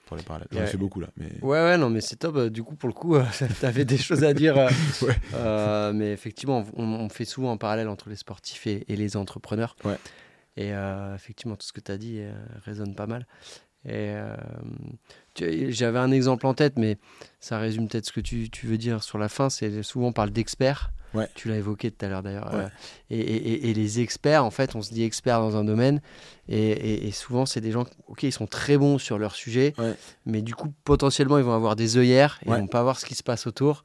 Pour 0.06 0.16
les 0.16 0.22
parallèles. 0.22 0.48
J'en 0.52 0.62
ai 0.62 0.66
fait 0.66 0.76
beaucoup 0.76 1.00
là. 1.00 1.08
Mais... 1.16 1.32
Ouais, 1.42 1.58
ouais, 1.58 1.78
non, 1.78 1.90
mais 1.90 2.00
c'est 2.00 2.16
top. 2.16 2.38
Du 2.46 2.62
coup, 2.62 2.76
pour 2.76 2.88
le 2.88 2.92
coup, 2.92 3.16
tu 3.60 3.66
avais 3.66 3.84
des 3.84 3.98
choses 3.98 4.22
à 4.22 4.34
dire. 4.34 4.68
Euh, 5.34 5.92
mais 5.94 6.12
effectivement, 6.12 6.64
on, 6.74 7.08
fait 7.08 7.24
souvent 7.24 7.50
un 7.50 7.56
parallèle 7.56 7.88
entre 7.88 8.08
les 8.08 8.16
sportifs 8.16 8.66
et, 8.68 8.84
les 8.88 9.16
entrepreneurs. 9.16 9.74
Ouais. 9.84 9.98
Et 10.56 10.72
euh, 10.72 11.14
effectivement, 11.14 11.56
tout 11.56 11.66
ce 11.66 11.72
que 11.72 11.80
tu 11.80 11.90
as 11.90 11.98
dit 11.98 12.20
résonne 12.64 12.94
pas 12.94 13.06
mal. 13.06 13.26
Et 13.88 14.14
j'avais 15.36 15.98
un 15.98 16.10
exemple 16.10 16.46
en 16.46 16.54
tête, 16.54 16.74
mais 16.76 16.98
ça 17.40 17.58
résume 17.58 17.88
peut-être 17.88 18.06
ce 18.06 18.12
que 18.12 18.20
tu, 18.20 18.50
tu, 18.50 18.66
veux 18.66 18.78
dire 18.78 19.02
sur 19.02 19.18
la 19.18 19.28
fin. 19.28 19.50
C'est 19.50 19.82
souvent 19.82 20.08
on 20.08 20.12
parle 20.12 20.30
d'experts. 20.30 20.90
Tu 21.34 21.48
l'as 21.48 21.56
évoqué 21.56 21.90
tout 21.90 22.04
à 22.04 22.08
l'heure 22.08 22.22
d'ailleurs. 22.22 22.54
Euh, 22.54 22.68
et, 23.10 23.70
et, 23.70 23.74
les 23.74 24.00
experts, 24.00 24.44
en 24.44 24.50
fait, 24.50 24.74
on 24.74 24.82
se 24.82 24.92
dit 24.92 25.02
experts 25.02 25.40
dans 25.40 25.56
un 25.56 25.64
domaine. 25.64 26.00
Et, 26.48 27.10
souvent, 27.12 27.46
c'est 27.46 27.60
des 27.60 27.72
gens, 27.72 27.86
ok, 28.08 28.22
ils 28.24 28.32
sont 28.32 28.46
très 28.46 28.76
bons 28.76 28.98
sur 28.98 29.18
leur 29.18 29.34
sujet, 29.34 29.74
mais 30.24 30.42
du 30.42 30.54
coup, 30.54 30.72
potentiellement, 30.84 31.38
ils 31.38 31.44
vont 31.44 31.54
avoir 31.54 31.76
des 31.76 31.96
œillères 31.96 32.38
ils 32.46 32.52
vont 32.52 32.66
pas 32.66 32.82
voir 32.82 32.98
ce 32.98 33.06
qui 33.06 33.14
se 33.14 33.22
passe 33.22 33.46
autour. 33.46 33.82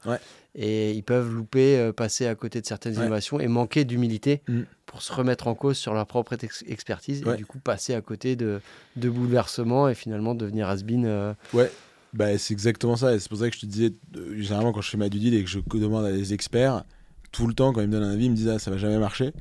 Et 0.54 0.92
ils 0.92 1.02
peuvent 1.02 1.32
louper, 1.32 1.78
euh, 1.78 1.92
passer 1.94 2.26
à 2.26 2.34
côté 2.34 2.60
de 2.60 2.66
certaines 2.66 2.94
innovations 2.94 3.40
et 3.40 3.48
manquer 3.48 3.86
d'humilité 3.86 4.42
mm. 4.48 4.62
pour 4.84 5.00
se 5.00 5.10
remettre 5.10 5.46
en 5.46 5.54
cause 5.54 5.78
sur 5.78 5.94
leur 5.94 6.06
propre 6.06 6.34
expertise 6.66 7.22
et 7.26 7.36
du 7.38 7.46
coup 7.46 7.58
passer 7.58 7.94
à 7.94 8.02
côté 8.02 8.36
de, 8.36 8.60
de 8.96 9.08
bouleversements 9.08 9.88
et 9.88 9.94
finalement 9.94 10.34
devenir 10.34 10.68
has-been. 10.68 11.06
Euh, 11.06 11.32
ouais. 11.54 11.72
Bah, 12.12 12.36
c'est 12.36 12.52
exactement 12.52 12.96
ça. 12.96 13.18
C'est 13.18 13.30
pour 13.30 13.38
ça 13.38 13.48
que 13.48 13.56
je 13.56 13.60
te 13.60 13.66
disais, 13.66 13.94
généralement, 14.36 14.72
quand 14.72 14.82
je 14.82 14.90
fais 14.90 14.98
ma 14.98 15.08
due 15.08 15.18
deal 15.18 15.34
et 15.34 15.42
que 15.42 15.48
je 15.48 15.60
demande 15.72 16.04
à 16.04 16.12
des 16.12 16.34
experts, 16.34 16.84
tout 17.32 17.46
le 17.46 17.54
temps, 17.54 17.72
quand 17.72 17.80
ils 17.80 17.88
me 17.88 17.92
donnent 17.92 18.04
un 18.04 18.12
avis, 18.12 18.26
ils 18.26 18.30
me 18.30 18.36
disent 18.36 18.48
ah, 18.48 18.58
ça 18.58 18.70
va 18.70 18.76
jamais 18.76 18.98
marcher. 18.98 19.32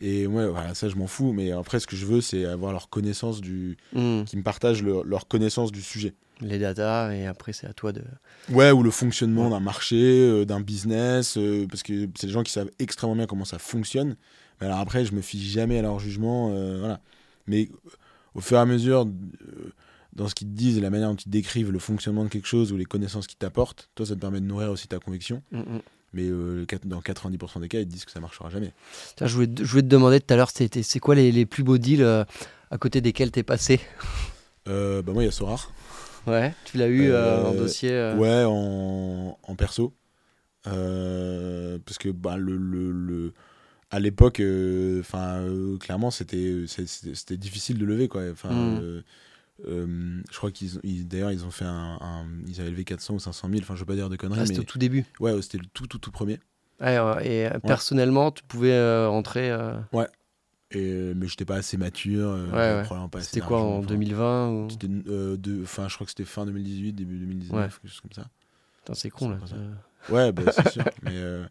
Et 0.00 0.26
moi, 0.26 0.46
voilà, 0.46 0.74
ça, 0.74 0.88
je 0.88 0.96
m'en 0.96 1.06
fous. 1.06 1.32
Mais 1.32 1.52
après, 1.52 1.78
ce 1.78 1.86
que 1.86 1.96
je 1.96 2.06
veux, 2.06 2.20
c'est 2.20 2.44
avoir 2.46 2.72
leur 2.72 2.88
connaissance 2.88 3.40
du. 3.40 3.76
Mm. 3.92 4.24
qui 4.24 4.36
me 4.36 4.42
partagent 4.42 4.82
leur, 4.82 5.28
connaissance 5.28 5.72
du 5.72 5.82
sujet. 5.82 6.14
Les 6.40 6.58
datas, 6.58 7.12
et 7.12 7.26
après, 7.26 7.52
c'est 7.52 7.66
à 7.66 7.74
toi 7.74 7.92
de. 7.92 8.02
Ouais, 8.50 8.70
ou 8.70 8.82
le 8.82 8.90
fonctionnement 8.90 9.50
d'un 9.50 9.60
marché, 9.60 9.96
euh, 9.98 10.46
d'un 10.46 10.60
business, 10.60 11.36
euh, 11.36 11.66
parce 11.68 11.82
que 11.82 12.08
c'est 12.14 12.28
des 12.28 12.32
gens 12.32 12.42
qui 12.42 12.52
savent 12.52 12.70
extrêmement 12.78 13.14
bien 13.14 13.26
comment 13.26 13.44
ça 13.44 13.58
fonctionne. 13.58 14.16
Mais 14.60 14.66
alors 14.66 14.78
après, 14.78 15.04
je 15.04 15.12
me 15.12 15.20
fie 15.20 15.42
jamais 15.42 15.78
à 15.78 15.82
leur 15.82 15.98
jugement. 15.98 16.50
Euh, 16.54 16.78
voilà. 16.78 17.00
Mais 17.46 17.68
au 18.34 18.40
fur 18.40 18.56
et 18.56 18.60
à 18.60 18.64
mesure, 18.64 19.06
dans 20.14 20.28
ce 20.28 20.34
qu'ils 20.34 20.48
te 20.48 20.54
disent 20.54 20.78
et 20.78 20.80
la 20.80 20.90
manière 20.90 21.10
dont 21.10 21.16
ils 21.16 21.30
décrivent 21.30 21.72
le 21.72 21.78
fonctionnement 21.78 22.24
de 22.24 22.30
quelque 22.30 22.46
chose 22.46 22.72
ou 22.72 22.78
les 22.78 22.86
connaissances 22.86 23.26
qu'ils 23.26 23.38
t'apportent, 23.38 23.90
toi, 23.94 24.06
ça 24.06 24.14
te 24.14 24.20
permet 24.20 24.40
de 24.40 24.46
nourrir 24.46 24.70
aussi 24.70 24.88
ta 24.88 24.98
conviction. 24.98 25.42
Mm, 25.52 25.58
mm. 25.58 25.80
Mais 26.12 26.24
euh, 26.28 26.66
dans 26.84 27.00
90% 27.00 27.60
des 27.60 27.68
cas, 27.68 27.78
ils 27.80 27.86
disent 27.86 28.04
que 28.04 28.10
ça 28.10 28.20
marchera 28.20 28.50
jamais. 28.50 28.72
Tiens, 29.16 29.26
je, 29.28 29.34
voulais, 29.34 29.46
te- 29.46 29.62
je 29.64 29.70
voulais 29.70 29.82
te 29.82 29.88
demander 29.88 30.20
tout 30.20 30.32
à 30.34 30.36
l'heure, 30.36 30.50
c'était- 30.50 30.82
c'est 30.82 30.98
quoi 30.98 31.14
les, 31.14 31.30
les 31.32 31.46
plus 31.46 31.62
beaux 31.62 31.78
deals 31.78 32.02
euh, 32.02 32.24
à 32.70 32.78
côté 32.78 33.00
desquels 33.00 33.30
t'es 33.30 33.42
passé? 33.44 33.80
Euh, 34.68 35.02
bah 35.02 35.12
moi, 35.12 35.22
il 35.22 35.26
y 35.26 35.28
a 35.28 35.32
Sorar. 35.32 35.72
Ouais, 36.26 36.54
tu 36.64 36.76
l'as 36.78 36.88
eu 36.88 37.12
en 37.14 37.54
dossier. 37.54 37.90
Ouais, 38.18 38.44
en, 38.46 39.38
en 39.42 39.54
perso. 39.56 39.94
Parce 40.64 41.98
que 41.98 42.08
bah, 42.10 42.36
le, 42.36 42.56
le, 42.56 42.90
le- 42.92 43.32
à 43.90 43.98
l'époque, 43.98 44.40
enfin, 45.00 45.44
clairement, 45.80 46.10
c'était 46.10 46.66
difficile 47.36 47.78
de 47.78 47.84
lever. 47.84 48.08
Quoi. 48.08 48.30
Enfin, 48.32 48.50
Mm. 48.54 49.02
Euh, 49.66 49.86
euh, 49.86 50.22
je 50.30 50.36
crois 50.36 50.50
qu'ils 50.50 50.78
ont- 50.78 50.80
ils- 50.84 51.06
d'ailleurs 51.06 51.32
ils 51.32 51.44
ont 51.44 51.50
fait 51.50 51.64
un, 51.64 51.98
un- 52.00 52.26
ils 52.46 52.60
avaient 52.60 52.70
levé 52.70 52.84
400 52.84 53.14
ou 53.14 53.18
500 53.18 53.48
000. 53.48 53.60
Enfin, 53.62 53.74
je 53.74 53.80
veux 53.80 53.86
pas 53.86 53.94
dire 53.94 54.08
de 54.08 54.16
conneries, 54.16 54.40
ah, 54.40 54.46
c'était 54.46 54.58
mais 54.58 54.64
au 54.64 54.64
tout 54.68 54.78
début. 54.78 55.04
ouais, 55.20 55.40
c'était 55.42 55.58
le 55.58 55.66
tout 55.72 55.86
tout 55.86 55.98
tout 55.98 56.10
premier. 56.10 56.38
Ouais, 56.80 56.98
ouais, 56.98 57.26
et 57.26 57.46
euh, 57.46 57.58
personnellement, 57.58 58.30
tu 58.32 58.42
pouvais 58.44 58.72
euh, 58.72 59.08
entrer. 59.08 59.50
euh, 59.50 59.78
Et, 60.72 61.14
mais 61.16 61.26
j'étais 61.26 61.44
pas 61.44 61.56
assez 61.56 61.76
mature. 61.76 62.28
euh, 62.30 62.46
Ouais, 62.46 62.88
ouais. 62.88 63.08
pas 63.10 63.20
C'était 63.22 63.40
quoi 63.40 63.60
en 63.60 63.78
enfin, 63.78 63.86
2020 63.88 64.50
ou... 64.50 64.70
C'était 64.70 64.86
euh, 65.08 65.36
de, 65.36 65.62
enfin, 65.64 65.88
je 65.88 65.94
crois 65.94 66.04
que 66.04 66.10
c'était 66.12 66.24
fin 66.24 66.46
2018, 66.46 66.92
début 66.92 67.18
2019, 67.18 67.58
Ouais. 67.58 67.68
quelque 67.82 67.88
chose 67.90 68.00
comme 68.00 68.12
ça. 68.12 68.30
Putain, 68.78 68.94
c'est 68.94 69.10
con 69.10 69.30
là. 69.30 69.38
Euh, 69.52 69.74
Ouais, 70.08 70.32
bah, 70.32 70.44
c'est 70.52 70.68
sûr. 70.68 70.84
Mais, 71.02 71.16
euh, 71.16 71.44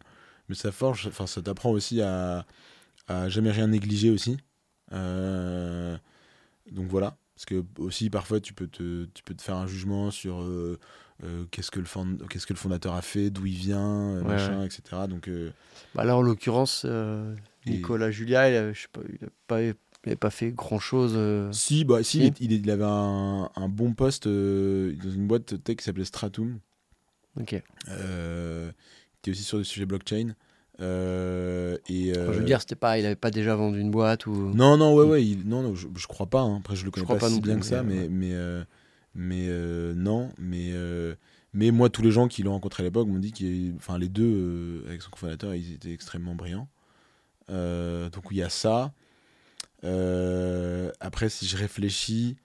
mais 0.48 0.54
ça 0.54 0.72
forge, 0.72 1.06
enfin, 1.06 1.26
ça 1.26 1.40
t'apprend 1.42 1.70
aussi 1.70 2.00
à, 2.00 2.44
à 3.08 3.28
jamais 3.28 3.50
rien 3.52 3.68
négliger 3.68 4.10
aussi. 4.10 4.38
Euh, 4.92 5.96
donc 6.72 6.86
voilà. 6.88 7.16
Parce 7.40 7.46
que 7.46 7.64
aussi, 7.80 8.10
parfois, 8.10 8.38
tu 8.38 8.52
peux 8.52 8.66
te, 8.66 9.06
tu 9.14 9.22
peux 9.22 9.32
te 9.32 9.40
faire 9.40 9.56
un 9.56 9.66
jugement 9.66 10.10
sur 10.10 10.42
euh, 10.42 10.78
euh, 11.24 11.44
qu'est-ce 11.50 11.70
que, 11.70 11.78
le 11.80 11.86
fond- 11.86 12.18
qu'est-ce 12.28 12.46
que 12.46 12.52
le 12.52 12.58
fondateur 12.58 12.92
a 12.94 13.00
fait, 13.00 13.30
d'où 13.30 13.46
il 13.46 13.54
vient, 13.56 13.80
euh, 14.16 14.20
Ouais, 14.22 14.28
machin, 14.28 14.62
etc. 14.64 14.82
Donc, 15.08 15.30
Bah 15.94 16.04
là, 16.04 16.16
en 16.18 16.20
l'occurrence, 16.22 16.84
Et- 16.84 17.70
Nicolas 17.70 18.10
Julia, 18.10 18.50
il, 18.50 18.56
avait- 18.56 18.74
je 18.74 18.82
sais 18.82 18.88
pas, 19.48 19.62
il 19.62 19.74
il 20.06 20.16
fait 20.30 20.52
grand 20.52 20.78
chose. 20.78 21.18
si, 21.52 21.84
bah, 21.86 22.02
si, 22.02 22.18
Si. 22.18 22.32
Il, 22.40 22.52
il- 22.52 22.60
il 22.64 22.70
avait 22.70 22.84
un, 22.84 23.48
un 23.56 23.68
bon 23.70 23.94
poste 23.94 24.24
dans 24.28 24.30
une 25.10 25.26
boîte 25.26 25.62
tech 25.64 25.76
qui 25.76 25.84
s'appelait 25.84 26.04
Stratum. 26.04 26.58
Ok. 27.38 27.48
Qui 27.48 27.60
était 29.18 29.30
aussi 29.30 29.42
sur 29.44 29.56
des 29.56 29.64
sujets 29.64 29.86
blockchain. 29.86 30.34
Euh, 30.80 31.76
et, 31.88 32.14
je 32.14 32.20
veux 32.20 32.40
euh, 32.40 32.42
dire, 32.42 32.60
c'était 32.60 32.74
pas, 32.74 32.98
il 32.98 33.04
avait 33.04 33.14
pas 33.16 33.30
déjà 33.30 33.54
vendu 33.54 33.80
une 33.80 33.90
boîte 33.90 34.26
ou. 34.26 34.32
Non, 34.54 34.76
non, 34.76 34.94
ouais, 34.94 35.04
ouais, 35.04 35.24
il- 35.24 35.46
non, 35.46 35.62
non, 35.62 35.74
je, 35.74 35.88
je 35.94 36.06
crois 36.06 36.26
pas. 36.26 36.40
hein. 36.40 36.56
Après, 36.58 36.76
je 36.76 36.84
le 36.84 36.90
connais 36.90 37.04
crois 37.04 37.16
pas, 37.16 37.26
pas 37.26 37.30
si 37.30 37.40
bien 37.40 37.58
que 37.58 37.66
ça, 37.66 37.82
mais, 37.82 38.08
mais, 38.08 38.08
mais, 38.08 38.30
euh, 38.34 38.64
mais 39.14 39.94
non, 39.94 40.30
mais, 40.38 40.72
mais 41.52 41.70
moi, 41.70 41.90
tous 41.90 42.02
les 42.02 42.10
gens 42.10 42.28
qui 42.28 42.42
l'ont 42.42 42.52
rencontré 42.52 42.82
à 42.82 42.84
l'époque 42.84 43.08
m'ont 43.08 43.18
dit 43.18 43.74
enfin, 43.76 43.98
les 43.98 44.08
deux 44.08 44.84
avec 44.86 45.02
son 45.02 45.10
cofondateur, 45.10 45.54
ils 45.54 45.74
étaient 45.74 45.92
extrêmement 45.92 46.34
brillants. 46.34 46.68
Donc 47.48 48.24
il 48.30 48.36
y 48.38 48.42
a 48.42 48.48
ça. 48.48 48.92
Après, 49.82 51.28
si 51.28 51.46
je 51.46 51.56
réfléchis, 51.56 52.36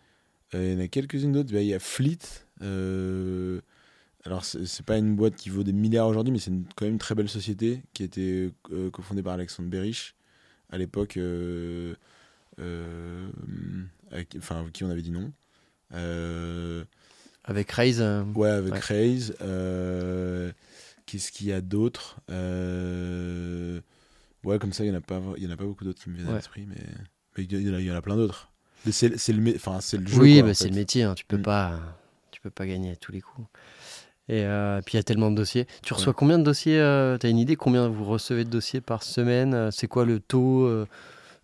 il 0.54 0.74
y 0.74 0.76
en 0.76 0.80
a 0.80 0.88
quelques-unes 0.88 1.32
d'autres. 1.32 1.54
Bah, 1.54 1.62
Il 1.62 1.68
y 1.68 1.74
a 1.74 1.80
Fleet. 1.80 2.20
Alors, 4.26 4.44
c'est 4.44 4.86
pas 4.86 4.98
une 4.98 5.16
boîte 5.16 5.36
qui 5.36 5.50
vaut 5.50 5.64
des 5.64 5.72
milliards 5.74 6.08
aujourd'hui, 6.08 6.32
mais 6.34 6.40
c'est 6.40 6.52
quand 6.76 6.86
même 6.86 6.94
une 6.94 7.00
très 7.00 7.14
belle 7.16 7.30
société 7.30 7.82
qui 7.94 8.04
a 8.04 8.06
été 8.08 8.52
euh, 8.72 8.90
cofondée 8.90 9.22
par 9.22 9.34
Alexandre 9.34 9.70
Berich 9.70 10.16
à 10.72 10.78
l'époque. 10.78 11.18
euh, 11.18 11.94
euh, 12.60 13.28
avec- 14.12 14.36
enfin, 14.38 14.62
avec 14.62 14.74
qui 14.74 14.84
on 14.84 14.90
avait 14.90 15.02
dit 15.02 15.12
non. 15.12 15.32
Avec 17.44 17.72
Raise. 17.72 18.02
euh, 18.02 18.24
ouais, 18.34 18.50
avec 18.50 18.74
Ouais. 18.74 18.80
Raise. 18.80 19.36
Qu'est-ce 21.06 21.32
qu'il 21.32 21.48
y 21.48 21.54
a 21.54 21.62
d'autre 21.62 22.18
Ouais, 24.44 24.60
comme 24.60 24.74
ça, 24.74 24.84
il 24.84 24.90
n'y 24.92 24.96
en, 24.96 25.00
a 25.00 25.02
pas- 25.02 25.22
y 25.38 25.46
en 25.48 25.52
a 25.52 25.58
pas 25.58 25.66
beaucoup 25.66 25.84
d'autres 25.84 26.02
qui 26.04 26.10
me 26.10 26.16
viennent 26.16 26.30
à 26.30 26.32
l'esprit, 26.38 26.66
mais 26.68 26.78
il 27.38 27.52
y, 27.52 27.70
en 27.70 27.76
a- 27.76 27.80
il 27.80 27.86
y 27.86 27.92
en 27.92 27.96
a 27.96 28.02
plein 28.02 28.16
d'autres. 28.16 28.52
C'est 28.90 29.10
le, 29.10 29.18
jeu. 29.18 30.20
oui, 30.20 30.42
bah, 30.44 30.54
c'est 30.54 30.70
le 30.70 30.76
métier. 30.76 31.04
hein, 31.04 31.14
tu 31.16 31.26
peux 31.26 31.38
Mm. 31.38 31.44
pas, 31.44 31.80
tu 32.32 32.42
peux 32.42 32.50
pas 32.52 32.66
gagner 32.68 32.92
à 32.92 32.96
tous 32.96 33.12
les 33.12 33.22
coups. 33.22 33.48
Et 34.28 34.44
euh, 34.44 34.82
puis 34.84 34.94
il 34.96 34.98
y 34.98 35.00
a 35.00 35.04
tellement 35.04 35.30
de 35.30 35.36
dossiers. 35.36 35.68
Tu 35.84 35.94
reçois 35.94 36.12
Ouais. 36.12 36.16
combien 36.18 36.40
de 36.40 36.44
dossiers 36.44 36.80
euh, 36.80 37.18
T'as 37.18 37.30
une 37.30 37.38
idée 37.38 37.56
combien 37.56 37.88
vous 37.88 38.06
recevez 38.06 38.44
de 38.44 38.50
dossiers 38.50 38.82
par 38.82 39.04
semaine 39.04 39.54
Euh, 39.54 39.70
C'est 39.72 39.88
quoi 39.88 40.04
le 40.06 40.20
taux 40.20 40.66
euh, 40.66 40.88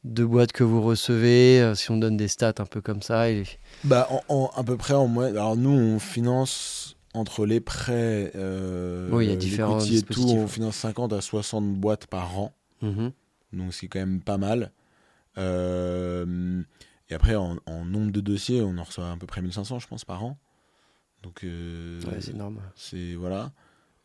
de 0.03 0.25
boîtes 0.25 0.51
que 0.51 0.63
vous 0.63 0.81
recevez 0.81 1.73
Si 1.75 1.91
on 1.91 1.97
donne 1.97 2.17
des 2.17 2.27
stats 2.27 2.53
un 2.57 2.65
peu 2.65 2.81
comme 2.81 3.01
ça. 3.03 3.29
et- 3.29 3.43
Bah, 3.83 4.07
en, 4.09 4.23
en- 4.29 4.51
à 4.55 4.63
peu 4.63 4.77
près 4.77 4.95
en 4.95 5.05
moyenne. 5.07 5.37
Alors, 5.37 5.55
nous, 5.55 5.69
on 5.69 5.99
finance 5.99 6.95
entre 7.13 7.45
les 7.45 7.59
prêts, 7.59 8.31
Oui, 9.11 9.27
y 9.27 9.31
a 9.31 9.35
différents 9.35 9.77
l'equity 9.77 9.97
et 9.97 10.01
tout, 10.01 10.29
on 10.29 10.47
finance 10.47 10.77
50 10.77 11.13
à 11.13 11.21
60 11.21 11.73
boîtes 11.75 12.07
par 12.07 12.39
an. 12.39 12.51
Mhm. 12.81 13.11
Donc, 13.53 13.73
c'est 13.73 13.87
quand 13.89 13.99
même 13.99 14.21
pas 14.21 14.37
mal. 14.37 14.71
Et 15.37 17.13
après, 17.13 17.35
en, 17.35 17.57
en 17.65 17.85
nombre 17.85 18.11
de 18.11 18.21
dossiers, 18.21 18.61
on 18.61 18.77
en 18.77 18.83
reçoit 18.83 19.11
à 19.11 19.15
peu 19.17 19.27
près 19.27 19.41
1500, 19.41 19.79
je 19.79 19.87
pense, 19.87 20.05
par 20.05 20.23
an. 20.23 20.37
Donc, 21.23 21.43
euh, 21.43 22.01
Ouais, 22.03 22.19
c'est 22.21 22.31
énorme. 22.31 22.59
c'est. 22.75 23.13
Voilà. 23.15 23.51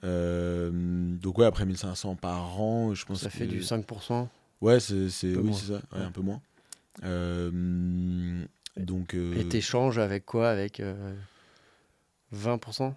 Euh, 0.05 0.71
donc, 1.17 1.39
ouais, 1.39 1.47
après 1.47 1.65
1500 1.65 2.15
par 2.17 2.61
an, 2.61 2.95
je 2.95 3.05
pense 3.07 3.21
Ça 3.23 3.31
fait 3.31 3.47
que- 3.47 3.53
du 3.53 3.63
5%. 3.63 4.29
Ouais, 4.61 4.81
c'est, 4.81 5.09
c'est- 5.11 5.35
oui, 5.37 5.53
c'est 5.55 5.67
ça, 5.67 5.75
ouais, 5.93 5.99
Ouais. 5.99 6.05
un 6.05 6.11
peu 6.13 6.21
moins. 6.21 6.41
Euh, 7.05 8.45
donc, 8.77 9.15
euh, 9.15 9.35
Et 9.39 9.49
t'échanges 9.49 9.99
avec 9.99 10.25
quoi? 10.27 10.49
Avec 10.51 10.81
euh, 10.81 11.15
20% 12.33 12.95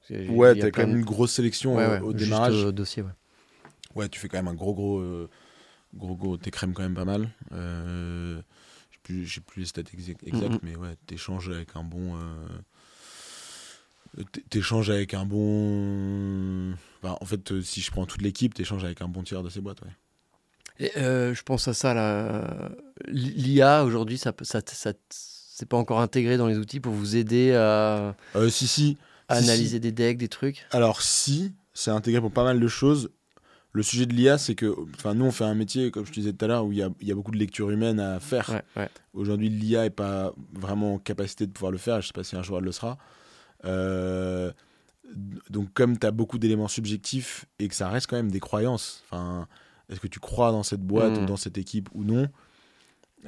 Parce 0.00 0.08
que 0.08 0.22
j'ai- 0.24 0.30
ouais, 0.30 0.58
t'as 0.58 0.70
quand 0.70 0.82
même 0.82 0.92
de- 0.92 0.98
une 0.98 1.04
grosse 1.04 1.32
sélection 1.32 1.76
Ouais, 1.76 2.00
au- 2.00 2.12
démarrage. 2.12 2.64
dossier, 2.66 3.02
ouais. 3.02 3.10
Ouais, 3.94 4.08
tu 4.08 4.18
fais 4.18 4.28
quand 4.28 4.38
même 4.38 4.48
un 4.48 4.54
gros, 4.54 4.74
gros, 4.74 5.28
gros, 5.94 6.16
gros, 6.16 6.36
t'écrèmes 6.36 6.72
quand 6.72 6.82
même 6.82 6.94
pas 6.94 7.04
mal. 7.04 7.30
Euh, 7.52 8.40
je 8.90 8.94
sais 8.96 9.00
plus, 9.02 9.40
plus 9.46 9.60
les 9.60 9.66
stats 9.66 9.82
exact, 9.92 10.26
exactes, 10.26 10.52
Mhm. 10.54 10.58
mais 10.62 10.76
ouais, 10.76 10.96
t'échanges 11.06 11.50
avec 11.50 11.76
un 11.76 11.84
bon. 11.84 12.16
T'échanges 14.50 14.90
avec 14.90 15.14
un 15.14 15.24
bon. 15.24 16.72
Enfin, 17.02 17.16
en 17.20 17.24
fait, 17.24 17.60
si 17.62 17.80
je 17.80 17.90
prends 17.90 18.04
toute 18.06 18.20
l'équipe, 18.22 18.52
t'échanges 18.54 18.84
avec 18.84 19.00
un 19.02 19.08
bon 19.08 19.22
tiers 19.22 19.42
de 19.42 19.48
ces 19.48 19.60
boîtes, 19.60 19.80
ouais. 19.82 19.90
Et, 20.78 20.96
euh, 20.98 21.34
je 21.34 21.42
pense 21.42 21.68
à 21.68 21.74
ça 21.74 21.94
là. 21.94 22.70
L'IA 23.08 23.84
aujourd'hui, 23.84 24.18
ça, 24.18 24.32
ça, 24.42 24.60
ça, 24.66 24.92
c'est 25.10 25.68
pas 25.68 25.76
encore 25.76 26.00
intégré 26.00 26.36
dans 26.36 26.46
les 26.46 26.58
outils 26.58 26.80
pour 26.80 26.92
vous 26.92 27.16
aider 27.16 27.52
à, 27.52 28.14
Euh, 28.36 28.48
si, 28.50 28.66
si. 28.66 28.96
à 29.28 29.36
Si, 29.36 29.44
si. 29.44 29.50
analyser 29.50 29.80
des 29.80 29.92
decks, 29.92 30.18
des 30.18 30.28
trucs? 30.28 30.66
Alors 30.72 31.00
si, 31.02 31.52
c'est 31.72 31.90
intégré 31.90 32.20
pour 32.20 32.32
pas 32.32 32.44
mal 32.44 32.60
de 32.60 32.68
choses. 32.68 33.10
Le 33.74 33.82
sujet 33.82 34.04
de 34.04 34.12
l'IA, 34.12 34.36
c'est 34.36 34.54
que, 34.54 34.74
enfin, 34.94 35.14
nous, 35.14 35.24
on 35.24 35.30
fait 35.30 35.44
un 35.44 35.54
métier, 35.54 35.90
comme 35.90 36.04
je 36.04 36.10
te 36.10 36.16
disais 36.16 36.32
tout 36.34 36.44
à 36.44 36.48
l'heure, 36.48 36.66
où 36.66 36.72
il 36.72 36.78
y 36.78 37.06
y 37.06 37.12
a 37.12 37.14
beaucoup 37.14 37.30
de 37.30 37.38
lecture 37.38 37.70
humaine 37.70 37.98
à 38.00 38.20
faire. 38.20 38.50
Ouais, 38.50 38.62
ouais. 38.82 38.88
Aujourd'hui, 39.14 39.48
l'IA 39.48 39.86
est 39.86 39.90
pas 39.90 40.34
vraiment 40.52 40.94
en 40.94 40.98
capacité 40.98 41.46
de 41.46 41.52
pouvoir 41.52 41.72
le 41.72 41.78
faire. 41.78 42.00
Je 42.02 42.08
sais 42.08 42.12
pas 42.12 42.24
si 42.24 42.36
un 42.36 42.42
jour 42.42 42.58
elle 42.58 42.64
le 42.64 42.72
sera. 42.72 42.98
Euh, 43.64 44.52
donc, 45.50 45.72
comme 45.74 45.98
tu 45.98 46.06
as 46.06 46.10
beaucoup 46.10 46.38
d'éléments 46.38 46.68
subjectifs 46.68 47.44
et 47.58 47.68
que 47.68 47.74
ça 47.74 47.88
reste 47.88 48.06
quand 48.06 48.16
même 48.16 48.30
des 48.30 48.40
croyances, 48.40 49.02
enfin, 49.10 49.46
est-ce 49.88 50.00
que 50.00 50.06
tu 50.06 50.20
crois 50.20 50.52
dans 50.52 50.62
cette 50.62 50.80
boîte 50.80 51.18
ou 51.18 51.26
dans 51.26 51.36
cette 51.36 51.58
équipe 51.58 51.88
ou 51.94 52.04
non? 52.04 52.28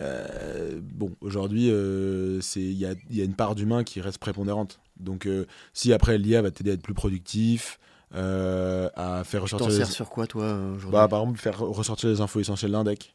Euh, 0.01 0.81
Bon, 0.83 1.13
aujourd'hui, 1.21 1.69
euh, 1.71 2.41
il 2.57 2.73
y 2.73 2.87
a, 2.87 2.95
il 3.11 3.17
y 3.17 3.21
a 3.21 3.25
une 3.25 3.35
part 3.35 3.55
d'humain 3.55 3.85
qui 3.85 4.01
reste 4.01 4.19
prépondérante. 4.19 4.81
Donc, 4.99 5.27
euh, 5.27 5.47
si 5.73 5.93
après 5.93 6.19
l'IA 6.19 6.43
va 6.43 6.51
t'aider 6.51 6.71
à 6.71 6.75
être 6.75 6.83
plus 6.83 6.95
productif, 6.95 7.79
à 8.13 9.23
faire 9.25 9.41
Tu 9.45 9.55
ressortir 9.55 9.71
les... 9.71 9.85
sur 9.85 10.09
quoi 10.09 10.27
toi 10.27 10.55
aujourd'hui? 10.55 10.93
Bah, 10.93 11.09
par 11.09 11.21
exemple, 11.21 11.39
faire 11.39 11.59
ressortir 11.59 12.09
les 12.09 12.21
infos 12.21 12.41
essentielles 12.41 12.73
d'un 12.73 12.85
deck. 12.85 13.15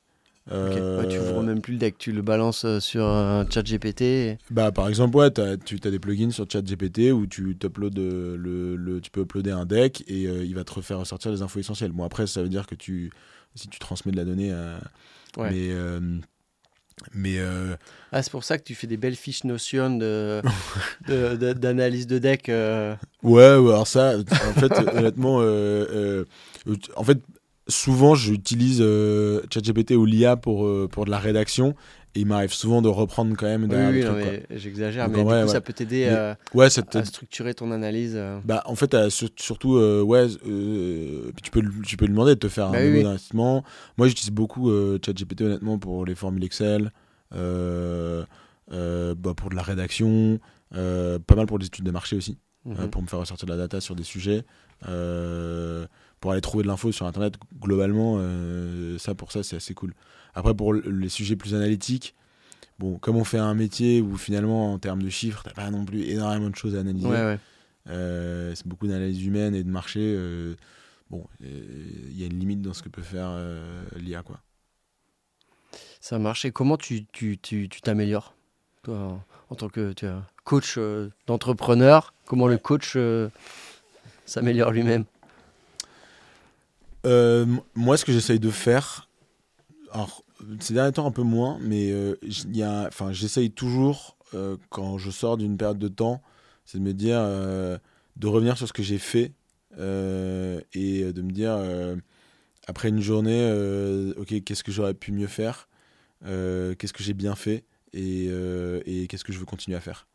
Ok. 0.51 0.55
Euh, 0.75 0.97
Ouais, 0.99 1.07
tu 1.07 1.19
ouvres 1.21 1.43
même 1.43 1.61
plus 1.61 1.73
le 1.73 1.79
deck, 1.79 1.97
tu 1.99 2.11
le 2.11 2.21
balances 2.23 2.65
euh, 2.65 2.79
sur 2.79 3.05
un 3.05 3.45
chat 3.49 3.61
GPT. 3.63 4.01
et- 4.01 4.37
Bah, 4.49 4.71
par 4.71 4.87
exemple, 4.89 5.15
ouais, 5.17 5.29
tu 5.31 5.41
as 5.41 5.91
des 5.91 5.99
plugins 5.99 6.31
sur 6.31 6.45
ChatGPT 6.49 7.11
où 7.11 7.27
tu, 7.27 7.55
euh, 7.63 8.35
le, 8.37 8.75
le- 8.75 8.99
tu 9.01 9.11
peux 9.11 9.21
uploader 9.21 9.51
un 9.51 9.65
deck 9.65 10.03
et 10.07 10.25
euh, 10.27 10.43
il 10.43 10.55
va 10.55 10.63
te 10.63 10.73
refaire 10.73 10.97
ressortir 10.99 11.31
les 11.31 11.41
infos 11.43 11.59
essentielles. 11.59 11.91
Bon, 11.91 12.03
après, 12.03 12.25
ça 12.25 12.41
veut 12.41 12.49
dire 12.49 12.65
que 12.65 12.75
tu, 12.75 13.11
si 13.53 13.67
tu 13.67 13.77
transmets 13.79 14.11
de 14.11 14.17
la 14.17 14.25
donnée, 14.25 14.49
euh, 14.51 14.77
Ouais. 15.37 15.51
mais, 15.51 15.69
euh, 15.71 15.99
mais 17.13 17.35
euh, 17.37 17.75
Ah, 18.11 18.23
c'est 18.23 18.31
pour 18.31 18.43
ça 18.43 18.57
que 18.57 18.63
tu 18.63 18.73
fais 18.75 18.87
des 18.87 18.97
belles 18.97 19.15
fiches 19.15 19.43
Notion 19.43 19.95
de, 19.97 20.41
de- 21.07 21.35
de- 21.35 21.53
d'analyse 21.53 22.07
de 22.07 22.17
deck. 22.17 22.49
euh. 22.49 22.95
ouais, 23.23 23.55
ouais, 23.55 23.69
alors 23.71 23.87
ça, 23.87 24.15
en 24.17 24.53
fait, 24.53 24.71
honnêtement, 24.95 25.39
euh, 25.41 26.25
euh, 26.67 26.75
en 26.95 27.03
fait, 27.03 27.19
souvent, 27.69 28.15
j'utilise 28.15 28.79
euh, 28.81 29.41
ChatGPT 29.53 29.91
ou 29.91 30.05
l'IA 30.05 30.35
pour, 30.35 30.65
euh, 30.65 30.87
pour 30.91 31.05
de 31.05 31.11
la 31.11 31.19
rédaction 31.19 31.75
et 32.15 32.21
il 32.21 32.25
m'arrive 32.25 32.51
souvent 32.51 32.81
de 32.81 32.87
reprendre 32.87 33.35
quand 33.37 33.45
même 33.45 33.67
Oui, 33.69 34.01
oui, 34.01 34.03
mais 34.49 34.57
j'exagère, 34.57 35.07
mais 35.09 35.19
du 35.19 35.23
coup, 35.23 35.29
ouais. 35.29 35.47
ça 35.47 35.61
peut 35.61 35.73
t'aider 35.73 36.09
à, 36.09 36.37
Ouais, 36.53 36.69
structurer 36.69 37.53
ton 37.53 37.71
analyse. 37.71 38.13
euh. 38.15 38.39
Bah, 38.43 38.63
en 38.65 38.75
fait, 38.75 38.95
surtout, 39.37 39.77
euh, 39.77 40.01
ouais, 40.01 40.27
tu, 40.27 41.51
peux, 41.51 41.61
tu 41.85 41.97
peux 41.97 42.05
lui 42.05 42.11
demander 42.11 42.35
de 42.35 42.39
te 42.39 42.49
faire 42.49 42.67
un 42.67 42.71
Bah 42.71 42.81
mémo 42.81 42.97
oui. 42.97 43.03
d'investissement. 43.03 43.63
Moi, 43.97 44.07
j'utilise 44.07 44.31
beaucoup 44.31 44.71
ChatGPT, 45.05 45.41
honnêtement, 45.41 45.77
pour 45.77 46.05
les 46.05 46.15
formules 46.15 46.43
Excel. 46.43 46.91
Bah, 47.31 49.33
pour 49.35 49.49
de 49.49 49.55
la 49.55 49.63
rédaction, 49.63 50.39
pas 50.71 51.35
mal 51.35 51.45
pour 51.45 51.59
des 51.59 51.67
études 51.67 51.85
de 51.85 51.91
marché 51.91 52.15
aussi, 52.15 52.37
Mhm. 52.65 52.89
pour 52.89 53.01
me 53.01 53.07
faire 53.07 53.19
ressortir 53.19 53.45
de 53.45 53.51
la 53.51 53.57
data 53.57 53.81
sur 53.81 53.95
des 53.95 54.03
sujets, 54.03 54.43
euh, 54.87 55.85
pour 56.19 56.31
aller 56.31 56.41
trouver 56.41 56.63
de 56.63 56.67
l'info 56.67 56.91
sur 56.91 57.05
Internet. 57.05 57.35
Globalement, 57.61 58.15
euh, 58.19 58.97
ça 58.97 59.15
pour 59.15 59.31
ça, 59.31 59.43
c'est 59.43 59.55
assez 59.55 59.73
cool. 59.73 59.93
Après, 60.35 60.53
pour 60.53 60.73
le- 60.73 60.81
les 60.89 61.09
sujets 61.09 61.35
plus 61.35 61.55
analytiques, 61.55 62.15
bon, 62.77 62.97
comme 62.97 63.15
on 63.15 63.23
fait 63.23 63.37
un 63.37 63.53
métier 63.55 64.01
où 64.01 64.17
finalement, 64.17 64.73
en 64.73 64.79
termes 64.79 65.01
de 65.01 65.09
chiffres, 65.09 65.41
t'as 65.43 65.53
pas 65.53 65.69
non 65.71 65.85
plus 65.85 66.03
énormément 66.03 66.49
de 66.49 66.55
choses 66.55 66.75
à 66.75 66.79
analyser. 66.79 67.07
Ouais, 67.07 67.23
ouais. 67.25 67.39
Euh, 67.87 68.53
c'est 68.55 68.67
beaucoup 68.67 68.87
d'analyse 68.87 69.25
humaine 69.25 69.55
et 69.55 69.63
de 69.63 69.69
marché. 69.69 69.99
euh, 70.01 70.55
bon, 71.09 71.25
il 71.41 72.17
y 72.17 72.23
a 72.23 72.27
une 72.27 72.37
limite 72.39 72.61
dans 72.61 72.73
ce 72.73 72.83
que 72.83 72.89
peut 72.89 73.01
faire 73.01 73.29
euh, 73.31 73.81
l'IA, 73.95 74.21
quoi. 74.21 74.39
Ça 76.01 76.19
marche. 76.19 76.45
Et 76.45 76.51
comment 76.51 76.77
tu 76.77 77.05
tu- 77.11 77.37
tu- 77.37 77.67
tu 77.69 77.81
t'améliores 77.81 78.33
Toi, 78.83 79.19
en, 79.49 79.55
tant 79.55 79.69
que 79.69 79.91
tu 79.93 80.05
coach 80.45 80.75
euh, 80.77 81.09
d'entrepreneur, 81.27 82.13
comment 82.25 82.47
le 82.47 82.57
coach 82.57 82.93
euh, 82.95 83.29
s'améliore 84.25 84.71
lui-même? 84.71 85.05
Euh, 87.05 87.45
moi, 87.75 87.97
ce 87.97 88.05
que 88.05 88.11
j'essaye 88.11 88.39
de 88.39 88.49
faire, 88.49 89.09
alors 89.91 90.23
ces 90.59 90.73
derniers 90.73 90.91
temps 90.91 91.05
un 91.07 91.11
peu 91.11 91.23
moins, 91.23 91.57
mais 91.61 91.91
euh, 91.91 92.15
j'essaye 93.11 93.51
toujours 93.51 94.17
euh, 94.33 94.57
quand 94.69 94.97
je 94.97 95.11
sors 95.11 95.37
d'une 95.37 95.57
période 95.57 95.79
de 95.79 95.87
temps, 95.87 96.21
c'est 96.65 96.77
de 96.77 96.83
me 96.83 96.93
dire, 96.93 97.17
euh, 97.19 97.77
de 98.15 98.27
revenir 98.27 98.57
sur 98.57 98.67
ce 98.67 98.73
que 98.73 98.83
j'ai 98.83 98.99
fait 98.99 99.33
et 99.75 101.13
de 101.13 101.21
me 101.21 101.31
dire 101.31 101.57
après 102.67 102.89
une 102.89 102.99
journée, 103.01 104.13
ok, 104.17 104.43
qu'est-ce 104.43 104.63
que 104.63 104.71
j'aurais 104.71 104.93
pu 104.93 105.11
mieux 105.11 105.27
faire, 105.27 105.69
qu'est-ce 106.23 106.91
que 106.91 107.03
j'ai 107.03 107.13
bien 107.13 107.35
fait 107.35 107.63
et, 107.93 108.27
qu'est-ce 109.09 109.23
que 109.23 109.31
je 109.31 109.39
veux 109.39 109.45
continuer 109.45 109.77
à 109.77 109.79
faire. 109.79 110.07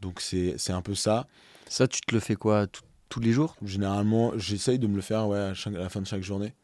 Donc 0.00 0.20
c'est 0.20 0.70
un 0.70 0.80
peu 0.82 0.94
ça. 0.94 1.26
Ça, 1.68 1.86
tu 1.86 2.00
te 2.00 2.14
le 2.14 2.20
fais 2.20 2.34
quoi 2.34 2.66
tout- 2.66 2.82
tous 3.08 3.20
les 3.20 3.32
jours 3.32 3.56
Généralement, 3.64 4.32
j'essaye 4.36 4.78
de 4.78 4.86
me 4.86 4.96
le 4.96 5.02
faire 5.02 5.28
ouais, 5.28 5.38
à, 5.38 5.54
chaque- 5.54 5.74
à 5.74 5.78
la 5.78 5.88
fin 5.88 6.00
de 6.00 6.06
chaque 6.06 6.22
journée 6.22 6.54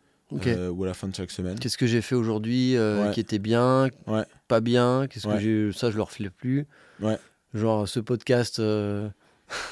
euh, 0.47 0.69
ou 0.71 0.85
à 0.85 0.87
la 0.87 0.95
fin 0.95 1.07
de 1.09 1.15
chaque 1.15 1.31
semaine. 1.31 1.59
Qu'est-ce 1.59 1.79
que 1.79 1.87
j'ai 1.87 2.01
fait 2.03 2.15
aujourd'hui 2.15 2.77
euh, 2.77 3.07
Ouais. 3.07 3.13
qui 3.13 3.21
était 3.21 3.39
bien, 3.39 3.89
Ouais. 4.07 4.25
pas 4.49 4.61
bien 4.61 5.07
Qu'est-ce 5.09 5.27
que 5.29 5.39
j'ai 5.39 5.73
ça 5.73 5.91
je 5.91 5.97
le 5.97 6.03
refais 6.03 6.29
plus. 6.31 6.67
Ouais. 7.01 7.19
Genre 7.55 7.87
ce 7.89 8.01
podcast 8.01 8.59
euh, 8.59 9.09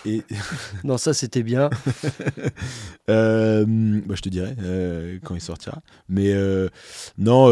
Et 0.06 0.22
non 0.84 0.98
ça 0.98 1.14
c'était 1.14 1.42
bien. 1.42 1.68
bah, 3.08 3.64
je 4.14 4.20
te 4.20 4.28
dirai 4.28 4.54
quand 5.24 5.34
il 5.34 5.40
sortira. 5.40 5.82
Mais 6.08 6.32
non, 7.18 7.48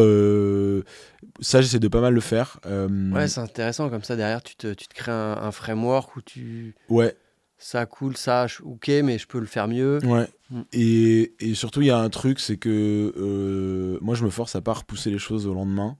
ça 1.40 1.60
j'essaie 1.62 1.78
de 1.80 1.88
pas 1.88 2.00
mal 2.00 2.14
le 2.14 2.20
faire. 2.20 2.60
Ouais, 2.66 3.28
c'est 3.28 3.40
intéressant 3.40 3.88
comme 3.90 4.04
ça 4.04 4.16
derrière 4.16 4.42
tu 4.42 4.56
te, 4.56 4.72
tu 4.74 4.86
te 4.88 4.94
crées 4.94 5.12
un, 5.12 5.36
un 5.42 5.50
framework 5.50 6.16
où 6.16 6.22
tu 6.22 6.74
ouais, 6.88 7.16
ça 7.60 7.86
cool, 7.86 8.16
ça 8.16 8.46
OK 8.64 8.88
mais 8.88 9.18
je 9.18 9.26
peux 9.26 9.38
le 9.38 9.46
faire 9.46 9.68
mieux. 9.68 10.00
ouais. 10.04 10.28
Mm. 10.50 10.62
Et, 10.72 11.34
et 11.38 11.54
surtout, 11.54 11.82
il 11.82 11.86
y 11.86 11.90
a 11.90 11.98
un 11.98 12.08
truc, 12.08 12.40
c'est 12.40 12.56
que 12.56 13.12
euh, 13.16 13.98
moi 14.00 14.14
je 14.14 14.24
me 14.24 14.30
force 14.30 14.56
à 14.56 14.60
pas 14.60 14.72
repousser 14.72 15.10
les 15.10 15.18
choses 15.18 15.46
au 15.46 15.54
lendemain. 15.54 15.96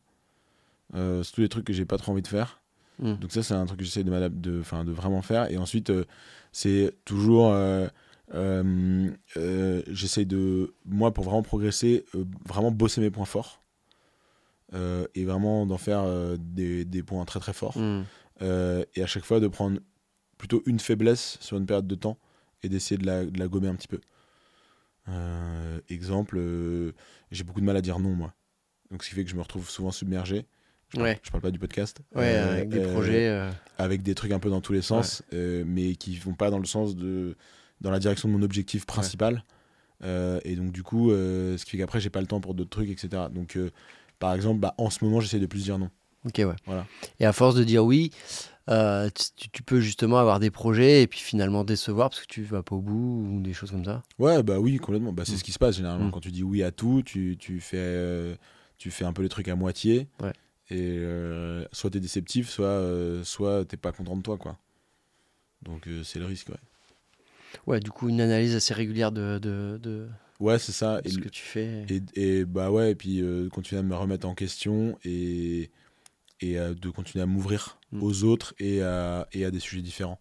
Euh, 0.94 1.22
c'est 1.22 1.32
tous 1.32 1.40
les 1.40 1.48
trucs 1.48 1.64
que 1.64 1.72
j'ai 1.72 1.84
pas 1.84 1.98
trop 1.98 2.12
envie 2.12 2.22
de 2.22 2.28
faire. 2.28 2.60
Mm. 2.98 3.14
Donc 3.14 3.32
ça, 3.32 3.42
c'est 3.42 3.54
un 3.54 3.66
truc 3.66 3.78
que 3.78 3.84
j'essaie 3.84 4.02
de, 4.04 4.90
vraiment 4.92 5.22
faire. 5.22 5.50
Et 5.50 5.56
ensuite, 5.56 5.90
euh, 5.90 6.04
c'est 6.52 6.92
toujours... 7.04 7.52
euh, 7.52 7.88
j'essaie 9.88 10.24
de... 10.24 10.74
Moi, 10.84 11.12
pour 11.12 11.24
vraiment 11.24 11.42
progresser, 11.42 12.04
vraiment 12.46 12.70
bosser 12.70 13.00
mes 13.00 13.10
points 13.10 13.24
forts. 13.24 13.62
et 14.72 15.24
vraiment 15.24 15.66
d'en 15.66 15.78
faire 15.78 16.04
des, 16.38 16.84
des 16.84 17.02
points 17.02 17.24
très 17.24 17.40
très 17.40 17.52
forts. 17.52 17.78
Mm. 17.78 18.04
Et 18.40 19.02
à 19.02 19.06
chaque 19.06 19.24
fois, 19.24 19.40
de 19.40 19.48
prendre 19.48 19.78
plutôt 20.40 20.62
une 20.66 20.80
faiblesse 20.80 21.36
sur 21.40 21.58
une 21.58 21.66
période 21.66 21.86
de 21.86 21.94
temps 21.94 22.16
et 22.62 22.68
d'essayer 22.70 22.96
de 22.96 23.04
la, 23.06 23.24
de 23.26 23.38
la 23.38 23.46
gommer 23.46 23.68
un 23.68 23.74
petit 23.74 23.88
peu. 23.88 24.00
Euh, 25.08 25.78
exemple, 25.88 26.36
euh, 26.38 26.92
j'ai 27.30 27.44
beaucoup 27.44 27.60
de 27.60 27.66
mal 27.66 27.76
à 27.76 27.80
dire 27.82 27.98
non, 27.98 28.14
moi. 28.14 28.32
Donc, 28.90 29.04
ce 29.04 29.08
qui 29.10 29.14
fait 29.14 29.22
que 29.24 29.30
je 29.30 29.36
me 29.36 29.42
retrouve 29.42 29.68
souvent 29.68 29.90
submergé. 29.90 30.46
Je 30.88 30.96
parle, 30.96 31.08
Ouais. 31.08 31.20
je 31.22 31.30
parle 31.30 31.42
pas 31.42 31.50
du 31.50 31.58
podcast. 31.58 32.00
Ouais, 32.14 32.34
Euh, 32.34 32.52
avec 32.52 32.68
des 32.70 32.80
projets 32.80 33.50
avec 33.78 34.02
des 34.02 34.14
trucs 34.14 34.32
un 34.32 34.38
peu 34.40 34.50
dans 34.50 34.60
tous 34.60 34.72
les 34.72 34.82
sens, 34.82 35.22
mais 35.32 35.94
qui 35.94 36.16
vont 36.18 36.34
pas 36.34 36.50
dans 36.50 36.58
le 36.58 36.66
sens 36.66 36.96
de 36.96 37.36
dans 37.80 37.90
la 37.90 37.98
direction 37.98 38.28
de 38.28 38.34
mon 38.34 38.42
objectif 38.42 38.86
principal. 38.86 39.44
Et 40.02 40.56
donc 40.56 40.72
du 40.72 40.82
coup, 40.82 41.10
ce 41.10 41.62
qui 41.64 41.70
fait 41.72 41.78
qu'après 41.78 42.00
j'ai 42.00 42.10
pas 42.10 42.20
le 42.20 42.26
temps 42.26 42.40
pour 42.40 42.54
d'autres 42.54 42.70
trucs, 42.70 42.90
etc. 42.90 43.24
Donc 43.30 43.56
par 44.18 44.34
exemple, 44.34 44.58
bah, 44.60 44.74
en 44.78 44.90
ce 44.90 45.04
moment, 45.04 45.20
j'essaie 45.20 45.38
de 45.38 45.46
plus 45.46 45.62
dire 45.64 45.78
non. 45.78 45.90
OK 46.26 46.34
ouais. 46.38 46.56
Voilà. 46.66 46.86
Et 47.20 47.24
à 47.24 47.32
force 47.32 47.54
de 47.54 47.62
dire 47.64 47.84
oui, 47.84 48.10
euh, 48.68 49.08
tu, 49.36 49.48
tu 49.50 49.62
peux 49.62 49.80
justement 49.80 50.18
avoir 50.18 50.38
des 50.38 50.50
projets 50.50 51.02
et 51.02 51.06
puis 51.06 51.18
finalement 51.20 51.64
décevoir 51.64 52.10
parce 52.10 52.20
que 52.22 52.26
tu 52.26 52.42
vas 52.42 52.62
pas 52.62 52.76
au 52.76 52.80
bout 52.80 53.24
ou 53.26 53.40
des 53.40 53.52
choses 53.52 53.70
comme 53.70 53.84
ça. 53.84 54.02
Ouais, 54.18 54.42
bah 54.42 54.58
oui, 54.60 54.76
complètement. 54.78 55.12
Bah, 55.12 55.24
c'est 55.26 55.32
Mm. 55.34 55.38
ce 55.38 55.44
qui 55.44 55.52
se 55.52 55.58
passe 55.58 55.76
généralement 55.76 56.06
Mm. 56.08 56.10
quand 56.12 56.20
tu 56.20 56.30
dis 56.30 56.42
oui 56.44 56.62
à 56.62 56.70
tout, 56.70 57.02
tu, 57.04 57.36
tu 57.38 57.60
fais 57.60 57.76
euh, 57.78 58.34
tu 58.78 58.90
fais 58.90 59.04
un 59.04 59.12
peu 59.12 59.22
les 59.22 59.28
trucs 59.28 59.48
à 59.48 59.56
moitié. 59.56 60.06
Ouais. 60.22 60.32
Et 60.70 60.98
euh, 60.98 61.64
soit 61.72 61.90
t'es 61.90 62.00
déceptif, 62.00 62.48
soit 62.48 62.84
soit 63.24 63.64
t'es 63.64 63.76
pas 63.76 63.90
content 63.92 64.16
de 64.16 64.22
toi, 64.22 64.36
quoi. 64.38 64.56
Donc 65.62 65.88
c'est 66.04 66.18
le 66.20 66.26
risque, 66.26 66.48
ouais. 66.50 66.54
Ouais, 67.66 67.80
du 67.80 67.90
coup 67.90 68.08
une 68.08 68.20
analyse 68.20 68.54
assez 68.54 68.72
régulière 68.72 69.10
de, 69.10 69.38
de, 69.38 69.78
de 69.82 70.08
Ouais, 70.38 70.58
c'est 70.58 70.72
ça. 70.72 71.00
Et 71.04 71.10
ce 71.10 71.18
que 71.18 71.28
tu 71.28 71.42
fais. 71.42 71.84
Et, 71.90 72.00
et 72.14 72.44
bah 72.44 72.70
ouais, 72.70 72.92
et 72.92 72.94
puis 72.94 73.22
continuer 73.52 73.80
à 73.80 73.82
me 73.82 73.94
remettre 73.96 74.26
en 74.28 74.34
question 74.34 74.96
et, 75.04 75.70
et 76.40 76.58
euh, 76.58 76.74
de 76.74 76.90
continuer 76.90 77.22
à 77.22 77.26
m'ouvrir 77.26 77.76
Mm. 77.92 78.02
aux 78.04 78.22
autres 78.24 78.54
et 78.60 78.82
à, 78.82 79.26
et 79.32 79.44
à 79.44 79.50
des 79.50 79.58
sujets 79.60 79.82
différents. 79.82 80.20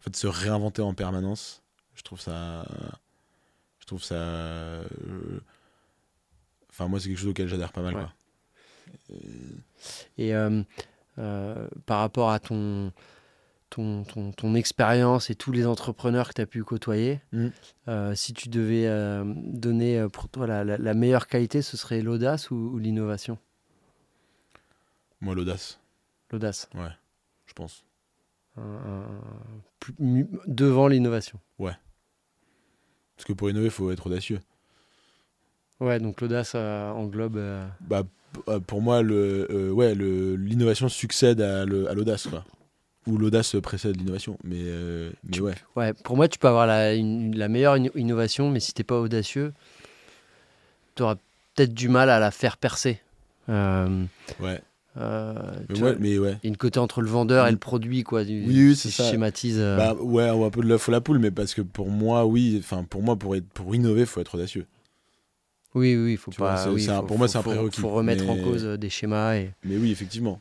En 0.00 0.02
fait, 0.02 0.14
se 0.16 0.26
réinventer 0.26 0.82
en 0.82 0.92
permanence, 0.94 1.62
je 1.94 2.02
trouve 2.02 2.20
ça. 2.20 2.66
Je 3.80 3.86
trouve 3.86 4.02
ça. 4.02 4.14
euh, 4.14 4.84
Enfin, 6.70 6.88
moi, 6.88 7.00
c'est 7.00 7.08
quelque 7.08 7.18
chose 7.18 7.30
auquel 7.30 7.48
j'adhère 7.48 7.72
pas 7.72 7.82
mal. 7.82 7.94
Ouais. 7.96 8.02
Quoi. 8.02 9.16
Et 10.18 10.34
euh, 10.34 10.62
euh, 11.18 11.68
par 11.86 12.00
rapport 12.00 12.30
à 12.30 12.38
ton, 12.38 12.92
ton, 13.70 14.04
ton, 14.04 14.32
ton 14.32 14.54
expérience 14.54 15.30
et 15.30 15.34
tous 15.34 15.52
les 15.52 15.66
entrepreneurs 15.66 16.28
que 16.28 16.34
tu 16.34 16.40
as 16.42 16.46
pu 16.46 16.62
côtoyer, 16.64 17.20
Mm. 17.32 17.48
euh, 17.88 18.14
si 18.14 18.32
tu 18.34 18.48
devais 18.48 18.86
donner 19.24 20.06
pour 20.12 20.28
toi 20.28 20.46
la, 20.46 20.64
la- 20.64 20.78
la 20.78 20.94
meilleure 20.94 21.26
qualité, 21.26 21.62
ce 21.62 21.76
serait 21.76 22.02
l'audace 22.02 22.50
ou, 22.50 22.56
ou 22.56 22.78
l'innovation? 22.78 23.38
Moi, 25.20 25.34
l'audace, 25.34 25.78
L'audace, 26.32 26.68
je 27.46 27.52
pense. 27.52 27.84
un- 28.56 28.62
un- 28.62 29.20
plus- 29.80 29.94
mu- 29.98 30.28
devant 30.46 30.88
l'innovation. 30.88 31.38
Parce 31.58 33.26
que 33.26 33.32
pour 33.34 33.50
innover, 33.50 33.66
il 33.66 33.70
faut 33.70 33.90
être 33.90 34.06
audacieux. 34.06 34.40
Ouais, 35.80 35.98
donc 35.98 36.20
l'audace 36.22 36.52
euh, 36.54 36.90
englobe. 36.90 37.36
euh, 37.36 37.66
Bah, 37.80 38.02
euh, 38.48 38.60
pour 38.60 38.80
moi, 38.80 39.02
le, 39.02 39.46
euh, 39.50 39.70
ouais, 39.70 39.94
le, 39.94 40.36
l'innovation 40.36 40.88
succède 40.88 41.40
à, 41.42 41.64
le- 41.66 41.88
à 41.90 41.94
l'audace. 41.94 42.26
Quoi. 42.28 42.44
Ou 43.06 43.18
l'audace 43.18 43.56
précède 43.62 43.96
l'innovation. 43.98 44.38
Mais, 44.44 44.62
mais 45.24 45.30
Tu- 45.32 45.40
ouais. 45.42 45.54
Ouais, 45.76 45.92
pour 45.92 46.16
moi, 46.16 46.28
tu 46.28 46.38
peux 46.38 46.48
avoir 46.48 46.66
la, 46.66 46.94
une- 46.94 47.36
la 47.36 47.48
meilleure 47.48 47.76
inno- 47.76 47.92
innovation, 47.94 48.50
mais 48.50 48.60
si 48.60 48.72
t'es 48.72 48.84
pas 48.84 48.98
audacieux, 48.98 49.52
tu 50.94 51.02
auras 51.02 51.16
peut-être 51.54 51.74
du 51.74 51.88
mal 51.90 52.08
à 52.08 52.18
la 52.18 52.30
faire 52.30 52.56
percer. 52.56 53.00
Ouais. 53.48 54.62
Euh, 54.96 55.34
Mais, 55.68 55.82
ouais, 55.82 55.96
mais. 55.98 56.10
Il 56.42 56.48
une 56.50 56.56
côté 56.56 56.78
entre 56.80 57.00
le 57.00 57.08
vendeur 57.08 57.46
et 57.46 57.52
le 57.52 57.58
produit, 57.58 58.02
quoi. 58.02 58.24
Du, 58.24 58.44
Oui, 58.46 58.74
c'est 58.76 58.90
ça. 58.90 59.10
schématise. 59.10 59.58
euh, 59.58 59.76
Bah 59.76 59.94
ouais, 59.94 60.30
ou 60.30 60.44
un 60.44 60.50
peu 60.50 60.62
de 60.62 60.66
l'œuf 60.66 60.88
ou 60.88 60.90
la 60.90 61.00
poule, 61.00 61.18
mais 61.18 61.30
parce 61.30 61.54
que 61.54 61.62
pour 61.62 61.90
moi, 61.90 62.26
oui, 62.26 62.56
enfin 62.58 62.84
pour 62.84 63.02
moi, 63.02 63.16
pour, 63.16 63.36
être, 63.36 63.46
pour 63.48 63.74
innover, 63.74 64.06
faut 64.06 64.20
être 64.20 64.34
audacieux. 64.34 64.66
oui, 65.74 65.96
oui, 65.96 66.12
il 66.12 66.16
faut 66.16 66.30
tu 66.30 66.38
pas. 66.40 66.70
oui, 66.72 66.88
un- 66.90 67.00
faut- 67.00 67.06
pour 67.06 67.18
moi, 67.18 67.28
c'est 67.28 67.38
un 67.38 67.42
prérequis, 67.42 67.80
faut 67.80 67.90
remettre 67.90 68.28
en 68.28 68.36
cause 68.36 68.64
euh, 68.64 68.76
des 68.76 68.90
schémas 68.90 69.36
et. 69.36 69.52
Mais 69.64 69.76
oui, 69.76 69.90
effectivement. 69.92 70.40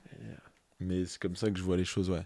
Mais 0.79 1.05
c'est 1.05 1.19
comme 1.19 1.35
ça 1.35 1.51
que 1.51 1.57
je 1.57 1.63
vois 1.63 1.77
les 1.77 1.85
choses, 1.85 2.09
ouais. 2.09 2.25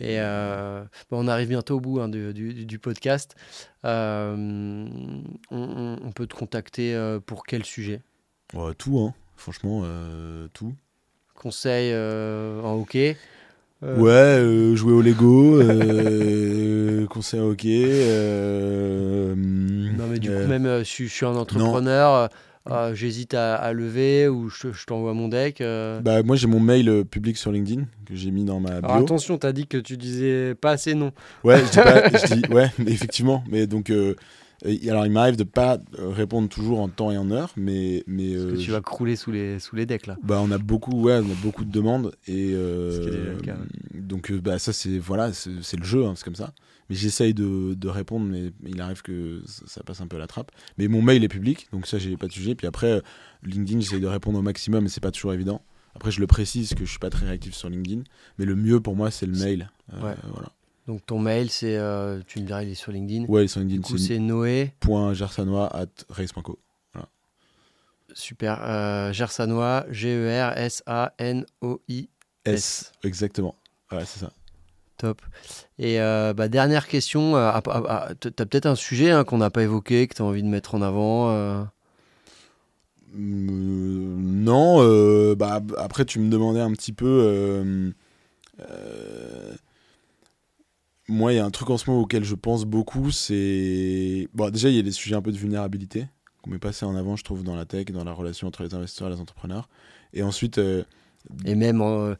Et 0.00 0.18
euh, 0.20 0.82
bon, 1.10 1.24
on 1.24 1.28
arrive 1.28 1.48
bientôt 1.48 1.76
au 1.76 1.80
bout 1.80 2.00
hein, 2.00 2.08
du, 2.08 2.32
du- 2.32 2.64
du 2.64 2.78
podcast. 2.78 3.34
Euh, 3.84 4.88
on, 5.50 6.12
peut 6.14 6.26
te 6.26 6.34
contacter 6.34 6.94
euh, 6.94 7.20
pour 7.20 7.44
quel 7.44 7.64
sujet? 7.64 8.00
Ouais, 8.54 8.74
tout, 8.74 8.98
hein. 8.98 9.14
Franchement, 9.36 9.82
euh, 9.84 10.48
tout. 10.54 10.74
Conseil 11.42 11.90
euh, 11.92 12.60
en 12.62 12.78
hockey 12.80 13.16
Euh, 13.82 13.98
Ouais, 13.98 14.10
euh, 14.12 14.76
jouer 14.76 14.92
au 14.92 15.02
Lego, 15.02 15.58
conseil 17.08 17.40
en 17.40 17.48
hockey. 17.48 17.84
euh, 17.88 19.34
Non, 19.36 20.06
mais 20.08 20.18
du 20.18 20.28
coup, 20.30 20.46
même 20.46 20.84
si 20.84 21.06
je 21.08 21.12
suis 21.12 21.26
un 21.26 21.34
entrepreneur, 21.34 22.28
euh, 22.70 22.94
j'hésite 22.94 23.34
à, 23.34 23.56
à 23.56 23.72
lever 23.72 24.28
ou 24.28 24.48
je, 24.48 24.72
je 24.72 24.86
t'envoie 24.86 25.14
mon 25.14 25.26
deck. 25.28 25.60
euh. 25.60 26.00
Bah, 26.00 26.22
moi, 26.22 26.36
j'ai 26.36 26.46
mon 26.46 26.60
mail 26.60 26.88
euh, 26.88 27.02
public 27.04 27.36
sur 27.36 27.50
LinkedIn 27.50 27.82
que 28.06 28.14
j'ai 28.14 28.30
mis 28.30 28.44
dans 28.44 28.60
ma 28.60 28.80
bio. 28.80 28.88
Alors 28.90 28.96
attention, 29.02 29.36
t'as 29.36 29.50
dit 29.52 29.66
que 29.66 29.78
tu 29.78 29.96
disais 29.96 30.54
pas 30.54 30.70
assez 30.70 30.94
non. 30.94 31.10
Ouais, 31.42 31.58
je 31.58 31.70
dis 31.70 31.76
pas, 31.78 32.08
je 32.12 32.34
dis, 32.34 32.42
ouais, 32.52 32.70
mais 32.78 32.92
effectivement. 32.92 33.42
Mais 33.50 33.66
donc, 33.66 33.90
Et- 34.64 34.88
alors, 34.90 35.04
il 35.06 35.12
m'arrive 35.12 35.36
de 35.36 35.44
pas 35.44 35.78
euh, 35.98 36.08
répondre 36.10 36.48
toujours 36.48 36.80
en 36.80 36.88
temps 36.88 37.10
et 37.10 37.18
en 37.18 37.30
heure, 37.30 37.52
mais. 37.56 38.04
mais 38.06 38.32
Parce 38.34 38.44
que 38.46 38.50
euh, 38.52 38.56
tu 38.56 38.62
je- 38.66 38.72
vas 38.72 38.80
crouler 38.80 39.16
sous 39.16 39.32
les, 39.32 39.58
sous 39.58 39.74
les 39.76 39.86
decks 39.86 40.06
là. 40.06 40.16
Bah, 40.22 40.40
on 40.42 40.50
a 40.50 40.58
beaucoup, 40.58 41.00
ouais, 41.02 41.14
on 41.18 41.30
a 41.30 41.34
beaucoup 41.42 41.64
de 41.64 41.70
demandes 41.70 42.14
et 42.28 42.52
euh, 42.54 42.92
Ce 42.92 43.00
qui 43.00 43.08
est 43.08 43.10
déjà 43.18 43.32
le 43.32 43.40
cas, 43.40 43.56
donc 43.94 44.30
bah 44.32 44.58
ça 44.58 44.72
c'est 44.72 44.98
voilà, 44.98 45.32
c'est 45.32 45.50
c'est 45.62 45.76
le 45.78 45.84
jeu, 45.84 46.04
hein, 46.06 46.14
c'est 46.16 46.24
comme 46.24 46.34
ça. 46.36 46.52
Mais 46.90 46.96
j'essaye 46.96 47.32
de, 47.34 47.74
de 47.74 47.88
répondre, 47.88 48.26
mais 48.26 48.52
il 48.66 48.80
arrive 48.80 49.02
que 49.02 49.40
ça, 49.46 49.62
ça 49.66 49.82
passe 49.82 50.00
un 50.00 50.06
peu 50.06 50.16
à 50.16 50.20
la 50.20 50.26
trappe. 50.26 50.50
Mais 50.78 50.88
mon 50.88 51.00
mail 51.02 51.24
est 51.24 51.28
public, 51.28 51.68
donc 51.72 51.86
ça 51.86 51.98
j'ai 51.98 52.16
pas 52.16 52.26
de 52.26 52.32
sujet. 52.32 52.54
Puis 52.54 52.66
après 52.66 53.02
LinkedIn, 53.44 53.80
j'essaye 53.80 54.00
de 54.00 54.06
répondre 54.06 54.38
au 54.38 54.42
maximum, 54.42 54.84
mais 54.84 54.88
c'est 54.90 55.00
pas 55.02 55.10
toujours 55.10 55.32
évident. 55.32 55.62
Après 55.94 56.10
je 56.10 56.20
le 56.20 56.26
précise 56.26 56.74
que 56.74 56.84
je 56.84 56.90
suis 56.90 56.98
pas 56.98 57.10
très 57.10 57.26
réactif 57.26 57.54
sur 57.54 57.68
LinkedIn, 57.68 58.02
mais 58.38 58.44
le 58.44 58.54
mieux 58.56 58.80
pour 58.80 58.94
moi 58.96 59.10
c'est 59.10 59.26
le 59.26 59.36
mail. 59.36 59.70
Euh, 59.92 60.00
Ouais. 60.02 60.14
Voilà. 60.32 60.50
Donc 60.88 61.04
ton 61.06 61.18
mail, 61.18 61.48
c'est, 61.50 61.76
euh, 61.76 62.20
tu 62.26 62.40
me 62.40 62.46
diras, 62.46 62.62
il 62.64 62.70
est 62.70 62.74
sur 62.74 62.90
LinkedIn. 62.92 63.26
Ouais, 63.26 63.46
sur 63.46 63.60
LinkedIn 63.60 63.80
du 63.82 63.86
coup, 63.86 63.98
c'est 63.98 64.18
Noé. 64.18 64.72
point 64.80 65.12
gersanois 65.14 65.68
at 65.74 65.86
race.co. 66.10 66.58
Super. 68.14 68.58
Euh, 68.62 69.10
Gersanois, 69.12 69.86
G-E-R-S-A-N-O-I. 69.88 72.08
S, 72.44 72.92
exactement. 73.04 73.54
Voilà, 73.88 74.04
c'est 74.04 74.18
ça. 74.18 74.30
Top. 74.98 75.22
Et 75.78 75.98
euh, 75.98 76.34
bah, 76.34 76.48
dernière 76.48 76.88
question. 76.88 77.36
euh, 77.36 77.50
ah, 77.54 77.62
ah, 77.66 77.82
ah, 77.88 78.14
t- 78.14 78.30
T'as 78.30 78.44
peut-être 78.44 78.66
un 78.66 78.74
sujet 78.74 79.12
hein, 79.12 79.24
qu'on 79.24 79.38
n'a 79.38 79.48
pas 79.48 79.62
évoqué, 79.62 80.06
que 80.08 80.14
tu 80.14 80.20
as 80.20 80.26
envie 80.26 80.42
de 80.42 80.48
mettre 80.48 80.74
en 80.74 80.82
avant 80.82 81.30
euh, 81.30 81.62
Mm, 83.14 84.42
non, 84.44 85.34
bah, 85.34 85.60
après 85.78 86.04
tu 86.04 86.18
me 86.18 86.28
demandais 86.30 86.60
un 86.60 86.72
petit 86.72 86.92
peu. 86.92 87.72
Moi, 91.08 91.32
il 91.32 91.36
y 91.36 91.38
a 91.38 91.44
un 91.44 91.50
truc 91.50 91.68
en 91.70 91.78
ce 91.78 91.88
moment 91.90 92.02
auquel 92.02 92.24
je 92.24 92.34
pense 92.34 92.64
beaucoup, 92.64 93.10
c'est. 93.10 94.28
Bon, 94.34 94.50
déjà, 94.50 94.68
il 94.68 94.76
y 94.76 94.78
a 94.78 94.82
des 94.82 94.92
sujets 94.92 95.14
un 95.16 95.22
peu 95.22 95.32
de 95.32 95.36
vulnérabilité 95.38 96.06
qu'on 96.42 96.50
met 96.50 96.58
pas 96.58 96.68
assez 96.70 96.84
en 96.84 96.96
avant, 96.96 97.16
je 97.16 97.22
trouve, 97.24 97.42
dans 97.44 97.54
la 97.56 97.64
tech, 97.64 97.86
dans 97.86 98.04
la 98.04 98.12
relation 98.12 98.48
entre 98.48 98.62
les 98.64 98.74
investisseurs 98.74 99.08
et 99.08 99.12
les 99.12 99.20
entrepreneurs. 99.20 99.68
Et 100.12 100.22
ensuite, 100.22 100.58
euh, 100.58 100.82
Et 101.44 101.54
même 101.54 101.80
euh, 101.80 102.14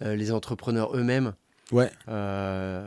les 0.00 0.30
entrepreneurs 0.32 0.96
eux-mêmes. 0.96 1.32
ouais, 1.72 1.90
Euh, 2.08 2.86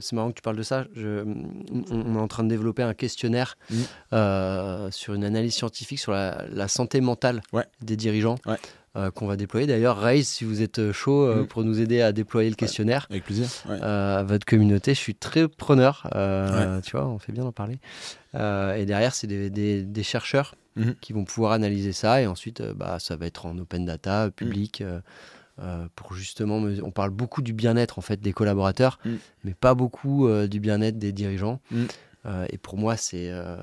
c'est 0.00 0.14
marrant 0.16 0.30
que 0.30 0.34
tu 0.36 0.42
parles 0.42 0.56
de 0.56 0.62
ça. 0.62 0.86
Je- 0.94 1.22
on, 1.24 1.84
on 1.90 2.14
est 2.16 2.18
en 2.18 2.26
train 2.28 2.42
de 2.44 2.48
développer 2.48 2.82
un 2.82 2.94
questionnaire 2.94 3.56
euh, 4.12 4.90
sur 4.90 5.14
une 5.14 5.24
analyse 5.24 5.54
scientifique 5.54 5.98
sur 5.98 6.12
la, 6.12 6.46
la 6.50 6.68
santé 6.68 7.00
mentale 7.00 7.42
Ouais. 7.52 7.64
des 7.82 7.96
dirigeants 7.96 8.38
Ouais. 8.46 8.56
Euh, 8.98 9.10
qu'on 9.10 9.26
va 9.26 9.36
déployer. 9.36 9.66
D'ailleurs, 9.66 9.98
Raise, 9.98 10.26
si 10.28 10.44
vous 10.44 10.60
êtes 10.60 10.92
chaud 10.92 11.24
euh, 11.24 11.40
Mhm. 11.42 11.46
pour 11.46 11.64
nous 11.64 11.80
aider 11.80 12.02
à 12.02 12.12
déployer 12.12 12.50
le 12.50 12.56
questionnaire 12.56 13.06
avec 13.10 13.24
plaisir. 13.24 13.46
Ouais. 13.68 13.78
euh, 13.82 14.18
à 14.18 14.22
votre 14.24 14.44
communauté, 14.44 14.92
je 14.94 14.98
suis 15.00 15.14
très 15.14 15.48
preneur. 15.48 16.08
euh, 16.14 16.80
Tu 16.82 16.92
vois, 16.96 17.06
on 17.06 17.18
fait 17.18 17.32
bien 17.32 17.44
d'en 17.44 17.52
parler. 17.52 17.78
Euh, 18.34 18.74
et 18.74 18.84
derrière, 18.84 19.14
c'est 19.14 19.26
des, 19.26 19.48
des- 19.50 19.82
des 19.82 20.02
chercheurs 20.02 20.54
Mhm. 20.76 20.94
qui 21.00 21.12
vont 21.12 21.24
pouvoir 21.24 21.52
analyser 21.52 21.92
ça. 21.92 22.20
Et 22.22 22.26
ensuite, 22.26 22.60
euh, 22.60 22.74
bah, 22.74 22.98
ça 23.00 23.16
va 23.16 23.26
être 23.26 23.46
en 23.46 23.56
open 23.58 23.84
data, 23.86 24.30
public. 24.30 24.80
euh, 24.80 25.00
euh, 25.60 25.86
pour 25.96 26.14
justement, 26.14 26.60
me- 26.60 26.84
on 26.84 26.92
parle 26.92 27.10
beaucoup 27.10 27.42
du 27.42 27.52
bien-être 27.52 27.98
en 27.98 28.02
fait 28.02 28.20
des 28.20 28.32
collaborateurs, 28.32 29.00
Mm. 29.04 29.14
mais 29.44 29.54
pas 29.54 29.74
beaucoup 29.74 30.28
euh, 30.28 30.46
du 30.46 30.60
bien-être 30.60 30.98
des 30.98 31.10
dirigeants. 31.12 31.60
Euh, 32.26 32.46
et 32.50 32.58
pour 32.58 32.76
moi, 32.78 32.96
c'est 32.96 33.28
euh, 33.30 33.56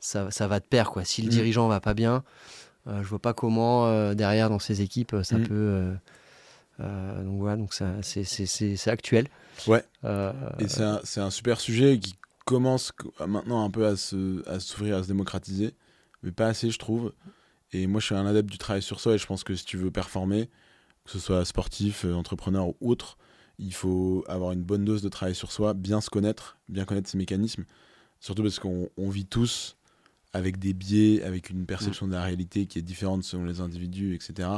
ça, 0.00 0.30
ça 0.30 0.46
va 0.48 0.58
de 0.58 0.64
pair 0.64 0.90
quoi. 0.90 1.04
Si 1.04 1.20
le 1.22 1.28
dirigeant 1.28 1.68
va 1.68 1.80
pas 1.80 1.92
bien, 1.94 2.14
euh, 2.16 2.20
je 2.86 3.08
vois 3.08 3.18
pas 3.20 3.32
comment 3.34 3.86
euh, 3.86 4.14
derrière 4.14 4.48
dans 4.50 4.58
ses 4.58 4.80
équipes 4.82 5.14
euh, 5.14 5.22
ça 5.22 5.38
Mm. 5.38 5.42
peut. 5.44 5.54
euh, 5.54 5.94
euh, 6.80 7.22
donc 7.24 7.38
voilà, 7.40 7.56
donc 7.56 7.72
c'est, 7.72 8.88
actuel. 8.90 9.28
Ouais. 9.66 9.84
Euh, 10.04 10.32
Et 10.58 10.68
c'est 10.68 10.82
un, 10.82 11.00
un 11.16 11.30
super 11.30 11.60
sujet 11.60 11.98
qui 11.98 12.14
commence 12.44 12.90
co- 12.92 13.12
maintenant 13.26 13.64
un 13.64 13.70
peu 13.70 13.86
à 13.86 13.96
s'ouvrir, 13.96 14.96
à 14.96 15.02
se 15.02 15.08
démocratiser, 15.08 15.74
mais 16.22 16.32
pas 16.32 16.46
assez, 16.48 16.70
je 16.70 16.78
trouve. 16.78 17.12
Et 17.72 17.86
moi, 17.86 18.00
je 18.00 18.06
suis 18.06 18.14
un 18.14 18.26
adepte 18.26 18.50
du 18.50 18.58
travail 18.58 18.82
sur 18.82 19.00
soi 19.00 19.14
et 19.14 19.18
je 19.18 19.26
pense 19.26 19.44
que 19.44 19.54
si 19.54 19.64
tu 19.64 19.76
veux 19.76 19.90
performer, 19.90 20.50
que 21.04 21.10
ce 21.10 21.18
soit 21.18 21.44
sportif, 21.44 22.04
euh, 22.04 22.14
entrepreneur 22.14 22.68
ou 22.68 22.76
autre, 22.80 23.16
il 23.58 23.72
faut 23.74 24.24
avoir 24.28 24.52
une 24.52 24.62
bonne 24.62 24.84
dose 24.84 25.02
de 25.02 25.08
travail 25.08 25.34
sur 25.34 25.52
soi, 25.52 25.72
bien 25.74 26.00
se 26.00 26.10
connaître, 26.10 26.58
bien 26.68 26.84
connaître 26.84 27.08
ses 27.08 27.18
mécanismes. 27.18 27.64
Surtout 28.20 28.42
parce 28.42 28.58
qu'on 28.58 28.88
on 28.96 29.08
vit 29.08 29.26
tous 29.26 29.76
avec 30.32 30.58
des 30.58 30.72
biais, 30.72 31.22
avec 31.22 31.50
une 31.50 31.66
perception 31.66 32.06
de 32.06 32.12
la 32.12 32.22
réalité 32.22 32.66
qui 32.66 32.78
est 32.78 32.82
différente 32.82 33.22
selon 33.24 33.44
les 33.44 33.60
individus, 33.60 34.14
etc. 34.14 34.48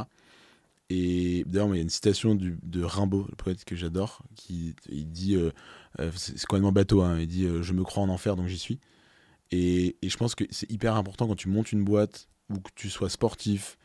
Et 0.89 1.43
d'ailleurs, 1.47 1.69
il 1.73 1.77
y 1.77 1.79
a 1.79 1.81
une 1.81 1.89
citation 1.89 2.35
du- 2.35 2.57
de 2.63 2.83
Rimbaud, 2.83 3.25
le 3.29 3.35
poète 3.35 3.65
que 3.65 3.75
j'adore, 3.75 4.21
qui 4.35 4.75
il 4.89 5.09
dit, 5.11 5.35
euh, 5.35 5.51
euh, 5.99 6.11
c'est 6.15 6.45
complètement 6.45 6.71
bateau, 6.71 7.01
hein, 7.01 7.19
il 7.19 7.27
dit 7.27 7.45
euh, 7.45 7.63
Je 7.63 7.73
me 7.73 7.83
crois 7.83 8.03
en 8.03 8.09
enfer, 8.09 8.35
donc 8.35 8.47
j'y 8.47 8.57
suis. 8.59 8.79
Et, 9.51 9.95
et 10.01 10.09
je 10.09 10.17
pense 10.17 10.35
que 10.35 10.43
c'est 10.49 10.69
hyper 10.71 10.95
important 10.95 11.27
quand 11.27 11.35
tu 11.35 11.49
montes 11.49 11.71
une 11.71 11.83
boîte, 11.83 12.27
ou 12.49 12.59
que 12.59 12.69
tu 12.75 12.89
sois 12.89 13.09
sportif, 13.09 13.77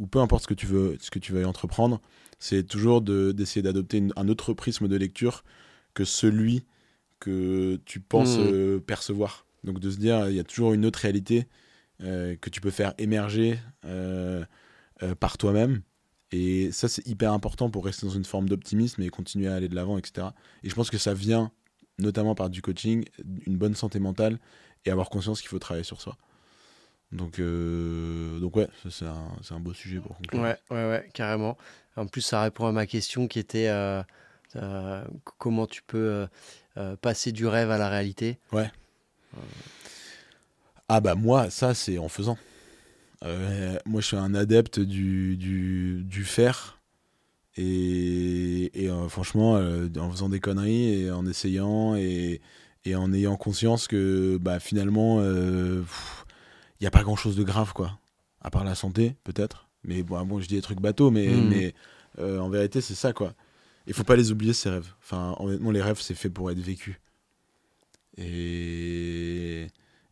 ou 0.00 0.06
peu 0.06 0.18
importe 0.20 0.42
ce 0.44 0.48
que 0.48 0.54
tu 0.54 0.66
veux, 0.66 0.96
ce 1.00 1.10
que 1.10 1.18
tu 1.20 1.32
veux 1.32 1.46
entreprendre, 1.46 2.00
c'est 2.40 2.64
toujours 2.64 3.02
de- 3.02 3.32
d'essayer 3.32 3.62
d'adopter 3.62 4.02
un 4.16 4.28
autre 4.28 4.52
prisme 4.52 4.88
de 4.88 4.96
lecture 4.96 5.44
que 5.94 6.04
celui 6.04 6.64
que 7.20 7.80
tu 7.84 8.00
penses 8.00 8.38
Mhm. 8.38 8.44
euh, 8.46 8.80
percevoir. 8.80 9.44
Donc 9.64 9.80
de 9.80 9.90
se 9.90 9.96
dire, 9.98 10.28
il 10.28 10.36
y 10.36 10.40
a 10.40 10.44
toujours 10.44 10.72
une 10.72 10.86
autre 10.86 11.00
réalité 11.00 11.46
euh, 12.02 12.36
que 12.36 12.50
tu 12.50 12.60
peux 12.60 12.70
faire 12.70 12.94
émerger 12.98 13.58
euh, 13.84 14.44
euh, 15.02 15.14
par 15.14 15.38
toi-même. 15.38 15.82
Et 16.30 16.70
ça, 16.72 16.88
c'est 16.88 17.06
hyper 17.06 17.32
important 17.32 17.70
pour 17.70 17.84
rester 17.84 18.06
dans 18.06 18.12
une 18.12 18.24
forme 18.24 18.48
d'optimisme 18.48 19.02
et 19.02 19.08
continuer 19.08 19.48
à 19.48 19.54
aller 19.54 19.68
de 19.68 19.74
l'avant, 19.74 19.98
etc. 19.98 20.28
Et 20.62 20.68
je 20.68 20.74
pense 20.74 20.90
que 20.90 20.98
ça 20.98 21.14
vient 21.14 21.50
notamment 21.98 22.34
par 22.34 22.50
du 22.50 22.62
coaching, 22.62 23.04
une 23.46 23.56
bonne 23.56 23.74
santé 23.74 23.98
mentale 23.98 24.38
et 24.84 24.90
avoir 24.90 25.10
conscience 25.10 25.40
qu'il 25.40 25.48
faut 25.48 25.58
travailler 25.58 25.84
sur 25.84 26.00
soi. 26.00 26.16
Donc, 27.10 27.38
euh, 27.38 28.38
donc 28.38 28.56
ouais, 28.56 28.68
c'est 28.90 29.06
un, 29.06 29.32
un 29.50 29.60
beau 29.60 29.72
sujet 29.72 29.98
pour 29.98 30.16
conclure. 30.16 30.40
Ouais, 30.40 30.56
ouais, 30.70 30.88
ouais, 30.88 31.08
carrément. 31.14 31.56
En 31.96 32.06
plus, 32.06 32.20
ça 32.20 32.42
répond 32.42 32.66
à 32.66 32.72
ma 32.72 32.86
question 32.86 33.26
qui 33.26 33.38
était 33.38 33.68
euh, 33.68 34.02
euh, 34.56 35.04
comment 35.38 35.66
tu 35.66 35.82
peux 35.82 36.26
passer 37.00 37.32
du 37.32 37.46
rêve 37.46 37.70
à 37.70 37.78
la 37.78 37.88
réalité. 37.88 38.38
Ah 40.88 41.00
bah 41.00 41.14
moi, 41.14 41.50
ça 41.50 41.74
c'est 41.74 41.98
en 41.98 42.08
faisant. 42.08 42.38
Euh, 43.24 43.76
moi 43.84 44.00
je 44.00 44.06
suis 44.06 44.16
un 44.16 44.34
adepte 44.34 44.80
du, 44.80 45.36
du, 45.36 46.02
du 46.04 46.24
faire. 46.24 46.78
Et, 47.56 48.84
et 48.84 48.88
euh, 48.88 49.08
franchement, 49.08 49.56
euh, 49.56 49.88
en 49.98 50.10
faisant 50.10 50.28
des 50.28 50.38
conneries 50.40 51.02
et 51.02 51.10
en 51.10 51.26
essayant 51.26 51.96
et, 51.96 52.40
et 52.84 52.94
en 52.94 53.12
ayant 53.12 53.36
conscience 53.36 53.88
que 53.88 54.38
bah, 54.40 54.60
finalement, 54.60 55.20
il 55.24 55.84
n'y 56.80 56.86
a 56.86 56.90
pas 56.90 57.02
grand 57.02 57.16
chose 57.16 57.36
de 57.36 57.42
grave 57.42 57.72
quoi. 57.72 57.98
À 58.40 58.50
part 58.50 58.64
la 58.64 58.76
santé, 58.76 59.16
peut-être. 59.24 59.66
Mais 59.82 60.02
bon, 60.04 60.24
bon, 60.24 60.40
je 60.40 60.46
dis 60.46 60.54
des 60.54 60.62
trucs 60.62 60.80
bateaux, 60.80 61.10
mais, 61.10 61.26
Mhm. 61.28 61.48
mais 61.48 61.74
en 62.20 62.48
vérité, 62.48 62.80
c'est 62.80 62.94
ça 62.94 63.12
quoi. 63.12 63.34
Il 63.86 63.94
faut 63.94 64.04
pas 64.04 64.16
les 64.16 64.30
oublier 64.32 64.52
ces 64.52 64.70
rêves. 64.70 64.92
Enfin, 65.02 65.34
honnêtement, 65.40 65.70
les 65.70 65.82
rêves, 65.82 66.00
c'est 66.00 66.14
fait 66.14 66.28
pour 66.30 66.50
être 66.50 66.58
vécu. 66.60 67.00
Et, 68.18 69.68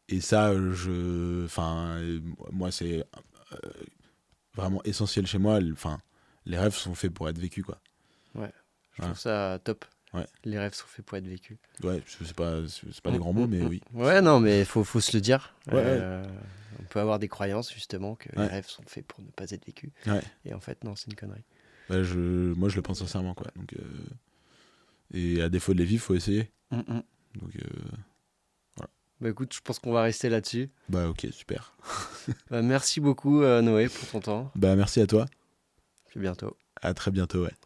et 0.09 0.21
ça, 0.21 0.55
je, 0.55 1.45
enfin, 1.45 2.01
moi, 2.53 2.71
c'est 2.71 3.05
euh, 3.53 3.57
vraiment 4.55 4.83
essentiel 4.85 5.27
chez 5.27 5.39
moi. 5.39 5.59
Enfin, 5.73 6.01
les 6.45 6.59
rêves 6.59 6.75
sont 6.75 6.95
faits 6.95 7.13
pour 7.13 7.29
être 7.29 7.39
vécus, 7.39 7.65
quoi. 7.65 7.81
Je 8.35 8.39
Voilà. 8.41 8.53
trouve 8.99 9.19
ça 9.19 9.59
top. 9.65 9.85
Ouais. 10.15 10.25
Les 10.45 10.59
rêves 10.59 10.73
sont 10.75 10.87
faits 10.87 11.05
pour 11.05 11.19
être 11.19 11.27
vécus. 11.27 11.59
Ouais, 11.83 12.03
je 12.07 12.25
sais 12.25 12.33
pas, 12.35 12.61
c'est 12.69 13.01
pas 13.01 13.11
des 13.11 13.19
grands 13.19 13.33
mots, 13.33 13.47
mais 13.49 13.63
oui. 13.63 13.83
Ouais, 13.93 14.23
non, 14.23 14.41
mais 14.41 14.61
il 14.61 14.65
faut, 14.65 14.85
faut 14.85 15.01
se 15.01 15.15
le 15.17 15.21
dire. 15.21 15.55
Ouais, 15.67 15.75
Euh, 15.85 16.25
On 16.79 16.85
peut 16.85 17.01
avoir 17.01 17.19
des 17.19 17.29
croyances, 17.29 17.73
justement, 17.73 18.15
que 18.15 18.29
Ouais. 18.37 18.45
les 18.47 18.53
rêves 18.53 18.69
sont 18.69 18.85
faits 18.87 19.05
pour 19.07 19.21
ne 19.23 19.29
pas 19.31 19.51
être 19.51 19.67
vécus. 19.67 19.91
Ouais. 20.07 20.23
Et 20.45 20.55
en 20.55 20.61
fait, 20.61 20.85
non, 20.85 20.95
c'est 20.95 21.09
une 21.11 21.17
connerie. 21.17 21.45
Ouais, 21.91 22.05
je, 22.05 22.19
moi, 22.55 22.69
je 22.69 22.77
le 22.77 22.83
pense 22.83 23.01
sincèrement, 23.01 23.35
quoi. 23.35 23.49
Donc, 23.57 23.75
euh, 23.75 24.07
et 25.13 25.43
à 25.43 25.49
défaut 25.49 25.75
de 25.75 25.79
les 25.79 25.85
vivre, 25.85 26.03
faut 26.05 26.15
essayer. 26.15 26.51
Mm, 26.71 26.77
mm. 26.79 27.03
Donc, 27.41 27.51
euh, 27.57 28.87
Bah 29.21 29.31
écoute, 29.31 29.55
je 29.55 29.61
pense 29.61 29.79
qu'on 29.79 29.93
va 29.93 30.03
rester 30.03 30.29
là-dessus. 30.29 30.71
bah, 30.89 31.09
ok, 31.09 31.27
super. 31.31 31.77
Bah, 32.51 32.61
merci 32.63 33.01
beaucoup, 33.01 33.43
euh, 33.43 33.63
Noé, 33.63 33.89
pour 33.89 34.09
ton 34.11 34.21
temps. 34.21 34.51
Bah, 34.57 34.75
merci 34.77 35.01
à 35.01 35.07
toi. 35.07 35.27
Puis 36.09 36.21
bientôt. 36.21 36.57
À 36.83 36.93
très 36.93 37.11
bientôt, 37.11 37.45
ouais. 37.45 37.55